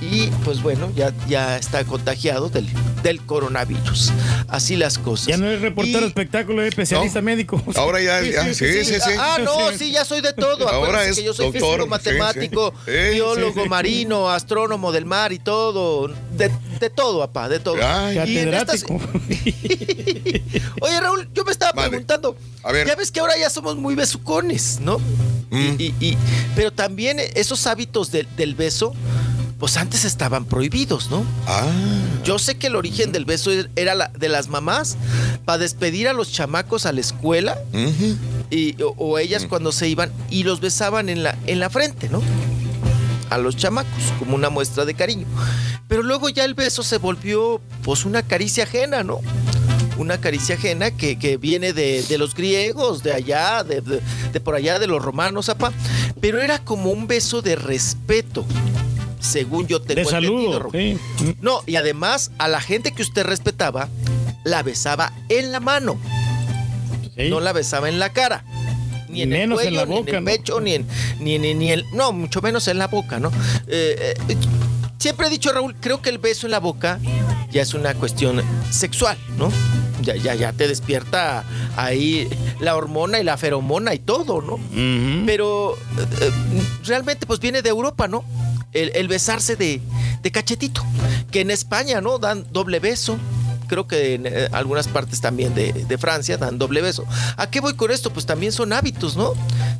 y 0.00 0.28
pues 0.44 0.62
bueno, 0.62 0.90
ya, 0.94 1.12
ya 1.28 1.56
está 1.58 1.82
contagiado 1.84 2.48
del, 2.48 2.66
del 3.02 3.20
coronavirus. 3.20 4.12
Así 4.46 4.76
las 4.76 4.96
cosas. 4.96 5.26
Ya 5.26 5.36
no 5.36 5.50
es 5.50 5.60
reportero 5.60 6.06
espectáculo, 6.06 6.62
es 6.62 6.68
especialista 6.68 7.20
médico. 7.20 7.60
Ahora 7.74 8.00
ya, 8.00 8.22
ya, 8.22 8.44
sí, 8.54 8.84
sí, 8.84 8.84
sí. 8.84 8.94
Ah, 9.18 9.38
no, 9.42 9.72
sí, 9.76 9.90
ya 9.90 10.04
soy 10.04 10.20
de 10.20 10.32
todo. 10.32 10.68
Ahora 10.68 10.88
Acuérdense 11.00 11.10
es 11.10 11.16
que 11.18 11.24
yo 11.24 11.34
soy 11.34 11.46
doctor, 11.46 11.62
físico, 11.80 11.86
matemático, 11.88 12.72
sí. 12.86 12.92
Sí, 12.92 13.14
biólogo 13.14 13.54
sí, 13.54 13.60
sí. 13.64 13.68
marino, 13.68 14.30
astrónomo 14.30 14.92
del 14.92 15.04
mar 15.04 15.32
y 15.32 15.40
todo. 15.40 16.06
De, 16.08 16.50
de 16.80 16.90
todo, 16.90 17.18
papá, 17.18 17.48
de 17.48 17.58
todo. 17.58 17.76
Ay. 17.82 18.18
Y 18.24 18.38
en 18.38 18.54
estas- 18.54 18.84
Oye, 20.80 21.00
Raúl, 21.00 21.28
yo 21.34 21.44
me 21.44 21.52
estaba 21.52 21.72
preguntando. 21.72 22.36
A 22.62 22.72
ver. 22.72 22.86
Ya 22.86 22.94
ves 22.94 23.10
que 23.10 23.20
ahora 23.20 23.34
ya 23.38 23.50
somos 23.50 23.76
muy 23.76 23.94
besucones, 23.94 24.78
¿no? 24.80 25.00
Y, 25.50 25.82
y- 25.82 25.94
y- 26.00 26.18
pero 26.54 26.67
también 26.72 27.18
esos 27.34 27.66
hábitos 27.66 28.10
del- 28.10 28.28
del 28.36 28.54
beso, 28.54 28.92
pues 29.58 29.76
antes 29.76 30.04
estaban 30.04 30.44
prohibidos, 30.44 31.10
¿no? 31.10 31.24
Ah. 31.46 31.66
Yo 32.24 32.38
sé 32.38 32.56
que 32.56 32.68
el 32.68 32.76
origen 32.76 33.10
del 33.10 33.24
beso 33.24 33.50
era 33.74 33.94
la- 33.94 34.08
de 34.16 34.28
las 34.28 34.48
mamás 34.48 34.96
para 35.44 35.58
despedir 35.58 36.06
a 36.08 36.12
los 36.12 36.30
chamacos 36.32 36.86
a 36.86 36.92
la 36.92 37.00
escuela 37.00 37.58
y, 38.50 38.80
o, 38.82 38.94
o 38.96 39.18
ellas 39.18 39.46
cuando 39.48 39.72
se 39.72 39.88
iban 39.88 40.12
y 40.30 40.44
los 40.44 40.60
besaban 40.60 41.08
en 41.08 41.22
la, 41.24 41.36
en 41.46 41.58
la 41.58 41.70
frente, 41.70 42.08
¿no? 42.08 42.22
A 43.30 43.38
los 43.38 43.56
chamacos, 43.56 43.90
como 44.18 44.36
una 44.36 44.48
muestra 44.48 44.84
de 44.84 44.94
cariño. 44.94 45.26
Pero 45.88 46.02
luego 46.02 46.28
ya 46.28 46.44
el 46.44 46.54
beso 46.54 46.82
se 46.82 46.98
volvió 46.98 47.60
pues 47.82 48.04
una 48.04 48.22
caricia 48.22 48.64
ajena, 48.64 49.02
¿no? 49.02 49.20
Una 49.98 50.20
caricia 50.20 50.54
ajena 50.54 50.92
que, 50.92 51.18
que 51.18 51.36
viene 51.36 51.72
de, 51.72 52.02
de 52.04 52.18
los 52.18 52.34
griegos, 52.34 53.02
de 53.02 53.12
allá, 53.12 53.64
de, 53.64 53.80
de- 53.80 54.00
de 54.32 54.40
por 54.40 54.54
allá, 54.54 54.78
de 54.78 54.86
los 54.86 55.02
romanos, 55.02 55.48
apa. 55.48 55.72
Pero 56.20 56.40
era 56.40 56.60
como 56.64 56.90
un 56.90 57.06
beso 57.08 57.42
de 57.42 57.56
respeto, 57.56 58.44
según 59.20 59.66
yo 59.66 59.80
tengo 59.80 59.96
De 60.08 60.16
entendido, 60.16 60.52
saludo, 60.52 60.70
sí. 60.72 60.96
No, 61.40 61.62
y 61.66 61.76
además 61.76 62.30
a 62.38 62.46
la 62.48 62.60
gente 62.60 62.92
que 62.92 63.02
usted 63.02 63.24
respetaba, 63.26 63.88
la 64.44 64.62
besaba 64.62 65.12
en 65.28 65.50
la 65.52 65.58
mano. 65.60 65.98
No 67.16 67.40
la 67.40 67.52
besaba 67.52 67.88
en 67.88 67.98
la 67.98 68.12
cara. 68.12 68.44
Ni 69.08 69.22
en 69.22 69.30
Menos 69.30 69.60
el 69.62 69.68
en 69.68 69.74
cuello, 69.74 69.80
la 69.80 69.86
ni 69.86 69.96
en 69.98 70.04
boca, 70.04 70.18
el 70.18 70.24
¿no? 70.24 70.30
pecho, 70.30 70.60
ni 70.60 70.74
en, 70.74 70.86
ni, 71.18 71.38
ni, 71.40 71.54
ni 71.54 71.72
el. 71.72 71.84
No, 71.92 72.12
mucho 72.12 72.40
menos 72.42 72.68
en 72.68 72.78
la 72.78 72.86
boca, 72.86 73.18
¿no? 73.18 73.30
Eh, 73.66 74.14
eh, 74.28 74.36
siempre 74.98 75.26
he 75.26 75.30
dicho, 75.30 75.52
Raúl, 75.52 75.74
creo 75.80 76.02
que 76.02 76.10
el 76.10 76.18
beso 76.18 76.46
en 76.46 76.52
la 76.52 76.60
boca 76.60 76.98
ya 77.50 77.62
es 77.62 77.74
una 77.74 77.94
cuestión 77.94 78.42
sexual, 78.70 79.16
¿no? 79.36 79.50
Ya, 80.02 80.14
ya, 80.16 80.34
ya 80.34 80.52
te 80.52 80.68
despierta 80.68 81.44
ahí 81.76 82.28
la 82.60 82.76
hormona 82.76 83.18
y 83.18 83.24
la 83.24 83.36
feromona 83.36 83.94
y 83.94 83.98
todo, 83.98 84.40
¿no? 84.42 84.58
Pero 85.26 85.76
eh, 85.76 86.06
eh, 86.20 86.30
realmente 86.84 87.26
pues 87.26 87.40
viene 87.40 87.62
de 87.62 87.70
Europa, 87.70 88.06
¿no? 88.06 88.24
El, 88.72 88.92
el 88.94 89.08
besarse 89.08 89.56
de, 89.56 89.80
de 90.22 90.30
cachetito. 90.30 90.84
Que 91.30 91.40
en 91.40 91.50
España, 91.50 92.00
¿no? 92.00 92.18
Dan 92.18 92.46
doble 92.52 92.80
beso. 92.80 93.18
Creo 93.68 93.86
que 93.86 94.14
en 94.14 94.26
eh, 94.26 94.48
algunas 94.52 94.88
partes 94.88 95.20
también 95.20 95.54
de, 95.54 95.72
de 95.72 95.98
Francia 95.98 96.36
dan 96.38 96.58
doble 96.58 96.80
beso. 96.80 97.04
¿A 97.36 97.50
qué 97.50 97.60
voy 97.60 97.74
con 97.74 97.90
esto? 97.90 98.10
Pues 98.12 98.26
también 98.26 98.50
son 98.52 98.72
hábitos, 98.72 99.16
¿no? 99.16 99.34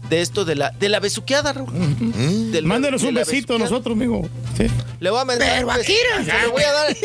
De 0.09 0.21
esto 0.21 0.45
de 0.45 0.55
la, 0.55 0.71
de 0.71 0.89
la 0.89 1.01
besuqueada, 1.01 1.53
Raúl. 1.53 2.53
Del- 2.53 2.65
Mándanos 2.65 3.03
de 3.03 3.09
un 3.09 3.15
besito 3.15 3.57
a 3.57 3.59
nosotros, 3.59 3.97
amigo. 3.97 4.29
Sí. 4.57 4.67
Le 5.01 5.11
voy 5.11 5.21
a 5.21 5.25
mandar 5.25 5.49
Pero 5.55 5.67
besito. 5.69 5.99
ya, 6.27 6.43
le 6.43 6.49
voy 6.49 6.63
a 6.63 6.73
dar 6.73 6.97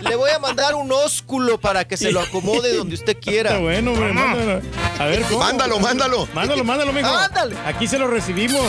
le 0.00 0.16
voy 0.16 0.30
a 0.30 0.38
mandar 0.38 0.74
un 0.74 0.90
ósculo 0.92 1.58
para 1.58 1.86
que 1.86 1.96
se 1.96 2.12
lo 2.12 2.20
acomode 2.20 2.74
donde 2.74 2.94
usted 2.94 3.16
quiera. 3.20 3.50
Está 3.50 3.60
bueno, 3.62 3.92
hombre, 3.92 4.12
mándalo. 4.12 4.60
A 4.98 5.04
ver, 5.06 5.22
¿cómo? 5.22 5.38
Mándalo, 5.40 5.78
mándalo. 5.80 6.28
Mándalo, 6.34 6.64
mándalo, 6.64 6.90
amigo. 6.90 7.08
Ándale. 7.08 7.54
Aquí 7.66 7.86
se 7.86 7.98
lo 7.98 8.08
recibimos. 8.08 8.66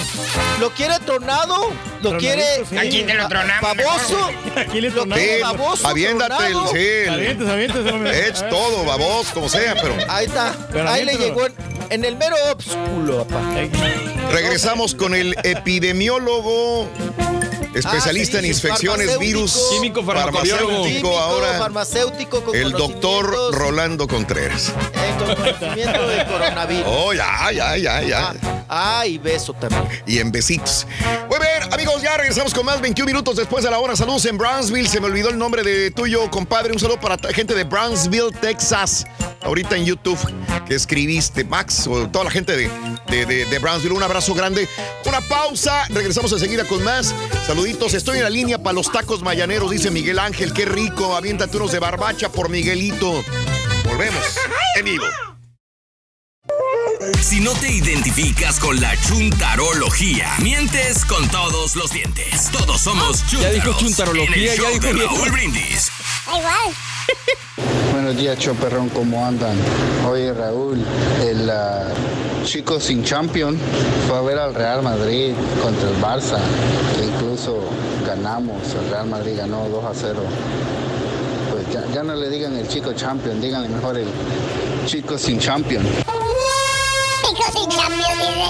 ¿Lo 0.60 0.72
quiere 0.72 1.00
tronado? 1.06 1.56
¿Lo 2.02 2.10
Tronadito, 2.12 2.20
quiere 2.20 2.44
sí. 2.70 2.78
Aquí 2.78 3.04
te 3.04 3.14
lo 3.14 3.28
tronamos, 3.28 3.62
baboso? 3.62 4.30
Aquí 4.56 4.82
le 4.82 4.90
¿Lo 4.90 4.96
tronamos. 4.96 5.18
quiere 5.18 5.42
baboso? 5.42 5.94
tronado? 6.18 6.68
sí, 6.68 7.09
aviéntese, 7.10 7.92
hombre. 7.92 8.28
Ech 8.28 8.50
todo, 8.50 8.86
babos, 8.86 9.28
como 9.30 9.50
sea, 9.50 9.76
pero 9.82 9.96
Ahí 10.08 10.26
está. 10.26 10.56
Pero 10.72 10.90
Ahí 10.90 11.06
le 11.06 11.16
llegó 11.16 11.46
en, 11.46 11.54
en 11.90 12.06
el 12.06 12.16
mero 12.16 12.36
ósculo, 12.56 13.26
papá. 13.28 13.42
regresamos 14.32 14.96
con 14.96 15.14
el 15.16 15.36
epidemiólogo, 15.44 16.88
especialista 17.74 18.38
Ah, 18.38 18.42
sí, 18.42 18.46
en 18.48 18.52
infecciones, 18.54 19.08
farmacéutico. 19.08 19.20
virus, 19.20 19.68
Químico, 19.72 20.04
farmacéutico, 20.04 20.84
Químico, 20.84 21.20
ahora 21.20 21.58
farmacéutico 21.60 22.44
con 22.44 22.56
el 22.56 22.72
doctor 22.72 23.54
Rolando 23.54 24.08
Contreras. 24.08 24.72
en 24.94 25.16
con 25.18 25.36
conocimiento 25.36 26.08
de 26.08 26.26
coronavirus. 26.26 26.86
Oh, 26.88 27.14
ya, 27.14 27.52
ya, 27.52 27.78
ya, 27.78 28.02
ya. 28.02 28.34
Ah, 28.68 29.06
y 29.06 29.18
beso 29.18 29.54
también. 29.54 29.84
Y 30.06 30.20
en 30.20 30.32
besitos. 30.32 30.86
Muy 31.30 31.40
bien, 31.40 31.74
amigos, 31.74 32.02
ya 32.02 32.18
regresamos 32.18 32.54
con 32.54 32.66
más 32.66 32.80
21 32.82 33.06
minutos 33.08 33.36
después 33.36 33.64
de 33.64 33.72
la 33.72 33.80
hora. 33.80 33.96
Saludos 33.96 34.26
en 34.26 34.38
Brownsville. 34.38 34.88
Se 34.88 35.00
me 35.00 35.08
olvidó 35.08 35.30
el 35.30 35.38
nombre 35.38 35.64
de 35.64 35.92
tuyo, 35.92 36.30
compadre. 36.30 36.72
Un 36.74 36.80
saludo 36.80 37.00
para 37.00 37.18
la 37.22 37.34
gente 37.34 37.54
de 37.56 37.64
Brownsville, 37.64 38.32
Texas. 38.42 39.06
ahorita 39.42 39.76
en 39.76 39.86
YouTube 39.86 40.20
que 40.68 40.76
escribiste, 40.76 41.44
Max, 41.46 41.88
o 41.88 42.08
toda 42.10 42.26
la 42.26 42.32
gente 42.32 42.56
de, 42.56 42.70
de, 43.08 43.26
de, 43.26 43.46
de 43.46 43.60
Brownsville. 43.60 43.94
Un 43.94 44.04
abrazo 44.04 44.34
grande. 44.36 44.68
Una 45.06 45.22
pausa. 45.22 45.86
Regresamos 45.90 46.32
enseguida 46.32 46.64
con 46.66 46.84
más. 46.84 47.14
Saluditos. 47.60 47.94
Estoy 47.94 48.20
en 48.20 48.24
la 48.24 48.30
línea 48.30 48.58
para 48.58 48.72
los 48.72 48.90
tacos 48.90 49.22
mayaneros, 49.22 49.70
dice 49.70 49.92
Miguel 49.92 50.18
Ángel. 50.18 50.54
Qué 50.54 50.64
rico. 50.64 51.14
Aviéntate 51.14 51.58
unos 51.58 51.74
de 51.74 51.80
barbacha 51.80 52.30
por 52.30 52.48
Miguelito. 52.48 53.22
Volvemos 53.84 54.38
en 54.78 54.86
vivo. 54.86 55.04
Si 57.22 57.42
no 57.42 57.52
te 57.56 57.70
identificas 57.70 58.62
con 58.62 58.80
la 58.80 58.96
chuntarología, 59.02 60.38
mientes 60.42 61.04
con 61.04 61.28
todos 61.28 61.76
los 61.76 61.92
dientes. 61.92 62.50
Todos 62.50 62.80
somos 62.80 63.28
chuntaros. 63.28 63.42
Ya 63.42 63.50
dijo 63.52 63.78
chuntarología, 63.78 64.56
ya 64.56 64.70
dijo. 64.70 65.16
Raúl 65.16 65.30
Brindis. 65.30 65.92
Igual. 66.28 66.74
Buenos 67.92 68.16
días, 68.16 68.40
Choperrón, 68.40 68.88
¿cómo 68.88 69.26
andan? 69.26 69.58
Oye, 70.08 70.32
Raúl, 70.32 70.82
el 71.28 71.50
ah, 71.50 71.90
chico 72.50 72.80
sin 72.80 73.04
champion 73.04 73.56
fue 74.08 74.18
a 74.18 74.22
ver 74.22 74.40
al 74.40 74.56
Real 74.56 74.82
Madrid 74.82 75.34
contra 75.62 75.88
el 75.88 75.96
Barça, 76.02 76.40
que 76.98 77.06
incluso 77.06 77.60
ganamos, 78.04 78.74
el 78.74 78.90
Real 78.90 79.06
Madrid 79.06 79.38
ganó 79.38 79.70
2 79.70 79.86
a 79.86 79.94
0. 79.94 80.20
Pues 81.52 81.72
ya, 81.72 81.86
ya 81.94 82.02
no 82.02 82.16
le 82.16 82.28
digan 82.28 82.56
el 82.56 82.68
chico 82.68 82.94
champion, 82.94 83.40
díganle 83.40 83.70
mejor 83.70 84.00
el 84.00 84.08
chico 84.88 85.16
sin 85.16 85.38
champion. 85.38 85.84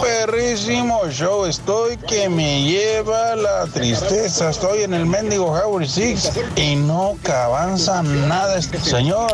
Perrísimo 0.01 1.09
show, 1.09 1.45
estoy 1.45 1.97
que 1.97 2.29
me 2.29 2.63
lleva 2.63 3.35
la 3.35 3.65
tristeza. 3.65 4.49
Estoy 4.49 4.83
en 4.83 4.93
el 4.93 5.05
mendigo 5.05 5.47
Howard 5.47 5.87
Six 5.87 6.31
y 6.55 6.75
no 6.75 7.17
avanza 7.31 8.01
nada 8.01 8.57
este 8.57 8.79
señor 8.79 9.31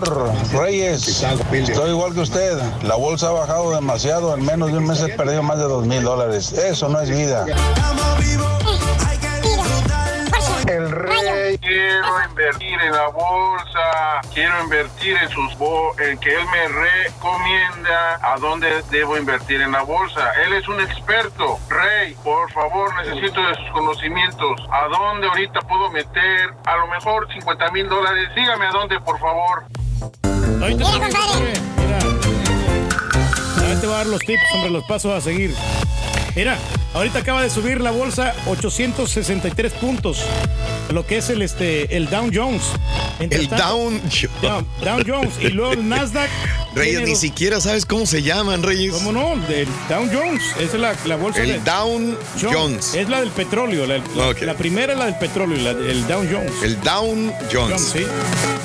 Reyes. 0.52 1.24
Estoy 1.52 1.92
igual 1.92 2.14
que 2.14 2.22
usted. 2.22 2.58
La 2.84 2.96
bolsa 2.96 3.30
ha 3.30 3.32
bajado 3.32 3.72
demasiado. 3.72 4.36
En 4.36 4.44
menos 4.44 4.72
de 4.72 4.78
un 4.80 4.88
mes 4.88 5.02
he 5.02 5.10
perdido 5.10 5.44
más 5.44 5.58
de 5.58 5.66
dos 5.66 5.86
mil 5.86 6.04
dólares. 6.04 6.52
Eso 6.54 6.90
no 6.90 7.00
es 7.02 7.10
vida. 7.10 7.46
El 10.68 10.92
rey. 10.92 11.45
Quiero 11.62 12.24
invertir 12.30 12.80
en 12.82 12.92
la 12.92 13.08
bolsa. 13.08 14.22
Quiero 14.34 14.64
invertir 14.64 15.18
en 15.18 15.30
sus 15.30 15.58
bo 15.58 15.94
en 16.00 16.18
que 16.20 16.30
él 16.36 16.46
me 16.52 16.68
recomienda 16.68 18.20
a 18.22 18.38
dónde 18.40 18.68
debo 18.92 19.18
invertir 19.18 19.62
en 19.62 19.72
la 19.72 19.82
bolsa. 19.84 20.32
Él 20.46 20.54
es 20.54 20.68
un 20.68 20.80
experto. 20.82 21.60
Rey, 21.70 22.16
por 22.24 22.52
favor, 22.52 22.94
necesito 23.06 23.42
de 23.42 23.56
sus 23.56 23.72
conocimientos. 23.72 24.62
¿A 24.72 24.88
dónde 24.88 25.28
ahorita 25.28 25.62
puedo 25.62 25.90
meter? 25.92 26.54
A 26.66 26.78
lo 26.78 26.88
mejor 26.88 27.28
50 27.34 27.72
mil 27.72 27.88
dólares. 27.90 28.30
Dígame 28.36 28.66
a 28.68 28.72
dónde, 28.72 29.00
por 29.00 29.20
favor. 29.20 29.64
Ahorita 30.62 30.84
te 30.86 30.98
voy 31.00 31.06
a- 31.06 31.80
Mira. 31.80 32.00
Ahora 33.62 33.82
te 33.82 33.88
voy 33.88 33.96
a 33.96 33.98
dar 33.98 34.08
los 34.08 34.20
tips, 34.20 34.44
hombre, 34.54 34.70
los 34.72 34.84
pasos 34.86 35.14
a 35.14 35.22
seguir. 35.22 35.56
Mira, 36.36 36.58
ahorita 36.94 37.20
acaba 37.20 37.42
de 37.42 37.50
subir 37.50 37.80
la 37.80 37.92
bolsa 37.92 38.34
863 38.48 39.72
puntos. 39.74 40.20
Lo 40.92 41.06
que 41.08 41.18
es 41.18 41.30
el 41.30 41.42
este 41.42 41.96
el 41.96 42.10
Dow 42.10 42.30
Jones. 42.34 42.64
Entre 43.20 43.40
El 43.40 43.48
tanto- 43.48 43.66
Down 43.66 44.02
Dow, 44.42 44.66
Dow 44.84 45.00
Jones. 45.08 45.34
Y 45.40 45.48
luego 45.50 45.74
el 45.74 45.88
Nasdaq. 45.90 46.30
Reyes, 46.76 47.02
ni 47.04 47.16
siquiera 47.16 47.62
sabes 47.62 47.86
cómo 47.86 48.06
se 48.06 48.22
llaman, 48.22 48.62
Reyes. 48.62 48.94
¿Cómo 48.94 49.14
no? 49.14 49.34
El 49.48 49.66
Dow 49.88 50.10
Jones. 50.12 50.42
Esa 50.60 50.76
es 50.76 50.80
la, 50.80 50.94
la 51.06 51.16
bolsa 51.16 51.42
El 51.42 51.48
de- 51.54 51.60
Down 51.60 52.18
Jones. 52.42 52.94
Es 52.96 53.08
la 53.08 53.22
del 53.22 53.30
petróleo. 53.30 53.86
La, 53.88 54.00
la- 54.16 54.28
Ok. 54.30 54.42
la 54.42 54.56
primera 54.56 54.92
es 54.92 55.00
la 55.00 55.06
del 55.06 55.16
petróleo, 55.18 55.56
el 55.58 56.06
Dow 56.08 56.26
Jones. 56.30 56.52
El 56.64 56.82
Down 56.82 57.32
Jones. 57.52 57.82
sí. 57.94 58.06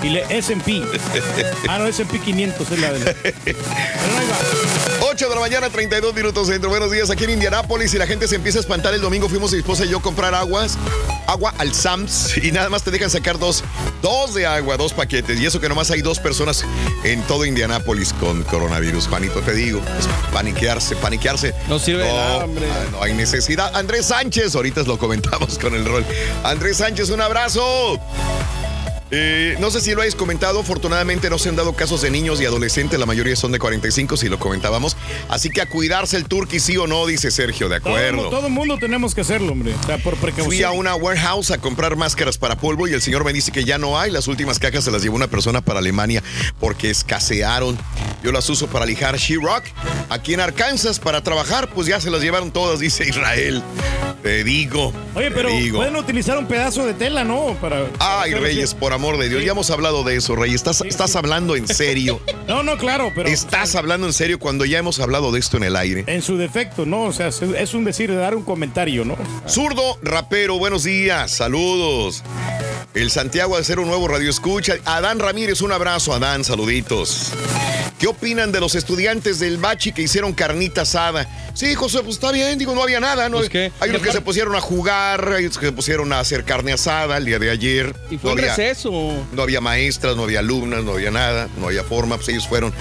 Y 0.02 0.09
la 0.10 0.20
S&P. 0.28 0.82
ah, 1.68 1.78
no, 1.78 1.86
S&P 1.86 2.18
500 2.18 2.70
es 2.72 2.78
la 2.80 2.92
del... 2.92 3.16
8 5.20 5.28
de 5.28 5.34
la 5.34 5.40
mañana, 5.42 5.68
32 5.68 6.14
minutos 6.14 6.48
centro. 6.48 6.70
Buenos 6.70 6.90
días 6.90 7.10
aquí 7.10 7.24
en 7.24 7.30
Indianápolis 7.30 7.92
y 7.92 7.98
la 7.98 8.06
gente 8.06 8.26
se 8.26 8.36
empieza 8.36 8.56
a 8.56 8.62
espantar. 8.62 8.94
El 8.94 9.02
domingo 9.02 9.28
fuimos 9.28 9.52
mi 9.52 9.59
esposa 9.59 9.84
y 9.84 9.90
yo 9.90 9.98
a 9.98 10.02
comprar 10.02 10.34
aguas, 10.34 10.78
agua 11.26 11.52
al 11.59 11.74
Sams 11.74 12.38
y 12.38 12.51
nada 12.52 12.70
más 12.70 12.84
te 12.84 12.90
dejan 12.90 13.10
sacar 13.10 13.38
dos, 13.38 13.62
dos 14.01 14.32
de 14.32 14.47
agua, 14.47 14.78
dos 14.78 14.94
paquetes. 14.94 15.38
Y 15.38 15.44
eso 15.44 15.60
que 15.60 15.68
nomás 15.68 15.90
hay 15.90 16.01
dos 16.01 16.18
personas 16.18 16.64
en 17.05 17.20
todo 17.24 17.44
Indianápolis 17.44 18.14
con 18.14 18.44
coronavirus. 18.44 19.09
Juanito, 19.09 19.42
te 19.42 19.52
digo, 19.52 19.82
es 19.98 20.09
paniquearse, 20.32 20.97
paniquearse. 20.97 21.55
No 21.68 21.78
sirve 21.78 22.02
de 22.05 22.12
nada, 22.14 22.44
hombre. 22.47 22.66
ah, 22.72 22.86
No 22.92 23.02
hay 23.02 23.12
necesidad. 23.12 23.76
Andrés 23.76 24.06
Sánchez, 24.06 24.55
ahorita 24.55 24.84
lo 24.84 24.98
comentamos 24.98 25.59
con 25.59 25.74
el 25.74 25.84
rol. 25.84 26.06
Andrés 26.44 26.78
Sánchez, 26.78 27.10
un 27.10 27.20
abrazo. 27.20 28.01
Eh, 29.10 29.56
no 29.58 29.70
sé 29.70 29.80
si 29.80 29.94
lo 29.94 30.02
hayas 30.02 30.14
comentado, 30.14 30.60
afortunadamente 30.60 31.30
no 31.30 31.38
se 31.38 31.48
han 31.48 31.56
dado 31.56 31.72
casos 31.72 32.02
de 32.02 32.10
niños 32.10 32.40
y 32.40 32.46
adolescentes, 32.46 32.98
la 32.98 33.06
mayoría 33.06 33.34
son 33.34 33.52
de 33.52 33.58
45, 33.58 34.16
si 34.16 34.28
lo 34.28 34.38
comentábamos. 34.38 34.96
Así 35.28 35.50
que 35.50 35.60
a 35.60 35.66
cuidarse 35.66 36.16
el 36.16 36.26
turqui, 36.26 36.60
sí 36.60 36.76
o 36.76 36.86
no, 36.86 37.06
dice 37.06 37.30
Sergio, 37.30 37.68
de 37.68 37.76
acuerdo. 37.76 38.30
todo 38.30 38.46
el 38.46 38.52
mundo 38.52 38.78
tenemos 38.78 39.14
que 39.14 39.22
hacerlo, 39.22 39.52
hombre. 39.52 39.74
O 39.74 39.86
sea, 39.86 39.98
por 39.98 40.16
precaución. 40.16 40.46
Fui 40.46 40.62
a 40.62 40.70
una 40.70 40.94
warehouse 40.94 41.50
a 41.50 41.58
comprar 41.58 41.96
máscaras 41.96 42.38
para 42.38 42.56
polvo 42.56 42.86
y 42.86 42.92
el 42.92 43.02
señor 43.02 43.24
me 43.24 43.32
dice 43.32 43.50
que 43.50 43.64
ya 43.64 43.78
no 43.78 43.98
hay. 43.98 44.10
Las 44.10 44.28
últimas 44.28 44.58
cajas 44.58 44.84
se 44.84 44.90
las 44.90 45.02
llevó 45.02 45.16
una 45.16 45.28
persona 45.28 45.60
para 45.60 45.80
Alemania 45.80 46.22
porque 46.58 46.90
escasearon. 46.90 47.78
Yo 48.22 48.32
las 48.32 48.48
uso 48.48 48.66
para 48.68 48.86
lijar 48.86 49.16
She-Rock. 49.16 49.64
Aquí 50.08 50.34
en 50.34 50.40
Arkansas 50.40 51.00
para 51.00 51.22
trabajar, 51.22 51.70
pues 51.70 51.86
ya 51.86 52.00
se 52.00 52.10
las 52.10 52.22
llevaron 52.22 52.50
todas, 52.52 52.80
dice 52.80 53.08
Israel. 53.08 53.62
Te 54.22 54.44
digo. 54.44 54.92
Oye, 55.14 55.30
pero 55.30 55.48
digo. 55.48 55.78
pueden 55.78 55.97
utilizar 55.97 56.36
un 56.36 56.47
pedazo 56.47 56.84
de 56.86 56.92
tela, 56.94 57.24
¿no? 57.24 57.55
Para. 57.60 57.86
Ay, 57.98 58.34
Reyes, 58.34 58.74
por 58.74 58.92
amor 58.92 59.16
de 59.18 59.28
Dios, 59.30 59.42
ya 59.44 59.52
hemos 59.52 59.70
hablado 59.70 60.05
de 60.05 60.16
eso, 60.16 60.36
Reyes. 60.36 60.56
Estás, 60.56 60.82
estás 60.82 61.16
hablando 61.16 61.56
en 61.56 61.66
serio. 61.66 62.20
No, 62.51 62.64
no, 62.64 62.76
claro, 62.78 63.12
pero. 63.14 63.28
Estás 63.28 63.76
hablando 63.76 64.09
en 64.09 64.12
serio 64.12 64.40
cuando 64.40 64.64
ya 64.64 64.78
hemos 64.78 64.98
hablado 64.98 65.30
de 65.30 65.38
esto 65.38 65.56
en 65.56 65.62
el 65.62 65.76
aire. 65.76 66.02
En 66.09 66.20
su 66.20 66.36
defecto, 66.36 66.84
¿no? 66.84 67.02
O 67.05 67.12
sea, 67.12 67.28
es- 67.28 67.40
es 67.42 67.74
un 67.74 67.84
decir 67.84 68.10
de 68.10 68.16
dar 68.16 68.34
un 68.34 68.42
comentario, 68.42 69.05
¿no? 69.05 69.16
Zurdo, 69.47 69.98
rapero, 70.02 70.59
buenos 70.59 70.82
días, 70.82 71.30
saludos. 71.30 72.24
El 72.92 73.10
Santiago 73.12 73.56
de 73.56 73.62
ser 73.62 73.78
un 73.78 73.86
nuevo 73.86 74.08
radio 74.08 74.28
escucha. 74.28 74.74
Adán 74.84 75.20
Ramírez, 75.20 75.60
un 75.62 75.70
abrazo, 75.70 76.12
Adán, 76.12 76.42
saluditos. 76.42 77.28
¿Qué 78.00 78.08
opinan 78.08 78.50
de 78.50 78.58
los 78.60 78.74
estudiantes 78.74 79.38
del 79.38 79.58
Bachi 79.58 79.92
que 79.92 80.02
hicieron 80.02 80.32
carnita 80.32 80.82
asada? 80.82 81.28
Sí, 81.54 81.74
José, 81.74 81.98
pues 81.98 82.14
está 82.14 82.32
bien, 82.32 82.58
digo, 82.58 82.74
no 82.74 82.82
había 82.82 82.98
nada, 82.98 83.28
¿no? 83.28 83.38
Hay 83.38 83.90
unos 83.90 84.02
que 84.02 84.10
se 84.10 84.20
pusieron 84.22 84.56
a 84.56 84.60
jugar, 84.60 85.32
hay 85.34 85.44
otros 85.44 85.58
que 85.58 85.66
se 85.66 85.72
pusieron 85.72 86.12
a 86.12 86.18
hacer 86.18 86.44
carne 86.44 86.72
asada 86.72 87.16
el 87.18 87.26
día 87.26 87.38
de 87.38 87.50
ayer. 87.50 87.94
Y 88.10 88.18
fue 88.18 88.30
No 88.30 88.34
un 88.34 88.38
había- 88.40 88.56
receso. 88.56 88.90
No 89.32 89.42
había 89.42 89.60
maestras, 89.60 90.16
no 90.16 90.24
había 90.24 90.40
alumnas, 90.40 90.82
no 90.82 90.92
había 90.92 91.10
nada, 91.12 91.48
no 91.58 91.66
había 91.68 91.84
forma, 91.84 92.16
pues 92.16 92.28
ellos 92.30 92.48
fueron 92.48 92.72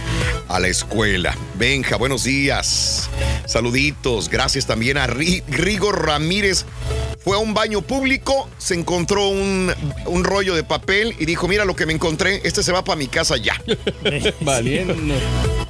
a 0.47 0.59
la 0.59 0.69
escuela. 0.69 1.37
Benja, 1.55 1.97
buenos 1.97 2.23
días. 2.23 3.09
Saluditos, 3.45 4.29
gracias 4.29 4.65
también 4.65 4.97
a 4.97 5.05
Ri- 5.07 5.43
Rigo 5.49 5.91
Ramírez. 5.91 6.65
Fue 7.21 7.35
a 7.35 7.39
un 7.39 7.53
baño 7.53 7.81
público, 7.81 8.49
se 8.57 8.75
encontró 8.75 9.27
un, 9.27 9.73
un 10.05 10.23
rollo 10.23 10.55
de 10.55 10.63
papel 10.63 11.15
y 11.19 11.25
dijo, 11.25 11.47
mira 11.47 11.65
lo 11.65 11.75
que 11.75 11.85
me 11.85 11.93
encontré, 11.93 12.41
este 12.43 12.63
se 12.63 12.71
va 12.71 12.83
para 12.83 12.95
mi 12.95 13.07
casa 13.07 13.37
ya. 13.37 13.61
Valiendo. 14.41 14.95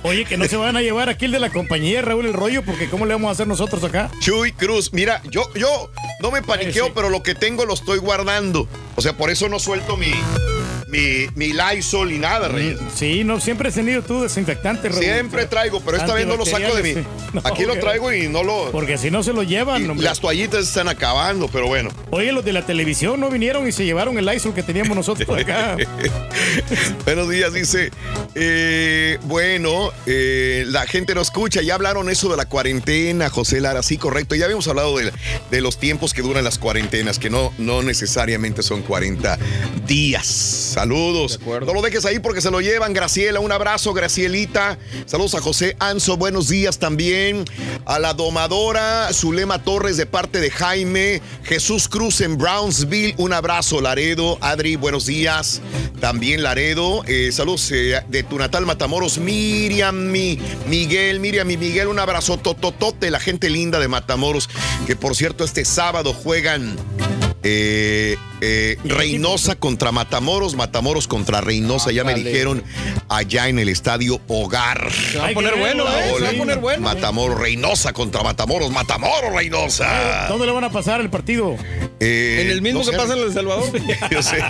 Oye, 0.03 0.25
que 0.25 0.37
no 0.37 0.45
se 0.45 0.57
van 0.57 0.77
a 0.77 0.81
llevar 0.81 1.09
aquí 1.09 1.25
el 1.25 1.31
de 1.31 1.39
la 1.39 1.49
compañía, 1.49 2.01
Raúl, 2.01 2.25
el 2.25 2.33
rollo, 2.33 2.63
porque 2.63 2.89
¿cómo 2.89 3.05
le 3.05 3.13
vamos 3.13 3.29
a 3.29 3.31
hacer 3.31 3.47
nosotros 3.47 3.83
acá? 3.83 4.09
Chuy 4.21 4.53
Cruz, 4.53 4.93
mira, 4.93 5.21
yo, 5.29 5.43
yo 5.55 5.91
no 6.21 6.31
me 6.31 6.41
paniqueo, 6.41 6.93
pero 6.93 7.09
lo 7.09 7.21
que 7.23 7.35
tengo 7.35 7.65
lo 7.65 7.73
estoy 7.73 7.99
guardando. 7.99 8.67
O 8.95 9.01
sea, 9.01 9.17
por 9.17 9.29
eso 9.29 9.49
no 9.49 9.59
suelto 9.59 9.97
mi, 9.97 10.13
mi, 10.89 11.27
mi 11.35 11.53
Lysol 11.53 12.11
y 12.11 12.19
nada, 12.19 12.47
Reyes. 12.47 12.79
Sí, 12.95 13.23
no, 13.23 13.39
siempre 13.39 13.69
has 13.69 13.75
tenido 13.75 14.01
tú 14.01 14.21
desinfectante, 14.21 14.89
Raúl. 14.89 15.03
Siempre 15.03 15.45
traigo, 15.45 15.81
pero 15.81 15.97
esta 15.97 16.13
vez 16.13 16.25
no 16.27 16.35
lo 16.35 16.45
saco 16.45 16.75
de 16.75 16.83
mí. 16.95 17.01
Aquí 17.43 17.63
lo 17.65 17.77
traigo 17.79 18.11
y 18.11 18.27
no 18.27 18.43
lo. 18.43 18.71
Porque 18.71 18.97
si 18.97 19.11
no 19.11 19.23
se 19.23 19.33
lo 19.33 19.43
llevan. 19.43 20.01
Las 20.01 20.19
toallitas 20.19 20.67
están 20.67 20.87
acabando, 20.87 21.47
pero 21.47 21.67
bueno. 21.67 21.89
Oye, 22.09 22.31
los 22.31 22.43
de 22.43 22.53
la 22.53 22.65
televisión 22.65 23.19
no 23.19 23.29
vinieron 23.29 23.67
y 23.67 23.71
se 23.71 23.85
llevaron 23.85 24.17
el 24.17 24.33
ISO 24.33 24.53
que 24.53 24.63
teníamos 24.63 24.95
nosotros 24.97 25.29
acá. 25.37 25.77
Buenos 27.05 27.29
días, 27.29 27.53
dice. 27.53 27.91
eh, 28.35 29.17
bueno, 29.23 29.91
eh, 30.05 30.63
la 30.67 30.85
gente 30.87 31.13
no 31.15 31.21
escucha. 31.21 31.61
Ya 31.61 31.75
hablaron 31.75 32.09
eso 32.09 32.29
de 32.29 32.37
la 32.37 32.45
cuarentena, 32.47 33.29
José 33.29 33.61
Lara. 33.61 33.83
Sí, 33.83 33.97
correcto. 33.97 34.35
Ya 34.35 34.45
habíamos 34.45 34.67
hablado 34.67 34.97
de, 34.97 35.11
de 35.51 35.61
los 35.61 35.79
tiempos 35.79 36.13
que 36.13 36.21
duran 36.21 36.43
las 36.43 36.57
cuarentenas, 36.57 37.19
que 37.19 37.29
no, 37.29 37.53
no 37.57 37.81
necesariamente 37.83 38.63
son 38.63 38.81
40 38.81 39.37
días. 39.85 40.73
Saludos. 40.79 41.41
No 41.45 41.73
lo 41.73 41.81
dejes 41.81 42.05
ahí 42.05 42.19
porque 42.19 42.39
se 42.39 42.49
lo 42.49 42.61
llevan. 42.61 42.93
Graciela, 42.93 43.41
un 43.41 43.51
abrazo, 43.51 43.93
Gracielita. 43.93 44.77
Saludos 45.05 45.35
a 45.35 45.41
José 45.41 45.75
Anzo. 45.77 46.15
Buenos 46.15 46.47
días 46.47 46.79
también. 46.79 47.43
A 47.83 47.99
la 47.99 48.13
domadora 48.13 49.09
Zulema 49.11 49.61
Torres 49.61 49.97
de 49.97 50.05
parte 50.05 50.39
de 50.39 50.49
Jaime. 50.49 51.21
Jesús 51.43 51.89
Cruz 51.89 52.21
en 52.21 52.37
Brownsville. 52.37 53.13
Un 53.17 53.33
abrazo, 53.33 53.81
Laredo. 53.81 54.37
Adri, 54.39 54.77
buenos 54.77 55.05
días. 55.05 55.59
También 55.99 56.43
Laredo. 56.43 57.03
Eh, 57.07 57.31
saludos 57.33 57.69
eh, 57.73 58.01
de 58.07 58.23
tu 58.23 58.37
natal 58.37 58.65
Matamoros. 58.65 59.17
Miriam, 59.17 60.09
mi 60.09 60.39
Miguel, 60.69 61.19
Miriam 61.19 61.51
y 61.51 61.57
Miguel. 61.57 61.89
Un 61.89 61.99
abrazo 61.99 62.37
tototote. 62.37 63.11
La 63.11 63.19
gente 63.19 63.49
linda 63.49 63.81
de 63.81 63.89
Matamoros. 63.89 64.49
Que 64.87 64.95
por 64.95 65.13
cierto, 65.13 65.43
este 65.43 65.65
sábado 65.65 66.13
juegan 66.13 66.77
Eh, 67.43 68.17
eh, 68.41 68.77
Reynosa 68.83 69.55
contra 69.55 69.91
Matamoros, 69.91 70.55
Matamoros 70.55 71.07
contra 71.07 71.39
Reynosa, 71.41 71.91
ya 71.91 72.03
me 72.03 72.13
dijeron 72.13 72.63
allá 73.07 73.47
en 73.47 73.59
el 73.59 73.69
estadio 73.69 74.19
Hogar. 74.27 74.91
Se 74.91 75.17
va 75.19 75.27
a 75.29 75.31
poner 75.33 75.55
bueno, 75.57 75.85
¿eh? 75.87 76.13
Se 76.17 76.23
va 76.23 76.29
a 76.29 76.33
poner 76.33 76.57
bueno. 76.59 76.83
Matamoros, 76.83 77.39
Reynosa 77.39 77.93
contra 77.93 78.23
Matamoros, 78.23 78.71
Matamoros, 78.71 79.33
Reynosa. 79.33 80.27
¿Dónde 80.27 80.45
le 80.47 80.51
van 80.51 80.65
a 80.65 80.69
pasar 80.69 80.99
el 81.01 81.09
partido? 81.09 81.55
Eh, 81.99 82.39
En 82.41 82.49
el 82.51 82.61
mismo 82.61 82.79
no 82.79 82.85
que 82.85 82.91
sé. 82.91 82.97
pasa 82.97 83.13
en 83.13 83.19
El 83.23 83.33
Salvador. 83.33 83.69
Yo 84.11 84.21
sé. 84.23 84.37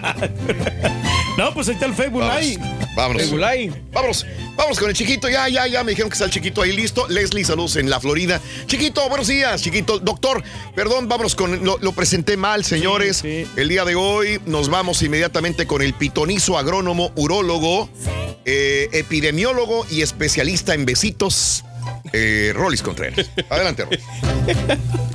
No, 1.40 1.54
pues 1.54 1.70
ahí 1.70 1.76
está 1.76 1.86
el 1.86 1.94
Facebook 1.94 2.20
Vamos, 2.20 2.42
Live. 2.42 2.62
vámonos. 2.98 3.22
Regulay. 3.22 3.72
Vámonos, 3.94 4.26
vámonos 4.58 4.78
con 4.78 4.90
el 4.90 4.94
chiquito. 4.94 5.30
Ya, 5.30 5.48
ya, 5.48 5.68
ya 5.68 5.86
me 5.86 5.92
dijeron 5.92 6.10
que 6.10 6.16
está 6.16 6.26
el 6.26 6.32
chiquito 6.32 6.62
ahí 6.62 6.74
listo. 6.74 7.08
Leslie, 7.08 7.46
saludos 7.46 7.78
en 7.78 7.90
la 7.90 8.02
Florida. 8.02 8.42
Chiquito, 8.66 9.08
buenos 9.08 9.28
días, 9.28 9.62
chiquito. 9.62 10.00
Doctor, 10.00 10.44
perdón, 10.76 11.08
vámonos 11.08 11.36
con. 11.36 11.64
Lo, 11.64 11.78
lo 11.78 11.94
presenté 11.94 12.36
mal, 12.36 12.66
señores. 12.66 13.20
Sí, 13.20 13.46
sí. 13.46 13.52
El 13.56 13.70
día 13.70 13.86
de 13.86 13.96
hoy 13.96 14.42
nos 14.48 14.68
vamos 14.68 15.02
inmediatamente 15.02 15.66
con 15.66 15.82
el 15.82 15.94
pitonizo 15.94 16.58
agrónomo, 16.58 17.14
urólogo, 17.16 17.90
eh, 18.44 18.90
epidemiólogo 18.92 19.86
y 19.90 20.02
especialista 20.02 20.74
en 20.74 20.86
besitos. 20.86 21.64
Eh, 22.14 22.52
Rolis 22.56 22.82
Contreras. 22.82 23.30
Adelante, 23.50 23.86
Rolis. 23.86 24.02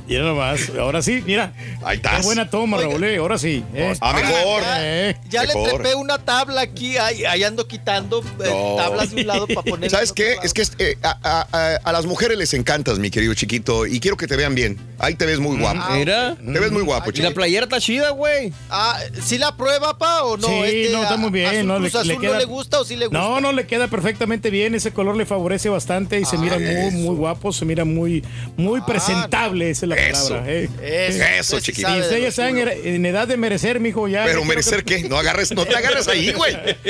Mira 0.07 0.23
nomás, 0.23 0.71
ahora 0.79 1.01
sí, 1.01 1.23
mira. 1.27 1.55
Ahí 1.83 1.99
Qué 1.99 2.07
estás. 2.07 2.25
buena 2.27 2.51
toma, 2.51 2.77
Raúl, 2.77 3.03
eh, 3.05 3.17
ahora 3.17 3.39
sí. 3.39 3.65
eh. 3.73 3.97
Ah, 4.03 4.13
mejor. 4.13 4.63
Eh. 4.77 5.17
Ya 5.31 5.43
le 5.45 5.49
Mejor. 5.55 5.71
trepé 5.81 5.95
una 5.95 6.19
tabla 6.19 6.61
aquí, 6.61 6.99
ahí, 6.99 7.25
ahí 7.25 7.43
ando 7.43 7.67
quitando 7.67 8.21
eh, 8.21 8.51
No. 8.51 8.77
tablas 8.77 9.11
de 9.13 9.23
un 9.23 9.27
lado 9.27 9.47
para 9.47 9.63
poner. 9.63 9.91
¿Sabes 9.91 10.13
qué? 10.13 10.37
Es 10.43 10.53
que 10.53 10.63
eh, 10.79 10.99
a, 11.03 11.17
a- 11.23 11.49
a- 11.51 11.77
a 11.83 11.93
las 11.93 12.05
mujeres 12.05 12.37
les 12.37 12.53
encantas, 12.53 12.99
mi 12.99 13.11
querido 13.11 13.33
chiquito, 13.33 13.87
y 13.87 13.99
quiero 13.99 14.19
que 14.19 14.27
te 14.27 14.37
vean 14.37 14.55
bien. 14.55 14.79
Ahí 14.99 15.15
te 15.15 15.25
ves 15.25 15.39
muy 15.41 15.57
guapo. 15.59 15.81
Mira. 15.95 16.37
Te 16.37 16.61
ves 16.61 16.71
muy 16.71 16.83
guapo, 16.83 17.05
Y 17.07 17.13
la 17.13 17.15
chiquito. 17.17 17.35
playera 17.35 17.65
está 17.65 17.81
chida, 17.81 18.11
güey. 18.11 18.53
Ah, 18.69 18.99
¿sí 19.25 19.39
la 19.39 19.57
prueba, 19.57 19.97
pa, 19.99 20.23
o 20.25 20.37
no? 20.37 20.47
Sí, 20.49 20.53
Este, 20.65 20.93
no, 20.93 21.03
está 21.03 21.15
a- 21.15 21.17
muy 21.17 21.31
bien. 21.31 21.47
Azul 21.47 21.67
no, 21.67 21.77
Cruz 21.79 21.95
Azul 21.95 22.19
no 22.23 22.35
le 22.35 22.45
gusta 22.45 22.81
o 22.81 22.85
sí 22.85 22.97
le 22.97 23.07
gusta? 23.07 23.19
No, 23.19 23.41
no 23.41 23.53
le 23.53 23.67
queda 23.67 23.89
perfectamente 23.89 24.51
bien. 24.51 24.75
Ese 24.75 24.93
color 24.93 25.17
le 25.17 25.25
favorece 25.25 25.71
bastante 25.71 26.21
y 26.21 26.27
se 26.27 26.37
mira 26.37 26.59
muy, 26.65 26.91
muy 26.93 27.15
guapo. 27.17 27.53
Se 27.53 27.65
mira 27.65 27.85
muy, 27.85 28.25
muy 28.57 28.81
presentable. 28.83 29.71
Esa 29.71 29.87
es 29.87 29.89
la 29.91 29.97
Eso. 29.97 30.29
palabra. 30.31 30.53
eh. 30.53 30.69
Eso, 31.09 31.23
Eso, 31.25 31.57
sí 31.61 31.63
chiquito. 31.67 31.89
Y 32.17 32.21
ya 32.23 32.29
están 32.29 32.51
suyo. 32.51 32.71
en 32.71 32.95
en 32.95 33.07
edad 33.07 33.27
de 33.29 33.37
merecer, 33.37 33.81
mijo. 33.81 34.09
Ya, 34.09 34.25
Pero 34.25 34.45
merecer 34.45 34.85
qué? 34.85 35.03
No 35.05 35.17
agarres, 35.19 35.53
no 35.53 35.65
te 35.67 35.77
agarres 35.77 36.09
ahí, 36.09 36.33
güey. 36.33 36.55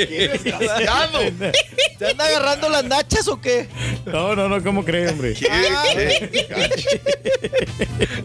¿Te 1.97 2.07
anda 2.11 2.25
agarrando 2.25 2.69
las 2.69 2.83
nachas 2.83 3.27
o 3.27 3.39
qué? 3.39 3.67
No, 4.05 4.35
no, 4.35 4.47
no, 4.49 4.61
¿cómo 4.63 4.83
cree, 4.83 5.07
hombre? 5.09 5.33
¿Qué? 5.33 5.47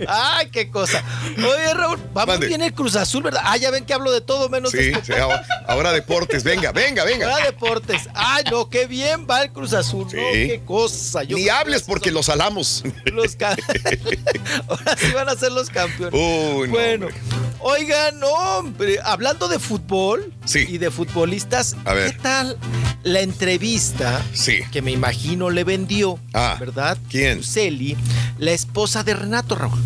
Ay, 0.07 0.49
qué 0.51 0.71
cosa. 0.71 1.03
Oye, 1.39 1.75
Raúl, 1.75 1.99
vamos 2.13 2.35
Mande. 2.35 2.49
bien 2.49 2.63
el 2.63 2.73
Cruz 2.75 2.97
Azul, 2.97 3.23
¿verdad? 3.23 3.43
Ah, 3.45 3.57
ya 3.57 3.71
ven 3.71 3.85
que 3.85 3.95
hablo 3.95 4.11
de 4.13 4.21
todo 4.21 4.49
menos 4.49 4.73
de 4.73 4.93
Sí, 4.95 5.01
sí, 5.05 5.13
ahora, 5.13 5.45
ahora 5.67 5.93
deportes. 5.93 6.43
Venga, 6.45 6.73
venga, 6.73 7.05
venga. 7.05 7.31
Ahora 7.33 7.47
deportes. 7.47 8.09
Ay, 8.15 8.45
no, 8.51 8.69
qué 8.69 8.87
bien 8.87 9.27
va 9.29 9.43
el 9.43 9.53
Cruz 9.53 9.73
Azul. 9.73 10.05
No, 10.05 10.11
Sí. 10.11 10.49
qué 10.49 10.61
cosa. 10.65 11.23
Yo 11.23 11.37
Ni 11.43 11.49
hables 11.49 11.83
porque 11.83 12.11
los 12.11 12.27
salamos. 12.27 12.83
los 13.07 13.37
Ahora 14.69 14.97
sí 14.99 15.13
van 15.15 15.29
a 15.29 15.35
ser 15.37 15.53
los 15.53 15.69
campeones. 15.71 16.13
Uy, 16.15 16.69
no, 16.69 16.73
bueno, 16.75 17.07
hombre. 17.07 17.21
oigan, 17.61 18.21
hombre, 18.23 18.99
hablando 19.03 19.49
de 19.49 19.59
fútbol 19.59 20.33
Sí. 20.45 20.67
y 20.69 20.79
de 20.79 20.91
futbolistas, 20.91 21.77
A 21.85 21.95
ver. 21.95 22.13
¿qué 22.13 22.19
tal 22.19 22.59
la 23.03 23.21
entrevista 23.21 24.21
Sí. 24.35 24.61
que 24.71 24.83
me 24.83 24.91
imagino 24.91 25.51
le 25.51 25.65
vendió, 25.65 26.19
Ah, 26.35 26.57
verdad? 26.61 26.99
¿quién? 27.09 27.43
Celi, 27.43 27.97
la 28.39 28.51
esposa 28.53 29.03
de 29.03 29.15
Renato 29.15 29.55
Raúl. 29.55 29.81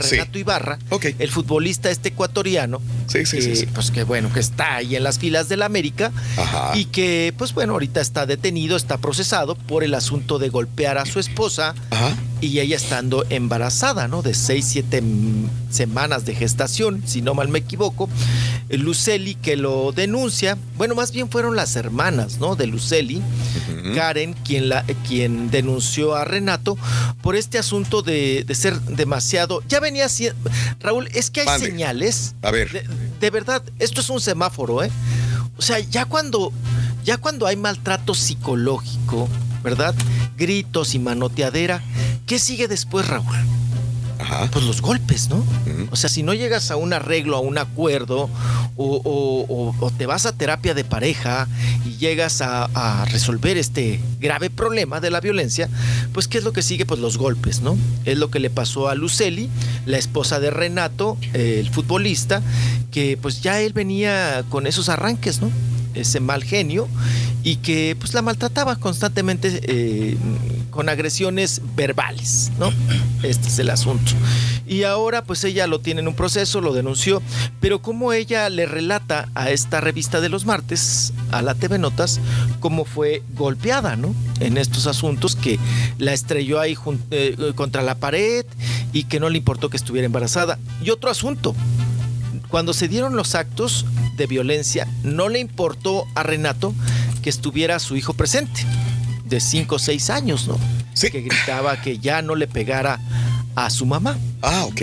De 0.00 0.04
Sí. 0.04 0.16
Renato 0.16 0.38
Ibarra, 0.38 0.78
el 1.18 1.30
futbolista 1.30 1.90
este 1.90 2.10
ecuatoriano, 2.10 2.80
Sí, 3.06 3.24
sí, 3.26 3.40
sí. 3.56 3.66
pues 3.66 3.90
que 3.90 4.02
bueno, 4.04 4.32
que 4.32 4.40
está 4.40 4.76
ahí 4.76 4.96
en 4.96 5.02
las 5.04 5.18
filas 5.18 5.48
del 5.48 5.62
América 5.62 6.12
Ajá. 6.36 6.72
y 6.76 6.86
que 6.86 7.32
pues 7.36 7.52
bueno, 7.54 7.72
ahorita 7.74 8.00
está 8.00 8.26
detenido, 8.26 8.76
está 8.76 8.98
procesado 8.98 9.54
por 9.54 9.84
el 9.84 9.94
asunto 9.94 10.38
de 10.38 10.48
golpear 10.48 10.98
a 10.98 11.06
su 11.06 11.20
esposa 11.20 11.74
Ajá. 11.90 12.16
y 12.40 12.58
ella 12.60 12.76
estando 12.76 13.24
embarazada, 13.30 14.08
¿no? 14.08 14.22
De 14.22 14.34
seis, 14.34 14.64
siete 14.68 15.00
mm, 15.02 15.48
semanas 15.70 16.24
de 16.24 16.34
gestación, 16.34 17.02
si 17.06 17.22
no 17.22 17.34
mal 17.34 17.48
me 17.48 17.58
equivoco. 17.60 18.08
Eh, 18.68 18.78
Luceli 18.78 19.34
que 19.34 19.56
lo 19.56 19.92
denuncia, 19.92 20.56
bueno, 20.76 20.94
más 20.94 21.12
bien 21.12 21.28
fueron 21.30 21.56
las 21.56 21.76
hermanas, 21.76 22.38
¿no? 22.38 22.56
De 22.56 22.66
Luceli, 22.66 23.22
Karen, 23.94 24.34
quien, 24.44 24.68
la, 24.68 24.84
eh, 24.88 24.94
quien 25.06 25.50
denunció 25.50 26.14
a 26.14 26.24
Renato 26.24 26.76
por 27.22 27.36
este 27.36 27.58
asunto 27.58 28.02
de, 28.02 28.44
de 28.46 28.54
ser 28.54 28.80
demasiado... 28.80 29.62
Ya 29.68 29.80
venía 29.84 30.08
siendo... 30.08 30.50
Raúl, 30.80 31.08
es 31.14 31.30
que 31.30 31.40
hay 31.40 31.46
Mande. 31.46 31.66
señales. 31.66 32.34
A 32.42 32.50
ver. 32.50 32.70
De, 32.72 32.84
de 33.20 33.30
verdad, 33.30 33.62
esto 33.78 34.00
es 34.00 34.10
un 34.10 34.20
semáforo, 34.20 34.82
¿eh? 34.82 34.90
O 35.56 35.62
sea, 35.62 35.78
ya 35.78 36.04
cuando, 36.04 36.52
ya 37.04 37.16
cuando 37.18 37.46
hay 37.46 37.56
maltrato 37.56 38.14
psicológico, 38.14 39.28
¿verdad? 39.62 39.94
Gritos 40.36 40.94
y 40.94 40.98
manoteadera, 40.98 41.80
¿qué 42.26 42.38
sigue 42.38 42.66
después, 42.66 43.06
Raúl? 43.06 43.36
Ajá. 44.24 44.48
Pues 44.50 44.64
los 44.64 44.80
golpes, 44.80 45.28
¿no? 45.28 45.44
O 45.90 45.96
sea, 45.96 46.08
si 46.08 46.22
no 46.22 46.32
llegas 46.34 46.70
a 46.70 46.76
un 46.76 46.92
arreglo, 46.94 47.36
a 47.36 47.40
un 47.40 47.58
acuerdo, 47.58 48.30
o, 48.76 48.96
o- 49.04 49.46
o- 49.48 49.74
o 49.78 49.90
te 49.90 50.06
vas 50.06 50.24
a 50.26 50.32
terapia 50.32 50.72
de 50.74 50.82
pareja 50.84 51.46
y 51.84 51.96
llegas 51.98 52.40
a, 52.40 52.64
a 52.74 53.04
resolver 53.04 53.58
este 53.58 54.00
grave 54.20 54.48
problema 54.50 55.00
de 55.00 55.10
la 55.10 55.20
violencia, 55.20 55.68
pues 56.12 56.26
¿qué 56.26 56.38
es 56.38 56.44
lo 56.44 56.52
que 56.52 56.62
sigue? 56.62 56.86
Pues 56.86 57.00
los 57.00 57.18
golpes, 57.18 57.60
¿no? 57.60 57.76
Es 58.06 58.16
lo 58.18 58.30
que 58.30 58.40
le 58.40 58.48
pasó 58.50 58.88
a 58.88 58.94
Luceli, 58.94 59.50
la 59.84 59.98
esposa 59.98 60.40
de 60.40 60.50
Renato, 60.50 61.18
el 61.34 61.68
futbolista, 61.70 62.42
que 62.90 63.18
pues 63.20 63.42
ya 63.42 63.60
él 63.60 63.72
venía 63.74 64.44
con 64.48 64.66
esos 64.66 64.88
arranques, 64.88 65.40
¿no? 65.42 65.50
ese 65.94 66.18
mal 66.18 66.42
genio 66.42 66.88
y 67.44 67.56
que 67.58 67.94
pues 68.00 68.14
la 68.14 68.22
maltrataba 68.22 68.74
constantemente 68.74 69.60
eh, 69.62 70.16
con 70.74 70.88
agresiones 70.88 71.62
verbales, 71.76 72.50
¿no? 72.58 72.72
Este 73.22 73.46
es 73.46 73.60
el 73.60 73.70
asunto. 73.70 74.10
Y 74.66 74.82
ahora 74.82 75.22
pues 75.22 75.44
ella 75.44 75.68
lo 75.68 75.78
tiene 75.78 76.00
en 76.00 76.08
un 76.08 76.16
proceso, 76.16 76.60
lo 76.60 76.72
denunció, 76.72 77.22
pero 77.60 77.80
como 77.80 78.12
ella 78.12 78.50
le 78.50 78.66
relata 78.66 79.28
a 79.36 79.50
esta 79.50 79.80
revista 79.80 80.20
de 80.20 80.28
los 80.28 80.46
martes, 80.46 81.12
a 81.30 81.42
la 81.42 81.54
TV 81.54 81.78
Notas, 81.78 82.18
cómo 82.58 82.84
fue 82.84 83.22
golpeada, 83.36 83.94
¿no? 83.94 84.16
En 84.40 84.56
estos 84.56 84.88
asuntos 84.88 85.36
que 85.36 85.60
la 85.98 86.12
estrelló 86.12 86.58
ahí 86.58 86.76
eh, 87.12 87.52
contra 87.54 87.82
la 87.82 87.94
pared 87.94 88.44
y 88.92 89.04
que 89.04 89.20
no 89.20 89.28
le 89.28 89.38
importó 89.38 89.70
que 89.70 89.76
estuviera 89.76 90.06
embarazada. 90.06 90.58
Y 90.82 90.90
otro 90.90 91.08
asunto, 91.08 91.54
cuando 92.48 92.72
se 92.72 92.88
dieron 92.88 93.14
los 93.14 93.36
actos 93.36 93.86
de 94.16 94.26
violencia, 94.26 94.88
no 95.04 95.28
le 95.28 95.38
importó 95.38 96.04
a 96.16 96.24
Renato 96.24 96.74
que 97.22 97.30
estuviera 97.30 97.78
su 97.78 97.96
hijo 97.96 98.12
presente, 98.14 98.66
de 99.24 99.40
5 99.40 99.74
o 99.74 99.78
6 99.78 100.10
años, 100.10 100.46
¿no? 100.48 100.58
Sí. 100.94 101.10
Que 101.10 101.22
gritaba 101.22 101.80
que 101.80 101.98
ya 101.98 102.22
no 102.22 102.34
le 102.34 102.46
pegara 102.46 103.00
a 103.56 103.70
su 103.70 103.86
mamá. 103.86 104.18
Ah, 104.42 104.64
ok. 104.66 104.82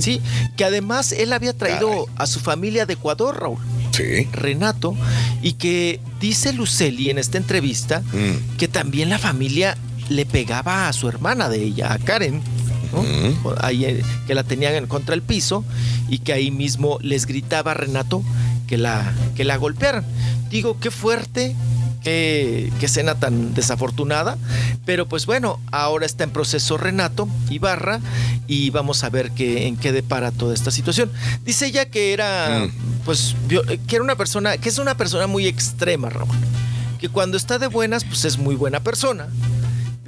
Sí, 0.00 0.20
que 0.56 0.64
además 0.64 1.12
él 1.12 1.32
había 1.32 1.52
traído 1.56 1.88
Caray. 1.88 2.04
a 2.16 2.26
su 2.26 2.40
familia 2.40 2.84
de 2.86 2.94
Ecuador, 2.94 3.40
Raúl. 3.40 3.58
Sí. 3.92 4.28
Renato, 4.32 4.94
y 5.42 5.54
que 5.54 6.00
dice 6.20 6.52
Luceli 6.52 7.10
en 7.10 7.18
esta 7.18 7.38
entrevista 7.38 8.00
Mm. 8.12 8.56
que 8.58 8.68
también 8.68 9.08
la 9.08 9.18
familia 9.18 9.76
le 10.08 10.24
pegaba 10.26 10.88
a 10.88 10.92
su 10.92 11.08
hermana 11.08 11.48
de 11.48 11.62
ella, 11.64 11.92
a 11.92 11.98
Karen, 11.98 12.40
¿no? 12.92 13.04
Ahí, 13.60 13.84
eh, 13.84 14.02
que 14.26 14.34
la 14.34 14.42
tenían 14.44 14.74
en- 14.74 14.86
contra 14.86 15.14
el 15.14 15.22
piso 15.22 15.64
y 16.08 16.18
que 16.18 16.32
ahí 16.32 16.50
mismo 16.50 16.98
les 17.02 17.26
gritaba 17.26 17.72
a 17.72 17.74
Renato 17.74 18.22
que 18.66 18.78
la, 18.78 19.12
que 19.34 19.44
la 19.44 19.56
golpearan. 19.56 20.04
Digo, 20.50 20.78
qué 20.80 20.90
fuerte, 20.90 21.54
qué, 22.02 22.72
qué 22.80 22.86
escena 22.86 23.14
tan 23.16 23.54
desafortunada, 23.54 24.36
pero 24.84 25.06
pues 25.08 25.26
bueno, 25.26 25.60
ahora 25.72 26.06
está 26.06 26.24
en 26.24 26.30
proceso 26.30 26.76
Renato 26.78 27.28
Ibarra 27.50 28.00
y 28.46 28.70
vamos 28.70 29.04
a 29.04 29.10
ver 29.10 29.30
qué, 29.32 29.66
en 29.66 29.76
qué 29.76 29.92
depara 29.92 30.30
toda 30.30 30.54
esta 30.54 30.70
situación. 30.70 31.10
Dice 31.44 31.66
ella 31.66 31.86
que 31.86 32.12
era, 32.12 32.66
Mm. 32.66 32.70
pues, 33.04 33.34
que 33.48 33.94
era 33.96 34.02
una 34.04 34.16
persona, 34.16 34.56
que 34.56 34.68
es 34.68 34.78
una 34.78 34.96
persona 34.96 35.26
muy 35.26 35.46
extrema, 35.46 36.08
Raúl. 36.08 36.34
Que 36.98 37.08
cuando 37.08 37.36
está 37.36 37.58
de 37.58 37.66
buenas, 37.68 38.04
pues 38.04 38.24
es 38.24 38.38
muy 38.38 38.54
buena 38.56 38.80
persona. 38.80 39.28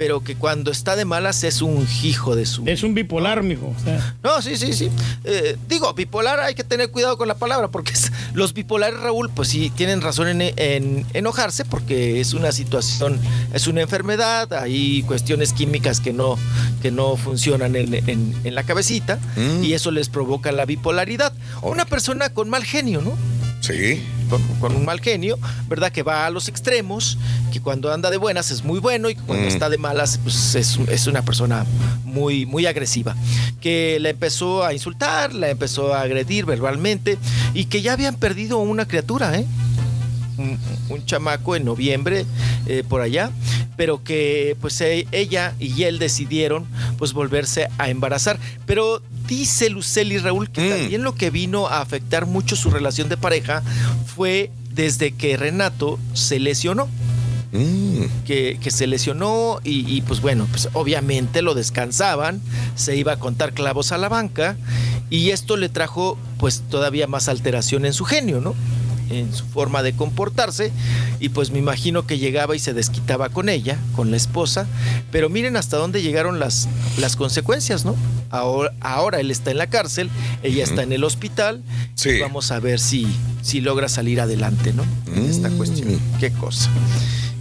Pero 0.01 0.23
que 0.23 0.35
cuando 0.35 0.71
está 0.71 0.95
de 0.95 1.05
malas 1.05 1.43
es 1.43 1.61
un 1.61 1.87
hijo 2.01 2.35
de 2.35 2.47
su. 2.47 2.63
Es 2.65 2.81
un 2.81 2.95
bipolar, 2.95 3.43
mijo. 3.43 3.67
o 3.79 3.83
sea. 3.83 4.15
No, 4.23 4.41
sí, 4.41 4.57
sí, 4.57 4.73
sí. 4.73 4.89
Eh, 5.25 5.57
digo, 5.69 5.93
bipolar 5.93 6.39
hay 6.39 6.55
que 6.55 6.63
tener 6.63 6.89
cuidado 6.89 7.19
con 7.19 7.27
la 7.27 7.35
palabra, 7.35 7.67
porque 7.67 7.91
es- 7.93 8.11
los 8.33 8.55
bipolares, 8.55 8.99
Raúl, 8.99 9.29
pues 9.29 9.49
sí 9.49 9.71
tienen 9.75 10.01
razón 10.01 10.27
en, 10.27 10.41
en 10.57 11.05
enojarse, 11.13 11.65
porque 11.65 12.19
es 12.19 12.33
una 12.33 12.51
situación, 12.51 13.19
es 13.53 13.67
una 13.67 13.81
enfermedad, 13.81 14.51
hay 14.53 15.03
cuestiones 15.03 15.53
químicas 15.53 15.99
que 15.99 16.13
no, 16.13 16.35
que 16.81 16.89
no 16.89 17.15
funcionan 17.15 17.75
en, 17.75 17.93
en- 17.93 18.35
en 18.43 18.55
la 18.55 18.63
cabecita, 18.63 19.19
Mm. 19.35 19.63
y 19.63 19.73
eso 19.73 19.91
les 19.91 20.09
provoca 20.09 20.51
la 20.51 20.65
bipolaridad. 20.65 21.31
Una 21.61 21.85
persona 21.85 22.29
con 22.29 22.49
mal 22.49 22.63
genio, 22.63 23.01
¿no? 23.03 23.13
Sí. 23.61 24.01
Con, 24.31 24.41
con 24.59 24.75
un 24.75 24.83
mal 24.85 24.99
genio, 24.99 25.37
¿verdad? 25.69 25.91
Que 25.91 26.01
va 26.01 26.25
a 26.25 26.29
los 26.31 26.47
extremos, 26.47 27.19
que 27.53 27.61
cuando 27.61 27.93
anda 27.93 28.09
de 28.09 28.17
buenas 28.17 28.49
es 28.49 28.63
muy 28.63 28.79
bueno 28.79 29.09
y 29.11 29.15
cuando 29.15 29.45
Mm. 29.45 29.47
está 29.47 29.69
de 29.69 29.77
malas 29.77 30.19
pues 30.23 30.55
es, 30.55 30.79
es 30.89 31.05
una 31.07 31.21
persona 31.23 31.65
muy, 32.03 32.45
muy 32.47 32.65
agresiva. 32.65 33.15
Que 33.59 33.99
la 33.99 34.09
empezó 34.09 34.63
a 34.65 34.73
insultar, 34.73 35.33
la 35.33 35.49
empezó 35.49 35.93
a 35.93 36.01
agredir 36.01 36.45
verbalmente 36.45 37.17
y 37.53 37.65
que 37.65 37.81
ya 37.83 37.93
habían 37.93 38.15
perdido 38.15 38.57
una 38.57 38.87
criatura, 38.87 39.37
¿eh? 39.37 39.45
Un, 40.37 40.57
un 40.89 41.05
chamaco 41.05 41.55
en 41.55 41.65
noviembre 41.65 42.25
eh, 42.65 42.83
por 42.87 43.01
allá, 43.01 43.31
pero 43.77 44.03
que 44.03 44.55
pues 44.61 44.79
e- 44.81 45.07
ella 45.11 45.53
y 45.59 45.83
él 45.83 45.99
decidieron 45.99 46.65
pues 46.97 47.13
volverse 47.13 47.67
a 47.77 47.89
embarazar. 47.89 48.39
Pero 48.65 49.01
dice 49.27 49.69
Luceli 49.69 50.17
Raúl 50.17 50.49
que 50.49 50.69
también 50.69 51.03
lo 51.03 51.15
que 51.15 51.29
vino 51.29 51.67
a 51.67 51.81
afectar 51.81 52.25
mucho 52.25 52.55
su 52.55 52.69
relación 52.69 53.09
de 53.09 53.17
pareja 53.17 53.63
fue 54.15 54.51
desde 54.73 55.11
que 55.11 55.37
Renato 55.37 55.99
se 56.13 56.39
lesionó. 56.39 56.87
Que, 58.25 58.57
que 58.61 58.71
se 58.71 58.87
lesionó 58.87 59.59
y, 59.65 59.85
y, 59.93 60.01
pues 60.03 60.21
bueno, 60.21 60.47
pues 60.49 60.69
obviamente 60.71 61.41
lo 61.41 61.53
descansaban, 61.53 62.41
se 62.75 62.95
iba 62.95 63.11
a 63.11 63.19
contar 63.19 63.51
clavos 63.51 63.91
a 63.91 63.97
la 63.97 64.07
banca 64.07 64.55
y 65.09 65.31
esto 65.31 65.57
le 65.57 65.67
trajo 65.67 66.17
pues 66.37 66.63
todavía 66.69 67.07
más 67.07 67.27
alteración 67.27 67.85
en 67.85 67.91
su 67.91 68.05
genio, 68.05 68.39
¿no? 68.39 68.55
En 69.11 69.33
su 69.33 69.45
forma 69.45 69.83
de 69.83 69.93
comportarse 69.93 70.71
y 71.19 71.29
pues 71.29 71.51
me 71.51 71.59
imagino 71.59 72.07
que 72.07 72.17
llegaba 72.17 72.55
y 72.55 72.59
se 72.59 72.73
desquitaba 72.73 73.29
con 73.29 73.49
ella, 73.49 73.77
con 73.95 74.11
la 74.11 74.17
esposa, 74.17 74.67
pero 75.11 75.29
miren 75.29 75.57
hasta 75.57 75.77
dónde 75.77 76.01
llegaron 76.01 76.39
las, 76.39 76.67
las 76.97 77.15
consecuencias, 77.15 77.85
¿no? 77.85 77.95
Ahora, 78.29 78.73
ahora 78.79 79.19
él 79.19 79.29
está 79.29 79.51
en 79.51 79.57
la 79.57 79.67
cárcel, 79.67 80.09
ella 80.41 80.63
está 80.63 80.83
en 80.83 80.93
el 80.93 81.03
hospital, 81.03 81.61
y 82.03 82.19
vamos 82.19 82.51
a 82.51 82.59
ver 82.59 82.79
si, 82.79 83.07
si 83.41 83.61
logra 83.61 83.89
salir 83.89 84.21
adelante, 84.21 84.73
¿no? 84.73 84.83
En 85.13 85.29
esta 85.29 85.49
cuestión, 85.49 85.99
qué 86.19 86.31
cosa. 86.31 86.69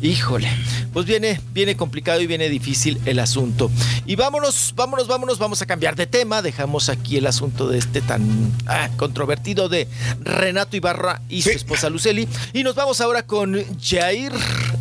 Híjole, 0.03 0.49
pues 0.95 1.05
viene, 1.05 1.39
viene 1.53 1.77
complicado 1.77 2.23
y 2.23 2.27
viene 2.27 2.49
difícil 2.49 2.99
el 3.05 3.19
asunto. 3.19 3.71
Y 4.07 4.17
vámonos, 4.17 4.73
vámonos, 4.75 5.07
vámonos, 5.07 5.39
vamos 5.39 5.61
a 5.61 5.67
cambiar 5.67 5.95
de 5.95 6.07
tema. 6.07 6.41
Dejamos 6.41 6.89
aquí 6.89 7.19
el 7.19 7.27
asunto 7.27 7.69
de 7.69 7.79
este 7.79 8.01
tan 8.01 8.51
ah, 8.67 8.89
controvertido 8.97 9.69
de 9.69 9.89
Renato 10.21 10.77
Ibarra 10.77 11.21
y 11.29 11.43
su 11.43 11.51
esposa 11.51 11.91
Luceli. 11.91 12.27
Y 12.55 12.65
nos 12.65 12.75
vamos 12.75 13.03
ahora 13.03 13.27
con 13.27 13.63
Jair, 13.79 14.33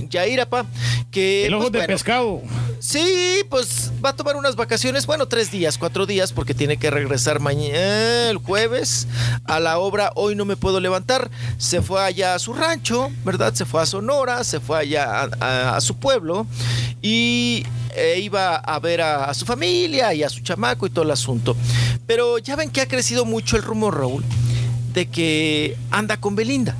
Jair 0.09 0.39
Apa, 0.39 0.65
que... 1.11 1.47
El 1.47 1.53
ojo 1.53 1.63
pues, 1.63 1.73
de 1.73 1.79
bueno, 1.79 1.93
pescado. 1.93 2.41
Sí, 2.79 3.43
pues 3.49 3.91
va 4.03 4.11
a 4.11 4.15
tomar 4.15 4.37
unas 4.37 4.55
vacaciones, 4.55 5.05
bueno, 5.05 5.27
tres 5.27 5.51
días, 5.51 5.77
cuatro 5.77 6.05
días, 6.05 6.31
porque 6.31 6.53
tiene 6.53 6.77
que 6.77 6.89
regresar 6.89 7.41
mañana, 7.41 8.29
el 8.29 8.37
jueves, 8.37 9.05
a 9.43 9.59
la 9.59 9.79
obra 9.79 10.13
Hoy 10.15 10.33
no 10.35 10.45
me 10.45 10.55
puedo 10.55 10.79
levantar. 10.79 11.29
Se 11.57 11.81
fue 11.81 12.01
allá 12.01 12.35
a 12.35 12.39
su 12.39 12.53
rancho, 12.53 13.11
¿verdad? 13.25 13.53
Se 13.53 13.65
fue 13.65 13.81
a 13.81 13.85
Sonora, 13.85 14.45
se 14.45 14.61
fue 14.61 14.79
allá 14.79 15.23
a, 15.41 15.81
su 15.81 15.97
pueblo 15.97 16.47
y 17.01 17.65
eh, 17.95 18.21
iba 18.21 18.55
a 18.55 18.79
ver 18.79 19.01
a, 19.01 19.25
a 19.25 19.33
su 19.33 19.45
familia 19.45 20.13
y 20.13 20.23
a 20.23 20.29
su 20.29 20.39
chamaco 20.39 20.87
y 20.87 20.89
todo 20.89 21.03
el 21.03 21.11
asunto. 21.11 21.57
Pero 22.07 22.37
ya 22.37 22.55
ven 22.55 22.69
que 22.69 22.79
ha 22.79 22.87
crecido 22.87 23.25
mucho 23.25 23.57
el 23.57 23.63
rumor, 23.63 23.97
Raúl, 23.97 24.23
de 24.93 25.05
que 25.07 25.77
anda 25.91 26.15
con 26.15 26.35
Belinda 26.35 26.75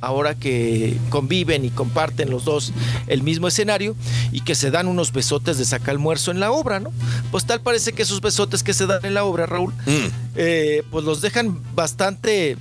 ahora 0.00 0.34
que 0.34 0.96
conviven 1.10 1.64
y 1.64 1.70
comparten 1.70 2.30
los 2.30 2.44
dos 2.44 2.72
el 3.06 3.22
mismo 3.22 3.48
escenario 3.48 3.94
y 4.32 4.40
que 4.40 4.54
se 4.54 4.70
dan 4.70 4.88
unos 4.88 5.12
besotes 5.12 5.58
de 5.58 5.64
saca 5.64 5.90
almuerzo 5.90 6.30
en 6.30 6.40
la 6.40 6.50
obra, 6.52 6.80
¿no? 6.80 6.90
Pues 7.30 7.44
tal 7.46 7.60
parece 7.60 7.92
que 7.92 8.02
esos 8.02 8.20
besotes 8.20 8.62
que 8.62 8.72
se 8.74 8.86
dan 8.86 9.04
en 9.04 9.14
la 9.14 9.24
obra, 9.24 9.46
Raúl, 9.46 9.72
eh, 10.36 10.82
pues 10.90 11.04
los 11.04 11.20
dejan 11.20 11.60
bastante 11.74 12.56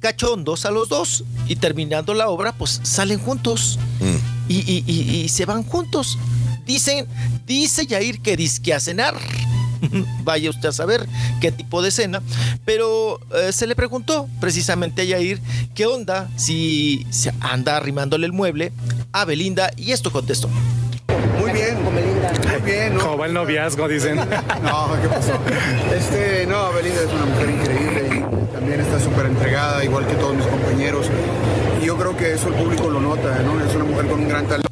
cachondos 0.00 0.64
a 0.64 0.70
los 0.70 0.88
dos 0.88 1.24
y 1.48 1.56
terminando 1.56 2.14
la 2.14 2.28
obra, 2.28 2.52
pues 2.52 2.80
salen 2.84 3.18
juntos 3.18 3.78
y, 4.48 4.58
y- 4.58 4.84
y- 4.86 5.16
y 5.24 5.28
se 5.28 5.44
van 5.44 5.62
juntos. 5.64 6.18
Dicen, 6.64 7.06
dice 7.46 7.86
Yair 7.86 8.20
que 8.20 8.36
disque 8.36 8.72
a 8.74 8.80
cenar. 8.80 9.14
Vaya 10.24 10.50
usted 10.50 10.68
a 10.68 10.72
saber 10.72 11.06
qué 11.40 11.52
tipo 11.52 11.82
de 11.82 11.90
cena. 11.90 12.22
Pero 12.64 13.20
eh, 13.34 13.52
se 13.52 13.66
le 13.66 13.76
preguntó 13.76 14.28
precisamente 14.40 15.02
a 15.02 15.04
Yair 15.04 15.40
qué 15.74 15.86
onda 15.86 16.28
si 16.36 17.06
se 17.10 17.32
anda 17.40 17.76
arrimándole 17.76 18.26
el 18.26 18.32
mueble 18.32 18.72
a 19.12 19.24
Belinda 19.24 19.70
y 19.76 19.92
esto 19.92 20.10
contestó. 20.10 20.48
Muy 21.38 21.52
bien, 21.52 21.82
muy 21.82 21.92
bien. 22.64 22.94
¿no? 22.94 23.00
Como 23.00 23.18
va 23.18 23.26
el 23.26 23.34
noviazgo, 23.34 23.88
dicen. 23.88 24.16
No, 24.62 25.00
¿qué 25.00 25.08
pasó? 25.08 25.38
Este, 25.94 26.46
no, 26.46 26.72
Belinda 26.72 27.00
es 27.02 27.12
una 27.12 27.26
mujer 27.26 27.50
increíble 27.50 28.02
y 28.16 28.52
también 28.52 28.80
está 28.80 29.00
súper 29.00 29.26
entregada, 29.26 29.84
igual 29.84 30.06
que 30.06 30.14
todos 30.14 30.36
mis 30.36 30.46
compañeros. 30.46 31.06
Y 31.80 31.86
yo 31.86 31.96
creo 31.96 32.16
que 32.16 32.34
eso 32.34 32.48
el 32.48 32.54
público 32.54 32.90
lo 32.90 33.00
nota, 33.00 33.38
¿no? 33.42 33.60
Es 33.64 33.74
una 33.74 33.84
mujer 33.84 34.06
con 34.06 34.20
un 34.20 34.28
gran 34.28 34.46
talento. 34.46 34.67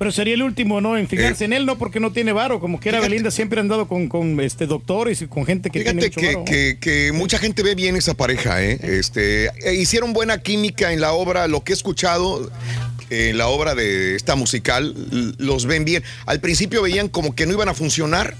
Pero 0.00 0.12
sería 0.12 0.32
el 0.32 0.42
último, 0.42 0.80
¿no? 0.80 0.96
En 0.96 1.06
fijarse 1.08 1.44
en 1.44 1.52
él, 1.52 1.66
no 1.66 1.76
porque 1.76 2.00
no 2.00 2.10
tiene 2.10 2.32
varo. 2.32 2.58
Como 2.58 2.80
que 2.80 2.88
era 2.88 3.00
Belinda, 3.00 3.30
siempre 3.30 3.58
ha 3.58 3.60
andado 3.60 3.86
con, 3.86 4.08
con 4.08 4.40
este, 4.40 4.64
doctores 4.66 5.20
y 5.20 5.26
con 5.26 5.44
gente 5.44 5.68
que 5.68 5.82
tiene 5.84 6.00
Fíjate 6.00 6.08
mucho 6.08 6.20
que, 6.20 6.34
varo. 6.36 6.44
que- 6.46 6.78
que 6.80 7.12
mucha 7.12 7.36
gente 7.38 7.62
ve 7.62 7.74
bien 7.74 7.96
esa 7.96 8.14
pareja, 8.14 8.64
¿eh? 8.64 8.78
Este, 8.82 9.48
eh, 9.62 9.74
hicieron 9.74 10.14
buena 10.14 10.38
química 10.40 10.90
en 10.94 11.02
la 11.02 11.12
obra, 11.12 11.48
lo 11.48 11.62
que 11.64 11.72
he 11.72 11.76
escuchado 11.76 12.50
en 13.10 13.36
la 13.36 13.48
obra 13.48 13.74
de 13.74 14.16
esta 14.16 14.36
musical, 14.36 14.94
los 15.36 15.66
ven 15.66 15.84
bien. 15.84 16.02
Al 16.24 16.40
principio 16.40 16.80
veían 16.80 17.08
como 17.10 17.34
que 17.34 17.44
no 17.44 17.52
iban 17.52 17.68
a 17.68 17.74
funcionar, 17.74 18.34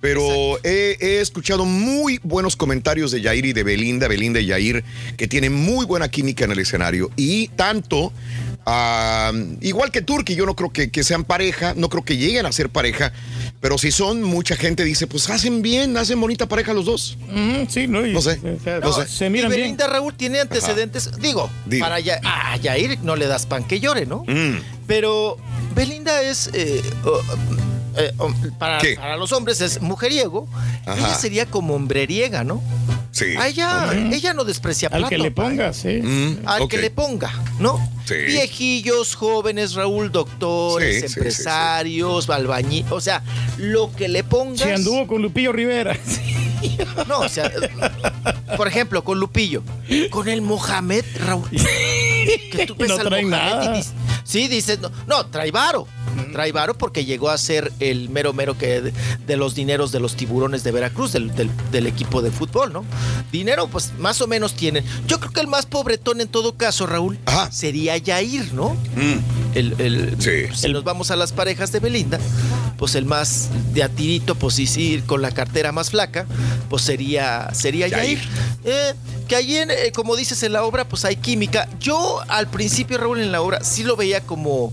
pero 0.00 0.60
he, 0.62 0.96
he 1.00 1.20
escuchado 1.20 1.64
muy 1.64 2.20
buenos 2.22 2.54
comentarios 2.54 3.10
de 3.10 3.22
Yair 3.22 3.44
y 3.46 3.52
de 3.52 3.64
Belinda, 3.64 4.06
Belinda 4.06 4.38
y 4.38 4.46
Yair, 4.46 4.84
que 5.16 5.26
tienen 5.26 5.52
muy 5.52 5.84
buena 5.84 6.08
química 6.08 6.44
en 6.44 6.52
el 6.52 6.60
escenario. 6.60 7.10
Y 7.16 7.48
tanto, 7.48 8.12
ah, 8.66 9.32
igual 9.60 9.90
que 9.90 10.02
Turki, 10.02 10.34
yo 10.34 10.46
no 10.46 10.54
creo 10.56 10.70
que, 10.70 10.90
que 10.90 11.02
sean 11.04 11.24
pareja, 11.24 11.74
no 11.76 11.88
creo 11.88 12.04
que 12.04 12.16
lleguen 12.16 12.46
a 12.46 12.52
ser 12.52 12.68
pareja, 12.68 13.12
pero 13.60 13.78
si 13.78 13.90
son, 13.92 14.22
mucha 14.22 14.56
gente 14.56 14.84
dice, 14.84 15.06
pues 15.06 15.28
hacen 15.30 15.62
bien, 15.62 15.96
hacen 15.96 16.20
bonita 16.20 16.46
pareja 16.46 16.72
los 16.72 16.84
dos. 16.84 17.16
Sí, 17.68 17.86
no, 17.86 18.06
y- 18.06 18.12
No 18.12 18.20
sé, 18.20 18.40
o 18.42 18.80
no 18.80 18.92
sé. 18.92 19.06
Se 19.08 19.30
miran 19.30 19.50
y 19.52 19.56
bien. 19.56 19.64
Belinda 19.66 19.86
Raúl 19.86 20.14
tiene 20.14 20.40
antecedentes, 20.40 21.10
digo, 21.20 21.50
Digo. 21.66 21.84
para 21.84 22.00
Ya- 22.00 22.20
a 22.22 22.56
Yair 22.56 22.98
no 23.02 23.16
le 23.16 23.26
das 23.26 23.46
pan 23.46 23.64
que 23.64 23.80
llore, 23.80 24.06
¿no? 24.06 24.24
Mm. 24.26 24.58
Pero 24.86 25.36
Belinda 25.74 26.22
es, 26.22 26.50
eh, 26.52 26.82
oh, 27.04 27.20
eh, 27.96 28.12
para, 28.58 29.16
los 29.16 29.32
hombres 29.32 29.60
es 29.60 29.80
mujeriego, 29.80 30.48
Ajá. 30.86 30.98
ella 30.98 31.14
sería 31.14 31.46
como 31.46 31.74
hombreriega, 31.74 32.44
¿no? 32.44 32.62
Sí. 33.10 33.36
A 33.38 33.48
ella, 33.48 33.86
Ok. 33.88 34.12
ella 34.12 34.32
no 34.32 34.44
desprecia 34.44 34.88
Al 34.90 35.08
que 35.08 35.18
le 35.18 35.30
ponga, 35.30 35.72
sí. 35.74 36.00
Mm, 36.02 36.38
Al 36.46 36.66
que 36.68 36.78
le 36.78 36.90
ponga, 36.90 37.30
¿no? 37.58 37.78
Sí. 38.06 38.14
Viejillos, 38.14 39.14
jóvenes, 39.14 39.74
Raúl, 39.74 40.10
doctores, 40.10 40.94
Sí, 40.94 41.00
sí, 41.02 41.08
sí, 41.08 41.14
sí. 41.14 41.20
empresarios, 41.20 42.30
albañiles, 42.30 42.90
o 42.90 43.00
sea, 43.00 43.22
lo 43.58 43.92
que 43.94 44.08
le 44.08 44.24
pongas. 44.24 44.60
Se 44.60 44.72
anduvo 44.72 45.06
con 45.06 45.20
Lupillo 45.22 45.52
Rivera. 45.52 45.96
No, 47.08 47.18
o 47.20 47.28
sea, 47.28 47.50
por 48.56 48.68
ejemplo, 48.68 49.02
con 49.02 49.18
Lupillo, 49.18 49.64
con 50.10 50.28
el 50.28 50.42
Mohamed, 50.42 51.04
Raúl. 51.26 51.48
Que 52.50 52.66
tú 52.66 52.74
ves 52.78 52.88
no 52.88 52.94
al 52.96 53.06
trae 53.06 53.24
Mohamed 53.24 53.46
y 53.52 53.56
nada. 53.66 53.76
dices- 53.76 53.92
sí, 54.24 54.48
dices, 54.48 54.78
no, 54.80 54.90
no, 55.06 55.26
trae 55.26 55.50
varo. 55.50 55.86
Trae 56.32 56.52
varo 56.52 56.76
porque 56.76 57.06
llegó 57.06 57.30
a 57.30 57.38
ser 57.38 57.72
el 57.80 58.10
mero 58.10 58.34
mero 58.34 58.58
que 58.58 58.82
de, 58.82 58.92
de 59.26 59.36
los 59.38 59.54
dineros 59.54 59.92
de 59.92 60.00
los 60.00 60.14
tiburones 60.14 60.62
de 60.62 60.70
Veracruz, 60.70 61.12
del, 61.12 61.34
del- 61.34 61.50
del 61.70 61.86
equipo 61.86 62.20
de 62.20 62.30
fútbol, 62.30 62.70
¿no? 62.72 62.84
Dinero, 63.32 63.66
pues 63.68 63.92
más 63.98 64.20
o 64.20 64.26
menos 64.26 64.54
tienen. 64.54 64.84
Yo 65.06 65.18
creo 65.20 65.32
que 65.32 65.40
el 65.40 65.46
más 65.46 65.64
pobretón 65.64 66.20
en 66.20 66.28
todo 66.28 66.54
caso, 66.56 66.86
Raúl, 66.86 67.18
sería 67.50 67.96
Yair, 67.96 68.52
¿no? 68.52 68.76
El, 69.54 69.74
el- 69.80 70.16
Si 70.54 70.68
nos 70.68 70.84
vamos 70.84 71.10
a 71.10 71.16
las 71.16 71.32
parejas 71.32 71.72
de 71.72 71.80
Belinda, 71.80 72.18
pues 72.76 72.94
el 72.94 73.06
más 73.06 73.48
de 73.72 73.82
a 73.82 73.88
tirito, 73.88 74.34
pues 74.34 74.54
sí, 74.54 74.66
sí, 74.66 75.02
con 75.06 75.22
la 75.22 75.30
cartera 75.30 75.72
más 75.72 75.90
flaca, 75.90 76.26
pues 76.68 76.82
sería, 76.82 77.48
sería 77.54 77.88
Yair. 77.88 78.18
Eh, 78.64 78.92
que 79.22 79.36
ahí, 79.36 79.56
en, 79.56 79.70
eh, 79.70 79.92
como 79.94 80.16
dices 80.16 80.42
en 80.42 80.52
la 80.52 80.64
obra, 80.64 80.86
pues 80.88 81.04
hay 81.04 81.16
química. 81.16 81.68
Yo 81.80 82.20
al 82.28 82.48
principio, 82.48 82.98
Raúl, 82.98 83.20
en 83.20 83.32
la 83.32 83.40
obra 83.42 83.62
sí 83.64 83.82
lo 83.84 83.96
veía 83.96 84.20
como, 84.22 84.72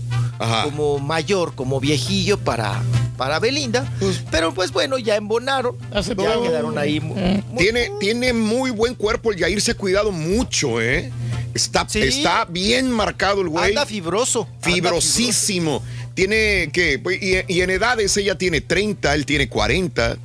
como 0.64 0.98
mayor, 0.98 1.54
como 1.54 1.80
viejillo 1.80 2.38
para, 2.38 2.82
para 3.16 3.38
Belinda. 3.38 3.90
pero 4.30 4.52
pues 4.54 4.72
bueno, 4.72 4.98
ya 4.98 5.16
embonaron. 5.16 5.76
Ya 5.92 6.40
quedaron 6.42 6.78
ahí. 6.78 7.00
mu- 7.00 7.14
Tiene, 7.56 7.90
tiene 8.00 8.32
muy 8.32 8.70
buen 8.70 8.94
cuerpo, 8.94 9.32
el 9.32 9.38
Yair 9.38 9.60
se 9.60 9.72
ha 9.72 9.74
cuidado 9.74 10.12
mucho, 10.12 10.80
¿eh? 10.80 11.10
Está, 11.52 11.84
Sí. 11.88 12.00
está 12.00 12.44
bien 12.44 12.90
marcado 12.90 13.40
el 13.40 13.48
güey. 13.48 13.70
Anda 13.70 13.84
fibroso. 13.84 14.46
anda 14.62 14.70
Fibrosísimo. 14.70 15.82
Tiene, 16.14 16.70
¿qué? 16.72 16.98
Pues, 16.98 17.20
Y, 17.22 17.36
y 17.52 17.60
en 17.62 17.70
edades 17.70 18.16
ella 18.16 18.36
tiene 18.38 18.60
30, 18.60 19.14
él 19.14 19.26
tiene 19.26 19.48
40. 19.48 20.16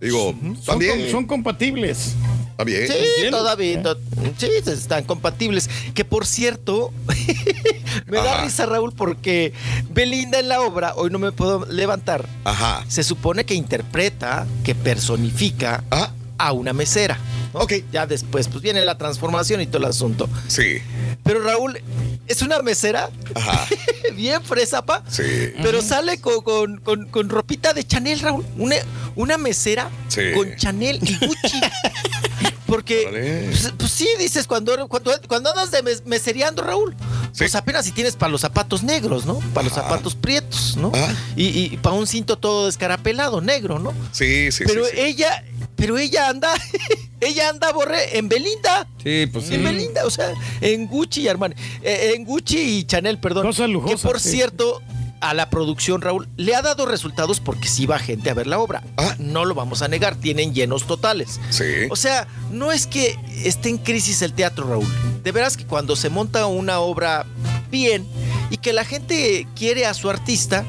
Digo, 0.00 0.34
Son, 0.42 0.56
también. 0.64 1.10
son 1.10 1.24
compatibles. 1.26 2.14
Está 2.58 2.64
bien. 2.64 2.86
Sí, 2.88 3.30
todavía. 3.30 3.82
to- 3.82 3.98
sí, 4.38 4.48
están 4.66 5.04
compatibles. 5.04 5.68
Que 5.94 6.04
por 6.04 6.26
cierto, 6.26 6.90
me 8.06 8.16
da 8.18 8.34
Ajá. 8.34 8.44
risa, 8.44 8.66
Raúl, 8.66 8.92
porque 8.94 9.52
Belinda 9.90 10.38
en 10.40 10.48
la 10.48 10.60
obra, 10.62 10.94
hoy 10.96 11.10
no 11.10 11.18
me 11.18 11.32
puedo 11.32 11.66
levantar, 11.66 12.26
Ajá. 12.44 12.84
se 12.88 13.02
supone 13.04 13.44
que 13.44 13.54
interpreta, 13.54 14.46
que 14.64 14.74
personifica 14.74 15.84
Ah. 15.90 16.12
a 16.38 16.52
una 16.52 16.72
mesera. 16.72 17.18
Ok. 17.52 17.72
Ya 17.92 18.06
después, 18.06 18.48
pues 18.48 18.62
viene 18.62 18.84
la 18.84 18.98
transformación 18.98 19.60
y 19.60 19.66
todo 19.66 19.78
el 19.78 19.84
asunto. 19.86 20.28
Sí. 20.48 20.78
Pero 21.24 21.42
Raúl, 21.42 21.78
es 22.26 22.42
una 22.42 22.60
mesera 22.60 23.08
Ajá. 23.34 23.66
bien 24.14 24.42
fresa, 24.42 24.84
pa. 24.84 25.02
Sí. 25.08 25.22
Pero 25.62 25.80
sale 25.82 26.20
con, 26.20 26.42
con- 26.42 26.78
con- 26.80 27.06
con 27.08 27.28
ropita 27.28 27.72
de 27.72 27.84
Chanel, 27.86 28.20
Raúl. 28.20 28.44
Una, 28.58 28.76
una 29.14 29.38
mesera 29.38 29.90
Sí. 30.08 30.32
con 30.34 30.54
Chanel 30.56 30.98
y 31.02 31.16
Gucci. 31.26 31.60
Porque, 32.66 33.46
pues, 33.50 33.72
pues 33.78 33.90
sí, 33.92 34.08
dices, 34.18 34.46
cuando, 34.46 34.88
cuando, 34.88 35.12
cuando 35.28 35.50
andas 35.50 35.70
de 35.70 35.82
mes- 35.82 36.02
mesereando, 36.04 36.62
Raúl, 36.62 36.96
pues 37.38 37.54
apenas 37.54 37.84
si 37.84 37.92
tienes 37.92 38.16
para 38.16 38.30
los 38.32 38.40
zapatos 38.40 38.82
negros, 38.82 39.24
¿no? 39.24 39.38
Para 39.54 39.64
los 39.66 39.72
zapatos 39.74 40.14
prietos, 40.16 40.76
¿no? 40.76 40.90
Y, 41.36 41.76
para 41.78 41.94
un 41.94 42.06
cinto 42.06 42.36
todo 42.36 42.66
descarapelado, 42.66 43.40
negro, 43.40 43.78
¿no? 43.78 43.92
Sí, 44.12 44.50
sí, 44.50 44.64
pero 44.66 44.84
sí, 44.84 44.90
sí. 44.94 45.00
ella, 45.00 45.44
pero 45.76 45.96
ella 45.96 46.28
anda, 46.28 46.52
ella 47.20 47.50
anda, 47.50 47.72
Borre, 47.72 48.18
en 48.18 48.28
Belinda. 48.28 48.86
Sí, 49.02 49.26
pues 49.32 49.46
sí. 49.46 49.54
En 49.54 49.64
Belinda, 49.64 50.04
o 50.04 50.10
sea, 50.10 50.32
en 50.60 50.88
Gucci 50.88 51.22
y 51.22 51.28
Armani. 51.28 51.54
Eh, 51.82 52.14
en 52.16 52.24
Gucci 52.24 52.58
y 52.58 52.84
Chanel, 52.84 53.18
perdón. 53.20 53.46
Cosas 53.46 53.68
lujosas, 53.70 54.00
Que 54.00 54.06
por 54.08 54.20
sí. 54.20 54.30
cierto, 54.32 54.82
a 55.30 55.34
la 55.34 55.50
producción, 55.50 56.02
Raúl, 56.02 56.28
le 56.36 56.54
ha 56.54 56.62
dado 56.62 56.86
resultados 56.86 57.40
porque 57.40 57.68
sí 57.68 57.86
va 57.86 57.98
gente 57.98 58.30
a 58.30 58.34
ver 58.34 58.46
la 58.46 58.58
obra. 58.58 58.82
No 59.18 59.44
lo 59.44 59.54
vamos 59.54 59.82
a 59.82 59.88
negar, 59.88 60.16
tienen 60.16 60.54
llenos 60.54 60.86
totales. 60.86 61.40
Sí. 61.50 61.64
O 61.90 61.96
sea, 61.96 62.28
no 62.50 62.72
es 62.72 62.86
que 62.86 63.18
esté 63.44 63.68
en 63.68 63.78
crisis 63.78 64.22
el 64.22 64.32
teatro, 64.32 64.68
Raúl. 64.68 64.86
De 65.22 65.32
veras 65.32 65.56
que 65.56 65.66
cuando 65.66 65.96
se 65.96 66.10
monta 66.10 66.46
una 66.46 66.78
obra 66.80 67.26
bien 67.70 68.06
y 68.50 68.58
que 68.58 68.72
la 68.72 68.84
gente 68.84 69.46
quiere 69.56 69.86
a 69.86 69.94
su 69.94 70.08
artista, 70.08 70.64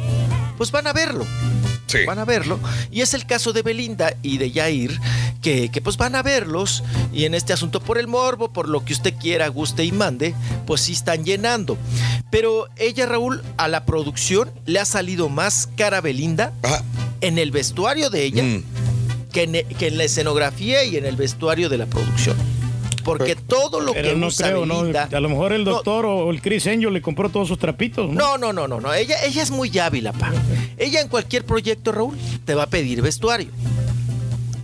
pues 0.58 0.72
van 0.72 0.88
a 0.88 0.94
verlo. 0.94 1.26
Van 2.06 2.20
a 2.20 2.26
verlo. 2.26 2.60
Y 2.92 3.02
es 3.02 3.14
el 3.14 3.26
caso 3.26 3.54
de 3.54 3.62
Belinda 3.62 4.14
y 4.22 4.38
de 4.38 4.52
Yair, 4.52 5.00
que, 5.42 5.70
que 5.70 5.82
pues 5.82 5.98
van 5.98 6.16
a 6.16 6.24
verlos. 6.24 6.84
Y 7.14 7.26
en 7.26 7.34
este 7.34 7.54
asunto, 7.54 7.80
por 7.80 7.98
el 7.98 8.08
morbo, 8.08 8.52
por 8.52 8.70
lo 8.70 8.84
que 8.84 8.94
usted 8.94 9.14
quiera, 9.20 9.48
guste 9.48 9.84
y 9.84 9.92
mande, 9.92 10.36
pues 10.66 10.82
sí 10.82 10.94
están 10.94 11.24
llenando. 11.24 11.78
Pero 12.30 12.68
ella, 12.76 13.06
Raúl, 13.06 13.42
a 13.58 13.68
la 13.68 13.86
producción 13.86 14.52
le 14.66 14.80
ha 14.80 14.86
salido 14.86 15.30
más 15.30 15.70
cara 15.78 16.02
Belinda 16.02 16.54
en 17.22 17.38
el 17.38 17.52
vestuario 17.52 18.10
de 18.10 18.24
ella 18.24 18.44
que, 19.32 19.44
en, 19.44 19.68
que 19.78 19.88
en 19.88 19.98
la 19.98 20.04
escenografía 20.04 20.84
y 20.84 20.98
en 20.98 21.06
el 21.06 21.16
vestuario 21.16 21.70
de 21.70 21.78
la 21.78 21.86
producción. 21.86 22.36
Porque 23.08 23.36
todo 23.36 23.80
lo 23.80 23.94
Pero 23.94 24.10
que 24.10 24.16
no 24.16 24.28
usa 24.28 24.48
creo, 24.50 24.66
¿no? 24.66 24.82
A 24.82 25.20
lo 25.20 25.30
mejor 25.30 25.54
el 25.54 25.64
doctor 25.64 26.06
o 26.06 26.30
el 26.30 26.42
Chris 26.42 26.68
Angel 26.68 26.92
le 26.94 27.02
compró 27.02 27.30
todos 27.30 27.48
sus 27.48 27.58
trapitos, 27.58 28.10
¿no? 28.12 28.38
No, 28.38 28.52
no, 28.52 28.68
no, 28.68 28.80
no. 28.82 28.94
Ella, 28.94 29.16
ella 29.24 29.42
es 29.42 29.50
muy 29.50 29.76
hábil, 29.80 30.10
pa. 30.20 30.32
Ella 30.78 31.00
en 31.02 31.08
cualquier 31.08 31.46
proyecto, 31.46 31.92
Raúl, 31.94 32.18
te 32.46 32.54
va 32.54 32.64
a 32.64 32.68
pedir 32.68 33.02
vestuario. 33.02 33.50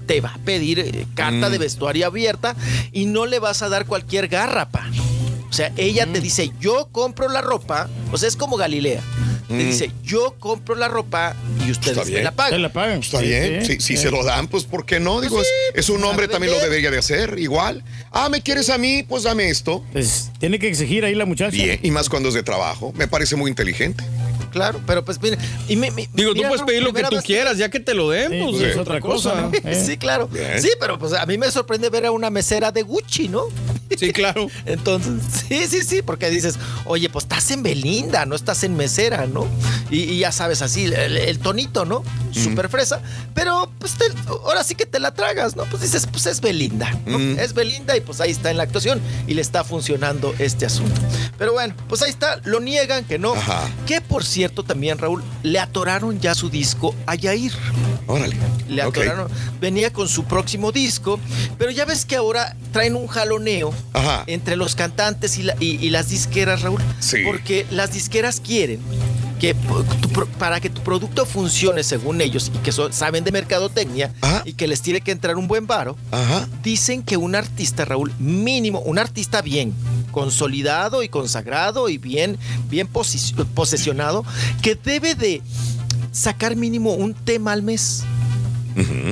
Te 0.06 0.20
va 0.20 0.34
a 0.36 0.38
pedir 0.40 0.80
eh, 0.80 1.08
carta 1.16 1.48
Mm. 1.48 1.52
de 1.54 1.58
vestuario 1.58 2.06
abierta 2.08 2.56
y 2.92 3.06
no 3.06 3.26
le 3.26 3.40
vas 3.40 3.62
a 3.62 3.70
dar 3.70 3.86
cualquier 3.86 4.28
garra, 4.28 4.68
pa. 4.70 4.88
O 5.50 5.54
sea, 5.54 5.72
ella 5.78 6.06
te 6.12 6.20
dice, 6.20 6.52
yo 6.60 6.90
compro 6.92 7.30
la 7.30 7.40
ropa. 7.42 7.88
O 8.12 8.18
sea, 8.18 8.28
es 8.28 8.36
como 8.36 8.58
Galilea. 8.58 9.02
Te 9.48 9.54
Mm. 9.54 9.58
dice, 9.58 9.92
yo 10.04 10.36
compro 10.40 10.76
la 10.76 10.88
ropa 10.88 11.36
y 11.66 11.72
ustedes 11.72 11.98
Está 11.98 12.06
me 12.06 12.12
bien. 12.12 12.24
la 12.24 12.32
pagan. 12.72 13.00
Está 13.00 13.20
bien. 13.22 13.66
Si, 13.66 13.80
si 13.80 13.98
se 13.98 14.10
lo 14.12 14.24
dan, 14.24 14.48
pues 14.48 14.64
¿por 14.64 14.86
qué 14.86 15.00
no? 15.00 15.22
Digo, 15.22 15.42
es, 15.42 15.48
es 15.76 15.90
un 15.90 16.04
hombre 16.04 16.28
también 16.28 16.54
lo 16.54 16.60
debería 16.60 16.90
de 16.92 16.98
hacer, 16.98 17.38
igual. 17.40 17.84
Ah, 18.12 18.30
¿me 18.30 18.42
quieres 18.42 18.70
a 18.70 18.78
mí? 18.78 19.04
Pues 19.04 19.24
dame 19.24 19.50
esto. 19.50 19.84
Pues 19.92 20.32
tiene 20.40 20.60
que 20.60 20.68
exigir 20.68 21.04
ahí 21.06 21.16
la 21.16 21.26
muchacha. 21.26 21.52
Bien, 21.56 21.80
y 21.84 21.92
más 21.92 22.10
cuando 22.10 22.30
es 22.30 22.36
de 22.36 22.44
trabajo. 22.44 22.94
Me 22.96 23.08
parece 23.08 23.36
muy 23.36 23.50
inteligente. 23.50 24.04
Claro, 24.54 24.80
pero 24.88 25.04
pues 25.04 25.20
mire, 25.22 25.38
y 25.68 25.76
me- 25.76 25.92
me- 25.92 26.08
Digo, 26.14 26.34
tú 26.34 26.42
puedes 26.44 26.62
pedir 26.62 26.84
lo 26.84 26.94
que 26.94 27.02
tú 27.04 27.18
quieras, 27.26 27.58
ya 27.58 27.70
que 27.70 27.80
te 27.80 27.94
lo 27.94 28.10
den, 28.10 28.30
pues 28.46 28.58
sí, 28.60 28.64
es 28.66 28.78
otra 28.78 29.00
cosa. 29.02 29.32
cosa, 29.32 29.42
¿no? 29.42 29.52
Eh. 29.70 29.84
Sí, 29.84 29.98
claro. 29.98 30.28
Bien. 30.28 30.62
Sí, 30.62 30.70
pero 30.80 30.98
pues 31.00 31.14
a 31.14 31.26
mí 31.26 31.38
me 31.38 31.52
sorprende 31.52 31.90
ver 31.90 32.06
a 32.06 32.12
una 32.12 32.30
mesera 32.30 32.72
de 32.72 32.84
Gucci, 32.84 33.28
¿no? 33.30 33.46
Sí, 33.98 34.14
claro. 34.14 34.48
Entonces, 34.66 35.14
sí, 35.50 35.66
sí, 35.68 35.82
sí, 35.82 36.02
porque 36.02 36.30
dices, 36.30 36.56
oye, 36.86 37.10
pues 37.10 37.26
estás 37.26 37.50
en 37.52 37.64
Belinda, 37.64 38.26
no 38.26 38.36
estás 38.36 38.64
en 38.64 38.76
mesera, 38.78 39.26
¿no? 39.26 39.48
Y, 39.90 40.02
y 40.02 40.20
ya 40.20 40.32
sabes, 40.32 40.62
así, 40.62 40.86
el, 40.86 41.18
el 41.18 41.40
tonito, 41.40 41.86
¿no? 41.86 42.04
Súper 42.32 42.70
fresa. 42.70 43.02
Pero, 43.36 43.72
pues, 43.80 43.94
te- 43.94 44.06
ahora 44.28 44.64
sí 44.64 44.76
que 44.76 44.86
te 44.86 45.00
la 45.00 45.14
tragas, 45.14 45.56
¿no? 45.56 45.66
Pues 45.66 45.82
dices, 45.84 46.08
pues 46.12 46.26
es 46.26 46.42
Belinda, 46.42 46.92
¿no? 47.06 47.18
Es 47.40 47.54
Belinda 47.54 47.96
y 47.98 48.02
pues 48.02 48.22
ahí 48.22 48.32
está 48.32 48.50
en 48.52 48.58
la 48.58 48.64
actuación 48.64 49.02
y 49.28 49.34
le 49.36 49.42
está 49.42 49.64
funcionando 49.64 50.34
este 50.40 50.66
asunto. 50.66 51.00
Pero 51.38 51.54
bueno, 51.54 51.76
pues 51.90 52.02
ahí 52.02 52.10
está, 52.10 52.40
lo 52.44 52.60
niegan 52.60 53.06
que 53.06 53.20
no. 53.20 53.34
Que 53.86 54.02
por 54.02 54.24
cierto, 54.26 54.43
también, 54.50 54.98
Raúl, 54.98 55.24
le 55.44 55.60
atoraron 55.60 56.20
ya 56.20 56.36
su 56.36 56.50
disco 56.50 56.94
a 57.06 57.16
Yair. 57.16 57.52
Órale. 58.08 58.36
Le 58.68 58.82
atoraron. 58.82 59.30
Venía 59.62 59.94
con 59.94 60.08
su 60.10 60.26
próximo 60.26 60.72
disco, 60.72 61.20
pero 61.58 61.72
ya 61.72 61.86
ves 61.86 62.06
que 62.06 62.16
ahora 62.16 62.56
traen 62.72 62.96
un 62.96 63.08
jaloneo 63.08 63.74
Ajá. 63.94 64.24
entre 64.28 64.56
los 64.58 64.76
cantantes 64.76 65.38
y, 65.38 65.44
la- 65.44 65.56
y- 65.60 65.78
y 65.86 65.90
las 65.90 66.10
disqueras, 66.10 66.62
Raúl. 66.64 66.82
Sí. 67.00 67.18
Porque 67.26 67.66
las 67.72 67.94
disqueras 67.94 68.40
quieren 68.42 68.80
que 69.40 69.54
tu 69.54 70.10
para 70.40 70.60
que 70.60 70.70
tu 70.70 70.82
producto 70.82 71.26
funcione 71.26 71.84
según 71.84 72.22
ellos 72.22 72.52
y 72.54 72.58
que 72.60 72.72
so- 72.72 72.92
saben 72.92 73.24
de 73.24 73.32
mercadotecnia 73.32 74.14
y 74.46 74.54
que 74.54 74.68
les 74.68 74.82
tiene 74.82 75.02
que 75.02 75.12
entrar 75.12 75.36
un 75.38 75.48
buen 75.48 75.68
varo, 75.68 75.98
dicen 76.64 77.04
que 77.04 77.18
un 77.18 77.36
artista, 77.36 77.86
Raúl, 77.86 78.14
mínimo, 78.20 78.80
un 78.80 79.00
artista 79.00 79.42
bien 79.42 79.74
consolidado 80.12 81.04
y 81.04 81.10
consagrado 81.10 81.90
y 81.90 81.98
bien, 81.98 82.38
bien 82.70 82.88
posesionado, 82.88 84.24
que 84.62 84.76
debe 84.76 85.16
de 85.16 85.42
sacar 86.12 86.56
mínimo 86.56 86.94
un 86.94 87.14
tema 87.14 87.52
al 87.52 87.64
mes. 87.64 88.04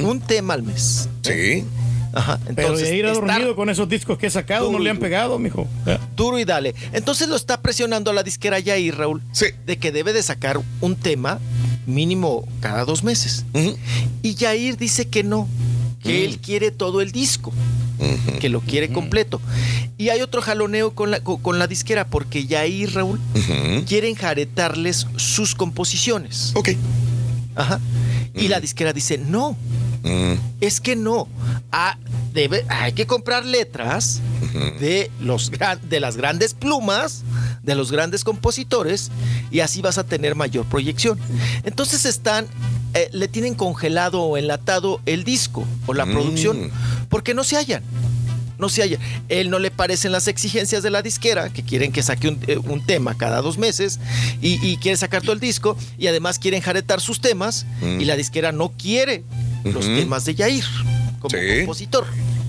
Un 0.03 0.21
tema 0.21 0.53
al 0.55 0.63
mes. 0.63 1.07
Sí. 1.23 1.65
Ajá. 2.13 2.39
Pero 2.43 2.69
Entonces, 2.69 2.89
de 2.89 2.97
ir 2.97 3.05
a 3.05 3.11
estar 3.11 3.27
dormido 3.27 3.55
con 3.55 3.69
esos 3.69 3.87
discos 3.87 4.17
que 4.17 4.27
he 4.27 4.29
sacado, 4.29 4.71
no 4.71 4.79
le 4.79 4.89
han 4.89 4.97
pegado, 4.97 5.39
mijo. 5.39 5.67
Eh. 5.85 5.97
duro 6.15 6.39
y 6.39 6.45
dale. 6.45 6.75
Entonces 6.93 7.29
lo 7.29 7.35
está 7.35 7.61
presionando 7.61 8.11
la 8.13 8.23
disquera 8.23 8.59
Yair, 8.59 8.95
Raúl, 8.97 9.21
de 9.65 9.77
que 9.77 9.91
debe 9.91 10.13
de 10.13 10.23
sacar 10.23 10.59
un 10.81 10.95
tema 10.95 11.39
mínimo 11.85 12.47
cada 12.59 12.85
dos 12.85 13.03
meses. 13.03 13.45
Y 14.21 14.35
Yair 14.35 14.77
dice 14.77 15.07
que 15.07 15.23
no, 15.23 15.47
que 16.03 16.25
él 16.25 16.39
quiere 16.39 16.71
todo 16.71 17.01
el 17.01 17.11
disco, 17.11 17.53
que 18.39 18.49
lo 18.49 18.61
quiere 18.61 18.89
completo. 18.89 19.41
Y 19.97 20.09
hay 20.09 20.21
otro 20.21 20.41
jaloneo 20.41 20.91
con 20.95 21.11
la, 21.11 21.19
con, 21.21 21.37
con 21.41 21.59
la 21.59 21.67
disquera, 21.67 22.07
porque 22.07 22.45
Yair, 22.45 22.93
Raúl, 22.93 23.19
quiere 23.87 24.09
enjaretarles 24.09 25.07
sus 25.15 25.55
composiciones. 25.55 26.51
Ok. 26.55 26.69
Ajá. 27.55 27.79
Y 28.33 28.47
la 28.47 28.59
disquera 28.59 28.93
dice, 28.93 29.17
no, 29.17 29.57
es 30.59 30.81
que 30.81 30.95
no. 30.95 31.27
Ah, 31.71 31.97
debe, 32.33 32.65
hay 32.69 32.93
que 32.93 33.05
comprar 33.07 33.45
letras 33.45 34.21
de, 34.79 35.11
los, 35.19 35.51
de 35.89 35.99
las 35.99 36.17
grandes 36.17 36.53
plumas, 36.53 37.23
de 37.63 37.75
los 37.75 37.91
grandes 37.91 38.23
compositores, 38.23 39.11
y 39.51 39.59
así 39.59 39.81
vas 39.81 39.97
a 39.97 40.03
tener 40.03 40.35
mayor 40.35 40.65
proyección. 40.65 41.19
Entonces 41.63 42.05
están, 42.05 42.47
eh, 42.93 43.09
le 43.13 43.27
tienen 43.27 43.53
congelado 43.55 44.21
o 44.23 44.37
enlatado 44.37 45.01
el 45.05 45.23
disco 45.23 45.65
o 45.85 45.93
la 45.93 46.05
Mm. 46.05 46.11
producción, 46.11 46.71
porque 47.09 47.33
no 47.33 47.43
se 47.43 47.57
hallan. 47.57 47.83
No 48.57 48.69
se 48.69 48.81
halla. 48.83 48.99
Él 49.27 49.49
no 49.49 49.57
le 49.57 49.71
parecen 49.71 50.11
las 50.11 50.27
exigencias 50.27 50.83
de 50.83 50.91
la 50.91 51.01
disquera, 51.01 51.49
que 51.51 51.63
quieren 51.63 51.91
que 51.91 52.03
saque 52.03 52.27
un, 52.27 52.39
eh, 52.45 52.57
un 52.57 52.85
tema 52.85 53.17
cada 53.17 53.41
dos 53.41 53.57
meses 53.57 53.99
y, 54.39 54.63
y 54.65 54.77
quiere 54.77 54.97
sacar 54.97 55.21
todo 55.23 55.33
el 55.33 55.39
disco 55.39 55.75
y 55.97 56.05
además 56.07 56.37
quieren 56.37 56.61
jaretar 56.61 57.01
sus 57.01 57.21
temas 57.21 57.65
Mm. 57.81 58.01
y 58.01 58.05
la 58.05 58.15
disquera 58.15 58.51
no 58.51 58.69
quiere 58.69 59.23
los 59.63 59.85
temas 59.85 60.25
de 60.25 60.35
Yair 60.35 60.65
como 61.19 61.35
compositor. 61.57 62.05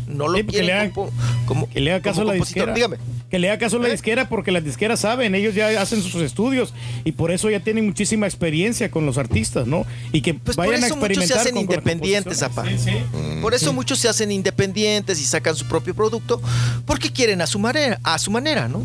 No 0.08 0.28
lo 0.28 0.36
Sí, 0.36 0.42
porque 0.42 0.58
quiere 0.58 0.66
le 0.66 0.72
haga- 0.74 0.90
como, 0.92 1.10
como- 1.46 1.68
Que 1.70 1.80
le 1.80 1.90
haga 1.92 2.02
caso 2.02 2.20
a 2.20 2.24
como 2.24 2.34
la 2.34 2.38
disquera. 2.44 2.74
Dígame. 2.74 2.98
Que 3.30 3.38
le 3.38 3.48
haga 3.48 3.58
caso 3.58 3.78
a 3.78 3.80
la 3.80 3.88
¿Eh? 3.88 3.92
disquera 3.92 4.28
porque 4.28 4.52
las 4.52 4.62
disqueras 4.62 5.00
saben, 5.00 5.34
ellos 5.34 5.54
ya 5.54 5.68
hacen 5.80 6.02
sus 6.02 6.16
estudios 6.16 6.74
y 7.04 7.12
por 7.12 7.30
eso 7.32 7.48
ya 7.48 7.60
tienen 7.60 7.86
muchísima 7.86 8.26
experiencia 8.26 8.90
con 8.90 9.06
los 9.06 9.16
artistas, 9.16 9.66
¿no? 9.66 9.86
Y 10.12 10.20
que 10.20 10.34
Pues 10.34 10.54
por 10.54 10.66
vayan 10.66 10.84
a 10.84 10.86
eso 10.88 10.96
muchos 10.96 11.08
se 11.08 11.12
experimentar 11.14 11.38
hacen 11.40 11.54
con- 11.54 11.64
con 11.66 11.76
las 11.76 11.82
independientes, 11.84 12.42
apa. 12.42 12.62
composiciones. 12.62 13.04
Por 13.40 13.54
eso 13.54 13.72
muchos 13.72 13.98
se 14.00 14.08
hacen 14.10 14.30
independientes 14.32 15.18
y 15.18 15.24
sacan 15.24 15.56
su 15.56 15.66
propio 15.66 15.94
producto 15.94 16.42
porque 16.84 17.10
quieren 17.10 17.40
a 17.40 17.46
su 17.46 17.58
manera, 17.58 17.98
a 18.02 18.18
su 18.18 18.30
manera, 18.30 18.68
¿no? 18.68 18.82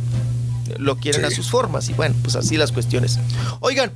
Lo 0.78 0.98
quieren 0.98 1.26
a 1.26 1.32
sus 1.32 1.50
formas 1.50 1.90
y 1.90 1.94
bueno, 1.94 2.16
pues 2.22 2.36
así 2.36 2.58
las 2.58 2.72
cuestiones. 2.72 3.20
Oigan, 3.60 3.92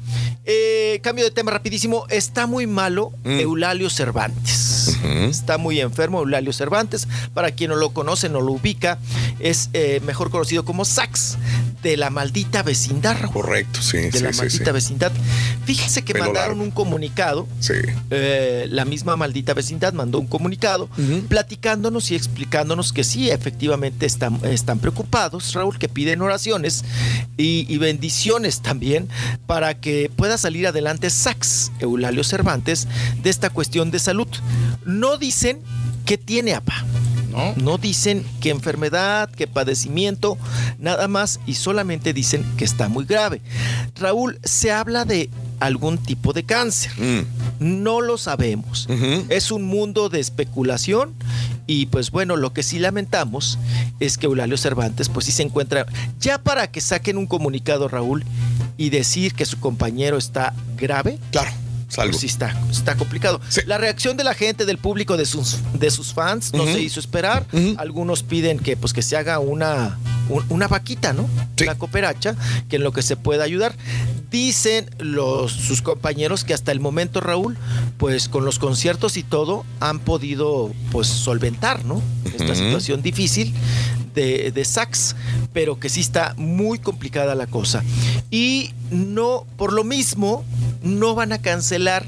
eh, 0.46 1.00
cambio 1.04 1.26
de 1.26 1.32
tema 1.32 1.52
rapidísimo. 1.52 2.06
Está 2.10 2.48
muy 2.48 2.68
malo 2.68 3.12
Eulalio 3.24 3.90
Cervantes. 3.90 4.98
Está 5.04 5.58
muy 5.58 5.80
enfermo 5.80 6.20
Eulalio 6.20 6.54
Cervantes. 6.54 7.08
Para 7.34 7.52
quien 7.52 7.70
no 7.70 7.76
lo 7.76 7.92
conoce, 7.92 8.30
no 8.30 8.42
lo 8.42 8.54
ubica, 8.54 9.00
es 9.40 9.70
eh, 9.74 10.02
mejor 10.06 10.32
conocido 10.32 10.66
como 10.66 10.86
Sax 10.86 11.38
de 11.84 11.98
la 11.98 12.10
maldita 12.10 12.64
vecindad. 12.64 13.18
Raúl. 13.20 13.34
Correcto, 13.34 13.82
sí. 13.82 13.98
De 13.98 14.12
sí, 14.12 14.20
la 14.24 14.34
sí, 14.34 14.40
maldita 14.40 14.72
vecindad. 14.72 15.12
Fíjense 15.66 16.04
que 16.04 16.14
Pelo 16.14 16.26
mandaron 16.26 16.58
largo. 16.58 16.64
un 16.64 16.72
comunicado. 16.72 17.48
Sí. 17.60 17.74
Eh, 18.10 18.68
la 18.70 18.86
misma 18.86 19.16
maldita 19.16 19.54
vecindad 19.54 19.94
mandó 19.94 20.20
un 20.20 20.28
comunicado 20.28 20.90
platicándonos 21.28 22.12
y 22.12 22.16
explicándonos 22.16 22.94
que 22.94 23.04
sí, 23.04 23.30
efectivamente 23.30 24.06
están, 24.06 24.40
están 24.46 24.80
preocupados, 24.80 25.54
Raúl, 25.54 25.78
que 25.78 25.90
piden 25.90 26.22
y, 27.38 27.66
y 27.68 27.78
bendiciones 27.78 28.62
también 28.62 29.08
para 29.48 29.80
que 29.80 30.12
pueda 30.16 30.38
salir 30.38 30.68
adelante 30.68 31.10
Sax, 31.10 31.72
Eulalio 31.80 32.24
Cervantes, 32.24 32.88
de 33.22 33.30
esta 33.30 33.50
cuestión 33.50 33.92
de 33.92 34.00
salud. 34.00 34.28
No 34.86 35.18
dicen 35.18 35.60
qué 36.06 36.18
tiene 36.18 36.54
APA. 36.54 36.86
No. 37.32 37.78
dicen 37.78 38.26
qué 38.40 38.50
enfermedad, 38.50 39.30
qué 39.30 39.48
padecimiento, 39.48 40.38
nada 40.80 41.08
más 41.08 41.40
y 41.46 41.56
solamente 41.56 42.14
dicen 42.14 42.46
que 42.58 42.66
está 42.66 42.90
muy 42.90 43.06
grave. 43.06 43.42
Raúl, 43.96 44.40
se 44.44 44.72
habla 44.72 45.06
de 45.06 45.30
algún 45.60 45.98
tipo 45.98 46.34
de 46.34 46.44
cáncer. 46.44 46.92
Mm. 46.98 47.26
No 47.60 48.02
lo 48.02 48.18
sabemos. 48.18 48.88
Es 49.30 49.52
un 49.52 49.64
mundo 49.64 50.10
de 50.10 50.20
especulación 50.20 51.14
y 51.68 51.86
pues 51.86 52.12
bueno, 52.12 52.36
lo 52.36 52.54
que 52.54 52.64
sí 52.64 52.80
lamentamos 52.80 53.60
es 54.00 54.18
que 54.18 54.26
Eulalio 54.26 54.58
Cervantes 54.58 55.10
pues 55.10 55.28
sí 55.28 55.32
se 55.32 55.44
encuentra 55.44 55.86
ya 56.20 56.40
para 56.40 56.72
que 56.72 56.82
saquen 56.82 57.18
un 57.18 57.28
comunicado 57.28 57.88
Raúl 57.88 58.26
y 58.78 58.90
decir 58.90 59.34
que 59.36 59.46
su 59.46 59.60
compañero 59.60 60.18
está 60.18 60.54
grave. 60.76 61.20
Claro. 61.32 61.52
Salvo. 61.92 62.12
Pues 62.12 62.22
sí 62.22 62.28
está, 62.28 62.58
está 62.72 62.96
complicado. 62.96 63.42
La 63.66 63.78
reacción 63.78 64.16
de 64.16 64.24
la 64.24 64.34
gente, 64.34 64.66
del 64.66 64.78
público, 64.78 65.18
de 65.18 65.26
sus, 65.26 65.58
de 65.74 65.92
sus 65.92 66.14
fans, 66.14 66.54
no 66.54 66.64
se 66.64 66.80
hizo 66.80 67.02
esperar. 67.02 67.46
Algunos 67.76 68.24
piden 68.24 68.60
que, 68.60 68.78
pues, 68.78 68.94
que 68.94 69.02
se 69.02 69.18
haga 69.18 69.40
una, 69.40 70.00
un- 70.32 70.46
una 70.50 70.68
vaquita, 70.68 71.14
¿no? 71.14 71.30
Una 71.64 71.78
cooperacha, 71.78 72.36
que 72.70 72.78
en 72.78 72.84
lo 72.84 72.92
que 72.92 73.02
se 73.02 73.16
pueda 73.16 73.44
ayudar. 73.44 73.76
Dicen 74.32 74.90
los, 75.00 75.52
sus 75.52 75.82
compañeros 75.82 76.44
que 76.46 76.54
hasta 76.54 76.72
el 76.72 76.80
momento, 76.80 77.20
Raúl, 77.20 77.58
pues 77.98 78.30
con 78.30 78.46
los 78.46 78.60
conciertos 78.60 79.18
y 79.18 79.24
todo, 79.24 79.66
han 79.82 80.00
podido 80.00 80.72
pues 80.92 81.08
solventar, 81.08 81.84
¿no? 81.86 82.02
Esta 82.26 82.56
situación 82.56 83.02
difícil 83.02 83.54
de, 84.16 84.52
de 84.52 84.66
sax, 84.66 85.16
pero 85.54 85.80
que 85.80 85.90
sí 85.90 86.00
está 86.00 86.34
muy 86.38 86.80
complicada 86.80 87.36
la 87.36 87.46
cosa. 87.48 87.84
Y 88.30 88.72
no, 88.90 89.46
por 89.58 89.74
lo 89.74 89.84
mismo, 89.84 90.46
no 90.82 91.14
van 91.14 91.34
a 91.34 91.40
cancelar 91.40 92.06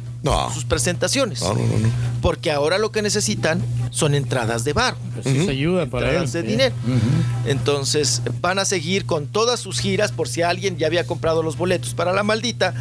sus 0.54 0.66
presentaciones. 0.66 1.42
No, 1.42 1.54
no, 1.54 1.60
no, 1.60 1.80
no. 1.80 1.90
Porque 2.22 2.52
ahora 2.52 2.78
lo 2.78 2.92
que 2.92 3.02
necesitan 3.02 3.62
son 3.92 4.16
entradas 4.16 4.64
de 4.64 4.74
bar. 4.74 4.96
Pues 5.14 5.26
sí 5.26 5.46
se 5.46 5.52
ayuda 5.52 5.86
para 5.88 6.08
entradas 6.08 6.36
él. 6.36 6.44
de 6.44 6.50
dinero. 6.50 6.76
Entonces 7.46 8.22
van 8.42 8.60
a 8.60 8.66
seguir 8.66 9.06
con 9.06 9.28
todas 9.28 9.60
sus 9.60 9.80
giras, 9.80 10.12
por 10.12 10.28
si 10.28 10.42
alguien 10.42 10.78
ya 10.78 10.88
había 10.88 11.06
comprado 11.06 11.44
los 11.44 11.58
boletos 11.58 11.94
para 11.94 12.14
la 12.14 12.24
maldita, 12.24 12.74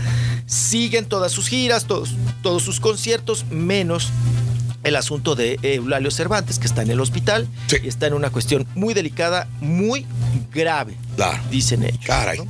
siguen 0.47 1.07
todas 1.07 1.33
sus 1.33 1.49
giras, 1.49 1.85
todos, 1.87 2.15
todos 2.43 2.63
sus 2.63 2.81
conciertos, 2.81 3.45
menos 3.51 4.11
el 4.85 4.97
asunto 4.97 5.35
de 5.35 5.59
Eulalio 5.63 6.11
Cervantes, 6.11 6.59
que 6.59 6.67
está 6.67 6.83
en 6.83 6.91
el 6.91 7.01
hospital 7.01 7.47
y 7.83 7.89
está 7.89 8.07
en 8.07 8.15
una 8.15 8.31
cuestión 8.31 8.67
muy 8.75 8.95
delicada, 8.95 9.49
muy 9.61 10.07
grave, 10.53 10.97
dicen 11.51 11.85
ellos. 11.85 12.01
Caray. 12.05 12.41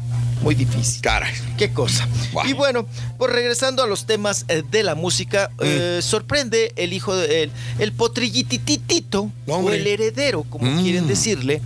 Muy 0.42 0.54
difícil. 0.54 1.00
Caray. 1.02 1.32
Qué 1.56 1.72
cosa. 1.72 2.08
Y 2.46 2.52
bueno, 2.52 2.86
pues 3.18 3.32
regresando 3.32 3.82
a 3.82 3.86
los 3.86 4.06
temas 4.06 4.44
eh, 4.48 4.62
de 4.70 4.82
la 4.82 4.94
música, 4.94 5.50
Mm. 5.58 5.60
eh, 5.62 5.98
sorprende 6.02 6.72
el 6.76 6.92
hijo, 6.92 7.14
de, 7.14 7.44
el, 7.44 7.50
el 7.78 7.92
potrillitititito, 7.92 9.30
o 9.46 9.70
el 9.70 9.86
heredero, 9.86 10.42
como 10.44 10.66
Mm. 10.70 10.82
quieren 10.82 11.06
decirle, 11.06 11.60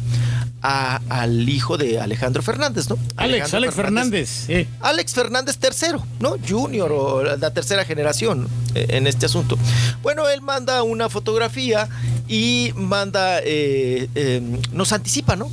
a- 0.62 1.00
al 1.08 1.48
hijo 1.48 1.76
de 1.78 2.00
Alejandro 2.00 2.42
Fernández, 2.42 2.88
¿no? 2.88 2.96
Alex, 3.16 3.18
Alejandro 3.54 3.56
Alex 3.58 3.74
Fernández. 3.74 4.44
eh. 4.48 4.66
Alex 4.80 5.12
Fernández 5.14 5.58
III, 5.62 6.00
¿no? 6.18 6.36
Junior 6.48 6.90
o 6.92 7.22
la 7.36 7.50
tercera 7.52 7.84
generación 7.84 8.48
eh, 8.74 8.86
en 8.90 9.06
este 9.06 9.26
asunto. 9.26 9.56
Bueno, 10.02 10.28
él 10.28 10.42
manda 10.42 10.82
una 10.82 11.08
fotografía 11.08 11.88
y 12.26 12.72
manda, 12.74 13.38
eh, 13.44 14.08
eh, 14.16 14.42
nos 14.72 14.92
anticipa, 14.92 15.36
¿no? 15.36 15.50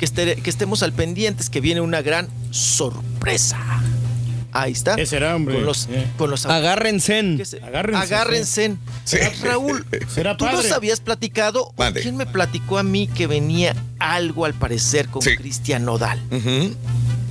Que, 0.00 0.50
estemos 0.50 0.82
al 0.82 0.92
pendientes, 0.92 1.50
que 1.50 1.60
viene 1.60 1.80
una 1.80 2.02
gran 2.02 2.28
sorpresa. 2.50 3.58
Ahí 4.52 4.72
está. 4.72 4.96
¿Qué 4.96 5.06
será, 5.06 5.36
hombre? 5.36 5.54
Con 5.54 5.64
los, 5.64 5.86
Eh. 5.92 6.06
con 6.16 6.30
los 6.30 6.44
Agárrense. 6.46 7.34
¿Qué 7.36 7.44
se- 7.44 7.62
Agárrense, 7.62 8.02
Agárrense. 8.02 8.76
Raúl, 9.44 9.86
Será 10.12 10.36
¿tú 10.36 10.46
nos 10.46 10.72
habías 10.72 11.00
platicado? 11.00 11.72
Mande. 11.78 12.00
¿Quién 12.00 12.16
me 12.16 12.26
platicó 12.26 12.78
a 12.78 12.82
mí 12.82 13.06
que 13.06 13.26
venía 13.28 13.76
algo 13.98 14.46
al 14.46 14.54
parecer 14.54 15.08
con 15.08 15.22
Cristian 15.22 15.84
Nodal? 15.84 16.20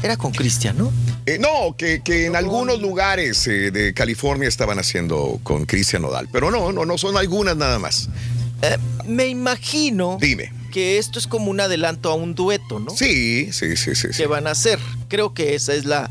Era 0.02 0.16
con 0.16 0.32
Cristian, 0.32 0.78
¿no? 0.78 0.94
Eh, 1.26 1.38
no, 1.40 1.76
que, 1.76 2.02
que 2.02 2.28
en 2.28 2.36
algunos 2.38 2.80
lugares 2.82 3.46
eh, 3.48 3.70
de 3.72 3.94
California 3.94 4.48
estaban 4.48 4.80
haciendo 4.80 5.40
con 5.44 5.66
Cristian 5.66 6.02
Nodal. 6.04 6.30
Pero 6.32 6.50
no, 6.52 6.72
no, 6.72 6.86
no 6.86 6.98
son 6.98 7.18
algunas 7.18 7.58
nada 7.58 7.80
más. 7.80 8.08
Eh, 8.62 8.78
me 9.06 9.28
imagino 9.28 10.18
Dime. 10.20 10.52
que 10.72 10.98
esto 10.98 11.20
es 11.20 11.28
como 11.28 11.50
un 11.52 11.60
adelanto 11.60 12.12
a 12.12 12.16
un 12.16 12.36
dueto, 12.36 12.80
¿no? 12.80 12.92
Sí, 12.92 13.52
sí, 13.52 13.76
sí, 13.76 13.96
sí. 13.96 14.08
sí. 14.12 14.18
Que 14.18 14.28
van 14.28 14.48
a 14.48 14.52
hacer. 14.52 14.80
Creo 15.08 15.34
que 15.34 15.56
esa 15.56 15.74
es 15.74 15.86
la, 15.86 16.10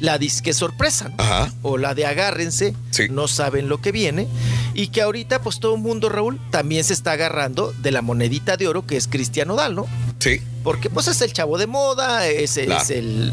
la 0.00 0.18
disque 0.18 0.52
sorpresa, 0.52 1.08
¿no? 1.08 1.14
Ajá. 1.18 1.52
O 1.62 1.78
la 1.78 1.94
de 1.94 2.06
agárrense, 2.06 2.74
no 3.10 3.28
saben 3.28 3.68
lo 3.68 3.80
que 3.80 3.92
viene. 3.92 4.28
Y 4.74 4.88
que 4.88 5.02
ahorita, 5.02 5.40
pues 5.40 5.58
todo 5.58 5.74
el 5.74 5.80
mundo, 5.80 6.08
Raúl, 6.08 6.38
también 6.50 6.84
se 6.84 6.92
está 6.92 7.12
agarrando 7.12 7.72
de 7.82 7.90
la 7.90 8.02
monedita 8.02 8.56
de 8.56 8.68
oro 8.68 8.86
que 8.86 8.96
es 8.96 9.08
Cristian 9.08 9.48
Nodal, 9.48 9.74
¿no? 9.74 9.86
Sí. 10.18 10.40
Porque 10.62 10.90
pues 10.90 11.08
es 11.08 11.20
el 11.22 11.32
chavo 11.32 11.58
de 11.58 11.66
moda, 11.66 12.26
es, 12.28 12.56
el. 12.56 13.32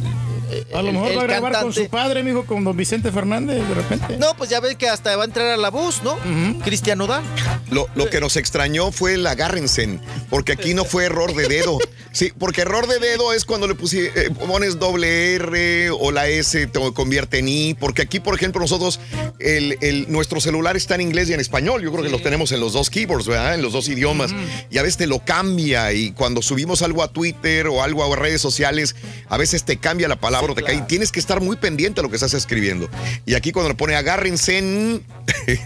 A 0.73 0.81
lo 0.81 0.91
mejor 0.91 1.11
el 1.11 1.17
va 1.17 1.21
a 1.23 1.27
grabar 1.27 1.61
con 1.61 1.73
su 1.73 1.87
padre, 1.89 2.23
mijo, 2.23 2.45
con 2.45 2.63
don 2.63 2.75
Vicente 2.77 3.11
Fernández, 3.11 3.67
de 3.67 3.73
repente. 3.73 4.17
No, 4.17 4.35
pues 4.37 4.49
ya 4.49 4.59
ven 4.59 4.77
que 4.77 4.87
hasta 4.89 5.15
va 5.15 5.23
a 5.23 5.25
entrar 5.25 5.47
a 5.47 5.57
la 5.57 5.69
voz, 5.69 6.01
¿no? 6.03 6.17
Cristian 6.63 6.97
Nodal. 6.97 7.23
Lo, 7.71 7.87
lo 7.95 8.09
que 8.09 8.19
nos 8.19 8.35
extrañó 8.37 8.91
fue 8.91 9.15
el 9.15 9.25
agárrense, 9.27 9.99
porque 10.29 10.51
aquí 10.53 10.73
no 10.73 10.85
fue 10.85 11.05
error 11.05 11.33
de 11.35 11.47
dedo. 11.47 11.77
Sí, 12.11 12.31
porque 12.37 12.61
error 12.61 12.85
de 12.87 12.99
dedo 12.99 13.33
es 13.33 13.43
cuando 13.43 13.67
le 13.67 13.75
pusi- 13.75 14.11
eh, 14.15 14.29
pones 14.47 14.77
doble 14.77 15.33
R 15.35 15.89
o 15.89 16.11
la 16.11 16.27
S 16.27 16.67
te 16.67 16.79
convierte 16.93 17.39
en 17.39 17.47
I, 17.47 17.73
porque 17.73 18.03
aquí, 18.03 18.19
por 18.19 18.35
ejemplo, 18.35 18.61
nosotros, 18.61 18.99
el, 19.39 19.77
el- 19.81 20.11
nuestro 20.11 20.39
celular 20.39 20.77
está 20.77 20.93
en 20.93 21.01
inglés 21.01 21.29
y 21.29 21.33
en 21.33 21.39
español. 21.39 21.81
Yo 21.81 21.91
creo 21.91 22.03
que 22.03 22.09
los 22.11 22.21
tenemos 22.21 22.51
en 22.51 22.59
los 22.59 22.73
dos 22.73 22.91
keyboards, 22.91 23.25
¿verdad? 23.27 23.55
En 23.55 23.63
los 23.63 23.73
dos 23.73 23.87
idiomas. 23.89 24.31
Y 24.69 24.77
a 24.77 24.83
veces 24.83 24.97
te 24.97 25.07
lo 25.07 25.19
cambia 25.25 25.91
y 25.93 26.11
cuando 26.11 26.41
subimos 26.43 26.83
algo 26.83 27.01
a 27.01 27.07
Twitter 27.07 27.65
o 27.67 27.81
algo 27.81 28.03
a 28.03 28.15
redes 28.15 28.41
sociales, 28.41 28.95
a 29.27 29.37
veces 29.37 29.63
te 29.63 29.77
cambia 29.77 30.07
la 30.07 30.17
palabra 30.17 30.42
te 30.55 30.63
cae. 30.63 30.81
Tienes 30.81 31.11
que 31.11 31.19
estar 31.19 31.41
muy 31.41 31.55
pendiente 31.55 31.99
a 32.01 32.03
lo 32.03 32.09
que 32.09 32.15
estás 32.15 32.33
escribiendo. 32.33 32.89
Y 33.25 33.35
aquí 33.35 33.51
cuando 33.51 33.69
le 33.69 33.75
pone 33.75 33.95
agárrense 33.95 34.57
en- 34.57 35.03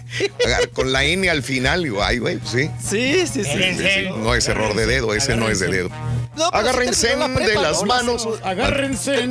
con 0.73 0.91
la 0.91 1.03
N 1.03 1.30
al 1.30 1.43
final, 1.43 1.83
digo, 1.83 2.03
ay, 2.03 2.19
güey, 2.19 2.38
pues 2.38 2.51
sí. 2.51 2.69
Sí, 2.81 3.25
sí, 3.27 3.43
sí. 3.43 3.49
sí, 3.51 3.77
sí. 3.77 4.09
No 4.17 4.35
es 4.35 4.47
error 4.47 4.75
de 4.75 4.85
dedo, 4.85 5.14
ese 5.14 5.35
no 5.35 5.49
es 5.49 5.59
de 5.59 5.67
dedo. 5.67 5.89
No, 6.35 6.45
Agárrense 6.49 7.15
la 7.17 7.27
de 7.27 7.56
las 7.56 7.80
¿no? 7.81 7.85
La 7.88 7.95
manos. 7.95 8.22
secu. 8.22 8.38
Agárrense. 8.43 9.27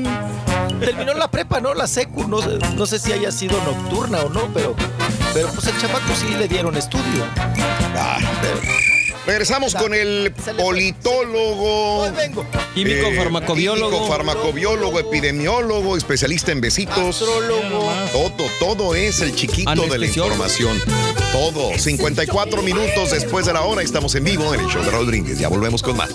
Terminó 0.80 1.14
la 1.14 1.30
prepa, 1.30 1.60
¿no? 1.60 1.72
La 1.74 1.86
secu. 1.86 2.26
No, 2.26 2.42
sé- 2.42 2.58
no 2.74 2.84
sé 2.86 2.98
si 2.98 3.12
haya 3.12 3.30
sido 3.30 3.56
nocturna 3.62 4.18
o 4.22 4.28
no, 4.28 4.52
pero, 4.52 4.74
pero 5.32 5.48
pues 5.52 5.66
el 5.68 5.78
chamaco 5.78 6.12
sí 6.16 6.34
le 6.36 6.48
dieron 6.48 6.76
estudio. 6.76 7.24
Ah. 7.96 8.18
Regresamos 9.26 9.74
con 9.74 9.92
el 9.92 10.32
politólogo. 10.56 12.06
Químico, 12.74 13.10
farmacobiólogo. 13.16 13.90
químico, 13.90 14.08
farmacobiólogo, 14.08 15.00
epidemiólogo, 15.00 15.96
especialista 15.96 16.52
en 16.52 16.60
besitos. 16.60 17.24
Todo, 18.12 18.50
todo 18.60 18.94
es 18.94 19.20
el 19.20 19.34
chiquito 19.34 19.86
de 19.88 19.98
la 19.98 20.06
información. 20.06 20.80
Todo. 21.32 21.76
54 21.76 22.62
minutos 22.62 23.10
después 23.10 23.46
de 23.46 23.52
la 23.52 23.62
hora. 23.62 23.82
Estamos 23.82 24.14
en 24.14 24.24
vivo 24.24 24.54
en 24.54 24.60
el 24.60 24.66
show 24.66 24.82
de 24.84 24.90
Rodríguez. 24.90 25.38
Ya 25.38 25.48
volvemos 25.48 25.82
con 25.82 25.96
más. 25.96 26.10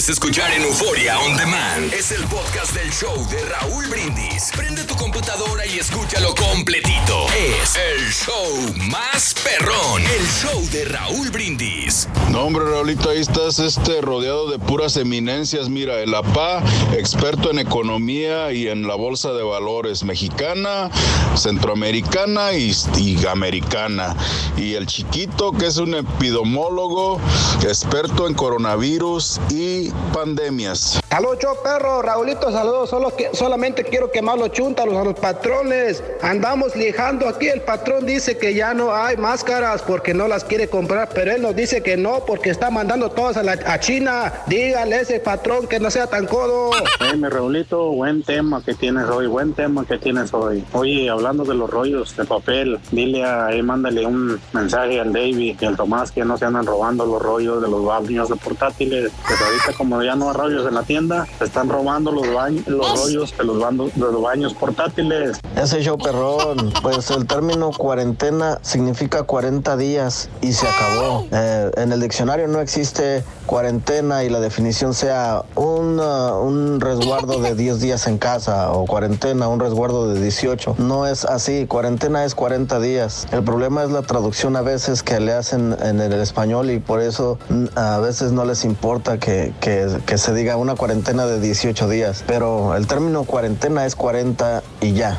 Puedes 0.00 0.16
escuchar 0.16 0.50
en 0.54 0.62
Euforia 0.62 1.18
On 1.18 1.36
Demand. 1.36 1.92
Es 1.92 2.10
el 2.10 2.24
podcast 2.24 2.72
del 2.74 2.90
show 2.90 3.14
de 3.28 3.44
Raúl 3.44 3.86
Brindis. 3.88 4.50
Prende 4.56 4.82
tu 4.84 4.94
computadora 4.94 5.66
y 5.66 5.78
escúchalo 5.78 6.34
completito. 6.34 7.26
Es 7.36 7.76
el 7.76 8.10
show 8.10 8.74
más 8.90 9.34
perrón. 9.44 10.02
El 10.02 10.26
show 10.26 10.66
de 10.72 10.86
Raúl 10.86 11.28
Brindis. 11.30 12.08
No, 12.30 12.44
hombre, 12.44 12.64
Raulito, 12.64 13.10
ahí 13.10 13.20
estás 13.20 13.58
este, 13.58 14.00
rodeado 14.00 14.50
de 14.50 14.58
puras 14.58 14.96
eminencias. 14.96 15.68
Mira, 15.68 16.00
el 16.00 16.14
APA, 16.14 16.62
experto 16.96 17.50
en 17.50 17.58
economía 17.58 18.52
y 18.52 18.68
en 18.68 18.86
la 18.86 18.94
bolsa 18.94 19.34
de 19.34 19.42
valores 19.42 20.02
mexicana, 20.04 20.88
centroamericana 21.34 22.54
y, 22.54 22.72
y 22.96 23.26
americana. 23.26 24.16
Y 24.56 24.74
el 24.74 24.86
chiquito, 24.86 25.52
que 25.52 25.66
es 25.66 25.76
un 25.76 25.94
epidemólogo, 25.94 27.20
experto 27.64 28.26
en 28.26 28.32
coronavirus 28.32 29.40
y 29.50 29.89
pandemias. 30.12 31.00
Saludos, 31.08 31.58
perro, 31.62 32.02
Raulito, 32.02 32.52
saludos. 32.52 32.90
Solo 32.90 33.14
que, 33.16 33.30
solamente 33.32 33.82
quiero 33.84 34.10
quemar 34.10 34.38
los 34.38 34.52
chúntalos 34.52 34.96
a 34.96 35.04
los 35.04 35.14
patrones. 35.14 36.02
Andamos 36.22 36.76
lijando 36.76 37.28
aquí. 37.28 37.48
El 37.48 37.62
patrón 37.62 38.06
dice 38.06 38.38
que 38.38 38.54
ya 38.54 38.74
no 38.74 38.94
hay 38.94 39.16
máscaras 39.16 39.82
porque 39.82 40.14
no 40.14 40.28
las 40.28 40.44
quiere 40.44 40.68
comprar, 40.68 41.08
pero 41.12 41.32
él 41.32 41.42
nos 41.42 41.56
dice 41.56 41.82
que 41.82 41.96
no 41.96 42.24
porque 42.26 42.50
está 42.50 42.70
mandando 42.70 43.10
todas 43.10 43.36
a, 43.36 43.42
la, 43.42 43.52
a 43.52 43.80
China. 43.80 44.32
Dígale 44.46 44.96
a 44.96 45.00
ese 45.00 45.20
patrón 45.20 45.66
que 45.66 45.80
no 45.80 45.90
sea 45.90 46.06
tan 46.06 46.26
codo. 46.26 46.70
Hey, 47.00 47.16
mi 47.16 47.28
Raulito, 47.28 47.90
buen 47.90 48.22
tema 48.22 48.62
que 48.62 48.74
tienes 48.74 49.06
hoy, 49.06 49.26
buen 49.26 49.52
tema 49.54 49.84
que 49.84 49.98
tienes 49.98 50.32
hoy. 50.32 50.64
Oye, 50.72 51.10
hablando 51.10 51.44
de 51.44 51.54
los 51.54 51.68
rollos 51.68 52.16
de 52.16 52.24
papel, 52.24 52.78
dile 52.92 53.24
a 53.24 53.50
él, 53.50 53.62
mándale 53.64 54.06
un 54.06 54.40
mensaje 54.52 55.00
al 55.00 55.12
David 55.12 55.56
y 55.60 55.64
al 55.64 55.76
Tomás 55.76 56.12
que 56.12 56.24
no 56.24 56.36
se 56.38 56.44
andan 56.44 56.66
robando 56.66 57.04
los 57.06 57.20
rollos 57.20 57.62
de 57.62 57.68
los 57.68 57.84
baños 57.84 58.28
de 58.28 58.36
portátiles. 58.36 59.10
Pues 59.26 59.40
ahorita 59.40 59.69
ahorita 59.70 59.76
como 59.78 60.02
ya 60.02 60.14
no 60.16 60.28
hay 60.30 60.36
rollos 60.36 60.66
en 60.66 60.74
la 60.74 60.82
tienda, 60.82 61.26
se 61.38 61.44
están 61.44 61.68
robando 61.68 62.12
los, 62.12 62.32
baños, 62.32 62.66
los 62.66 63.00
rollos 63.00 63.34
de 63.36 63.44
los, 63.44 63.58
bando- 63.58 63.90
de 63.94 64.00
los 64.00 64.20
baños 64.22 64.54
portátiles. 64.54 65.38
Ese 65.56 65.82
show 65.82 65.98
perrón, 65.98 66.72
pues 66.82 67.10
el 67.10 67.26
término 67.26 67.70
cuarentena 67.70 68.58
significa 68.62 69.22
40 69.24 69.76
días 69.76 70.28
y 70.40 70.52
se 70.52 70.66
acabó. 70.66 71.26
Eh, 71.32 71.70
en 71.76 71.92
el 71.92 72.00
diccionario 72.00 72.48
no 72.48 72.60
existe 72.60 73.24
cuarentena 73.46 74.24
y 74.24 74.28
la 74.30 74.40
definición 74.40 74.94
sea 74.94 75.42
un, 75.56 75.98
uh, 75.98 76.40
un 76.40 76.80
resguardo 76.80 77.40
de 77.40 77.54
10 77.54 77.80
días 77.80 78.06
en 78.06 78.18
casa 78.18 78.72
o 78.72 78.86
cuarentena, 78.86 79.48
un 79.48 79.60
resguardo 79.60 80.08
de 80.08 80.20
18. 80.20 80.76
No 80.78 81.06
es 81.06 81.24
así, 81.24 81.66
cuarentena 81.66 82.24
es 82.24 82.34
40 82.34 82.78
días. 82.80 83.26
El 83.32 83.42
problema 83.42 83.82
es 83.82 83.90
la 83.90 84.02
traducción 84.02 84.56
a 84.56 84.62
veces 84.62 85.02
que 85.02 85.18
le 85.20 85.32
hacen 85.32 85.76
en 85.82 86.00
el 86.00 86.12
español 86.14 86.70
y 86.70 86.78
por 86.78 87.00
eso 87.00 87.38
mm, 87.48 87.66
a 87.76 87.98
veces 87.98 88.32
no 88.32 88.44
les 88.44 88.64
importa 88.64 89.18
que, 89.18 89.52
que- 89.60 90.18
se 90.18 90.34
diga 90.34 90.56
una 90.56 90.74
cuarentena 90.74 91.26
de 91.26 91.40
18 91.40 91.88
días. 91.88 92.24
Pero 92.26 92.74
el 92.74 92.86
término 92.86 93.24
cuarentena 93.24 93.86
es 93.86 93.94
40 93.94 94.62
y 94.80 94.92
ya. 94.92 95.18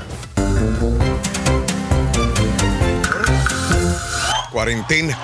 Cuarentena, 4.51 5.17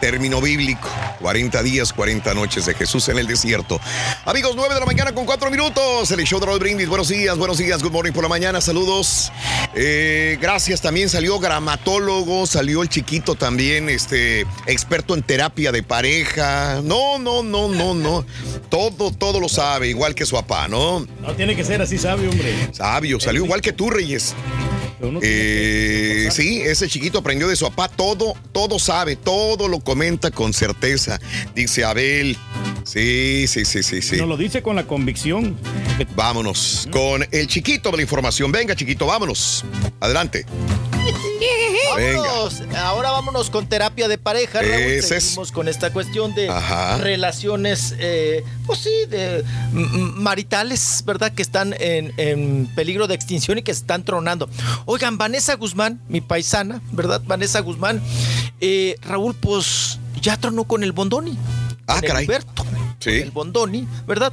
término 0.00 0.40
bíblico. 0.40 0.88
40 1.20 1.62
días, 1.62 1.92
40 1.92 2.34
noches 2.34 2.66
de 2.66 2.74
Jesús 2.74 3.08
en 3.08 3.18
el 3.18 3.26
desierto. 3.26 3.80
Amigos, 4.24 4.52
9 4.56 4.74
de 4.74 4.80
la 4.80 4.86
mañana 4.86 5.12
con 5.12 5.26
4 5.26 5.50
minutos. 5.50 6.10
El 6.10 6.24
show 6.24 6.40
de 6.40 6.46
Raúl 6.46 6.58
Brindis. 6.58 6.88
Buenos 6.88 7.08
días, 7.08 7.36
buenos 7.36 7.58
días. 7.58 7.82
Good 7.82 7.92
morning 7.92 8.12
por 8.12 8.22
la 8.22 8.28
mañana. 8.28 8.60
Saludos. 8.60 9.30
Eh, 9.74 10.38
gracias. 10.40 10.80
También 10.80 11.08
salió 11.08 11.38
gramatólogo, 11.38 12.46
salió 12.46 12.82
el 12.82 12.88
chiquito 12.88 13.34
también, 13.34 13.88
este, 13.88 14.46
experto 14.66 15.14
en 15.14 15.22
terapia 15.22 15.72
de 15.72 15.82
pareja. 15.82 16.80
No, 16.82 17.18
no, 17.18 17.42
no, 17.42 17.68
no, 17.68 17.94
no. 17.94 18.24
Todo, 18.68 19.12
todo 19.12 19.40
lo 19.40 19.48
sabe, 19.48 19.88
igual 19.88 20.14
que 20.14 20.24
su 20.24 20.36
papá, 20.36 20.68
¿no? 20.68 21.06
No 21.20 21.34
tiene 21.34 21.54
que 21.54 21.64
ser 21.64 21.82
así, 21.82 21.98
sabio, 21.98 22.30
hombre. 22.30 22.70
Sabio, 22.72 23.20
salió 23.20 23.44
igual 23.44 23.60
que 23.60 23.72
tú, 23.72 23.90
Reyes. 23.90 24.34
Eh, 25.22 26.28
sí, 26.30 26.60
ese 26.60 26.88
chiquito 26.88 27.18
aprendió 27.18 27.48
de 27.48 27.56
su 27.56 27.64
papá 27.66 27.88
todo, 27.88 28.34
todo 28.52 28.78
sabe, 28.78 29.16
todo 29.16 29.68
lo 29.68 29.80
comenta 29.80 30.30
con 30.30 30.52
certeza. 30.52 31.18
Dice 31.54 31.84
Abel. 31.84 32.36
Sí, 32.84 33.46
sí, 33.46 33.64
sí, 33.64 33.82
sí, 33.82 34.02
sí. 34.02 34.16
Nos 34.16 34.28
lo 34.28 34.36
dice 34.36 34.62
con 34.62 34.76
la 34.76 34.86
convicción. 34.86 35.56
Vámonos 36.14 36.88
con 36.90 37.26
el 37.30 37.46
chiquito 37.46 37.90
de 37.90 37.98
la 37.98 38.02
información. 38.02 38.52
Venga, 38.52 38.74
chiquito, 38.74 39.06
vámonos. 39.06 39.64
Adelante. 40.00 40.44
Venga. 41.96 42.22
Vámonos. 42.22 42.62
Ahora 42.76 43.10
vámonos 43.10 43.50
con 43.50 43.66
terapia 43.66 44.08
de 44.08 44.18
pareja, 44.18 44.60
Raúl. 44.60 44.72
Es. 44.72 45.06
Seguimos 45.08 45.52
con 45.52 45.68
esta 45.68 45.92
cuestión 45.92 46.34
de 46.34 46.48
Ajá. 46.48 46.98
relaciones, 46.98 47.94
eh, 47.98 48.44
pues 48.66 48.80
sí, 48.80 48.90
de 49.08 49.44
maritales, 49.72 51.02
¿verdad? 51.06 51.32
Que 51.32 51.42
están 51.42 51.74
en, 51.78 52.12
en 52.16 52.66
peligro 52.74 53.06
de 53.06 53.14
extinción 53.14 53.58
y 53.58 53.62
que 53.62 53.72
se 53.74 53.80
están 53.80 54.04
tronando. 54.04 54.48
Oigan, 54.84 55.18
Vanessa 55.18 55.54
Guzmán, 55.56 56.00
mi 56.08 56.20
paisana, 56.20 56.80
¿verdad? 56.92 57.22
Vanessa 57.26 57.60
Guzmán, 57.60 58.02
eh, 58.60 58.96
Raúl, 59.02 59.34
pues 59.34 59.98
ya 60.20 60.36
tronó 60.36 60.64
con 60.64 60.82
el 60.84 60.92
Bondoni. 60.92 61.36
Ah, 61.86 62.00
caray. 62.00 62.24
Alberto. 62.24 62.64
Sí. 63.00 63.10
El 63.10 63.30
Bondoni, 63.32 63.88
¿verdad? 64.06 64.32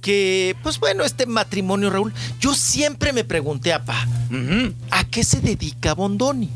Que, 0.00 0.56
pues 0.62 0.80
bueno, 0.80 1.04
este 1.04 1.26
matrimonio, 1.26 1.90
Raúl, 1.90 2.12
yo 2.40 2.54
siempre 2.54 3.12
me 3.12 3.22
pregunté, 3.24 3.72
apá, 3.72 4.06
¿a 4.90 5.04
qué 5.04 5.22
se 5.22 5.40
dedica 5.40 5.94
Bondoni? 5.94 6.50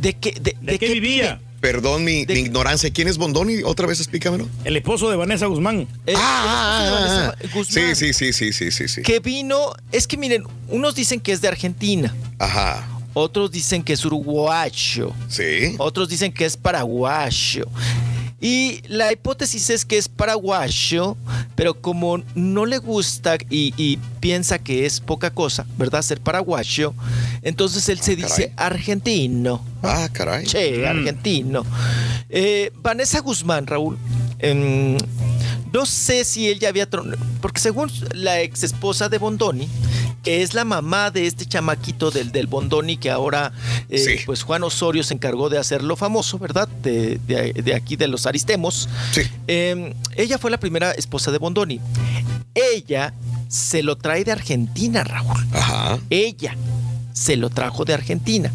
¿De 0.00 0.14
qué, 0.14 0.32
de, 0.40 0.56
de 0.60 0.78
qué 0.78 0.92
vivía? 0.94 1.40
Perdón 1.60 2.04
mi, 2.04 2.24
mi 2.24 2.34
ignorancia. 2.34 2.88
¿Quién 2.92 3.08
es 3.08 3.18
Bondoni? 3.18 3.64
Otra 3.64 3.88
vez 3.88 3.98
explícamelo. 3.98 4.48
El 4.62 4.76
esposo 4.76 5.10
de 5.10 5.16
Vanessa 5.16 5.46
Guzmán. 5.46 5.88
Ah, 6.14 7.32
ah, 7.34 7.46
Guzmán. 7.52 7.94
Sí, 7.96 8.12
sí, 8.12 8.12
sí, 8.12 8.32
sí, 8.32 8.52
sí, 8.52 8.70
sí, 8.70 8.86
sí. 8.86 9.02
que 9.02 9.18
vino, 9.18 9.72
es 9.90 10.06
que 10.06 10.16
miren, 10.16 10.44
unos 10.68 10.94
dicen 10.94 11.18
que 11.18 11.32
es 11.32 11.40
de 11.40 11.48
Argentina, 11.48 12.14
Ajá. 12.38 12.86
otros 13.12 13.50
dicen 13.50 13.82
que 13.82 13.94
es 13.94 14.04
uruguayo, 14.04 15.12
Sí. 15.28 15.74
otros 15.78 16.08
dicen 16.08 16.32
que 16.32 16.44
es 16.44 16.56
paraguayo. 16.56 17.66
Y 18.40 18.82
la 18.86 19.12
hipótesis 19.12 19.68
es 19.70 19.84
que 19.84 19.98
es 19.98 20.08
paraguayo, 20.08 21.16
pero 21.56 21.74
como 21.80 22.22
no 22.36 22.66
le 22.66 22.78
gusta 22.78 23.36
y, 23.50 23.74
y 23.76 23.98
piensa 24.20 24.60
que 24.60 24.86
es 24.86 25.00
poca 25.00 25.30
cosa, 25.30 25.66
¿verdad? 25.76 26.02
Ser 26.02 26.20
paraguayo, 26.20 26.94
entonces 27.42 27.88
él 27.88 27.98
se 28.00 28.14
dice 28.14 28.52
argentino. 28.56 29.64
Ah, 29.82 30.08
caray. 30.12 30.46
Che, 30.46 30.86
argentino. 30.86 31.64
Eh, 32.28 32.70
Vanessa 32.80 33.20
Guzmán, 33.20 33.66
Raúl, 33.66 33.98
em, 34.38 34.96
no 35.72 35.86
sé 35.86 36.24
si 36.24 36.48
él 36.48 36.58
ya 36.58 36.68
había... 36.68 36.88
tron- 36.88 37.16
Porque 37.40 37.60
según 37.60 37.90
la 38.12 38.40
ex 38.40 38.62
esposa 38.62 39.08
de 39.08 39.18
Bondoni, 39.18 39.68
que 40.22 40.42
es 40.42 40.54
la 40.54 40.64
mamá 40.64 41.10
de 41.10 41.26
este 41.26 41.46
chamaquito 41.46 42.10
del, 42.10 42.32
del 42.32 42.46
Bondoni, 42.46 42.96
que 42.96 43.10
ahora, 43.10 43.52
eh, 43.88 43.98
pues 44.26 44.42
Juan 44.42 44.62
Osorio 44.64 45.02
se 45.02 45.14
encargó 45.14 45.48
de 45.48 45.58
hacerlo 45.58 45.94
famoso, 45.96 46.38
¿verdad? 46.38 46.68
De, 46.82 47.18
de- 47.26 47.52
de 47.52 47.74
aquí 47.74 47.96
de 47.96 48.08
los 48.08 48.26
Aristemos. 48.26 48.88
Em, 49.46 49.92
ella 50.16 50.38
fue 50.38 50.50
la 50.50 50.58
primera 50.58 50.90
esposa 50.92 51.30
de 51.30 51.38
Bondoni. 51.38 51.80
Ella 52.54 53.14
se 53.48 53.82
lo 53.82 53.96
trae 53.96 54.24
de 54.24 54.32
Argentina, 54.32 55.04
Raúl. 55.04 55.46
Ella 56.10 56.56
se 57.18 57.36
lo 57.36 57.50
trajo 57.50 57.84
de 57.84 57.94
Argentina. 57.94 58.52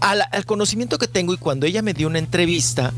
Al, 0.00 0.22
al 0.30 0.44
conocimiento 0.44 0.98
que 0.98 1.06
tengo 1.06 1.32
y 1.32 1.36
cuando 1.36 1.66
ella 1.66 1.82
me 1.82 1.94
dio 1.94 2.08
una 2.08 2.18
entrevista, 2.18 2.92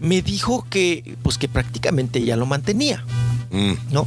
me 0.00 0.22
dijo 0.22 0.66
que, 0.70 1.16
pues 1.22 1.36
que 1.36 1.48
prácticamente 1.48 2.20
ella 2.20 2.36
lo 2.36 2.46
mantenía. 2.46 3.04
¿No? 3.90 4.06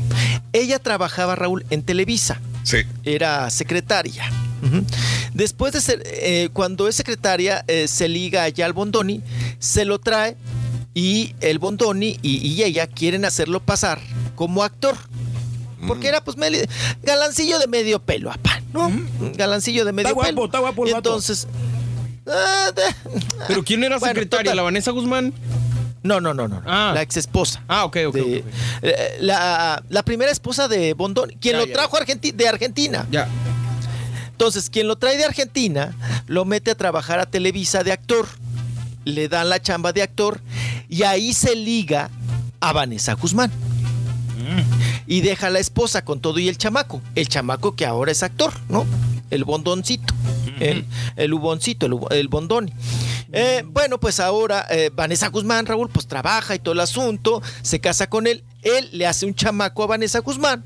Ella 0.51 0.79
trabajaba, 0.79 1.35
Raúl, 1.35 1.65
en 1.69 1.83
Televisa. 1.83 2.41
Sí. 2.63 2.79
Era 3.03 3.49
secretaria. 3.49 4.23
Después 5.33 5.73
de 5.73 5.81
ser, 5.81 6.03
eh, 6.05 6.49
cuando 6.53 6.87
es 6.87 6.95
secretaria, 6.95 7.63
eh, 7.67 7.87
se 7.87 8.07
liga 8.07 8.43
allá 8.43 8.65
al 8.65 8.73
Bondoni, 8.73 9.21
se 9.59 9.85
lo 9.85 9.99
trae 9.99 10.35
y 10.93 11.33
el 11.39 11.59
Bondoni 11.59 12.19
y, 12.21 12.45
y 12.45 12.63
ella 12.63 12.87
quieren 12.87 13.25
hacerlo 13.25 13.59
pasar 13.59 14.01
como 14.35 14.63
actor. 14.63 14.97
Porque 15.87 16.09
era 16.09 16.21
pues 16.21 16.35
galancillo 17.03 17.57
de 17.57 17.67
medio 17.67 17.99
pelo, 17.99 18.31
¿no? 18.73 18.91
Galancillo 19.35 19.85
de 19.85 19.91
medio 19.91 20.09
Está 20.09 20.13
guapo, 20.15 20.29
pelo. 20.29 20.45
está 20.45 20.59
guapo 20.59 20.83
el 20.83 20.89
Y 20.89 20.93
vato. 20.93 21.09
entonces. 21.09 21.47
ah, 22.27 22.71
de- 22.75 23.19
¿Pero 23.47 23.63
quién 23.63 23.83
era 23.83 23.97
Bueno, 23.97 24.13
secretaria? 24.13 24.43
total. 24.45 24.57
¿La 24.57 24.63
Vanessa 24.63 24.91
Guzmán? 24.91 25.33
No, 26.01 26.21
no, 26.21 26.33
no, 26.33 26.47
no. 26.47 26.61
no. 26.61 26.93
La 26.93 27.01
ex 27.01 27.17
esposa. 27.17 27.61
Ah, 27.67 27.83
ok, 27.85 27.97
ok. 28.07 28.15
ok, 28.15 28.21
ok. 28.39 28.45
la, 29.19 29.83
la 29.89 30.03
primera 30.03 30.31
esposa 30.31 30.67
de 30.69 30.93
Bondoni, 30.93 31.35
quien 31.35 31.53
Ya, 31.55 31.59
lo 31.59 31.65
ya, 31.67 31.73
trajo 31.73 31.97
Argenti- 31.97 32.31
de 32.33 32.47
Argentina. 32.47 33.05
Ya. 33.11 33.27
Entonces, 34.31 34.69
quien 34.69 34.87
lo 34.87 34.95
trae 34.95 35.17
de 35.17 35.25
Argentina, 35.25 35.93
lo 36.27 36.45
mete 36.45 36.71
a 36.71 36.75
trabajar 36.75 37.19
a 37.19 37.25
Televisa 37.25 37.83
de 37.83 37.91
actor. 37.91 38.25
Le 39.03 39.27
dan 39.27 39.49
la 39.49 39.61
chamba 39.61 39.91
de 39.91 40.01
actor 40.01 40.39
y 40.87 41.03
ahí 41.03 41.33
se 41.33 41.55
liga 41.55 42.09
a 42.61 42.71
Vanessa 42.71 43.13
Guzmán. 43.15 43.51
Y 45.09 45.21
deja 45.21 45.47
a 45.47 45.49
la 45.49 45.59
esposa 45.59 46.05
con 46.05 46.21
todo 46.21 46.37
y 46.39 46.47
el 46.47 46.57
chamaco. 46.57 47.01
El 47.15 47.27
chamaco 47.27 47.75
que 47.75 47.85
ahora 47.85 48.11
es 48.11 48.21
actor, 48.23 48.53
¿no? 48.69 48.85
El 49.31 49.43
bondoncito. 49.43 50.13
El, 50.59 50.85
el 51.15 51.33
uboncito, 51.33 51.87
el, 51.87 51.97
el 52.11 52.27
bondoni. 52.27 52.71
Eh, 53.31 53.63
bueno, 53.65 53.99
pues 53.99 54.19
ahora 54.19 54.65
eh, 54.69 54.91
Vanessa 54.93 55.29
Guzmán, 55.29 55.65
Raúl, 55.65 55.89
pues 55.89 56.07
trabaja 56.07 56.55
y 56.55 56.59
todo 56.59 56.73
el 56.73 56.79
asunto, 56.79 57.41
se 57.61 57.79
casa 57.79 58.07
con 58.07 58.27
él, 58.27 58.43
él 58.61 58.89
le 58.91 59.05
hace 59.07 59.25
un 59.25 59.35
chamaco 59.35 59.83
a 59.83 59.87
Vanessa 59.87 60.19
Guzmán. 60.19 60.63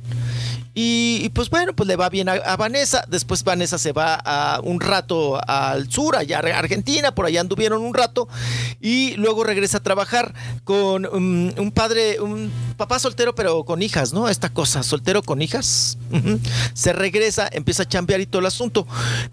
Y, 0.75 1.29
pues 1.29 1.49
bueno, 1.49 1.73
pues 1.73 1.87
le 1.87 1.95
va 1.95 2.09
bien 2.09 2.29
a, 2.29 2.33
a 2.33 2.57
Vanessa. 2.57 3.05
Después 3.07 3.43
Vanessa 3.43 3.77
se 3.77 3.91
va 3.91 4.15
a 4.15 4.59
un 4.61 4.79
rato 4.79 5.39
al 5.47 5.91
sur, 5.91 6.15
allá 6.15 6.39
a 6.39 6.59
Argentina, 6.59 7.13
por 7.13 7.25
allá 7.25 7.41
anduvieron 7.41 7.83
un 7.83 7.93
rato. 7.93 8.27
Y 8.81 9.15
luego 9.17 9.43
regresa 9.43 9.77
a 9.77 9.83
trabajar 9.83 10.33
con 10.63 11.05
um, 11.05 11.51
un 11.57 11.71
padre, 11.71 12.19
un 12.19 12.51
papá 12.75 12.97
soltero, 12.99 13.35
pero 13.35 13.63
con 13.65 13.81
hijas, 13.81 14.13
¿no? 14.13 14.29
Esta 14.29 14.49
cosa, 14.49 14.83
soltero 14.83 15.21
con 15.21 15.41
hijas. 15.41 15.97
Se 16.73 16.93
regresa, 16.93 17.49
empieza 17.51 17.83
a 17.83 17.87
chambear 17.87 18.21
y 18.21 18.25
todo 18.25 18.39
el 18.39 18.47
asunto. 18.47 18.87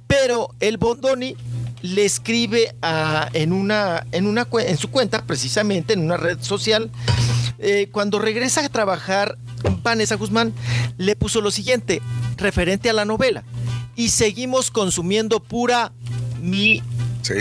Pero 0.06 0.54
el 0.60 0.76
Bondoni 0.76 1.36
le 1.82 2.04
escribe 2.04 2.74
a- 2.82 3.28
en, 3.32 3.52
una, 3.52 4.06
en, 4.12 4.26
una, 4.26 4.46
en 4.66 4.76
su 4.76 4.90
cuenta, 4.90 5.22
precisamente 5.24 5.94
en 5.94 6.00
una 6.00 6.16
red 6.16 6.38
social, 6.42 6.90
eh, 7.58 7.88
cuando 7.92 8.18
regresa 8.18 8.64
a 8.64 8.68
trabajar, 8.68 9.36
Vanessa 9.82 10.14
Guzmán 10.16 10.52
le 10.98 11.16
puso 11.16 11.40
lo 11.40 11.50
siguiente, 11.50 12.00
referente 12.36 12.88
a 12.90 12.92
la 12.92 13.04
novela. 13.04 13.44
Y 13.96 14.10
seguimos 14.10 14.70
consumiendo 14.70 15.40
pura 15.40 15.92
mi... 16.40 16.82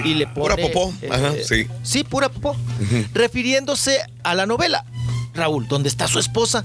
Y 0.06 0.14
le 0.14 0.28
Pura 0.28 0.56
popó. 0.58 0.94
eh, 1.02 1.10
Ajá, 1.12 1.32
sí. 1.44 1.66
Sí, 1.84 2.04
pura 2.04 2.30
popó. 2.30 2.56
Refiriéndose 3.14 4.00
a 4.24 4.36
la 4.36 4.46
novela. 4.46 4.86
Raúl, 5.34 5.68
¿dónde 5.68 5.90
está 5.90 6.08
su 6.08 6.20
esposa? 6.20 6.64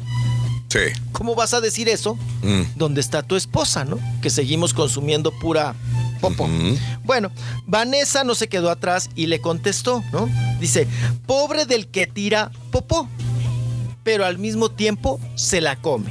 Sí. 0.69 0.81
¿Cómo 1.13 1.35
vas 1.35 1.55
a 1.55 1.61
decir 1.61 1.89
eso? 1.89 2.17
Mm. 2.43 2.63
¿Dónde 2.77 3.01
está 3.01 3.23
tu 3.23 3.37
esposa, 3.37 3.85
no? 3.85 3.99
Que 4.21 4.31
seguimos 4.31 4.75
consumiendo 4.75 5.31
pura 5.39 5.75
popó. 6.21 6.49
Bueno, 7.05 7.31
Vanessa 7.67 8.25
no 8.25 8.35
se 8.35 8.49
quedó 8.49 8.71
atrás 8.71 9.11
y 9.15 9.27
le 9.27 9.41
contestó, 9.41 10.03
¿no? 10.13 10.29
Dice, 10.61 10.87
pobre 11.27 11.67
del 11.67 11.87
que 11.89 12.07
tira 12.07 12.51
popó. 12.71 13.09
pero 14.03 14.25
al 14.27 14.39
mismo 14.39 14.71
tiempo 14.71 15.19
se 15.35 15.61
la 15.61 15.77
come. 15.77 16.11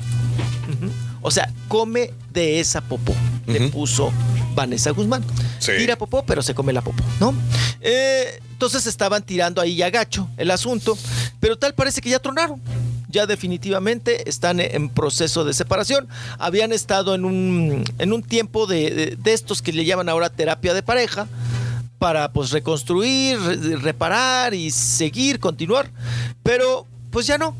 O 1.22 1.32
sea, 1.32 1.52
come 1.68 2.12
de 2.32 2.60
esa 2.60 2.82
popó. 2.82 3.14
Le 3.46 3.70
puso 3.70 4.12
Vanessa 4.56 4.92
Guzmán. 4.92 5.24
Tira 5.78 5.96
popó, 5.98 6.24
pero 6.26 6.42
se 6.42 6.54
come 6.54 6.74
la 6.74 6.82
popó, 6.82 7.04
¿no? 7.20 7.34
Eh, 7.82 8.40
entonces 8.52 8.86
estaban 8.88 9.24
tirando 9.24 9.62
ahí 9.62 9.76
ya 9.76 9.90
gacho 9.90 10.28
el 10.38 10.52
asunto, 10.52 10.98
pero 11.40 11.58
tal 11.58 11.74
parece 11.74 12.02
que 12.02 12.10
ya 12.10 12.20
tronaron. 12.20 12.62
Ya 13.14 13.28
definitivamente 13.28 14.28
están 14.28 14.60
en 14.60 14.90
proceso 14.90 15.46
de 15.46 15.54
separación. 15.54 16.08
Habían 16.40 16.72
estado 16.74 17.14
en 17.14 17.26
un, 17.26 17.84
en 18.00 18.12
un 18.12 18.24
tiempo 18.24 18.66
de, 18.66 18.90
de- 18.90 19.16
de 19.16 19.34
estos 19.34 19.62
que 19.62 19.72
le 19.72 19.86
llaman 19.86 20.10
ahora 20.10 20.30
terapia 20.32 20.74
de 20.74 20.82
pareja 20.82 21.28
para 22.00 22.34
pues 22.34 22.50
reconstruir, 22.50 23.40
re- 23.40 23.78
reparar 23.78 24.56
y 24.56 24.72
seguir, 24.72 25.40
continuar. 25.40 25.92
Pero 26.42 26.88
pues 27.12 27.28
ya 27.28 27.38
no. 27.38 27.56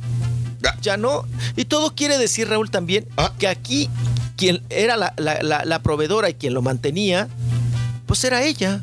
Ya 0.82 0.98
no. 0.98 1.24
Y 1.56 1.66
todo 1.66 1.94
quiere 1.94 2.18
decir, 2.18 2.50
Raúl, 2.50 2.72
también 2.72 3.06
que 3.38 3.48
aquí 3.48 3.90
quien 4.36 4.64
era 4.72 4.98
la, 4.98 5.14
la- 5.18 5.44
la- 5.44 5.66
la 5.66 5.80
proveedora 5.84 6.32
y 6.32 6.34
quien 6.34 6.56
lo 6.56 6.64
mantenía, 6.64 7.28
pues 8.08 8.24
era 8.24 8.42
ella. 8.44 8.82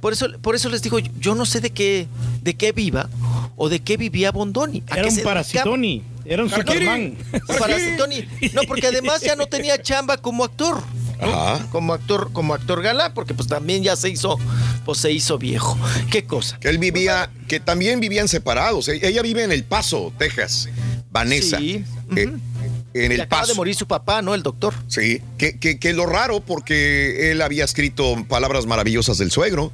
Por 0.00 0.12
eso, 0.12 0.26
por 0.40 0.56
eso 0.56 0.68
les 0.68 0.82
digo, 0.82 0.98
yo 0.98 1.36
no 1.36 1.46
sé 1.46 1.60
de 1.60 1.70
qué, 1.70 2.08
de 2.42 2.54
qué 2.54 2.72
viva 2.72 3.08
o 3.56 3.68
de 3.68 3.80
qué 3.80 3.96
vivía 3.96 4.30
Bondoni. 4.32 4.82
¿A 4.90 4.94
Era 4.98 5.08
qué 5.08 5.14
un 5.14 5.22
parasitoni. 5.22 6.02
Era 6.24 6.44
un 6.44 6.52
Ah, 6.52 6.56
Superman. 6.56 7.16
no, 7.32 7.56
Parasitoni. 7.58 8.28
No, 8.52 8.62
porque 8.68 8.86
además 8.86 9.20
ya 9.22 9.34
no 9.36 9.46
tenía 9.46 9.80
chamba 9.82 10.16
como 10.18 10.44
actor. 10.44 10.80
¿no? 11.20 11.68
Como 11.70 11.92
actor, 11.94 12.30
como 12.32 12.52
actor 12.54 12.82
galán, 12.82 13.12
porque 13.14 13.32
pues 13.32 13.46
también 13.48 13.82
ya 13.84 13.94
se 13.94 14.10
hizo, 14.10 14.38
pues 14.84 14.98
se 14.98 15.12
hizo 15.12 15.38
viejo. 15.38 15.78
¿Qué 16.10 16.24
cosa? 16.24 16.58
Que 16.58 16.68
él 16.68 16.78
vivía, 16.78 17.30
que 17.46 17.60
también 17.60 18.00
vivían 18.00 18.26
separados. 18.26 18.88
E- 18.88 19.06
Ella 19.06 19.22
vive 19.22 19.44
en 19.44 19.52
El 19.52 19.62
Paso, 19.62 20.12
Texas. 20.18 20.68
Vanessa. 21.12 21.58
Sí. 21.58 21.84
Eh, 22.16 22.22
en 22.24 22.40
Que 22.92 23.14
El 23.14 23.20
acaba 23.20 23.42
de 23.42 23.46
Paso. 23.48 23.54
morir 23.54 23.74
su 23.76 23.86
papá, 23.86 24.20
¿no? 24.20 24.34
El 24.34 24.42
doctor. 24.42 24.74
Sí, 24.88 25.22
que, 25.38 25.58
que, 25.58 25.78
que 25.78 25.92
lo 25.92 26.06
raro 26.06 26.40
porque 26.40 27.30
él 27.30 27.40
había 27.40 27.64
escrito 27.64 28.16
palabras 28.28 28.66
maravillosas 28.66 29.16
del 29.18 29.30
suegro 29.30 29.70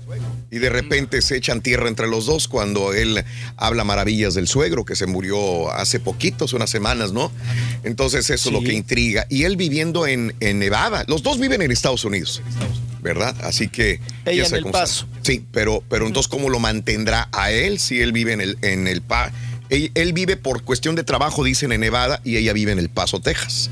y 0.51 0.59
de 0.59 0.71
repente 0.71 1.21
se 1.23 1.37
echan 1.37 1.61
tierra 1.61 1.89
entre 1.89 2.07
los 2.07 2.27
dos 2.27 2.49
cuando 2.49 2.93
él 2.93 3.25
habla 3.57 3.85
maravillas 3.85 4.35
del 4.35 4.49
suegro 4.49 4.85
que 4.85 4.97
se 4.97 5.07
murió 5.07 5.71
hace 5.73 6.01
poquitos, 6.01 6.53
unas 6.53 6.71
semanas, 6.71 7.13
¿no? 7.13 7.31
Entonces 7.83 8.31
eso 8.31 8.49
es 8.49 8.53
lo 8.53 8.63
que 8.63 8.73
intriga. 8.73 9.27
Y 9.29 9.45
él 9.45 9.57
viviendo 9.57 10.07
en, 10.07 10.35
en 10.41 10.59
Nevada, 10.59 11.05
los 11.07 11.23
dos 11.23 11.39
viven 11.39 11.63
en 11.63 11.71
Estados 11.71 12.05
Unidos, 12.05 12.43
¿verdad? 13.03 13.37
Así 13.43 13.69
que... 13.69 14.01
Ella 14.25 14.47
en 14.47 14.55
El 14.55 14.67
está. 14.67 14.73
Paso. 14.73 15.07
Sí, 15.23 15.45
pero, 15.53 15.83
pero 15.89 16.07
entonces 16.07 16.29
¿cómo 16.29 16.49
lo 16.49 16.59
mantendrá 16.59 17.29
a 17.33 17.51
él 17.51 17.79
si 17.79 18.01
él 18.01 18.13
vive 18.13 18.33
en 18.33 18.41
el... 18.41 18.59
En 18.63 18.89
el 18.89 19.03
él, 19.71 19.93
él 19.95 20.15
vive 20.15 20.39
por 20.39 20.63
cuestión 20.63 20.95
de 20.95 21.05
trabajo, 21.05 21.45
dicen, 21.45 21.73
en 21.73 21.81
Nevada 21.81 22.23
y 22.25 22.39
ella 22.39 22.55
vive 22.55 22.73
en 22.73 22.79
El 22.79 22.89
Paso, 22.89 23.21
Texas. 23.21 23.71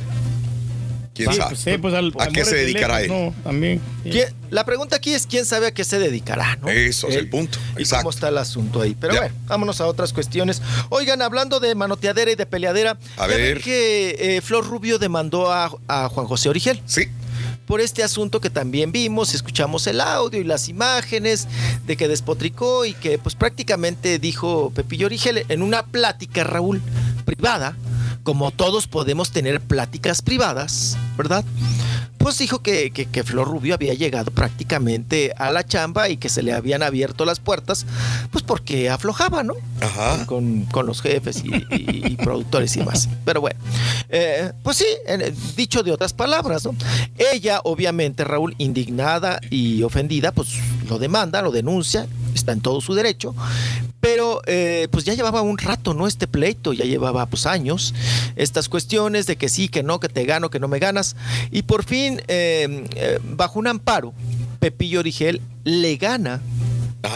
¿Quién 1.16 1.30
Sí, 1.32 1.36
sabe? 1.38 1.48
pues, 1.50 1.60
sí, 1.60 1.78
pues, 1.78 1.94
al- 1.94 2.12
¿A 2.18 2.26
qué 2.28 2.44
se 2.44 2.54
de 2.56 2.60
dedicará 2.62 3.00
él? 3.00 3.08
No, 3.08 3.34
también. 3.42 3.80
sí. 4.04 4.10
¿Quién- 4.10 4.28
La 4.50 4.64
pregunta 4.64 4.96
aquí 4.96 5.12
es 5.12 5.26
quién 5.26 5.44
sabe 5.44 5.66
a 5.66 5.70
qué 5.74 5.82
se 5.82 5.98
dedicará, 5.98 6.56
¿no? 6.62 6.68
Eso 6.68 7.08
es 7.08 7.16
el 7.16 7.28
punto. 7.28 7.58
¿Y 7.76 7.84
cómo 7.84 8.10
está 8.10 8.28
el 8.28 8.38
asunto 8.38 8.80
ahí? 8.82 8.94
Pero 9.00 9.16
bueno, 9.16 9.34
vámonos 9.48 9.80
a 9.80 9.86
otras 9.86 10.12
cuestiones. 10.12 10.62
Oigan, 10.90 11.20
hablando 11.22 11.58
de 11.58 11.74
manoteadera 11.74 12.30
y 12.30 12.36
de 12.36 12.46
peleadera, 12.46 12.96
A 13.16 13.26
ver. 13.26 13.60
que 13.60 14.16
eh, 14.36 14.40
Flor 14.42 14.64
Rubio 14.66 14.98
demandó 14.98 15.50
a, 15.50 15.70
a 15.88 16.08
Juan 16.08 16.26
José 16.26 16.48
Origel. 16.48 16.80
Sí. 16.86 17.08
Por 17.66 17.80
este 17.80 18.04
asunto 18.04 18.40
que 18.40 18.48
también 18.50 18.92
vimos, 18.92 19.34
escuchamos 19.34 19.88
el 19.88 20.00
audio 20.00 20.40
y 20.40 20.44
las 20.44 20.68
imágenes 20.68 21.48
de 21.84 21.96
que 21.96 22.06
despotricó 22.06 22.84
y 22.84 22.92
que 22.94 23.18
pues 23.18 23.34
prácticamente 23.34 24.20
dijo 24.20 24.70
Pepillo 24.72 25.06
Origel 25.06 25.44
en 25.48 25.62
una 25.62 25.84
plática, 25.84 26.44
Raúl, 26.44 26.80
privada, 27.24 27.76
como 28.26 28.50
todos 28.50 28.88
podemos 28.88 29.30
tener 29.30 29.60
pláticas 29.60 30.20
privadas, 30.20 30.98
¿verdad? 31.16 31.44
Pues 32.26 32.38
dijo 32.38 32.58
que, 32.60 32.90
que- 32.90 33.06
que 33.06 33.22
Flor 33.22 33.46
Rubio 33.46 33.74
había 33.74 33.94
llegado 33.94 34.32
prácticamente 34.32 35.32
a 35.38 35.52
la 35.52 35.64
chamba 35.64 36.08
y 36.08 36.16
que 36.16 36.28
se 36.28 36.42
le 36.42 36.52
habían 36.52 36.82
abierto 36.82 37.24
las 37.24 37.38
puertas, 37.38 37.86
pues 38.32 38.42
porque 38.42 38.90
aflojaba, 38.90 39.44
¿no? 39.44 39.54
Con, 40.26 40.64
con 40.64 40.86
los 40.86 41.02
jefes 41.02 41.44
y, 41.44 41.50
y- 41.72 42.02
y 42.04 42.16
productores 42.16 42.76
y 42.76 42.80
más. 42.82 43.08
Pero 43.24 43.40
bueno, 43.42 43.60
eh, 44.08 44.50
pues 44.64 44.78
sí, 44.78 44.86
dicho 45.56 45.84
de 45.84 45.92
otras 45.92 46.12
palabras, 46.14 46.64
¿no? 46.64 46.74
Ella, 47.16 47.60
obviamente, 47.62 48.24
Raúl, 48.24 48.56
indignada 48.58 49.38
y 49.48 49.84
ofendida, 49.84 50.32
pues 50.32 50.48
lo 50.88 50.98
demanda, 50.98 51.42
lo 51.42 51.52
denuncia, 51.52 52.08
está 52.34 52.50
en 52.50 52.60
todo 52.60 52.80
su 52.80 52.94
derecho, 52.94 53.36
pero 54.00 54.40
eh, 54.46 54.86
pues 54.92 55.04
ya 55.04 55.14
llevaba 55.14 55.42
un 55.42 55.58
rato, 55.58 55.92
¿no? 55.92 56.06
Este 56.06 56.28
pleito, 56.28 56.72
ya 56.72 56.84
llevaba 56.84 57.26
pues 57.26 57.44
años, 57.46 57.92
estas 58.36 58.68
cuestiones 58.68 59.26
de 59.26 59.34
que 59.36 59.48
sí, 59.48 59.68
que 59.68 59.82
no, 59.82 59.98
que 59.98 60.08
te 60.08 60.24
gano, 60.24 60.48
que 60.48 60.60
no 60.60 60.68
me 60.68 60.78
ganas, 60.78 61.16
y 61.50 61.62
por 61.62 61.82
fin, 61.82 62.15
eh, 62.28 62.84
eh, 62.96 63.18
bajo 63.22 63.58
un 63.58 63.66
amparo, 63.66 64.12
Pepillo 64.60 65.00
Origel 65.00 65.40
le 65.64 65.96
gana 65.96 66.40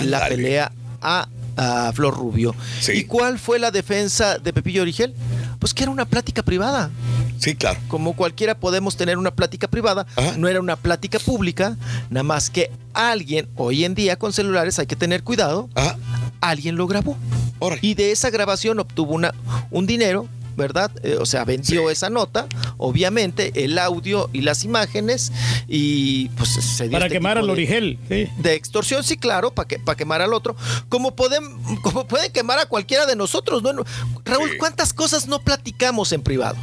la 0.02 0.28
pelea 0.28 0.72
a, 1.00 1.28
a 1.56 1.92
Flor 1.92 2.16
Rubio. 2.16 2.54
¿Y 2.92 3.04
cuál 3.04 3.38
fue 3.38 3.58
la 3.58 3.70
defensa 3.70 4.38
de 4.38 4.52
Pepillo 4.52 4.82
Origel? 4.82 5.14
Pues 5.58 5.74
que 5.74 5.82
era 5.82 5.92
una 5.92 6.04
plática 6.04 6.42
privada. 6.42 6.90
Sí, 7.38 7.54
claro. 7.54 7.80
Como 7.88 8.14
cualquiera 8.14 8.54
podemos 8.54 8.96
tener 8.96 9.16
una 9.16 9.30
plática 9.30 9.66
privada, 9.66 10.06
no 10.36 10.46
era 10.46 10.60
una 10.60 10.76
plática 10.76 11.18
pública, 11.18 11.76
nada 12.10 12.22
más 12.22 12.50
que 12.50 12.70
alguien, 12.92 13.48
hoy 13.56 13.84
en 13.84 13.94
día 13.94 14.16
con 14.16 14.32
celulares 14.34 14.78
hay 14.78 14.86
que 14.86 14.96
tener 14.96 15.22
cuidado, 15.22 15.70
alguien 16.42 16.76
lo 16.76 16.86
grabó. 16.86 17.16
Y 17.80 17.94
de 17.94 18.12
esa 18.12 18.28
grabación 18.30 18.78
obtuvo 18.78 19.14
una, 19.14 19.34
un 19.70 19.86
dinero, 19.86 20.28
¿verdad? 20.60 20.90
Eh, 21.02 21.16
o 21.18 21.26
sea, 21.26 21.44
vendió 21.44 21.90
esa 21.90 22.10
nota, 22.10 22.46
obviamente, 22.76 23.64
el 23.64 23.78
audio 23.78 24.28
y 24.32 24.42
las 24.42 24.64
imágenes, 24.64 25.32
y 25.66 26.28
pues 26.30 26.50
se 26.50 26.84
dio 26.84 26.92
Para 26.92 27.06
este 27.06 27.16
quemar 27.16 27.38
al 27.38 27.46
de- 27.46 27.52
Origel, 27.52 27.98
sí. 28.08 28.28
de 28.38 28.54
extorsión, 28.54 29.02
sí, 29.02 29.16
claro, 29.16 29.50
para 29.52 29.66
que, 29.66 29.78
para 29.78 29.96
quemar 29.96 30.20
al 30.22 30.34
otro. 30.34 30.54
Como 30.88 31.16
pueden, 31.16 31.42
como 31.82 32.06
pueden 32.06 32.30
quemar 32.32 32.58
a 32.58 32.66
cualquiera 32.66 33.06
de 33.06 33.16
nosotros, 33.16 33.62
¿no? 33.62 33.70
Raúl, 34.24 34.56
¿cuántas 34.58 34.92
cosas 34.92 35.26
no 35.26 35.40
platicamos 35.40 36.12
en 36.12 36.22
privado? 36.22 36.56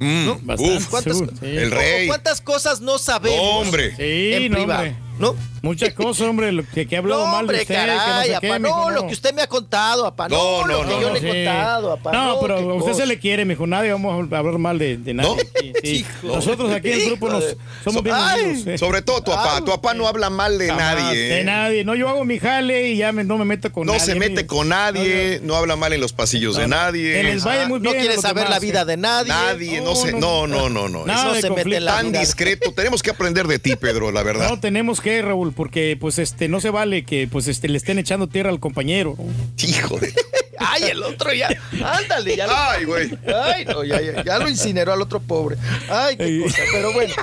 ¿No? 0.00 0.38
uf, 0.58 0.86
¿Cuántas, 0.88 1.18
sí. 1.18 1.24
El 1.42 1.72
rey. 1.72 2.06
¿Cuántas 2.06 2.40
cosas 2.40 2.80
no 2.80 2.98
sabemos 2.98 3.40
Hombre. 3.66 3.96
Sí, 3.96 4.32
en 4.44 4.52
no, 4.52 4.58
privado? 4.58 4.82
hombre. 4.82 4.96
¿No? 5.18 5.34
Muchas 5.62 5.92
cosas, 5.94 6.28
hombre, 6.28 6.52
lo 6.52 6.64
que, 6.66 6.86
que 6.86 6.94
he 6.94 6.98
hablado 6.98 7.24
No, 7.26 7.32
mal 7.32 7.46
de 7.46 7.54
usted, 7.62 7.74
caray, 7.74 7.98
que 7.98 8.12
no 8.12 8.22
sé 8.24 8.30
apá, 8.36 8.40
qué, 8.40 8.48
no, 8.48 8.58
mijo, 8.60 8.90
lo 8.90 9.06
que 9.06 9.12
usted 9.12 9.34
me 9.34 9.42
ha 9.42 9.46
contado, 9.48 10.06
apá, 10.06 10.28
no, 10.28 10.66
lo 10.66 10.84
que 10.86 11.00
yo 11.00 11.12
le 11.12 11.18
he 11.18 11.20
sí. 11.20 11.26
contado, 11.26 11.92
apá, 11.92 12.12
No, 12.12 12.24
no, 12.34 12.40
pero 12.40 12.54
a 12.56 12.74
usted 12.74 12.92
cosa. 12.92 12.94
se 13.02 13.06
le 13.06 13.18
quiere, 13.18 13.44
mijo, 13.44 13.66
nadie 13.66 13.90
vamos 13.92 14.32
a 14.32 14.38
hablar 14.38 14.58
mal 14.58 14.78
de, 14.78 14.96
de 14.98 15.14
nadie. 15.14 15.48
Sí, 15.60 15.72
sí. 15.82 16.06
Nosotros 16.22 16.72
aquí 16.72 16.88
en 16.92 17.00
el 17.00 17.06
grupo 17.06 17.28
nos, 17.28 17.56
somos 17.84 18.02
bien 18.02 18.14
unidos. 18.16 18.66
eh. 18.66 18.78
Sobre 18.78 19.02
todo 19.02 19.22
tu 19.22 19.30
papá. 19.32 19.58
Tu 19.58 19.66
papá 19.66 19.94
no 19.94 20.06
habla 20.06 20.30
mal 20.30 20.58
de 20.58 20.68
Jamás, 20.68 20.94
nadie. 20.96 21.18
De 21.18 21.40
¿eh? 21.40 21.44
nadie. 21.44 21.84
No, 21.84 21.94
yo 21.94 22.08
hago 22.08 22.24
mi 22.24 22.38
jale 22.38 22.90
y 22.90 22.96
ya 22.98 23.12
me- 23.12 23.24
no 23.24 23.36
me 23.38 23.44
meto 23.44 23.72
con 23.72 23.86
No 23.86 23.92
nadie. 23.94 24.04
se 24.06 24.14
mete 24.14 24.42
mijo. 24.42 24.46
con 24.56 24.68
nadie, 24.68 25.40
no 25.42 25.56
habla 25.56 25.76
mal 25.76 25.92
en 25.92 26.00
los 26.00 26.12
pasillos 26.12 26.56
de 26.56 26.62
No, 26.68 26.76
no. 26.76 26.82
nadie. 26.82 27.12
Que 27.14 27.22
les 27.24 27.44
vaya 27.44 27.66
muy 27.68 27.80
No 27.80 27.90
bien 27.90 27.96
quiere 28.00 28.12
a 28.14 28.16
los 28.16 28.22
saber 28.22 28.48
la 28.48 28.58
vida 28.58 28.84
de 28.84 28.96
nadie. 28.96 29.28
Nadie, 29.28 29.80
no, 29.80 29.94
sé, 29.94 30.12
no, 30.12 30.46
no, 30.46 30.68
no, 30.68 30.88
no. 30.88 31.04
Se 31.40 31.50
mete 31.50 31.76
en 31.76 31.84
la 31.84 31.96
tan 31.96 32.12
discreto. 32.12 32.72
Tenemos 32.72 33.02
que 33.02 33.10
aprender 33.10 33.46
de 33.46 33.58
ti, 33.58 33.76
Pedro, 33.76 34.10
la 34.12 34.22
verdad. 34.22 34.48
No, 34.48 34.60
tenemos 34.60 35.00
que, 35.00 35.20
Raúl, 35.22 35.47
porque 35.52 35.96
pues 36.00 36.18
este 36.18 36.48
no 36.48 36.60
se 36.60 36.70
vale 36.70 37.04
que 37.04 37.28
pues 37.28 37.48
este 37.48 37.68
le 37.68 37.76
estén 37.78 37.98
echando 37.98 38.26
tierra 38.28 38.50
al 38.50 38.60
compañero. 38.60 39.16
Hijo 39.58 39.98
de. 39.98 40.12
Ay, 40.60 40.82
el 40.90 41.02
otro 41.04 41.32
ya. 41.32 41.48
Ándale, 41.84 42.36
ya. 42.36 42.46
lo- 42.48 42.52
Ay, 42.56 42.84
güey. 42.84 43.10
Ay, 43.44 43.64
no, 43.64 43.84
ya, 43.84 44.00
ya, 44.00 44.24
ya 44.24 44.38
lo 44.40 44.48
incineró 44.48 44.92
al 44.92 45.00
otro 45.00 45.20
pobre. 45.20 45.56
Ay, 45.88 46.16
qué 46.16 46.40
cosa. 46.42 46.56
Pero 46.72 46.92
bueno, 46.92 47.14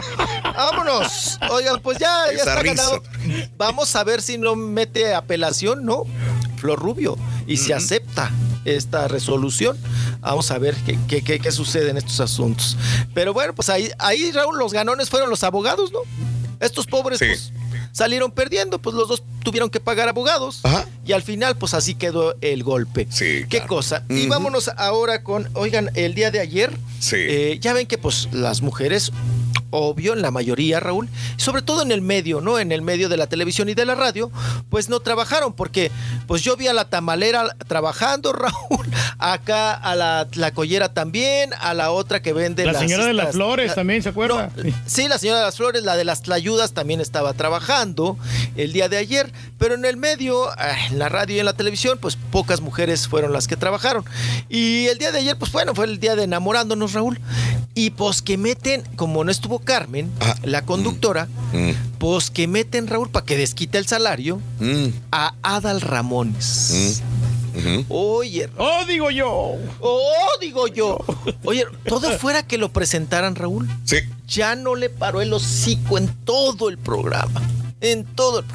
vámonos. 0.55 1.37
Oigan, 1.51 1.81
pues 1.81 1.97
ya, 1.97 2.27
está 2.31 2.61
ganado. 2.63 3.03
Vamos 3.57 3.95
a 3.95 4.03
ver 4.03 4.21
si 4.21 4.37
no 4.37 4.55
mete 4.55 5.13
apelación, 5.13 5.85
¿no? 5.85 6.03
Flor 6.57 6.79
Rubio. 6.79 7.17
Y 7.45 7.57
si 7.57 7.73
acepta 7.73 8.31
esta 8.63 9.07
resolución, 9.07 9.77
vamos 10.21 10.49
a 10.51 10.57
ver 10.57 10.73
qué, 10.85 10.97
qué, 11.07 11.21
qué- 11.21 11.39
qué 11.39 11.51
sucede 11.51 11.89
en 11.89 11.97
estos 11.97 12.19
asuntos. 12.21 12.77
Pero 13.13 13.33
bueno, 13.33 13.53
pues 13.53 13.69
ahí, 13.69 13.91
ahí, 13.99 14.31
Raúl, 14.31 14.57
los 14.57 14.71
ganones 14.73 15.09
fueron 15.09 15.29
los 15.29 15.43
abogados, 15.43 15.91
¿no? 15.91 15.99
Estos 16.61 16.87
pobres, 16.87 17.19
pues, 17.19 17.51
salieron 17.95 18.29
perdiendo, 18.31 18.79
pues 18.79 18.93
los 18.93 19.07
dos 19.07 19.23
tuvieron 19.41 19.69
que 19.69 19.79
pagar 19.79 20.09
abogados. 20.09 20.59
Y 21.05 21.13
al 21.13 21.21
final, 21.21 21.55
pues 21.55 21.73
así 21.73 21.95
quedó 21.95 22.35
el 22.41 22.61
golpe. 22.61 23.07
Qué 23.47 23.61
cosa. 23.65 24.03
Y 24.09 24.27
vámonos 24.27 24.69
ahora 24.75 25.23
con, 25.23 25.49
oigan, 25.53 25.89
el 25.93 26.13
día 26.13 26.29
de 26.29 26.41
ayer, 26.41 26.77
eh, 27.13 27.57
ya 27.61 27.71
ven 27.71 27.87
que 27.87 27.97
pues 27.97 28.27
las 28.33 28.61
mujeres, 28.61 29.13
obvio, 29.69 30.11
en 30.11 30.21
la 30.21 30.29
mayoría, 30.29 30.81
Raúl, 30.81 31.07
sobre 31.37 31.61
todo 31.61 31.83
en 31.83 31.91
el 31.93 32.01
medio, 32.01 32.41
¿no? 32.41 32.59
En 32.59 32.73
el 32.73 32.81
medio 32.81 33.07
de 33.07 33.15
la 33.15 33.27
televisión 33.27 33.69
y 33.69 33.75
de 33.75 33.85
la 33.85 33.95
radio, 33.95 34.29
pues 34.69 34.89
no 34.89 34.99
trabajaron 34.99 35.53
porque 35.53 35.89
pues 36.27 36.41
yo 36.43 36.55
vi 36.57 36.67
a 36.67 36.73
la 36.73 36.85
tamalera 36.85 37.55
trabajando, 37.67 38.33
Raúl, 38.33 38.87
acá 39.19 39.73
a 39.73 39.95
la, 39.95 40.27
la 40.33 40.51
collera 40.51 40.93
también, 40.93 41.51
a 41.61 41.73
la 41.73 41.91
otra 41.91 42.21
que 42.21 42.33
vende 42.33 42.65
La 42.65 42.73
las 42.73 42.81
señora 42.81 43.05
de 43.05 43.13
las 43.13 43.31
flores 43.33 43.69
la- 43.69 43.75
también, 43.75 44.03
¿se 44.03 44.09
acuerda? 44.09 44.51
no, 44.55 44.73
Sí, 44.85 45.07
la 45.07 45.17
señora 45.17 45.39
de 45.39 45.45
las 45.45 45.55
flores, 45.57 45.83
la 45.83 45.95
de 45.95 46.03
las 46.05 46.21
tlayudas 46.21 46.73
también 46.73 47.01
estaba 47.01 47.33
trabajando 47.33 48.17
el 48.55 48.73
día 48.73 48.89
de 48.89 48.97
ayer, 48.97 49.31
pero 49.57 49.75
en 49.75 49.85
el 49.85 49.97
medio, 49.97 50.49
ah, 50.49 50.75
en 50.89 50.99
la 50.99 51.09
radio 51.09 51.35
y 51.35 51.39
en 51.39 51.45
la 51.45 51.53
televisión, 51.53 51.97
pues 51.99 52.15
pocas 52.31 52.61
mujeres 52.61 53.07
fueron 53.07 53.31
las 53.33 53.47
que 53.47 53.55
trabajaron. 53.57 54.03
Y 54.49 54.87
el 54.87 54.97
día 54.97 55.11
de 55.11 55.19
ayer, 55.19 55.37
pues 55.37 55.51
bueno, 55.51 55.73
fue 55.75 55.85
el 55.85 55.99
día 55.99 56.15
de 56.15 56.23
enamorándonos, 56.23 56.93
Raúl. 56.93 57.19
Y 57.73 57.89
pues 57.91 58.21
que 58.21 58.37
meten, 58.37 58.83
como 58.95 59.23
no 59.23 59.31
estuvo 59.31 59.59
Carmen, 59.59 60.09
Ah, 60.21 60.35
la 60.43 60.61
conductora, 60.61 61.27
mm, 61.53 61.71
pues 61.97 62.29
que 62.29 62.47
meten, 62.47 62.87
Raúl, 62.87 63.09
para 63.09 63.25
que 63.25 63.37
desquite 63.37 63.77
el 63.77 63.87
salario 63.87 64.39
mm, 64.59 64.87
a 65.11 65.33
Adal 65.41 65.81
Ramones. 65.81 67.01
Oye. 67.87 68.49
Oh, 68.57 68.83
digo 68.85 69.09
yo. 69.11 69.29
Oh, 69.79 70.29
digo 70.41 70.67
yo. 70.67 70.97
Oye, 71.45 71.65
todo 71.87 72.11
fuera 72.19 72.43
que 72.45 72.57
lo 72.57 72.71
presentaran, 72.73 73.35
Raúl. 73.35 73.69
Sí. 73.85 73.97
Ya 74.27 74.55
no 74.55 74.75
le 74.75 74.89
paró 74.89 75.21
el 75.21 75.31
hocico 75.31 75.97
en 75.97 76.07
todo 76.25 76.67
el 76.69 76.77
programa. 76.77 77.41
En 77.81 78.03
todo. 78.03 78.39
el- 78.39 78.45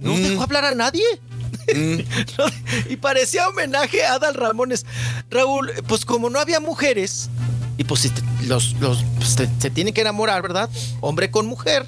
No 0.00 0.14
Mm. 0.14 0.22
dejó 0.22 0.42
hablar 0.42 0.64
a 0.64 0.74
nadie. 0.74 1.04
Y 2.88 2.96
parecía 2.96 3.48
homenaje 3.48 4.04
a 4.04 4.14
Adal 4.14 4.34
Ramones. 4.34 4.84
Raúl, 5.30 5.70
pues 5.86 6.04
como 6.04 6.28
no 6.30 6.40
había 6.40 6.58
mujeres, 6.58 7.28
y 7.78 7.84
pues 7.84 8.00
si 8.00 8.10
te- 8.10 8.22
los, 8.46 8.72
los- 8.80 9.04
pues, 9.18 9.36
te- 9.36 9.48
se 9.60 9.70
tienen 9.70 9.94
que 9.94 10.00
enamorar, 10.00 10.42
¿verdad? 10.42 10.68
Hombre 11.00 11.30
con 11.30 11.46
mujer. 11.46 11.86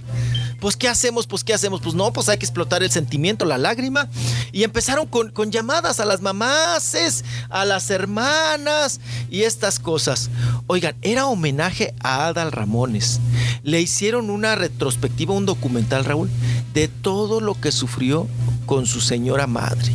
Pues 0.62 0.76
¿qué 0.76 0.86
hacemos? 0.88 1.26
Pues 1.26 1.42
¿qué 1.42 1.52
hacemos? 1.54 1.80
Pues 1.80 1.96
no, 1.96 2.12
pues 2.12 2.28
hay 2.28 2.38
que 2.38 2.46
explotar 2.46 2.84
el 2.84 2.90
sentimiento, 2.92 3.44
la 3.44 3.58
lágrima. 3.58 4.08
Y 4.52 4.62
empezaron 4.62 5.08
con, 5.08 5.32
con 5.32 5.50
llamadas 5.50 5.98
a 5.98 6.04
las 6.04 6.20
mamases, 6.20 7.24
a 7.50 7.64
las 7.64 7.90
hermanas 7.90 9.00
y 9.28 9.42
estas 9.42 9.80
cosas. 9.80 10.30
Oigan, 10.68 10.94
era 11.02 11.26
homenaje 11.26 11.94
a 12.00 12.28
Adal 12.28 12.52
Ramones. 12.52 13.18
Le 13.64 13.80
hicieron 13.80 14.30
una 14.30 14.54
retrospectiva, 14.54 15.34
un 15.34 15.46
documental, 15.46 16.04
Raúl, 16.04 16.30
de 16.74 16.86
todo 16.86 17.40
lo 17.40 17.60
que 17.60 17.72
sufrió 17.72 18.28
con 18.64 18.86
su 18.86 19.00
señora 19.00 19.48
madre. 19.48 19.92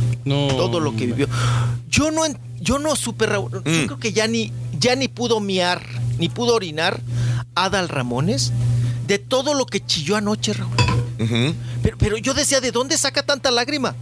todo 0.50 0.80
lo 0.80 0.94
que 0.94 1.06
vivió. 1.06 1.28
Yo 1.88 2.10
no, 2.10 2.26
en- 2.26 2.38
yo 2.60 2.78
no 2.78 2.94
supe, 2.94 3.24
Raúl. 3.24 3.50
Yo 3.52 3.60
creo 3.86 3.98
que 3.98 4.12
ya 4.12 4.26
ni, 4.26 4.52
ya 4.78 4.94
ni 4.96 5.08
pudo 5.08 5.40
miar, 5.40 5.80
ni 6.18 6.28
pudo 6.28 6.54
orinar 6.54 7.00
Adal 7.54 7.88
Ramones 7.88 8.52
de 9.08 9.18
todo 9.18 9.54
lo 9.54 9.64
que 9.66 9.84
chilló 9.84 10.16
anoche, 10.16 10.52
Raúl. 10.52 10.76
Pero, 11.82 11.98
pero 11.98 12.16
yo 12.18 12.34
decía, 12.34 12.60
¿de 12.60 12.70
dónde 12.70 12.96
saca 12.96 13.24
tanta 13.24 13.50
lágrima? 13.50 13.96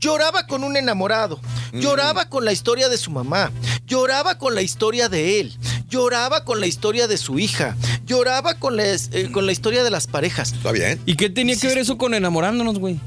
Lloraba 0.00 0.48
con 0.48 0.64
un 0.64 0.76
enamorado, 0.76 1.40
lloraba 1.72 2.28
con 2.28 2.44
la 2.44 2.52
historia 2.52 2.88
de 2.88 2.98
su 2.98 3.12
mamá, 3.12 3.52
lloraba 3.86 4.36
con 4.36 4.56
la 4.56 4.60
historia 4.60 5.08
de 5.08 5.38
él, 5.38 5.56
lloraba 5.88 6.44
con 6.44 6.60
la 6.60 6.66
historia 6.66 7.06
de 7.06 7.16
su 7.16 7.38
hija, 7.38 7.76
lloraba 8.04 8.54
con 8.54 8.76
la, 8.76 8.84
eh, 8.84 9.30
con 9.32 9.46
la 9.46 9.52
historia 9.52 9.84
de 9.84 9.90
las 9.90 10.08
parejas. 10.08 10.52
Está 10.52 10.72
bien. 10.72 11.00
¿Y 11.06 11.14
qué 11.14 11.30
tenía 11.30 11.56
que 11.56 11.68
ver 11.68 11.78
eso 11.78 11.96
con 11.96 12.12
enamorándonos, 12.14 12.80
güey? 12.80 12.98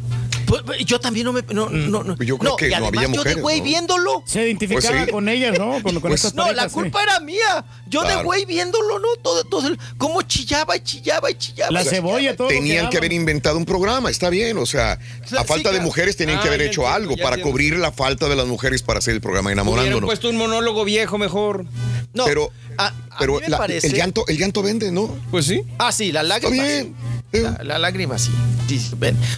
Pues, 0.46 0.62
pues, 0.64 0.86
yo 0.86 1.00
también 1.00 1.26
no 1.26 1.34
me. 1.34 1.42
No, 1.54 1.70
no, 1.70 2.04
no. 2.04 2.16
Yo 2.18 2.38
creo 2.38 2.56
que 2.56 2.68
y 2.68 2.70
no 2.72 2.76
además 2.78 2.90
había 2.90 3.02
yo 3.04 3.10
de 3.12 3.18
mujeres, 3.18 3.42
güey 3.42 3.58
¿no? 3.60 3.64
viéndolo. 3.66 4.24
Se 4.26 4.44
identificaba 4.44 4.92
Pues 4.96 5.06
sí. 5.06 5.12
con 5.12 5.30
ellas, 5.30 5.58
¿no? 5.58 5.72
Con, 5.82 5.94
con 5.94 6.02
Pues- 6.02 6.14
estas 6.26 6.34
No, 6.36 6.52
la 6.52 6.68
sí. 6.70 6.74
culpa 6.74 7.04
era 7.04 7.20
mía. 7.20 7.66
Yo 7.88 8.02
de 8.02 8.08
Claro. 8.08 8.24
güey 8.24 8.46
viéndolo, 8.46 9.00
¿no? 9.00 9.08
Todo, 9.22 9.44
todo 9.46 9.68
el- 9.68 9.80
cómo 9.98 10.22
chillaba 10.24 10.76
y 10.78 10.82
chillaba 10.82 11.32
y 11.32 11.36
chillaba. 11.36 11.72
La 11.72 11.84
cebolla, 11.84 12.18
chillaba. 12.20 12.38
todo 12.38 12.48
Tenían 12.50 12.90
que 12.90 12.98
haber 12.98 13.14
inventado 13.14 13.58
un 13.58 13.66
programa, 13.66 14.10
está 14.10 14.30
bien, 14.30 14.58
o 14.58 14.66
sea, 14.66 14.94
a 14.94 14.98
sí, 15.26 15.36
falta 15.46 15.72
de 15.72 15.80
mujeres 15.80 16.16
tenían 16.18 16.40
que 16.40 16.46
Ah, 16.46 16.50
haber 16.50 16.62
hecho 16.62 16.82
entiendo, 16.82 16.96
algo 16.96 17.16
para 17.18 17.36
entiendo. 17.36 17.52
cubrir 17.52 17.78
la 17.78 17.92
falta 17.92 18.28
de 18.30 18.36
las 18.36 18.46
mujeres 18.46 18.84
para 18.84 19.00
hacer 19.00 19.14
el 19.14 19.22
programa 19.22 19.48
Hubieran 19.50 19.66
enamorándonos. 19.68 20.08
puesto 20.08 20.30
un 20.30 20.38
monólogo 20.38 20.84
viejo 20.86 21.18
mejor. 21.18 21.66
No, 22.14 22.26
pero 22.26 22.52
a, 22.78 22.88
a 22.88 22.94
pero 23.20 23.34
mí 23.36 23.40
me 23.42 23.50
la- 23.50 23.58
parece. 23.58 23.88
el 23.88 23.94
llanto 23.94 24.26
el 24.28 24.38
llanto 24.38 24.62
vende, 24.64 24.92
¿no? 24.92 25.08
Pues 25.32 25.46
sí. 25.46 25.62
Ah, 25.78 25.92
sí, 25.92 26.12
la 26.12 26.22
Está 26.22 26.40
lágrima. 26.40 26.64
bien. 26.64 26.96
La, 27.42 27.64
la 27.64 27.80
lágrima, 27.80 28.18
sí. 28.18 28.32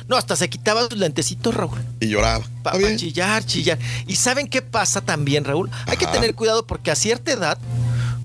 No, 0.07 0.15
hasta 0.15 0.35
se 0.35 0.49
quitaba 0.49 0.87
sus 0.87 0.97
lentecitos, 0.97 1.53
Raúl. 1.53 1.77
Y 1.99 2.07
lloraba. 2.07 2.45
Para 2.63 2.95
chillar, 2.95 3.45
chillar. 3.45 3.77
¿Y 4.07 4.15
saben 4.15 4.47
qué 4.47 4.61
pasa 4.61 5.01
también, 5.01 5.43
Raúl? 5.43 5.69
Hay 5.85 5.97
que 5.97 6.07
tener 6.07 6.33
cuidado 6.35 6.65
porque 6.65 6.91
a 6.91 6.95
cierta 6.95 7.31
edad, 7.31 7.57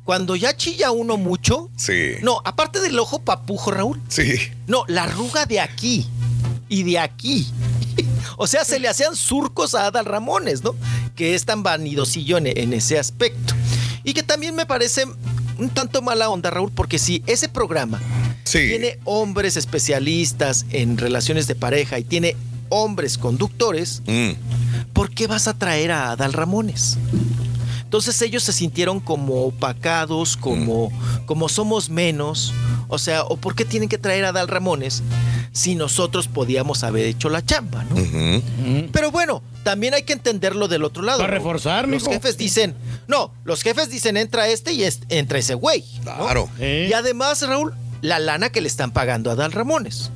cuando 0.05 0.37
ya 0.37 0.57
chilla 0.57 0.91
uno 0.91 1.17
mucho. 1.17 1.71
Sí. 1.77 2.13
No, 2.23 2.41
aparte 2.45 2.81
del 2.81 2.99
ojo 2.99 3.21
papujo, 3.21 3.71
Raúl. 3.71 4.01
Sí. 4.09 4.37
No, 4.67 4.85
la 4.89 5.05
arruga 5.05 5.47
de 5.47 5.61
aquí 5.61 6.07
y 6.69 6.83
de 6.85 6.99
aquí. 6.99 7.47
O 8.39 8.47
sea, 8.47 8.65
se 8.65 8.79
le 8.81 8.89
hacían 8.89 9.15
surcos 9.15 9.75
a 9.75 9.87
Adal 9.87 10.07
Ramones, 10.07 10.65
¿no? 10.65 10.75
Que 11.15 11.35
es 11.35 11.45
tan 11.45 11.63
vanidosillo 11.63 12.39
en, 12.39 12.47
en 12.47 12.73
ese 12.73 12.99
aspecto. 12.99 13.55
Y 14.05 14.15
que 14.15 14.23
también 14.23 14.55
me 14.55 14.65
parece 14.65 15.05
un 15.59 15.69
tanto 15.71 16.03
mala 16.03 16.29
onda, 16.31 16.51
Raúl, 16.51 16.71
porque 16.73 16.99
si 16.99 17.23
ese 17.27 17.49
programa 17.49 18.01
Sí. 18.45 18.59
tiene 18.69 18.99
hombres 19.05 19.57
especialistas 19.57 20.67
en 20.71 20.99
relaciones 20.99 21.47
de 21.47 21.55
pareja 21.55 21.99
y 21.99 22.05
tiene 22.05 22.37
hombres 22.69 23.19
conductores, 23.19 24.03
Mm. 24.07 24.31
¿por 24.93 25.11
qué 25.11 25.27
vas 25.27 25.47
a 25.49 25.55
traer 25.55 25.93
a 25.93 26.11
Adal 26.13 26.33
Ramones? 26.33 26.99
Entonces 27.93 28.23
ellos 28.23 28.43
se 28.43 28.55
sintieron 28.55 29.01
como 29.01 29.43
opacados, 29.45 30.39
como, 30.39 30.91
como 31.27 31.51
somos 31.51 31.91
menos. 31.91 32.55
O 32.89 32.97
sea, 32.97 33.23
¿o 33.25 33.37
por 33.37 33.55
qué 33.55 33.67
tienen 33.67 33.91
que 33.91 33.99
traer 33.99 34.25
a 34.25 34.31
Adal 34.31 34.49
Ramones 34.49 35.03
si 35.53 35.75
nosotros 35.75 36.27
podíamos 36.27 36.85
haber 36.85 37.05
hecho 37.05 37.29
la 37.29 37.45
chamba, 37.45 37.85
¿no? 37.85 37.97
Ujú. 37.97 38.89
Pero 38.93 39.11
bueno, 39.11 39.43
también 39.63 39.93
hay 39.93 40.05
que 40.05 40.15
entenderlo 40.15 40.69
del 40.69 40.85
otro 40.85 41.03
lado. 41.03 41.19
Para 41.19 41.33
¿no? 41.35 41.37
reforzar, 41.37 41.87
Los 41.87 42.05
mijo. 42.05 42.13
jefes 42.15 42.39
dicen, 42.39 42.75
no, 43.09 43.31
los 43.45 43.61
jefes 43.63 43.91
dicen 43.91 44.17
entra 44.17 44.49
este 44.49 44.73
y 44.73 44.85
es- 44.85 45.01
entra 45.11 45.39
ese 45.39 45.53
güey. 45.53 45.85
¿no? 45.99 46.17
Claro. 46.17 46.49
Y 46.59 46.91
además, 46.95 47.47
Raúl, 47.47 47.75
la 48.01 48.19
lana 48.21 48.49
que 48.49 48.63
le 48.63 48.69
están 48.69 48.93
pagando 48.93 49.29
a 49.29 49.35
Adal 49.35 49.53
Ramones. 49.53 50.11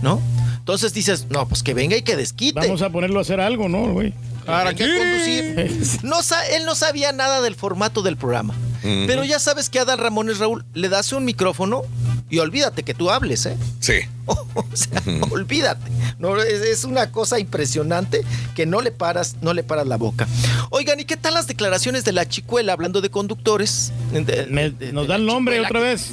¿no? 0.00 0.20
Entonces 0.58 0.94
dices, 0.94 1.26
no, 1.28 1.48
pues 1.48 1.64
que 1.64 1.74
venga 1.74 1.96
y 1.96 2.02
que 2.02 2.14
desquite. 2.14 2.60
Vamos 2.60 2.82
a 2.82 2.90
ponerlo 2.90 3.18
a 3.18 3.22
hacer 3.22 3.40
algo, 3.40 3.68
¿no, 3.68 3.92
güey? 3.92 4.14
Para 4.46 4.74
que 4.74 4.86
conducir. 4.86 6.00
No 6.02 6.22
sa- 6.22 6.46
él 6.48 6.64
no 6.64 6.74
sabía 6.74 7.12
nada 7.12 7.40
del 7.40 7.54
formato 7.54 8.02
del 8.02 8.16
programa. 8.16 8.54
Pero 8.82 9.24
ya 9.24 9.40
sabes 9.40 9.68
que 9.68 9.80
a 9.80 9.82
Adal 9.82 9.98
Ramones, 9.98 10.38
Raúl, 10.38 10.64
le 10.72 10.88
das 10.88 11.12
un 11.12 11.24
micrófono 11.24 11.82
y 12.30 12.38
olvídate 12.38 12.84
que 12.84 12.94
tú 12.94 13.10
hables, 13.10 13.44
¿eh? 13.46 13.56
Sí. 13.80 13.94
O 14.54 14.64
sea, 14.74 15.02
olvídate. 15.30 15.90
No, 16.18 16.40
es, 16.40 16.60
es 16.62 16.84
una 16.84 17.10
cosa 17.12 17.38
impresionante 17.38 18.22
que 18.54 18.64
no 18.64 18.80
le 18.80 18.90
paras, 18.90 19.36
no 19.42 19.52
le 19.52 19.62
paras 19.64 19.86
la 19.86 19.96
boca. 19.96 20.26
Oigan, 20.70 20.98
¿y 20.98 21.04
qué 21.04 21.16
tal 21.18 21.34
las 21.34 21.46
declaraciones 21.46 22.04
de 22.04 22.12
la 22.12 22.26
chicuela 22.26 22.72
hablando 22.72 23.00
de 23.02 23.10
conductores? 23.10 23.92
De- 24.12 24.46
Me- 24.48 24.70
de- 24.70 24.92
nos 24.94 25.04
de 25.04 25.08
da 25.08 25.16
el 25.16 25.26
nombre 25.26 25.60
otra 25.60 25.80
vez. 25.80 26.12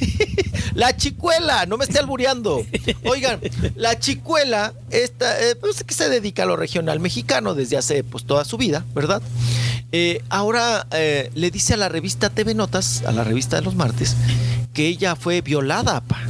La 0.74 0.96
chicuela, 0.96 1.66
no 1.66 1.76
me 1.76 1.84
esté 1.84 1.98
albureando. 1.98 2.64
Oigan, 3.04 3.40
la 3.74 3.98
chicuela, 3.98 4.72
esta, 4.90 5.40
eh, 5.42 5.56
pues 5.56 5.82
que 5.84 5.94
se 5.94 6.08
dedica 6.08 6.44
a 6.44 6.46
lo 6.46 6.56
regional 6.56 7.00
mexicano 7.00 7.54
desde 7.54 7.76
hace 7.76 8.04
pues 8.04 8.24
toda 8.24 8.44
su 8.44 8.56
vida, 8.56 8.84
¿verdad? 8.94 9.20
Eh, 9.92 10.22
ahora 10.28 10.86
eh, 10.92 11.30
le 11.34 11.50
dice 11.50 11.74
a 11.74 11.76
la 11.76 11.88
revista 11.88 12.30
TV 12.30 12.54
Notas, 12.54 13.02
a 13.04 13.12
la 13.12 13.24
revista 13.24 13.56
de 13.56 13.62
los 13.62 13.74
martes, 13.74 14.14
que 14.72 14.86
ella 14.86 15.16
fue 15.16 15.40
violada 15.40 16.00
pa, 16.00 16.20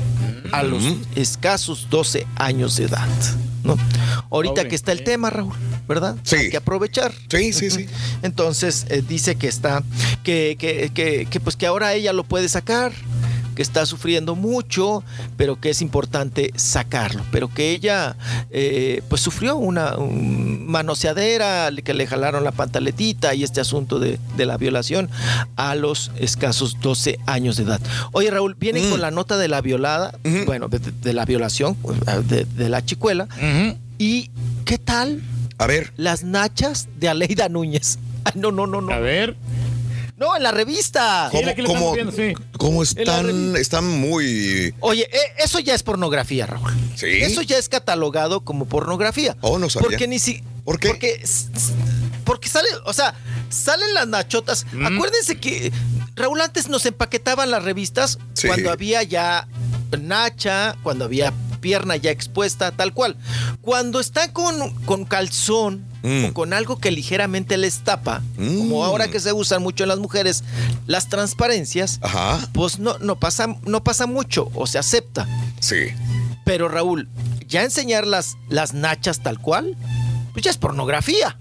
a 0.53 0.63
los 0.63 0.83
escasos 1.15 1.89
12 1.91 2.27
años 2.37 2.77
de 2.77 2.85
edad. 2.85 3.09
¿no? 3.63 3.77
Ahorita 4.31 4.55
Pobre, 4.55 4.69
que 4.69 4.75
está 4.75 4.93
el 4.93 5.01
eh. 5.01 5.05
tema, 5.05 5.29
Raúl, 5.29 5.55
¿verdad? 5.87 6.17
Sí. 6.23 6.37
Hay 6.37 6.51
que 6.51 6.57
aprovechar. 6.57 7.13
Sí, 7.31 7.53
sí, 7.53 7.71
sí. 7.71 7.87
Entonces 8.23 8.87
eh, 8.89 9.03
dice 9.07 9.35
que 9.37 9.49
está, 9.49 9.83
que, 10.23 10.57
que, 10.59 10.91
que, 10.95 11.27
que, 11.27 11.41
pues 11.41 11.57
que 11.57 11.67
ahora 11.67 11.93
ella 11.93 12.13
lo 12.13 12.25
puede 12.25 12.49
sacar, 12.49 12.93
que 13.61 13.65
está 13.65 13.85
sufriendo 13.85 14.35
mucho, 14.37 15.05
pero 15.37 15.61
que 15.61 15.69
es 15.69 15.83
importante 15.83 16.51
sacarlo. 16.57 17.23
Pero 17.31 17.53
que 17.53 17.73
ella 17.73 18.17
eh, 18.51 19.03
pues 19.11 19.21
sufrió 19.21 19.57
una 19.57 19.99
un 19.99 20.67
manoseadera, 20.67 21.69
que 21.85 21.93
le 21.93 22.07
jalaron 22.07 22.43
la 22.43 22.53
pantaletita 22.53 23.35
y 23.35 23.45
este 23.45 23.61
asunto 23.61 23.99
de, 23.99 24.19
de 24.39 24.47
la 24.47 24.57
violación 24.57 25.11
a 25.57 25.75
los 25.75 26.11
escasos 26.17 26.79
12 26.81 27.19
años 27.27 27.59
de 27.59 27.65
edad. 27.65 27.83
Oye, 28.13 28.31
Raúl, 28.31 28.55
vienen 28.59 28.87
Mm. 28.87 28.91
con 28.93 29.01
la 29.03 29.11
nota 29.11 29.37
de 29.37 29.49
la 29.49 29.61
violada, 29.61 30.19
bueno, 30.47 30.69
de, 30.69 30.79
de- 30.79 30.93
de 30.93 31.13
la 31.13 31.27
violación, 31.27 31.77
de, 32.29 32.47
de 32.47 32.69
la 32.71 32.83
chicuela. 32.83 33.29
¿Y 33.99 34.31
qué 34.65 34.79
tal 34.79 35.21
A 35.59 35.67
ver. 35.67 35.93
las 35.99 36.25
nachas 36.25 36.89
de 36.99 37.11
Aleida 37.11 37.51
Núñez? 37.51 37.99
Ay, 38.25 38.33
no, 38.37 38.53
no, 38.53 38.67
no, 38.67 38.81
no. 38.81 38.91
A 38.93 39.01
ver. 39.01 39.37
No, 40.21 40.37
en 40.37 40.43
la 40.43 40.53
revista. 40.53 41.31
¿Cómo, 41.33 41.95
viendo, 41.95 42.13
sí. 42.13 42.35
están? 42.99 43.57
Están 43.57 43.87
muy. 43.89 44.75
Oye, 44.81 45.09
eh, 45.11 45.19
eso 45.39 45.59
ya 45.61 45.75
es 45.75 45.83
pornografía, 45.83 46.45
Raúl. 46.45 46.71
Sí. 46.95 47.07
Eso 47.07 47.41
ya 47.41 47.57
es 47.57 47.71
catalogado 47.71 48.43
como 48.43 48.67
pornografía. 48.67 49.39
Oh, 49.41 49.59
no 49.59 49.71
sabía. 49.71 49.89
Porque 49.89 50.07
ni 50.07 50.19
si. 50.19 50.43
¿Por 50.63 50.79
qué? 50.79 50.89
Porque, 50.89 51.25
porque 52.25 52.51
sale, 52.51 52.69
o 52.85 52.93
sea, 52.93 53.15
salen 53.49 53.95
las 53.95 54.07
nachotas. 54.09 54.67
Acuérdense 54.85 55.39
que 55.39 55.73
Raúl 56.17 56.43
antes 56.43 56.69
nos 56.69 56.85
empaquetaban 56.85 57.51
las 57.51 57.65
revistas 57.65 58.19
Sí. 58.35 58.47
cuando 58.47 58.71
había 58.71 59.03
ya 59.03 59.49
Nacha, 59.99 60.77
cuando 60.83 61.07
había 61.07 61.33
pierna 61.61 61.97
ya 61.97 62.11
expuesta, 62.11 62.71
tal 62.73 62.93
cual. 62.93 63.17
Cuando 63.61 64.01
está 64.01 64.33
con, 64.33 64.75
con 64.85 65.05
calzón 65.05 65.85
o 66.03 66.33
con 66.33 66.53
algo 66.53 66.79
que 66.79 66.91
ligeramente 66.91 67.59
les 67.59 67.81
tapa, 67.81 68.23
como 68.37 68.85
ahora 68.85 69.09
que 69.09 69.21
se 69.21 69.33
usan 69.33 69.63
mucho 69.63 69.85
en 69.85 69.89
las 69.89 69.99
mujeres, 69.99 70.45
las 70.87 71.09
transparencias, 71.09 72.01
pues 72.53 72.79
no, 72.79 72.99
no, 72.99 73.19
pasa, 73.19 73.57
no 73.67 73.85
pasa 73.85 74.07
mucho 74.07 74.51
o 74.55 74.67
se 74.67 74.79
acepta. 74.79 75.29
Sí. 75.61 75.89
Pero 76.45 76.69
Raúl, 76.69 77.09
ya 77.47 77.63
enseñar 77.63 78.07
las, 78.07 78.37
las 78.49 78.75
nachas 78.75 79.21
tal 79.21 79.39
cual, 79.39 79.77
pues 80.33 80.45
ya 80.45 80.51
es 80.51 80.57
pornografía. 80.57 81.37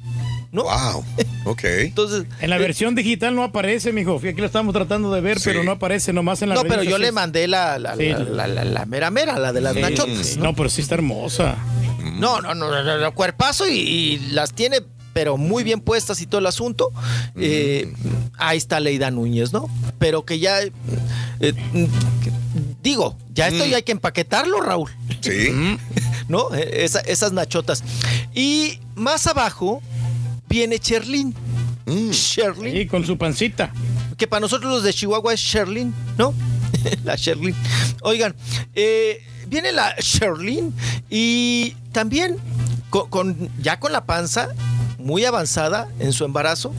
¿No? 0.51 0.63
Wow. 0.63 1.05
Ok. 1.45 1.63
Entonces, 1.63 2.25
En 2.41 2.49
la 2.49 2.55
eh, 2.57 2.59
versión 2.59 2.95
digital 2.95 3.35
no 3.35 3.43
aparece, 3.43 3.91
mijo. 3.93 4.17
Fíjate 4.19 4.35
que 4.35 4.41
lo 4.41 4.47
estamos 4.47 4.73
tratando 4.73 5.11
de 5.13 5.21
ver, 5.21 5.37
pero 5.43 5.63
no 5.63 5.71
aparece 5.71 6.11
nomás 6.13 6.41
en 6.41 6.49
la 6.49 6.55
No, 6.55 6.63
pero 6.63 6.83
yo 6.83 6.97
le 6.97 7.11
mandé 7.11 7.47
la, 7.47 7.77
la, 7.79 7.95
Sí. 7.95 8.09
la, 8.09 8.19
la- 8.19 8.47
la- 8.47 8.63
la 8.65 8.85
mera 8.85 9.11
mera, 9.11 9.37
la 9.39 9.53
de 9.53 9.61
las 9.61 9.73
Sí, 9.75 9.81
nachotas. 9.81 10.37
No, 10.37 10.55
pero 10.55 10.69
sí 10.69 10.81
está 10.81 10.95
hermosa. 10.95 11.55
No, 12.17 12.41
no, 12.41 12.53
no, 12.55 12.69
no, 12.83 12.97
no, 12.97 13.13
cuerpazo 13.15 13.67
y, 13.67 13.77
y 13.79 14.19
las 14.31 14.53
tiene, 14.53 14.77
pero 15.13 15.37
muy 15.37 15.63
bien 15.63 15.79
puestas 15.81 16.21
y 16.21 16.27
todo 16.27 16.39
el 16.39 16.47
asunto. 16.47 16.91
Eh, 17.35 17.93
ahí 18.37 18.57
está 18.57 18.79
Leida 18.79 19.09
Núñez, 19.11 19.53
¿no? 19.53 19.69
Pero 19.99 20.25
que 20.25 20.39
ya, 20.39 20.59
eh, 20.61 20.71
digo, 22.81 23.17
ya 23.33 23.47
esto 23.47 23.65
ya 23.65 23.77
hay 23.77 23.83
que 23.83 23.91
empaquetarlo, 23.91 24.61
Raúl. 24.61 24.89
Sí. 25.21 25.49
¿No? 26.27 26.53
Esa- 26.53 26.99
esas 27.01 27.31
nachotas. 27.33 27.83
Y 28.33 28.79
más 28.95 29.25
abajo 29.27 29.81
viene 30.49 30.79
Cherlin. 30.79 31.33
Sherlyn. 31.85 32.75
Y 32.75 32.85
con 32.87 33.05
su 33.05 33.17
pancita. 33.17 33.71
Que 34.17 34.27
para 34.27 34.41
nosotros 34.41 34.71
los 34.71 34.83
de 34.83 34.93
Chihuahua 34.93 35.33
es 35.33 35.39
Sherlyn, 35.39 35.93
¿no? 36.17 36.33
la 37.03 37.15
Sherlyn. 37.15 37.55
Oigan, 38.01 38.35
eh, 38.75 39.23
viene 39.47 39.71
la 39.71 39.95
Sherlyn 39.99 40.73
y 41.09 41.75
también 41.91 42.37
con, 42.89 43.09
con- 43.09 43.49
ya 43.61 43.79
con 43.79 43.91
la 43.91 44.05
panza 44.05 44.49
muy 44.97 45.23
avanzada 45.25 45.87
en 45.99 46.11
su 46.11 46.25
embarazo 46.25 46.73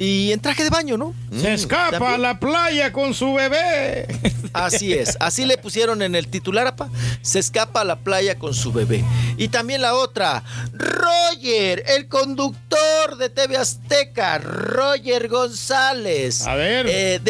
y 0.00 0.32
en 0.32 0.40
traje 0.40 0.64
de 0.64 0.70
baño, 0.70 0.96
¿no? 0.96 1.14
Se 1.30 1.52
escapa 1.52 2.14
a 2.14 2.18
la 2.18 2.40
playa 2.40 2.90
con 2.90 3.12
su 3.12 3.34
bebé. 3.34 4.06
Así 4.54 4.94
es, 4.94 5.18
así 5.20 5.44
le 5.44 5.58
pusieron 5.58 6.00
en 6.00 6.14
el 6.14 6.26
titular, 6.26 6.66
apa. 6.66 6.88
Se 7.20 7.38
escapa 7.38 7.82
a 7.82 7.84
la 7.84 7.96
playa 7.96 8.38
con 8.38 8.54
su 8.54 8.72
bebé. 8.72 9.04
Y 9.36 9.48
también 9.48 9.82
la 9.82 9.94
otra, 9.94 10.42
Roger, 10.72 11.84
el 11.86 12.08
conductor 12.08 13.18
de 13.18 13.28
TV 13.28 13.58
Azteca, 13.58 14.38
Roger 14.38 15.28
González. 15.28 16.46
A 16.46 16.54
ver. 16.54 17.20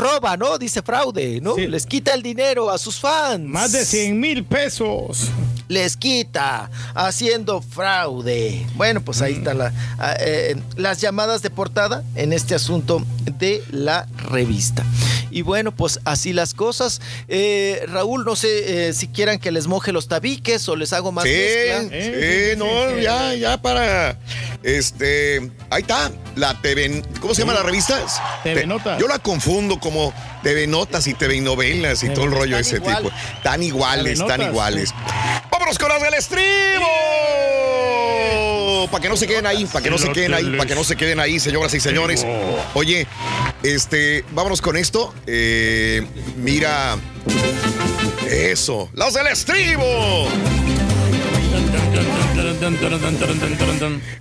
Roba, 0.00 0.36
¿no? 0.36 0.58
Dice 0.58 0.82
fraude, 0.82 1.40
¿no? 1.40 1.54
Les 1.68 1.86
quita 1.86 2.14
el 2.14 2.22
dinero 2.22 2.70
a 2.70 2.78
sus 2.78 2.98
fans. 2.98 3.44
Más 3.46 3.72
de 3.72 3.84
100 3.84 4.18
mil 4.18 4.44
pesos. 4.44 5.28
Les 5.68 5.96
quita 5.96 6.68
haciendo 6.94 7.62
fraude. 7.62 8.66
Bueno, 8.74 9.00
pues 9.02 9.22
ahí 9.22 9.34
están 9.34 9.58
la- 9.58 9.72
ah, 9.98 10.14
eh, 10.18 10.56
las 10.76 11.00
llamadas 11.00 11.42
de 11.42 11.50
portada 11.50 12.02
en 12.16 12.32
este 12.32 12.54
asunto 12.56 13.04
de 13.38 13.62
la 13.70 14.06
revista. 14.30 14.84
Y 15.30 15.42
bueno, 15.42 15.72
pues 15.74 16.00
así 16.04 16.32
las 16.32 16.54
cosas. 16.54 17.00
Eh, 17.28 17.84
Raúl, 17.88 18.24
no 18.24 18.36
sé 18.36 18.88
eh, 18.88 18.92
si 18.92 19.08
quieran 19.08 19.38
que 19.38 19.50
les 19.50 19.66
moje 19.66 19.92
los 19.92 20.08
tabiques 20.08 20.68
o 20.68 20.76
les 20.76 20.92
hago 20.92 21.12
más 21.12 21.24
Sí, 21.24 21.30
mezcla. 21.30 22.00
sí, 22.00 22.56
no, 22.56 22.98
ya, 22.98 23.34
ya 23.34 23.60
para. 23.60 24.18
Este. 24.62 25.50
Ahí 25.70 25.82
está. 25.82 26.10
La 26.36 26.60
TV. 26.60 27.02
¿Cómo 27.20 27.34
se 27.34 27.42
llama 27.42 27.54
la 27.54 27.62
revista? 27.62 27.98
TV 28.42 28.66
Notas. 28.66 28.98
Yo 29.00 29.08
la 29.08 29.18
confundo 29.18 29.78
como 29.80 30.12
TV 30.42 30.66
Notas 30.66 31.06
y 31.06 31.14
TV 31.14 31.40
Novelas 31.40 32.02
y 32.02 32.08
todo 32.10 32.24
el 32.26 32.32
rollo 32.32 32.56
de 32.56 32.62
ese 32.62 32.76
igual. 32.76 33.02
tipo. 33.04 33.10
Tan 33.42 33.62
iguales, 33.62 34.18
tan 34.26 34.42
iguales. 34.42 34.92
¡Vámonos 35.50 35.78
con 35.78 35.88
las 35.88 36.02
del 36.02 36.14
estribo! 36.14 36.86
Para 38.88 39.02
que 39.02 39.08
no 39.08 39.16
se 39.16 39.26
queden 39.26 39.46
ahí, 39.46 39.66
para 39.66 39.82
que 39.82 39.90
no 39.90 39.98
se 39.98 40.12
queden 40.12 40.34
ahí, 40.34 40.50
para 40.56 40.66
que 40.66 40.74
no 40.74 40.84
se 40.84 40.96
queden 40.96 41.20
ahí, 41.20 41.40
señoras 41.40 41.74
y 41.74 41.80
señores. 41.80 42.26
Oye, 42.74 43.06
este, 43.62 44.24
vámonos 44.32 44.60
con 44.60 44.76
esto. 44.76 45.14
Eh, 45.26 46.06
mira. 46.36 46.98
Eso, 48.28 48.88
las 48.94 49.14
del 49.14 49.26
estribo. 49.26 50.28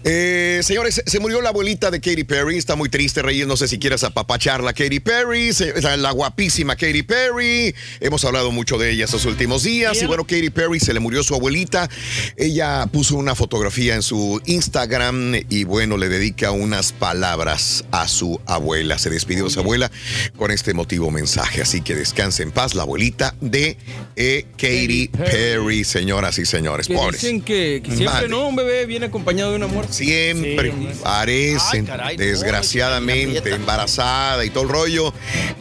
Eh, 0.04 0.62
señores, 0.64 1.02
se 1.06 1.20
murió 1.20 1.42
la 1.42 1.50
abuelita 1.50 1.92
de 1.92 2.00
Katy 2.00 2.24
Perry. 2.24 2.58
Está 2.58 2.76
muy 2.76 2.90
triste, 2.90 3.22
Reyes. 3.22 3.48
No 3.48 3.58
sé 3.58 3.68
si 3.68 3.78
quieras 3.80 4.04
apapacharla, 4.04 4.74
Katy 4.74 5.00
Perry. 5.00 5.52
La, 5.98 6.12
guapísima 6.12 6.76
Katy 6.76 7.04
Perry. 7.04 7.76
Hemos 8.00 8.24
hablado 8.26 8.52
mucho 8.52 8.78
de 8.78 8.92
ella 8.92 9.06
estos 9.06 9.26
últimos 9.26 9.64
días. 9.64 10.02
Y 10.02 10.06
bueno, 10.06 10.24
Katy 10.24 10.50
Perry 10.50 10.80
se 10.80 10.94
le 10.94 11.00
murió 11.00 11.24
su 11.24 11.36
abuelita. 11.36 11.90
Ella 12.38 12.88
puso 12.92 13.16
una 13.18 13.36
fotografía 13.36 13.96
en 13.96 14.02
su 14.02 14.42
Instagram 14.46 15.36
y 15.50 15.64
bueno, 15.66 15.98
le 15.98 16.10
dedica 16.10 16.52
unas 16.52 16.92
palabras 16.92 17.84
a 17.92 18.08
su 18.08 18.40
abuela. 18.46 18.98
Se 18.98 19.10
despidió 19.10 19.46
de 19.46 19.50
su 19.50 19.60
abuela 19.60 19.92
con 20.38 20.52
este 20.52 20.72
emotivo 20.72 21.12
mensaje. 21.12 21.62
Así 21.62 21.82
que 21.82 21.96
descanse 21.96 22.44
en 22.44 22.52
paz 22.52 22.74
la 22.74 22.84
abuelita 22.84 23.36
de 23.42 23.78
eh, 24.16 24.46
Katy 24.58 25.10
Perry, 25.10 25.84
señoras 25.84 26.40
y 26.40 26.46
señores. 26.46 26.88
Que 26.88 26.96
Pobres. 26.96 27.19
Dicen 27.22 27.42
que, 27.42 27.82
que 27.84 27.96
siempre, 27.96 28.22
Vale. 28.22 28.30
¿no? 28.30 28.48
Un 28.48 28.56
bebé 28.56 28.86
viene 28.86 29.08
acompañado 29.08 29.52
de 29.52 29.58
una 29.58 29.68
muerte. 29.68 29.94
Siempre 29.94 30.74
parecen, 31.04 31.88
desgraciadamente, 32.18 33.54
embarazada 33.54 34.46
y 34.46 34.50
todo 34.50 34.64
el 34.64 34.70
rollo. 34.70 35.14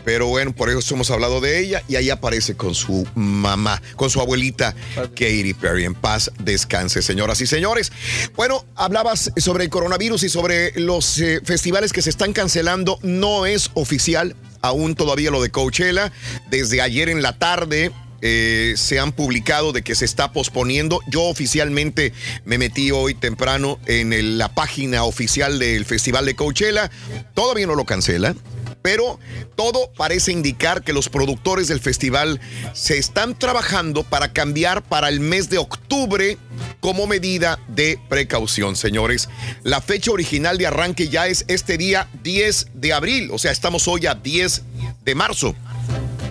Pero 0.04 0.26
bueno, 0.26 0.54
por 0.54 0.70
eso 0.70 0.94
hemos 0.94 1.10
hablado 1.10 1.40
de 1.40 1.60
ella 1.60 1.82
y 1.88 1.96
ahí 1.96 2.10
aparece 2.10 2.56
con 2.56 2.74
su 2.74 3.06
mamá, 3.14 3.82
con 3.96 4.10
su 4.10 4.20
abuelita 4.20 4.74
Katy 4.94 5.54
Perry. 5.54 5.84
En 5.84 5.94
paz, 5.94 6.30
descanse, 6.42 7.02
señoras 7.02 7.40
y 7.40 7.46
señores. 7.46 7.92
Bueno, 8.36 8.64
hablabas 8.74 9.32
sobre 9.36 9.64
el 9.64 9.70
coronavirus 9.70 10.22
y 10.24 10.28
sobre 10.28 10.72
los 10.80 11.18
eh, 11.18 11.40
festivales 11.44 11.92
que 11.92 12.02
se 12.02 12.10
están 12.10 12.32
cancelando. 12.32 12.98
No 13.02 13.46
es 13.46 13.70
oficial 13.74 14.36
aún 14.62 14.94
todavía 14.94 15.30
lo 15.30 15.42
de 15.42 15.50
Coachella. 15.50 16.12
Desde 16.50 16.80
ayer 16.82 17.08
en 17.08 17.22
la 17.22 17.38
tarde 17.38 17.92
eh, 18.20 18.74
se 18.76 18.98
han 18.98 19.12
publicado 19.12 19.72
de 19.72 19.82
que 19.82 19.94
se 19.94 20.04
está 20.04 20.32
posponiendo. 20.32 21.00
Yo 21.08 21.22
oficialmente 21.24 22.12
me 22.44 22.58
metí 22.58 22.90
hoy 22.90 23.14
temprano 23.14 23.78
en 23.86 24.38
la 24.38 24.54
página 24.54 25.04
oficial 25.04 25.58
del 25.58 25.84
Festival 25.84 26.26
de 26.26 26.34
Coachella. 26.34 26.90
Todavía 27.34 27.66
no 27.66 27.74
lo 27.74 27.84
cancela. 27.84 28.34
Pero 28.82 29.18
todo 29.56 29.92
parece 29.96 30.32
indicar 30.32 30.82
que 30.82 30.92
los 30.92 31.08
productores 31.08 31.68
del 31.68 31.80
festival 31.80 32.40
se 32.74 32.96
están 32.96 33.38
trabajando 33.38 34.04
para 34.04 34.32
cambiar 34.32 34.82
para 34.82 35.08
el 35.08 35.20
mes 35.20 35.50
de 35.50 35.58
octubre 35.58 36.38
como 36.80 37.06
medida 37.06 37.58
de 37.68 37.98
precaución, 38.08 38.76
señores. 38.76 39.28
La 39.62 39.80
fecha 39.80 40.12
original 40.12 40.58
de 40.58 40.68
arranque 40.68 41.08
ya 41.08 41.26
es 41.26 41.44
este 41.48 41.76
día 41.76 42.08
10 42.22 42.68
de 42.74 42.92
abril, 42.92 43.30
o 43.32 43.38
sea, 43.38 43.50
estamos 43.50 43.88
hoy 43.88 44.06
a 44.06 44.14
10 44.14 44.62
de 45.04 45.14
marzo. 45.14 45.54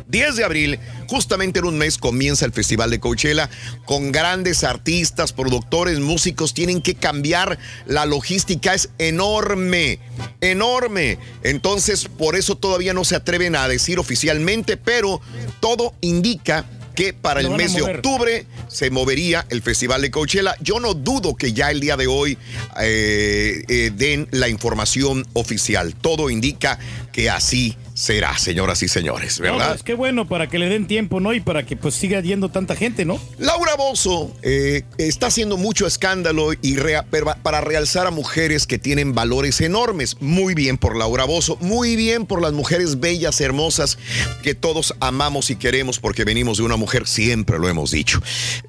10 0.09 0.35
de 0.37 0.43
abril, 0.43 0.79
justamente 1.07 1.59
en 1.59 1.65
un 1.65 1.77
mes, 1.77 1.97
comienza 1.97 2.45
el 2.45 2.53
Festival 2.53 2.89
de 2.89 2.99
Coachella 2.99 3.49
con 3.85 4.11
grandes 4.11 4.63
artistas, 4.63 5.33
productores, 5.33 5.99
músicos. 5.99 6.53
Tienen 6.53 6.81
que 6.81 6.95
cambiar. 6.95 7.57
La 7.85 8.05
logística 8.05 8.73
es 8.73 8.89
enorme, 8.97 9.99
enorme. 10.41 11.17
Entonces, 11.43 12.05
por 12.05 12.35
eso 12.35 12.55
todavía 12.55 12.93
no 12.93 13.03
se 13.03 13.15
atreven 13.15 13.55
a 13.55 13.67
decir 13.67 13.99
oficialmente, 13.99 14.77
pero 14.77 15.21
todo 15.59 15.93
indica 16.01 16.65
que 16.97 17.13
para 17.13 17.41
el 17.41 17.51
mes 17.51 17.75
de 17.75 17.83
octubre 17.83 18.47
se 18.69 18.89
movería 18.89 19.45
el 19.49 19.61
Festival 19.61 20.01
de 20.01 20.09
Coachella. 20.09 20.55
Yo 20.61 20.79
no 20.79 20.95
dudo 20.95 21.35
que 21.35 21.53
ya 21.53 21.69
el 21.69 21.79
día 21.79 21.95
de 21.95 22.07
hoy 22.07 22.39
eh, 22.79 23.63
eh, 23.67 23.91
den 23.95 24.27
la 24.31 24.49
información 24.49 25.23
oficial. 25.33 25.93
Todo 25.93 26.31
indica 26.31 26.79
que 27.11 27.29
así 27.29 27.77
será, 27.97 28.37
señoras 28.37 28.83
y 28.83 28.87
señores, 28.87 29.39
No, 29.39 29.45
¿verdad? 29.53 29.69
pues 29.69 29.81
qué 29.81 29.95
bueno 29.95 30.27
para 30.27 30.47
que 30.47 30.59
le 30.59 30.69
den 30.69 30.85
tiempo, 30.85 31.19
¿no? 31.19 31.33
Y 31.33 31.39
para 31.39 31.65
que 31.65 31.75
pues 31.75 31.95
siga 31.95 32.19
yendo 32.21 32.49
tanta 32.49 32.75
gente, 32.75 33.05
¿no? 33.05 33.19
Laura 33.39 33.73
Bozo 33.75 34.31
eh, 34.43 34.83
está 34.99 35.27
haciendo 35.27 35.57
mucho 35.57 35.87
escándalo 35.87 36.51
y 36.61 36.75
rea- 36.75 37.07
para 37.41 37.59
realzar 37.61 38.05
a 38.05 38.11
mujeres 38.11 38.67
que 38.67 38.77
tienen 38.77 39.15
valores 39.15 39.61
enormes. 39.61 40.15
Muy 40.19 40.53
bien 40.53 40.77
por 40.77 40.95
Laura 40.95 41.23
Bozo, 41.25 41.57
muy 41.59 41.95
bien 41.95 42.27
por 42.27 42.39
las 42.39 42.53
mujeres 42.53 42.99
bellas, 42.99 43.41
hermosas 43.41 43.97
que 44.43 44.53
todos 44.53 44.93
amamos 44.99 45.49
y 45.49 45.55
queremos 45.55 45.97
porque 45.99 46.23
venimos 46.23 46.59
de 46.59 46.65
una 46.65 46.75
mujer, 46.75 47.07
siempre 47.07 47.57
lo 47.57 47.67
hemos 47.67 47.89
dicho. 47.89 48.21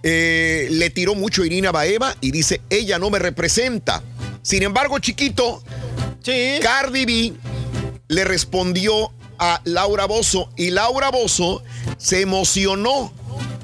Eh, 0.05 0.69
le 0.71 0.89
tiró 0.89 1.15
mucho 1.15 1.45
Irina 1.45 1.71
Baeva 1.71 2.17
y 2.23 2.31
dice, 2.31 2.63
ella 2.71 2.99
no 2.99 3.11
me 3.11 3.19
representa. 3.19 4.03
Sin 4.41 4.63
embargo, 4.63 4.99
chiquito, 5.01 5.63
Cardi 6.63 7.05
B 7.05 7.33
le 8.09 8.25
respondió 8.25 9.13
a 9.39 9.61
Laura 9.65 10.07
Bozo 10.07 10.51
y 10.57 10.71
Laura 10.71 11.11
Bozo 11.11 11.63
se 11.97 12.21
emocionó 12.21 13.13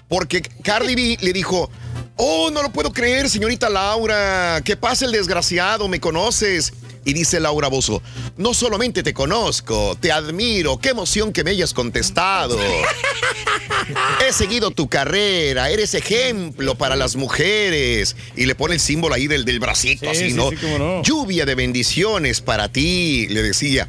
porque 0.09 0.43
Cardi 0.43 0.94
B 0.94 1.19
le 1.20 1.33
dijo, 1.33 1.70
oh, 2.17 2.51
no 2.53 2.62
lo 2.62 2.70
puedo 2.73 2.93
creer, 2.93 3.28
señorita 3.28 3.69
Laura, 3.69 4.61
¿qué 4.65 4.77
pasa 4.77 5.05
el 5.07 5.12
desgraciado? 5.12 5.89
¿Me 5.89 5.99
conoces? 6.01 6.73
Y 7.07 7.12
dice 7.12 7.39
Laura 7.39 7.69
Bozo, 7.69 8.01
no 8.39 8.55
solamente 8.55 9.03
te 9.03 9.12
conozco, 9.12 9.97
te 10.01 10.11
admiro, 10.11 10.78
qué 10.78 10.91
emoción 10.91 11.33
que 11.35 11.44
me 11.44 11.51
hayas 11.51 11.75
contestado. 11.75 12.59
He 14.27 14.33
seguido 14.33 14.70
tu 14.70 14.89
carrera, 14.89 15.69
eres 15.70 15.93
ejemplo 15.94 16.75
para 16.77 16.97
las 16.97 17.17
mujeres. 17.17 18.17
Y 18.36 18.47
le 18.47 18.55
pone 18.55 18.75
el 18.75 18.81
símbolo 18.81 19.15
ahí 19.15 19.27
del, 19.27 19.44
del 19.44 19.61
bracito, 19.61 20.07
Sí, 20.07 20.11
así, 20.11 20.31
sí, 20.31 20.36
¿no? 20.36 20.49
sí, 20.51 20.57
cómo 20.57 20.78
no. 20.78 21.03
Lluvia 21.03 21.44
de 21.44 21.55
bendiciones 21.55 22.41
para 22.41 22.70
ti, 22.70 23.27
le 23.28 23.43
decía. 23.43 23.86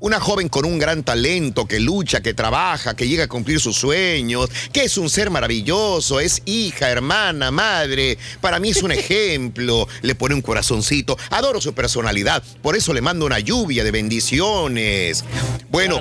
Una 0.00 0.20
joven 0.20 0.48
con 0.48 0.64
un 0.66 0.78
gran 0.78 1.02
talento, 1.02 1.66
que 1.66 1.80
lucha, 1.80 2.20
que 2.20 2.34
trabaja, 2.34 2.94
que 2.94 3.08
llega 3.08 3.24
a 3.24 3.28
cumplir 3.28 3.58
sus 3.60 3.76
sueños, 3.76 4.50
que 4.72 4.84
es 4.84 4.98
un 4.98 5.08
ser 5.08 5.30
maravilloso, 5.30 6.20
es 6.20 6.42
hija, 6.44 6.90
hermana, 6.90 7.50
madre. 7.50 8.18
Para 8.40 8.58
mí 8.58 8.70
es 8.70 8.82
un 8.82 8.92
ejemplo. 8.92 9.88
Le 10.02 10.14
pone 10.14 10.34
un 10.34 10.42
corazoncito. 10.42 11.16
Adoro 11.30 11.60
su 11.60 11.72
personalidad. 11.72 12.42
Por 12.62 12.76
eso 12.76 12.92
le 12.92 13.00
mando 13.00 13.24
una 13.24 13.38
lluvia 13.40 13.82
de 13.84 13.90
bendiciones. 13.90 15.24
Bueno, 15.70 15.96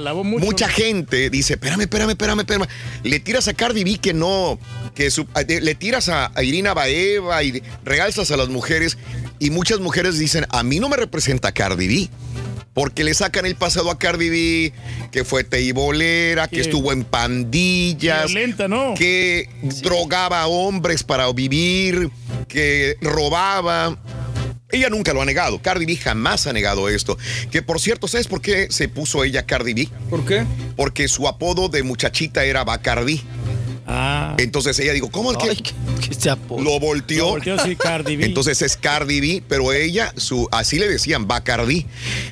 mucha 0.45 0.67
gente 0.67 1.29
dice, 1.29 1.53
espérame, 1.53 1.81
espérame, 1.81 2.09
espérame, 2.11 2.39
espérame. 2.41 2.67
Le 3.03 3.19
tiras 3.19 3.47
a 3.47 3.53
Cardi 3.53 3.83
B 3.83 3.97
que 3.97 4.13
no, 4.13 4.59
que 4.93 5.09
su- 5.11 5.27
le 5.47 5.75
tiras 5.75 6.09
a, 6.09 6.31
a 6.35 6.43
Irina 6.43 6.73
Baeva 6.73 7.41
y 7.43 7.63
realzas 7.83 8.31
a 8.31 8.37
las 8.37 8.49
mujeres. 8.49 8.97
Y 9.39 9.49
muchas 9.49 9.79
mujeres 9.79 10.17
dicen, 10.19 10.45
a 10.49 10.63
mí 10.63 10.79
no 10.79 10.89
me 10.89 10.97
representa 10.97 11.51
Cardi 11.51 11.87
B. 11.87 12.09
Porque 12.73 13.03
le 13.03 13.13
sacan 13.13 13.45
el 13.45 13.55
pasado 13.55 13.91
a 13.91 13.99
Cardi 13.99 14.29
B, 14.29 14.73
que 15.11 15.23
fue 15.23 15.43
teibolera, 15.43 16.47
que 16.47 16.55
Que- 16.55 16.61
estuvo 16.63 16.91
en 16.91 17.03
pandillas, 17.03 18.25
Violenta, 18.31 18.67
¿no? 18.67 18.95
que 18.95 19.47
drogaba 19.83 20.41
a 20.41 20.47
hombres 20.47 21.03
para 21.03 21.31
vivir, 21.31 22.09
que 22.47 22.97
robaba. 23.01 23.97
Ella 24.71 24.89
nunca 24.89 25.13
lo 25.13 25.21
ha 25.21 25.25
negado. 25.25 25.61
Cardi 25.61 25.85
B 25.85 25.95
jamás 25.97 26.47
ha 26.47 26.53
negado 26.53 26.89
esto. 26.89 27.15
Que 27.51 27.61
por 27.61 27.79
cierto, 27.79 28.07
¿sabes 28.07 28.25
por 28.27 28.41
qué 28.41 28.67
se 28.71 28.87
puso 28.89 29.23
ella 29.23 29.45
Cardi 29.45 29.75
B? 29.75 29.89
¿Por 30.09 30.25
qué? 30.25 30.43
Porque 30.75 31.07
su 31.07 31.27
apodo 31.27 31.69
de 31.69 31.83
muchachita 31.83 32.43
era 32.43 32.63
Bacardi. 32.63 33.21
Ah. 33.85 34.35
Entonces 34.37 34.77
ella 34.79 34.93
dijo, 34.93 35.09
¿cómo 35.11 35.31
el 35.31 35.37
que, 35.37 35.73
lo 36.49 36.79
volteó? 36.79 37.25
Lo 37.25 37.29
volteó, 37.31 37.59
sí, 37.59 37.75
Cardi 37.75 38.15
B. 38.15 38.25
Entonces 38.33 38.61
es 38.61 38.77
Cardi 38.77 39.19
B, 39.19 39.43
pero 39.47 39.73
ella, 39.73 40.13
su, 40.15 40.47
así 40.51 40.79
le 40.79 40.87
decían, 40.87 41.27
Bacardi. 41.27 41.85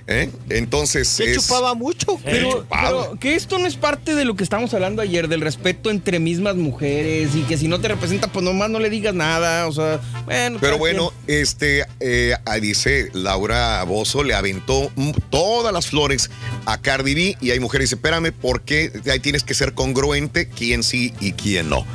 ¿eh? 0.08 0.30
Entonces 0.50 1.08
Se 1.08 1.32
es... 1.32 1.38
chupaba 1.38 1.74
mucho. 1.74 2.20
Pero, 2.24 2.66
pero 2.70 3.18
que 3.20 3.36
esto 3.36 3.58
no 3.60 3.68
es 3.68 3.76
parte 3.76 4.16
de 4.16 4.26
lo 4.26 4.36
que 4.36 4.44
estábamos 4.44 4.74
hablando 4.74 5.02
ayer, 5.02 5.28
del 5.28 5.42
respeto 5.42 5.90
entre 5.90 6.20
mismas 6.20 6.56
mujeres 6.56 7.36
y 7.36 7.42
que 7.42 7.58
si 7.58 7.68
no 7.68 7.80
te 7.80 7.90
representa, 7.90 8.32
pues 8.32 8.44
nomás 8.44 8.70
no 8.70 8.80
le 8.80 8.90
digas 8.90 9.14
nada. 9.14 9.68
O 9.68 9.72
sea, 9.74 10.00
bueno. 10.26 10.58
Pero 10.62 10.78
bueno, 10.78 11.12
este, 11.28 11.86
eh, 12.00 12.36
ahí 12.46 12.62
dice 12.62 13.10
Laura 13.14 13.84
Bozo 13.84 14.24
le 14.24 14.34
aventó 14.34 14.92
todas 15.30 15.74
las 15.74 15.88
flores 15.88 16.30
a 16.66 16.80
Cardi 16.80 17.14
B 17.14 17.38
y 17.42 17.52
hay 17.52 17.60
mujeres 17.60 17.90
que 17.90 17.96
dicen, 17.96 18.00
espérame, 18.00 18.32
porque 18.32 18.92
ahí 19.12 19.20
tienes 19.20 19.44
que 19.44 19.54
ser 19.54 19.74
congruente 19.74 20.48
quién 20.48 20.84
sí 20.84 21.14
y 21.20 21.34
quién 21.34 21.41
no. 21.64 21.86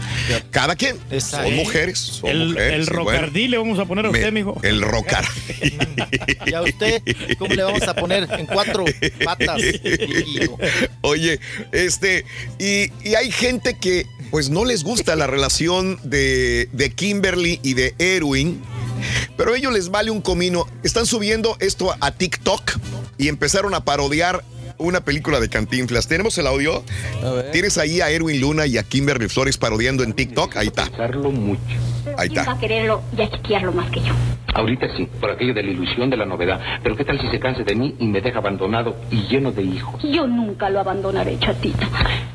Cada 0.50 0.76
quien. 0.76 0.97
Son 1.20 1.55
mujeres, 1.55 1.99
son 1.99 2.31
el, 2.31 2.49
mujeres. 2.49 2.73
el 2.75 2.94
bueno, 2.94 3.10
rocardí 3.10 3.49
le 3.49 3.58
vamos 3.58 3.78
a 3.78 3.84
poner 3.84 4.07
a 4.07 4.10
me- 4.10 4.18
usted, 4.18 4.33
mijo. 4.33 4.58
El 4.62 4.83
rocar. 4.83 5.25
¿Y 6.47 6.52
a 6.55 6.62
usted 6.62 7.02
cómo 7.39 7.55
le 7.55 7.62
vamos 7.62 7.83
a 7.83 7.94
poner 7.94 8.28
en 8.39 8.47
cuatro 8.47 8.84
patas? 9.25 9.60
Oye, 11.02 11.41
este, 11.73 12.25
y, 12.58 12.91
y 13.08 13.15
hay 13.15 13.31
gente 13.31 13.76
que 13.78 14.07
pues 14.31 14.50
no 14.50 14.65
les 14.65 14.83
gusta 14.83 15.15
la 15.16 15.26
relación 15.26 15.99
de, 16.02 16.68
de 16.73 16.91
Kimberly 16.91 17.60
y 17.62 17.75
de 17.75 17.94
Erwin, 17.99 18.60
pero 19.36 19.55
a 19.55 19.57
ellos 19.58 19.73
les 19.73 19.89
vale 19.91 20.10
un 20.10 20.20
comino. 20.20 20.66
Están 20.83 21.07
subiendo 21.07 21.57
esto 21.60 21.94
a 22.00 22.10
TikTok 22.10 22.78
y 23.18 23.28
empezaron 23.28 23.75
a 23.75 23.84
parodiar 23.84 24.42
una 24.78 25.00
película 25.00 25.40
de 25.40 25.48
Cantinflas. 25.48 26.06
¿Tenemos 26.08 26.36
el 26.38 26.46
audio? 26.46 26.82
Tienes 27.52 27.78
ahí 27.78 28.00
a 28.00 28.10
Erwin 28.10 28.40
Luna 28.40 28.66
y 28.66 28.78
a 28.78 28.82
Kimberly 28.82 29.28
Flores 29.28 29.56
parodiando 29.58 30.02
en 30.05 30.12
TikTok. 30.12 30.56
Ahí 30.56 30.68
está. 30.68 30.88
mucho. 31.30 31.60
Ahí 32.16 32.28
¿Quién 32.28 32.38
va 32.38 32.42
está. 32.42 32.52
a 32.52 32.58
quererlo 32.58 33.02
y 33.16 33.22
a 33.22 33.30
chiquearlo 33.30 33.72
más 33.72 33.90
que 33.90 34.00
yo? 34.00 34.12
Ahorita 34.57 34.86
sí, 34.97 35.07
por 35.20 35.31
aquello 35.31 35.52
de 35.52 35.62
la 35.62 35.70
ilusión 35.70 36.09
de 36.09 36.17
la 36.17 36.25
novedad. 36.25 36.59
Pero 36.83 36.97
¿qué 36.97 37.05
tal 37.05 37.20
si 37.20 37.28
se 37.28 37.39
cansa 37.39 37.62
de 37.62 37.75
mí 37.75 37.94
y 37.99 38.07
me 38.07 38.20
deja 38.23 38.39
abandonado 38.39 38.97
y 39.10 39.23
lleno 39.28 39.52
de 39.52 39.62
hijos? 39.62 40.02
Yo 40.02 40.26
nunca 40.26 40.70
lo 40.70 40.81
abandonaré, 40.81 41.39
chatito. 41.39 41.86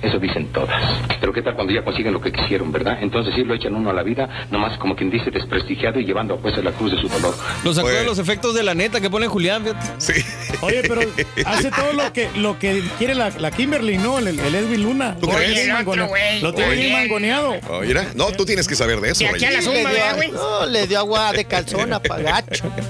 Eso 0.01 0.19
dicen 0.19 0.47
todas. 0.53 0.79
Pero 1.19 1.33
¿qué 1.33 1.41
tal 1.41 1.55
cuando 1.55 1.73
ya 1.73 1.83
consiguen 1.83 2.13
lo 2.13 2.21
que 2.21 2.31
quisieron, 2.31 2.71
verdad? 2.71 2.99
Entonces 3.01 3.33
sí 3.35 3.43
lo 3.43 3.55
echan 3.55 3.73
uno 3.75 3.89
a 3.89 3.93
la 3.93 4.03
vida, 4.03 4.47
nomás 4.51 4.77
como 4.77 4.95
quien 4.95 5.09
dice 5.09 5.31
desprestigiado 5.31 5.99
y 5.99 6.05
llevando 6.05 6.35
a 6.35 6.37
pues 6.37 6.55
la 6.63 6.71
cruz 6.71 6.91
de 6.91 7.01
su 7.01 7.07
dolor. 7.07 7.33
Lo 7.63 7.73
sacó 7.73 7.89
de 7.89 8.03
los 8.03 8.19
efectos 8.19 8.53
de 8.53 8.63
la 8.63 8.75
neta 8.75 9.01
que 9.01 9.09
pone 9.09 9.27
Julián, 9.27 9.63
fíjate. 9.63 9.87
Sí. 9.97 10.13
Oye, 10.61 10.83
pero 10.87 11.01
hace 11.45 11.71
todo 11.71 11.93
lo 11.93 12.13
que, 12.13 12.29
lo 12.35 12.59
que 12.59 12.83
quiere 12.97 13.15
la, 13.15 13.29
la 13.31 13.49
Kimberly, 13.51 13.97
¿no? 13.97 14.19
El, 14.19 14.27
el 14.39 14.55
Edwin 14.55 14.83
Luna. 14.83 15.15
¿Tú 15.19 15.27
Lo 15.27 15.33
crees? 15.33 15.67
güey. 15.85 16.41
Lo 16.41 16.53
tiene 16.53 16.75
bien 16.75 16.93
Oye. 16.93 17.01
mangoneado. 17.01 17.55
Oh, 17.69 17.81
mira. 17.81 18.05
No, 18.15 18.31
tú 18.31 18.45
tienes 18.45 18.67
que 18.67 18.75
saber 18.75 18.99
de 19.01 19.11
eso. 19.11 19.25
Reyes. 19.31 19.65
le, 19.65 19.79
dio, 19.81 20.33
no, 20.33 20.65
le 20.65 20.87
dio 20.87 20.99
agua 20.99 21.31
de 21.31 21.45
calzón 21.45 21.93
a 21.93 21.99
Pagacho. 22.15 22.71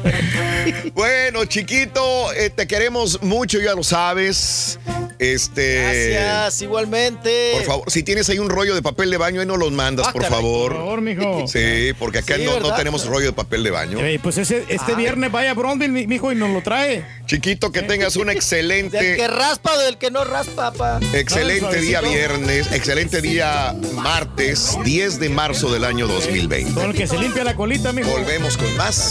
Bueno, 0.93 1.45
chiquito, 1.45 2.31
eh, 2.33 2.49
te 2.49 2.67
queremos 2.67 3.21
mucho, 3.23 3.59
ya 3.59 3.73
lo 3.73 3.83
sabes. 3.83 4.79
Este. 5.17 6.11
Gracias, 6.11 6.61
igualmente. 6.63 7.51
Por 7.53 7.63
favor, 7.63 7.91
si 7.91 8.03
tienes 8.03 8.27
ahí 8.29 8.39
un 8.39 8.49
rollo 8.49 8.73
de 8.75 8.81
papel 8.81 9.09
de 9.11 9.17
baño, 9.17 9.39
ahí 9.41 9.47
no 9.47 9.57
los 9.57 9.71
mandas, 9.71 10.07
Ah, 10.07 10.11
por 10.13 10.21
caray, 10.23 10.35
favor. 10.35 10.71
por 10.71 10.81
favor, 10.81 11.01
mijo. 11.01 11.47
Sí, 11.47 11.93
porque 11.99 12.19
acá 12.19 12.35
Sí, 12.37 12.43
no, 12.43 12.59
no 12.59 12.73
tenemos 12.75 13.05
rollo 13.05 13.27
de 13.27 13.33
papel 13.33 13.63
de 13.63 13.71
baño. 13.71 13.99
Eh, 14.03 14.19
pues 14.21 14.37
ese, 14.37 14.65
este 14.69 14.95
viernes 14.95 15.31
vaya 15.31 15.51
a 15.51 15.53
Bronville, 15.53 15.91
mi- 15.91 16.07
mijo, 16.07 16.31
y 16.31 16.35
nos 16.35 16.49
lo 16.51 16.61
trae. 16.63 17.05
Chiquito, 17.27 17.71
que 17.71 17.81
tengas 17.83 18.15
un 18.15 18.25
Del 18.27 18.33
que 18.35 18.37
excelente, 18.39 19.27
raspa 19.27 19.73
o 19.73 19.79
del 19.79 19.97
que 19.97 20.09
no 20.11 20.23
raspa, 20.23 20.71
pa. 20.73 20.99
excelente 21.13 21.81
día 21.81 22.01
viernes, 22.01 22.71
excelente 22.71 23.21
día 23.21 23.75
martes, 23.93 24.77
10 24.83 25.19
de 25.19 25.29
marzo 25.29 25.71
del 25.71 25.85
año 25.85 26.07
2020. 26.07 26.73
Con 26.73 26.91
el 26.91 26.95
que 26.95 27.07
se 27.07 27.17
limpia 27.17 27.43
la 27.43 27.55
colita, 27.55 27.91
mijo. 27.93 28.09
Volvemos 28.09 28.57
con 28.57 28.75
más 28.77 29.10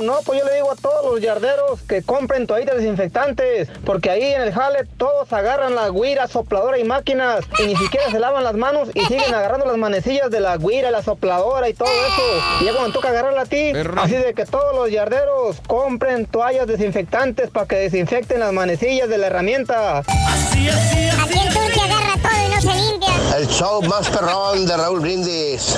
No, 0.00 0.20
pues 0.24 0.40
yo 0.40 0.44
le 0.44 0.56
digo 0.56 0.72
a 0.72 0.76
todos 0.76 1.04
los 1.04 1.20
yarderos 1.20 1.80
que 1.82 2.02
compren 2.02 2.46
toallitas 2.46 2.76
desinfectantes, 2.76 3.68
porque 3.84 4.10
ahí 4.10 4.22
en 4.22 4.42
el 4.42 4.52
jale 4.52 4.84
todos 4.96 5.32
agarran 5.32 5.74
la 5.74 5.88
guira, 5.88 6.26
sopladora 6.26 6.78
y 6.78 6.84
máquinas 6.84 7.44
y 7.58 7.66
ni 7.66 7.76
siquiera 7.76 8.10
se 8.10 8.18
lavan 8.18 8.44
las 8.44 8.54
manos 8.54 8.88
y 8.92 9.00
siguen 9.06 9.32
agarrando 9.32 9.66
las 9.66 9.76
manecillas 9.76 10.30
de 10.30 10.40
la 10.40 10.56
guira, 10.56 10.90
la 10.90 11.02
sopladora 11.02 11.68
y 11.68 11.74
todo 11.74 11.88
eso. 11.88 12.62
Y 12.62 12.64
ya 12.66 12.74
cuando 12.74 12.92
toca 12.92 13.10
agarrarla 13.10 13.42
a 13.42 13.46
ti, 13.46 13.72
así 13.96 14.16
de 14.16 14.34
que 14.34 14.44
todos 14.44 14.74
los 14.74 14.90
yarderos 14.90 15.60
compren 15.66 16.26
toallas 16.26 16.66
desinfectantes 16.66 17.50
para 17.50 17.66
que 17.66 17.76
desinfecten 17.76 18.40
las 18.40 18.52
manecillas 18.52 19.08
de 19.08 19.18
la 19.18 19.28
herramienta. 19.28 19.98
Aquí 19.98 21.38
en 21.38 21.52
Turquía 21.52 21.84
agarra 21.84 22.14
todo 22.20 22.46
y 22.46 22.54
no 22.54 22.60
se 22.60 22.74
limpia. 22.74 23.13
El 23.36 23.48
show 23.48 23.82
más 23.82 24.08
perrón 24.08 24.66
de 24.66 24.76
Raúl 24.76 25.00
Brindis, 25.00 25.74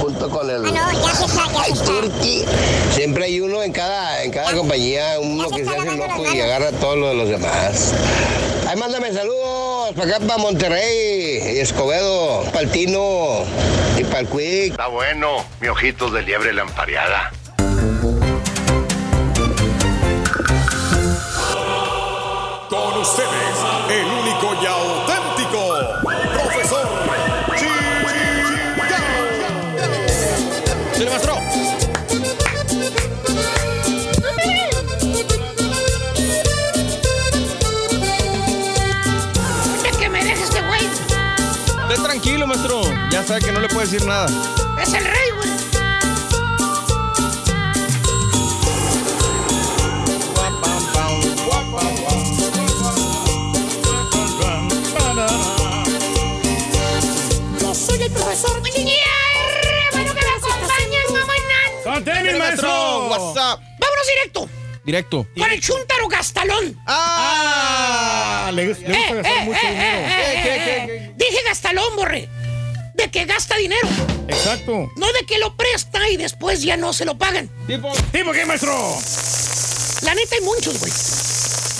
junto 0.00 0.30
con 0.30 0.48
el 0.48 0.64
Ah, 0.64 0.92
no, 0.92 1.06
ya 1.06 1.14
se 1.14 1.24
está, 1.26 1.52
ya 1.52 1.64
se 1.64 1.72
está. 1.72 1.84
Turqui. 1.84 2.44
Siempre 2.92 3.24
hay 3.26 3.40
uno 3.40 3.62
en 3.62 3.72
cada, 3.72 4.22
en 4.22 4.30
cada 4.30 4.52
compañía, 4.52 5.18
uno 5.20 5.48
que 5.50 5.64
se 5.64 5.76
hace 5.76 5.96
loco 5.96 6.24
y 6.32 6.40
agarra 6.40 6.72
todo 6.72 6.96
lo 6.96 7.08
de 7.08 7.14
los 7.14 7.28
demás. 7.28 7.92
Ay, 8.68 8.76
mándame 8.76 9.12
saludos 9.12 9.92
para 9.94 10.16
acá, 10.16 10.26
para 10.26 10.38
Monterrey, 10.38 11.54
y 11.54 11.58
Escobedo, 11.58 12.42
para 12.44 12.60
el 12.60 12.70
Tino 12.70 13.44
y 13.98 14.04
para 14.04 14.20
el 14.20 14.28
Quick. 14.28 14.70
Está 14.72 14.86
bueno, 14.88 15.44
mi 15.60 15.68
ojitos 15.68 16.12
de 16.12 16.22
liebre 16.22 16.52
lampareada. 16.52 17.30
Con 22.68 23.00
ustedes, 23.00 23.56
el 23.90 24.15
Ya 43.16 43.24
sabe 43.24 43.40
que 43.40 43.50
no 43.50 43.60
le 43.60 43.68
puede 43.68 43.86
decir 43.86 44.06
nada. 44.06 44.26
Es 44.82 44.92
el 44.92 45.02
rey, 45.02 45.30
güey. 45.36 45.48
Yo 57.60 57.74
soy 57.74 58.02
el 58.02 58.10
profesor 58.10 58.60
Bueno, 58.60 60.14
que 60.14 60.20
me 60.20 60.30
acompañan, 60.30 61.12
mamá. 61.12 61.32
¡Con 61.84 62.04
tenis, 62.04 62.36
maestro! 62.38 63.08
WhatsApp. 63.08 63.60
Vámonos 63.78 64.06
directo. 64.14 64.48
Directo. 64.84 65.26
Con 65.36 65.50
el 65.50 65.60
chuntaro 65.60 66.08
gastalón. 66.08 66.80
Ah, 66.86 68.50
le, 68.52 68.64
le 68.64 68.68
gusta 68.68 68.86
Eh, 68.92 69.14
gastar 69.14 69.26
eh, 69.26 69.44
mucho 69.44 69.58
eh, 69.62 69.70
dinero. 69.70 69.98
eh, 69.98 70.42
eh, 70.44 70.86
eh. 70.88 71.12
Dije 71.16 71.38
gastalón, 71.46 71.96
borre. 71.96 72.28
De 72.96 73.10
que 73.10 73.24
gasta 73.24 73.56
dinero. 73.56 73.88
Exacto. 74.28 74.90
No 74.96 75.12
de 75.12 75.26
que 75.26 75.38
lo 75.38 75.56
presta 75.56 76.08
y 76.08 76.16
después 76.16 76.62
ya 76.62 76.76
no 76.76 76.92
se 76.92 77.04
lo 77.04 77.16
pagan. 77.18 77.48
Tipo. 77.66 77.92
¿Tipo 78.12 78.32
qué, 78.32 78.44
maestro? 78.46 78.72
La 80.02 80.14
neta 80.14 80.34
hay 80.34 80.40
muchos, 80.42 80.78
güey. 80.80 80.92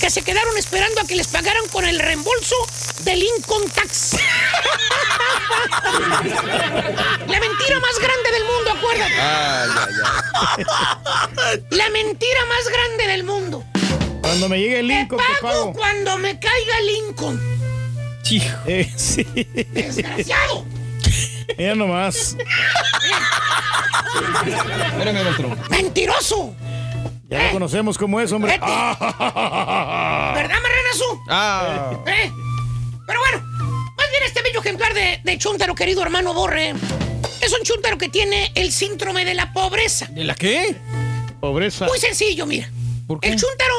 Que 0.01 0.11
se 0.11 0.23
quedaron 0.23 0.57
esperando 0.59 1.01
a 1.01 1.07
que 1.07 1.17
les 1.17 1.27
pagaran 1.29 1.67
con 1.69 1.85
el 1.87 1.99
reembolso 1.99 2.55
del 3.05 3.23
income 3.23 3.67
tax. 3.75 4.11
La 7.27 7.41
mentira 7.41 7.81
más 7.81 7.99
grande 7.99 8.31
del 8.33 8.45
mundo, 8.45 8.73
acuérdate. 8.77 9.15
Ay, 9.19 9.71
ay, 11.37 11.65
La 11.71 11.91
mentira 11.91 12.41
más 12.47 12.69
grande 12.73 13.07
del 13.09 13.25
mundo. 13.25 13.65
Cuando 14.21 14.49
me 14.49 14.59
llegue 14.59 14.81
el 14.81 14.89
Lincoln, 14.89 15.21
te 15.21 15.43
Pago 15.43 15.55
pago. 15.61 15.73
cuando 15.73 16.19
me 16.19 16.39
caiga 16.39 16.79
el 16.79 16.87
Lincoln. 16.87 17.41
Eh, 18.67 18.93
sí. 18.97 19.25
Desgraciado. 19.73 20.65
Mira 21.59 21.75
nomás. 21.75 22.37
Espérame, 24.87 25.25
maestro. 25.25 25.57
Mentiroso. 25.71 26.55
Ya 27.29 27.47
lo 27.47 27.53
conocemos 27.53 27.99
como 27.99 28.21
es, 28.21 28.31
hombre. 28.33 28.59
Ah. 28.63 30.33
¿Verdad, 30.37 30.57
marranazo? 30.63 31.21
Ah. 31.29 31.91
¿Eh? 32.07 32.31
Pero 33.07 33.21
bueno, 33.21 33.43
más 33.97 34.11
bien 34.11 34.23
este 34.25 34.43
bello 34.43 34.61
ejemplar 34.61 34.95
de, 34.95 35.21
de 35.25 35.39
chúntaro, 35.39 35.75
querido 35.75 36.03
hermano 36.03 36.35
Borre, 36.35 36.75
es 37.41 37.53
un 37.53 37.65
chúntaro 37.65 37.99
que 37.99 38.09
tiene 38.09 38.53
el 38.55 38.73
síndrome 38.73 39.25
de 39.25 39.35
la 39.35 39.53
pobreza. 39.53 40.07
¿De 40.11 40.25
la 40.25 40.35
qué? 40.35 40.77
Pobreza. 41.41 41.87
Muy 41.87 41.99
sencillo, 41.99 42.47
mira. 42.47 42.71
¿Por 43.07 43.21
qué? 43.21 43.29
El 43.29 43.37
chúntaro 43.41 43.75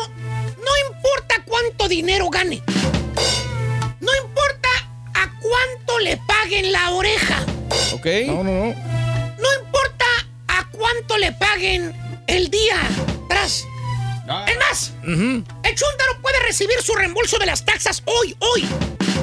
no 0.58 0.90
importa 0.90 1.36
cuánto 1.46 1.88
dinero 1.88 2.30
gane. 2.30 2.62
Cuánto 5.50 6.00
le 6.00 6.18
paguen 6.18 6.72
la 6.72 6.92
oreja. 6.92 7.46
Ok. 7.94 8.06
No, 8.28 8.44
no, 8.44 8.52
no. 8.52 8.66
No 9.38 9.64
importa 9.64 10.06
a 10.48 10.68
cuánto 10.72 11.18
le 11.18 11.32
paguen 11.34 11.94
el 12.28 12.50
día 12.50 12.76
atrás. 13.26 13.66
Es 14.48 14.58
más, 14.58 14.94
Ujú. 15.04 15.44
el 15.64 15.76
chúntaro 15.76 16.22
puede 16.22 16.40
recibir 16.42 16.76
su 16.84 16.94
reembolso 16.96 17.38
de 17.38 17.46
las 17.46 17.64
taxas 17.64 18.04
hoy, 18.06 18.36
hoy. 18.40 18.66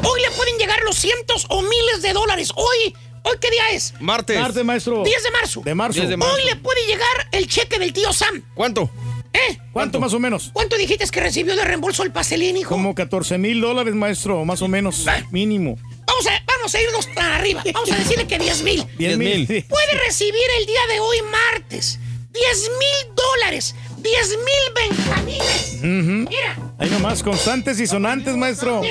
Hoy 0.02 0.20
le 0.22 0.30
pueden 0.30 0.56
llegar 0.56 0.78
los 0.84 0.96
cientos 0.96 1.44
o 1.50 1.60
miles 1.60 2.00
de 2.02 2.12
dólares. 2.14 2.52
Hoy, 2.54 2.94
¿hoy 3.22 3.36
qué 3.40 3.50
día 3.50 3.70
es? 3.72 3.92
Martes. 4.00 4.38
Martes, 4.40 4.64
maestro. 4.64 5.02
10 5.04 5.22
de 5.22 5.30
marzo. 5.30 5.60
De 5.62 5.74
marzo. 5.74 5.98
10 6.00 6.08
de 6.10 6.16
marzo. 6.16 6.34
Hoy 6.34 6.44
le 6.44 6.56
puede 6.56 6.86
llegar 6.86 7.28
el 7.32 7.46
cheque 7.48 7.78
del 7.78 7.92
tío 7.92 8.12
Sam. 8.14 8.42
¿Cuánto? 8.54 8.90
¿Eh? 9.34 9.58
¿Cuánto 9.72 10.00
más 10.00 10.14
o 10.14 10.20
menos? 10.20 10.50
¿Cuánto 10.54 10.76
dijiste 10.76 11.06
que 11.10 11.20
recibió 11.20 11.54
de 11.56 11.64
reembolso 11.64 12.02
el 12.02 12.12
pastelín, 12.12 12.56
hijo? 12.56 12.70
Como 12.70 12.94
14 12.94 13.36
mil 13.36 13.60
dólares, 13.60 13.94
maestro, 13.94 14.42
más 14.46 14.62
o 14.62 14.68
menos. 14.68 15.04
Mínimo. 15.30 15.76
Vamos 16.06 16.26
a, 16.26 16.42
vamos 16.46 16.74
a 16.74 16.80
irnos 16.80 17.06
para 17.08 17.36
arriba. 17.36 17.62
Vamos 17.72 17.90
a 17.92 17.96
decirle 17.96 18.26
que 18.26 18.38
10 18.38 18.62
mil. 18.62 18.86
10 18.98 19.18
mil. 19.18 19.46
Puede 19.46 19.92
recibir 20.06 20.42
el 20.60 20.66
día 20.66 20.80
de 20.88 21.00
hoy, 21.00 21.16
martes, 21.22 21.98
10 22.32 22.70
mil 22.78 23.14
dólares. 23.14 23.74
10 23.98 24.28
mil 24.28 24.90
benjamines. 24.90 25.78
Mira, 25.82 26.56
Ahí 26.78 26.90
nomás, 26.90 27.22
constantes 27.22 27.80
y 27.80 27.86
sonantes, 27.86 28.36
maestro. 28.36 28.82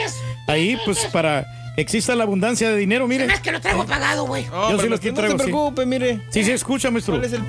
Ahí, 0.47 0.77
pues, 0.85 1.05
para 1.11 1.45
que 1.75 1.81
exista 1.81 2.15
la 2.15 2.23
abundancia 2.23 2.69
de 2.69 2.77
dinero, 2.77 3.07
mire. 3.07 3.25
más 3.27 3.39
que 3.39 3.51
lo 3.51 3.61
traigo 3.61 3.85
pagado, 3.85 4.25
güey. 4.25 4.45
No, 4.45 4.71
Yo 4.71 4.79
sí 4.79 4.89
los 4.89 4.99
que 4.99 5.09
no 5.09 5.15
traigo, 5.15 5.37
se 5.37 5.45
sí. 5.45 5.51
preocupe, 5.51 5.85
mire. 5.85 6.21
Sí, 6.31 6.43
sí, 6.43 6.51
escucha, 6.51 6.89
maestro. 6.91 7.15
¿Cuál 7.15 7.25
es 7.25 7.33
el...? 7.33 7.43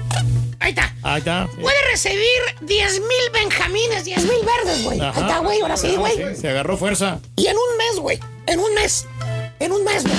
Ahí 0.60 0.70
está. 0.70 0.94
Ahí 1.02 1.18
está. 1.18 1.48
Puede 1.60 1.76
recibir 1.90 2.40
10 2.62 3.00
mil 3.00 3.30
benjamines, 3.32 4.04
10 4.04 4.22
mil 4.24 4.38
verdes, 4.44 4.82
güey. 4.82 5.00
Ahí 5.00 5.08
está, 5.10 5.38
güey, 5.38 5.60
ahora 5.60 5.76
sí, 5.76 5.94
güey. 5.96 6.36
Se 6.36 6.48
agarró 6.48 6.76
fuerza. 6.76 7.20
Y 7.36 7.46
en 7.46 7.56
un 7.56 7.76
mes, 7.78 8.00
güey. 8.00 8.18
En 8.46 8.60
un 8.60 8.74
mes. 8.74 9.06
En 9.60 9.72
un 9.72 9.84
mes, 9.84 10.02
güey. 10.04 10.16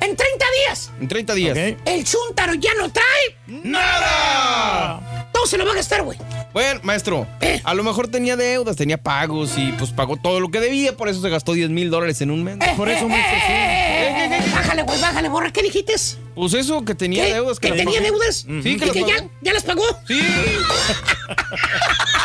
En 0.00 0.16
30 0.16 0.44
días. 0.66 0.90
En 1.00 1.08
30 1.08 1.34
días. 1.34 1.56
Ok. 1.58 1.78
El 1.86 2.04
chúntaro 2.04 2.54
ya 2.54 2.70
no 2.78 2.90
trae. 2.92 3.36
¡Nada! 3.46 5.28
Todo 5.32 5.46
se 5.46 5.56
lo 5.58 5.64
va 5.64 5.72
a 5.72 5.76
gastar, 5.76 6.02
güey. 6.02 6.18
Bueno, 6.52 6.80
maestro, 6.82 7.26
Eh. 7.40 7.60
a 7.64 7.72
lo 7.74 7.82
mejor 7.82 8.08
tenía 8.08 8.36
deudas, 8.36 8.76
tenía 8.76 8.98
pagos 8.98 9.56
y 9.56 9.72
pues 9.72 9.90
pagó 9.90 10.16
todo 10.18 10.38
lo 10.38 10.50
que 10.50 10.60
debía, 10.60 10.94
por 10.96 11.08
eso 11.08 11.22
se 11.22 11.30
gastó 11.30 11.54
10 11.54 11.70
mil 11.70 11.90
dólares 11.90 12.20
en 12.20 12.30
un 12.30 12.44
mes. 12.44 12.58
Por 12.76 12.88
eso, 12.90 13.08
maestro, 13.08 13.38
sí. 13.46 13.52
Eh, 13.52 14.40
Bájale, 14.54 14.82
güey, 14.82 15.00
bájale, 15.00 15.28
borra. 15.30 15.50
¿Qué 15.50 15.62
dijiste? 15.62 15.94
Pues 16.34 16.52
eso, 16.54 16.84
que 16.84 16.94
tenía 16.94 17.24
¿Qué? 17.24 17.34
deudas. 17.34 17.58
¿Que 17.58 17.68
las 17.70 17.78
tenía 17.78 18.00
pagó. 18.00 18.04
deudas? 18.18 18.36
Sí, 18.36 18.68
¿Y 18.68 18.76
que 18.76 18.86
las 18.86 18.92
que 18.94 19.00
ya, 19.04 19.24
ya 19.40 19.52
las 19.54 19.62
pagó? 19.64 19.84
Sí. 20.06 20.20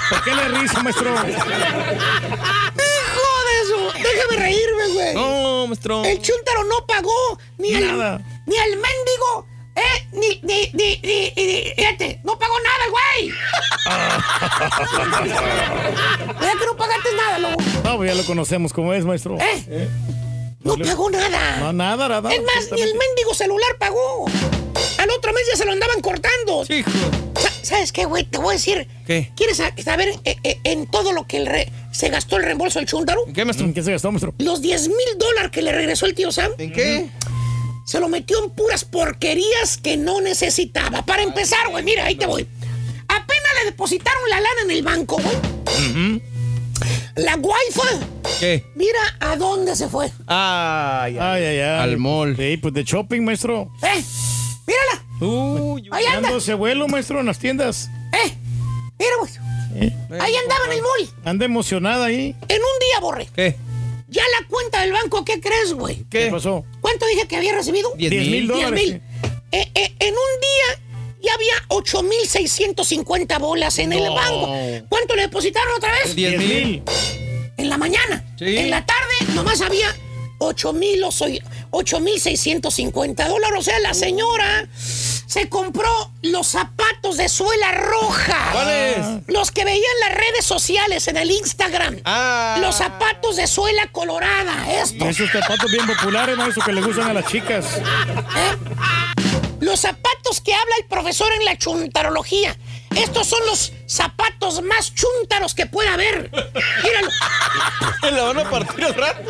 ¿Por 0.09 0.23
qué 0.23 0.35
le 0.35 0.47
risa, 0.59 0.83
maestro? 0.83 1.15
Déjame 4.17 4.37
reírme, 4.43 4.87
güey. 4.93 5.13
No, 5.15 5.67
maestro. 5.67 6.03
El 6.05 6.21
chúntaro 6.21 6.63
no 6.63 6.85
pagó 6.87 7.39
ni 7.57 7.73
al, 7.75 7.97
Nada. 7.97 8.21
ni 8.45 8.57
al 8.57 8.69
mendigo, 8.71 9.47
¿eh? 9.75 10.07
Ni, 10.13 10.39
ni, 10.43 10.71
ni, 10.73 10.99
ni, 11.03 11.31
ni- 11.35 11.73
fíjate, 11.75 12.19
no 12.23 12.37
pagó 12.39 12.55
nada, 12.59 12.85
el 12.85 12.91
güey. 12.91 13.31
¿Verdad 16.39 16.53
que 16.59 16.65
no 16.65 16.75
pagaste 16.77 17.09
nada, 17.15 17.39
lobo? 17.39 17.57
No, 17.83 17.97
pues 17.97 18.09
ya 18.11 18.15
lo 18.15 18.25
conocemos 18.25 18.73
como 18.73 18.93
es, 18.93 19.05
maestro. 19.05 19.37
¿Eh? 19.39 19.87
No 20.63 20.77
pagó 20.77 21.09
nada. 21.09 21.57
No, 21.59 21.73
nada, 21.73 22.07
nada. 22.07 22.33
es 22.33 22.41
más, 22.43 22.71
ni 22.71 22.81
el 22.81 22.93
mendigo 22.95 23.33
celular 23.33 23.77
pagó. 23.79 24.25
Al 24.97 25.09
otro 25.11 25.31
mes 25.33 25.43
ya 25.49 25.57
se 25.57 25.65
lo 25.65 25.71
andaban 25.71 26.01
cortando. 26.01 26.63
Hijo. 26.69 26.89
Sa- 27.67 27.75
¿Sabes 27.75 27.91
qué, 27.91 28.05
güey? 28.05 28.23
Te 28.23 28.37
voy 28.37 28.49
a 28.49 28.53
decir. 28.53 28.87
¿Qué? 29.05 29.31
¿Quieres 29.35 29.57
sa- 29.57 29.73
saber 29.83 30.09
eh, 30.25 30.37
eh, 30.43 30.59
en 30.63 30.87
todo 30.87 31.11
lo 31.13 31.27
que 31.27 31.37
el 31.37 31.45
re- 31.45 31.71
se 31.91 32.09
gastó 32.09 32.37
el 32.37 32.43
reembolso 32.43 32.79
del 32.79 32.87
chúntaro? 32.87 33.25
¿En 33.27 33.33
qué, 33.33 33.45
maestro? 33.45 33.65
¿En 33.65 33.73
qué 33.73 33.83
se 33.83 33.91
gastó, 33.91 34.11
maestro? 34.11 34.33
Los 34.39 34.61
10 34.61 34.87
mil 34.87 34.97
dólares 35.19 35.51
que 35.51 35.61
le 35.61 35.71
regresó 35.71 36.05
el 36.05 36.15
tío 36.15 36.31
Sam. 36.31 36.51
¿En 36.57 36.71
qué? 36.71 37.09
Se 37.85 37.99
lo 37.99 38.09
metió 38.09 38.43
en 38.43 38.49
puras 38.51 38.83
porquerías 38.83 39.77
que 39.77 39.95
no 39.97 40.19
necesitaba. 40.21 41.05
Para 41.05 41.23
empezar, 41.23 41.69
güey, 41.69 41.83
mira, 41.83 42.05
ahí 42.05 42.15
te 42.15 42.25
voy. 42.25 42.47
Apenas 43.07 43.51
le 43.59 43.65
depositaron 43.71 44.21
la 44.29 44.37
lana 44.41 44.61
en 44.65 44.71
el 44.71 44.81
banco, 44.83 45.17
güey. 45.21 46.21
La 47.15 47.35
wifi, 47.35 48.05
¿Qué? 48.39 48.63
mira 48.75 48.99
a 49.19 49.35
dónde 49.37 49.75
se 49.75 49.87
fue. 49.89 50.11
Ay, 50.27 51.17
Ay, 51.19 51.43
ay, 51.43 51.59
ay. 51.59 51.79
Al 51.81 51.97
mall. 51.97 52.35
Sí, 52.37 52.57
pues 52.57 52.73
de 52.73 52.83
shopping, 52.83 53.21
maestro. 53.21 53.71
¿Eh? 53.81 54.03
Mírala. 54.67 55.03
Uy, 55.19 55.87
Ahí 55.91 56.05
anda. 56.05 56.21
Dándose 56.29 56.53
vuelo, 56.53 56.87
maestro, 56.87 57.19
en 57.19 57.25
las 57.25 57.39
tiendas. 57.39 57.89
¿Eh? 58.25 58.33
Mira, 58.99 59.11
güey. 59.19 59.31
¿Eh? 59.75 59.93
Ahí 60.19 60.35
andaba 60.35 60.65
en 60.67 60.71
el 60.73 60.81
mall. 60.81 61.09
Anda 61.25 61.45
emocionada 61.45 62.05
ahí. 62.05 62.35
En 62.47 62.57
un 62.57 62.79
día, 62.79 62.99
borre. 63.01 63.27
¿Qué? 63.35 63.55
Ya 64.09 64.23
la 64.39 64.47
cuenta 64.47 64.81
del 64.81 64.93
banco, 64.93 65.25
¿qué 65.25 65.39
crees, 65.41 65.73
güey? 65.73 65.97
¿Qué, 66.09 66.25
¿Qué? 66.25 66.31
pasó? 66.31 66.63
¿Cuánto 66.81 67.05
dije 67.07 67.27
que 67.27 67.35
había 67.35 67.53
recibido? 67.53 67.91
10 67.97 68.09
10 68.11 68.23
mil. 68.27 68.31
10 68.31 68.47
dólares. 68.47 68.83
mil. 68.85 69.01
Eh, 69.51 69.71
eh, 69.75 69.95
en 69.99 70.13
un 70.13 70.41
día 70.41 70.83
ya 71.23 71.33
había 71.33 71.53
8,650 71.67 73.37
bolas 73.39 73.79
en 73.79 73.93
el 73.93 74.03
No. 74.05 74.15
banco. 74.15 74.53
¿Cuánto 74.89 75.15
le 75.15 75.23
depositaron 75.23 75.73
otra 75.75 75.91
vez? 75.91 76.15
10 76.15 76.37
mil. 76.39 76.83
En 77.57 77.69
la 77.69 77.77
mañana. 77.77 78.23
Sí. 78.39 78.57
En 78.57 78.69
la 78.69 78.85
tarde 78.85 79.33
nomás 79.35 79.59
había 79.61 79.87
8,000 79.87 79.91
o 79.91 79.95
soy- 79.95 80.06
8,650 80.39 83.27
dólares. 83.27 83.59
O 83.59 83.63
sea, 83.63 83.77
la 83.79 83.93
señora 83.93 84.67
se 84.75 85.49
compró 85.49 86.11
los 86.21 86.47
zapatos 86.47 87.17
de 87.17 87.27
suela 87.29 87.71
roja. 87.73 88.49
¿Cuáles? 88.51 88.97
Los 89.27 89.51
que 89.51 89.65
veían 89.65 89.81
en 89.81 90.09
las 90.09 90.17
redes 90.17 90.45
sociales, 90.45 91.07
en 91.07 91.17
el 91.17 91.31
Instagram. 91.31 91.97
Ah. 92.05 92.57
Los 92.61 92.75
zapatos 92.75 93.35
de 93.35 93.47
suela 93.47 93.87
colorada, 93.91 94.71
estos. 94.81 95.07
Esos 95.07 95.31
zapatos 95.31 95.71
bien 95.71 95.87
populares, 95.87 96.37
maestro, 96.37 96.63
que 96.63 96.73
le 96.73 96.81
gustan 96.81 97.09
a 97.09 97.13
las 97.13 97.25
chicas. 97.25 97.65
Los 99.59 99.79
zapatos 99.81 100.39
que 100.41 100.53
habla 100.53 100.75
el 100.79 100.85
profesor 100.85 101.31
en 101.33 101.43
la 101.45 101.57
chuntarología. 101.57 102.55
Estos 102.97 103.27
son 103.27 103.45
los 103.45 103.73
zapatos 103.85 104.61
más 104.63 104.93
chúntaros 104.93 105.53
que 105.53 105.65
pueda 105.65 105.93
haber. 105.93 106.29
Míralo. 106.83 107.09
La 108.01 108.23
van 108.23 108.39
a 108.39 108.49
partir 108.49 108.85
al 108.85 108.93
rato. 108.95 109.21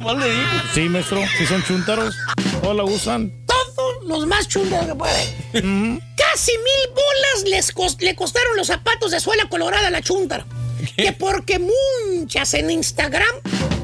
Mal 0.00 0.18
le 0.18 0.30
digo. 0.30 0.48
Sí, 0.74 0.88
maestro, 0.88 1.22
si 1.38 1.46
son 1.46 1.62
chúntaros, 1.64 2.16
todos 2.62 2.76
la 2.76 2.84
usan. 2.84 3.32
Todos 3.46 4.04
los 4.04 4.26
más 4.26 4.48
chúntaros 4.48 4.86
que 4.86 4.94
pueda 4.94 5.12
haber. 5.12 5.26
Casi 5.52 6.52
mil 6.52 6.94
bolas 6.94 7.44
les 7.46 8.00
le 8.00 8.14
costaron 8.14 8.56
los 8.56 8.66
zapatos 8.68 9.10
de 9.10 9.20
suela 9.20 9.48
colorada 9.48 9.88
a 9.88 9.90
la 9.90 10.02
chuntara. 10.02 10.46
Que 10.96 11.12
porque 11.12 11.58
muchas 11.58 12.54
en 12.54 12.70
Instagram 12.70 13.28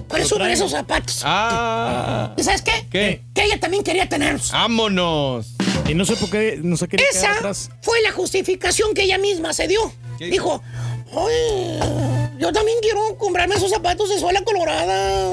presumen 0.09 0.51
esos 0.51 0.71
zapatos. 0.71 1.23
Ah. 1.25 2.33
¿Y 2.37 2.43
sabes 2.43 2.63
qué? 2.63 2.87
¿Qué? 2.91 3.23
Que 3.35 3.45
ella 3.45 3.61
también 3.61 3.83
quería 3.83 4.09
tenerlos. 4.09 4.51
Vámonos. 4.51 5.57
Y 5.89 5.95
no 5.95 6.05
sé 6.05 6.17
por 6.17 6.31
qué 6.31 6.59
no 6.63 6.77
se 6.77 6.89
quería 6.89 7.07
quedar 7.11 7.25
Esa 7.31 7.39
atrás. 7.39 7.71
fue 7.83 8.01
la 8.03 8.13
justificación 8.13 8.93
que 8.95 9.03
ella 9.05 9.19
misma 9.19 9.53
se 9.53 9.69
dio. 9.69 9.93
¿Qué? 10.19 10.27
Dijo, 10.27 10.63
"Ay, 11.13 11.79
yo 12.39 12.53
también 12.53 12.79
quiero 12.83 13.17
comprarme 13.19 13.55
esos 13.55 13.71
zapatos 13.71 14.09
de 14.09 14.19
suela 14.19 14.43
colorada. 14.43 15.31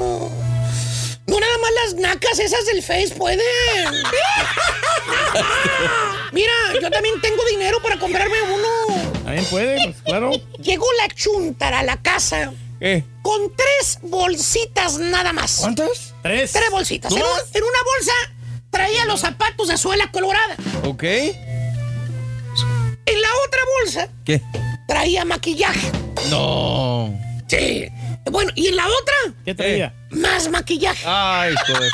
No 1.26 1.40
nada 1.40 1.58
más 1.58 1.70
las 1.84 1.94
nacas 1.94 2.38
esas 2.38 2.66
del 2.66 2.82
Face 2.82 3.14
pueden. 3.16 3.40
Mira, 6.32 6.52
yo 6.80 6.90
también 6.90 7.20
tengo 7.20 7.42
dinero 7.50 7.80
para 7.82 7.98
comprarme 7.98 8.36
uno. 8.42 8.68
Ahí 9.26 9.34
También 9.36 9.44
puede, 9.46 9.84
pues, 9.84 9.96
claro. 10.04 10.30
Llegó 10.62 10.86
la 11.00 11.08
chuntara 11.14 11.80
a 11.80 11.82
la 11.82 12.00
casa 12.02 12.52
¿Qué? 12.78 13.04
con 13.22 13.52
tres 13.56 13.98
bolsitas 14.02 14.98
nada 14.98 15.32
más. 15.32 15.58
¿Cuántas? 15.60 16.14
Tres. 16.22 16.52
Tres 16.52 16.70
bolsitas. 16.70 17.10
En 17.12 17.18
una 17.22 17.78
bolsa 17.96 18.12
traía 18.74 19.04
los 19.06 19.20
zapatos 19.20 19.68
de 19.68 19.78
suela 19.78 20.10
colorada. 20.10 20.56
Ok. 20.84 21.02
En 23.06 23.20
la 23.20 23.28
otra 23.46 23.60
bolsa 23.80 24.08
¿Qué? 24.24 24.42
traía 24.88 25.24
maquillaje. 25.24 25.90
No. 26.30 27.16
Sí. 27.46 27.86
Bueno, 28.30 28.50
y 28.54 28.68
en 28.68 28.76
la 28.76 28.86
otra, 28.86 29.34
¿Qué 29.44 29.54
traía? 29.54 29.94
más 30.10 30.48
maquillaje. 30.48 31.04
Ay, 31.06 31.54
joder. 31.66 31.90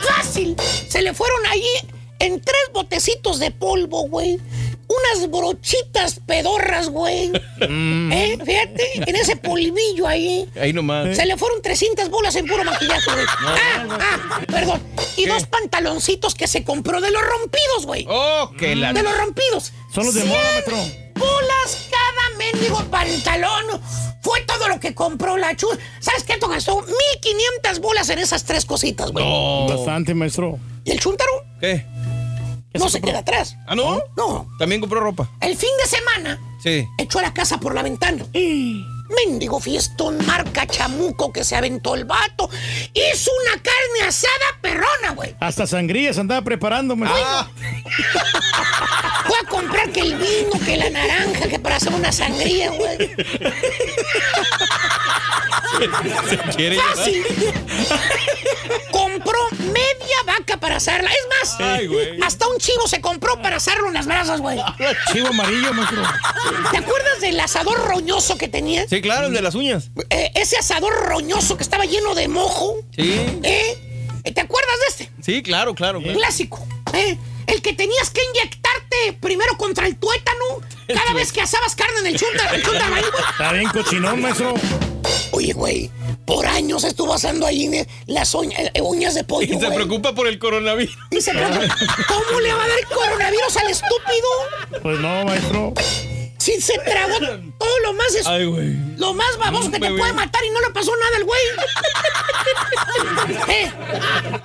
Fácil. 0.00 0.56
Se 0.88 1.02
le 1.02 1.12
fueron 1.14 1.46
allí 1.46 1.88
en 2.18 2.40
tres 2.40 2.56
botecitos 2.72 3.38
de 3.38 3.50
polvo, 3.50 4.08
güey. 4.08 4.38
Unas 4.88 5.30
brochitas 5.30 6.20
pedorras, 6.26 6.88
güey. 6.88 7.32
¿Eh? 7.60 8.38
Fíjate, 8.44 8.90
en 9.06 9.16
ese 9.16 9.36
polvillo 9.36 10.06
ahí. 10.06 10.48
Ahí 10.60 10.72
nomás. 10.72 11.16
Se 11.16 11.26
le 11.26 11.36
fueron 11.36 11.62
300 11.62 12.10
bolas 12.10 12.36
en 12.36 12.46
puro 12.46 12.64
maquillaje, 12.64 13.10
güey. 13.12 13.26
Ah, 13.28 13.86
ah, 14.00 14.40
perdón. 14.46 14.82
Y 15.16 15.26
dos 15.26 15.46
pantaloncitos 15.46 16.34
que 16.34 16.46
se 16.46 16.64
compró 16.64 17.00
de 17.00 17.10
los 17.10 17.22
rompidos, 17.22 17.86
güey. 17.86 18.06
Oh, 18.08 18.50
que 18.58 18.74
la. 18.76 18.92
De 18.92 19.02
los 19.02 19.16
rompidos. 19.16 19.72
Son 19.94 20.04
los 20.04 20.14
de 20.14 20.24
moda, 20.24 20.40
100 20.64 20.74
maestro. 20.74 20.76
bolas 21.14 21.88
cada 21.90 22.36
mendigo 22.38 22.84
pantalón. 22.90 23.80
Fue 24.22 24.40
todo 24.42 24.68
lo 24.68 24.80
que 24.80 24.94
compró 24.94 25.36
la 25.36 25.54
chu. 25.54 25.68
¿Sabes 26.00 26.24
qué? 26.24 26.34
Gastó 26.48 26.80
1500 26.82 27.80
bolas 27.80 28.08
en 28.10 28.18
esas 28.18 28.44
tres 28.44 28.64
cositas, 28.64 29.10
güey. 29.10 29.24
Bastante, 29.68 30.14
maestro. 30.14 30.58
¿Y 30.84 30.92
el 30.92 31.00
chúntaro? 31.00 31.30
¿Qué? 31.60 31.84
No 32.74 32.88
se 32.88 33.00
queda 33.00 33.20
atrás. 33.20 33.56
¿Ah, 33.66 33.74
no? 33.74 34.00
No. 34.16 34.48
También 34.58 34.80
compró 34.80 35.00
ropa. 35.00 35.28
El 35.40 35.56
fin 35.56 35.70
de 35.82 35.88
semana 35.88 36.40
Sí. 36.62 36.86
echó 36.98 37.18
a 37.20 37.22
la 37.22 37.32
casa 37.32 37.58
por 37.58 37.74
la 37.74 37.82
ventana. 37.82 38.24
Mendigo 39.26 39.60
fiestón 39.60 40.24
marca 40.26 40.66
chamuco 40.66 41.32
que 41.32 41.44
se 41.44 41.54
aventó 41.54 41.94
el 41.94 42.04
vato. 42.04 42.50
Hizo 42.92 43.30
una 43.42 43.52
carne 43.62 44.08
asada 44.08 44.32
perrona, 44.60 45.12
güey. 45.14 45.36
Hasta 45.40 45.66
sangría 45.66 46.12
se 46.12 46.20
andaba 46.20 46.42
preparando, 46.42 46.96
maestro. 46.96 47.22
Ah. 47.24 47.48
Fue 49.26 49.36
a 49.38 49.44
comprar 49.48 49.90
que 49.90 50.00
el 50.00 50.16
vino, 50.16 50.58
que 50.64 50.76
la 50.76 50.90
naranja, 50.90 51.46
que 51.48 51.58
para 51.58 51.76
hacer 51.76 51.92
una 51.92 52.10
sangría, 52.12 52.70
güey. 52.72 52.98
Se 56.28 56.38
quiere 56.56 56.76
llevar. 56.76 56.96
Fácil. 56.96 57.24
Para. 60.76 61.10
Es 61.10 61.26
más, 61.40 61.60
Ay, 61.60 61.86
güey. 61.86 62.20
hasta 62.22 62.46
un 62.48 62.58
chivo 62.58 62.86
se 62.86 63.00
compró 63.00 63.40
para 63.40 63.56
asarlo 63.56 63.88
en 63.88 63.94
las 63.94 64.06
brasas, 64.06 64.40
güey. 64.40 64.58
Chivo 65.12 65.28
amarillo, 65.28 65.72
maestro. 65.72 66.02
¿Te 66.70 66.78
acuerdas 66.78 67.20
del 67.20 67.38
asador 67.40 67.78
roñoso 67.86 68.36
que 68.38 68.48
tenía? 68.48 68.86
Sí, 68.88 69.00
claro, 69.00 69.26
el 69.28 69.34
de 69.34 69.42
las 69.42 69.54
uñas. 69.54 69.90
Eh, 70.10 70.30
ese 70.34 70.56
asador 70.56 70.92
roñoso 71.06 71.56
que 71.56 71.62
estaba 71.62 71.84
lleno 71.84 72.14
de 72.14 72.28
mojo. 72.28 72.76
Sí. 72.96 73.40
¿Eh? 73.42 74.22
¿Te 74.34 74.40
acuerdas 74.40 74.74
de 74.80 74.86
este? 75.04 75.12
Sí, 75.22 75.42
claro, 75.42 75.74
claro. 75.74 76.00
claro. 76.00 76.18
Clásico. 76.18 76.66
¿eh? 76.92 77.18
El 77.46 77.60
que 77.60 77.72
tenías 77.74 78.10
que 78.10 78.20
inyectarte 78.30 79.12
primero 79.20 79.56
contra 79.58 79.86
el 79.86 79.96
tuétano 79.96 80.60
cada 80.88 81.12
vez 81.12 81.30
que 81.32 81.40
asabas 81.42 81.74
carne 81.74 82.00
en 82.00 82.06
el 82.08 82.18
chunta, 82.18 82.48
el 82.54 82.62
chunta 82.62 82.88
güey. 82.88 83.02
Está 83.30 83.52
bien 83.52 83.68
cochinón, 83.68 84.20
maestro. 84.22 84.54
Oye, 85.32 85.52
güey, 85.52 85.90
por 86.26 86.46
años 86.46 86.84
estuvo 86.84 87.12
asando 87.14 87.46
ahí 87.46 87.66
eh, 87.74 87.86
las 88.06 88.34
uña- 88.34 88.56
eh, 88.74 88.80
uñas 88.82 89.14
de 89.14 89.24
pollo, 89.24 89.46
Y 89.46 89.58
se 89.58 89.66
güey. 89.66 89.74
preocupa 89.74 90.14
por 90.14 90.26
el 90.26 90.38
coronavirus. 90.38 90.96
Y 91.10 91.20
se 91.20 91.32
preocupa, 91.32 91.76
¿Cómo 92.08 92.40
le 92.40 92.52
va 92.54 92.64
a 92.64 92.68
dar 92.68 92.78
el 92.78 92.86
coronavirus 92.86 93.56
al 93.58 93.70
estúpido? 93.70 94.80
Pues 94.82 94.98
no, 95.00 95.24
maestro. 95.24 95.72
Si 96.38 96.60
se 96.60 96.78
tragó 96.78 97.18
todo 97.58 97.78
lo 97.84 97.92
más 97.94 98.14
es- 98.14 98.26
Ay, 98.26 98.44
güey. 98.44 98.74
lo 98.98 99.14
más 99.14 99.36
baboso 99.38 99.70
que 99.70 99.78
te 99.78 99.90
puede 99.90 100.12
matar 100.12 100.44
y 100.44 100.50
no 100.50 100.60
le 100.60 100.70
pasó 100.70 100.92
nada 100.96 101.16
al 101.16 101.24
güey. 101.24 101.40
Eh, 103.48 103.70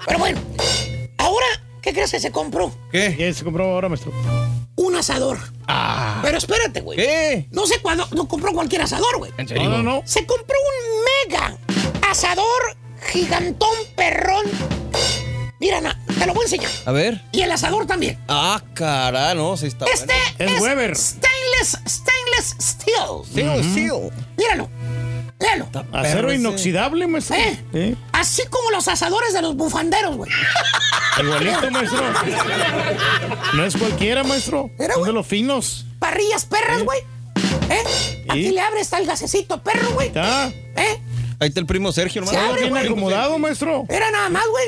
Pero 0.06 0.20
bueno, 0.20 0.40
ahora, 1.18 1.46
¿qué 1.82 1.94
crees 1.94 2.12
que 2.12 2.20
se 2.20 2.32
compró? 2.32 2.74
¿Qué? 2.92 3.16
¿Qué 3.18 3.34
se 3.34 3.44
compró 3.44 3.66
ahora, 3.66 3.90
maestro? 3.90 4.12
Un 4.76 4.96
asador. 4.96 5.38
Ah. 5.68 6.20
Pero 6.24 6.38
espérate, 6.38 6.80
güey. 6.82 6.98
¿Qué? 6.98 7.48
No 7.52 7.68
sé 7.68 7.80
cuándo, 7.80 8.08
no 8.12 8.28
compró 8.28 8.54
cualquier 8.54 8.82
asador, 8.84 9.18
güey. 9.18 9.32
¿En 9.38 9.48
serio? 9.48 9.64
No, 9.70 9.78
no, 9.78 9.84
no. 9.84 10.02
Se 10.06 10.26
compró 10.26 10.56
un 10.58 11.04
mega 11.28 11.58
asador 12.10 12.78
gigantón 13.12 13.74
perrón. 13.96 14.46
Mira, 15.60 15.82
na, 15.82 16.00
te 16.18 16.26
lo 16.26 16.34
voy 16.34 16.44
a 16.44 16.46
enseñar. 16.46 16.72
A 16.86 16.92
ver. 16.92 17.22
Y 17.32 17.42
el 17.42 17.52
asador 17.52 17.86
también. 17.86 18.18
Ah, 18.28 18.62
cara, 18.74 19.34
no, 19.36 19.58
sí 19.58 19.68
está 19.68 19.86
Este 19.94 20.14
Es 20.38 20.52
es, 20.54 20.62
Weber. 20.62 20.96
stainless, 20.96 21.78
stainless 21.88 22.56
steel. 22.62 23.24
bueno. 23.34 23.64
Sí, 23.64 23.74
sí. 23.74 23.90
Míralo. 24.38 24.70
Míralo. 25.40 25.70
Acero 25.94 26.34
inoxidable, 26.34 27.08
maestro. 27.08 27.36
Eh. 27.38 27.60
Sí. 27.74 27.98
Así 28.14 28.44
como 28.50 28.72
los 28.72 28.88
asadores 28.88 29.34
de 29.34 29.42
los 29.42 29.56
bufanderos, 29.56 30.16
güey. 30.18 30.32
Igualito, 31.22 31.72
maestro. 31.72 32.04
No 33.54 33.66
es 33.66 33.76
cualquiera, 33.76 34.24
maestro. 34.24 34.70
Mira, 34.78 34.94
Son 34.96 35.04
de 35.04 35.14
los 35.14 35.28
finos. 35.28 35.86
Parrillas 36.00 36.46
perras, 36.46 36.84
güey. 36.84 37.00
¿Eh? 37.70 38.24
Aquí 38.30 38.52
le 38.52 38.62
abre, 38.62 38.80
está 38.82 38.98
el 38.98 39.06
gasecito 39.06 39.62
perro, 39.62 39.92
güey. 39.92 40.08
Está. 40.08 40.48
¿Eh? 40.48 41.00
Ahí 41.40 41.48
está 41.50 41.60
el 41.60 41.66
primo 41.66 41.92
Sergio, 41.92 42.22
hermano. 42.22 42.38
Se 42.40 42.46
abre, 42.46 42.64
Bien 42.64 42.78
acomodado, 42.78 43.40
maestro. 43.40 43.86
Era 43.90 44.12
nada 44.12 44.30
más, 44.30 44.44
güey. 44.52 44.68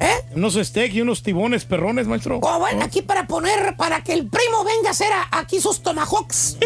¿Eh? 0.00 0.24
Unos 0.34 0.54
steak 0.54 0.92
y 0.94 1.00
unos 1.00 1.22
tibones 1.22 1.64
perrones, 1.64 2.06
maestro. 2.08 2.40
Oh, 2.42 2.58
bueno, 2.58 2.82
aquí 2.82 3.02
para 3.02 3.26
poner, 3.28 3.76
para 3.76 4.02
que 4.02 4.12
el 4.14 4.26
primo 4.26 4.64
venga 4.64 4.88
a 4.88 4.90
hacer 4.90 5.12
a- 5.12 5.28
aquí 5.30 5.60
sus 5.60 5.80
tomahawks. 5.82 6.56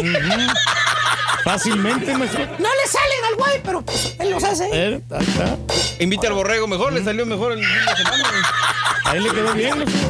Fácilmente, 1.43 2.17
maestro. 2.17 2.45
No 2.45 2.69
le 2.69 2.87
salen 2.89 3.25
al 3.29 3.35
güey, 3.37 3.61
pero 3.63 3.81
pues, 3.83 4.15
él 4.19 4.31
los 4.31 4.43
hace. 4.43 4.67
Eh, 4.73 5.01
ahí 5.11 5.25
está. 5.27 5.57
Invita 5.99 6.27
al 6.27 6.33
borrego 6.33 6.67
mejor, 6.67 6.93
le 6.93 7.03
salió 7.03 7.25
mejor 7.25 7.51
el 7.53 7.59
fin 7.63 7.85
de 7.85 7.95
semana. 7.95 8.29
güey. 8.29 8.41
Ahí 9.05 9.19
le 9.21 9.29
quedó 9.31 9.53
bien, 9.53 9.77
maestro. 9.77 10.09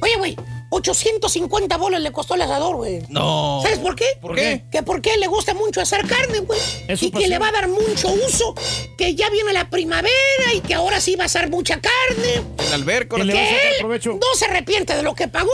Oye, 0.00 0.16
güey, 0.18 0.36
850 0.74 1.76
bolas 1.76 2.00
le 2.00 2.10
costó 2.10 2.34
el 2.34 2.42
asador, 2.42 2.76
güey. 2.76 3.02
No. 3.08 3.60
¿Sabes 3.62 3.78
por 3.78 3.94
qué? 3.94 4.06
¿Por 4.20 4.34
qué? 4.34 4.64
Que 4.72 4.82
porque 4.82 5.16
le 5.18 5.28
gusta 5.28 5.54
mucho 5.54 5.80
hacer 5.80 6.06
carne, 6.06 6.40
güey. 6.40 6.60
Y 7.00 7.10
que 7.10 7.28
le 7.28 7.38
va 7.38 7.48
a 7.48 7.52
dar 7.52 7.68
mucho 7.68 8.08
uso. 8.26 8.54
Que 8.98 9.14
ya 9.14 9.30
viene 9.30 9.52
la 9.52 9.70
primavera 9.70 10.52
y 10.54 10.60
que 10.60 10.74
ahora 10.74 11.00
sí 11.00 11.14
va 11.14 11.24
a 11.24 11.26
hacer 11.26 11.48
mucha 11.48 11.80
carne. 11.80 12.44
En 12.58 12.70
la 12.70 12.74
alberca. 12.74 13.18
Y 13.18 13.24
le 13.24 13.34
va 13.34 13.40
a 13.40 13.46
sacar 13.46 13.60
provecho. 13.78 14.12
no 14.14 14.38
se 14.38 14.46
arrepiente 14.46 14.96
de 14.96 15.02
lo 15.02 15.14
que 15.14 15.28
pagó 15.28 15.50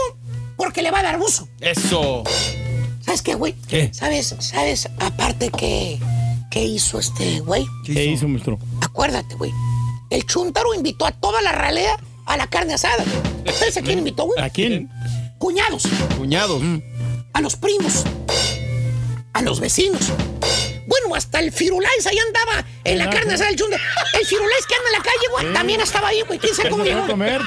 porque 0.57 0.81
le 0.81 0.91
va 0.91 0.99
a 0.99 1.03
dar 1.03 1.19
uso. 1.19 1.47
Eso. 1.59 2.23
¿Sabes 3.05 3.21
qué, 3.21 3.35
güey? 3.35 3.53
¿Qué? 3.67 3.91
¿Sabes? 3.93 4.35
¿Sabes? 4.39 4.89
Aparte 4.99 5.49
que... 5.49 5.99
¿Qué 6.49 6.63
hizo 6.63 6.99
este 6.99 7.39
güey? 7.39 7.65
¿Qué 7.85 8.05
hizo, 8.05 8.27
maestro? 8.27 8.59
Acuérdate, 8.81 9.35
güey. 9.35 9.51
El 10.09 10.25
chuntaro 10.25 10.73
invitó 10.73 11.05
a 11.05 11.11
toda 11.11 11.41
la 11.41 11.53
ralea 11.53 11.97
a 12.25 12.37
la 12.37 12.47
carne 12.47 12.73
asada. 12.73 13.03
¿Sabes 13.53 13.77
a 13.77 13.81
quién 13.81 13.99
invitó, 13.99 14.25
güey? 14.25 14.39
¿A 14.41 14.49
quién? 14.49 14.89
Cuñados, 15.37 15.83
Cuñados. 16.17 16.61
a 17.33 17.41
los 17.41 17.55
primos, 17.55 18.03
a 19.33 19.41
los 19.41 19.59
vecinos. 19.59 20.01
Bueno, 20.87 21.15
hasta 21.15 21.39
el 21.39 21.51
Firulais 21.51 22.05
ahí 22.05 22.17
andaba 22.17 22.65
en 22.83 22.97
la 22.97 23.05
Ajá. 23.05 23.13
carne 23.13 23.33
asada 23.35 23.49
del 23.49 23.57
chuntaro. 23.59 23.81
El 24.19 24.25
Firulais 24.25 24.65
que 24.67 24.75
anda 24.75 24.87
en 24.87 24.93
la 24.93 25.03
calle, 25.03 25.27
güey, 25.31 25.53
también 25.53 25.81
estaba 25.81 26.07
ahí, 26.09 26.21
güey. 26.27 26.37
¿Quién 26.37 26.53
sabe 26.53 26.69
cómo 26.69 26.83
llegó? 26.83 27.03
a 27.03 27.07
comer. 27.07 27.41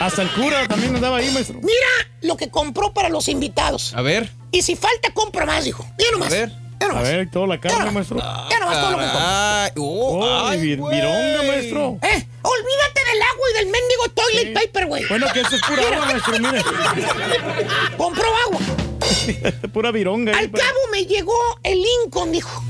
Hasta 0.00 0.22
el 0.22 0.30
cura 0.30 0.66
también 0.66 0.94
andaba 0.96 1.18
ahí, 1.18 1.30
maestro. 1.30 1.60
Mira 1.62 2.10
lo 2.22 2.36
que 2.36 2.50
compró 2.50 2.92
para 2.92 3.08
los 3.08 3.28
invitados. 3.28 3.94
A 3.94 4.02
ver. 4.02 4.30
Y 4.50 4.62
si 4.62 4.74
falta, 4.74 5.12
compro 5.14 5.46
más, 5.46 5.64
dijo. 5.64 5.86
Mira 5.96 6.08
A 6.10 6.12
nomás. 6.12 6.30
ver. 6.30 6.48
Ya 6.80 6.86
A 6.86 6.88
nomás. 6.88 7.02
ver, 7.04 7.30
toda 7.30 7.46
la 7.46 7.60
carne, 7.60 7.90
maestro. 7.92 8.18
Ya 8.18 8.58
nomás 8.60 8.80
todo 8.80 8.90
lo 8.92 8.98
que 8.98 9.04
compró. 9.04 9.20
Ay, 9.20 9.70
oh, 9.78 10.18
Oh, 10.20 10.46
ay, 10.46 10.60
vir- 10.60 10.78
güey. 10.78 10.96
vironga, 10.96 11.42
maestro. 11.46 11.98
Eh, 12.02 12.26
olvídate 12.42 13.00
del 13.12 13.22
agua 13.22 13.46
y 13.50 13.54
del 13.58 13.66
mendigo 13.66 14.08
toilet 14.14 14.54
paper, 14.54 14.86
güey. 14.86 15.04
Bueno, 15.08 15.26
que 15.32 15.40
eso 15.40 15.56
es 15.56 15.62
pura 15.62 15.82
agua, 15.82 16.06
maestro, 16.06 16.38
mire. 16.38 16.62
Compró 17.96 18.26
agua. 18.46 18.60
Pura 19.72 19.90
vironga. 19.90 20.32
ahí, 20.36 20.44
Al 20.44 20.50
cabo 20.50 20.78
me 20.90 21.04
llegó 21.06 21.34
el 21.62 21.80
Lincoln, 21.82 22.32
dijo. 22.32 22.62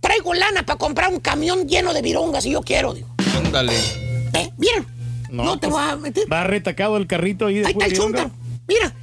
Traigo 0.00 0.34
lana 0.34 0.62
para 0.64 0.78
comprar 0.78 1.10
un 1.10 1.20
camión 1.20 1.68
lleno 1.68 1.92
de 1.94 2.02
virongas 2.02 2.44
y 2.46 2.50
yo 2.52 2.62
quiero, 2.62 2.92
digo. 2.94 3.08
Ándale. 3.36 3.72
¿Eh? 4.34 4.50
Mira. 4.58 4.84
No, 5.30 5.44
No, 5.44 5.58
te 5.58 5.68
pues, 5.68 5.80
voy 5.80 5.90
a 5.90 5.96
meter. 5.96 6.30
Va 6.32 6.44
retacado 6.44 6.96
el 6.96 7.06
carrito 7.06 7.46
ahí 7.46 7.60
de 7.60 7.66
Ahí 7.66 7.72
está 7.72 7.74
pura 7.74 7.86
el 7.86 7.92
vironga. 7.92 8.30
Mira. 8.66 8.94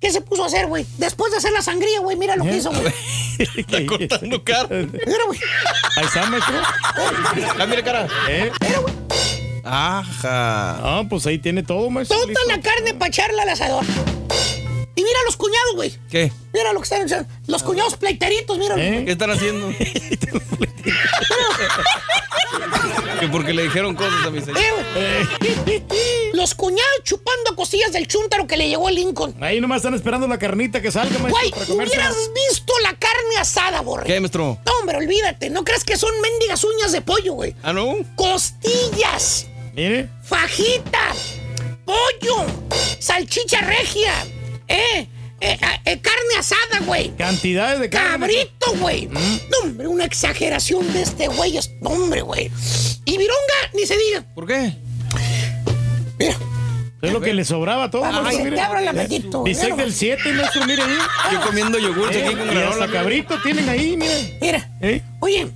¿Qué 0.00 0.12
se 0.12 0.20
puso 0.20 0.44
a 0.44 0.46
hacer, 0.46 0.66
güey? 0.66 0.86
Después 0.96 1.32
de 1.32 1.38
hacer 1.38 1.50
la 1.52 1.60
sangría, 1.60 1.98
güey, 2.00 2.16
mira 2.16 2.36
lo 2.36 2.44
que 2.44 2.56
hizo, 2.56 2.70
güey. 2.70 2.92
Está 3.56 3.84
cortando 3.84 4.44
carne. 4.44 4.88
Mira, 4.92 5.24
güey. 5.26 5.40
Ahí 5.96 6.04
está, 6.04 6.26
maestro. 6.30 6.54
Cámbiale 7.56 7.82
cara. 7.82 8.06
¿Eh? 8.28 8.52
Mira, 8.60 8.78
güey. 8.78 8.94
Ajá. 9.68 10.78
Ah, 10.82 11.04
pues 11.08 11.26
ahí 11.26 11.38
tiene 11.38 11.62
todo, 11.62 11.90
maestro. 11.90 12.16
Toda 12.16 12.28
listo. 12.28 12.44
la 12.48 12.60
carne 12.60 12.94
para 12.94 13.08
echarla 13.08 13.42
al 13.42 13.48
asador. 13.50 13.84
Y 14.94 15.02
mira 15.02 15.18
los 15.26 15.36
cuñados, 15.36 15.74
güey. 15.76 15.94
¿Qué? 16.10 16.32
Mira 16.52 16.72
lo 16.72 16.80
que 16.80 16.84
están 16.84 17.02
echando. 17.02 17.28
Los 17.46 17.62
cuñados 17.62 17.96
pleiteritos, 17.96 18.58
mira. 18.58 18.74
¿Eh? 18.78 19.04
¿Qué 19.04 19.12
están 19.12 19.30
haciendo? 19.30 19.68
que 23.20 23.28
porque 23.28 23.52
le 23.52 23.64
dijeron 23.64 23.94
cosas 23.94 24.26
a 24.26 24.30
mi 24.30 24.40
señor. 24.40 24.58
Eh, 24.96 25.26
güey. 25.64 25.82
Los 26.32 26.54
cuñados 26.54 27.02
chupando 27.04 27.54
costillas 27.56 27.92
del 27.92 28.06
chúntaro 28.06 28.46
que 28.46 28.56
le 28.56 28.68
llegó 28.68 28.88
a 28.88 28.90
Lincoln. 28.90 29.34
Ahí 29.40 29.60
nomás 29.60 29.78
están 29.78 29.94
esperando 29.94 30.26
la 30.26 30.38
carnita 30.38 30.80
que 30.80 30.90
salga, 30.90 31.18
maestro, 31.18 31.30
Güey, 31.38 31.50
para 31.50 31.72
hubieras 31.74 32.16
visto 32.34 32.72
la 32.82 32.94
carne 32.94 33.36
asada, 33.38 33.80
borre. 33.82 34.04
¿Qué, 34.06 34.20
maestro? 34.20 34.58
No, 34.64 34.72
hombre, 34.80 34.96
olvídate. 34.98 35.50
No 35.50 35.64
creas 35.64 35.84
que 35.84 35.96
son 35.96 36.12
mendigas 36.20 36.64
uñas 36.64 36.92
de 36.92 37.00
pollo, 37.02 37.34
güey. 37.34 37.54
¿Ah, 37.62 37.72
no? 37.72 37.96
Costillas, 38.16 39.46
Mire. 39.78 40.08
fajita, 40.24 41.14
pollo, 41.84 42.44
salchicha 42.98 43.60
regia, 43.60 44.12
eh, 44.66 45.06
eh, 45.40 45.58
ah, 45.62 45.80
eh, 45.84 46.00
carne 46.00 46.34
asada, 46.36 46.84
güey. 46.84 47.14
Cantidades 47.16 47.78
de 47.78 47.88
carne. 47.88 48.26
Cabrito, 48.26 48.72
güey. 48.80 49.06
Mm. 49.06 49.14
No, 49.50 49.58
hombre, 49.62 49.86
una 49.86 50.04
exageración 50.04 50.92
de 50.92 51.02
este 51.02 51.28
güey. 51.28 51.56
es- 51.58 51.70
no, 51.80 51.90
hombre, 51.90 52.22
güey. 52.22 52.50
Y 53.04 53.12
Vironga, 53.18 53.70
ni 53.72 53.86
se 53.86 53.96
diga. 53.96 54.24
¿Por 54.34 54.48
qué? 54.48 54.72
Es 57.00 57.12
lo 57.12 57.20
que 57.20 57.32
le 57.32 57.44
sobraba 57.44 57.84
a 57.84 57.90
todo, 57.92 58.04
Ay, 58.04 58.50
te 58.50 58.60
abra 58.60 58.80
el 58.82 58.88
apetito, 58.88 59.44
Bistec 59.44 59.70
mira 59.70 59.84
del 59.84 59.94
7, 59.94 60.32
maestro, 60.32 60.66
mire 60.66 60.82
ahí. 60.82 60.98
Yo 61.32 61.40
comiendo 61.42 61.78
yogur 61.78 62.12
Eh, 62.12 62.24
aquí 62.26 62.34
con 62.34 62.46
y 62.48 62.50
granola. 62.50 62.70
hasta 62.70 62.88
cabrito 62.88 63.40
tienen 63.40 63.68
ahí, 63.68 63.96
mire. 63.96 64.38
Mira, 64.40 64.68
¿Eh? 64.80 65.02
oye, 65.20 65.46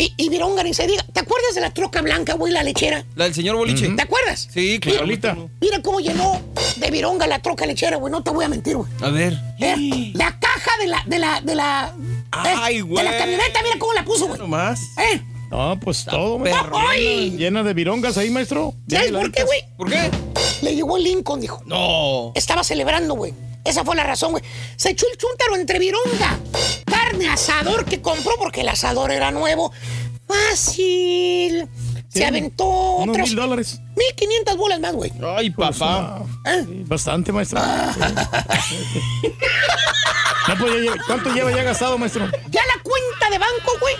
y, 0.00 0.14
y 0.16 0.28
Vironga, 0.30 0.62
ni 0.62 0.72
se 0.72 0.86
diga. 0.86 1.04
¿Te 1.12 1.20
acuerdas 1.20 1.54
de 1.54 1.60
la 1.60 1.70
troca 1.74 2.00
blanca, 2.00 2.32
güey, 2.34 2.52
la 2.52 2.62
lechera? 2.62 3.04
La 3.16 3.24
del 3.24 3.34
señor 3.34 3.56
Boliche. 3.56 3.86
¿Te 3.90 4.02
acuerdas? 4.02 4.48
Sí, 4.50 4.80
claro. 4.80 5.00
Ahorita. 5.00 5.36
Mira 5.60 5.82
cómo 5.82 6.00
llenó 6.00 6.40
de 6.76 6.90
Vironga 6.90 7.26
la 7.26 7.40
troca 7.40 7.66
lechera, 7.66 7.98
güey. 7.98 8.10
No 8.10 8.22
te 8.22 8.30
voy 8.30 8.46
a 8.46 8.48
mentir, 8.48 8.76
güey. 8.76 8.90
A 9.02 9.10
ver. 9.10 9.38
Mira, 9.58 9.76
la 10.14 10.38
caja 10.40 10.70
de 10.80 10.86
la, 10.86 11.04
de 11.06 11.18
la, 11.18 11.40
de 11.42 11.54
la. 11.54 11.94
Ay, 12.30 12.78
eh, 12.78 12.80
güey. 12.80 13.04
De 13.04 13.10
la 13.10 13.18
camioneta, 13.18 13.62
mira 13.62 13.76
cómo 13.78 13.92
la 13.92 14.04
puso, 14.04 14.26
güey. 14.26 14.38
Nomás. 14.38 14.80
¿Eh? 14.96 15.20
No, 15.50 15.78
pues 15.80 16.04
todo, 16.04 16.42
perrona. 16.42 16.90
¡Ay! 16.90 17.32
Llena 17.36 17.62
de 17.62 17.74
virongas 17.74 18.16
ahí, 18.16 18.30
maestro. 18.30 18.72
¿Sabes 18.88 19.12
por 19.12 19.32
qué, 19.32 19.44
güey? 19.44 19.64
¿Por 19.76 19.90
qué? 19.90 20.10
Le 20.62 20.76
llegó 20.76 20.96
el 20.96 21.04
Lincoln, 21.04 21.40
dijo. 21.40 21.60
No. 21.66 22.32
Estaba 22.34 22.64
celebrando, 22.64 23.14
güey. 23.14 23.34
Esa 23.64 23.84
fue 23.84 23.96
la 23.96 24.04
razón, 24.04 24.30
güey. 24.30 24.44
Se 24.76 24.90
echó 24.90 25.06
el 25.12 25.18
chúntaro 25.18 25.56
entre 25.56 25.78
vironga. 25.78 26.38
Asador 27.28 27.84
que 27.84 28.00
compró 28.00 28.32
porque 28.38 28.60
el 28.62 28.68
asador 28.68 29.10
era 29.12 29.30
nuevo. 29.30 29.72
Fácil. 30.26 31.68
Se 32.08 32.24
aventó 32.24 32.64
Unos 32.96 33.14
otros 33.14 33.28
mil 33.28 33.36
dólares. 33.36 33.80
1500 33.96 34.56
bolas 34.56 34.80
más, 34.80 34.92
güey. 34.94 35.12
Ay, 35.36 35.50
papá. 35.50 36.22
¿Eh? 36.46 36.64
Bastante, 36.86 37.32
maestro. 37.32 37.60
No, 40.48 40.56
pues, 40.58 40.84
ya 40.84 40.92
¿Cuánto 41.06 41.32
lleva 41.32 41.50
ya 41.52 41.62
gastado, 41.62 41.96
maestro? 41.98 42.24
Ya 42.50 42.60
la 42.64 42.82
cuenta 42.82 43.30
de 43.30 43.38
banco, 43.38 43.72
güey. 43.80 43.94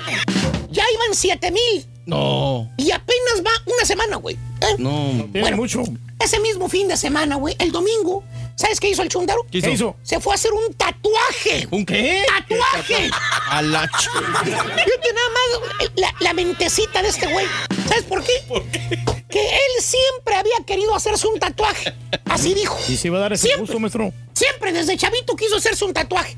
Ya 0.70 0.82
iban 0.94 1.14
7 1.14 1.50
mil. 1.52 1.86
No. 2.06 2.68
Y 2.76 2.90
apenas 2.90 3.42
va 3.44 3.50
una 3.66 3.84
semana, 3.84 4.16
güey. 4.16 4.36
¿Eh? 4.60 4.74
No. 4.78 5.10
Tiene 5.30 5.42
Bueno. 5.42 5.56
mucho. 5.58 5.82
Ese 6.18 6.40
mismo 6.40 6.68
fin 6.68 6.88
de 6.88 6.96
semana, 6.96 7.36
güey, 7.36 7.54
el 7.58 7.70
domingo, 7.72 8.24
¿sabes 8.60 8.78
qué 8.78 8.90
hizo 8.90 9.02
el 9.02 9.08
chúndaro? 9.08 9.46
¿Qué 9.50 9.58
hizo? 9.58 9.66
¿Qué 9.68 9.72
hizo? 9.72 9.96
Se 10.02 10.20
fue 10.20 10.32
a 10.32 10.36
hacer 10.36 10.52
un 10.52 10.74
tatuaje. 10.74 11.66
¿Un 11.70 11.86
qué? 11.86 12.24
¡Tatuaje! 12.28 13.10
A 13.48 13.62
la. 13.62 13.88
Fíjate 13.88 15.12
nada 15.14 15.28
más 15.32 15.90
la, 15.96 16.14
la 16.20 16.32
mentecita 16.34 17.02
de 17.02 17.08
este 17.08 17.26
güey. 17.26 17.46
¿Sabes 17.88 18.04
por 18.04 18.22
qué? 18.22 18.32
¿Por 18.46 18.62
qué? 18.66 18.80
Que 19.28 19.46
él 19.46 19.82
siempre 19.82 20.34
había 20.34 20.56
querido 20.66 20.94
hacerse 20.94 21.26
un 21.28 21.38
tatuaje. 21.40 21.94
Así 22.26 22.52
dijo. 22.54 22.78
Y 22.88 22.96
se 22.96 23.08
iba 23.08 23.18
a 23.18 23.20
dar 23.22 23.32
ese 23.32 23.46
Siempre. 23.46 23.60
gusto, 23.62 23.78
maestro. 23.78 24.12
Siempre 24.34 24.72
desde 24.72 24.96
chavito 24.96 25.36
quiso 25.36 25.56
hacerse 25.56 25.84
un 25.84 25.92
tatuaje. 25.94 26.36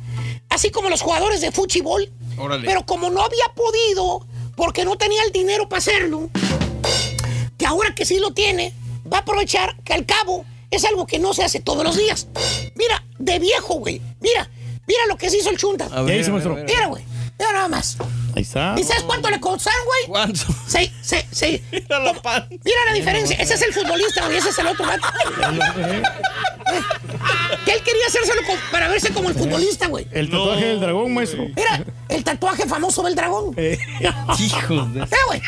Así 0.49 0.70
como 0.70 0.91
los 0.91 1.01
jugadores 1.01 1.41
de 1.41 1.51
fútbol. 1.51 2.10
Órale. 2.36 2.67
Pero 2.67 2.84
como 2.86 3.10
no 3.10 3.23
había 3.23 3.44
podido, 3.55 4.26
porque 4.57 4.84
no 4.84 4.97
tenía 4.97 5.23
el 5.25 5.33
dinero 5.33 5.68
para 5.68 5.78
hacerlo, 5.78 6.31
que 7.59 7.67
ahora 7.67 7.94
que 7.94 8.05
sí 8.05 8.18
lo 8.18 8.33
tiene, 8.33 8.75
va 9.10 9.18
a 9.18 9.20
aprovechar 9.20 9.76
que 9.84 9.92
al 9.94 10.05
cabo 10.07 10.44
es 10.73 10.84
algo 10.84 11.07
que 11.07 11.18
no 11.18 11.33
se 11.34 11.44
hace 11.44 11.60
todos 11.60 11.84
los 11.84 11.97
días. 11.97 12.26
Mira, 12.75 13.05
de 13.18 13.39
viejo, 13.39 13.75
güey. 13.75 14.01
Mira, 14.20 14.51
mira 14.86 15.07
lo 15.09 15.17
que 15.17 15.31
se 15.31 15.39
hizo 15.39 15.51
el 15.51 15.59
chunta. 15.59 15.89
Mira, 16.65 16.86
güey. 16.86 17.05
Mira 17.39 17.52
nada 17.52 17.68
más. 17.68 17.97
Ahí 18.35 18.43
está. 18.43 18.75
¿Y 18.78 18.83
sabes 18.85 19.02
cuánto 19.02 19.28
le 19.31 19.39
costaron, 19.41 19.85
güey? 19.85 20.07
¿Cuánto? 20.09 20.41
Sí, 20.67 20.91
sí, 21.02 21.17
sí. 21.31 21.62
Mira 21.70 21.99
la 21.99 22.15
pan. 22.15 22.47
Mira 22.51 22.78
la 22.86 22.93
diferencia. 22.94 23.36
Ese 23.36 23.55
es 23.55 23.62
el 23.62 23.73
futbolista, 23.75 24.25
güey. 24.25 24.39
Ese 24.39 24.49
es 24.51 24.59
el 24.59 24.67
otro 24.69 24.86
vato. 24.86 25.07
Que 27.65 27.73
él 27.75 27.83
quería 27.83 28.07
hacérselo 28.09 28.43
con- 28.47 28.59
para 28.70 28.89
verse 28.89 29.12
como 29.12 29.28
el 29.28 29.35
futbolista, 29.35 29.86
güey. 29.89 30.07
El 30.11 30.31
tatuaje 30.31 30.65
del 30.67 30.81
dragón, 30.81 31.12
maestro. 31.15 31.44
Mira, 31.55 31.85
el 32.09 32.25
tatuaje 32.25 32.67
famoso 32.67 33.02
del 33.02 33.15
dragón. 33.15 33.52
Eh, 33.57 33.78
Hijos 34.39 34.94
de... 34.94 35.01
Eh, 35.02 35.07
güey. 35.27 35.43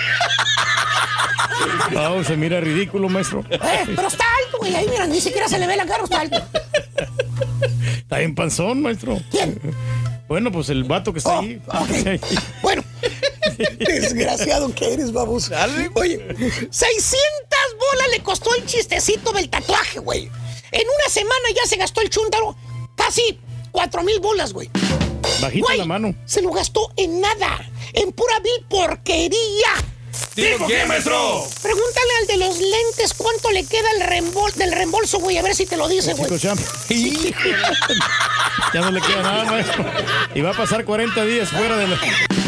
No, 1.93 2.23
se 2.25 2.37
mira 2.37 2.61
ridículo, 2.61 3.09
maestro. 3.09 3.45
Eh, 3.51 3.59
pero 3.97 4.09
está 4.09 4.25
alto, 4.45 4.59
güey. 4.59 4.75
Ahí, 4.75 4.87
mira, 4.91 5.07
ni 5.07 5.21
siquiera 5.21 5.49
se 5.49 5.59
le 5.59 5.67
ve 5.67 5.77
la 5.77 5.87
cara, 5.87 6.05
está 6.05 6.21
alto. 6.21 6.43
Está 7.97 8.21
en 8.21 8.35
panzón, 8.35 8.83
maestro. 8.83 9.21
¿Quién? 9.31 9.59
Bueno, 10.29 10.51
pues 10.51 10.69
el 10.71 10.85
vato 10.85 11.13
que 11.13 11.19
está 11.19 11.39
Oh, 11.39 11.43
ahí. 11.43 11.61
ok. 11.67 12.21
Bueno, 12.63 12.83
desgraciado 13.79 14.75
que 14.75 14.95
eres. 14.95 15.13
Dale. 15.13 15.91
Oye, 15.95 16.19
600 16.71 16.71
bolas 16.71 18.09
le 18.11 18.21
costó 18.23 18.55
el 18.57 18.65
chistecito 18.67 19.33
del 19.33 19.49
tatuaje, 19.51 19.99
güey. 20.01 20.25
En 20.73 20.83
una 20.89 21.09
semana 21.11 21.49
ya 21.55 21.69
se 21.69 21.77
gastó 21.77 22.01
el 22.01 22.11
chúntaro 22.11 22.57
casi 22.97 23.39
4 23.71 24.03
mil 24.03 24.19
bolas, 24.21 24.53
güey. 24.53 24.71
Bajita 25.41 25.67
Güey, 25.67 25.79
la 25.79 25.85
mano. 25.85 26.15
Se 26.25 26.43
lo 26.43 26.51
gastó 26.53 26.91
en 26.97 27.21
nada. 27.21 27.61
En 27.93 28.13
pura 28.13 28.39
vil 28.41 28.67
porquería. 28.69 29.71
¿Dijo 30.37 30.67
qué, 30.67 30.85
maestro? 30.87 31.47
Pregúntale 31.63 32.11
al 32.21 32.27
de 32.27 32.37
los 32.39 32.59
lentes 32.59 33.15
cuánto 33.15 33.51
le 33.53 33.65
queda 33.65 33.89
el 33.97 34.03
rembol 34.03 34.53
del 34.55 34.73
reembolso, 34.73 35.19
güey. 35.19 35.39
A 35.39 35.43
ver 35.43 35.55
si 35.55 35.67
te 35.67 35.77
lo 35.77 35.89
dice, 35.89 36.15
güey. 36.15 36.31
Ya 38.73 38.81
no 38.81 38.91
le 38.91 39.01
queda 39.01 39.23
nada, 39.23 39.45
maestro. 39.45 39.85
Y 40.35 40.41
va 40.41 40.51
a 40.51 40.55
pasar 40.55 40.85
40 40.85 41.25
días 41.25 41.49
fuera 41.51 41.77
de 41.77 41.87
la, 41.89 41.97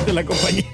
de 0.06 0.12
la 0.12 0.24
compañía. 0.24 0.64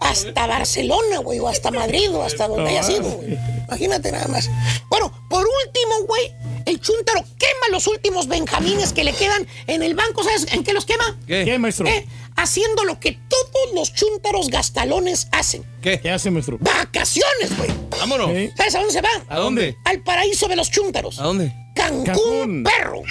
hasta 0.00 0.46
Barcelona, 0.46 1.18
güey, 1.18 1.38
o 1.38 1.48
hasta 1.48 1.70
Madrid, 1.70 2.10
o 2.12 2.22
hasta 2.22 2.46
donde 2.48 2.64
No, 2.64 2.68
haya 2.68 2.82
sido, 2.82 3.02
güey. 3.10 3.38
Imagínate 3.68 4.12
nada 4.12 4.28
más. 4.28 4.50
Bueno, 4.88 5.12
por 5.28 5.46
último, 5.46 6.06
güey, 6.06 6.32
el 6.66 6.80
chúntaro 6.80 7.22
quema 7.38 7.68
los 7.72 7.86
últimos 7.86 8.26
benjamines 8.28 8.92
que 8.92 9.04
le 9.04 9.12
quedan 9.12 9.46
en 9.66 9.82
el 9.82 9.94
banco. 9.94 10.22
¿Sabes 10.24 10.46
en 10.52 10.64
qué 10.64 10.72
los 10.72 10.84
quema? 10.86 11.18
¿Qué? 11.26 11.44
¿Qué, 11.44 11.58
maestro? 11.58 11.86
Eh, 11.86 12.06
haciendo 12.38 12.84
lo 12.84 12.98
que 13.00 13.18
todos 13.28 13.74
los 13.74 13.92
chúntaros 13.92 14.48
gastalones 14.48 15.28
hacen. 15.32 15.64
¿Qué? 15.82 16.00
¿Qué 16.00 16.10
hace, 16.10 16.30
maestro? 16.30 16.56
Vacaciones, 16.60 17.56
güey. 17.56 17.70
Vámonos. 17.98 18.30
¿Sabes 18.56 18.74
a 18.74 18.78
dónde 18.78 18.92
se 18.92 19.00
va? 19.02 19.08
¿A 19.28 19.38
dónde? 19.38 19.76
Al 19.84 20.00
paraíso 20.02 20.46
de 20.48 20.56
los 20.56 20.70
chúntaros. 20.70 21.18
¿A 21.18 21.24
dónde? 21.24 21.52
Cancún, 21.74 22.04
Cancún. 22.04 22.64
perro. 22.64 23.02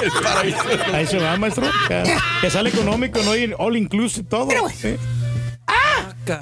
Ahí 0.92 1.06
se 1.06 1.18
va, 1.18 1.36
maestro. 1.36 1.70
Que, 1.88 2.02
que 2.40 2.50
sale 2.50 2.70
económico, 2.70 3.20
no 3.22 3.34
ir 3.34 3.54
all 3.58 3.76
inclusive 3.76 4.26
todo. 4.28 4.46
Mira, 4.46 4.60
güey. 4.60 4.74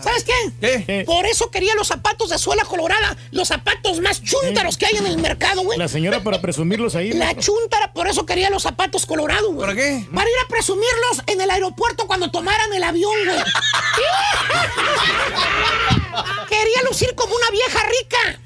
¿Sabes 0.03 0.25
qué? 0.25 0.33
¿Qué? 0.61 0.85
¿Qué? 0.85 1.05
Por 1.05 1.27
eso 1.27 1.51
quería 1.51 1.75
los 1.75 1.89
zapatos 1.89 2.31
de 2.31 2.39
suela 2.39 2.65
colorada, 2.65 3.17
los 3.31 3.49
zapatos 3.49 4.01
más 4.01 4.23
chúntaros 4.23 4.77
que 4.77 4.87
hay 4.87 4.97
en 4.97 5.07
el 5.07 5.19
mercado, 5.19 5.63
güey. 5.63 5.79
La 5.79 5.89
señora 5.89 6.23
para 6.23 6.41
presumirlos 6.41 6.95
ahí. 6.95 7.13
La 7.13 7.27
maestro. 7.27 7.55
chúntara, 7.55 7.93
por 7.93 8.09
eso 8.09 8.27
quería 8.27 8.51
los 8.51 8.63
zapatos 8.63 9.07
colorados, 9.07 9.49
güey. 9.53 9.61
¿Para 9.61 9.75
qué? 9.75 10.05
Para 10.15 10.29
ir 10.29 10.37
a 10.45 10.49
presumirlos 10.49 11.23
en 11.27 11.41
el 11.41 11.51
aeropuerto 11.51 12.07
cuando 12.07 12.31
tomaran 12.31 12.73
el 12.73 12.83
avión, 12.85 13.13
güey. 13.25 13.39
quería 16.49 16.83
lucir 16.89 17.15
como 17.15 17.35
una 17.35 17.51
vieja 17.51 17.81
rica. 17.87 18.41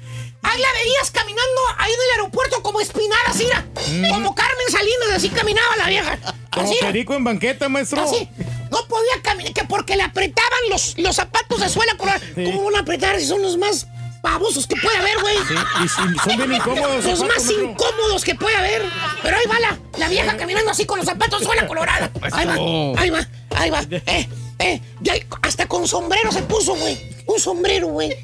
Ahí 0.45 0.59
la 0.59 0.67
veías 0.73 1.09
caminando 1.11 1.61
ahí 1.77 1.91
en 1.91 1.99
el 2.01 2.11
aeropuerto 2.19 2.61
como 2.61 2.81
espinada, 2.81 3.21
así, 3.27 3.45
mira. 3.45 3.65
Como 4.13 4.35
Carmen 4.35 4.67
Salinas, 4.69 5.09
así 5.15 5.29
caminaba 5.29 5.77
la 5.77 5.87
vieja. 5.87 6.17
Como 6.51 6.69
Así, 6.69 6.77
perico 6.81 7.13
en 7.13 7.23
banqueta, 7.23 7.69
maestro. 7.69 8.01
así. 8.01 8.27
No 8.73 8.87
podía 8.87 9.21
caminar, 9.21 9.53
que 9.53 9.63
porque 9.65 9.95
le 9.95 10.01
apretaban 10.01 10.59
los, 10.71 10.97
los 10.97 11.15
zapatos 11.15 11.59
de 11.59 11.69
suela 11.69 11.95
colorada. 11.95 12.19
Sí. 12.33 12.43
¿Cómo 12.43 12.63
van 12.63 12.77
a 12.77 12.79
apretar 12.79 13.19
si 13.19 13.27
son 13.27 13.43
los 13.43 13.55
más 13.55 13.85
babosos 14.23 14.65
que 14.65 14.75
puede 14.77 14.97
haber, 14.97 15.19
güey? 15.21 15.35
Sí, 15.47 15.53
y 15.83 15.87
sí, 15.87 15.95
son 16.23 16.37
bien 16.37 16.53
incómodos. 16.53 17.05
Los 17.05 17.19
zapatos, 17.19 17.43
más 17.45 17.51
incómodos 17.51 18.23
que 18.23 18.33
puede 18.33 18.55
haber. 18.55 18.81
Pero 19.21 19.37
ahí 19.37 19.43
va 19.47 19.59
la, 19.59 19.79
la 19.99 20.09
vieja 20.09 20.35
caminando 20.37 20.71
así 20.71 20.87
con 20.87 20.97
los 20.97 21.05
zapatos 21.05 21.41
de 21.41 21.45
suela 21.45 21.67
colorada. 21.67 22.09
Ahí 22.31 22.47
va, 22.47 22.53
ahí 22.99 23.09
va, 23.11 23.27
ahí 23.55 23.69
va. 23.69 23.81
Eh, 23.91 24.27
eh, 24.57 24.81
ya 25.01 25.13
hasta 25.43 25.67
con 25.67 25.87
sombrero 25.87 26.31
se 26.31 26.41
puso, 26.41 26.73
güey. 26.73 26.99
Un 27.27 27.39
sombrero, 27.39 27.89
güey. 27.89 28.17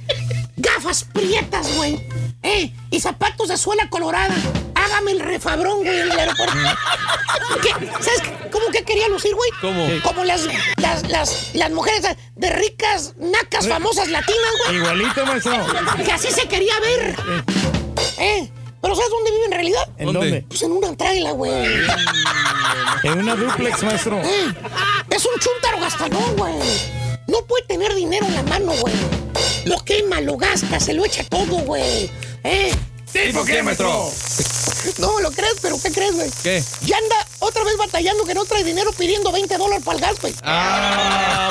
Gafas 0.58 1.03
prietas, 1.03 1.76
güey. 1.76 2.03
Eh, 2.42 2.74
y 2.90 3.00
zapatos 3.00 3.50
de 3.50 3.58
suela 3.58 3.88
colorada. 3.90 4.36
Hágame 4.83 5.11
el 5.11 5.19
refabrón, 5.19 5.83
güey, 5.83 5.99
en 6.01 6.11
el 6.11 6.19
aeropuerto. 6.19 6.58
¿Qué? 7.61 7.69
¿Sabes 8.01 8.22
cómo 8.51 8.67
que 8.72 8.83
quería 8.83 9.08
lucir, 9.09 9.33
güey? 9.35 9.49
¿Cómo? 9.61 9.88
Como 10.03 10.24
las, 10.24 10.48
las, 10.77 11.08
las, 11.09 11.49
las 11.53 11.72
mujeres 11.72 12.01
de 12.35 12.49
ricas, 12.49 13.14
nacas, 13.17 13.67
famosas 13.67 14.08
latinas, 14.08 14.51
güey. 14.66 14.77
Igualito, 14.77 15.25
maestro. 15.25 15.53
Que 16.06 16.11
así 16.11 16.32
se 16.32 16.48
quería 16.48 16.74
ver. 16.80 17.16
¿Eh? 18.19 18.49
¿Pero 18.82 18.95
sabes 18.95 19.09
dónde 19.11 19.32
vive 19.32 19.45
en 19.45 19.51
realidad? 19.51 19.90
¿En 19.98 20.14
¿Dónde? 20.14 20.45
Pues 20.48 20.64
en 20.64 20.72
una 20.72 20.95
traila, 20.95 21.32
güey. 21.32 21.51
En 23.03 23.19
una 23.19 23.35
duplex, 23.35 23.83
maestro. 23.83 24.17
Eh, 24.24 24.53
Es 25.09 25.25
un 25.25 25.40
chúntaro 25.40 25.80
gastalón, 25.82 26.35
güey. 26.38 26.53
No 27.27 27.45
puede 27.45 27.66
tener 27.66 27.93
dinero 27.93 28.25
en 28.25 28.35
la 28.35 28.43
mano, 28.43 28.72
güey. 28.80 28.95
Lo 29.66 29.77
quema 29.83 30.22
lo 30.22 30.38
gasta, 30.38 30.80
se 30.80 30.93
lo 30.93 31.06
echa 31.06 31.24
todo, 31.25 31.58
güey. 31.59 32.09
¿Eh? 32.43 32.74
¿Tipo 33.11 33.43
qué, 33.43 33.63
maestro? 33.63 34.11
No 34.97 35.19
lo 35.19 35.31
crees, 35.31 35.55
pero 35.61 35.79
¿qué 35.81 35.91
crees, 35.91 36.15
güey? 36.15 36.29
¿Qué? 36.43 36.63
Ya 36.81 36.97
anda 36.97 37.15
otra 37.39 37.63
vez 37.63 37.75
batallando 37.77 38.25
que 38.25 38.33
no 38.33 38.45
trae 38.45 38.63
dinero 38.63 38.91
pidiendo 38.93 39.31
20 39.31 39.57
dólares 39.57 39.83
para 39.83 39.97
el 39.97 40.01
gas, 40.01 40.21
güey. 40.21 40.33
Ah, 40.43 41.49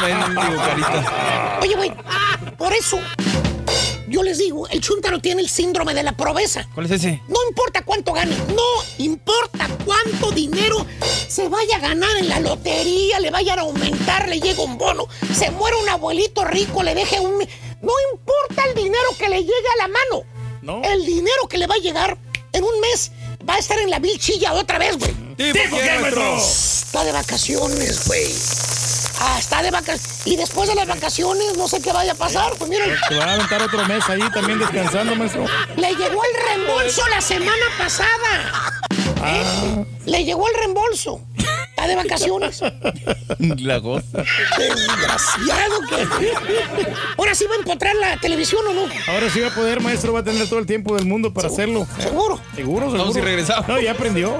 carita. 0.64 1.58
Oye, 1.62 1.74
güey, 1.76 1.92
por 2.56 2.72
eso 2.72 2.98
yo 4.08 4.22
les 4.22 4.38
digo, 4.38 4.66
el 4.68 4.80
chuntaro 4.80 5.20
tiene 5.20 5.42
el 5.42 5.48
síndrome 5.48 5.94
de 5.94 6.02
la 6.02 6.16
pobreza. 6.16 6.66
¿Cuál 6.74 6.86
es 6.86 6.92
ese? 6.92 7.20
No 7.28 7.36
importa 7.48 7.84
cuánto 7.84 8.12
gane, 8.12 8.34
no 8.54 8.64
importa 8.98 9.68
cuánto 9.84 10.30
dinero 10.30 10.86
se 11.28 11.48
vaya 11.48 11.76
a 11.76 11.80
ganar 11.80 12.16
en 12.16 12.28
la 12.28 12.40
lotería, 12.40 13.20
le 13.20 13.30
vayan 13.30 13.58
a 13.58 13.62
aumentar, 13.62 14.28
le 14.28 14.40
llega 14.40 14.62
un 14.62 14.78
bono, 14.78 15.06
se 15.34 15.50
muere 15.50 15.76
un 15.76 15.88
abuelito 15.88 16.44
rico, 16.44 16.82
le 16.82 16.94
deje 16.94 17.20
un... 17.20 17.46
No 17.80 17.92
importa 18.12 18.64
el 18.68 18.74
dinero 18.74 19.08
que 19.18 19.28
le 19.28 19.40
llegue 19.40 19.68
a 19.74 19.86
la 19.86 19.88
mano. 19.88 20.24
No. 20.68 20.82
El 20.84 21.06
dinero 21.06 21.48
que 21.48 21.56
le 21.56 21.66
va 21.66 21.76
a 21.76 21.78
llegar 21.78 22.18
en 22.52 22.62
un 22.62 22.78
mes 22.80 23.10
va 23.48 23.54
a 23.54 23.58
estar 23.58 23.78
en 23.78 23.88
la 23.88 23.98
vilchilla 24.00 24.52
otra 24.52 24.78
vez, 24.78 24.98
güey. 24.98 25.14
¿Tipo 25.34 25.78
qué, 25.78 25.98
maestro? 25.98 26.36
Está 26.36 27.04
de 27.04 27.12
vacaciones, 27.12 28.06
güey. 28.06 28.34
Ah, 29.18 29.36
está 29.38 29.62
de 29.62 29.70
vacaciones. 29.70 30.26
Y 30.26 30.36
después 30.36 30.68
de 30.68 30.74
las 30.74 30.86
vacaciones, 30.86 31.56
no 31.56 31.68
sé 31.68 31.80
qué 31.80 31.90
vaya 31.90 32.12
a 32.12 32.16
pasar. 32.16 32.52
Pues 32.58 32.68
miren, 32.68 32.94
Se 33.08 33.14
va 33.14 33.24
a 33.24 33.32
aventar 33.32 33.62
otro 33.62 33.82
mes 33.86 34.06
ahí 34.10 34.20
también 34.34 34.58
descansando, 34.58 35.16
maestro. 35.16 35.46
le 35.74 35.88
llegó 35.94 36.22
el 36.22 36.46
reembolso 36.46 37.00
la 37.08 37.22
semana 37.22 37.64
pasada. 37.78 38.70
Ah. 39.22 39.84
Le 40.08 40.24
llegó 40.24 40.48
el 40.48 40.54
reembolso. 40.58 41.20
Está 41.70 41.86
de 41.86 41.94
vacaciones. 41.96 42.60
La 43.38 43.78
goza. 43.78 44.24
Desgraciado 44.58 45.80
que. 45.88 46.32
Ahora 47.16 47.34
sí 47.34 47.44
va 47.48 47.54
a 47.54 47.58
empotrar 47.58 47.94
la 47.94 48.18
televisión 48.18 48.66
o 48.66 48.72
no. 48.72 48.82
Ahora 49.06 49.30
sí 49.30 49.40
va 49.40 49.48
a 49.48 49.54
poder, 49.54 49.80
maestro, 49.80 50.12
va 50.12 50.20
a 50.20 50.24
tener 50.24 50.48
todo 50.48 50.58
el 50.58 50.66
tiempo 50.66 50.96
del 50.96 51.04
mundo 51.06 51.32
para 51.32 51.48
hacerlo. 51.48 51.86
Seguro. 52.00 52.40
Seguro, 52.56 52.86
seguro. 52.86 52.98
Vamos 52.98 53.16
y 53.16 53.20
regresamos. 53.20 53.68
No, 53.68 53.80
ya 53.80 53.92
aprendió. 53.92 54.38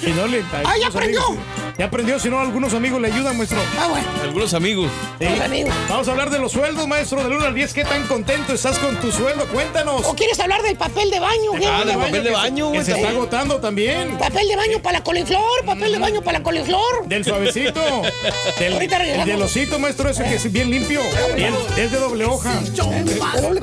Si 0.00 0.10
no, 0.12 0.26
le, 0.26 0.42
Ah, 0.64 0.74
ya 0.80 0.88
aprendió. 0.88 1.20
amigos- 1.24 1.46
ya 1.80 1.86
aprendió, 1.86 2.18
si 2.20 2.28
no, 2.28 2.38
algunos 2.38 2.74
amigos 2.74 3.00
le 3.00 3.08
ayudan, 3.10 3.38
maestro. 3.38 3.58
Ah, 3.80 3.86
bueno. 3.88 4.06
Algunos 4.22 4.52
amigos. 4.52 4.90
Sí. 5.18 5.24
Los 5.24 5.40
amigos. 5.40 5.72
Vamos 5.88 6.06
a 6.08 6.10
hablar 6.10 6.28
de 6.28 6.38
los 6.38 6.52
sueldos, 6.52 6.86
maestro, 6.86 7.22
del 7.24 7.32
1 7.32 7.46
al 7.46 7.54
10. 7.54 7.72
¿Qué 7.72 7.84
tan 7.84 8.06
contento 8.06 8.52
estás 8.52 8.78
con 8.78 8.96
tu 9.00 9.10
sueldo? 9.10 9.46
Cuéntanos. 9.46 10.04
¿O 10.04 10.14
quieres 10.14 10.38
hablar 10.40 10.60
del 10.62 10.76
papel 10.76 11.10
de 11.10 11.18
baño? 11.20 11.52
¿Qué? 11.58 11.66
Ah, 11.66 11.82
del 11.86 11.96
papel 11.96 12.12
de 12.12 12.20
que 12.20 12.26
se- 12.26 12.32
baño, 12.32 12.66
Que 12.72 12.78
güey, 12.80 12.84
se 12.84 12.92
está 12.92 13.08
agotando 13.08 13.56
también. 13.60 14.18
Papel 14.18 14.46
de 14.46 14.56
baño 14.56 14.82
para 14.82 14.98
la 14.98 15.04
coliflor, 15.04 15.64
papel 15.64 15.92
de 15.92 15.98
baño 15.98 16.20
para 16.20 16.38
la 16.40 16.44
coliflor. 16.44 17.06
Del 17.06 17.24
suavecito. 17.24 17.80
Del, 18.58 18.74
Ahorita 18.74 18.96
el 18.96 19.00
regresamos. 19.00 19.26
del 19.26 19.42
osito, 19.42 19.78
maestro, 19.78 20.10
ese 20.10 20.24
que 20.24 20.34
es 20.34 20.52
bien 20.52 20.70
limpio. 20.70 21.00
El- 21.34 21.54
es 21.78 21.90
de 21.92 21.98
doble 21.98 22.26
hoja. 22.26 22.60
¿De 22.60 22.70
doble? 22.72 23.60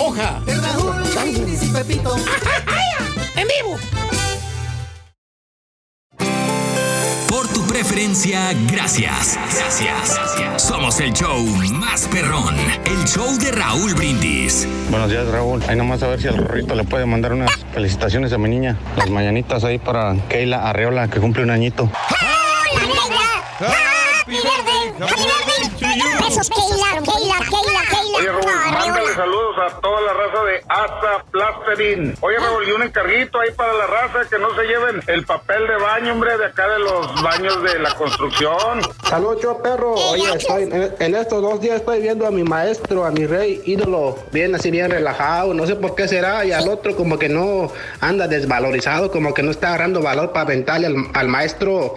Hoja. 0.00 0.40
En 3.34 3.48
vivo. 3.48 3.76
Preferencia, 7.82 8.52
gracias. 8.70 9.36
Gracias. 9.58 10.62
Somos 10.62 11.00
el 11.00 11.12
show 11.12 11.44
más 11.72 12.06
perrón. 12.06 12.54
El 12.84 13.04
show 13.08 13.36
de 13.38 13.50
Raúl 13.50 13.92
Brindis. 13.94 14.68
Buenos 14.88 15.10
días, 15.10 15.26
Raúl. 15.26 15.60
Ahí 15.66 15.74
nomás 15.74 16.00
a 16.04 16.06
ver 16.06 16.20
si 16.20 16.28
el 16.28 16.36
rorrito 16.36 16.76
le 16.76 16.84
puede 16.84 17.06
mandar 17.06 17.32
unas 17.32 17.50
felicitaciones 17.74 18.32
a 18.32 18.38
mi 18.38 18.48
niña. 18.48 18.78
Las 18.96 19.10
mañanitas 19.10 19.64
ahí 19.64 19.78
para 19.78 20.14
Keila 20.28 20.70
Arreola, 20.70 21.08
que 21.08 21.18
cumple 21.18 21.42
un 21.42 21.50
añito. 21.50 21.90
Besos, 26.22 26.48
Keila, 26.48 27.02
Keila, 27.02 27.38
Keila, 27.50 27.82
Keila. 27.90 28.18
Oye, 28.18 28.28
Raúl, 28.28 28.72
mándale 28.72 29.14
saludos 29.14 29.56
a 29.58 29.80
toda 29.80 30.00
la 30.02 30.12
raza 30.12 30.44
de 30.44 30.64
Asa 30.68 31.24
Plasterin. 31.30 32.14
Oye, 32.20 32.38
Raúl, 32.38 32.68
y 32.68 32.72
un 32.72 32.82
encarguito 32.82 33.40
ahí 33.40 33.50
para 33.56 33.72
la 33.72 33.86
raza 33.86 34.28
que 34.28 34.38
no 34.38 34.54
se 34.54 34.62
lleven 34.62 35.02
el 35.06 35.24
papel 35.24 35.66
de 35.66 35.76
baño, 35.76 36.12
hombre, 36.12 36.36
de 36.38 36.46
acá 36.46 36.68
de 36.68 36.78
los 36.78 37.22
baños 37.22 37.62
de 37.62 37.78
la 37.78 37.94
construcción. 37.94 38.80
Salud, 39.08 39.38
yo 39.42 39.60
perro. 39.62 39.94
Oye, 39.94 40.24
estoy, 40.34 40.64
en, 40.64 40.94
en 40.98 41.14
estos 41.14 41.42
dos 41.42 41.60
días 41.60 41.76
estoy 41.76 42.00
viendo 42.00 42.26
a 42.26 42.30
mi 42.30 42.44
maestro, 42.44 43.04
a 43.04 43.10
mi 43.10 43.26
rey 43.26 43.60
ídolo, 43.66 44.18
bien 44.30 44.54
así, 44.54 44.70
bien 44.70 44.90
relajado. 44.90 45.54
No 45.54 45.66
sé 45.66 45.74
por 45.76 45.94
qué 45.94 46.06
será. 46.06 46.44
Y 46.44 46.52
al 46.52 46.68
otro, 46.68 46.94
como 46.96 47.18
que 47.18 47.28
no 47.28 47.72
anda 48.00 48.28
desvalorizado, 48.28 49.10
como 49.10 49.34
que 49.34 49.42
no 49.42 49.50
está 49.50 49.68
agarrando 49.68 50.00
valor 50.00 50.32
para 50.32 50.42
aventarle 50.42 50.86
al, 50.86 50.96
al 51.14 51.28
maestro. 51.28 51.96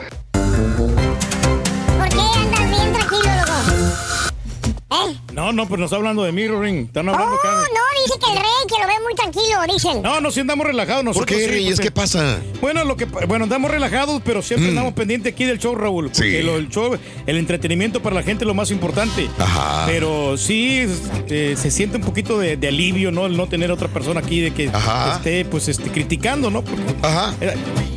¿Eh? 4.95 5.24
No, 5.35 5.51
no, 5.51 5.67
pues 5.67 5.79
nos 5.79 5.87
está 5.87 5.97
hablando 5.97 6.23
de 6.23 6.31
Mirroring. 6.31 6.85
Están 6.85 7.09
hablando 7.09 7.35
Oh, 7.35 7.47
no, 7.47 8.05
dice 8.05 8.17
que 8.19 8.31
el 8.31 8.37
rey, 8.37 8.45
que 8.69 8.81
lo 8.81 8.87
ve 8.87 8.93
muy 9.03 9.13
tranquilo, 9.15 9.73
dicen. 9.73 10.01
No, 10.01 10.21
no, 10.21 10.31
sí 10.31 10.39
andamos 10.39 10.65
relajados 10.65 10.99
¿Por 11.03 11.05
nosotros. 11.13 11.37
qué, 11.37 11.43
sí, 11.45 11.51
Reyes? 11.51 11.71
porque- 11.75 11.83
¿Qué 11.83 11.91
pasa? 11.91 12.39
Bueno, 12.61 12.85
lo 12.85 12.95
que 12.95 13.03
bueno, 13.03 13.43
andamos 13.43 13.69
relajados, 13.69 14.21
pero 14.23 14.41
siempre 14.41 14.69
andamos 14.69 14.93
pendientes 14.93 15.33
aquí 15.33 15.43
del 15.43 15.59
show, 15.59 15.75
Raúl. 15.75 16.05
Porque 16.09 16.39
Sí. 16.39 16.41
lo- 16.41 16.55
el 16.55 16.69
show, 16.69 16.97
el 17.27 17.37
entretenimiento 17.37 18.01
para 18.01 18.15
la 18.15 18.23
gente 18.23 18.45
es 18.45 18.47
lo 18.47 18.53
más 18.53 18.71
importante. 18.71 19.29
Ajá. 19.37 19.83
Pero 19.87 20.37
sí 20.37 20.85
eh, 21.27 21.55
se 21.57 21.69
siente 21.69 21.97
un 21.97 22.03
poquito 22.03 22.39
de, 22.39 22.55
de 22.55 22.67
alivio, 22.69 23.11
¿no? 23.11 23.25
El 23.25 23.35
no 23.35 23.47
tener 23.47 23.71
otra 23.71 23.89
persona 23.89 24.21
aquí 24.21 24.39
de 24.39 24.53
que 24.53 24.69
Ajá. 24.69 25.15
esté, 25.17 25.43
pues, 25.43 25.67
este, 25.67 25.89
criticando, 25.91 26.49
¿no? 26.49 26.63
Porque 26.63 26.81
Ajá. 27.01 27.33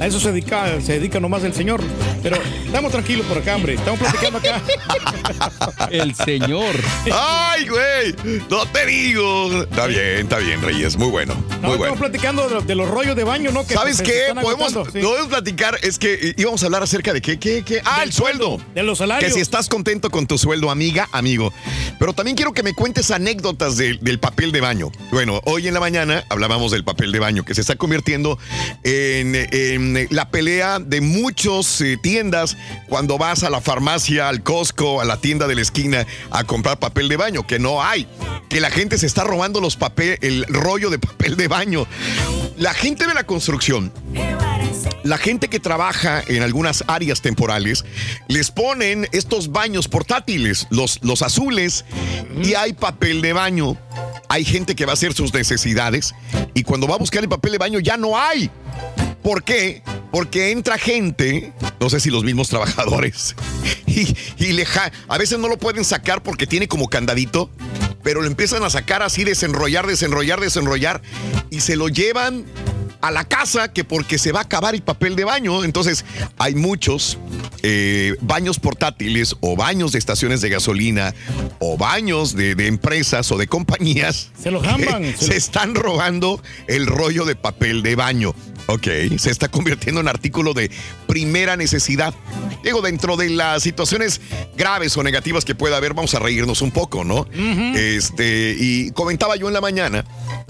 a 0.01 0.07
eso 0.07 0.19
se 0.19 0.33
dedica, 0.33 0.81
se 0.81 0.95
dedica 0.95 1.21
nomás 1.21 1.45
el 1.45 1.55
señor. 1.55 1.81
Pero 2.21 2.37
estamos 2.67 2.91
tranquilos 2.91 3.25
por 3.27 3.39
acá, 3.39 3.55
hombre. 3.55 3.75
Estamos 3.75 4.01
platicando 4.01 4.39
acá. 4.39 4.61
El 5.91 6.15
señor. 6.17 6.75
¡Ay, 7.31 7.69
güey! 7.69 8.41
No 8.49 8.65
te 8.67 8.87
digo. 8.87 9.63
Está 9.65 9.87
bien, 9.87 10.19
está 10.21 10.39
bien, 10.39 10.63
Reyes. 10.63 10.97
Muy 10.97 11.09
bueno. 11.11 11.35
No, 11.35 11.41
Muy 11.41 11.55
estamos 11.55 11.79
bueno. 11.79 11.97
platicando 11.97 12.49
de, 12.49 12.61
de 12.67 12.75
los 12.75 12.89
rollos 12.89 13.17
de 13.17 13.25
baño, 13.25 13.51
¿no? 13.51 13.67
Que 13.67 13.75
¿Sabes 13.75 13.97
se- 13.97 14.05
se 14.05 14.11
qué? 14.13 14.35
Podemos, 14.41 14.73
agotando, 14.73 14.85
sí. 14.93 15.05
podemos 15.05 15.29
platicar. 15.29 15.79
Es 15.83 15.99
que 15.99 16.15
eh, 16.15 16.35
íbamos 16.37 16.63
a 16.63 16.67
hablar 16.67 16.83
acerca 16.83 17.13
de 17.13 17.21
qué, 17.21 17.39
qué, 17.39 17.63
qué. 17.65 17.81
Ah, 17.85 18.01
Del 18.01 18.09
el 18.09 18.13
sueldo. 18.15 18.61
De 18.75 18.83
los 18.83 18.99
salarios. 18.99 19.29
Que 19.31 19.35
si 19.35 19.41
estás 19.41 19.69
contento 19.69 20.11
con 20.11 20.27
tu 20.27 20.39
sueldo, 20.39 20.71
amiga, 20.71 21.09
amigo. 21.13 21.53
Pero 21.99 22.13
también 22.13 22.37
quiero 22.37 22.53
que 22.53 22.63
me 22.63 22.75
cuentes 22.75 23.11
anécdotas 23.11 23.77
de- 23.77 23.99
del 24.01 24.19
papel 24.21 24.53
de 24.53 24.61
baño. 24.61 24.91
Bueno, 25.11 25.41
hoy 25.45 25.67
en 25.69 25.75
la 25.75 25.81
mañana 25.81 26.25
hablábamos 26.31 26.71
del 26.73 26.85
papel 26.85 27.11
de 27.13 27.19
baño, 27.19 27.45
que 27.45 27.55
se 27.55 27.61
está 27.61 27.75
convirtiendo 27.77 28.39
en, 28.85 29.35
en 29.35 30.07
la 30.11 30.31
pelea 30.31 30.79
de 30.79 31.01
muchas 31.01 31.83
tiendas 32.03 32.57
cuando 32.89 33.19
vas 33.19 33.43
a 33.43 33.51
la 33.51 33.61
farmacia, 33.61 34.29
al 34.29 34.43
Costco, 34.43 35.01
a 35.01 35.05
la 35.05 35.17
tienda 35.19 35.47
de 35.47 35.55
la 35.57 35.63
esquina 35.63 36.07
a 36.31 36.45
comprar 36.45 36.79
papel 36.79 37.09
de 37.09 37.17
baño, 37.19 37.47
que 37.47 37.59
no 37.59 37.83
hay. 37.83 38.09
Que 38.49 38.61
la 38.61 38.71
gente 38.71 38.97
se 38.97 39.07
está 39.07 39.25
robando 39.25 39.61
los 39.61 39.77
papel, 39.77 40.19
el 40.23 40.47
rollo 40.49 40.89
de 40.89 40.99
papel 40.99 41.37
de 41.37 41.49
baño. 41.49 41.87
La 42.57 42.73
gente 42.73 43.07
de 43.07 43.13
la 43.13 43.25
construcción 43.25 43.93
la 45.09 45.19
gente 45.19 45.49
que 45.49 45.61
trabaja 45.61 46.23
en 46.27 46.43
algunas 46.43 46.85
áreas 46.87 47.23
temporales 47.23 47.85
les 48.29 48.51
ponen 48.51 49.09
estos 49.13 49.53
baños 49.53 49.89
portátiles, 49.89 50.67
los, 50.71 50.99
los 51.03 51.23
azules, 51.23 51.85
y 52.43 52.55
hay 52.55 52.75
papel 52.75 53.23
de 53.23 53.33
baño. 53.33 53.77
Hay 54.29 54.45
gente 54.45 54.77
que 54.77 54.85
va 54.85 54.93
a 54.93 54.95
hacer 54.95 55.15
sus 55.15 55.33
necesidades 55.33 56.15
y 56.55 56.63
cuando 56.63 56.87
va 56.87 56.97
a 56.97 56.99
buscar 56.99 57.23
el 57.23 57.29
papel 57.29 57.53
de 57.53 57.59
baño 57.59 57.79
ya 57.81 57.97
no 57.97 58.19
hay. 58.19 58.51
¿Por 59.29 59.45
qué? 59.45 59.83
Porque 60.11 60.53
entra 60.53 60.79
gente, 60.79 61.53
no 61.81 61.91
sé 61.91 62.01
si 62.01 62.09
los 62.09 62.25
mismos 62.25 62.49
trabajadores, 62.49 63.37
y, 63.87 64.17
y 64.39 64.53
le 64.53 64.65
ja- 64.65 64.91
a 65.07 65.19
veces 65.19 65.39
no 65.39 65.49
lo 65.49 65.59
pueden 65.59 65.85
sacar 65.85 66.23
porque 66.23 66.47
tiene 66.47 66.67
como 66.67 66.89
candadito, 66.89 67.51
pero 68.03 68.23
lo 68.23 68.27
empiezan 68.27 68.63
a 68.63 68.71
sacar 68.71 69.03
así, 69.03 69.25
desenrollar, 69.25 69.87
desenrollar, 69.87 70.41
desenrollar, 70.41 71.03
y 71.51 71.61
se 71.61 71.77
lo 71.77 71.89
llevan 71.91 72.47
a 73.03 73.11
la 73.11 73.25
casa 73.27 73.71
que 73.71 73.85
porque 73.85 74.17
se 74.17 74.33
va 74.33 74.41
a 74.41 74.43
acabar 74.45 74.75
el 74.75 74.81
papel 74.83 75.15
de 75.15 75.25
baño. 75.25 75.63
Entonces, 75.63 76.07
hay 76.39 76.55
muchos 76.55 77.19
eh, 77.63 78.15
baños 78.23 78.59
portátiles 78.59 79.37
o 79.41 79.57
baños 79.57 79.93
de 79.93 79.99
estaciones 79.99 80.41
de 80.41 80.49
gasolina 80.49 81.15
o 81.59 81.77
baños 81.77 82.35
de, 82.35 82.55
de 82.55 82.67
empresas 82.67 83.31
o 83.31 83.37
de 83.37 83.47
compañías. 83.47 84.31
Se 84.43 84.51
lo 84.51 84.63
jamban, 84.63 85.05
se 85.05 85.19
se 85.19 85.27
lo- 85.29 85.35
están 85.35 85.75
robando 85.75 86.43
el 86.67 86.87
rollo 86.87 87.27
de 87.27 87.37
papel 87.37 87.83
de 87.83 87.95
baño. 87.95 88.35
Ok, 88.71 88.87
se 89.17 89.31
está 89.31 89.49
convirtiendo 89.49 90.03
en 90.03 90.09
artículo 90.09 90.53
de 90.53 90.71
primera 91.07 91.57
necesidad. 91.57 92.13
Digo, 92.63 92.83
dentro 92.83 93.17
de 93.17 93.31
las 93.31 93.63
situaciones 93.63 94.21
graves 94.59 94.95
o 94.99 95.03
negativas 95.03 95.47
que 95.47 95.55
pueda 95.55 95.79
haber, 95.79 95.95
vamos 95.95 96.15
a 96.15 96.19
reírnos 96.19 96.61
un 96.61 96.71
poco, 96.71 97.03
¿no? 97.03 97.27
Este, 97.33 98.55
y 98.59 98.91
comentaba 98.91 99.37
yo 99.37 99.49
en 99.49 99.55
la 99.55 99.63
mañana 99.63 100.05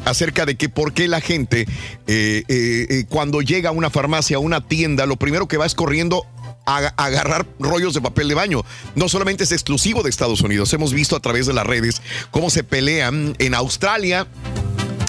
acerca 0.05 0.47
de 0.47 0.57
que 0.57 0.69
por 0.69 0.95
qué 0.95 1.07
la 1.07 1.21
gente, 1.21 1.61
eh, 2.09 2.43
eh, 2.49 2.87
eh, 2.91 3.05
cuando 3.09 3.41
llega 3.41 3.69
a 3.69 3.73
una 3.73 3.89
farmacia, 3.89 4.39
a 4.39 4.41
una 4.41 4.67
tienda, 4.67 5.07
lo 5.07 5.15
primero 5.15 5.47
que 5.47 5.57
va 5.57 5.67
es 5.67 5.77
corriendo 5.77 6.27
a, 6.67 6.93
a 6.97 7.05
agarrar 7.05 7.47
rollos 7.61 7.95
de 7.95 8.01
papel 8.01 8.27
de 8.27 8.35
baño. 8.35 8.65
No 8.97 9.09
solamente 9.09 9.45
es 9.45 9.53
exclusivo 9.53 10.03
de 10.03 10.11
Estados 10.11 10.41
Unidos, 10.41 10.73
hemos 10.73 10.93
visto 10.93 11.15
a 11.15 11.21
través 11.21 11.47
de 11.47 11.53
las 11.53 11.65
redes 11.65 12.03
cómo 12.33 12.51
se 12.51 12.65
pelean 12.65 13.37
en 13.39 13.55
Australia 13.55 14.27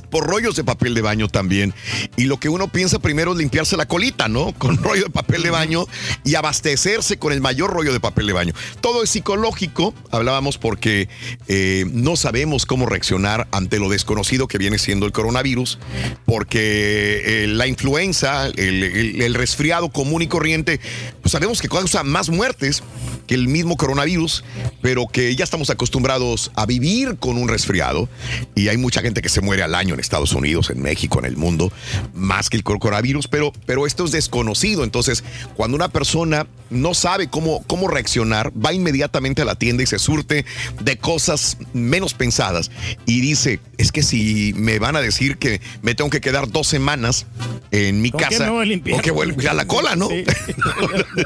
por 0.09 0.27
rollos 0.27 0.55
de 0.55 0.63
papel 0.63 0.93
de 0.93 1.01
baño 1.01 1.27
también. 1.27 1.73
Y 2.17 2.25
lo 2.25 2.39
que 2.39 2.49
uno 2.49 2.67
piensa 2.67 2.99
primero 2.99 3.33
es 3.33 3.37
limpiarse 3.37 3.77
la 3.77 3.87
colita, 3.87 4.27
¿no? 4.27 4.53
Con 4.57 4.77
rollo 4.77 5.05
de 5.05 5.09
papel 5.09 5.43
de 5.43 5.49
baño 5.49 5.85
y 6.23 6.35
abastecerse 6.35 7.17
con 7.17 7.33
el 7.33 7.41
mayor 7.41 7.71
rollo 7.71 7.93
de 7.93 7.99
papel 7.99 8.27
de 8.27 8.33
baño. 8.33 8.53
Todo 8.81 9.03
es 9.03 9.09
psicológico, 9.09 9.93
hablábamos 10.11 10.57
porque 10.57 11.09
eh, 11.47 11.85
no 11.91 12.15
sabemos 12.15 12.65
cómo 12.65 12.85
reaccionar 12.85 13.47
ante 13.51 13.79
lo 13.79 13.89
desconocido 13.89 14.47
que 14.47 14.57
viene 14.57 14.77
siendo 14.77 15.05
el 15.05 15.11
coronavirus, 15.11 15.79
porque 16.25 17.43
eh, 17.43 17.47
la 17.47 17.67
influenza, 17.67 18.47
el, 18.47 19.33
resfriado 19.33 19.89
común 19.89 20.21
y 20.21 20.27
corriente, 20.27 20.79
pues 21.21 21.31
sabemos 21.31 21.61
que 21.61 21.69
causa 21.69 22.03
más 22.03 22.29
muertes 22.29 22.83
que 23.27 23.35
el 23.35 23.47
mismo 23.47 23.77
coronavirus, 23.77 24.43
pero 24.81 25.07
que 25.07 25.35
ya 25.35 25.43
estamos 25.43 25.69
acostumbrados 25.69 26.51
a 26.55 26.65
vivir 26.65 27.17
con 27.19 27.37
un 27.37 27.47
resfriado 27.47 28.09
y 28.55 28.67
hay 28.67 28.77
mucha 28.77 29.01
gente 29.01 29.21
que 29.21 29.29
se 29.29 29.41
muere 29.41 29.63
al 29.63 29.75
año 29.75 29.95
en 29.99 30.01
Estados 30.01 30.33
Unidos, 30.33 30.69
en 30.69 30.81
México, 30.81 31.19
en 31.19 31.25
el 31.25 31.37
mundo, 31.37 31.71
más 32.13 32.49
que 32.49 32.57
el 32.57 32.63
coronavirus, 32.63 33.27
pero, 33.27 33.51
pero 33.65 33.85
esto 33.85 34.05
es 34.05 34.11
desconocido. 34.11 34.83
Entonces, 34.83 35.23
cuando 35.55 35.75
una 35.75 35.89
persona 35.89 36.47
no 36.69 36.93
sabe 36.93 37.29
cómo, 37.29 37.63
cómo 37.67 37.87
reaccionar, 37.87 38.51
va 38.53 38.73
inmediatamente 38.73 39.41
a 39.41 39.45
la 39.45 39.55
tienda 39.55 39.83
y 39.83 39.87
se 39.87 39.99
surte 39.99 40.45
de 40.81 40.97
cosas 40.97 41.57
menos 41.73 42.13
pensadas 42.13 42.71
y 43.05 43.21
dice, 43.21 43.59
es 43.77 43.91
que 43.91 44.03
si 44.03 44.53
me 44.55 44.79
van 44.79 44.95
a 44.95 45.01
decir 45.01 45.37
que 45.37 45.61
me 45.81 45.95
tengo 45.95 46.09
que 46.09 46.21
quedar 46.21 46.49
dos 46.49 46.67
semanas 46.67 47.25
en 47.71 48.01
mi 48.01 48.11
¿Con 48.11 48.19
qué 48.19 48.25
casa, 48.25 48.45
me 48.45 48.51
voy 48.51 48.61
a 48.63 48.65
limpiar? 48.65 48.99
o 48.99 49.01
que 49.01 49.11
vuelvo 49.11 49.49
a 49.49 49.53
la 49.53 49.65
cola, 49.65 49.95
¿no? 49.95 50.09
Sí. 50.09 50.23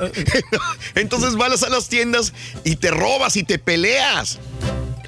Entonces 0.95 1.35
vas 1.35 1.63
a 1.63 1.69
las 1.69 1.89
tiendas 1.89 2.33
y 2.63 2.77
te 2.77 2.91
robas 2.91 3.35
y 3.37 3.43
te 3.43 3.59
peleas. 3.59 4.39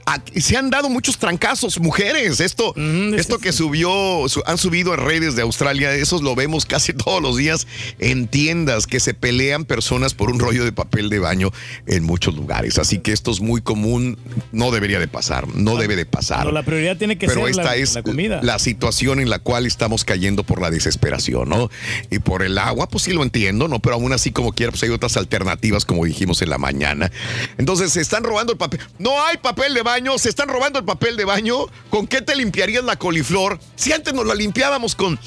Aquí 0.08 0.40
se 0.40 0.56
han 0.56 0.70
dado 0.70 0.88
muchos 0.90 1.18
trancazos, 1.18 1.80
mujeres. 1.80 2.40
Esto, 2.40 2.76
esto 3.18 3.40
que 3.40 3.52
subió, 3.52 4.28
su- 4.30 4.44
han 4.46 4.58
subido 4.60 4.94
en 4.94 5.00
redes 5.00 5.36
de 5.36 5.42
Australia, 5.42 5.94
esos 5.96 6.22
lo 6.22 6.36
vemos 6.36 6.66
casi 6.66 6.94
todos 6.94 7.22
los 7.24 7.38
días 7.38 7.66
en 7.98 8.28
tiendas 8.28 8.86
que 8.86 9.00
se 9.00 9.16
pelean 9.16 9.66
personas 9.66 10.14
por 10.14 10.30
un 10.30 10.40
rollo 10.40 10.64
de 10.64 10.72
papel 10.72 11.10
de 11.10 11.18
baño 11.18 11.52
en 11.88 12.04
muchos 12.04 12.36
lugares. 12.36 12.78
Así 12.78 13.00
que 13.00 13.14
esto 13.14 13.32
es 13.32 13.40
muy 13.42 13.62
común, 13.62 14.20
no 14.52 14.70
debería 14.70 15.00
de 15.00 15.08
pasar, 15.08 15.48
no 15.56 15.76
debe 15.76 15.96
de 15.96 16.06
pasar. 16.06 16.46
No, 16.46 16.52
la 16.52 16.62
prioridad 16.64 16.98
tiene 16.98 17.18
que 17.18 17.26
Pero 17.26 17.42
ser 17.42 17.50
esta 17.50 17.64
la, 17.64 17.76
es 17.76 17.96
la 17.96 18.04
comida. 18.04 18.40
la 18.44 18.60
situación 18.60 19.20
en 19.20 19.30
la 19.32 19.40
cual 19.40 19.66
estamos 19.66 20.06
cayendo 20.06 20.44
por 20.44 20.62
la 20.62 20.70
desesperación, 20.70 21.50
¿no? 21.50 21.72
Y 22.12 22.20
por 22.20 22.44
el 22.44 22.60
agua, 22.60 22.88
pues 22.90 23.06
sí 23.06 23.12
lo 23.14 23.24
entiendo, 23.24 23.68
¿no? 23.68 23.80
Pero 23.80 23.96
aún 23.96 24.14
así, 24.14 24.32
como 24.32 24.54
quiera, 24.54 24.72
pues 24.72 24.84
hay 24.84 24.90
otras 24.90 25.18
alternativas, 25.18 25.84
como 25.84 26.06
dijimos 26.06 26.44
en 26.44 26.52
la 26.52 26.60
mañana. 26.60 27.12
Entonces, 27.58 27.92
se 27.92 28.02
están 28.02 28.24
robando 28.24 28.52
el 28.52 28.60
papel. 28.60 28.80
No 29.00 29.12
hay 29.26 29.38
papel 29.38 29.74
de 29.74 29.82
baño, 29.82 29.95
se 30.18 30.30
están 30.30 30.48
robando 30.50 30.80
el 30.80 30.86
papel 30.86 31.16
de 31.18 31.26
baño. 31.26 31.66
¿Con 31.90 32.08
qué 32.08 32.22
te 32.22 32.36
limpiarías 32.36 32.84
la 32.84 32.96
coliflor? 32.98 33.60
Si 33.76 33.92
antes 33.94 34.14
nos 34.14 34.26
la 34.26 34.36
limpiábamos 34.36 34.96
con... 34.96 35.20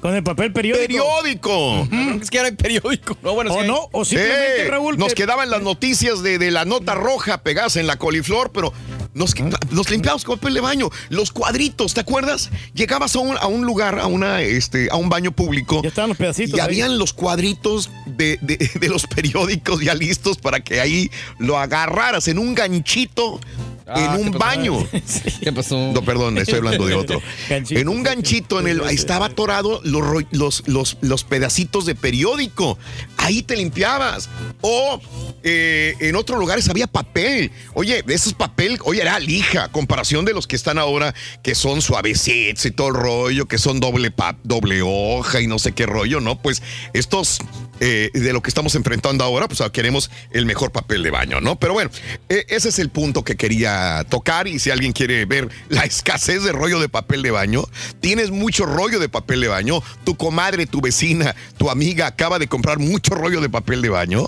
Con 0.00 0.14
el 0.14 0.22
papel 0.22 0.50
periódico. 0.52 0.86
Periódico. 0.86 1.88
Es 2.22 2.30
que 2.30 2.38
ahora 2.38 2.48
hay 2.48 2.56
periódico, 2.56 3.16
¿no? 3.22 3.34
Bueno, 3.34 3.54
O 3.54 3.60
sí 3.60 3.66
no, 3.66 3.88
o 3.92 4.04
simplemente, 4.04 4.62
Eh, 4.66 4.68
Raúl, 4.70 4.96
Nos 4.96 5.08
que- 5.08 5.14
quedaban 5.14 5.50
las 5.50 5.60
noticias 5.62 6.22
de, 6.22 6.38
de 6.38 6.50
la 6.50 6.64
nota 6.64 6.94
roja 6.94 7.42
pegadas 7.42 7.76
en 7.76 7.86
la 7.86 7.96
coliflor, 7.98 8.50
pero 8.50 8.72
nos, 9.12 9.34
nos 9.70 9.90
limpiamos 9.90 10.24
con 10.24 10.38
papel 10.38 10.54
de 10.54 10.60
baño. 10.62 10.88
Los 11.10 11.32
cuadritos, 11.32 11.92
¿te 11.92 12.00
acuerdas? 12.00 12.48
Llegabas 12.72 13.14
a 13.14 13.18
un, 13.18 13.36
a 13.36 13.46
un 13.46 13.66
lugar, 13.66 13.98
a, 13.98 14.06
una, 14.06 14.40
este, 14.40 14.88
a 14.90 14.96
un 14.96 15.10
baño 15.10 15.32
público. 15.32 15.82
Ya 15.82 15.90
estaban 15.90 16.08
los 16.08 16.16
pedacitos. 16.16 16.56
Y 16.56 16.60
ahí. 16.60 16.66
habían 16.66 16.98
los 16.98 17.12
cuadritos 17.12 17.90
de, 18.06 18.38
de- 18.40 18.70
de 18.80 18.88
los 18.88 19.06
periódicos 19.06 19.80
ya 19.82 19.94
listos 19.94 20.38
para 20.38 20.60
que 20.60 20.80
ahí 20.80 21.10
lo 21.38 21.58
agarraras 21.58 22.26
en 22.28 22.38
un 22.38 22.54
ganchito. 22.54 23.38
Ah, 23.86 24.14
en 24.16 24.26
un 24.26 24.32
¿qué 24.32 24.38
pasó? 24.38 24.38
baño. 24.38 24.88
¿Qué 25.42 25.52
pasó? 25.52 25.92
No, 25.92 26.02
perdón, 26.02 26.38
estoy 26.38 26.58
hablando 26.58 26.86
de 26.86 26.94
otro. 26.94 27.20
En 27.70 27.88
un 27.88 28.02
ganchito 28.02 28.60
en 28.60 28.68
el 28.68 28.80
estaba 28.90 29.26
atorado 29.26 29.80
los, 29.84 30.24
los, 30.30 30.62
los, 30.66 30.96
los 31.00 31.24
pedacitos 31.24 31.86
de 31.86 31.94
periódico. 31.94 32.78
Ahí 33.16 33.42
te 33.42 33.56
limpiabas. 33.56 34.28
O 34.60 35.00
eh, 35.42 35.94
en 36.00 36.16
otros 36.16 36.38
lugares 36.38 36.68
había 36.68 36.86
papel. 36.86 37.50
Oye, 37.74 38.02
de 38.02 38.14
esos 38.14 38.34
papel, 38.34 38.78
oye, 38.84 39.00
era 39.02 39.18
lija, 39.18 39.64
a 39.64 39.72
comparación 39.72 40.24
de 40.24 40.34
los 40.34 40.46
que 40.46 40.56
están 40.56 40.78
ahora, 40.78 41.14
que 41.42 41.54
son 41.54 41.82
suavecitos 41.82 42.64
y 42.66 42.70
todo 42.70 42.88
el 42.88 42.94
rollo, 42.94 43.46
que 43.46 43.58
son 43.58 43.80
doble, 43.80 44.10
pa- 44.10 44.36
doble 44.44 44.82
hoja 44.82 45.40
y 45.40 45.46
no 45.46 45.58
sé 45.58 45.72
qué 45.72 45.86
rollo, 45.86 46.20
¿no? 46.20 46.40
Pues 46.40 46.62
estos 46.92 47.38
eh, 47.80 48.10
de 48.12 48.32
lo 48.32 48.42
que 48.42 48.50
estamos 48.50 48.74
enfrentando 48.74 49.24
ahora, 49.24 49.48
pues 49.48 49.62
queremos 49.72 50.10
el 50.32 50.44
mejor 50.46 50.70
papel 50.70 51.02
de 51.02 51.10
baño, 51.10 51.40
¿no? 51.40 51.58
Pero 51.58 51.72
bueno, 51.72 51.90
eh, 52.28 52.44
ese 52.48 52.68
es 52.68 52.78
el 52.78 52.90
punto 52.90 53.24
que 53.24 53.36
quería 53.36 53.69
tocar 54.08 54.48
y 54.48 54.58
si 54.58 54.70
alguien 54.70 54.92
quiere 54.92 55.24
ver 55.24 55.48
la 55.68 55.84
escasez 55.84 56.42
de 56.42 56.52
rollo 56.52 56.80
de 56.80 56.88
papel 56.88 57.22
de 57.22 57.30
baño, 57.30 57.64
tienes 58.00 58.30
mucho 58.30 58.66
rollo 58.66 58.98
de 58.98 59.08
papel 59.08 59.40
de 59.40 59.48
baño, 59.48 59.82
tu 60.04 60.16
comadre, 60.16 60.66
tu 60.66 60.80
vecina, 60.80 61.34
tu 61.58 61.70
amiga 61.70 62.06
acaba 62.06 62.38
de 62.38 62.48
comprar 62.48 62.78
mucho 62.78 63.14
rollo 63.14 63.40
de 63.40 63.48
papel 63.48 63.82
de 63.82 63.88
baño, 63.88 64.26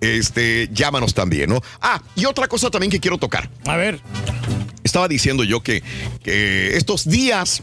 este, 0.00 0.68
llámanos 0.72 1.14
también, 1.14 1.50
¿no? 1.50 1.60
Ah, 1.80 2.02
y 2.14 2.24
otra 2.24 2.48
cosa 2.48 2.70
también 2.70 2.90
que 2.90 3.00
quiero 3.00 3.18
tocar. 3.18 3.50
A 3.66 3.76
ver. 3.76 4.00
Estaba 4.84 5.08
diciendo 5.08 5.44
yo 5.44 5.62
que, 5.62 5.82
que 6.22 6.76
estos 6.76 7.08
días... 7.08 7.62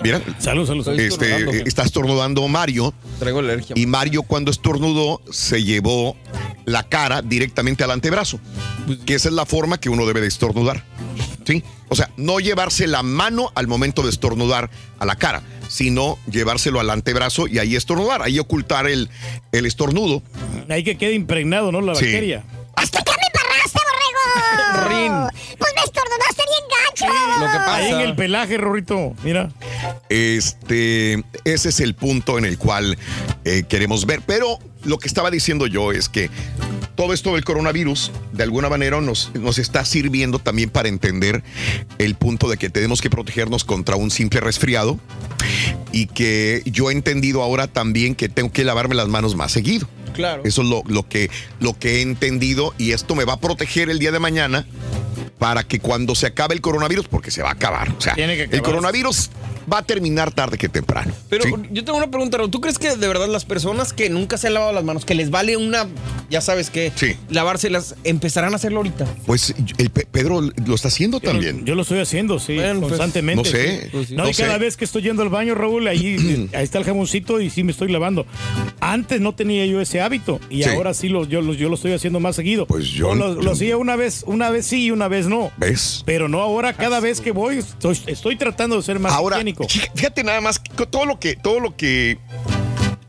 Mira, 0.00 0.22
salud, 0.38 0.64
salud, 0.64 0.84
salud. 0.84 1.00
Este, 1.00 1.26
estornudando. 1.26 1.66
está 1.68 1.82
estornudando 1.82 2.46
Mario. 2.46 2.94
Traigo 3.18 3.40
alergia. 3.40 3.74
Y 3.76 3.86
Mario 3.86 4.22
cuando 4.22 4.50
estornudó 4.52 5.20
se 5.32 5.64
llevó 5.64 6.16
la 6.66 6.84
cara 6.84 7.20
directamente 7.20 7.82
al 7.82 7.90
antebrazo, 7.90 8.38
que 9.06 9.14
esa 9.14 9.28
es 9.28 9.34
la 9.34 9.44
forma 9.44 9.80
que 9.80 9.88
uno 9.88 10.06
debe 10.06 10.20
de 10.20 10.28
estornudar. 10.28 10.84
¿Sí? 11.44 11.64
O 11.88 11.96
sea, 11.96 12.10
no 12.16 12.38
llevarse 12.38 12.86
la 12.86 13.02
mano 13.02 13.50
al 13.56 13.66
momento 13.66 14.02
de 14.04 14.10
estornudar 14.10 14.70
a 15.00 15.04
la 15.06 15.16
cara, 15.16 15.42
sino 15.68 16.16
llevárselo 16.30 16.78
al 16.78 16.90
antebrazo 16.90 17.48
y 17.48 17.58
ahí 17.58 17.74
estornudar, 17.74 18.22
ahí 18.22 18.38
ocultar 18.38 18.86
el, 18.86 19.08
el 19.50 19.66
estornudo. 19.66 20.22
Ahí 20.68 20.84
que 20.84 20.96
quede 20.96 21.14
impregnado, 21.14 21.72
¿no? 21.72 21.80
La 21.80 21.96
Sí. 21.96 22.04
bacteria. 22.04 22.44
¿Hasta 22.76 23.02
qué 23.02 23.10
me 23.10 23.40
embarraste, 23.40 23.80
borrego? 24.84 24.88
Rin. 25.32 25.47
Pues 25.58 25.72
me 25.74 25.82
estornudaste 25.82 26.42
bien 26.46 26.64
gacho. 26.70 27.70
Ahí 27.70 27.92
en 27.92 28.00
el 28.00 28.14
pelaje, 28.14 28.56
Rorrito. 28.56 29.14
Mira. 29.22 29.50
Este, 30.08 31.24
ese 31.44 31.68
es 31.68 31.80
el 31.80 31.94
punto 31.94 32.38
en 32.38 32.44
el 32.44 32.58
cual 32.58 32.98
eh, 33.44 33.64
queremos 33.68 34.06
ver. 34.06 34.22
Pero 34.26 34.58
lo 34.84 34.98
que 34.98 35.08
estaba 35.08 35.30
diciendo 35.30 35.66
yo 35.66 35.92
es 35.92 36.08
que 36.08 36.30
todo 36.94 37.12
esto 37.12 37.34
del 37.34 37.44
coronavirus, 37.44 38.10
de 38.32 38.42
alguna 38.42 38.68
manera, 38.68 39.00
nos, 39.00 39.30
nos 39.34 39.58
está 39.58 39.84
sirviendo 39.84 40.38
también 40.38 40.70
para 40.70 40.88
entender 40.88 41.42
el 41.98 42.14
punto 42.14 42.48
de 42.48 42.56
que 42.56 42.70
tenemos 42.70 43.00
que 43.00 43.10
protegernos 43.10 43.64
contra 43.64 43.96
un 43.96 44.10
simple 44.10 44.40
resfriado 44.40 44.98
y 45.92 46.06
que 46.06 46.62
yo 46.66 46.90
he 46.90 46.92
entendido 46.92 47.42
ahora 47.42 47.66
también 47.68 48.14
que 48.14 48.28
tengo 48.28 48.50
que 48.50 48.64
lavarme 48.64 48.94
las 48.94 49.08
manos 49.08 49.36
más 49.36 49.52
seguido. 49.52 49.88
Claro. 50.12 50.42
Eso 50.44 50.62
es 50.62 50.68
lo, 50.68 50.82
lo 50.88 51.08
que, 51.08 51.30
lo 51.60 51.78
que 51.78 51.98
he 51.98 52.02
entendido 52.02 52.74
y 52.78 52.90
esto 52.90 53.14
me 53.14 53.24
va 53.24 53.34
a 53.34 53.40
proteger 53.40 53.90
el 53.90 54.00
día 54.00 54.10
de 54.10 54.18
mañana 54.18 54.66
para 55.38 55.62
que 55.62 55.80
cuando 55.80 56.14
se 56.14 56.26
acabe 56.26 56.54
el 56.54 56.60
coronavirus, 56.60 57.08
porque 57.08 57.30
se 57.30 57.42
va 57.42 57.50
a 57.50 57.52
acabar, 57.52 57.90
o 57.90 58.00
sea, 58.00 58.14
Tiene 58.14 58.36
que 58.36 58.56
el 58.56 58.62
coronavirus 58.62 59.30
va 59.70 59.78
a 59.78 59.82
terminar 59.82 60.32
tarde 60.32 60.56
que 60.58 60.68
temprano. 60.68 61.12
Pero 61.28 61.44
¿sí? 61.44 61.50
yo 61.70 61.84
tengo 61.84 61.98
una 61.98 62.10
pregunta, 62.10 62.38
Raúl. 62.38 62.50
¿Tú 62.50 62.60
crees 62.60 62.78
que 62.78 62.96
de 62.96 63.08
verdad 63.08 63.28
las 63.28 63.44
personas 63.44 63.92
que 63.92 64.08
nunca 64.10 64.38
se 64.38 64.46
han 64.48 64.54
lavado 64.54 64.72
las 64.72 64.84
manos, 64.84 65.04
que 65.04 65.14
les 65.14 65.30
vale 65.30 65.56
una, 65.56 65.86
ya 66.30 66.40
sabes 66.40 66.70
qué, 66.70 66.92
lavárselas, 67.30 67.94
empezarán 68.04 68.52
a 68.52 68.56
hacerlo 68.56 68.78
ahorita? 68.78 69.06
Pues 69.26 69.54
el 69.78 69.90
Pedro 69.90 70.40
lo 70.40 70.74
está 70.74 70.88
haciendo 70.88 71.20
también. 71.20 71.64
Yo 71.64 71.74
lo 71.74 71.82
estoy 71.82 72.00
haciendo, 72.00 72.38
sí, 72.38 72.54
Bueno, 72.56 72.80
pues, 72.80 72.90
constantemente. 72.92 73.42
no 73.42 73.44
sé, 73.56 73.82
sí. 73.82 73.88
pues 73.92 74.08
sí. 74.08 74.16
no, 74.16 74.24
no 74.24 74.30
y 74.30 74.34
cada 74.34 74.58
vez 74.58 74.76
que 74.76 74.84
estoy 74.84 75.02
yendo 75.02 75.22
al 75.22 75.28
baño, 75.28 75.54
Raúl, 75.54 75.86
ahí, 75.88 76.48
ahí 76.54 76.64
está 76.64 76.78
el 76.78 76.84
jamoncito 76.84 77.40
y 77.40 77.50
sí 77.50 77.62
me 77.64 77.72
estoy 77.72 77.88
lavando. 77.90 78.26
Antes 78.80 79.20
no 79.20 79.34
tenía 79.34 79.66
yo 79.66 79.80
ese 79.80 80.00
hábito 80.00 80.40
y 80.50 80.62
Sí. 80.62 80.68
ahora 80.70 80.92
sí 80.94 81.08
lo, 81.08 81.24
yo, 81.24 81.40
lo, 81.40 81.54
yo 81.54 81.68
lo 81.68 81.74
estoy 81.74 81.92
haciendo 81.92 82.20
más 82.20 82.36
seguido. 82.36 82.66
Pues 82.66 82.88
yo- 82.88 83.14
lo, 83.14 83.34
lo 83.34 83.52
hacía 83.52 83.76
una 83.76 83.96
vez, 83.96 84.22
una 84.26 84.50
vez 84.50 84.66
sí 84.66 84.84
y 84.86 84.90
una 84.90 85.08
vez 85.08 85.26
no. 85.26 85.50
¿Ves? 85.56 86.02
Pero 86.06 86.28
no 86.28 86.40
ahora, 86.40 86.72
cada 86.74 87.00
vez 87.00 87.20
que 87.20 87.32
voy, 87.32 87.58
estoy, 87.58 87.98
estoy 88.06 88.36
tratando 88.36 88.76
de 88.76 88.82
ser 88.82 88.98
más 88.98 89.12
Ahora, 89.12 89.36
fíjate 89.66 90.22
nada 90.24 90.40
más 90.40 90.60
todo 90.90 91.06
lo 91.06 91.18
que, 91.18 91.36
todo 91.36 91.60
lo 91.60 91.76
que 91.76 92.18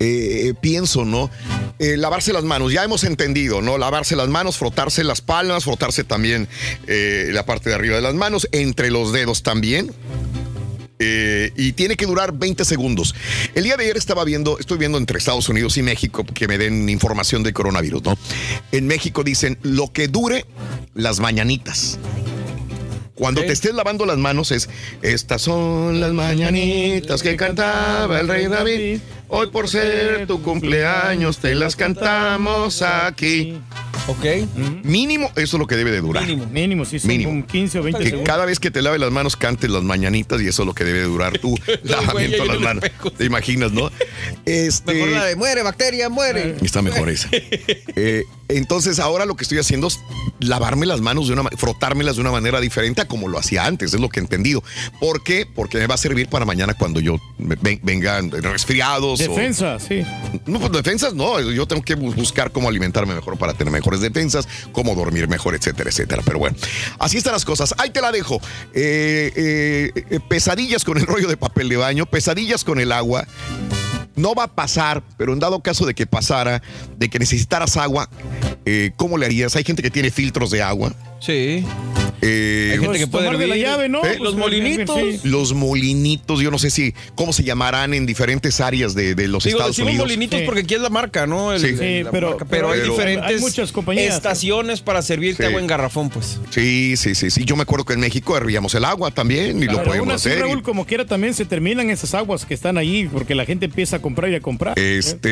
eh, 0.01 0.53
pienso, 0.61 1.03
¿no? 1.03 1.29
Eh, 1.77 1.97
lavarse 1.97 2.31
las 2.31 2.45
manos, 2.45 2.71
ya 2.71 2.85
hemos 2.85 3.03
entendido, 3.03 3.61
¿no? 3.61 3.77
Lavarse 3.77 4.15
las 4.15 4.29
manos, 4.29 4.57
frotarse 4.57 5.03
las 5.03 5.19
palmas, 5.19 5.65
frotarse 5.65 6.05
también 6.05 6.47
eh, 6.87 7.29
la 7.33 7.45
parte 7.45 7.69
de 7.69 7.75
arriba 7.75 7.97
de 7.97 8.01
las 8.01 8.13
manos, 8.13 8.47
entre 8.53 8.91
los 8.91 9.11
dedos 9.11 9.43
también. 9.43 9.93
Y 11.01 11.71
tiene 11.73 11.95
que 11.95 12.05
durar 12.05 12.33
20 12.33 12.65
segundos. 12.65 13.15
El 13.55 13.63
día 13.63 13.77
de 13.77 13.85
ayer 13.85 13.95
estaba 13.95 14.25
viendo, 14.25 14.59
estoy 14.59 14.77
viendo 14.77 14.97
entre 14.97 15.17
Estados 15.17 15.47
Unidos 15.47 15.77
y 15.77 15.81
México 15.81 16.25
que 16.25 16.45
me 16.45 16.57
den 16.57 16.89
información 16.89 17.41
de 17.41 17.53
coronavirus, 17.53 18.03
¿no? 18.03 18.17
En 18.73 18.85
México 18.85 19.23
dicen 19.23 19.57
lo 19.61 19.93
que 19.93 20.09
dure 20.09 20.45
las 20.95 21.21
mañanitas. 21.21 21.97
Cuando 23.19 23.41
te 23.41 23.51
estés 23.51 23.73
lavando 23.73 24.05
las 24.05 24.17
manos 24.17 24.51
es, 24.51 24.69
estas 25.01 25.41
son 25.41 25.99
las 25.99 26.13
mañanitas 26.13 27.21
que 27.21 27.35
cantaba 27.35 28.21
el 28.21 28.29
rey 28.29 28.47
David. 28.47 28.99
Hoy 29.31 29.47
por 29.47 29.67
ser 29.69 30.25
tu 30.27 30.41
cumpleaños 30.41 31.37
te 31.37 31.53
las 31.53 31.75
cantamos 31.75 32.81
aquí. 32.81 33.59
Ok. 34.07 34.25
Mínimo, 34.83 35.27
eso 35.35 35.57
es 35.57 35.59
lo 35.59 35.67
que 35.67 35.75
debe 35.75 35.91
de 35.91 36.01
durar. 36.01 36.25
Mínimo. 36.25 36.47
Mínimo, 36.47 36.83
sí, 36.85 36.97
son 36.97 37.09
Mínimo. 37.09 37.29
como 37.29 37.45
15 37.45 37.79
o 37.79 37.83
20 37.83 37.99
Que 38.03 38.09
segundos. 38.09 38.27
cada 38.27 38.45
vez 38.45 38.59
que 38.59 38.71
te 38.71 38.81
laves 38.81 38.99
las 38.99 39.11
manos 39.11 39.35
cantes 39.35 39.69
las 39.69 39.83
mañanitas 39.83 40.41
y 40.41 40.47
eso 40.47 40.63
es 40.63 40.65
lo 40.65 40.73
que 40.73 40.83
debe 40.83 40.99
de 40.99 41.05
durar 41.05 41.37
tu 41.37 41.53
lavamiento 41.83 42.41
de 42.41 42.47
las 42.47 42.59
manos. 42.59 42.83
¿Te 43.17 43.25
imaginas, 43.25 43.71
no? 43.71 43.91
Este, 44.45 44.93
Mejor 44.95 45.09
la 45.09 45.25
de 45.25 45.35
muere, 45.35 45.61
bacteria, 45.61 46.09
muere. 46.09 46.55
Está 46.63 46.81
mejor 46.81 47.09
esa. 47.09 47.29
Eh, 48.01 48.23
entonces 48.47 48.97
ahora 48.99 49.25
lo 49.25 49.35
que 49.35 49.43
estoy 49.43 49.57
haciendo 49.57 49.87
es 49.87 49.99
lavarme 50.39 50.85
las 50.85 51.01
manos 51.01 51.27
de 51.27 51.33
una 51.33 51.43
ma- 51.43 51.49
frotármelas 51.57 52.15
de 52.15 52.21
una 52.21 52.31
manera 52.31 52.61
diferente 52.61 53.01
a 53.01 53.07
como 53.07 53.27
lo 53.27 53.37
hacía 53.37 53.65
antes, 53.65 53.93
es 53.93 53.99
lo 53.99 54.07
que 54.09 54.19
he 54.19 54.23
entendido. 54.23 54.63
¿Por 55.01 55.21
qué? 55.21 55.45
Porque 55.45 55.77
me 55.77 55.87
va 55.87 55.95
a 55.95 55.97
servir 55.97 56.29
para 56.29 56.45
mañana 56.45 56.73
cuando 56.75 56.99
yo 57.01 57.17
me- 57.37 57.55
ven- 57.61 57.79
vengan 57.83 58.31
resfriados. 58.31 59.18
O- 59.27 59.35
Defensa, 59.35 59.79
sí. 59.79 60.03
no, 60.45 60.59
pues 60.59 60.71
defensas 60.71 61.13
no, 61.13 61.39
yo 61.41 61.65
tengo 61.67 61.81
que 61.81 61.97
bu- 61.97 62.13
buscar 62.15 62.51
cómo 62.51 62.69
alimentarme 62.69 63.13
mejor 63.15 63.37
para 63.37 63.53
tener 63.53 63.71
mejores 63.71 64.01
defensas, 64.01 64.47
cómo 64.71 64.95
dormir 64.95 65.27
mejor, 65.27 65.55
etcétera, 65.55 65.89
etcétera. 65.89 66.21
Pero 66.25 66.39
bueno, 66.39 66.55
así 66.99 67.17
están 67.17 67.33
las 67.33 67.45
cosas. 67.45 67.73
Ahí 67.77 67.89
te 67.89 68.01
la 68.01 68.11
dejo. 68.11 68.41
Eh, 68.73 69.31
eh, 69.35 70.03
eh, 70.09 70.19
pesadillas 70.27 70.83
con 70.83 70.97
el 70.97 71.05
rollo 71.07 71.27
de 71.27 71.37
papel 71.37 71.69
de 71.69 71.77
baño, 71.77 72.05
pesadillas 72.05 72.63
con 72.63 72.79
el 72.79 72.91
agua. 72.91 73.25
No 74.15 74.33
va 74.35 74.43
a 74.43 74.47
pasar, 74.53 75.01
pero 75.17 75.31
en 75.31 75.39
dado 75.39 75.61
caso 75.61 75.85
de 75.85 75.93
que 75.93 76.05
pasara, 76.05 76.61
de 76.97 77.09
que 77.09 77.19
necesitaras 77.19 77.77
agua, 77.77 78.09
eh, 78.65 78.91
¿cómo 78.97 79.17
le 79.17 79.25
harías? 79.25 79.55
Hay 79.55 79.63
gente 79.63 79.81
que 79.81 79.89
tiene 79.89 80.11
filtros 80.11 80.51
de 80.51 80.61
agua. 80.61 80.93
Sí. 81.21 81.65
Eh, 82.21 82.69
Hay 82.73 82.79
gente 82.79 82.97
que 82.99 83.07
puede 83.07 83.25
tomar 83.25 83.39
de 83.39 83.47
la 83.47 83.55
hervir. 83.55 83.67
llave, 83.67 83.89
¿no? 83.89 83.99
¿Eh? 83.99 84.15
Pues, 84.17 84.19
Los 84.19 84.35
molinitos. 84.35 84.97
sí. 84.99 85.19
Los 85.23 85.53
molinitos, 85.53 86.39
yo 86.41 86.51
no 86.51 86.59
sé 86.59 86.69
si, 86.69 86.93
¿cómo 87.15 87.33
se 87.33 87.43
llamarán 87.43 87.93
en 87.93 88.05
diferentes 88.05 88.59
áreas 88.61 88.93
de, 88.95 89.15
de 89.15 89.27
los 89.27 89.43
Digo, 89.43 89.57
Estados 89.57 89.75
decimos 89.75 89.89
Unidos? 89.91 90.07
molinitos 90.07 90.39
Sí. 90.39 90.45
porque 90.45 90.61
aquí 90.61 90.73
es 90.75 90.81
la 90.81 90.89
marca, 90.89 91.27
¿no? 91.27 91.53
El- 91.53 91.59
Sí. 91.61 91.67
el- 91.67 91.77
Sí, 91.79 92.03
la 92.03 92.11
pero- 92.11 92.29
marca, 92.31 92.45
pero, 92.45 92.71
hay 92.71 92.81
diferentes 92.81 93.25
hay 93.25 93.39
muchas 93.39 93.71
compañías. 93.71 94.15
estaciones 94.15 94.81
para 94.81 95.01
servirte 95.01 95.43
Sí. 95.43 95.47
agua 95.47 95.59
en 95.61 95.67
garrafón, 95.67 96.09
pues. 96.09 96.39
Sí, 96.49 96.95
sí, 96.97 97.15
sí, 97.15 97.29
sí. 97.29 97.45
Yo 97.45 97.55
me 97.55 97.63
acuerdo 97.63 97.85
que 97.85 97.93
en 97.93 97.99
México 97.99 98.35
hervíamos 98.37 98.73
el 98.75 98.85
agua 98.85 99.11
también 99.11 99.61
y 99.61 99.65
lo 99.65 99.73
Pero 99.73 99.83
podemos 99.85 100.07
aún 100.07 100.11
así, 100.15 100.29
hacer. 100.29 100.41
Raúl, 100.41 100.61
como 100.61 100.85
quiera, 100.85 101.05
también 101.05 101.33
se 101.33 101.45
terminan 101.45 101.89
esas 101.89 102.13
aguas 102.13 102.45
que 102.45 102.53
están 102.53 102.77
ahí 102.77 103.07
porque 103.11 103.35
la 103.35 103.45
gente 103.45 103.65
empieza 103.65 103.97
a 103.97 104.01
comprar 104.01 104.29
y 104.31 104.35
a 104.35 104.41
comprar. 104.41 104.77
Este, 104.77 105.29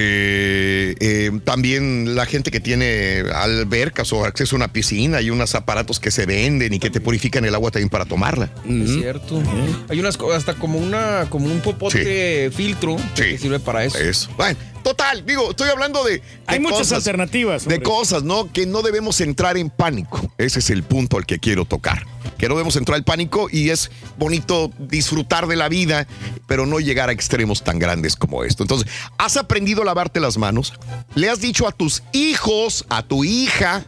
eh, 1.00 1.32
también 1.44 2.16
la 2.16 2.26
gente 2.26 2.52
que 2.52 2.60
tiene 2.60 3.24
albercas 3.34 4.12
o 4.14 4.26
acceso 4.26 4.56
a 4.56 4.58
una 4.58 4.74
piscina 4.74 5.22
y 5.22 5.30
unos 5.30 5.56
aparatos 5.56 6.00
que 6.00 6.12
se 6.12 6.26
venden 6.26 6.74
y 6.74 6.77
que 6.80 6.90
te 6.90 7.00
purifican 7.02 7.46
el 7.46 7.54
agua 7.56 7.72
también 7.72 7.90
para 7.90 8.06
tomarla. 8.06 8.50
Es 8.68 8.92
cierto. 8.94 9.42
Hay 9.90 10.00
unas 10.00 10.18
co- 10.18 10.32
hasta 10.34 10.54
como 10.56 10.78
una 10.80 11.28
como 11.30 11.46
un 11.46 11.60
popote 11.62 12.52
filtro 12.54 12.98
que 13.16 13.38
sirve 13.38 13.60
para 13.60 13.84
eso. 13.86 13.98
Eso. 13.98 14.30
Bueno, 14.38 14.58
total, 14.84 15.26
digo, 15.26 15.52
estoy 15.52 15.70
hablando 15.70 16.04
de. 16.04 16.14
de 16.14 16.22
Hay 16.48 16.60
muchas 16.60 16.80
cosas, 16.80 16.98
alternativas. 17.00 17.66
De 17.68 17.82
cosas, 17.82 18.24
¿no? 18.24 18.52
Que 18.52 18.66
no 18.66 18.82
debemos 18.82 19.22
entrar 19.22 19.58
en 19.58 19.70
pánico. 19.70 20.32
Ese 20.38 20.60
es 20.60 20.70
el 20.70 20.84
punto 20.84 21.18
al 21.18 21.26
que 21.26 21.40
quiero 21.40 21.66
tocar. 21.66 22.06
Que 22.38 22.48
no 22.48 22.54
debemos 22.56 22.76
entrar 22.76 22.98
en 23.00 23.04
pánico 23.04 23.48
y 23.52 23.70
es 23.70 23.90
bonito 24.18 24.70
disfrutar 24.78 25.48
de 25.48 25.56
la 25.56 25.70
vida, 25.70 26.08
pero 26.46 26.66
no 26.68 26.80
llegar 26.80 27.10
a 27.10 27.12
extremos 27.12 27.64
tan 27.64 27.80
grandes 27.80 28.16
como 28.16 28.44
esto. 28.44 28.64
Entonces, 28.64 28.88
¿has 29.18 29.38
aprendido 29.38 29.82
a 29.82 29.86
lavarte 29.86 30.20
las 30.20 30.38
manos? 30.38 30.74
¿Le 31.16 31.30
has 31.30 31.42
dicho 31.42 31.68
a 31.68 31.72
tus 31.72 32.04
hijos, 32.12 32.86
a 32.90 33.02
tu 33.02 33.24
hija, 33.24 33.86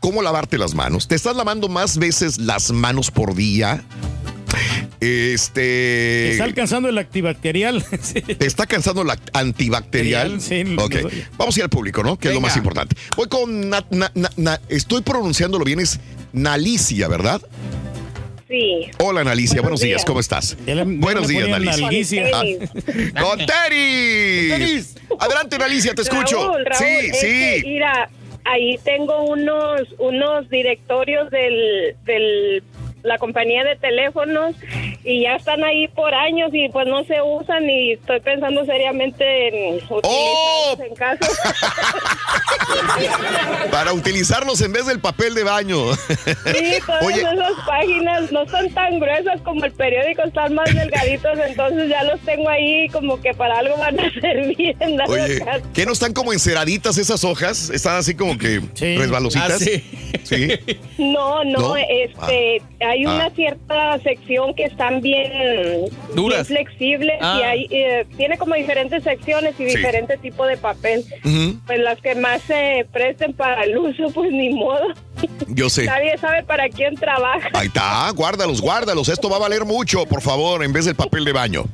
cómo 0.00 0.22
lavarte 0.22 0.58
las 0.58 0.74
manos? 0.74 1.06
¿Te 1.08 1.14
estás 1.14 1.36
lavando 1.36 1.68
más 1.68 1.96
veces 1.98 2.38
las 2.38 2.72
manos 2.72 3.10
por 3.10 3.34
día? 3.34 3.84
Este. 5.00 6.32
Está 6.32 6.44
alcanzando 6.44 6.88
el 6.88 6.98
antibacterial. 6.98 7.84
Sí. 8.02 8.20
¿Te 8.20 8.46
está 8.46 8.66
cansando 8.66 9.04
la 9.04 9.18
antibacterial? 9.32 10.40
Sí, 10.40 10.62
Ok. 10.78 10.94
lo 10.94 11.00
doy. 11.02 11.24
Vamos 11.38 11.56
a 11.56 11.60
ir 11.60 11.64
al 11.64 11.70
público, 11.70 12.02
¿no? 12.02 12.18
Que 12.18 12.28
es 12.28 12.34
lo 12.34 12.40
más 12.40 12.56
importante. 12.56 12.96
Voy 13.16 13.28
con. 13.28 13.68
Na- 13.70 13.84
na- 13.90 14.10
na- 14.14 14.30
na- 14.36 14.60
estoy 14.68 15.02
pronunciándolo 15.02 15.64
bien, 15.64 15.80
es 15.80 16.00
Nalicia, 16.32 17.08
¿verdad? 17.08 17.40
Sí. 18.48 18.90
Hola, 18.98 19.22
Nalicia. 19.22 19.60
Buenos, 19.62 19.80
Buenos 19.80 19.80
días. 19.80 19.98
días. 19.98 20.04
¿cómo 20.04 20.18
estás? 20.20 20.56
Le- 20.66 20.84
Buenos 20.84 21.28
días, 21.28 21.48
Nalicia. 21.48 21.82
nalguicia. 21.82 22.24
Ah, 22.34 22.42
¡Con 23.22 23.38
Teris! 23.38 24.48
Teris. 24.50 24.94
Adelante, 25.20 25.56
Nalicia, 25.58 25.94
te 25.94 26.02
escucho. 26.02 26.36
Raúl, 26.36 26.64
Raúl, 26.64 26.78
sí, 26.78 27.06
es 27.10 27.20
sí. 27.20 27.26
que, 27.26 27.62
mira, 27.66 28.10
ahí 28.44 28.78
tengo 28.84 29.24
unos 29.24 29.94
unos 29.98 30.48
directorios 30.48 31.30
del, 31.30 31.96
del 32.04 32.62
la 33.02 33.18
compañía 33.18 33.64
de 33.64 33.76
teléfonos 33.76 34.54
y 35.04 35.22
ya 35.22 35.36
están 35.36 35.64
ahí 35.64 35.88
por 35.88 36.14
años 36.14 36.50
y 36.52 36.68
pues 36.68 36.86
no 36.86 37.04
se 37.04 37.20
usan 37.22 37.68
y 37.68 37.92
estoy 37.92 38.20
pensando 38.20 38.64
seriamente 38.64 39.48
en 39.48 39.74
utilizarlos 39.76 40.00
¡Oh! 40.04 40.76
en 40.86 40.94
casa. 40.94 41.18
Para 43.70 43.92
utilizarlos 43.92 44.60
en 44.60 44.72
vez 44.72 44.86
del 44.86 45.00
papel 45.00 45.34
de 45.34 45.44
baño. 45.44 45.94
Sí, 45.94 46.78
todas 46.86 47.02
Oye, 47.04 47.20
esas 47.20 47.52
páginas 47.66 48.32
no 48.32 48.46
son 48.48 48.70
tan 48.70 48.98
gruesas 49.00 49.40
como 49.42 49.64
el 49.64 49.72
periódico, 49.72 50.22
están 50.22 50.54
más 50.54 50.72
delgaditos, 50.74 51.38
entonces 51.46 51.88
ya 51.88 52.04
los 52.04 52.20
tengo 52.20 52.48
ahí 52.48 52.88
como 52.90 53.20
que 53.20 53.32
para 53.34 53.58
algo 53.58 53.76
van 53.78 53.98
a 53.98 54.10
servir 54.20 54.76
en 54.80 55.00
oye. 55.02 55.42
¿qué 55.74 55.86
no 55.86 55.92
están 55.92 56.12
como 56.12 56.32
enceraditas 56.32 56.98
esas 56.98 57.24
hojas? 57.24 57.70
Están 57.70 57.96
así 57.96 58.14
como 58.14 58.38
que 58.38 58.60
resbalositas. 58.78 59.52
Ah, 59.52 59.58
sí. 59.58 59.82
Sí. 60.24 60.48
No, 60.98 61.44
no, 61.44 61.58
¿No? 61.60 61.76
este, 61.76 62.62
hay 62.90 63.06
una 63.06 63.26
Ah. 63.26 63.30
cierta 63.34 63.98
sección 64.00 64.54
que 64.54 64.64
están 64.64 65.00
bien, 65.00 65.30
Duras. 66.14 66.48
bien 66.48 66.64
flexibles 66.66 67.16
Ah. 67.20 67.38
y 67.38 67.42
hay, 67.44 67.66
eh, 67.70 68.06
tiene 68.16 68.36
como 68.38 68.54
diferentes 68.54 69.02
secciones 69.02 69.54
y 69.60 69.68
Sí. 69.68 69.76
diferente 69.76 70.16
tipo 70.18 70.44
de 70.46 70.56
papel. 70.56 71.04
Pues 71.66 71.78
las 71.78 72.00
que 72.00 72.14
más 72.14 72.42
se 72.42 72.86
presten 72.92 73.32
para 73.32 73.62
el 73.64 73.76
uso, 73.78 74.10
pues 74.12 74.30
ni 74.32 74.50
modo. 74.50 74.88
Yo 75.48 75.68
sé. 75.68 75.84
Nadie 75.84 76.16
sabe 76.18 76.42
para 76.44 76.68
quién 76.68 76.94
trabaja. 76.94 77.48
Ahí 77.54 77.66
está, 77.66 78.08
guárdalos, 78.10 78.60
guárdalos. 78.60 79.08
Esto 79.08 79.28
va 79.28 79.36
a 79.36 79.40
valer 79.40 79.64
mucho, 79.64 80.06
por 80.06 80.22
favor, 80.22 80.62
en 80.64 80.72
vez 80.72 80.84
del 80.84 80.94
papel 80.94 81.24
de 81.24 81.32
baño. 81.32 81.64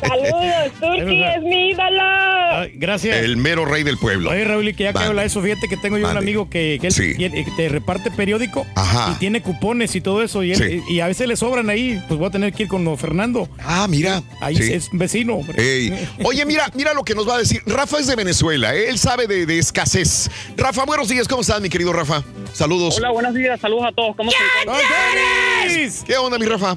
Saludos, 0.00 0.72
Turki, 0.80 1.22
es 1.24 1.42
mi 1.42 1.70
ídolo. 1.70 2.02
Ay, 2.50 2.72
gracias. 2.74 3.16
El 3.18 3.36
mero 3.36 3.64
rey 3.64 3.82
del 3.82 3.98
pueblo. 3.98 4.30
Oye, 4.30 4.44
Raúl, 4.44 4.68
y 4.68 4.74
que 4.74 4.84
ya 4.84 4.92
que 4.92 4.98
habla 5.04 5.22
de 5.22 5.28
eso, 5.28 5.40
fíjate 5.42 5.68
que 5.68 5.76
tengo 5.76 5.98
yo 5.98 6.10
un 6.10 6.16
amigo 6.16 6.48
que, 6.50 6.78
que 6.80 6.88
él 6.88 6.92
Sí. 6.92 7.14
que 7.16 7.46
te 7.56 7.68
reparte 7.68 8.10
periódico 8.10 8.66
Ajá. 8.74 9.12
y 9.14 9.18
tiene 9.18 9.42
cupones 9.42 9.94
y 9.94 10.00
todo 10.00 10.22
eso. 10.22 10.42
Y, 10.42 10.52
él- 10.52 10.58
Sí. 10.58 10.92
y 10.94 11.00
a 11.00 11.06
veces 11.06 11.28
le 11.28 11.36
sobran 11.36 11.70
ahí, 11.70 12.02
pues 12.08 12.18
voy 12.18 12.28
a 12.28 12.30
tener 12.30 12.52
que 12.52 12.64
ir 12.64 12.68
con 12.68 12.84
don 12.84 12.98
Fernando. 12.98 13.48
Ah, 13.64 13.86
mira. 13.88 14.22
Ahí 14.40 14.56
Sí. 14.56 14.72
es 14.72 14.88
vecino. 14.92 15.34
hombre. 15.36 15.60
Ey. 15.62 16.08
Oye, 16.24 16.44
mira, 16.46 16.70
mira 16.74 16.94
lo 16.94 17.04
que 17.04 17.14
nos 17.14 17.28
va 17.28 17.34
a 17.36 17.38
decir. 17.38 17.60
Rafa 17.66 17.98
es 17.98 18.06
de 18.06 18.16
Venezuela, 18.16 18.74
¿eh? 18.74 18.88
él 18.88 18.98
sabe 18.98 19.26
de, 19.26 19.46
de 19.46 19.58
escasez. 19.58 20.30
Rafa, 20.56 20.84
buenos 20.84 21.08
días, 21.08 21.28
¿cómo 21.28 21.42
estás, 21.42 21.60
mi 21.60 21.68
querido 21.68 21.92
Rafa? 21.92 22.22
Saludos. 22.58 22.98
Hola, 22.98 23.10
buenos 23.12 23.34
días, 23.34 23.60
saludos 23.60 23.84
a 23.86 23.92
todos. 23.92 24.16
¿Cómo 24.16 24.32
se 24.32 24.36
encuentran? 24.64 26.04
¿Qué 26.04 26.16
onda, 26.16 26.38
mi 26.40 26.44
Rafa? 26.46 26.76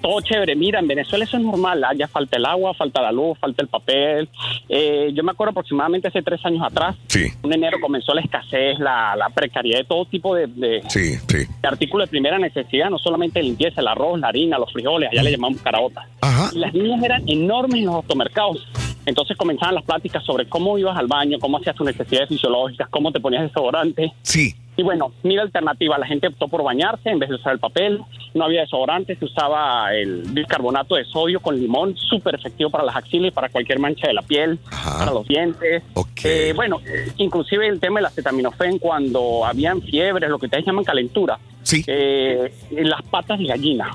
Todo 0.00 0.20
chévere. 0.20 0.54
Mira, 0.54 0.78
en 0.78 0.86
Venezuela 0.86 1.24
eso 1.24 1.36
es 1.38 1.42
normal. 1.42 1.82
¿ah? 1.82 1.90
Ya 1.92 2.06
falta 2.06 2.36
el 2.36 2.46
agua, 2.46 2.72
falta 2.72 3.02
la 3.02 3.10
luz, 3.10 3.36
falta 3.40 3.62
el 3.62 3.68
papel. 3.68 4.28
Eh, 4.68 5.10
yo 5.12 5.24
me 5.24 5.32
acuerdo 5.32 5.50
aproximadamente 5.50 6.06
hace 6.06 6.22
tres 6.22 6.38
años 6.46 6.62
atrás. 6.64 6.94
Sí. 7.08 7.26
En 7.42 7.52
enero 7.52 7.78
comenzó 7.80 8.14
la 8.14 8.20
escasez, 8.20 8.78
la, 8.78 9.16
la 9.16 9.28
precariedad 9.30 9.80
de 9.80 9.84
todo 9.86 10.04
tipo 10.04 10.36
de, 10.36 10.46
de- 10.46 10.82
Sí, 10.88 11.16
sí. 11.28 11.38
de 11.60 11.68
artículos 11.68 12.06
de 12.06 12.10
primera 12.12 12.38
necesidad, 12.38 12.88
no 12.88 12.98
solamente 12.98 13.42
limpieza, 13.42 13.80
el 13.80 13.88
arroz, 13.88 14.20
la 14.20 14.28
harina, 14.28 14.56
los 14.56 14.72
frijoles, 14.72 15.10
allá 15.10 15.24
le 15.24 15.32
llamamos 15.32 15.60
caraotas. 15.62 16.06
Y 16.52 16.58
las 16.60 16.72
líneas 16.72 17.02
eran 17.02 17.28
enormes 17.28 17.80
en 17.80 17.86
los 17.86 17.96
automercados. 17.96 18.68
Entonces 19.04 19.36
comenzaban 19.36 19.74
las 19.74 19.82
pláticas 19.84 20.24
sobre 20.24 20.48
cómo 20.48 20.78
ibas 20.78 20.96
al 20.96 21.08
baño, 21.08 21.38
cómo 21.40 21.56
hacías 21.58 21.74
tus 21.74 21.86
necesidades 21.86 22.28
fisiológicas, 22.28 22.88
cómo 22.88 23.10
te 23.10 23.18
ponías 23.18 23.42
desodorante. 23.42 24.12
Sí. 24.22 24.54
Y 24.76 24.82
bueno, 24.82 25.12
mira 25.22 25.42
alternativa, 25.42 25.98
la 25.98 26.06
gente 26.06 26.28
optó 26.28 26.48
por 26.48 26.62
bañarse 26.62 27.10
en 27.10 27.18
vez 27.18 27.28
de 27.28 27.34
usar 27.34 27.52
el 27.52 27.58
papel, 27.58 28.00
no 28.34 28.44
había 28.44 28.62
desodorante, 28.62 29.16
se 29.16 29.24
usaba 29.26 29.92
el 29.94 30.22
bicarbonato 30.28 30.94
de 30.94 31.04
sodio 31.04 31.40
con 31.40 31.58
limón, 31.58 31.94
súper 31.96 32.34
efectivo 32.34 32.70
para 32.70 32.84
las 32.84 32.96
axilas 32.96 33.28
y 33.28 33.30
para 33.32 33.50
cualquier 33.50 33.78
mancha 33.78 34.08
de 34.08 34.14
la 34.14 34.22
piel, 34.22 34.58
para 34.98 35.12
los 35.12 35.26
dientes. 35.28 35.82
Eh, 36.24 36.52
bueno, 36.56 36.80
inclusive 37.18 37.68
el 37.68 37.80
tema 37.80 38.00
del 38.00 38.06
acetaminofén 38.06 38.78
cuando 38.78 39.44
habían 39.44 39.82
fiebres, 39.82 40.30
lo 40.30 40.38
que 40.38 40.46
ustedes 40.46 40.64
llaman 40.64 40.84
calentura, 40.84 41.38
eh, 41.86 42.52
en 42.70 42.88
las 42.88 43.02
patas 43.02 43.38
de 43.38 43.46
gallina. 43.46 43.90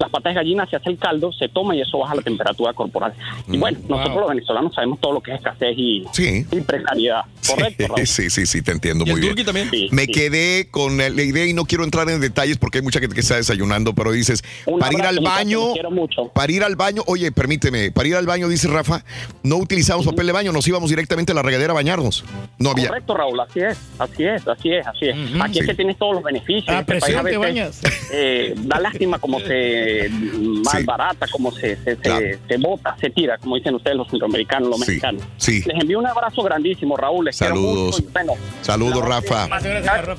Las 0.00 0.10
patas 0.10 0.30
de 0.32 0.40
gallina 0.40 0.66
se 0.66 0.76
hace 0.76 0.88
el 0.88 0.98
caldo, 0.98 1.30
se 1.32 1.48
toma 1.50 1.76
y 1.76 1.82
eso 1.82 1.98
baja 1.98 2.14
la 2.14 2.22
temperatura 2.22 2.72
corporal. 2.72 3.12
Y 3.48 3.58
bueno, 3.58 3.78
nosotros 3.86 4.16
los 4.20 4.28
venezolanos 4.30 4.74
sabemos 4.74 4.98
todo 4.98 5.12
lo 5.12 5.20
que 5.20 5.32
es 5.32 5.36
escasez 5.36 5.74
y, 5.76 6.04
y 6.50 6.60
precariedad. 6.62 7.20
Correcto? 7.46 7.94
Sí, 8.06 8.30
sí, 8.30 8.46
sí, 8.46 8.62
te 8.62 8.72
entiendo 8.72 9.04
¿Y 9.04 9.08
el 9.08 9.12
muy 9.14 9.20
bien. 9.20 9.34
turqui 9.34 9.44
también? 9.44 9.68
Sí, 9.70 9.88
Me 9.92 10.06
sí. 10.06 10.12
quedé 10.12 10.68
con 10.70 10.96
la 10.96 11.08
idea 11.08 11.44
y 11.46 11.52
no 11.52 11.66
quiero 11.66 11.84
entrar 11.84 12.08
en 12.08 12.18
detalles 12.20 12.56
porque 12.56 12.78
hay 12.78 12.82
mucha 12.82 12.98
gente 12.98 13.14
que 13.14 13.20
está 13.20 13.36
desayunando, 13.36 13.94
pero 13.94 14.10
dices, 14.12 14.42
Un 14.66 14.78
para 14.78 14.94
ir 14.94 15.02
al 15.02 15.20
baño, 15.20 15.60
mucho. 15.90 16.28
para 16.28 16.50
ir 16.50 16.64
al 16.64 16.76
baño, 16.76 17.02
oye, 17.06 17.30
permíteme, 17.30 17.90
para 17.92 18.08
ir 18.08 18.16
al 18.16 18.24
baño, 18.26 18.48
dice 18.48 18.68
Rafa, 18.68 19.04
no 19.42 19.56
utilizamos 19.56 20.06
papel 20.06 20.26
de 20.28 20.32
baño, 20.32 20.50
nos 20.52 20.66
íbamos 20.66 20.88
directamente 20.88 21.32
a 21.32 21.34
la 21.34 21.42
regadera 21.42 21.72
a 21.72 21.74
bañarnos. 21.74 22.24
No 22.58 22.70
había. 22.70 22.88
Correcto, 22.88 23.14
Raúl, 23.16 23.38
así 23.40 23.60
es, 23.60 23.76
así 23.98 24.24
es, 24.24 24.46
así 24.48 24.72
es, 24.72 24.86
así 24.86 25.08
es. 25.08 25.16
Aquí 25.42 25.58
es 25.58 25.64
Sí. 25.64 25.66
que 25.66 25.74
tienes 25.74 25.98
todos 25.98 26.14
los 26.14 26.24
beneficios. 26.24 26.68
A 26.74 26.80
Este 26.80 27.00
país 27.00 27.16
a 27.16 27.18
te 27.18 27.24
veces, 27.24 27.38
bañas. 27.38 27.80
eh, 28.12 28.54
da 28.56 28.80
lástima 28.80 29.18
como 29.18 29.40
se 29.40 29.88
eh, 29.90 30.10
más 30.10 30.84
barata, 30.84 31.26
como 31.30 31.50
se, 31.52 31.76
se, 31.76 31.96
se- 31.96 32.38
se 32.48 32.56
bota, 32.58 32.96
se 33.00 33.10
tira, 33.10 33.38
como 33.38 33.56
dicen 33.56 33.74
ustedes 33.74 33.96
los 33.96 34.08
centroamericanos, 34.08 34.68
los 34.68 34.80
Sí, 34.80 34.86
mexicanos. 34.88 35.22
sí. 35.36 35.62
Les 35.66 35.80
envío 35.80 35.98
un 35.98 36.06
abrazo 36.06 36.42
grandísimo, 36.42 36.96
Raúl. 36.96 37.24
Les 37.26 37.38
quiero 37.38 37.54
Saludos. 37.54 37.96
mucho 37.96 38.08
y, 38.08 38.12
bueno, 38.12 38.32
Saludos, 38.62 39.04
Rafa. 39.04 39.48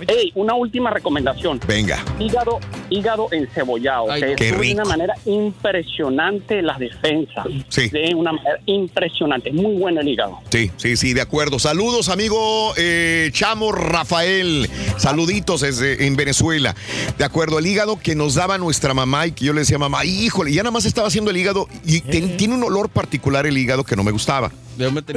Ey, 0.07 0.31
una 0.35 0.53
última 0.55 0.89
recomendación. 0.89 1.59
Venga. 1.67 2.03
Hígado, 2.19 2.59
hígado 2.89 3.27
encebollado. 3.31 4.11
Ay, 4.11 4.21
qué 4.35 4.51
de 4.51 4.57
rico. 4.57 4.81
una 4.81 4.85
manera 4.89 5.13
impresionante 5.25 6.61
la 6.61 6.77
defensa. 6.77 7.43
Sí. 7.69 7.89
De 7.89 8.13
una 8.15 8.33
manera 8.33 8.59
impresionante. 8.65 9.51
Muy 9.51 9.75
bueno 9.75 10.01
el 10.01 10.07
hígado. 10.07 10.39
Sí, 10.51 10.71
sí, 10.77 10.95
sí, 10.97 11.13
de 11.13 11.21
acuerdo. 11.21 11.59
Saludos, 11.59 12.09
amigo 12.09 12.73
eh, 12.77 13.29
Chamo 13.33 13.71
Rafael. 13.71 14.69
Saluditos 14.97 15.61
desde 15.61 16.05
en 16.05 16.15
Venezuela. 16.15 16.75
De 17.17 17.25
acuerdo, 17.25 17.59
el 17.59 17.67
hígado 17.67 17.99
que 17.99 18.15
nos 18.15 18.35
daba 18.35 18.57
nuestra 18.57 18.93
mamá 18.93 19.27
y 19.27 19.31
que 19.31 19.45
yo 19.45 19.53
le 19.53 19.60
decía, 19.61 19.77
mamá, 19.77 20.03
híjole, 20.05 20.51
ya 20.53 20.63
nada 20.63 20.71
más 20.71 20.85
estaba 20.85 21.07
haciendo 21.07 21.31
el 21.31 21.37
hígado 21.37 21.67
y 21.85 22.01
ten- 22.01 22.37
tiene 22.37 22.53
un 22.55 22.63
olor 22.63 22.89
particular 22.89 23.45
el 23.45 23.57
hígado 23.57 23.83
que 23.83 23.95
no 23.95 24.03
me 24.03 24.11
gustaba. 24.11 24.51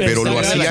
Pero 0.06 0.24
lo 0.30 0.38
hacía, 0.48 0.62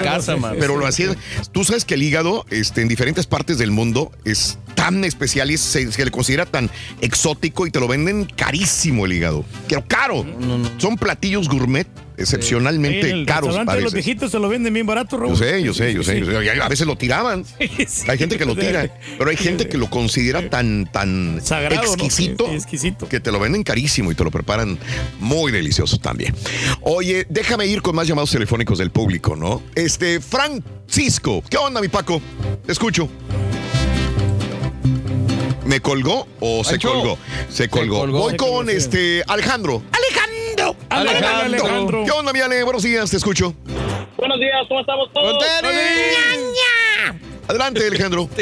pero 0.60 0.78
lo 0.78 0.86
hacía. 0.88 1.16
Tú 1.52 1.64
sabes 1.64 1.86
que 1.86 1.94
el 1.96 2.04
hígado, 2.04 2.46
este, 2.50 2.82
en 2.82 2.88
diferentes 2.88 3.26
partes 3.26 3.58
del 3.58 3.72
mundo, 3.72 4.12
es 4.26 4.58
tan 4.76 5.04
especial 5.04 5.50
y 5.52 5.58
se, 5.58 5.92
se 5.92 6.06
le 6.06 6.12
considera 6.12 6.46
tan 6.46 6.70
exótico 7.02 7.66
y 7.68 7.72
te 7.72 7.80
lo 7.80 7.88
venden 7.88 8.26
carísimo 8.26 9.06
el 9.06 9.14
hígado. 9.14 9.46
Pero 9.68 9.84
caro. 9.88 10.26
Son 10.78 10.96
platillos 10.98 11.48
gourmet 11.48 11.88
excepcionalmente 12.18 13.10
el 13.12 13.26
caros. 13.26 13.54
de 13.54 13.60
los 13.60 13.66
parece. 13.66 13.94
viejitos 13.96 14.32
se 14.32 14.40
lo 14.40 14.50
venden 14.50 14.74
bien 14.74 14.86
barato, 14.86 15.18
Raúl. 15.18 15.32
Yo 15.32 15.38
sé, 15.38 15.64
yo 15.64 15.74
sé, 15.74 15.94
yo 15.94 16.04
sé. 16.04 16.20
yo 16.20 16.26
sé. 16.26 16.62
A 16.62 16.68
veces 16.70 16.88
lo 16.88 16.96
tiraban. 16.98 17.46
Hay 18.08 18.18
gente 18.18 18.38
que 18.38 18.46
lo 18.46 18.56
tira, 18.56 18.90
pero 19.18 19.30
hay 19.30 19.38
gente 19.38 19.68
que 19.68 19.78
lo 19.78 19.90
considera 19.90 20.50
tan, 20.50 20.86
tan 20.92 21.40
Sagrado, 21.44 21.96
¿no? 21.96 22.06
exquisito, 22.06 23.08
que 23.10 23.20
te 23.20 23.32
lo 23.32 23.40
venden 23.40 23.64
carísimo 23.64 24.12
y 24.12 24.16
te 24.16 24.24
lo 24.24 24.32
preparan 24.32 24.78
muy 25.20 25.52
delicioso 25.52 25.98
también. 25.98 26.36
Oye, 26.82 27.26
déjame 27.30 27.66
ir 27.66 27.82
con 27.82 27.96
más 27.96 28.08
llamados 28.08 28.32
telefónicos 28.32 28.78
del 28.78 28.92
público, 28.92 29.36
¿no? 29.36 29.62
Este, 29.76 30.20
Francisco, 30.20 31.44
¿qué 31.50 31.58
onda, 31.58 31.82
mi 31.82 31.88
Paco? 31.88 32.22
Te 32.66 32.72
escucho. 32.72 33.10
¿Me 35.66 35.80
colgó 35.80 36.28
o 36.40 36.64
se 36.64 36.78
colgó? 36.78 37.18
Se 37.50 37.70
colgó. 37.70 38.00
colgó. 38.00 38.20
Voy 38.20 38.32
Se 38.32 38.38
con 38.38 38.50
colgó, 38.50 38.70
sí. 38.70 38.76
este 38.78 39.24
Alejandro. 39.28 39.82
Alejandro. 40.60 40.76
Alejandro. 40.90 41.66
Alejandro. 41.66 42.04
¿Qué 42.06 42.12
onda, 42.12 42.34
mi 42.34 42.40
Ale? 42.40 42.64
Buenos 42.64 42.84
días, 42.84 43.10
te 43.10 43.18
escucho. 43.18 43.54
Buenos 44.18 44.40
días, 44.40 44.66
¿cómo 44.68 44.82
estamos 44.82 45.12
todos? 45.12 45.44
Adelante, 47.48 47.88
Alejandro. 47.88 48.30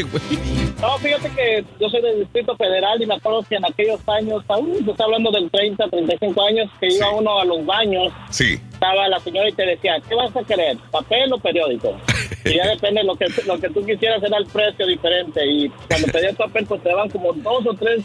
No, 0.81 0.97
fíjate 0.97 1.29
que 1.29 1.63
yo 1.79 1.89
soy 1.89 2.01
del 2.01 2.21
Distrito 2.21 2.57
Federal 2.57 2.99
y 2.99 3.05
me 3.05 3.13
acuerdo 3.13 3.45
que 3.47 3.53
en 3.55 3.63
aquellos 3.63 3.99
años, 4.07 4.43
aún 4.47 4.83
te 4.83 4.89
estoy 4.89 5.03
hablando 5.05 5.29
del 5.29 5.47
30, 5.51 5.87
35 5.87 6.43
años, 6.43 6.71
que 6.79 6.87
iba 6.87 7.07
uno 7.11 7.39
a 7.39 7.45
los 7.45 7.63
baños, 7.63 8.11
Sí. 8.31 8.59
Estaba 8.81 9.07
la 9.07 9.19
señora 9.19 9.47
y 9.47 9.51
te 9.53 9.63
decía, 9.63 9.97
¿qué 10.09 10.15
vas 10.15 10.35
a 10.35 10.43
querer? 10.43 10.75
¿Papel 10.89 11.31
o 11.33 11.37
periódico? 11.37 11.95
Y 12.43 12.55
ya 12.55 12.67
depende, 12.69 13.03
lo 13.03 13.15
que, 13.15 13.27
lo 13.45 13.59
que 13.59 13.69
tú 13.69 13.85
quisieras 13.85 14.23
era 14.23 14.35
el 14.37 14.47
precio 14.47 14.87
diferente. 14.87 15.45
Y 15.45 15.69
cuando 15.87 16.07
pedías 16.07 16.35
papel, 16.35 16.65
pues 16.65 16.81
te 16.81 16.89
daban 16.89 17.07
como 17.11 17.33
dos 17.33 17.67
o 17.67 17.73
tres 17.75 17.99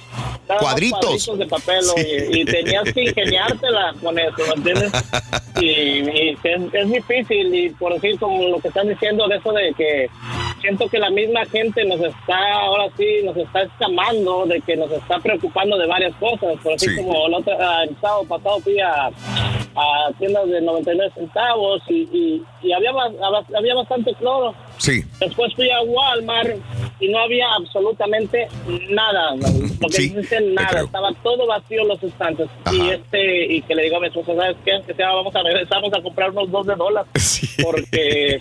Cuadritos. 0.46 1.00
cuadritos 1.00 1.38
de 1.38 1.46
papel 1.46 1.80
o- 1.96 1.98
y, 2.34 2.40
y 2.40 2.44
tenías 2.44 2.84
que 2.92 3.04
ingeniártela 3.04 3.94
con 4.02 4.18
eso, 4.18 4.36
¿me 4.48 4.54
entiendes? 4.56 4.92
Y, 5.58 5.68
y 5.70 6.36
es, 6.44 6.60
es 6.74 6.90
difícil 6.92 7.54
y 7.54 7.70
por 7.70 7.94
decir 7.94 8.18
como 8.20 8.46
lo 8.46 8.58
que 8.60 8.68
están 8.68 8.86
diciendo 8.90 9.26
de 9.26 9.36
eso 9.36 9.50
de 9.52 9.72
que 9.72 10.10
siento 10.60 10.86
que 10.86 10.98
la 10.98 11.08
misma 11.08 11.46
gente 11.46 11.82
nos 11.86 11.98
está, 11.98 12.52
ahora 12.60 12.88
sí, 12.98 13.20
nos 13.24 13.34
está 13.38 13.62
escamando, 13.62 14.44
de 14.44 14.60
que 14.60 14.76
nos 14.76 14.90
está 14.92 15.18
preocupando 15.18 15.78
de 15.78 15.86
varias 15.86 16.14
cosas. 16.16 16.58
Por 16.62 16.74
así 16.74 16.88
Sí. 16.90 16.96
como 16.96 17.18
otra, 17.34 17.56
ah, 17.58 17.84
el 17.88 17.96
sábado 18.02 18.24
pasado 18.28 18.60
fui 18.60 18.78
a, 18.80 19.06
a 19.06 20.12
tiendas 20.18 20.46
de 20.46 20.60
99 20.66 21.12
centavos 21.14 21.82
y, 21.88 22.02
y, 22.12 22.42
y 22.62 22.72
había, 22.72 22.90
había 23.56 23.74
bastante 23.74 24.14
cloro. 24.14 24.54
Sí. 24.78 25.02
Después 25.20 25.54
fui 25.54 25.70
a 25.70 25.80
Walmart 25.82 26.56
y 27.00 27.08
no 27.08 27.18
había 27.18 27.46
absolutamente 27.58 28.46
nada, 28.90 29.34
lo 29.36 29.88
que 29.88 29.92
Sí, 29.96 30.08
dicen 30.10 30.54
nada, 30.54 30.82
estaba 30.82 31.12
todo 31.22 31.46
vacío 31.46 31.84
los 31.84 32.02
estantes. 32.02 32.48
Y 32.72 32.90
este 32.90 33.54
y 33.54 33.62
que 33.62 33.74
le 33.74 33.84
digo 33.84 33.96
a 33.96 34.00
mi 34.00 34.06
esposa, 34.08 34.34
¿sabes 34.34 34.56
qué? 34.64 34.80
Que 34.86 34.94
sea, 34.94 35.12
vamos 35.12 35.34
a 35.34 35.42
regresar, 35.42 35.80
vamos 35.82 35.94
a 35.98 36.02
comprar 36.02 36.30
unos 36.30 36.50
dos 36.50 36.66
de 36.66 36.74
dólares. 36.74 37.10
Porque 37.62 38.40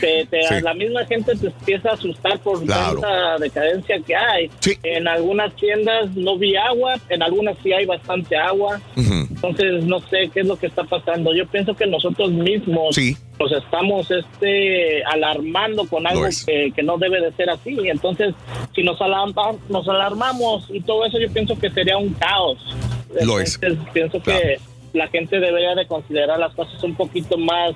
te- 0.00 0.26
te- 0.26 0.42
Sí. 0.48 0.54
la 0.62 0.74
misma 0.74 1.04
gente 1.06 1.34
te 1.36 1.46
empieza 1.48 1.90
a 1.90 1.92
asustar 1.94 2.38
por 2.40 2.64
Claro. 2.64 3.00
tanta 3.00 3.38
decadencia 3.38 4.00
que 4.06 4.16
hay. 4.16 4.50
En 4.82 5.06
algunas 5.08 5.54
tiendas 5.56 6.10
no 6.16 6.36
vi 6.38 6.56
agua, 6.56 6.96
en 7.08 7.22
algunas 7.22 7.56
sí 7.62 7.72
hay 7.72 7.84
bastante 7.86 8.36
agua. 8.36 8.80
Entonces 8.96 9.84
no 9.84 10.00
sé 10.00 10.30
qué 10.32 10.40
es 10.40 10.46
lo 10.46 10.56
que 10.56 10.66
está 10.66 10.84
pasando. 10.84 11.34
Yo 11.34 11.46
pienso 11.46 11.74
que 11.74 11.86
nosotros 11.86 12.30
mismos 12.30 12.94
nos 13.40 13.52
estamos 13.52 14.10
este 14.10 15.02
alarmando 15.04 15.86
con 15.86 16.06
algo 16.06 16.24
que, 16.46 16.72
que 16.76 16.82
no 16.82 16.98
debe 16.98 17.20
de 17.22 17.32
ser 17.32 17.48
así. 17.48 17.76
Entonces, 17.88 18.34
si 18.74 18.82
nos, 18.82 19.00
alarma- 19.00 19.56
nos 19.70 19.88
alarmamos 19.88 20.66
y 20.70 20.80
todo 20.82 21.06
eso, 21.06 21.18
yo 21.18 21.32
pienso 21.32 21.58
que 21.58 21.70
sería 21.70 21.96
un 21.96 22.10
caos. 22.14 22.58
Lo 23.24 23.40
es. 23.40 23.58
Pienso 23.92 24.22
que 24.22 24.58
la 24.92 25.08
gente 25.08 25.38
debería 25.40 25.74
de 25.74 25.86
considerar 25.86 26.38
las 26.38 26.54
cosas 26.54 26.82
un 26.82 26.94
poquito 26.94 27.36
más, 27.38 27.72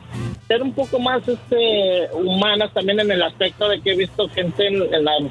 ser 0.49 0.63
un 0.63 0.73
poco 0.73 0.99
más 0.99 1.27
este 1.29 2.09
humanas 2.13 2.73
también 2.75 3.01
en 3.01 3.11
el 3.11 3.23
aspecto 3.23 3.69
de 3.69 3.81
que 3.81 3.93
he 3.93 3.97
visto 3.97 4.29
gente 4.29 4.67
en, 4.67 4.75
en 4.95 5.05
las 5.05 5.23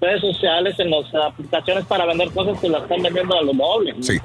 redes 0.00 0.20
sociales, 0.20 0.74
en 0.78 0.90
las 0.90 1.06
aplicaciones 1.14 1.84
para 1.86 2.04
vender 2.06 2.30
cosas 2.30 2.58
que 2.60 2.68
las 2.68 2.82
están 2.82 3.02
vendiendo 3.02 3.36
a 3.38 3.42
lo 3.42 3.52
doble. 3.52 3.94
¿me 3.94 4.02
Sí. 4.02 4.18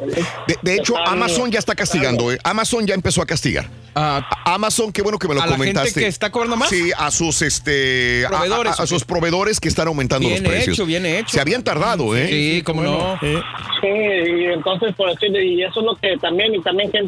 De, 0.48 0.56
de 0.62 0.76
hecho, 0.76 0.98
Están- 0.98 1.14
Amazon 1.14 1.52
ya 1.52 1.60
está 1.60 1.76
castigando. 1.76 2.32
¿eh? 2.32 2.38
Amazon 2.44 2.86
ya 2.86 2.94
empezó 2.94 3.22
a 3.22 3.26
castigar. 3.26 3.66
A- 3.96 4.28
Amazon, 4.46 4.92
qué 4.92 5.02
bueno 5.04 5.20
que 5.20 5.28
me 5.28 5.36
lo 5.36 5.42
¿A 5.42 5.46
la 5.46 5.52
gente 5.52 5.72
comentaste. 5.74 6.00
que 6.00 6.08
está 6.08 6.32
cobrando 6.32 6.56
más? 6.58 6.70
Sí, 6.70 6.92
a 6.98 7.12
sus 7.12 7.42
este 7.44 8.24
Proveedores, 8.28 8.80
a, 8.80 8.82
a 8.82 8.86
¿o 8.86 8.88
sus 8.88 9.04
proveedores 9.06 9.60
que 9.60 9.68
están 9.70 9.88
aumentando 9.88 10.28
Bien 10.28 10.44
los 10.44 10.52
precios. 10.52 10.76
hecho, 10.78 10.86
bien 10.86 11.06
hecho. 11.06 11.30
Se 11.30 11.40
habían 11.42 11.64
tardado, 11.64 12.16
¿eh? 12.18 12.28
Sí, 12.28 12.62
cómo 12.64 12.82
no. 12.82 13.18
Sí, 13.22 13.88
y 13.88 14.46
entonces 14.46 14.96
por 14.96 15.10
decirle, 15.12 15.46
y 15.46 15.64
eso 15.64 15.80
es 15.82 15.86
lo 15.86 15.96
que 15.96 16.18
también, 16.18 16.56
y 16.56 16.62
también 16.62 16.92
gente, 16.92 17.03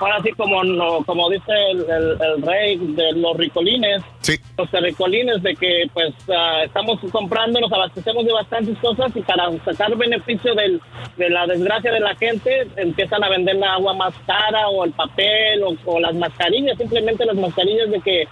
ahora 0.00 0.18
sí 0.22 0.30
como 0.32 0.62
no- 0.64 1.02
como 1.04 1.28
dice 1.30 1.52
el, 1.70 1.80
el- 1.90 2.18
el 2.20 2.42
rey 2.42 2.76
de 2.78 3.12
los 3.12 3.36
ricolines, 3.36 4.02
los 4.58 4.70
ricolines 4.72 5.42
de 5.42 5.54
que 5.56 5.84
pues 5.92 6.12
ah, 6.36 6.62
estamos 6.64 6.98
comprando, 7.10 7.60
nos 7.60 7.72
abastecemos 7.72 8.24
de 8.24 8.32
bastantes 8.32 8.78
cosas 8.78 9.10
y 9.14 9.20
para 9.22 9.50
sacar 9.64 9.94
beneficio 9.96 10.54
del, 10.54 10.80
de 11.16 11.30
la 11.30 11.46
desgracia 11.46 11.92
de 11.92 12.00
la 12.00 12.14
gente, 12.16 12.66
empiezan 12.76 13.22
a 13.24 13.28
vender 13.28 13.56
la 13.56 13.74
agua 13.74 13.94
más 13.94 14.14
cara 14.26 14.68
o 14.68 14.84
el 14.84 14.92
papel 14.92 15.62
o, 15.64 15.74
o 15.86 16.00
las 16.00 16.14
mascarillas, 16.14 16.76
simplemente 16.78 17.24
las 17.26 17.36
mascarillas 17.36 17.90
de 17.90 18.00
que 18.00 18.28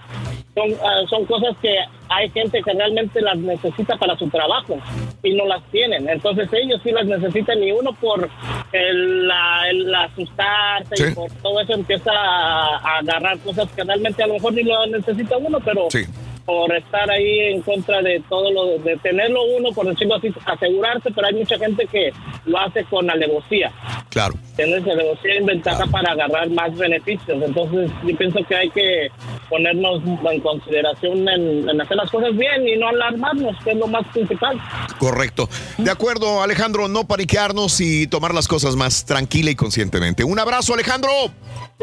son, 0.55 0.69
ah, 0.83 1.01
son 1.09 1.25
cosas 1.25 1.55
que 1.61 1.75
hay 2.11 2.29
gente 2.29 2.61
que 2.61 2.73
realmente 2.73 3.21
las 3.21 3.37
necesita 3.37 3.95
para 3.97 4.17
su 4.17 4.29
trabajo 4.29 4.77
y 5.23 5.33
no 5.33 5.45
las 5.45 5.63
tienen. 5.71 6.09
Entonces 6.09 6.49
ellos 6.51 6.81
sí 6.83 6.91
las 6.91 7.05
necesitan 7.05 7.63
y 7.63 7.71
uno 7.71 7.93
por 7.93 8.29
el, 8.73 9.27
la, 9.27 9.69
el 9.69 9.95
asustarse 9.95 11.09
y 11.09 11.13
por 11.13 11.31
todo 11.41 11.61
eso 11.61 11.73
empieza 11.73 12.11
a, 12.11 12.77
a 12.77 12.97
agarrar 12.99 13.37
cosas 13.39 13.71
que 13.71 13.83
realmente 13.83 14.23
a 14.23 14.27
lo 14.27 14.33
mejor 14.33 14.53
ni 14.53 14.63
lo 14.63 14.85
necesita 14.87 15.37
uno, 15.37 15.59
pero 15.63 15.87
por 16.51 16.75
estar 16.75 17.09
ahí 17.09 17.53
en 17.53 17.61
contra 17.61 18.01
de 18.01 18.21
todo 18.27 18.51
lo 18.51 18.77
de 18.79 18.97
tenerlo 18.97 19.41
uno, 19.57 19.71
por 19.71 19.87
decirlo 19.87 20.15
así, 20.15 20.33
asegurarse, 20.45 21.09
pero 21.15 21.27
hay 21.27 21.33
mucha 21.35 21.57
gente 21.57 21.87
que 21.87 22.11
lo 22.45 22.59
hace 22.59 22.83
con 22.85 23.09
alevosía. 23.09 23.71
Claro. 24.09 24.33
Tienes 24.57 24.85
alevosía 24.85 25.35
en 25.35 25.45
ventaja 25.45 25.85
para 25.85 26.11
agarrar 26.11 26.49
más 26.49 26.77
beneficios. 26.77 27.41
Entonces, 27.41 27.89
yo 28.05 28.17
pienso 28.17 28.39
que 28.49 28.55
hay 28.55 28.69
que 28.71 29.07
ponernos 29.49 30.01
en 30.29 30.41
consideración 30.41 31.29
en, 31.29 31.69
en 31.69 31.81
hacer 31.81 31.95
las 31.95 32.11
cosas 32.11 32.35
bien 32.35 32.67
y 32.67 32.75
no 32.75 32.89
alarmarnos, 32.89 33.55
que 33.63 33.71
es 33.71 33.77
lo 33.77 33.87
más 33.87 34.05
principal. 34.09 34.59
Correcto. 34.99 35.47
De 35.77 35.89
acuerdo, 35.89 36.43
Alejandro, 36.43 36.89
no 36.89 37.07
paniquearnos 37.07 37.79
y 37.79 38.07
tomar 38.07 38.33
las 38.33 38.49
cosas 38.49 38.75
más 38.75 39.05
tranquila 39.05 39.51
y 39.51 39.55
conscientemente. 39.55 40.25
Un 40.25 40.37
abrazo, 40.37 40.73
Alejandro. 40.73 41.11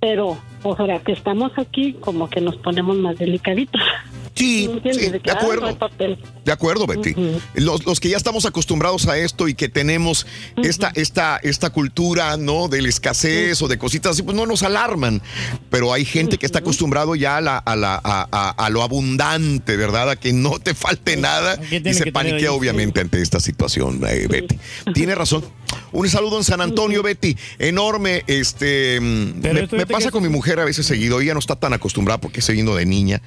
Pero, 0.00 0.36
o 0.62 0.76
sea, 0.76 0.98
que 1.00 1.12
estamos 1.12 1.52
aquí, 1.56 1.94
como 1.94 2.28
que 2.28 2.40
nos 2.40 2.56
ponemos 2.56 2.96
más 2.96 3.18
delicaditos. 3.18 3.80
Sí, 4.42 4.66
de, 5.10 5.20
"Ah, 5.28 5.32
acuerdo. 5.40 5.60
no 5.62 5.66
hay 5.68 5.74
papel". 5.76 6.18
De 6.44 6.52
acuerdo, 6.52 6.86
Betty. 6.86 7.14
los, 7.54 7.84
los 7.86 8.00
que 8.00 8.08
ya 8.08 8.16
estamos 8.16 8.44
acostumbrados 8.46 9.06
a 9.08 9.16
esto 9.18 9.48
y 9.48 9.54
que 9.54 9.68
tenemos 9.68 10.26
esta, 10.62 10.90
esta, 10.94 11.36
esta 11.42 11.70
cultura, 11.70 12.36
¿no? 12.36 12.68
De 12.68 12.82
la 12.82 12.88
escasez 12.88 13.60
o 13.62 13.68
de 13.68 13.78
cositas 13.78 14.12
así, 14.12 14.22
pues 14.22 14.36
no 14.36 14.46
nos 14.46 14.62
alarman. 14.62 15.22
Pero 15.70 15.92
hay 15.92 16.04
gente 16.04 16.38
que 16.38 16.46
está 16.46 16.58
acostumbrado 16.60 17.14
ya 17.14 17.36
a, 17.36 17.40
la, 17.40 17.58
a, 17.58 17.76
la, 17.76 17.94
a, 18.02 18.28
a- 18.32 18.50
a 18.50 18.70
lo 18.70 18.82
abundante, 18.82 19.76
¿verdad? 19.76 20.10
A 20.10 20.16
que 20.16 20.32
no 20.32 20.58
te 20.58 20.74
falte 20.74 21.16
nada. 21.16 21.58
Y 21.70 21.94
se 21.94 22.10
paniquea, 22.12 22.52
obviamente, 22.52 23.00
ante 23.00 23.20
esta 23.22 23.40
situación, 23.40 24.00
eh, 24.08 24.26
Betty. 24.28 24.58
Tiene 24.94 25.14
razón. 25.22 25.44
Un 25.92 26.08
saludo 26.08 26.38
en 26.38 26.44
San 26.44 26.60
Antonio, 26.60 27.02
Betty. 27.02 27.36
Enorme. 27.58 28.24
Este, 28.26 28.98
mm, 29.00 29.40
me, 29.76 29.86
pasa 29.86 30.10
con 30.10 30.22
mi 30.22 30.28
mujer 30.28 30.58
a 30.60 30.64
veces 30.64 30.86
seguido. 30.86 31.20
Ella 31.20 31.34
no 31.34 31.40
está 31.40 31.56
tan 31.56 31.72
acostumbrada 31.72 32.18
porque 32.20 32.40
se 32.40 32.52
vino 32.52 32.74
de 32.74 32.86
niña 32.86 33.20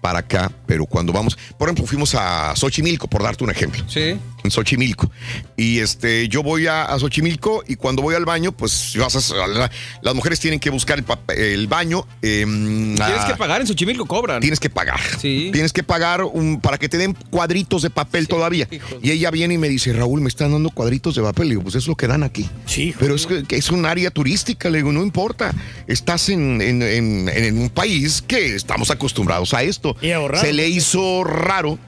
para 0.00 0.20
acá. 0.20 0.50
Pero 0.66 0.86
cuando 0.86 1.12
vamos, 1.12 1.36
por 1.58 1.68
ejemplo, 1.68 1.86
fuimos 1.86 2.14
a 2.14 2.54
Xochimilco, 2.56 3.08
por 3.08 3.22
darte 3.22 3.44
un 3.44 3.50
ejemplo. 3.50 3.82
Sí. 3.88 4.16
En 4.44 4.50
Xochimilco. 4.50 5.10
Y 5.56 5.78
este, 5.78 6.28
yo 6.28 6.42
voy 6.42 6.66
a, 6.66 6.84
a 6.84 6.98
Xochimilco 6.98 7.62
y 7.66 7.76
cuando 7.76 8.02
voy 8.02 8.14
al 8.14 8.24
baño, 8.24 8.52
pues 8.52 8.96
las 8.96 10.14
mujeres 10.14 10.40
tienen 10.40 10.60
que 10.60 10.70
buscar 10.70 11.02
el, 11.36 11.66
baño. 11.66 12.06
em, 12.22 12.94
Tienes 12.96 13.24
a- 13.24 13.26
que 13.28 13.36
pagar, 13.36 13.60
en 13.60 13.66
Xochimilco 13.66 14.06
cobran. 14.06 14.40
Tienes 14.40 14.60
que 14.60 14.70
pagar. 14.70 15.00
Tienes 15.20 15.72
que 15.72 15.82
pagar 15.82 16.22
un, 16.22 16.60
para 16.60 16.78
que 16.78 16.88
te 16.88 16.98
den 16.98 17.16
cuadritos 17.30 17.82
de 17.82 17.90
papel 17.90 18.28
todavía. 18.28 18.68
Y 19.02 19.10
ella 19.10 19.30
viene 19.30 19.54
y 19.54 19.58
me 19.58 19.68
dice, 19.68 19.92
Raúl, 19.92 20.20
me 20.20 20.28
están 20.28 20.52
dando 20.52 20.70
cuadritos 20.70 21.14
de 21.14 21.22
papel. 21.22 21.48
Le 21.48 21.50
digo, 21.50 21.62
pues 21.62 21.74
es 21.76 21.86
lo 21.86 21.94
que 21.94 22.06
dan 22.12 22.22
aquí. 22.22 22.48
Sí. 22.66 22.94
Pero 22.98 23.14
es 23.14 23.26
que, 23.26 23.44
es 23.56 23.70
un 23.70 23.84
área 23.86 24.10
turística. 24.10 24.70
Le 24.70 24.78
digo, 24.78 24.92
no 24.92 25.02
importa. 25.02 25.52
Estás 25.86 26.28
en, 26.28 26.60
en- 26.62 26.82
en- 26.82 27.28
en 27.28 27.58
un 27.58 27.70
país 27.70 28.22
que 28.26 28.54
estamos 28.54 28.90
acostumbrados 28.90 29.52
a 29.54 29.62
esto. 29.62 29.96
ahorrar. 30.14 30.40
Se 30.44 30.52
le 30.52 30.68
hizo 30.68 31.24
raro 31.24 31.78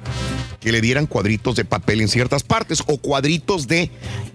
que 0.60 0.72
le 0.72 0.80
dieran 0.80 1.06
cuadritos 1.06 1.56
de 1.56 1.64
papel 1.64 2.00
en 2.00 2.08
ciertas 2.08 2.42
partes 2.42 2.82
o 2.86 2.96
cuadritos 2.98 3.68
de, 3.68 3.90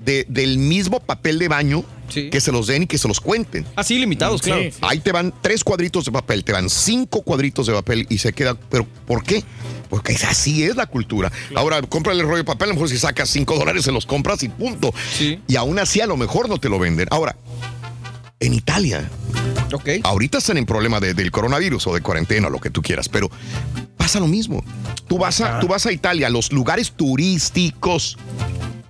de- 0.06 0.26
del 0.30 0.58
mismo 0.59 1.00
papel 1.00 1.40
de 1.40 1.48
baño 1.48 1.84
que 2.30 2.42
se 2.42 2.52
los 2.52 2.68
den 2.68 2.84
y 2.84 2.88
que 2.88 2.98
se 2.98 3.08
los 3.08 3.20
cuenten. 3.22 3.66
Así 3.76 3.98
limitados, 3.98 4.42
claro. 4.42 4.62
Sí, 4.62 4.72
sí. 4.72 4.78
Ahí 4.82 5.00
te 5.00 5.12
van 5.12 5.34
tres 5.42 5.64
cuadritos 5.64 6.06
de 6.06 6.12
papel, 6.12 6.44
te 6.44 6.52
van 6.52 6.70
cinco 6.70 7.22
cuadritos 7.22 7.68
de 7.68 7.74
papel 7.74 8.06
y 8.10 8.18
se 8.18 8.34
queda. 8.34 8.56
¿Pero 8.56 8.86
por 9.08 9.24
qué? 9.24 9.44
Porque 9.90 10.14
así 10.28 10.64
es 10.64 10.76
la 10.76 10.86
cultura. 10.86 11.32
Ahora, 11.56 11.82
cómprale 11.82 12.20
el 12.22 12.26
rollo 12.28 12.38
de 12.38 12.44
papel, 12.44 12.66
a 12.66 12.70
lo 12.70 12.74
mejor 12.76 12.90
si 12.90 12.98
sacas 12.98 13.30
cinco 13.30 13.56
dólares 13.58 13.84
se 13.84 13.92
los 13.92 14.06
compras 14.06 14.44
y 14.44 14.50
punto. 14.50 14.94
Y 15.48 15.56
aún 15.56 15.80
así 15.80 16.02
a 16.02 16.06
lo 16.08 16.18
mejor 16.18 16.48
no 16.50 16.58
te 16.60 16.70
lo 16.70 16.78
venden. 16.80 17.08
Ahora, 17.12 17.36
en 18.40 18.54
Italia. 18.54 19.10
Ahorita 20.04 20.38
están 20.38 20.58
en 20.58 20.66
problema 20.66 21.00
de- 21.00 21.14
del 21.14 21.32
coronavirus 21.32 21.88
o 21.88 21.94
de 21.94 22.02
cuarentena, 22.02 22.48
o 22.48 22.50
lo 22.50 22.60
que 22.60 22.70
tú 22.70 22.82
quieras, 22.82 23.10
pero 23.10 23.30
pasa 23.98 24.20
lo 24.20 24.28
mismo. 24.28 24.64
Tú 25.08 25.18
vas 25.18 25.42
a, 25.42 25.60
tú 25.60 25.68
vas 25.68 25.86
a 25.86 25.92
Italia, 25.92 26.30
los 26.30 26.52
lugares 26.52 26.92
turísticos. 26.92 28.18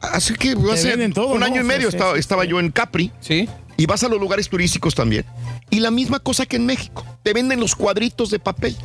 Así 0.02 0.34
que 0.36 0.56
hace 0.72 1.10
todo, 1.10 1.34
un 1.34 1.42
¿no? 1.42 1.46
año 1.46 1.62
y 1.62 1.64
medio 1.64 1.90
sí, 1.90 1.98
estaba, 1.98 2.14
sí, 2.14 2.20
estaba 2.20 2.46
yo 2.46 2.60
en 2.60 2.72
Capri. 2.72 3.12
Sí. 3.20 3.48
Y 3.78 3.86
vas 3.86 4.04
a 4.04 4.10
los 4.10 4.20
lugares 4.20 4.50
turísticos 4.50 4.96
también. 4.96 5.26
Y 5.70 5.80
la 5.80 5.92
misma 5.92 6.20
cosa 6.20 6.46
que 6.46 6.58
en 6.58 6.66
México. 6.66 7.06
Te 7.24 7.34
venden 7.34 7.60
los 7.60 7.76
cuadritos 7.76 8.30
de 8.32 8.40
papel. 8.40 8.76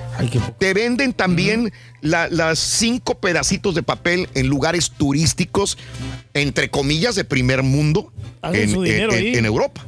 Te 0.59 0.75
venden 0.75 1.13
también 1.13 1.73
la- 2.01 2.29
las 2.29 2.59
cinco 2.59 3.15
pedacitos 3.19 3.75
de 3.75 3.83
papel 3.83 4.29
en 4.35 4.49
lugares 4.49 4.91
turísticos, 4.91 5.79
entre 6.35 6.69
comillas, 6.69 7.15
de 7.15 7.25
primer 7.25 7.63
mundo 7.63 8.13
en, 8.43 9.47
Europa. 9.47 9.87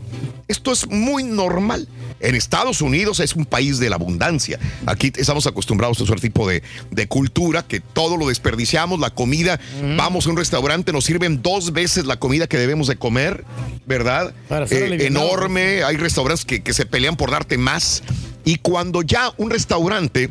Esto 0.49 0.71
es 0.73 0.87
muy 0.89 1.25
normal. 1.25 1.89
En 2.21 2.35
Estados 2.35 2.81
Unidos 2.81 3.21
es 3.21 3.35
un 3.35 3.45
país 3.45 3.79
de 3.79 3.91
la 3.91 3.97
abundancia. 3.97 4.59
Aquí 4.87 5.13
estamos 5.17 5.47
acostumbrados 5.47 6.01
a 6.01 6.05
otro 6.05 6.17
tipo 6.17 6.49
de, 6.49 6.63
de 6.91 7.09
cultura 7.09 7.63
que 7.67 7.81
todo 7.81 8.17
lo 8.17 8.29
desperdiciamos, 8.29 9.01
la 9.01 9.11
comida. 9.11 9.61
Vamos 9.97 10.27
a 10.27 10.31
un 10.31 10.37
restaurante, 10.39 10.93
nos 10.93 11.05
sirven 11.05 11.43
dos 11.43 11.73
veces 11.73 12.07
la 12.07 12.19
comida 12.19 12.47
que 12.47 12.57
debemos 12.57 12.87
de 12.87 12.97
comer, 12.97 13.45
¿verdad? 13.87 14.33
Para 14.49 14.65
Eh, 14.67 15.07
enorme. 15.07 15.83
Hay 15.83 15.97
restaurantes 15.97 16.45
que, 16.47 16.63
que 16.63 16.73
se 16.73 16.87
pelean 16.87 17.17
por 17.17 17.31
darte 17.33 17.59
más. 17.59 18.03
Y 18.47 18.59
cuando 18.59 19.03
ya 19.03 19.33
un 19.39 19.51
restaurante 19.51 20.31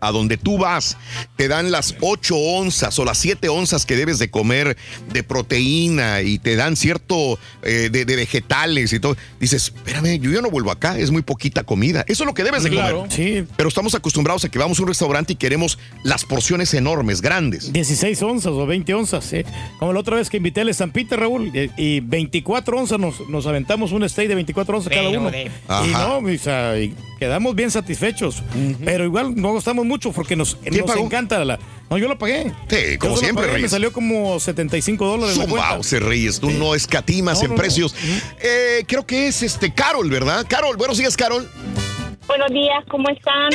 a 0.00 0.10
donde 0.12 0.36
tú 0.36 0.58
vas, 0.58 0.96
te 1.36 1.48
dan 1.48 1.70
las 1.70 1.94
8 2.00 2.36
onzas 2.36 2.98
o 2.98 3.04
las 3.04 3.18
7 3.18 3.48
onzas 3.48 3.86
que 3.86 3.96
debes 3.96 4.18
de 4.18 4.30
comer 4.30 4.76
de 5.12 5.22
proteína 5.22 6.22
y 6.22 6.38
te 6.38 6.56
dan 6.56 6.76
cierto 6.76 7.38
eh, 7.62 7.88
de, 7.90 8.04
de 8.04 8.16
vegetales 8.16 8.92
y 8.92 9.00
todo. 9.00 9.16
Dices, 9.40 9.72
espérame, 9.74 10.18
yo 10.20 10.30
ya 10.30 10.40
no 10.40 10.50
vuelvo 10.50 10.70
acá, 10.70 10.98
es 10.98 11.10
muy 11.10 11.22
poquita 11.22 11.64
comida. 11.64 12.04
Eso 12.06 12.24
es 12.24 12.26
lo 12.26 12.34
que 12.34 12.44
debes 12.44 12.62
de 12.62 12.70
Claro, 12.70 12.98
comer. 13.02 13.12
sí. 13.12 13.44
Pero 13.56 13.68
estamos 13.68 13.94
acostumbrados 13.94 14.44
a 14.44 14.48
que 14.48 14.58
vamos 14.58 14.78
a 14.78 14.82
un 14.82 14.88
restaurante 14.88 15.32
y 15.32 15.36
queremos 15.36 15.78
las 16.04 16.24
porciones 16.24 16.72
enormes, 16.74 17.20
grandes. 17.20 17.72
16 17.72 18.22
onzas 18.22 18.52
o 18.52 18.66
20 18.66 18.94
onzas, 18.94 19.24
¿sí? 19.24 19.42
Como 19.78 19.92
la 19.92 20.00
otra 20.00 20.16
vez 20.16 20.28
que 20.30 20.36
invité 20.36 20.60
al 20.60 20.68
Estampita, 20.68 21.16
Raúl, 21.16 21.50
y, 21.54 21.70
y 21.76 22.00
24 22.00 22.78
onzas 22.78 22.98
nos, 22.98 23.28
nos 23.28 23.46
aventamos 23.46 23.92
un 23.92 24.08
steak 24.08 24.28
de 24.28 24.34
24 24.36 24.76
onzas 24.76 24.92
cada 24.92 25.08
uno. 25.08 25.30
de- 25.30 25.44
Y 25.44 25.50
Ajá. 25.68 25.88
no, 26.08 26.18
o 26.18 26.38
sea, 26.38 26.78
y 26.78 26.94
quedamos 27.18 27.54
bien 27.54 27.70
satisfechos. 27.70 28.42
Pero 28.84 29.04
igual 29.04 29.34
no 29.36 29.54
gastamos 29.54 29.86
mucho 29.88 30.12
porque 30.12 30.36
nos, 30.36 30.54
¿Quién 30.56 30.78
nos 30.78 30.90
pagó? 30.90 31.04
encanta 31.04 31.44
la. 31.44 31.58
No, 31.90 31.96
yo 31.98 32.06
lo 32.06 32.18
pagué. 32.18 32.52
Sí, 32.68 32.98
como 32.98 33.16
siempre, 33.16 33.42
pagué, 33.42 33.48
Me 33.52 33.56
Reyes. 33.56 33.70
salió 33.70 33.92
como 33.92 34.38
75 34.38 35.04
dólares. 35.06 35.36
la 35.38 35.46
cuenta. 35.48 35.74
Wow, 35.74 35.82
se 35.82 35.98
Reyes, 36.00 36.38
tú 36.38 36.50
no 36.50 36.74
escatimas 36.74 37.38
No, 37.38 37.44
en 37.44 37.50
no, 37.50 37.56
no. 37.56 37.60
precios. 37.62 37.94
Eh, 38.40 38.84
creo 38.86 39.06
que 39.06 39.26
es 39.28 39.42
este 39.42 39.72
Carol, 39.74 40.08
¿verdad? 40.10 40.44
Carol, 40.48 40.76
buenos 40.76 40.98
días, 40.98 41.16
Carol. 41.16 41.48
Buenos 42.26 42.50
días, 42.50 42.84
¿cómo 42.90 43.08
están? 43.08 43.48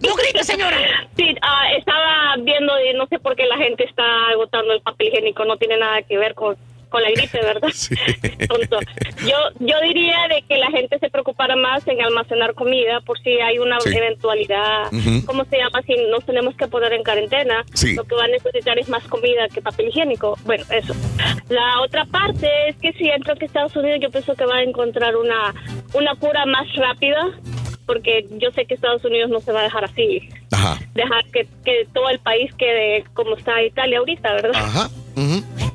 ¡No 0.00 0.14
grites, 0.14 0.46
señora! 0.46 0.78
Sí, 1.16 1.34
ah, 1.42 1.64
estaba 1.78 2.36
viendo 2.42 2.72
y 2.90 2.96
no 2.96 3.06
sé 3.08 3.18
por 3.18 3.36
qué 3.36 3.44
la 3.46 3.58
gente 3.58 3.84
está 3.84 4.02
agotando 4.32 4.72
el 4.72 4.80
papel 4.80 5.08
higiénico, 5.08 5.44
no 5.44 5.56
tiene 5.58 5.76
nada 5.78 6.00
que 6.02 6.16
ver 6.16 6.34
con, 6.34 6.56
con 6.88 7.02
la 7.02 7.10
gripe, 7.10 7.38
¿verdad? 7.40 7.68
Tonto. 8.48 8.78
Yo, 9.22 9.36
yo 9.60 9.80
diría 9.82 10.16
de 10.28 10.42
que 10.48 10.58
la 10.58 10.70
gente 10.70 10.98
se 10.98 11.10
preocupara 11.10 11.56
más 11.56 11.86
en 11.88 12.00
almacenar 12.02 12.54
comida 12.54 13.00
por 13.02 13.18
si 13.20 13.30
hay 13.40 13.58
una 13.58 13.78
Sí. 13.80 13.90
eventualidad, 13.96 14.92
Ujú. 14.92 15.24
¿cómo 15.26 15.44
se 15.44 15.58
llama? 15.58 15.82
Si 15.82 15.94
nos 16.10 16.24
tenemos 16.24 16.54
que 16.56 16.66
poner 16.68 16.92
en 16.92 17.02
cuarentena, 17.04 17.64
Sí. 17.74 17.94
lo 17.94 18.04
que 18.04 18.14
va 18.14 18.24
a 18.24 18.28
necesitar 18.28 18.78
es 18.78 18.88
más 18.88 19.04
comida 19.04 19.48
que 19.48 19.60
papel 19.62 19.88
higiénico. 19.88 20.36
Bueno, 20.44 20.64
eso. 20.70 20.94
La 21.48 21.80
otra 21.80 22.04
parte 22.06 22.48
es 22.68 22.76
que 22.76 22.92
si 22.94 23.08
entro 23.08 23.34
a 23.38 23.44
Estados 23.44 23.74
Unidos, 23.76 24.00
yo 24.02 24.10
pienso 24.10 24.34
que 24.34 24.44
va 24.44 24.56
a 24.56 24.62
encontrar 24.62 25.16
una, 25.16 25.54
una 25.94 26.14
cura 26.16 26.44
más 26.46 26.66
rápida, 26.76 27.30
porque 27.86 28.26
yo 28.38 28.50
sé 28.52 28.66
que 28.66 28.74
Estados 28.74 29.04
Unidos 29.04 29.30
no 29.30 29.40
se 29.40 29.52
va 29.52 29.60
a 29.60 29.64
dejar 29.64 29.84
así. 29.84 30.28
Dejar 30.94 31.24
que, 31.32 31.46
que 31.64 31.86
todo 31.94 32.08
el 32.10 32.18
país 32.18 32.52
quede 32.54 33.04
como 33.14 33.36
está 33.36 33.62
Italia 33.62 33.98
ahorita, 34.00 34.32
¿verdad? 34.34 34.52
Ajá. 34.56 34.88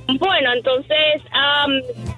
Bueno, 0.08 0.52
entonces 0.54 1.22
am, 1.32 1.72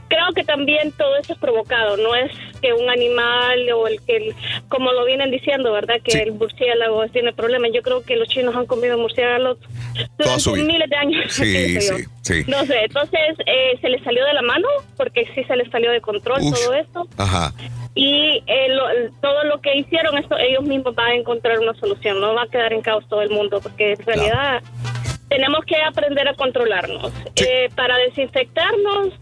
creo 0.08 0.28
que 0.36 0.44
también 0.44 0.92
todo 0.94 1.16
eso 1.18 1.34
es 1.34 1.40
provocado, 1.40 1.98
no 1.98 2.16
es 2.16 2.32
que 2.62 2.74
un 2.74 2.90
animal 2.90 3.70
o 3.74 3.88
el 3.88 4.02
que, 4.06 4.18
el- 4.18 4.36
como 4.70 4.92
lo 4.92 5.06
vienen 5.06 5.30
diciendo, 5.30 5.72
¿verdad? 5.72 5.96
Que 6.04 6.24
el 6.24 6.34
murciélago 6.34 7.06
tiene 7.10 7.32
problemas. 7.34 7.72
Yo 7.74 7.82
creo 7.84 8.02
que 8.04 8.16
los 8.16 8.28
chinos 8.28 8.56
han 8.56 8.66
comido 8.66 8.98
murciélagos 8.98 9.58
durante 10.18 10.64
miles 10.64 10.90
de 10.90 10.96
años. 10.96 11.26
Sí, 11.34 11.80
sí, 11.80 12.04
sí. 12.22 12.44
No 12.48 12.66
sé, 12.66 12.86
entonces 12.86 13.20
eh, 13.46 13.78
se 13.82 13.90
les 13.90 14.04
salió 14.04 14.26
de 14.26 14.34
la 14.34 14.42
mano, 14.42 14.68
porque 14.98 15.28
sí 15.36 15.44
se 15.44 15.56
les 15.56 15.70
salió 15.70 15.92
de 15.92 16.02
control 16.02 16.40
todo 16.52 16.74
esto. 16.74 17.08
Ajá. 17.18 17.54
Y 17.94 18.44
eh, 18.48 18.68
lo- 18.70 19.12
todo 19.22 19.44
lo 19.44 19.62
que 19.62 19.76
hicieron, 19.78 20.18
esto, 20.18 20.36
ellos 20.38 20.64
mismos 20.64 20.96
van 20.96 21.12
a 21.12 21.16
encontrar 21.16 21.60
una 21.60 21.74
solución. 21.76 22.20
No 22.20 22.34
va 22.34 22.44
a 22.44 22.48
quedar 22.48 22.74
en 22.74 22.82
caos 22.82 23.08
todo 23.08 23.22
el 23.22 23.30
mundo, 23.30 23.60
porque 23.62 23.92
en 23.94 24.06
realidad 24.06 24.62
tenemos 25.30 25.66
que 25.66 25.76
aprender 25.82 26.28
a 26.28 26.34
controlarnos. 26.34 27.12
Eh, 27.36 27.70
para 27.76 27.98
desinfectarnos, 27.98 29.14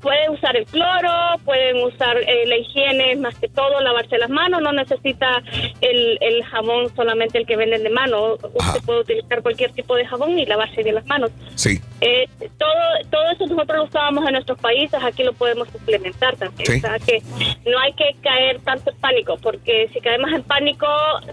pueden 0.00 0.30
usar 0.32 0.56
el 0.56 0.66
cloro, 0.66 1.38
pueden 1.44 1.82
usar 1.82 2.16
eh, 2.18 2.46
la 2.46 2.56
higiene, 2.56 3.16
más 3.16 3.34
que 3.38 3.48
todo, 3.48 3.80
lavarse 3.80 4.18
las 4.18 4.30
manos. 4.30 4.62
No 4.62 4.72
necesita 4.72 5.42
el, 5.80 6.18
el 6.20 6.44
jabón 6.44 6.94
solamente 6.94 7.38
el 7.38 7.46
que 7.46 7.56
venden 7.56 7.82
de 7.82 7.90
mano. 7.90 8.34
Usted 8.34 8.80
puede 8.84 9.00
utilizar 9.00 9.42
cualquier 9.42 9.72
tipo 9.72 9.94
de 9.96 10.06
jabón 10.06 10.38
y 10.38 10.46
lavarse 10.46 10.82
bien 10.82 10.94
las 10.94 11.06
manos. 11.06 11.30
Sí. 11.54 11.80
Eh, 12.00 12.28
todo, 12.58 12.72
todo 13.10 13.30
eso 13.30 13.46
nosotros 13.46 13.78
lo 13.78 13.84
usábamos 13.84 14.26
en 14.26 14.32
nuestros 14.32 14.58
países, 14.58 15.02
aquí 15.02 15.22
lo 15.24 15.32
podemos 15.32 15.68
implementar 15.74 16.36
también. 16.36 16.66
Sí. 16.66 16.78
O 16.78 16.80
sea 16.80 16.98
que 16.98 17.22
no 17.68 17.78
hay 17.78 17.92
que 17.94 18.14
caer 18.22 18.60
tanto 18.60 18.90
en 18.90 18.96
pánico, 18.98 19.36
porque 19.38 19.88
si 19.92 20.00
caemos 20.00 20.32
en 20.32 20.42
pánico 20.42 20.86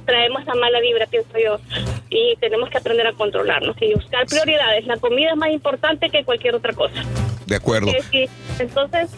traemos 0.05 0.45
la 0.45 0.55
mala 0.55 0.79
vibra, 0.79 1.05
pienso 1.07 1.37
yo. 1.37 1.59
Y 2.09 2.35
tenemos 2.37 2.69
que 2.69 2.77
aprender 2.77 3.07
a 3.07 3.13
controlarnos 3.13 3.75
y 3.81 3.93
buscar 4.21 4.25
prioridades. 4.27 4.85
La 4.85 4.97
comida 4.97 5.31
es 5.31 5.37
más 5.37 5.49
importante 5.49 6.09
que 6.09 6.23
cualquier 6.23 6.55
otra 6.55 6.73
cosa. 6.73 7.03
De 7.45 7.55
acuerdo. 7.55 7.89
Eh, 7.91 8.01
sí. 8.11 8.25
Entonces, 8.59 9.09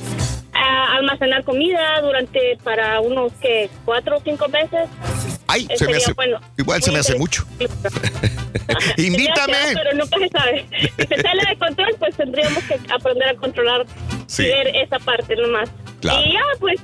a- 0.54 0.96
almacenar 0.96 1.44
comida 1.44 2.02
durante 2.02 2.58
para 2.64 3.00
unos 3.02 3.32
que 3.34 3.70
cuatro 3.84 4.18
o 4.18 4.22
cinco 4.22 4.48
meses. 4.50 4.90
Ay, 5.48 5.68
eh, 5.70 5.78
se 5.78 5.86
me 5.88 5.98
hace. 5.98 6.14
bueno. 6.14 6.40
Igual 6.58 6.82
se 6.82 6.92
me 6.92 7.00
hace 7.00 7.16
mucho. 7.18 7.46
Invítame. 8.98 9.58
Pero 9.74 9.94
nunca 9.94 10.18
se 10.18 10.30
sabe. 10.30 10.66
Si 10.98 11.06
se 11.06 11.22
sale 11.22 11.44
de 11.50 11.58
control, 11.58 11.96
pues 12.00 12.16
tendríamos 12.16 12.64
que 12.64 12.80
aprender 12.94 13.30
a 13.30 13.36
controlar 13.36 13.86
Sí. 14.28 14.44
y 14.44 14.48
ver 14.48 14.68
esa 14.76 14.98
parte 15.00 15.36
nomás. 15.36 15.70
Claro. 16.02 16.22
Y 16.26 16.34
ya, 16.34 16.42
pues, 16.60 16.80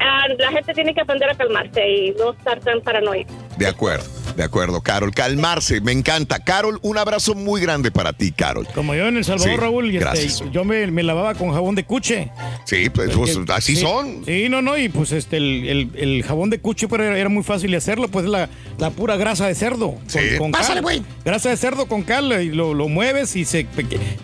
ah, 0.00 0.26
la 0.38 0.50
gente 0.50 0.72
tiene 0.72 0.94
que 0.94 1.00
aprender 1.02 1.28
a 1.30 1.34
calmarse 1.34 1.88
y 1.88 2.10
no 2.12 2.32
estar 2.32 2.58
tan 2.60 2.80
paranoico. 2.80 3.32
De 3.58 3.66
acuerdo, 3.66 4.04
de 4.40 4.46
acuerdo, 4.46 4.80
Carol. 4.80 5.12
Calmarse, 5.14 5.82
me 5.82 5.92
encanta. 5.92 6.38
Carol, 6.38 6.78
un 6.82 6.96
abrazo 6.96 7.34
muy 7.34 7.60
grande 7.60 7.90
para 7.90 8.14
ti, 8.14 8.32
Carol. 8.32 8.66
Como 8.74 8.94
yo 8.94 9.06
en 9.08 9.18
El 9.18 9.24
Salvador, 9.24 9.50
Sí, 9.52 9.56
Raúl, 9.60 9.84
y 9.86 9.96
este, 9.98 9.98
gracias. 10.00 10.42
yo 10.50 10.64
me, 10.64 10.86
me 10.86 11.02
lavaba 11.02 11.34
con 11.34 11.52
jabón 11.52 11.74
de 11.74 11.84
cuche. 11.84 12.30
Sí, 12.64 12.88
pues, 12.88 13.10
pues, 13.14 13.36
así 13.50 13.76
sí, 13.76 13.82
son. 13.82 14.24
Sí, 14.24 14.48
no, 14.48 14.62
no, 14.62 14.78
y 14.78 14.88
pues 14.88 15.12
este, 15.12 15.36
el, 15.36 15.68
el- 15.68 15.90
el 15.96 16.22
jabón 16.22 16.48
de 16.48 16.58
cuche 16.58 16.88
pero 16.88 17.04
era, 17.04 17.18
era 17.18 17.28
muy 17.28 17.42
fácil 17.42 17.70
de 17.70 17.76
hacerlo, 17.76 18.08
pues 18.08 18.24
la, 18.24 18.48
la 18.78 18.88
pura 18.90 19.16
grasa 19.16 19.46
de 19.46 19.54
cerdo. 19.54 19.96
Sí. 20.06 20.18
con. 20.38 20.52
Pásale, 20.52 20.80
güey. 20.80 21.02
Grasa 21.24 21.50
de 21.50 21.56
cerdo 21.58 21.84
con 21.86 22.02
cal, 22.02 22.32
y 22.42 22.48
lo, 22.48 22.72
lo 22.72 22.88
mueves 22.88 23.36
y 23.36 23.44
se. 23.44 23.66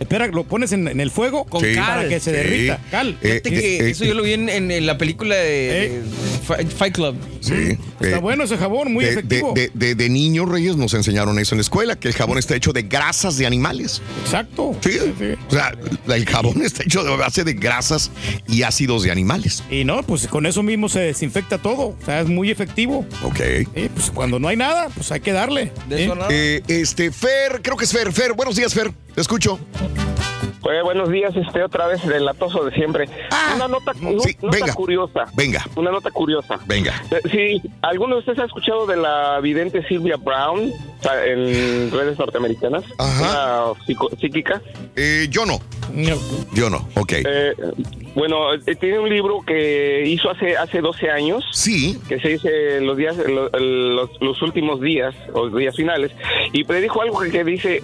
Espera, 0.01 0.29
lo 0.29 0.45
pones 0.45 0.73
en, 0.73 0.89
en 0.89 1.01
el 1.01 1.11
fuego 1.11 1.45
Con 1.45 1.61
Sí. 1.63 1.75
cal. 1.75 1.85
para 1.87 2.09
que 2.09 2.21
se 2.21 2.31
Sí. 2.31 2.37
derrita. 2.37 2.81
Cal. 2.91 3.11
Eh, 3.23 3.41
Fíjate 3.45 3.51
que 3.51 3.77
eh, 3.81 3.91
eso 3.91 4.05
yo 4.07 4.15
lo 4.15 4.23
vi 4.23 4.33
en, 4.33 4.49
en- 4.49 4.71
en 4.71 4.87
la 4.87 4.97
película 4.97 5.35
de, 5.37 5.43
de 5.45 6.03
Fi- 6.47 6.67
Fight 6.75 6.95
Club. 6.95 7.17
Sí. 7.41 7.77
Está 8.01 8.17
eh, 8.17 8.21
bueno 8.21 8.45
ese 8.45 8.57
jabón, 8.57 8.93
muy 8.93 9.05
de, 9.05 9.11
efectivo. 9.13 9.53
de, 9.55 9.71
de- 9.75 9.95
de 10.07 10.11
niños, 10.11 10.49
Reyes, 10.49 10.77
nos 10.77 10.95
enseñaron 10.95 11.37
eso 11.41 11.55
en 11.55 11.59
la 11.59 11.63
escuela, 11.63 11.97
que 11.97 12.07
el 12.07 12.15
jabón 12.15 12.39
está 12.39 12.55
hecho 12.55 12.73
de 12.73 12.83
grasas 12.83 13.37
de 13.39 13.47
animales. 13.47 14.01
Exacto. 14.23 14.77
Sí. 14.81 14.99
O 15.49 15.51
sea, 15.51 15.75
el 16.15 16.27
jabón 16.27 16.63
está 16.63 16.85
hecho 16.85 17.03
de 17.03 17.17
base 17.17 17.43
de 17.43 17.55
grasas 17.55 18.13
y 18.47 18.63
ácidos 18.63 19.03
de 19.03 19.11
animales. 19.11 19.65
Y 19.69 19.85
no, 19.85 20.03
pues 20.05 20.29
con 20.29 20.47
eso 20.47 20.63
mismo 20.63 20.89
se 20.89 21.01
desinfecta 21.01 21.59
todo. 21.59 21.97
O 22.01 22.05
sea, 22.05 22.21
es 22.21 22.29
muy 22.29 22.51
efectivo. 22.51 23.05
Ok. 23.25 23.41
Sí, 23.75 23.91
pues 23.93 24.11
cuando 24.13 24.39
no 24.39 24.47
hay 24.47 24.57
nada, 24.57 24.91
pues 24.95 25.11
hay 25.11 25.21
que 25.21 25.33
darle. 25.33 25.73
De 25.89 25.97
¿sí? 25.97 26.03
eso 26.05 26.15
nada. 26.15 26.29
Eh, 26.31 26.63
este, 26.69 27.11
Fer, 27.11 27.61
creo 27.63 27.77
que 27.77 27.85
es 27.85 27.93
Fer. 27.93 28.13
Fer, 28.13 28.33
buenos 28.35 28.55
días, 28.55 28.73
Fer. 28.73 28.93
Te 29.15 29.21
escucho. 29.21 29.59
Pues, 30.67 30.83
buenos 30.83 31.11
días, 31.11 31.33
este 31.37 31.63
otra 31.63 31.87
vez 31.87 32.05
el 32.07 32.25
latoso 32.25 32.65
de 32.65 32.73
siempre. 32.75 33.09
una 33.55 33.69
nota, 33.69 33.93
no- 34.01 34.19
sí, 34.19 34.37
nota 34.43 34.57
venga. 34.59 34.75
curiosa. 34.75 35.25
Venga. 35.37 35.65
Una 35.77 35.93
nota 35.93 36.11
curiosa. 36.11 36.59
Venga. 36.67 36.93
Eh, 37.13 37.21
Sí, 37.31 37.63
¿alguno 37.83 38.17
de 38.17 38.19
ustedes 38.21 38.41
ha 38.41 38.45
escuchado 38.47 38.85
de 38.85 38.97
la 38.97 39.39
vidente 39.41 39.87
Silvia 39.87 40.17
Brown 40.17 40.73
sea, 41.03 41.25
en 41.25 41.89
redes 41.93 42.19
norteamericanas? 42.19 42.83
Una 42.99 43.75
psico- 43.87 44.11
psíquica. 44.19 44.61
Eh, 44.97 45.29
yo 45.31 45.47
no. 45.47 45.61
Yo 46.53 46.69
no. 46.69 46.79
Ok. 46.97 47.13
Eh, 47.13 47.55
bueno, 48.17 48.53
eh, 48.55 48.75
tiene 48.75 48.99
un 48.99 49.09
libro 49.09 49.43
que 49.47 50.03
hizo 50.05 50.29
hace 50.31 50.57
hace 50.57 50.81
12 50.81 51.11
años. 51.11 51.45
Sí. 51.53 51.97
Que 52.09 52.19
se 52.19 52.31
dice 52.31 52.81
los 52.81 52.97
días 52.97 53.17
lo- 53.19 53.51
los, 53.51 54.11
los 54.21 54.43
últimos 54.43 54.81
días 54.81 55.15
o 55.33 55.49
días 55.49 55.77
finales 55.77 56.11
y 56.53 56.65
predijo 56.65 57.03
algo 57.03 57.21
que, 57.21 57.45
dice 57.45 57.83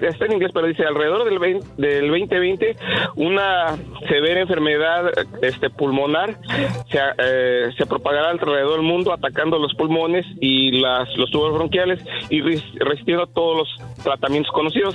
está 0.00 0.26
en 0.26 0.32
inglés 0.32 0.50
pero 0.52 0.66
dice 0.66 0.84
alrededor 0.84 1.24
del 1.24 1.38
20, 1.38 1.66
del 2.00 2.08
2020 2.08 2.76
una 3.16 3.76
severa 4.08 4.40
enfermedad 4.40 5.10
este 5.42 5.70
pulmonar 5.70 6.38
se, 6.90 6.98
eh, 7.18 7.70
se 7.76 7.86
propagará 7.86 8.30
alrededor 8.30 8.72
del 8.78 8.82
mundo 8.82 9.12
atacando 9.12 9.58
los 9.58 9.74
pulmones 9.74 10.26
y 10.40 10.72
las 10.80 11.14
los 11.16 11.30
tubos 11.30 11.52
bronquiales 11.54 12.00
y 12.30 12.40
res- 12.42 12.64
resistiendo 12.76 13.26
todos 13.26 13.56
los 13.58 14.02
tratamientos 14.04 14.52
conocidos. 14.52 14.94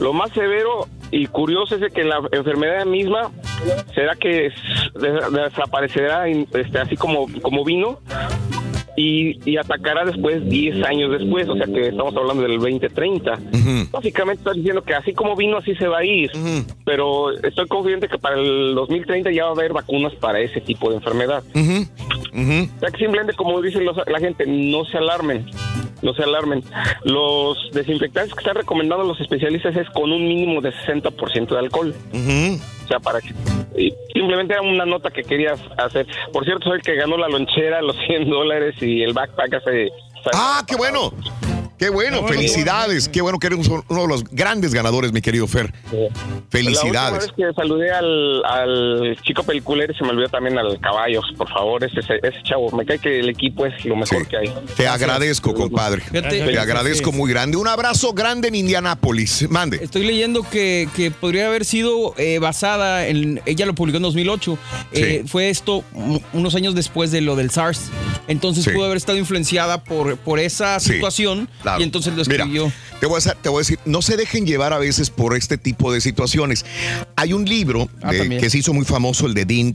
Lo 0.00 0.12
más 0.12 0.30
severo 0.32 0.86
y 1.10 1.26
curioso 1.26 1.76
es 1.76 1.92
que 1.92 2.04
la 2.04 2.20
enfermedad 2.32 2.84
misma 2.86 3.30
será 3.94 4.14
que 4.16 4.46
es- 4.46 4.54
des- 4.94 5.32
desaparecerá 5.32 6.28
este, 6.28 6.78
así 6.78 6.96
como 6.96 7.64
vino 7.64 7.98
y, 8.96 9.38
y 9.50 9.56
atacará 9.56 10.04
después 10.04 10.46
10 10.48 10.84
años 10.84 11.10
después, 11.10 11.48
o 11.48 11.56
sea 11.56 11.66
que 11.66 11.88
estamos 11.88 12.14
hablando 12.16 12.42
del 12.42 12.58
2030. 12.58 13.38
Básicamente 13.90 14.40
está 14.40 14.52
diciendo 14.52 14.82
que 14.82 14.94
así 14.94 15.12
como 15.14 15.34
vino, 15.36 15.56
así 15.56 15.74
se 15.76 15.86
va 15.88 15.98
a 15.98 16.04
ir, 16.04 16.30
pero 16.84 17.30
estoy 17.30 17.66
confiante 17.68 18.08
que 18.08 18.18
para 18.18 18.36
el 18.38 18.74
2030 18.74 19.30
ya 19.32 19.44
va 19.44 19.50
a 19.50 19.52
haber 19.54 19.72
vacunas 19.72 20.14
para 20.16 20.40
ese 20.40 20.60
tipo 20.60 20.90
de 20.90 20.96
enfermedad. 20.96 21.42
O 22.76 22.80
sea 22.80 22.90
que 22.90 22.98
simplemente, 22.98 23.34
como 23.34 23.60
dicen 23.62 23.84
los- 23.84 23.96
la 24.06 24.18
gente, 24.18 24.44
no 24.46 24.84
se 24.84 24.98
alarmen. 24.98 25.46
No 26.02 26.12
se 26.14 26.22
alarmen. 26.24 26.64
Los 27.04 27.56
desinfectantes 27.72 28.34
que 28.34 28.40
están 28.40 28.56
recomendando 28.56 29.04
los 29.04 29.20
especialistas 29.20 29.76
es 29.76 29.88
con 29.90 30.10
un 30.10 30.26
mínimo 30.26 30.60
de 30.60 30.72
60% 30.72 31.54
de 31.54 31.58
alcohol. 31.60 31.94
Simplemente 34.12 34.54
era 34.54 34.62
una 34.62 34.84
nota 34.84 35.10
que 35.10 35.22
querías 35.22 35.60
hacer. 35.78 36.06
Por 36.32 36.44
cierto, 36.44 36.68
soy 36.68 36.76
el 36.76 36.82
que 36.82 36.94
ganó 36.94 37.16
la 37.16 37.28
lonchera, 37.28 37.80
los 37.82 37.96
100 38.06 38.28
dólares 38.28 38.74
y 38.80 39.02
el 39.02 39.12
backpack 39.12 39.54
hace... 39.54 39.90
Ah, 40.34 40.62
qué 40.66 40.76
bueno. 40.76 41.12
Qué 41.82 41.90
bueno, 41.90 42.24
felicidades. 42.28 43.08
Qué 43.08 43.20
bueno 43.20 43.40
que 43.40 43.48
eres 43.48 43.66
uno 43.66 43.82
de 44.02 44.06
los 44.08 44.22
grandes 44.30 44.72
ganadores, 44.72 45.12
mi 45.12 45.20
querido 45.20 45.48
Fer. 45.48 45.72
Felicidades. 46.48 46.92
La 46.92 47.10
última 47.10 47.18
vez 47.18 47.32
que 47.36 47.60
saludé 47.60 47.90
al, 47.90 48.44
al 48.44 49.16
chico 49.22 49.42
peliculero 49.42 49.92
y 49.92 49.96
se 49.96 50.04
me 50.04 50.10
olvidó 50.10 50.28
también 50.28 50.56
al 50.58 50.78
caballos, 50.78 51.24
por 51.36 51.48
favor, 51.48 51.82
ese, 51.82 51.98
ese, 51.98 52.20
ese 52.22 52.40
chavo. 52.44 52.70
Me 52.70 52.86
cae 52.86 53.00
que 53.00 53.18
el 53.18 53.28
equipo 53.28 53.66
es 53.66 53.84
lo 53.84 53.96
mejor 53.96 54.28
que 54.28 54.36
hay. 54.36 54.54
Te 54.76 54.86
agradezco, 54.86 55.54
compadre. 55.54 56.02
Te 56.12 56.56
agradezco 56.56 57.10
muy 57.10 57.28
grande. 57.32 57.56
Un 57.56 57.66
abrazo 57.66 58.12
grande 58.12 58.46
en 58.46 58.54
Indianápolis. 58.54 59.50
Mande. 59.50 59.78
Estoy 59.82 60.04
leyendo 60.04 60.42
que, 60.48 60.88
que 60.94 61.10
podría 61.10 61.48
haber 61.48 61.64
sido 61.64 62.14
eh, 62.16 62.38
basada 62.38 63.08
en. 63.08 63.40
Ella 63.44 63.66
lo 63.66 63.74
publicó 63.74 63.96
en 63.96 64.04
2008. 64.04 64.58
Eh, 64.92 65.24
fue 65.26 65.48
esto 65.50 65.82
unos 66.32 66.54
años 66.54 66.76
después 66.76 67.10
de 67.10 67.22
lo 67.22 67.34
del 67.34 67.50
SARS. 67.50 67.90
Entonces 68.28 68.62
Sí. 68.64 68.70
pudo 68.70 68.84
haber 68.84 68.98
estado 68.98 69.18
influenciada 69.18 69.82
por, 69.82 70.16
por 70.18 70.38
esa 70.38 70.78
Sí, 70.78 70.92
situación. 70.92 71.48
Claro. 71.72 71.80
Y 71.80 71.84
entonces 71.84 72.14
lo 72.14 72.22
Mira, 72.24 72.44
escribió. 72.44 72.72
te, 73.00 73.06
voy 73.06 73.18
a, 73.18 73.20
sa- 73.20 73.34
te 73.34 73.48
voy 73.48 73.58
a 73.58 73.62
decir, 73.62 73.78
no 73.84 74.02
se 74.02 74.16
dejen 74.16 74.46
llevar 74.46 74.72
a 74.72 74.78
veces 74.78 75.10
por 75.10 75.36
este 75.36 75.58
tipo 75.58 75.92
de 75.92 76.00
situaciones. 76.00 76.64
Hay 77.16 77.32
un 77.32 77.44
libro 77.44 77.88
Ah, 78.02 78.12
de- 78.12 78.38
que 78.38 78.50
se 78.50 78.58
hizo 78.58 78.72
muy 78.72 78.84
famoso, 78.84 79.26
el 79.26 79.34
de 79.34 79.44
Dean 79.44 79.74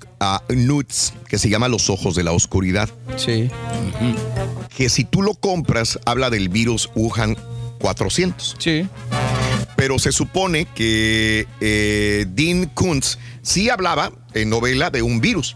Nutz, 0.49 1.13
que 1.27 1.37
se 1.37 1.49
llama 1.49 1.67
Los 1.67 1.89
Ojos 1.89 2.15
de 2.15 2.23
la 2.23 2.31
Oscuridad. 2.31 2.89
Sí. 3.17 3.49
Que 4.75 4.89
si 4.89 5.03
tú 5.03 5.21
lo 5.21 5.33
compras, 5.33 5.99
habla 6.05 6.29
del 6.29 6.49
virus 6.49 6.89
Wuhan 6.95 7.35
400. 7.79 8.55
Sí. 8.59 8.87
Pero 9.75 9.99
se 9.99 10.11
supone 10.11 10.65
que 10.73 11.47
eh, 11.61 12.25
Dean 12.29 12.65
Kuntz 12.73 13.17
sí 13.47 13.69
hablaba 13.69 14.11
en 14.33 14.49
novela 14.49 14.89
de 14.89 15.01
un 15.01 15.21
virus, 15.21 15.55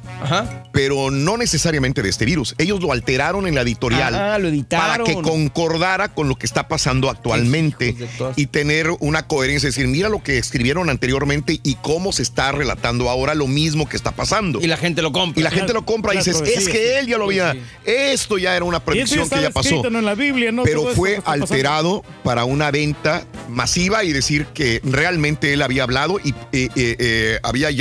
pero 0.71 1.11
no 1.11 1.37
necesariamente 1.37 2.01
de 2.01 2.09
este 2.09 2.25
virus. 2.25 2.55
Ellos 2.57 2.81
lo 2.81 2.93
alteraron 2.93 3.45
en 3.47 3.53
la 3.53 3.61
editorial 3.61 4.15
Ah, 4.15 4.39
lo 4.39 4.49
para 4.69 5.03
que 5.03 5.13
concordara 5.15 6.13
con 6.13 6.29
lo 6.29 6.35
que 6.35 6.45
está 6.45 6.67
pasando 6.67 7.09
actualmente 7.09 7.95
y 8.37 8.47
tener 8.47 8.89
una 8.99 9.27
coherencia, 9.27 9.67
es 9.67 9.75
decir, 9.75 9.89
mira 9.89 10.09
lo 10.09 10.23
que 10.23 10.37
escribieron 10.37 10.89
anteriormente 10.89 11.59
y 11.63 11.75
cómo 11.75 12.13
se 12.13 12.23
está 12.23 12.53
relatando 12.53 13.09
ahora 13.09 13.35
lo 13.35 13.47
mismo 13.47 13.87
que 13.87 13.97
está 13.97 14.11
pasando. 14.11 14.61
Y 14.61 14.67
la 14.67 14.77
gente 14.77 15.01
lo 15.01 15.11
compra. 15.11 15.39
Y 15.39 15.43
la 15.43 15.51
gente 15.51 15.73
lo 15.73 15.85
compra 15.85 16.13
y 16.13 16.17
dices, 16.17 16.41
es 16.41 16.69
que 16.69 16.99
él 16.99 17.07
ya 17.07 17.17
lo 17.17 17.25
había, 17.25 17.55
esto 17.83 18.37
ya 18.37 18.55
era 18.55 18.63
una 18.65 18.79
predicción 18.79 19.29
que 19.29 19.41
ya 19.41 19.49
pasó 19.51 19.69
escrito, 19.69 19.89
¿no? 19.89 19.99
en 19.99 20.05
la 20.05 20.15
Biblia, 20.15 20.51
¿no? 20.51 20.63
pero 20.63 20.85
fue 20.95 21.17
pasando. 21.17 21.43
alterado 21.43 22.03
para 22.23 22.45
una 22.45 22.71
venta 22.71 23.25
masiva 23.49 24.03
y 24.03 24.13
decir 24.13 24.45
que 24.47 24.81
realmente 24.83 25.53
él 25.53 25.61
había 25.61 25.83
hablado 25.83 26.19
y 26.23 26.29
eh, 26.29 26.69
eh, 26.75 26.95
eh, 26.99 27.39
había 27.43 27.69
ya 27.69 27.80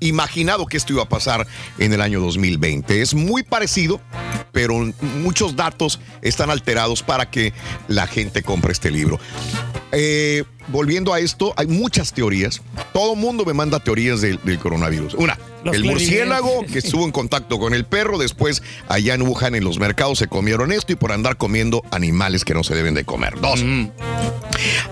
imaginado 0.00 0.66
que 0.66 0.76
esto 0.76 0.92
iba 0.92 1.02
a 1.02 1.08
pasar 1.08 1.46
en 1.78 1.92
el 1.92 2.00
año 2.00 2.20
2020. 2.20 3.00
Es 3.00 3.14
muy 3.14 3.42
parecido, 3.42 4.00
pero 4.52 4.92
muchos 5.22 5.56
datos 5.56 5.98
están 6.20 6.50
alterados 6.50 7.02
para 7.02 7.30
que 7.30 7.52
la 7.88 8.06
gente 8.06 8.42
compre 8.42 8.72
este 8.72 8.90
libro. 8.90 9.18
Eh, 9.94 10.44
volviendo 10.68 11.12
a 11.12 11.20
esto, 11.20 11.52
hay 11.56 11.66
muchas 11.66 12.12
teorías. 12.12 12.62
Todo 12.92 13.14
mundo 13.14 13.44
me 13.44 13.52
manda 13.52 13.80
teorías 13.80 14.20
del, 14.20 14.38
del 14.42 14.58
coronavirus. 14.58 15.14
Una, 15.14 15.38
Los 15.64 15.74
el 15.74 15.84
murciélago 15.84 16.64
que 16.66 16.78
estuvo 16.80 17.04
en 17.04 17.12
contacto 17.12 17.58
con 17.58 17.74
el 17.74 17.84
perro, 17.84 18.16
después 18.18 18.62
allá 18.88 19.14
en 19.14 19.22
Wuhan 19.22 19.54
en 19.54 19.64
los 19.64 19.78
mercados 19.78 20.18
se 20.18 20.28
comieron 20.28 20.72
esto 20.72 20.92
y 20.92 20.96
por 20.96 21.12
andar 21.12 21.36
comiendo 21.36 21.82
animales 21.90 22.44
que 22.44 22.54
no 22.54 22.64
se 22.64 22.74
deben 22.74 22.94
de 22.94 23.04
comer. 23.04 23.38
Dos. 23.40 23.62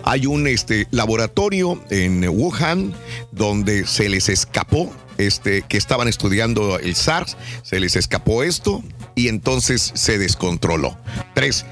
Hay 0.05 0.27
un 0.27 0.47
este, 0.47 0.87
laboratorio 0.91 1.83
en 1.91 2.29
Wuhan 2.29 2.95
donde 3.33 3.87
se 3.87 4.09
les 4.09 4.29
escapó 4.29 4.93
este, 5.27 5.63
que 5.63 5.77
estaban 5.77 6.09
estudiando 6.09 6.79
el 6.79 6.95
SARS, 6.95 7.37
se 7.63 7.81
les 7.81 7.97
escapó 7.97 8.43
esto 8.43 8.83
y 9.15 9.29
entonces 9.29 9.93
se 9.95 10.19
descontroló. 10.19 10.97
Tres, 11.35 11.67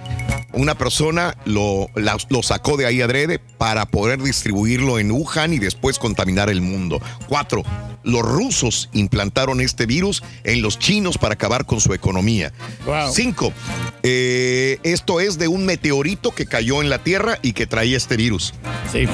una 0.52 0.77
persona 0.77 1.36
lo, 1.44 1.89
lo 1.94 2.43
sacó 2.43 2.77
de 2.77 2.86
ahí 2.86 3.01
adrede 3.01 3.39
para 3.39 3.86
poder 3.86 4.23
distribuirlo 4.23 4.99
en 4.99 5.10
Wuhan 5.10 5.52
y 5.52 5.59
después 5.59 5.99
contaminar 5.99 6.51
el 6.51 6.60
mundo. 6.60 7.01
Cuatro, 7.28 7.62
los 8.02 8.23
rusos 8.23 8.89
implantaron 8.93 9.60
este 9.60 9.86
virus 9.86 10.23
en 10.44 10.62
los 10.62 10.78
chinos 10.78 11.18
para 11.18 11.35
acabar 11.35 11.67
con 11.67 11.81
su 11.81 11.93
economía. 11.94 12.52
Cinco, 13.12 13.52
eh, 14.02 14.78
esto 14.83 15.20
es 15.20 15.39
de 15.39 15.49
un 15.49 15.67
meteorito 15.67 16.31
que 16.31 16.47
cayó 16.47 16.81
en 16.81 16.89
la 16.89 16.99
Tierra 16.99 17.39
y 17.43 17.52
que 17.52 17.67
traía 17.67 17.97
este 17.97 18.17
virus. 18.17 18.55
Sí, 18.93 19.07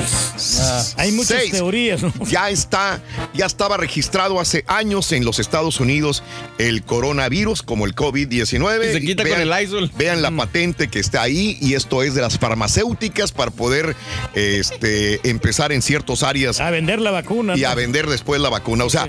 hay 0.97 1.13
muchas 1.13 1.39
Seis, 1.41 1.53
teorías. 1.53 2.03
¿no? 2.03 2.13
Ya 2.29 2.51
está, 2.51 3.01
ya 3.35 3.47
estaba 3.47 3.77
registrado 3.77 4.41
hace 4.41 4.65
años 4.69 5.13
en 5.13 5.25
los 5.25 5.39
Estados 5.39 5.81
Unidos 5.81 6.23
el 6.59 6.85
coronavirus 6.85 7.63
como 7.63 7.87
el 7.87 7.95
COVID-19. 7.95 8.81
Que 8.81 8.93
se 8.93 9.01
quita 9.01 9.29
con 9.29 9.41
el 9.41 9.51
Lysol. 9.51 9.91
Vean 9.97 10.23
la 10.23 10.31
patente 10.31 10.89
que 10.89 11.01
está 11.01 11.23
ahí 11.23 11.59
y 11.61 11.75
esto 11.75 12.03
es 12.03 12.15
de 12.15 12.21
las 12.21 12.39
farmacéuticas 12.39 13.33
para 13.33 13.51
poder 13.51 13.97
este, 14.35 15.21
empezar 15.29 15.73
en 15.73 15.83
ciertas 15.83 16.23
áreas. 16.23 16.61
A 16.61 16.71
vender 16.71 17.01
la 17.01 17.11
vacuna. 17.11 17.57
Y 17.57 17.65
a 17.65 17.75
vender 17.75 18.07
después 18.07 18.41
la 18.41 18.51
vacuna. 18.51 18.84
O 18.85 18.91
sea, 18.91 19.09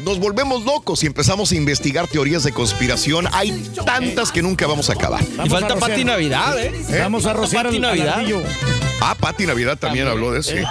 nos 0.00 0.18
volvemos 0.18 0.64
locos 0.64 1.02
y 1.02 1.06
empezamos 1.06 1.52
a 1.52 1.56
investigar 1.56 2.06
teorías 2.06 2.44
de 2.44 2.52
conspiración. 2.52 3.28
Hay 3.32 3.52
tantas 3.84 4.32
que 4.32 4.42
nunca 4.42 4.66
vamos 4.66 4.90
a 4.90 4.94
acabar. 4.94 5.22
Y 5.44 5.48
falta 5.48 5.76
Pati 5.76 6.04
Navidad, 6.04 6.58
¿eh? 6.58 6.72
Vamos 7.00 7.26
a 7.26 7.32
rociar 7.32 7.64
Pati 7.64 7.76
al 7.76 7.82
Navidad. 7.82 8.22
Ah, 9.00 9.14
Pati 9.18 9.46
Navidad 9.46 9.78
también 9.78 10.06
habló 10.08 10.32
de 10.32 10.40
eso. 10.40 10.52
sí. 10.52 10.62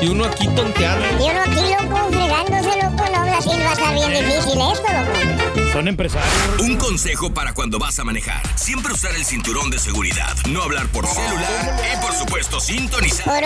Y 0.00 0.08
uno 0.08 0.24
aquí 0.24 0.48
tonteando. 0.48 1.06
Y 1.24 1.30
uno 1.30 1.40
aquí, 1.40 1.54
loco, 1.54 2.08
fregándose, 2.10 2.82
loco, 2.82 3.10
no 3.10 3.20
habla 3.20 3.38
así, 3.38 3.50
va 3.50 3.70
a 3.70 3.72
estar 3.72 3.94
bien 3.94 4.10
difícil 4.10 4.38
esto, 4.40 4.54
loco. 4.56 5.11
Son 5.82 5.88
empresarios. 5.88 6.32
Un 6.60 6.76
consejo 6.76 7.34
para 7.34 7.54
cuando 7.54 7.76
vas 7.80 7.98
a 7.98 8.04
manejar. 8.04 8.40
Siempre 8.56 8.92
usar 8.92 9.16
el 9.16 9.24
cinturón 9.24 9.68
de 9.68 9.80
seguridad. 9.80 10.32
No 10.48 10.62
hablar 10.62 10.86
por 10.92 11.08
celular. 11.08 11.80
Y 11.92 12.00
por 12.00 12.14
supuesto, 12.14 12.60
sintonizar. 12.60 13.42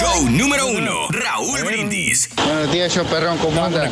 Show 0.00 0.30
número 0.30 0.68
uno. 0.68 1.08
Raúl 1.10 1.64
Brindis. 1.64 2.30
Buenos 2.36 2.70
días, 2.70 2.92
show 2.94 3.04
perrón, 3.06 3.38
¿cómo 3.38 3.64
andan? 3.64 3.90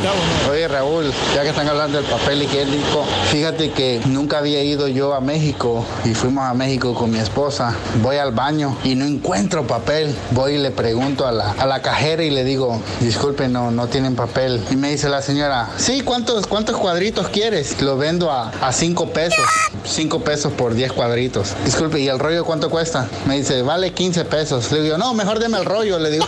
Oye, 0.48 0.68
Raúl, 0.68 1.12
ya 1.34 1.42
que 1.42 1.48
están 1.48 1.66
hablando 1.66 2.00
del 2.00 2.08
papel 2.08 2.44
higiénico, 2.44 3.04
fíjate 3.32 3.72
que 3.72 4.00
nunca 4.06 4.38
había 4.38 4.62
ido 4.62 4.86
yo 4.86 5.12
a 5.14 5.20
México 5.20 5.84
y 6.04 6.14
fuimos 6.14 6.44
a 6.44 6.54
México 6.54 6.94
con 6.94 7.10
mi 7.10 7.18
esposa. 7.18 7.74
Voy 8.00 8.18
al 8.18 8.30
baño 8.30 8.78
y 8.84 8.94
no 8.94 9.06
encuentro 9.06 9.66
papel. 9.66 10.14
Voy 10.30 10.54
y 10.54 10.58
le 10.58 10.70
pregunto 10.70 11.26
a 11.26 11.32
la, 11.32 11.50
a 11.50 11.66
la 11.66 11.82
cajera 11.82 12.22
y 12.22 12.30
le 12.30 12.44
digo, 12.44 12.80
disculpe, 13.00 13.48
no, 13.48 13.72
no 13.72 13.88
tienen 13.88 14.14
papel. 14.14 14.64
Y 14.70 14.76
me 14.76 14.90
dice 14.92 15.08
la 15.08 15.20
señora, 15.20 15.70
sí, 15.78 16.02
¿cuántos, 16.02 16.46
cuántos 16.46 16.76
cuadritos 16.76 17.28
quieres? 17.30 17.74
Lo 17.88 17.96
vendo 17.96 18.30
a, 18.30 18.50
a 18.50 18.70
cinco 18.70 19.08
pesos. 19.14 19.46
Cinco 19.86 20.20
pesos 20.20 20.52
por 20.52 20.74
10 20.74 20.92
cuadritos. 20.92 21.54
Disculpe, 21.64 21.98
¿y 21.98 22.08
el 22.08 22.18
rollo 22.18 22.44
cuánto 22.44 22.68
cuesta? 22.68 23.08
Me 23.26 23.38
dice, 23.38 23.62
vale 23.62 23.94
15 23.94 24.26
pesos. 24.26 24.70
Le 24.72 24.82
digo, 24.82 24.98
no, 24.98 25.14
mejor 25.14 25.38
deme 25.38 25.56
el 25.56 25.64
rollo, 25.64 25.98
le 25.98 26.10
digo. 26.10 26.26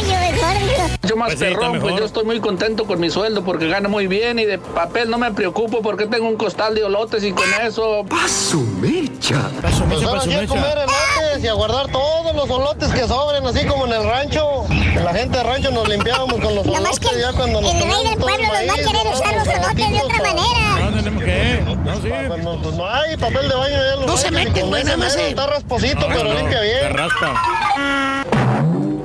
El 0.00 0.06
rollo 0.06 0.20
mejor. 0.20 0.90
Yo 1.02 1.16
más 1.16 1.28
Pues 1.28 1.38
sí, 1.38 1.44
perrón, 1.44 1.80
pues 1.80 1.96
yo 1.96 2.04
estoy 2.04 2.24
muy 2.24 2.40
contento 2.40 2.84
con 2.86 3.00
mi 3.00 3.10
sueldo 3.10 3.42
porque 3.44 3.68
gano 3.68 3.88
muy 3.88 4.06
bien 4.06 4.38
y 4.38 4.44
de 4.44 4.58
papel 4.58 5.10
no 5.10 5.18
me 5.18 5.32
preocupo 5.32 5.82
porque 5.82 6.06
tengo 6.06 6.28
un 6.28 6.36
costal 6.36 6.74
de 6.74 6.84
olotes 6.84 7.24
y 7.24 7.32
con 7.32 7.44
eso... 7.66 8.04
¡Paso 8.08 8.58
mecha! 8.80 9.50
Pues 9.60 10.02
ahora 10.04 10.20
sí 10.22 10.32
a 10.34 10.46
comer 10.46 10.78
elotes 10.78 11.44
y 11.44 11.48
a 11.48 11.52
guardar 11.54 11.88
todos 11.90 12.34
los 12.34 12.48
olotes 12.50 12.90
que 12.92 13.06
sobren, 13.08 13.44
así 13.46 13.66
como 13.66 13.86
en 13.86 13.92
el 13.94 14.04
rancho. 14.04 14.64
La 15.02 15.12
gente 15.14 15.38
del 15.38 15.46
rancho 15.46 15.70
nos 15.70 15.88
limpiábamos 15.88 16.40
con 16.40 16.54
los 16.54 16.64
Nomás 16.66 16.80
olotes 16.82 17.10
que 17.10 17.20
ya 17.20 17.32
cuando 17.32 17.60
nos 17.60 17.74
el 17.74 17.82
rey 17.82 18.04
del 18.08 18.18
pueblo 18.18 18.42
nos 18.46 18.52
va 18.52 18.72
a 18.72 18.76
querer 18.76 19.14
usar 19.14 19.34
los 19.34 19.48
olotes 19.48 19.90
de 19.90 20.00
otra 20.02 20.18
manera. 20.22 20.90
No 20.90 20.96
tenemos 20.96 21.22
que. 21.24 21.60
No, 21.84 21.94
sí. 21.96 22.08
Pues, 22.28 22.58
pues 22.62 22.74
no 22.76 22.88
hay 22.88 23.16
papel 23.16 23.48
de 23.48 23.54
baño 23.54 23.74
ya 23.76 23.96
los 23.96 24.06
No 24.06 24.16
se 24.16 24.30
meten, 24.30 24.68
güey, 24.68 24.84
nada 24.84 24.96
más 24.96 25.12
se- 25.14 25.28
Está 25.30 25.46
rasposito, 25.46 26.06
pero 26.08 26.34
limpia 26.34 26.60
bien. 26.60 26.92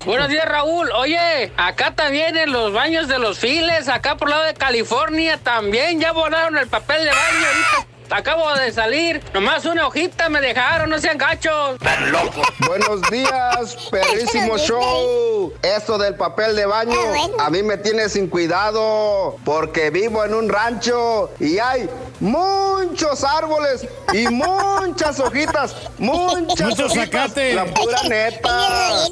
Buenos 0.06 0.30
días, 0.30 0.46
Raúl. 0.48 0.92
Oye, 0.92 1.52
acá 1.58 1.96
también 1.96 2.38
en 2.38 2.52
los 2.52 2.72
baños 2.72 3.08
de 3.08 3.18
los 3.18 3.40
files, 3.40 3.90
acá 3.90 4.18
por 4.18 4.28
el 4.28 4.34
lado 4.34 4.44
de 4.44 4.54
California, 4.54 5.40
también 5.42 6.00
ya 6.00 6.12
volaron 6.12 6.58
el 6.58 6.68
papel 6.68 7.04
de 7.04 7.10
baño. 7.10 7.88
Acabo 8.10 8.54
de 8.54 8.72
salir. 8.72 9.24
Nomás 9.34 9.66
una 9.66 9.88
hojita 9.88 10.30
me 10.30 10.42
dejaron, 10.42 10.90
no 10.90 11.00
sean 11.00 11.18
gachos. 11.18 11.78
Tan 11.80 12.12
locos. 12.12 12.48
Buenos 12.68 13.02
días, 13.10 13.76
perrísimo 13.90 14.58
show. 14.58 15.54
Esto 15.62 15.98
del 15.98 16.16
papel 16.16 16.56
de 16.56 16.66
baño 16.66 17.00
a 17.40 17.50
mí 17.50 17.64
me 17.64 17.78
tiene 17.78 18.10
sin 18.10 18.28
cuidado 18.28 19.38
porque 19.44 19.90
vivo 19.90 20.24
en 20.24 20.34
un 20.34 20.50
rancho 20.50 21.32
y 21.40 21.60
hay 21.60 21.90
muchos 22.20 23.24
árboles 23.24 23.88
y 24.14 24.28
muchas 24.28 25.20
hojitas, 25.20 25.76
muchas 25.98 26.68
Muchos 26.70 26.92
hojitas. 26.92 27.36
La 27.54 27.66
pura 27.66 28.04
neta. 28.08 29.06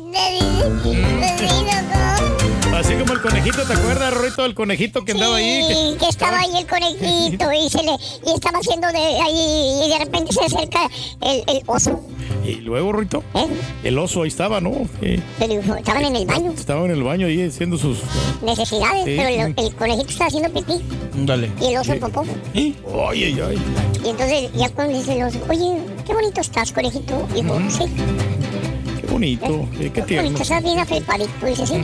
Así 2.74 2.96
como 2.96 3.14
el 3.14 3.22
conejito, 3.22 3.64
¿te 3.64 3.74
acuerdas, 3.74 4.14
Rorito, 4.14 4.46
el 4.46 4.56
conejito 4.56 5.06
que 5.06 5.12
andaba 5.14 5.36
ahí? 5.38 5.64
Sí, 5.68 5.98
que 6.00 6.10
estaba 6.10 6.40
ahí 6.40 6.50
el 6.58 6.66
conejito 6.68 7.46
y, 7.54 7.70
se 7.70 7.84
le, 7.84 7.92
y 8.26 8.34
estaba 8.34 8.60
haciendo 8.60 8.88
de 8.88 8.98
ahí 9.22 9.82
y 9.86 9.90
de 9.90 10.00
repente 10.00 10.34
se 10.34 10.44
acerca 10.44 10.90
el, 11.22 11.44
el 11.48 11.64
oso. 11.68 12.02
Y 12.44 12.56
luego, 12.56 12.92
Rorito, 12.92 13.24
el 13.84 13.98
oso 13.98 14.24
ahí 14.24 14.28
estaba, 14.28 14.60
¿no? 14.60 14.72
Pero 15.40 15.76
estaban 15.78 16.04
en 16.06 16.16
el 16.16 16.26
baño, 16.26 16.52
Estaba 16.52 16.84
en 16.86 16.92
el 16.92 17.04
baño 17.04 17.28
ahí 17.28 17.44
haciendo 17.44 17.78
sus... 17.78 18.00
necesidades, 18.42 19.04
pero 19.06 19.30
el, 19.30 19.54
el 19.56 19.76
conejito 19.76 20.10
estaba 20.10 20.28
haciendo 20.28 20.52
pipí 20.52 20.82
Dale. 21.26 21.52
y 21.62 21.66
el 21.68 21.78
oso 21.78 21.96
popó. 22.00 22.26
Ay, 22.54 22.76
ay, 22.92 23.40
ay. 23.40 23.62
Y 24.04 24.10
entonces 24.10 24.50
ya 24.56 24.70
cuando 24.70 24.98
dice 24.98 25.16
el 25.16 25.24
oso, 25.24 25.40
oye, 25.48 25.78
qué 26.06 26.14
bonito 26.14 26.42
estás, 26.42 26.74
conejito. 26.74 27.28
Dijo, 27.34 27.58
sí, 27.70 27.86
Qué 29.00 29.08
bonito, 29.08 29.68
eh, 29.80 29.92
qué 29.94 30.02
tierno. 30.02 30.24
bonito, 30.30 30.42
estás 30.44 30.64
bien 30.64 30.80
afelpadito. 30.80 31.46
Dice, 31.46 31.68
sí. 31.68 31.76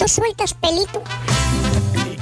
¿Tú 0.00 0.08
sueltas 0.08 0.54
pelito? 0.54 1.02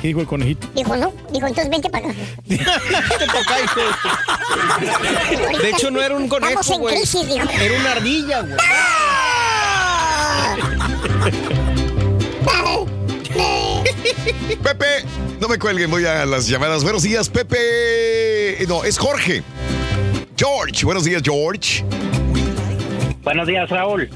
¿Qué 0.02 0.08
dijo 0.08 0.20
el 0.20 0.26
conejito? 0.26 0.66
Dijo, 0.74 0.97
no. 0.97 1.12
Dijo, 1.32 1.47
entonces 1.47 1.70
vente 1.70 1.89
para 1.89 2.08
acá. 2.08 2.16
De 5.62 5.70
hecho, 5.70 5.89
no 5.92 6.02
era 6.02 6.16
un 6.16 6.24
Estamos 6.24 6.66
conejo, 6.66 6.74
en 6.74 6.81
güey. 6.81 6.97
crisis, 6.97 7.28
dijo. 7.28 7.48
Era 7.48 7.78
una 7.78 7.92
ardilla, 7.92 8.40
güey. 8.40 8.57
Pepe, 14.62 15.05
no 15.40 15.48
me 15.48 15.58
cuelguen, 15.58 15.90
voy 15.90 16.05
a 16.05 16.26
las 16.26 16.48
llamadas. 16.48 16.82
Buenos 16.82 17.05
días, 17.05 17.28
Pepe. 17.28 18.65
No, 18.66 18.82
es 18.82 18.98
Jorge. 18.98 19.44
George, 20.36 20.84
buenos 20.84 21.05
días, 21.05 21.23
George. 21.24 21.84
Buenos 23.23 23.47
días, 23.47 23.70
Raúl. 23.70 24.10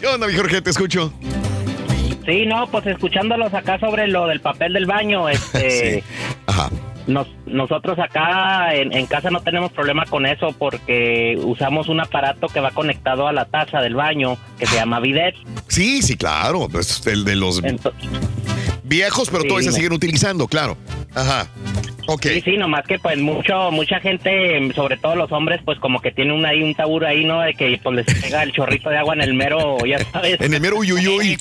¿Qué 0.00 0.06
onda, 0.06 0.26
mi 0.26 0.34
Jorge? 0.34 0.62
Te 0.62 0.70
escucho. 0.70 1.12
Sí, 2.26 2.46
no, 2.46 2.66
pues 2.68 2.86
escuchándolos 2.86 3.52
acá 3.52 3.78
sobre 3.78 4.08
lo 4.08 4.26
del 4.26 4.40
papel 4.40 4.72
del 4.72 4.86
baño, 4.86 5.28
este... 5.28 6.02
Nos, 7.06 7.28
nosotros 7.44 7.98
acá 7.98 8.74
en, 8.74 8.96
en 8.96 9.04
casa 9.04 9.30
no 9.30 9.42
tenemos 9.42 9.70
problema 9.72 10.06
con 10.06 10.24
eso 10.24 10.54
porque 10.58 11.38
usamos 11.44 11.90
un 11.90 12.00
aparato 12.00 12.46
que 12.46 12.60
va 12.60 12.70
conectado 12.70 13.28
a 13.28 13.32
la 13.34 13.44
taza 13.44 13.80
del 13.80 13.94
baño 13.94 14.38
que 14.58 14.64
se 14.64 14.76
llama 14.76 15.00
bidet. 15.00 15.34
Sí, 15.68 16.00
sí, 16.00 16.16
claro. 16.16 16.66
Es 16.80 17.06
el 17.06 17.26
de 17.26 17.36
los 17.36 17.60
viejos, 18.84 19.28
pero 19.28 19.42
Sí, 19.42 19.48
todavía 19.48 19.70
se 19.70 19.76
siguen 19.76 19.92
utilizando, 19.92 20.48
claro. 20.48 20.78
Ajá. 21.14 21.46
Sí, 22.22 22.40
sí, 22.40 22.56
nomás 22.56 22.86
que 22.86 22.98
pues 22.98 23.18
mucho, 23.18 23.70
mucha 23.70 24.00
gente, 24.00 24.72
sobre 24.74 24.96
todo 24.96 25.16
los 25.16 25.30
hombres, 25.32 25.60
pues 25.64 25.78
como 25.78 26.00
que 26.00 26.10
tiene 26.10 26.32
un, 26.32 26.44
ahí 26.46 26.62
un 26.62 26.74
tabú 26.74 27.02
ahí, 27.04 27.24
¿no? 27.24 27.40
De 27.40 27.54
que 27.54 27.78
pues 27.82 27.96
les 27.96 28.22
pega 28.22 28.42
el 28.42 28.52
chorrito 28.52 28.90
de 28.90 28.98
agua 28.98 29.14
en 29.14 29.22
el 29.22 29.34
mero, 29.34 29.78
ya 29.84 29.98
sabes. 30.12 30.40
En 30.40 30.54
el 30.54 30.60
mero 30.60 30.76
uyuyuy. 30.78 31.36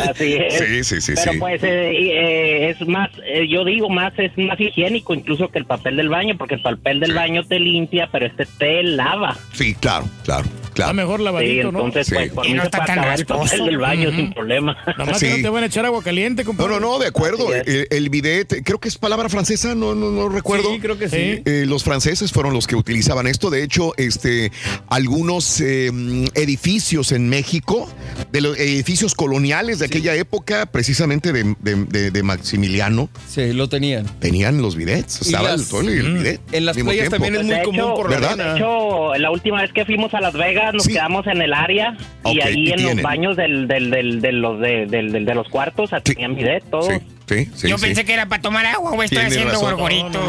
Así 0.00 0.34
es. 0.34 0.58
Sí, 0.58 0.84
sí, 0.84 1.00
sí, 1.00 1.12
Pero 1.16 1.32
sí. 1.32 1.38
pues 1.38 1.62
eh, 1.62 1.90
eh, 1.92 2.70
es 2.70 2.86
más, 2.86 3.10
eh, 3.24 3.46
yo 3.48 3.64
digo 3.64 3.88
más, 3.88 4.12
es 4.18 4.36
más 4.38 4.58
higiénico 4.60 5.14
incluso 5.14 5.48
que 5.48 5.58
el 5.58 5.64
papel 5.64 5.96
del 5.96 6.08
baño, 6.08 6.36
porque 6.36 6.54
el 6.54 6.62
papel 6.62 7.00
del 7.00 7.14
baño 7.14 7.42
te 7.44 7.58
limpia, 7.58 8.08
pero 8.12 8.26
este 8.26 8.46
te 8.58 8.82
lava. 8.82 9.36
Sí, 9.52 9.74
claro, 9.74 10.06
claro, 10.24 10.44
claro. 10.74 10.90
Está 10.90 10.92
mejor 10.92 11.20
lavadito, 11.20 11.62
Sí, 11.62 11.68
entonces 11.68 12.06
Sí. 12.06 12.14
pues 12.14 12.30
por 12.32 12.46
Y 12.46 12.54
no 12.54 12.62
está 12.62 12.84
tan 12.84 12.96
rasposo. 13.02 13.64
del 13.64 13.78
baño 13.78 14.08
Ujú. 14.08 14.16
sin 14.18 14.32
problema. 14.32 14.76
Nomás 14.98 15.18
que 15.20 15.30
no 15.30 15.36
te 15.42 15.48
van 15.48 15.62
a 15.64 15.66
echar 15.66 15.84
agua 15.86 16.02
caliente, 16.02 16.42
No, 16.42 16.46
compadre. 16.48 16.70
no, 16.74 16.80
no, 16.80 16.98
de 16.98 17.06
acuerdo. 17.08 17.54
El, 17.54 17.86
el 17.90 18.08
bidet, 18.10 18.62
creo 18.64 18.78
que 18.78 18.88
es 18.88 18.98
palabra 18.98 19.28
francesa, 19.28 19.74
no, 19.74 19.94
no, 19.94 20.10
no 20.10 20.28
recuerdo. 20.28 20.72
Sí, 20.72 20.80
creo 20.80 20.98
que 20.98 21.08
sí. 21.08 21.42
Eh, 21.44 21.64
los 21.66 21.84
franceses 21.84 22.32
fueron 22.32 22.52
los 22.54 22.66
que 22.66 22.76
utilizaban 22.76 23.26
esto. 23.26 23.50
De 23.50 23.62
hecho, 23.62 23.92
este, 23.96 24.50
algunos 24.88 25.60
eh, 25.60 25.90
edificios 26.34 27.12
en 27.12 27.28
México, 27.28 27.88
de 28.30 28.40
los 28.40 28.58
edificios 28.58 29.14
coloniales 29.14 29.78
de 29.78 29.86
aquella 29.86 30.14
época, 30.14 30.66
precisamente 30.66 31.32
de, 31.32 31.54
de- 31.60 31.84
de- 31.84 32.10
de 32.10 32.22
Maximiliano, 32.22 33.08
Sí, 33.28 33.52
lo 33.52 33.68
tenían. 33.68 34.06
tenían 34.20 34.60
los 34.62 34.76
bidets. 34.76 35.22
Estaba 35.22 35.50
las- 35.52 35.72
el 35.72 35.88
el 35.88 36.14
bidet. 36.14 36.40
En 36.52 36.64
las 36.66 36.76
playas 36.76 37.08
tiempo. 37.08 37.10
también 37.10 37.34
es 37.36 37.44
muy 37.46 37.54
De 37.56 37.62
común 37.62 37.80
hecho, 37.80 37.94
por 37.94 38.10
la 38.10 38.16
¿verdad? 38.18 38.36
De 38.52 38.56
hecho, 38.58 39.14
la 39.16 39.30
última 39.30 39.62
vez 39.62 39.72
que 39.72 39.84
fuimos 39.84 40.12
a 40.14 40.20
Las 40.20 40.34
Vegas 40.34 40.61
nos 40.72 40.86
quedamos 40.86 41.26
en 41.26 41.42
el 41.42 41.52
área 41.54 41.96
y 42.24 42.40
ahí 42.40 42.68
y 42.68 42.70
en 42.70 42.76
tienen. 42.76 42.96
los 42.98 43.02
baños 43.02 43.36
del, 43.36 43.66
del, 43.66 43.90
del, 43.90 44.20
de 44.20 44.32
los 44.32 44.60
de, 44.60 44.86
del- 44.86 45.10
del- 45.12 45.24
de 45.24 45.34
los 45.34 45.48
cuartos 45.48 45.90
tenían 46.04 46.36
bidet, 46.36 46.62
todo. 46.70 46.88
Sí, 47.28 47.48
sí, 47.54 47.68
Yo 47.68 47.78
sí. 47.78 47.86
pensé 47.86 48.04
que 48.04 48.12
era 48.12 48.26
para 48.26 48.42
tomar 48.42 48.66
agua, 48.66 48.90
güey. 48.90 49.06
Estoy 49.06 49.18
Tienes 49.26 49.38
haciendo 49.38 49.58
gorgorito, 49.60 50.20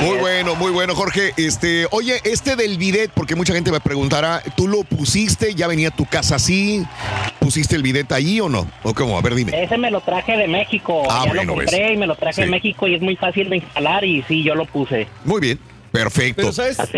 Muy 0.00 0.14
es. 0.14 0.20
bueno, 0.20 0.54
muy 0.54 0.70
bueno, 0.72 0.94
Jorge. 0.94 1.32
Este, 1.36 1.86
oye, 1.90 2.14
este 2.24 2.56
del 2.56 2.78
bidet, 2.78 3.10
porque 3.12 3.34
mucha 3.34 3.52
gente 3.52 3.70
me 3.70 3.80
preguntará, 3.80 4.42
¿tú 4.56 4.66
lo 4.66 4.84
pusiste? 4.84 5.54
¿Ya 5.54 5.66
venía 5.66 5.88
a 5.88 5.90
tu 5.90 6.06
casa 6.06 6.36
así? 6.36 6.82
¿Pusiste 7.40 7.76
el 7.76 7.82
bidet 7.82 8.10
ahí 8.12 8.40
o 8.40 8.48
no? 8.48 8.66
¿O 8.84 8.94
cómo? 8.94 9.18
A 9.18 9.20
ver, 9.22 9.34
dime. 9.34 9.62
Ese 9.62 9.76
me 9.76 9.90
lo 9.90 10.00
traje 10.00 10.36
de 10.36 10.48
México. 10.48 11.02
Ah, 11.10 11.24
ya 11.26 11.32
bueno, 11.34 11.44
lo 11.52 11.54
compré 11.58 11.80
ves. 11.82 11.92
y 11.92 11.96
me 11.98 12.06
lo 12.06 12.14
traje 12.14 12.34
Sí. 12.36 12.40
de 12.42 12.46
México 12.48 12.86
y 12.88 12.94
es 12.94 13.02
muy 13.02 13.16
fácil 13.16 13.50
de 13.50 13.56
instalar 13.56 14.04
y 14.04 14.22
sí, 14.22 14.42
yo 14.42 14.54
lo 14.54 14.64
puse. 14.64 15.06
Muy 15.24 15.40
bien. 15.40 15.58
Perfecto. 15.94 16.50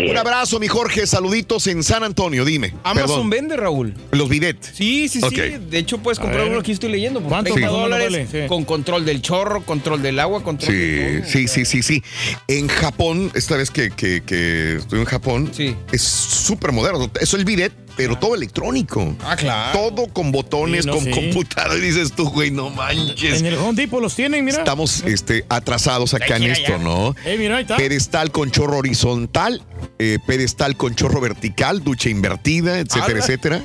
Un 0.09 0.17
abrazo, 0.17 0.59
mi 0.59 0.67
Jorge. 0.67 1.05
Saluditos 1.05 1.67
en 1.67 1.83
San 1.83 2.03
Antonio, 2.03 2.43
dime. 2.43 2.73
Amazon 2.83 3.07
Perdón. 3.09 3.29
vende, 3.29 3.55
Raúl. 3.55 3.93
Los 4.11 4.27
bidets. 4.27 4.71
Sí, 4.73 5.07
sí, 5.07 5.21
sí. 5.29 5.35
De 5.35 5.77
hecho, 5.77 5.99
puedes 5.99 6.17
comprar 6.17 6.47
uno 6.47 6.59
aquí 6.61 6.71
estoy 6.71 6.89
leyendo 6.91 7.19
por 7.21 7.29
¿Cuánto 7.29 7.53
30 7.53 7.67
más 7.67 7.71
o 7.71 7.77
menos 7.83 7.89
dólares 7.99 8.27
vale? 8.31 8.43
Sí. 8.43 8.47
con 8.49 8.65
control 8.65 9.05
del 9.05 9.21
chorro, 9.21 9.61
control 9.63 10.01
del 10.01 10.19
agua, 10.19 10.41
control 10.41 10.73
de 10.73 11.21
Sí, 11.21 11.21
todo. 11.21 11.31
sí, 11.31 11.47
sí, 11.47 11.65
sí, 11.65 11.83
sí. 11.83 12.03
En 12.47 12.67
Japón, 12.67 13.31
esta 13.35 13.55
vez 13.55 13.69
que, 13.69 13.91
que, 13.91 14.23
que 14.25 14.77
estuve 14.77 15.01
en 15.01 15.05
Japón, 15.05 15.51
Sí. 15.53 15.75
es 15.91 16.01
súper 16.01 16.71
moderno. 16.71 17.05
Eso 17.21 17.37
es 17.37 17.39
el 17.39 17.45
bidet, 17.45 17.71
pero 17.97 18.17
todo 18.17 18.35
electrónico. 18.35 19.15
Ah, 19.23 19.35
claro. 19.35 19.77
Todo 19.77 20.07
con 20.13 20.31
botones, 20.31 20.83
Sí, 20.83 20.87
no, 20.87 20.93
con 20.95 21.03
sí. 21.03 21.11
computadora. 21.11 21.75
Y 21.77 21.81
dices 21.81 22.13
tú, 22.13 22.29
güey, 22.29 22.51
no 22.51 22.69
manches. 22.69 23.39
En 23.39 23.45
el 23.47 23.55
Home 23.55 23.73
Depot 23.73 23.99
los 24.01 24.15
tienen, 24.15 24.45
mira. 24.45 24.59
Estamos 24.59 25.01
este, 25.03 25.43
atrasados 25.49 26.13
acá 26.13 26.37
en 26.37 26.43
esto. 26.43 26.77
¿no? 26.77 27.15
Ey, 27.25 27.37
mira, 27.37 27.57
ahí 27.57 27.63
está. 27.63 27.75
Pedestal 27.77 28.31
con 28.31 28.51
chorro 28.51 28.77
horizontal, 28.77 29.63
eh, 29.99 30.19
pedestal 30.27 30.77
con 30.77 30.95
chorro 30.95 31.19
vertical, 31.19 31.83
ducha 31.83 32.09
invertida, 32.09 32.79
etcétera, 32.79 33.05
Ala. 33.05 33.19
etcétera. 33.19 33.63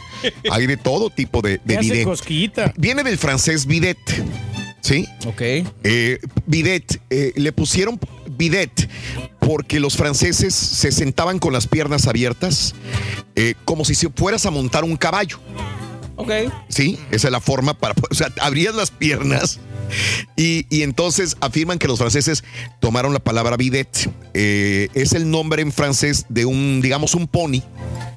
Hay 0.51 0.67
de 0.67 0.77
todo 0.78 1.11
tipo 1.11 1.43
de, 1.43 1.61
de 1.65 1.77
bidet. 1.78 2.05
cosquillita. 2.05 2.73
Viene 2.77 3.02
del 3.05 3.19
francés 3.19 3.67
bidet, 3.67 3.99
¿sí? 4.81 5.07
Ok. 5.27 5.41
Eh, 5.85 6.19
bidet, 6.47 7.01
eh, 7.11 7.33
le 7.36 7.52
pusieron 7.52 8.01
bidet 8.42 8.88
porque 9.38 9.78
los 9.78 9.96
franceses 9.96 10.52
se 10.52 10.90
sentaban 10.90 11.38
con 11.38 11.52
las 11.52 11.68
piernas 11.68 12.08
abiertas 12.08 12.74
eh, 13.36 13.54
como 13.64 13.84
si 13.84 13.94
se 13.94 14.08
fueras 14.08 14.46
a 14.46 14.50
montar 14.50 14.82
un 14.82 14.96
caballo. 14.96 15.38
Ok. 16.16 16.30
Sí, 16.68 16.98
esa 17.12 17.28
es 17.28 17.32
la 17.32 17.40
forma 17.40 17.74
para, 17.74 17.94
o 18.10 18.14
sea, 18.14 18.32
abrías 18.40 18.74
las 18.74 18.90
piernas 18.90 19.60
y, 20.36 20.66
y 20.70 20.82
entonces 20.82 21.36
afirman 21.40 21.78
que 21.78 21.86
los 21.86 21.98
franceses 21.98 22.42
tomaron 22.80 23.12
la 23.12 23.20
palabra 23.20 23.56
bidet. 23.56 24.10
Eh, 24.34 24.88
es 24.94 25.12
el 25.12 25.30
nombre 25.30 25.62
en 25.62 25.70
francés 25.70 26.26
de 26.28 26.44
un, 26.44 26.80
digamos, 26.82 27.14
un 27.14 27.28
pony. 27.28 27.62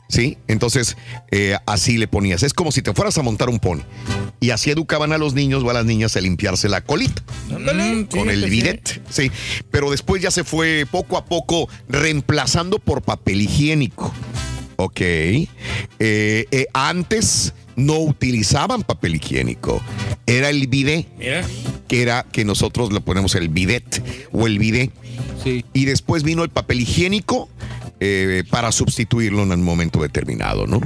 Sí, 0.07 0.37
entonces 0.47 0.97
eh, 1.31 1.55
así 1.65 1.97
le 1.97 2.07
ponías. 2.07 2.43
Es 2.43 2.53
como 2.53 2.71
si 2.71 2.81
te 2.81 2.93
fueras 2.93 3.17
a 3.17 3.23
montar 3.23 3.49
un 3.49 3.59
pony. 3.59 3.81
Y 4.39 4.51
así 4.51 4.69
educaban 4.69 5.11
a 5.13 5.17
los 5.17 5.33
niños 5.33 5.63
o 5.63 5.69
a 5.69 5.73
las 5.73 5.85
niñas 5.85 6.15
a 6.15 6.21
limpiarse 6.21 6.69
la 6.69 6.81
colita 6.81 7.23
Mm, 7.49 8.03
con 8.05 8.29
el 8.29 8.43
fíjate, 8.45 8.49
bidet. 8.49 9.01
Sí, 9.09 9.31
pero 9.71 9.89
después 9.91 10.21
ya 10.21 10.29
se 10.31 10.43
fue 10.43 10.85
poco 10.89 11.17
a 11.17 11.25
poco 11.25 11.67
reemplazando 11.89 12.79
por 12.79 13.01
papel 13.01 13.41
higiénico. 13.41 14.13
Ok. 14.77 14.99
Eh, 15.01 15.47
eh, 15.99 16.65
antes 16.73 17.53
no 17.75 17.97
utilizaban 17.99 18.83
papel 18.83 19.15
higiénico. 19.15 19.81
Era 20.27 20.49
el 20.49 20.67
bidet, 20.67 21.07
Mira. 21.17 21.45
que 21.87 22.01
era 22.01 22.23
que 22.31 22.45
nosotros 22.45 22.91
le 22.93 23.01
ponemos 23.01 23.35
el 23.35 23.49
bidet 23.49 24.03
o 24.31 24.47
el 24.47 24.59
bidet. 24.59 24.91
Sí. 25.43 25.65
Y 25.73 25.85
después 25.85 26.23
vino 26.23 26.43
el 26.43 26.49
papel 26.49 26.81
higiénico 26.81 27.49
eh, 27.99 28.43
para 28.49 28.71
sustituirlo 28.71 29.43
en 29.43 29.51
un 29.53 29.63
momento 29.63 30.01
determinado, 30.01 30.67
¿no? 30.67 30.81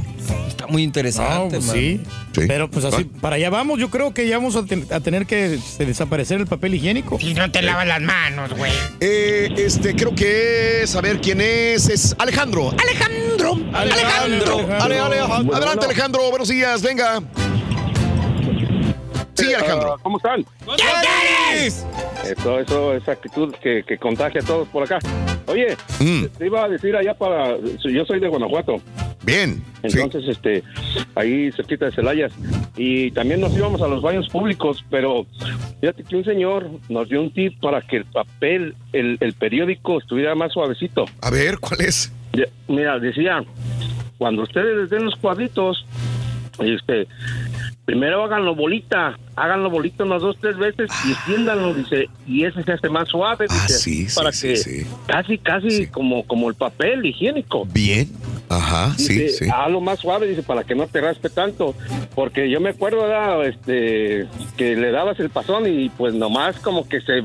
Está 0.47 0.67
muy 0.67 0.81
No, 0.83 0.85
interesante, 0.87 1.55
pues 1.57 1.65
man. 1.67 1.75
sí. 1.75 2.01
Sí. 2.35 2.41
Pero 2.47 2.69
pues 2.69 2.85
así, 2.85 3.09
Ah. 3.13 3.17
para 3.21 3.35
allá 3.37 3.49
vamos. 3.49 3.79
Yo 3.79 3.89
creo 3.89 4.13
que 4.13 4.27
ya 4.27 4.37
vamos 4.37 4.55
a, 4.55 4.63
ten- 4.65 4.85
a 4.91 4.99
tener 4.99 5.25
que 5.25 5.55
este, 5.55 5.85
desaparecer 5.85 6.39
el 6.39 6.45
papel 6.47 6.75
higiénico. 6.75 7.17
Si 7.19 7.33
no 7.33 7.49
te 7.51 7.61
lavas 7.63 7.87
las 7.87 8.01
manos, 8.01 8.53
güey. 8.55 8.71
Eh, 8.99 9.49
este, 9.57 9.95
creo 9.95 10.13
que 10.13 10.83
es, 10.83 10.95
a 10.95 11.01
ver 11.01 11.19
quién 11.21 11.41
es, 11.41 11.89
es 11.89 12.15
Alejandro. 12.19 12.73
Alejandro. 12.79 13.57
Alejandro. 13.73 14.67
Ale, 14.79 14.99
ale, 14.99 15.19
ajá. 15.19 15.37
Adelante, 15.53 15.85
Alejandro. 15.85 16.29
Buenos 16.29 16.47
días, 16.49 16.81
venga. 16.83 17.21
Sí, 19.33 19.53
Alejandro. 19.53 19.95
¿Cómo 20.03 20.17
están? 20.17 20.45
Eso, 22.25 22.59
eso, 22.59 22.93
esa 22.93 23.11
actitud 23.13 23.53
que, 23.63 23.83
que 23.87 23.97
contagia 23.97 24.41
a 24.41 24.43
todos 24.43 24.67
por 24.67 24.83
acá. 24.83 24.99
Oye, 25.49 25.75
Mm, 25.99 26.25
te 26.37 26.45
iba 26.45 26.63
a 26.63 26.69
decir 26.69 26.95
allá 26.95 27.13
para... 27.13 27.57
Yo 27.59 28.05
soy 28.05 28.19
de 28.19 28.27
Guanajuato. 28.27 28.77
bien. 29.23 29.61
Sí. 29.87 29.99
Entonces, 29.99 30.29
este, 30.29 30.63
ahí 31.15 31.51
cerquita 31.51 31.85
de 31.85 31.91
Celayas. 31.91 32.31
Y 32.77 33.11
también 33.11 33.41
nos 33.41 33.53
íbamos 33.55 33.81
a 33.81 33.87
los 33.87 34.01
baños 34.01 34.27
públicos, 34.29 34.83
pero 34.89 35.25
fíjate 35.81 36.03
que 36.03 36.15
un 36.15 36.23
señor 36.23 36.69
nos 36.89 37.09
dio 37.09 37.21
un 37.21 37.31
tip 37.33 37.59
para 37.59 37.81
que 37.81 37.97
el 37.97 38.05
papel, 38.05 38.75
el, 38.93 39.17
el 39.19 39.33
periódico 39.33 39.99
estuviera 39.99 40.35
más 40.35 40.53
suavecito. 40.53 41.05
A 41.21 41.29
ver, 41.29 41.57
¿cuál 41.59 41.81
es? 41.81 42.11
Mira, 42.67 42.99
decía, 42.99 43.43
cuando 44.17 44.43
ustedes 44.43 44.77
les 44.77 44.89
den 44.89 45.05
los 45.05 45.15
cuadritos, 45.15 45.85
este, 46.59 47.07
primero 47.85 48.23
háganlo 48.23 48.55
bolita, 48.55 49.17
háganlo 49.35 49.69
bolita 49.69 50.03
unas 50.03 50.21
dos, 50.21 50.37
tres 50.39 50.57
veces 50.57 50.89
y 51.07 51.11
extiéndanlo, 51.11 51.73
dice, 51.73 52.09
y 52.27 52.43
ese 52.45 52.63
se 52.63 52.71
hace 52.73 52.89
más 52.89 53.07
suave, 53.09 53.45
Ah, 53.49 53.53
dice, 53.67 53.79
sí, 53.79 54.07
sí, 54.09 54.15
para 54.15 54.31
sí, 54.31 54.47
que 54.49 54.55
sí. 54.57 54.85
casi, 55.07 55.37
casi 55.37 55.87
como, 55.87 56.25
como 56.25 56.49
el 56.49 56.55
papel 56.55 57.05
higiénico. 57.05 57.65
Bien. 57.65 58.09
Ajá, 58.51 58.93
sí, 58.97 59.13
Dice, 59.13 59.45
sí. 59.45 59.51
hazlo 59.53 59.79
más 59.79 59.99
suave, 59.99 60.27
dice, 60.27 60.41
para 60.41 60.63
que 60.63 60.73
no 60.73 60.87
te 60.87 60.99
raspe 61.01 61.29
tanto. 61.29 61.75
Porque 62.15 62.49
yo 62.49 62.59
me 62.59 62.69
acuerdo, 62.71 63.05
era, 63.05 63.45
este, 63.45 64.27
que 64.57 64.75
le 64.75 64.89
dabas 64.91 65.19
el 65.19 65.29
pasón 65.29 65.67
y 65.67 65.89
pues 65.89 66.15
nomás 66.15 66.57
como 66.57 66.87
que 66.89 66.99
se, 67.01 67.21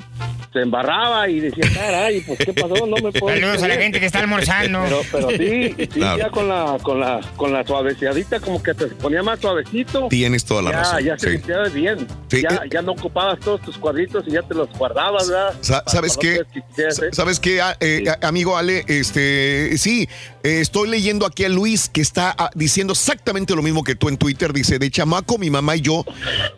se 0.55 0.61
embarraba 0.61 1.29
y 1.29 1.41
decía, 1.41 1.65
caray, 1.75 2.21
pues 2.23 2.39
qué 2.39 2.55
pasó, 2.55 2.87
no 2.87 2.97
me 2.97 3.13
puedo. 3.13 3.35
Saludos 3.35 3.59
a 3.59 3.69
la 3.69 3.75
creer". 3.75 3.83
gente 3.83 4.01
que 4.01 4.07
está 4.07 4.21
almorzando. 4.21 4.81
Pero, 4.85 5.01
pero 5.13 5.31
sí, 5.31 5.75
sí, 5.79 5.87
Claro. 5.89 6.19
ya 6.19 6.31
con 6.31 6.49
la, 6.49 6.79
con 6.81 7.01
la, 7.01 7.21
con 7.37 7.53
la 7.53 7.67
suaveciadita 7.67 8.41
como 8.41 8.63
que 8.63 8.73
te 8.73 8.87
ponía 8.87 9.23
más 9.23 9.41
suavecito. 9.41 10.09
Tienes 10.09 10.45
toda 10.47 10.63
la 10.63 10.71
ya, 10.71 10.77
razón. 10.79 11.05
Ya 11.05 11.19
se 11.19 11.27
sí. 11.27 11.33
limpiaba 11.33 11.69
bien. 11.69 12.07
Sí, 12.31 12.41
Ya, 12.43 12.49
eh. 12.65 12.69
ya 12.71 12.81
no 12.83 12.93
ocupabas 12.93 13.39
todos 13.41 13.61
tus 13.63 13.77
cuadritos 13.77 14.25
y 14.27 14.31
ya 14.31 14.43
te 14.43 14.55
los 14.55 14.71
guardabas, 14.79 15.29
¿verdad? 15.29 15.55
Sa- 15.61 15.83
¿Sabes 15.87 16.17
Para 16.17 16.29
qué? 16.29 16.43
¿eh? 16.79 17.11
¿Sabes 17.13 17.41
qué, 17.41 17.61
a- 17.61 17.77
eh, 17.81 18.05
amigo 18.23 18.57
Ale? 18.57 18.85
Este, 18.87 19.77
sí, 19.77 20.09
eh, 20.45 20.61
estoy 20.61 20.89
leyendo 20.89 21.27
aquí 21.27 21.45
a 21.45 21.49
Luis 21.49 21.89
que 21.89 22.01
está 22.01 22.35
ah, 22.39 22.51
diciendo 22.55 22.93
exactamente 22.93 23.55
lo 23.57 23.63
mismo 23.63 23.83
que 23.83 23.97
tú 23.97 24.09
en 24.09 24.17
Twitter. 24.17 24.53
Dice, 24.53 24.79
de 24.79 24.89
chamaco, 24.91 25.37
mi 25.37 25.51
mamá 25.51 25.75
y 25.77 25.81
yo 25.81 26.05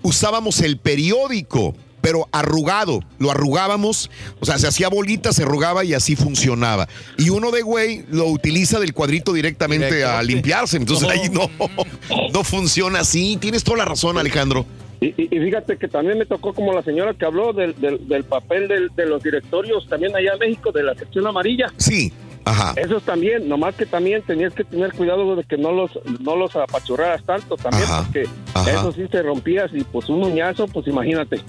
usábamos 0.03 0.61
el 0.61 0.77
periódico, 0.79 1.75
pero 2.01 2.29
arrugado. 2.33 3.01
Lo 3.19 3.31
arrugábamos, 3.31 4.11
o 4.41 4.45
sea, 4.47 4.59
se 4.59 4.67
hacía 4.67 4.89
bolita, 4.89 5.33
se 5.33 5.43
arrugaba 5.43 5.85
y 5.85 5.95
así 5.95 6.17
funcionaba. 6.17 6.89
Y 7.19 7.31
uno 7.31 7.51
de 7.51 7.63
güey 7.63 8.05
lo 8.11 8.27
utiliza 8.27 8.79
del 8.81 8.93
cuadrito 8.95 9.33
directamente 9.33 10.05
a 10.05 10.23
limpiarse. 10.23 10.77
Entonces 10.77 11.07
No. 11.09 11.13
ahí 11.13 11.29
no, 11.31 11.51
no 12.33 12.45
funciona 12.45 13.01
así. 13.01 13.37
Tienes 13.41 13.65
toda 13.65 13.79
la 13.79 13.85
razón, 13.85 14.19
Alejandro. 14.19 14.65
Y, 15.01 15.09
y- 15.09 15.29
y 15.31 15.39
fíjate 15.41 15.77
que 15.77 15.89
también 15.89 16.17
me 16.19 16.25
tocó 16.25 16.55
como 16.55 16.73
la 16.73 16.83
señora 16.83 17.13
que 17.13 17.27
habló 17.27 17.53
del, 17.53 17.79
del, 17.81 18.09
del 18.09 18.25
papel 18.25 18.67
del- 18.67 18.89
de 18.97 19.05
los 19.07 19.23
directorios 19.23 19.87
también 19.89 20.17
allá 20.17 20.33
en 20.33 20.39
México, 20.39 20.73
de 20.73 20.83
la 20.83 20.95
sección 20.95 21.27
amarilla. 21.27 21.67
Sí, 21.77 22.13
ajá. 22.47 22.73
Esos 22.77 23.03
también, 23.03 23.47
nomás 23.49 23.75
que 23.75 23.85
también 23.85 24.23
tenías 24.23 24.55
que 24.55 24.65
tener 24.65 24.93
cuidado 24.95 25.37
de 25.37 25.45
que 25.45 25.59
no 25.59 25.73
los 25.73 25.91
no 26.21 26.35
los 26.37 26.57
apachurraras 26.57 27.23
tanto 27.25 27.57
también, 27.57 27.85
Ajá, 27.85 28.03
porque 28.05 28.25
ajá. 28.55 28.71
eso 28.71 28.93
sí 28.93 29.07
se 29.11 29.23
rompías 29.23 29.71
y 29.75 29.85
pues 29.85 30.09
un 30.09 30.23
uñazo, 30.25 30.67
pues 30.69 30.87
imagínate. 30.87 31.41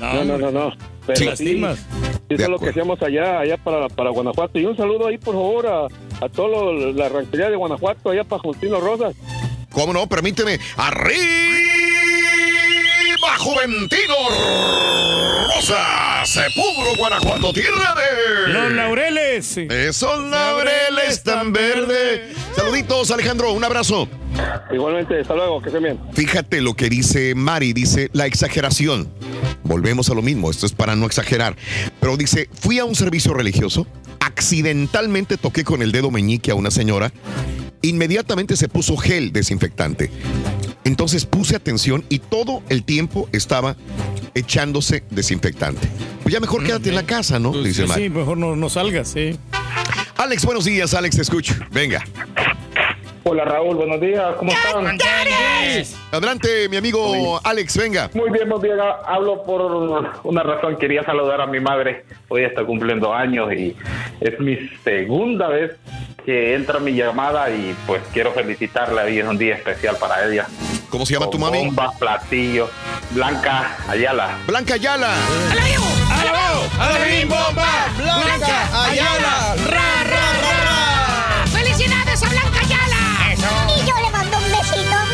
No, 0.00 0.24
no, 0.24 0.38
no, 0.38 0.50
no. 0.50 0.72
Pero 1.06 1.14
Te 1.14 1.16
sí, 1.16 1.24
lastimas. 1.26 1.86
Y 2.28 2.34
eso 2.34 2.42
es 2.44 2.48
lo 2.50 2.58
que 2.58 2.68
hacíamos 2.70 3.02
allá, 3.02 3.40
allá 3.40 3.56
para, 3.56 3.88
para 3.88 4.10
Guanajuato. 4.10 4.58
Y 4.58 4.64
un 4.66 4.76
saludo 4.76 5.06
ahí, 5.08 5.18
por 5.18 5.34
favor, 5.34 5.66
a, 5.66 5.86
a 6.24 6.28
toda 6.28 6.72
la 6.92 7.08
ranchería 7.08 7.50
de 7.50 7.56
Guanajuato, 7.56 8.10
allá 8.10 8.24
para 8.24 8.42
Justino 8.42 8.78
Rosas. 8.80 9.14
¿Cómo 9.72 9.92
no? 9.92 10.06
Permíteme. 10.06 10.58
¡Arriba, 10.76 11.18
Juventino 13.36 14.14
Rosa! 15.54 16.24
Sepulcro, 16.24 16.96
Guanajuato, 16.96 17.52
tierra 17.52 17.94
de... 17.94 18.52
Los 18.52 18.72
laureles. 18.72 19.56
Esos 19.56 20.24
laureles 20.24 21.22
tan 21.22 21.52
verdes. 21.52 22.36
Saluditos, 22.54 23.10
Alejandro. 23.10 23.52
Un 23.52 23.64
abrazo. 23.64 24.08
Igualmente, 24.72 25.20
hasta 25.20 25.34
luego, 25.34 25.60
que 25.62 25.70
se 25.70 25.78
bien. 25.78 25.98
Fíjate 26.12 26.60
lo 26.60 26.74
que 26.74 26.88
dice 26.88 27.34
Mari, 27.34 27.72
dice 27.72 28.10
la 28.12 28.26
exageración. 28.26 29.08
Volvemos 29.62 30.10
a 30.10 30.14
lo 30.14 30.22
mismo, 30.22 30.50
esto 30.50 30.66
es 30.66 30.72
para 30.72 30.96
no 30.96 31.06
exagerar. 31.06 31.56
Pero 32.00 32.16
dice, 32.16 32.48
fui 32.52 32.78
a 32.78 32.84
un 32.84 32.94
servicio 32.94 33.34
religioso, 33.34 33.86
accidentalmente 34.20 35.36
toqué 35.36 35.64
con 35.64 35.82
el 35.82 35.92
dedo 35.92 36.10
meñique 36.10 36.50
a 36.50 36.54
una 36.54 36.70
señora, 36.70 37.12
inmediatamente 37.82 38.56
se 38.56 38.68
puso 38.68 38.96
gel 38.96 39.32
desinfectante. 39.32 40.10
Entonces 40.84 41.26
puse 41.26 41.56
atención 41.56 42.04
y 42.08 42.18
todo 42.18 42.62
el 42.68 42.82
tiempo 42.84 43.28
estaba 43.32 43.76
echándose 44.34 45.02
desinfectante. 45.10 45.86
Pues 46.22 46.32
ya 46.32 46.40
mejor 46.40 46.64
quédate 46.64 46.88
en 46.88 46.94
la 46.94 47.04
casa, 47.04 47.38
¿no? 47.38 47.52
Dice 47.52 47.82
Sí, 47.82 47.88
Mari. 47.88 48.02
sí, 48.04 48.08
mejor 48.10 48.38
no, 48.38 48.56
no 48.56 48.68
salgas, 48.68 49.08
sí. 49.08 49.36
Alex, 50.16 50.44
buenos 50.44 50.64
días, 50.64 50.94
Alex, 50.94 51.16
te 51.16 51.22
escucho. 51.22 51.54
Venga. 51.70 52.04
Hola 53.24 53.44
Raúl, 53.44 53.76
buenos 53.76 54.00
días, 54.00 54.24
¿cómo 54.38 54.50
están? 54.52 54.98
Adelante, 56.12 56.68
mi 56.70 56.78
amigo 56.78 57.38
Alex, 57.44 57.76
venga. 57.76 58.10
Muy 58.14 58.30
bien, 58.30 58.48
muy 58.48 58.58
bien. 58.60 58.76
Hablo 59.06 59.42
por 59.44 59.60
una 60.24 60.42
razón. 60.42 60.76
Quería 60.78 61.04
saludar 61.04 61.42
a 61.42 61.46
mi 61.46 61.60
madre. 61.60 62.06
Hoy 62.28 62.44
está 62.44 62.64
cumpliendo 62.64 63.12
años 63.12 63.52
y 63.52 63.76
es 64.20 64.40
mi 64.40 64.56
segunda 64.82 65.48
vez 65.48 65.72
que 66.28 66.54
entra 66.54 66.78
mi 66.78 66.92
llamada 66.92 67.48
y 67.48 67.74
pues 67.86 68.02
quiero 68.12 68.34
felicitarla. 68.34 69.04
Hoy 69.04 69.18
es 69.18 69.26
un 69.26 69.38
día 69.38 69.54
especial 69.54 69.96
para 69.96 70.26
ella. 70.26 70.46
¿Cómo 70.90 71.06
se 71.06 71.14
llama 71.14 71.30
tu 71.30 71.38
mami? 71.38 71.64
Bombas, 71.64 71.96
platillos. 71.96 72.68
Blanca 73.12 73.74
Ayala. 73.88 74.36
Blanca 74.46 74.74
Ayala. 74.74 75.14
¡Alabim 76.78 77.28
bomba! 77.30 77.86
¡Blanca 77.96 78.84
Ayala! 78.84 79.56
¡Ra, 79.70 80.04
ra, 80.04 80.32
ra, 80.42 80.64
ra! 80.66 81.46
¡Felicidades 81.46 82.22
a 82.22 82.28
Blanca 82.28 82.60
Ayala! 82.60 83.74
Y 83.74 83.86
yo 83.86 83.94
le 83.96 84.10
mando 84.10 84.36
un 84.36 84.52
besito. 84.52 85.07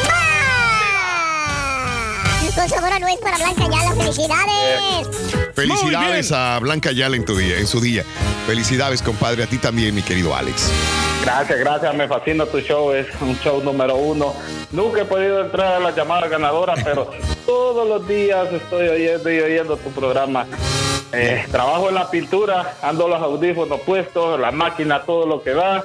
¡Mua! 2.55 2.63
Con 2.63 2.69
sabor 2.69 2.93
a 2.93 2.99
nuez 2.99 3.19
para 3.21 3.37
Blanca 3.37 3.65
Ayala. 3.65 3.95
¡Felicidades! 3.95 5.09
Felicidades 5.55 6.33
a 6.33 6.59
Blanca 6.61 6.91
Ayala 6.91 7.17
en 7.17 7.25
tu 7.25 7.37
día, 7.37 7.59
en 7.59 7.67
su 7.67 7.81
día. 7.81 8.05
Felicidades, 8.47 9.03
compadre, 9.03 9.45
a 9.45 9.47
ti 9.47 9.59
también, 9.59 9.95
mi 9.95 10.03
querido 10.03 10.35
Alex. 10.35 10.71
Gracias, 11.23 11.59
gracias. 11.59 11.95
Me 11.95 12.07
fascina 12.07 12.47
tu 12.47 12.61
show. 12.61 12.93
Es 12.93 13.07
un 13.21 13.39
show 13.41 13.63
número 13.63 13.97
uno. 13.97 14.35
Nunca 14.73 15.03
he 15.03 15.05
podido 15.05 15.41
entrar 15.45 15.75
a 15.75 15.81
las 15.81 15.97
llamadas 15.97 16.31
ganadoras, 16.31 16.79
pero 16.85 17.11
todos 17.47 17.89
los 17.89 18.07
días 18.07 18.53
estoy 18.53 18.89
oyendo 18.89 19.31
y 19.33 19.41
oyendo 19.41 19.77
tu 19.77 19.91
programa. 19.91 20.47
Eh, 21.13 21.47
trabajo 21.51 21.89
en 21.89 21.95
la 21.95 22.11
pintura, 22.11 22.77
ando 22.83 23.07
los 23.07 23.23
audífonos 23.23 23.81
puestos, 23.83 24.39
la 24.39 24.51
máquina, 24.51 25.03
todo 25.03 25.27
lo 25.27 25.43
que 25.43 25.51
da. 25.51 25.85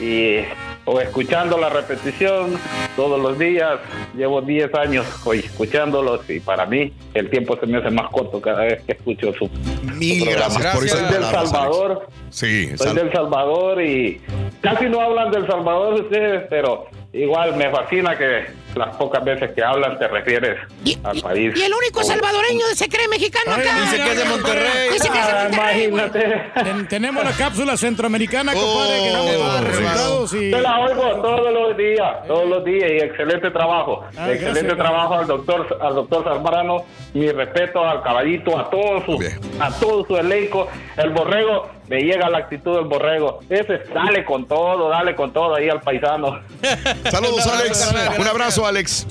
Y 0.00 0.40
o 0.84 1.00
escuchando 1.00 1.58
la 1.58 1.68
repetición 1.68 2.54
todos 2.96 3.20
los 3.20 3.38
días. 3.38 3.78
Llevo 4.16 4.40
10 4.42 4.74
años 4.74 5.06
hoy 5.24 5.38
escuchándolos 5.40 6.28
y 6.28 6.40
para 6.40 6.66
mí 6.66 6.92
el 7.14 7.30
tiempo 7.30 7.56
se 7.58 7.66
me 7.66 7.78
hace 7.78 7.90
más 7.90 8.10
corto 8.10 8.40
cada 8.40 8.62
vez 8.64 8.82
que 8.84 8.92
escucho 8.92 9.32
su, 9.34 9.48
Mil 9.94 10.28
gracias 10.30 10.74
por 10.74 10.88
Soy 10.88 11.00
del 11.12 11.24
Salvador. 11.24 12.06
Sí, 12.30 12.68
Soy 12.76 12.86
sal- 12.88 12.96
del 12.96 13.12
Salvador 13.12 13.82
y 13.82 14.20
casi 14.60 14.86
no 14.86 15.00
hablan 15.00 15.30
del 15.30 15.46
Salvador 15.46 16.00
ustedes, 16.00 16.44
pero 16.48 16.86
igual 17.12 17.56
me 17.56 17.70
fascina 17.70 18.16
que 18.16 18.46
las 18.76 18.94
pocas 18.96 19.24
veces 19.24 19.50
que 19.52 19.64
hablan 19.64 19.98
te 19.98 20.06
refieres 20.06 20.58
al 21.02 21.20
país. 21.20 21.52
Y 21.56 21.62
el 21.64 21.72
único 21.74 22.04
salvadoreño 22.04 22.64
se 22.74 22.88
cree 22.88 23.08
mexicano 23.08 23.52
acá. 23.52 23.80
Dice 23.82 23.96
que 23.96 24.10
es 24.12 24.18
de 24.18 24.24
Monterrey. 24.26 24.88
Dice 24.92 25.08
que 25.10 25.18
es 25.18 25.26
de 25.26 25.32
Ah, 25.32 25.48
Monterrey. 25.50 25.84
imagínate. 25.84 26.42
Ten- 26.62 26.88
tenemos 26.88 27.24
la 27.24 27.32
cápsula 27.32 27.76
centroamericana, 27.76 28.52
compadre, 28.52 29.02
que 29.02 29.10
damos 29.10 29.32
todos 29.32 29.60
los 29.60 29.70
resultados 29.70 30.34
y... 30.34 30.50
Yo 30.50 30.60
la 30.60 30.78
oigo 30.80 31.02
todos 31.20 31.52
los 31.52 31.76
días, 31.76 32.26
todos 32.28 32.48
los 32.48 32.64
días 32.64 32.90
y 32.92 32.96
excelente 32.98 33.50
trabajo. 33.50 34.04
Ah, 34.16 34.30
excelente 34.30 34.60
gracias, 34.60 34.76
trabajo 34.78 35.14
al 35.14 35.26
doctor, 35.26 35.78
al 35.80 35.94
doctor 35.96 36.24
Zambrano. 36.24 36.84
Mi 37.12 37.30
respeto 37.32 37.84
al 37.84 38.02
caballito, 38.02 38.56
a 38.58 38.70
todo 38.70 39.04
su, 39.04 39.18
a 39.58 39.70
todo 39.80 40.06
su 40.06 40.16
elenco. 40.16 40.68
El 40.96 41.10
borrego, 41.10 41.68
me 41.88 42.00
llega 42.02 42.30
la 42.30 42.38
actitud 42.38 42.76
del 42.76 42.84
borrego. 42.84 43.40
Ese, 43.48 43.80
dale 43.92 44.24
con 44.24 44.46
todo, 44.46 44.88
dale 44.88 45.16
con 45.16 45.32
todo 45.32 45.56
ahí 45.56 45.68
al 45.68 45.80
paisano. 45.80 46.38
Saludos, 47.10 47.46
Alex. 47.46 47.92
Un 48.18 48.26
abrazo, 48.28 48.64
Alex. 48.64 49.06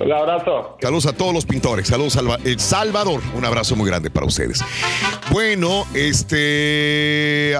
Un 0.00 0.12
abrazo. 0.12 0.76
Saludos 0.82 1.06
a 1.06 1.12
todos 1.16 1.32
los 1.32 1.46
pintores. 1.46 1.88
Saludos, 1.88 2.12
Salva- 2.12 2.38
El 2.44 2.60
Salvador. 2.60 3.20
Un 3.34 3.44
abrazo 3.44 3.74
muy 3.74 3.88
grande 3.88 4.10
para 4.10 4.26
ustedes. 4.26 4.62
Bueno, 5.30 5.86
este. 5.94 7.58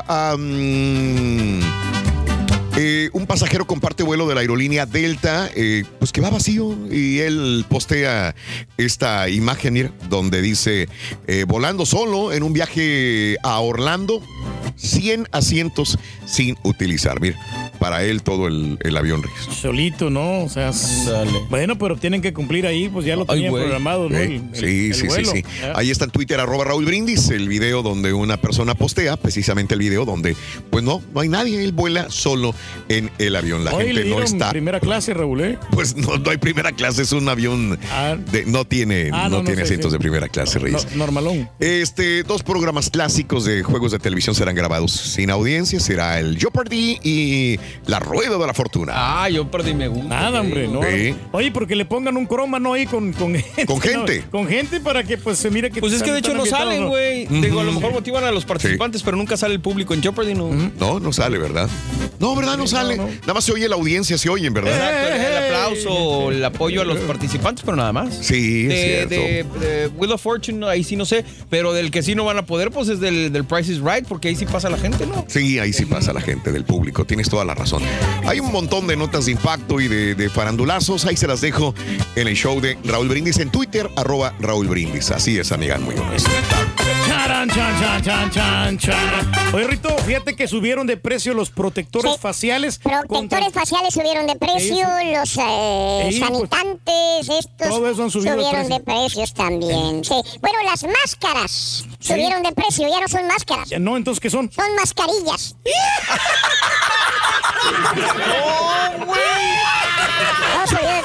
Eh, 2.76 3.08
un 3.12 3.26
pasajero 3.26 3.66
comparte 3.66 4.02
vuelo 4.02 4.26
de 4.26 4.34
la 4.34 4.40
aerolínea 4.40 4.84
Delta, 4.84 5.48
eh, 5.54 5.84
pues 6.00 6.10
que 6.10 6.20
va 6.20 6.30
vacío 6.30 6.76
y 6.90 7.20
él 7.20 7.64
postea 7.68 8.34
esta 8.76 9.28
imagen 9.28 9.92
donde 10.08 10.42
dice, 10.42 10.88
eh, 11.28 11.44
volando 11.46 11.86
solo 11.86 12.32
en 12.32 12.42
un 12.42 12.52
viaje 12.52 13.36
a 13.44 13.60
Orlando, 13.60 14.20
100 14.74 15.28
asientos 15.30 15.98
sin 16.26 16.56
utilizar. 16.64 17.20
Mira, 17.20 17.38
para 17.84 18.02
él 18.02 18.22
todo 18.22 18.46
el, 18.46 18.78
el 18.80 18.96
avión. 18.96 19.22
Solito, 19.60 20.08
¿no? 20.08 20.44
O 20.44 20.48
sea, 20.48 20.70
bueno, 21.50 21.76
pero 21.76 21.96
tienen 21.98 22.22
que 22.22 22.32
cumplir 22.32 22.66
ahí, 22.66 22.88
pues 22.88 23.04
ya 23.04 23.14
lo 23.14 23.26
tenían 23.26 23.50
güey. 23.50 23.62
programado, 23.64 24.08
¿no? 24.08 24.16
Sí, 24.16 24.22
El- 24.24 24.32
el- 24.32 24.54
sí, 24.54 24.86
el 24.86 24.94
sí, 24.94 25.00
sí, 25.02 25.06
vuelo. 25.06 25.32
sí. 25.32 25.44
Ah. 25.62 25.72
Ahí 25.76 25.90
está 25.90 26.06
en 26.06 26.10
Twitter, 26.10 26.40
arroba 26.40 26.64
Raúl 26.64 26.86
Brindis, 26.86 27.28
el 27.28 27.46
video 27.46 27.82
donde 27.82 28.14
una 28.14 28.38
persona 28.38 28.74
postea, 28.74 29.18
precisamente 29.18 29.74
el 29.74 29.80
video 29.80 30.06
donde, 30.06 30.34
pues 30.70 30.82
no, 30.82 31.02
no 31.12 31.20
hay 31.20 31.28
nadie, 31.28 31.62
él 31.62 31.72
vuela 31.72 32.06
solo 32.08 32.54
en 32.88 33.10
el 33.18 33.36
avión. 33.36 33.64
La 33.66 33.74
Hoy 33.74 33.88
le 33.88 33.88
gente 33.88 34.00
no 34.00 34.16
dieron 34.16 34.22
está. 34.34 34.48
primera 34.50 34.80
clase, 34.80 35.12
Raúl, 35.12 35.42
¿eh? 35.42 35.58
Pues 35.70 35.94
no, 35.94 36.16
no 36.16 36.30
hay 36.30 36.38
primera 36.38 36.72
clase, 36.72 37.02
es 37.02 37.12
un 37.12 37.28
avión 37.28 37.78
de, 38.32 38.46
no 38.46 38.64
tiene, 38.64 39.10
Ah, 39.12 39.24
no, 39.24 39.28
no, 39.28 39.38
no 39.40 39.44
tiene 39.44 39.56
sé, 39.58 39.64
asientos 39.64 39.90
sí. 39.92 39.96
de 39.96 40.00
primera 40.00 40.28
clase, 40.30 40.58
Reyes. 40.58 40.86
No- 40.92 41.04
normalón. 41.04 41.50
Este, 41.60 42.22
dos 42.22 42.42
programas 42.42 42.88
clásicos 42.88 43.44
de 43.44 43.62
juegos 43.62 43.92
de 43.92 43.98
televisión 43.98 44.34
serán 44.34 44.54
grabados 44.54 44.90
sin 44.92 45.28
audiencia. 45.28 45.80
Será 45.80 46.18
el 46.18 46.38
Jeopardy 46.38 46.98
y 47.02 47.58
La 47.86 47.98
Rueda 47.98 48.38
de 48.38 48.46
la 48.46 48.54
Fortuna. 48.54 48.92
Ah, 48.94 49.28
yo 49.28 49.50
perdí 49.50 49.74
me 49.74 49.88
gusta. 49.88 50.08
Nada, 50.08 50.40
hombre, 50.40 50.68
no. 50.68 50.80
Sí. 50.82 51.14
Oye, 51.32 51.50
porque 51.52 51.76
le 51.76 51.84
pongan 51.84 52.16
un 52.16 52.26
croma, 52.26 52.58
¿no? 52.58 52.72
Ahí 52.74 52.86
con, 52.86 53.12
con 53.12 53.34
gente. 53.34 53.66
Con 53.66 53.76
¿no? 53.76 53.82
gente. 53.82 54.24
Con 54.30 54.46
gente 54.48 54.80
para 54.80 55.04
que 55.04 55.18
pues 55.18 55.38
se 55.38 55.50
mire 55.50 55.70
que 55.70 55.80
Pues 55.80 55.92
es 55.92 56.02
que 56.02 56.12
de 56.12 56.18
hecho 56.20 56.34
no 56.34 56.46
salen, 56.46 56.88
güey. 56.88 57.26
¿no? 57.28 57.40
Digo, 57.40 57.60
a 57.60 57.64
lo 57.64 57.72
mejor 57.72 57.92
motivan 57.92 58.24
a 58.24 58.30
los 58.30 58.44
participantes, 58.44 59.02
pero 59.02 59.16
nunca 59.16 59.36
sale 59.36 59.54
el 59.54 59.60
público 59.60 59.94
en 59.94 60.02
Jeopardy, 60.02 60.34
¿no? 60.34 60.50
No, 60.78 61.00
no 61.00 61.12
sale, 61.12 61.38
¿verdad? 61.38 61.68
No, 62.18 62.34
¿verdad? 62.34 62.56
No 62.56 62.66
sale. 62.66 62.96
Nada 62.96 63.34
más 63.34 63.44
se 63.44 63.52
oye 63.52 63.68
la 63.68 63.74
audiencia, 63.76 64.16
se 64.18 64.28
oyen, 64.28 64.52
¿verdad? 64.54 64.72
Exacto, 64.72 65.14
el, 65.14 65.20
el 65.32 65.36
aplauso 65.44 65.90
o 65.90 66.30
el 66.30 66.44
apoyo 66.44 66.80
a 66.82 66.84
los 66.84 66.98
participantes, 67.00 67.64
pero 67.64 67.76
nada 67.76 67.92
más. 67.92 68.14
Sí, 68.20 68.64
de, 68.64 68.74
es 69.02 69.08
cierto. 69.08 69.58
de- 69.60 69.66
de 69.66 69.86
Wheel 69.88 70.12
of 70.12 70.22
Fortune, 70.22 70.66
ahí 70.66 70.84
sí 70.84 70.96
no 70.96 71.04
sé, 71.04 71.24
pero 71.50 71.72
del 71.72 71.90
que 71.90 72.02
sí 72.02 72.14
no 72.14 72.24
van 72.24 72.38
a 72.38 72.46
poder, 72.46 72.70
pues 72.70 72.88
es 72.88 73.00
del, 73.00 73.32
del 73.32 73.44
Price 73.44 73.70
is 73.72 73.80
Right, 73.80 74.06
porque 74.06 74.28
ahí 74.28 74.36
sí 74.36 74.46
pasa 74.46 74.70
la 74.70 74.78
gente, 74.78 75.06
¿no? 75.06 75.24
Sí, 75.28 75.58
ahí 75.58 75.72
sí 75.72 75.84
pasa 75.86 76.12
la 76.12 76.20
gente 76.20 76.52
del 76.52 76.64
público, 76.64 77.04
tienes 77.04 77.28
toda 77.28 77.44
la 77.44 77.54
razón. 77.54 77.63
Hay 78.26 78.40
un 78.40 78.52
montón 78.52 78.86
de 78.86 78.96
notas 78.96 79.26
de 79.26 79.32
impacto 79.32 79.80
y 79.80 79.88
de, 79.88 80.14
de 80.14 80.28
farandulazos, 80.30 81.04
ahí 81.06 81.16
se 81.16 81.26
las 81.26 81.40
dejo 81.40 81.74
en 82.16 82.28
el 82.28 82.34
show 82.36 82.60
de 82.60 82.78
Raúl 82.84 83.08
Brindis 83.08 83.38
en 83.38 83.50
Twitter, 83.50 83.88
arroba 83.96 84.34
Raúl 84.40 84.68
Brindis. 84.68 85.10
Así 85.10 85.38
es, 85.38 85.50
amiga, 85.52 85.78
muy 85.78 85.94
honesto. 85.96 86.30
Charan, 87.06 87.48
chan, 87.50 87.80
chan, 87.80 88.02
chan, 88.02 88.30
chan, 88.30 88.78
chan. 88.78 89.32
Oye, 89.54 89.66
Rito, 89.66 89.88
fíjate 90.06 90.34
que 90.36 90.48
subieron 90.48 90.86
de 90.86 90.96
precio 90.96 91.32
los 91.34 91.50
protectores 91.50 92.18
faciales. 92.18 92.78
Protectores 92.78 93.52
faciales 93.52 93.94
subieron 93.94 94.26
de 94.26 94.36
precio, 94.36 94.86
los 95.16 95.36
eh, 95.38 96.08
Sí, 96.10 96.18
pues, 96.20 96.30
sanitantes, 96.50 97.28
estos 97.28 97.68
todo 97.68 97.88
eso 97.90 98.02
han 98.04 98.10
subido 98.10 98.36
de 98.36 98.42
subieron 98.42 98.66
precio. 98.66 98.78
de 98.78 98.84
precios 98.84 99.34
también. 99.34 100.04
Sí. 100.04 100.14
Bueno, 100.40 100.58
las 100.64 100.84
máscaras 100.84 101.84
subieron 102.00 102.42
de 102.42 102.52
precio, 102.52 102.88
ya 102.88 103.00
no 103.00 103.08
son 103.08 103.26
máscaras. 103.26 103.68
Ya 103.68 103.78
No, 103.78 103.96
entonces, 103.96 104.20
¿qué 104.20 104.30
son? 104.30 104.50
Son 104.50 104.74
mascarillas. 104.76 105.56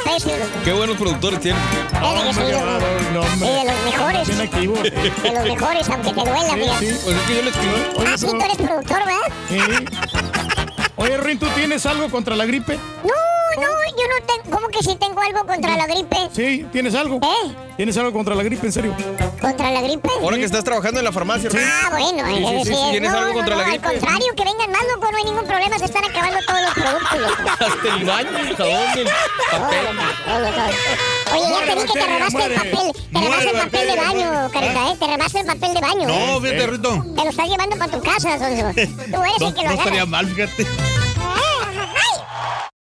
Precio. 0.04 0.34
Qué 0.64 0.74
buenos 0.74 0.98
productores 0.98 1.40
tienen. 1.40 1.62
De 1.94 2.00
los 3.14 3.82
mejores. 3.86 4.28
Bien 4.28 4.42
activo. 4.42 4.76
De 4.76 5.32
los 5.34 5.44
mejores, 5.44 5.90
aunque 5.90 6.14
te 6.14 6.22
duela, 6.22 6.56
mira. 6.56 6.74
Pues 6.80 6.92
es 6.92 7.22
que 7.28 7.36
yo 7.36 7.42
le 7.42 7.50
escribí. 7.50 7.76
Ah, 8.08 8.18
sí, 8.18 8.28
tú 8.28 8.42
eres 8.42 8.58
productor, 8.58 9.00
¿verdad? 9.06 9.32
Sí. 9.50 9.60
Oye, 10.96 11.18
Rin, 11.18 11.40
¿tú 11.40 11.48
tienes 11.56 11.86
algo 11.86 12.10
contra 12.10 12.36
la 12.36 12.46
gripe? 12.46 12.78
No, 13.04 13.14
no, 13.60 13.68
yo 13.68 14.08
no 14.08 14.26
tengo. 14.26 14.56
¿Cómo 14.58 14.68
que 14.70 14.80
sí 14.84 14.96
tengo 15.00 15.22
algo 15.22 15.46
contra 15.46 15.76
la 15.78 15.88
gripe? 15.88 16.18
Sí, 16.34 16.66
¿tienes 16.72 16.96
algo? 16.96 17.18
¿Eh? 17.24 17.56
¿Tienes 17.78 17.96
algo 17.98 18.12
contra 18.12 18.36
la 18.36 18.44
gripe, 18.44 18.66
en 18.66 18.72
serio? 18.74 18.96
¿Contra 19.40 19.72
la 19.72 19.82
gripe? 19.82 20.10
Ahora 20.22 20.38
que 20.38 20.44
estás 20.44 20.64
trabajando 20.64 21.00
en 21.00 21.06
la 21.06 21.12
farmacia, 21.12 21.50
Rey. 21.50 21.64
Ah, 21.66 21.90
bueno, 21.92 22.26
Sí, 22.28 22.36
sí, 22.36 22.44
es 22.56 22.64
sí, 22.64 22.70
decir, 22.70 22.92
¿Tienes 22.92 23.12
no, 23.12 23.18
algo 23.18 23.30
no, 23.30 23.36
contra 23.36 23.56
no, 23.56 23.62
la 23.62 23.68
gripe? 23.70 23.88
Al 23.88 23.94
contrario, 23.94 24.28
que 24.36 24.44
vengan 24.44 24.72
más, 24.72 24.82
loco, 24.94 25.12
no 25.12 25.18
hay 25.18 25.24
ningún 25.24 25.46
problema, 25.46 25.80
se 25.80 25.86
están 25.86 26.04
acabando 26.06 26.40
todos 26.46 26.62
los 26.62 26.74
productos, 26.74 27.20
loco. 27.20 27.50
Hasta 27.60 27.96
el 27.96 28.06
baño, 28.06 28.38
el 28.38 28.56
jabón, 28.56 29.00
el 29.00 29.08
papel. 29.52 29.88
Oye, 31.32 31.44
ya 31.50 31.66
te 31.66 31.76
vi 31.80 31.88
que 31.88 32.00
te 32.00 32.08
robaste 32.08 32.44
el 32.46 32.54
papel, 32.54 32.92
te 33.14 33.20
robaste 33.22 33.50
el 33.50 33.58
papel 33.58 33.88
de 33.88 33.96
baño, 33.96 34.50
carita, 34.52 34.92
¿eh? 34.92 34.96
Te 35.00 35.08
robaste 35.08 35.40
el 35.40 35.46
papel 35.46 35.74
de 35.74 35.82
baño. 35.82 36.08
No, 36.08 36.14
¿eh? 36.14 36.40
fíjate, 36.42 36.68
Rito. 36.68 37.06
Te 37.16 37.24
lo 37.24 37.30
estás 37.30 37.48
llevando 37.48 37.78
para 37.78 37.92
tu 37.92 38.02
casa, 38.02 38.40
Sonso. 38.40 38.72
Tú 38.74 38.80
eres 39.24 39.40
No, 39.40 39.48
el 39.48 39.54
que 39.54 39.62
lo 39.64 39.70
no 39.70 39.76
estaría 39.76 40.06
mal, 40.06 40.28
fíjate. 40.28 40.68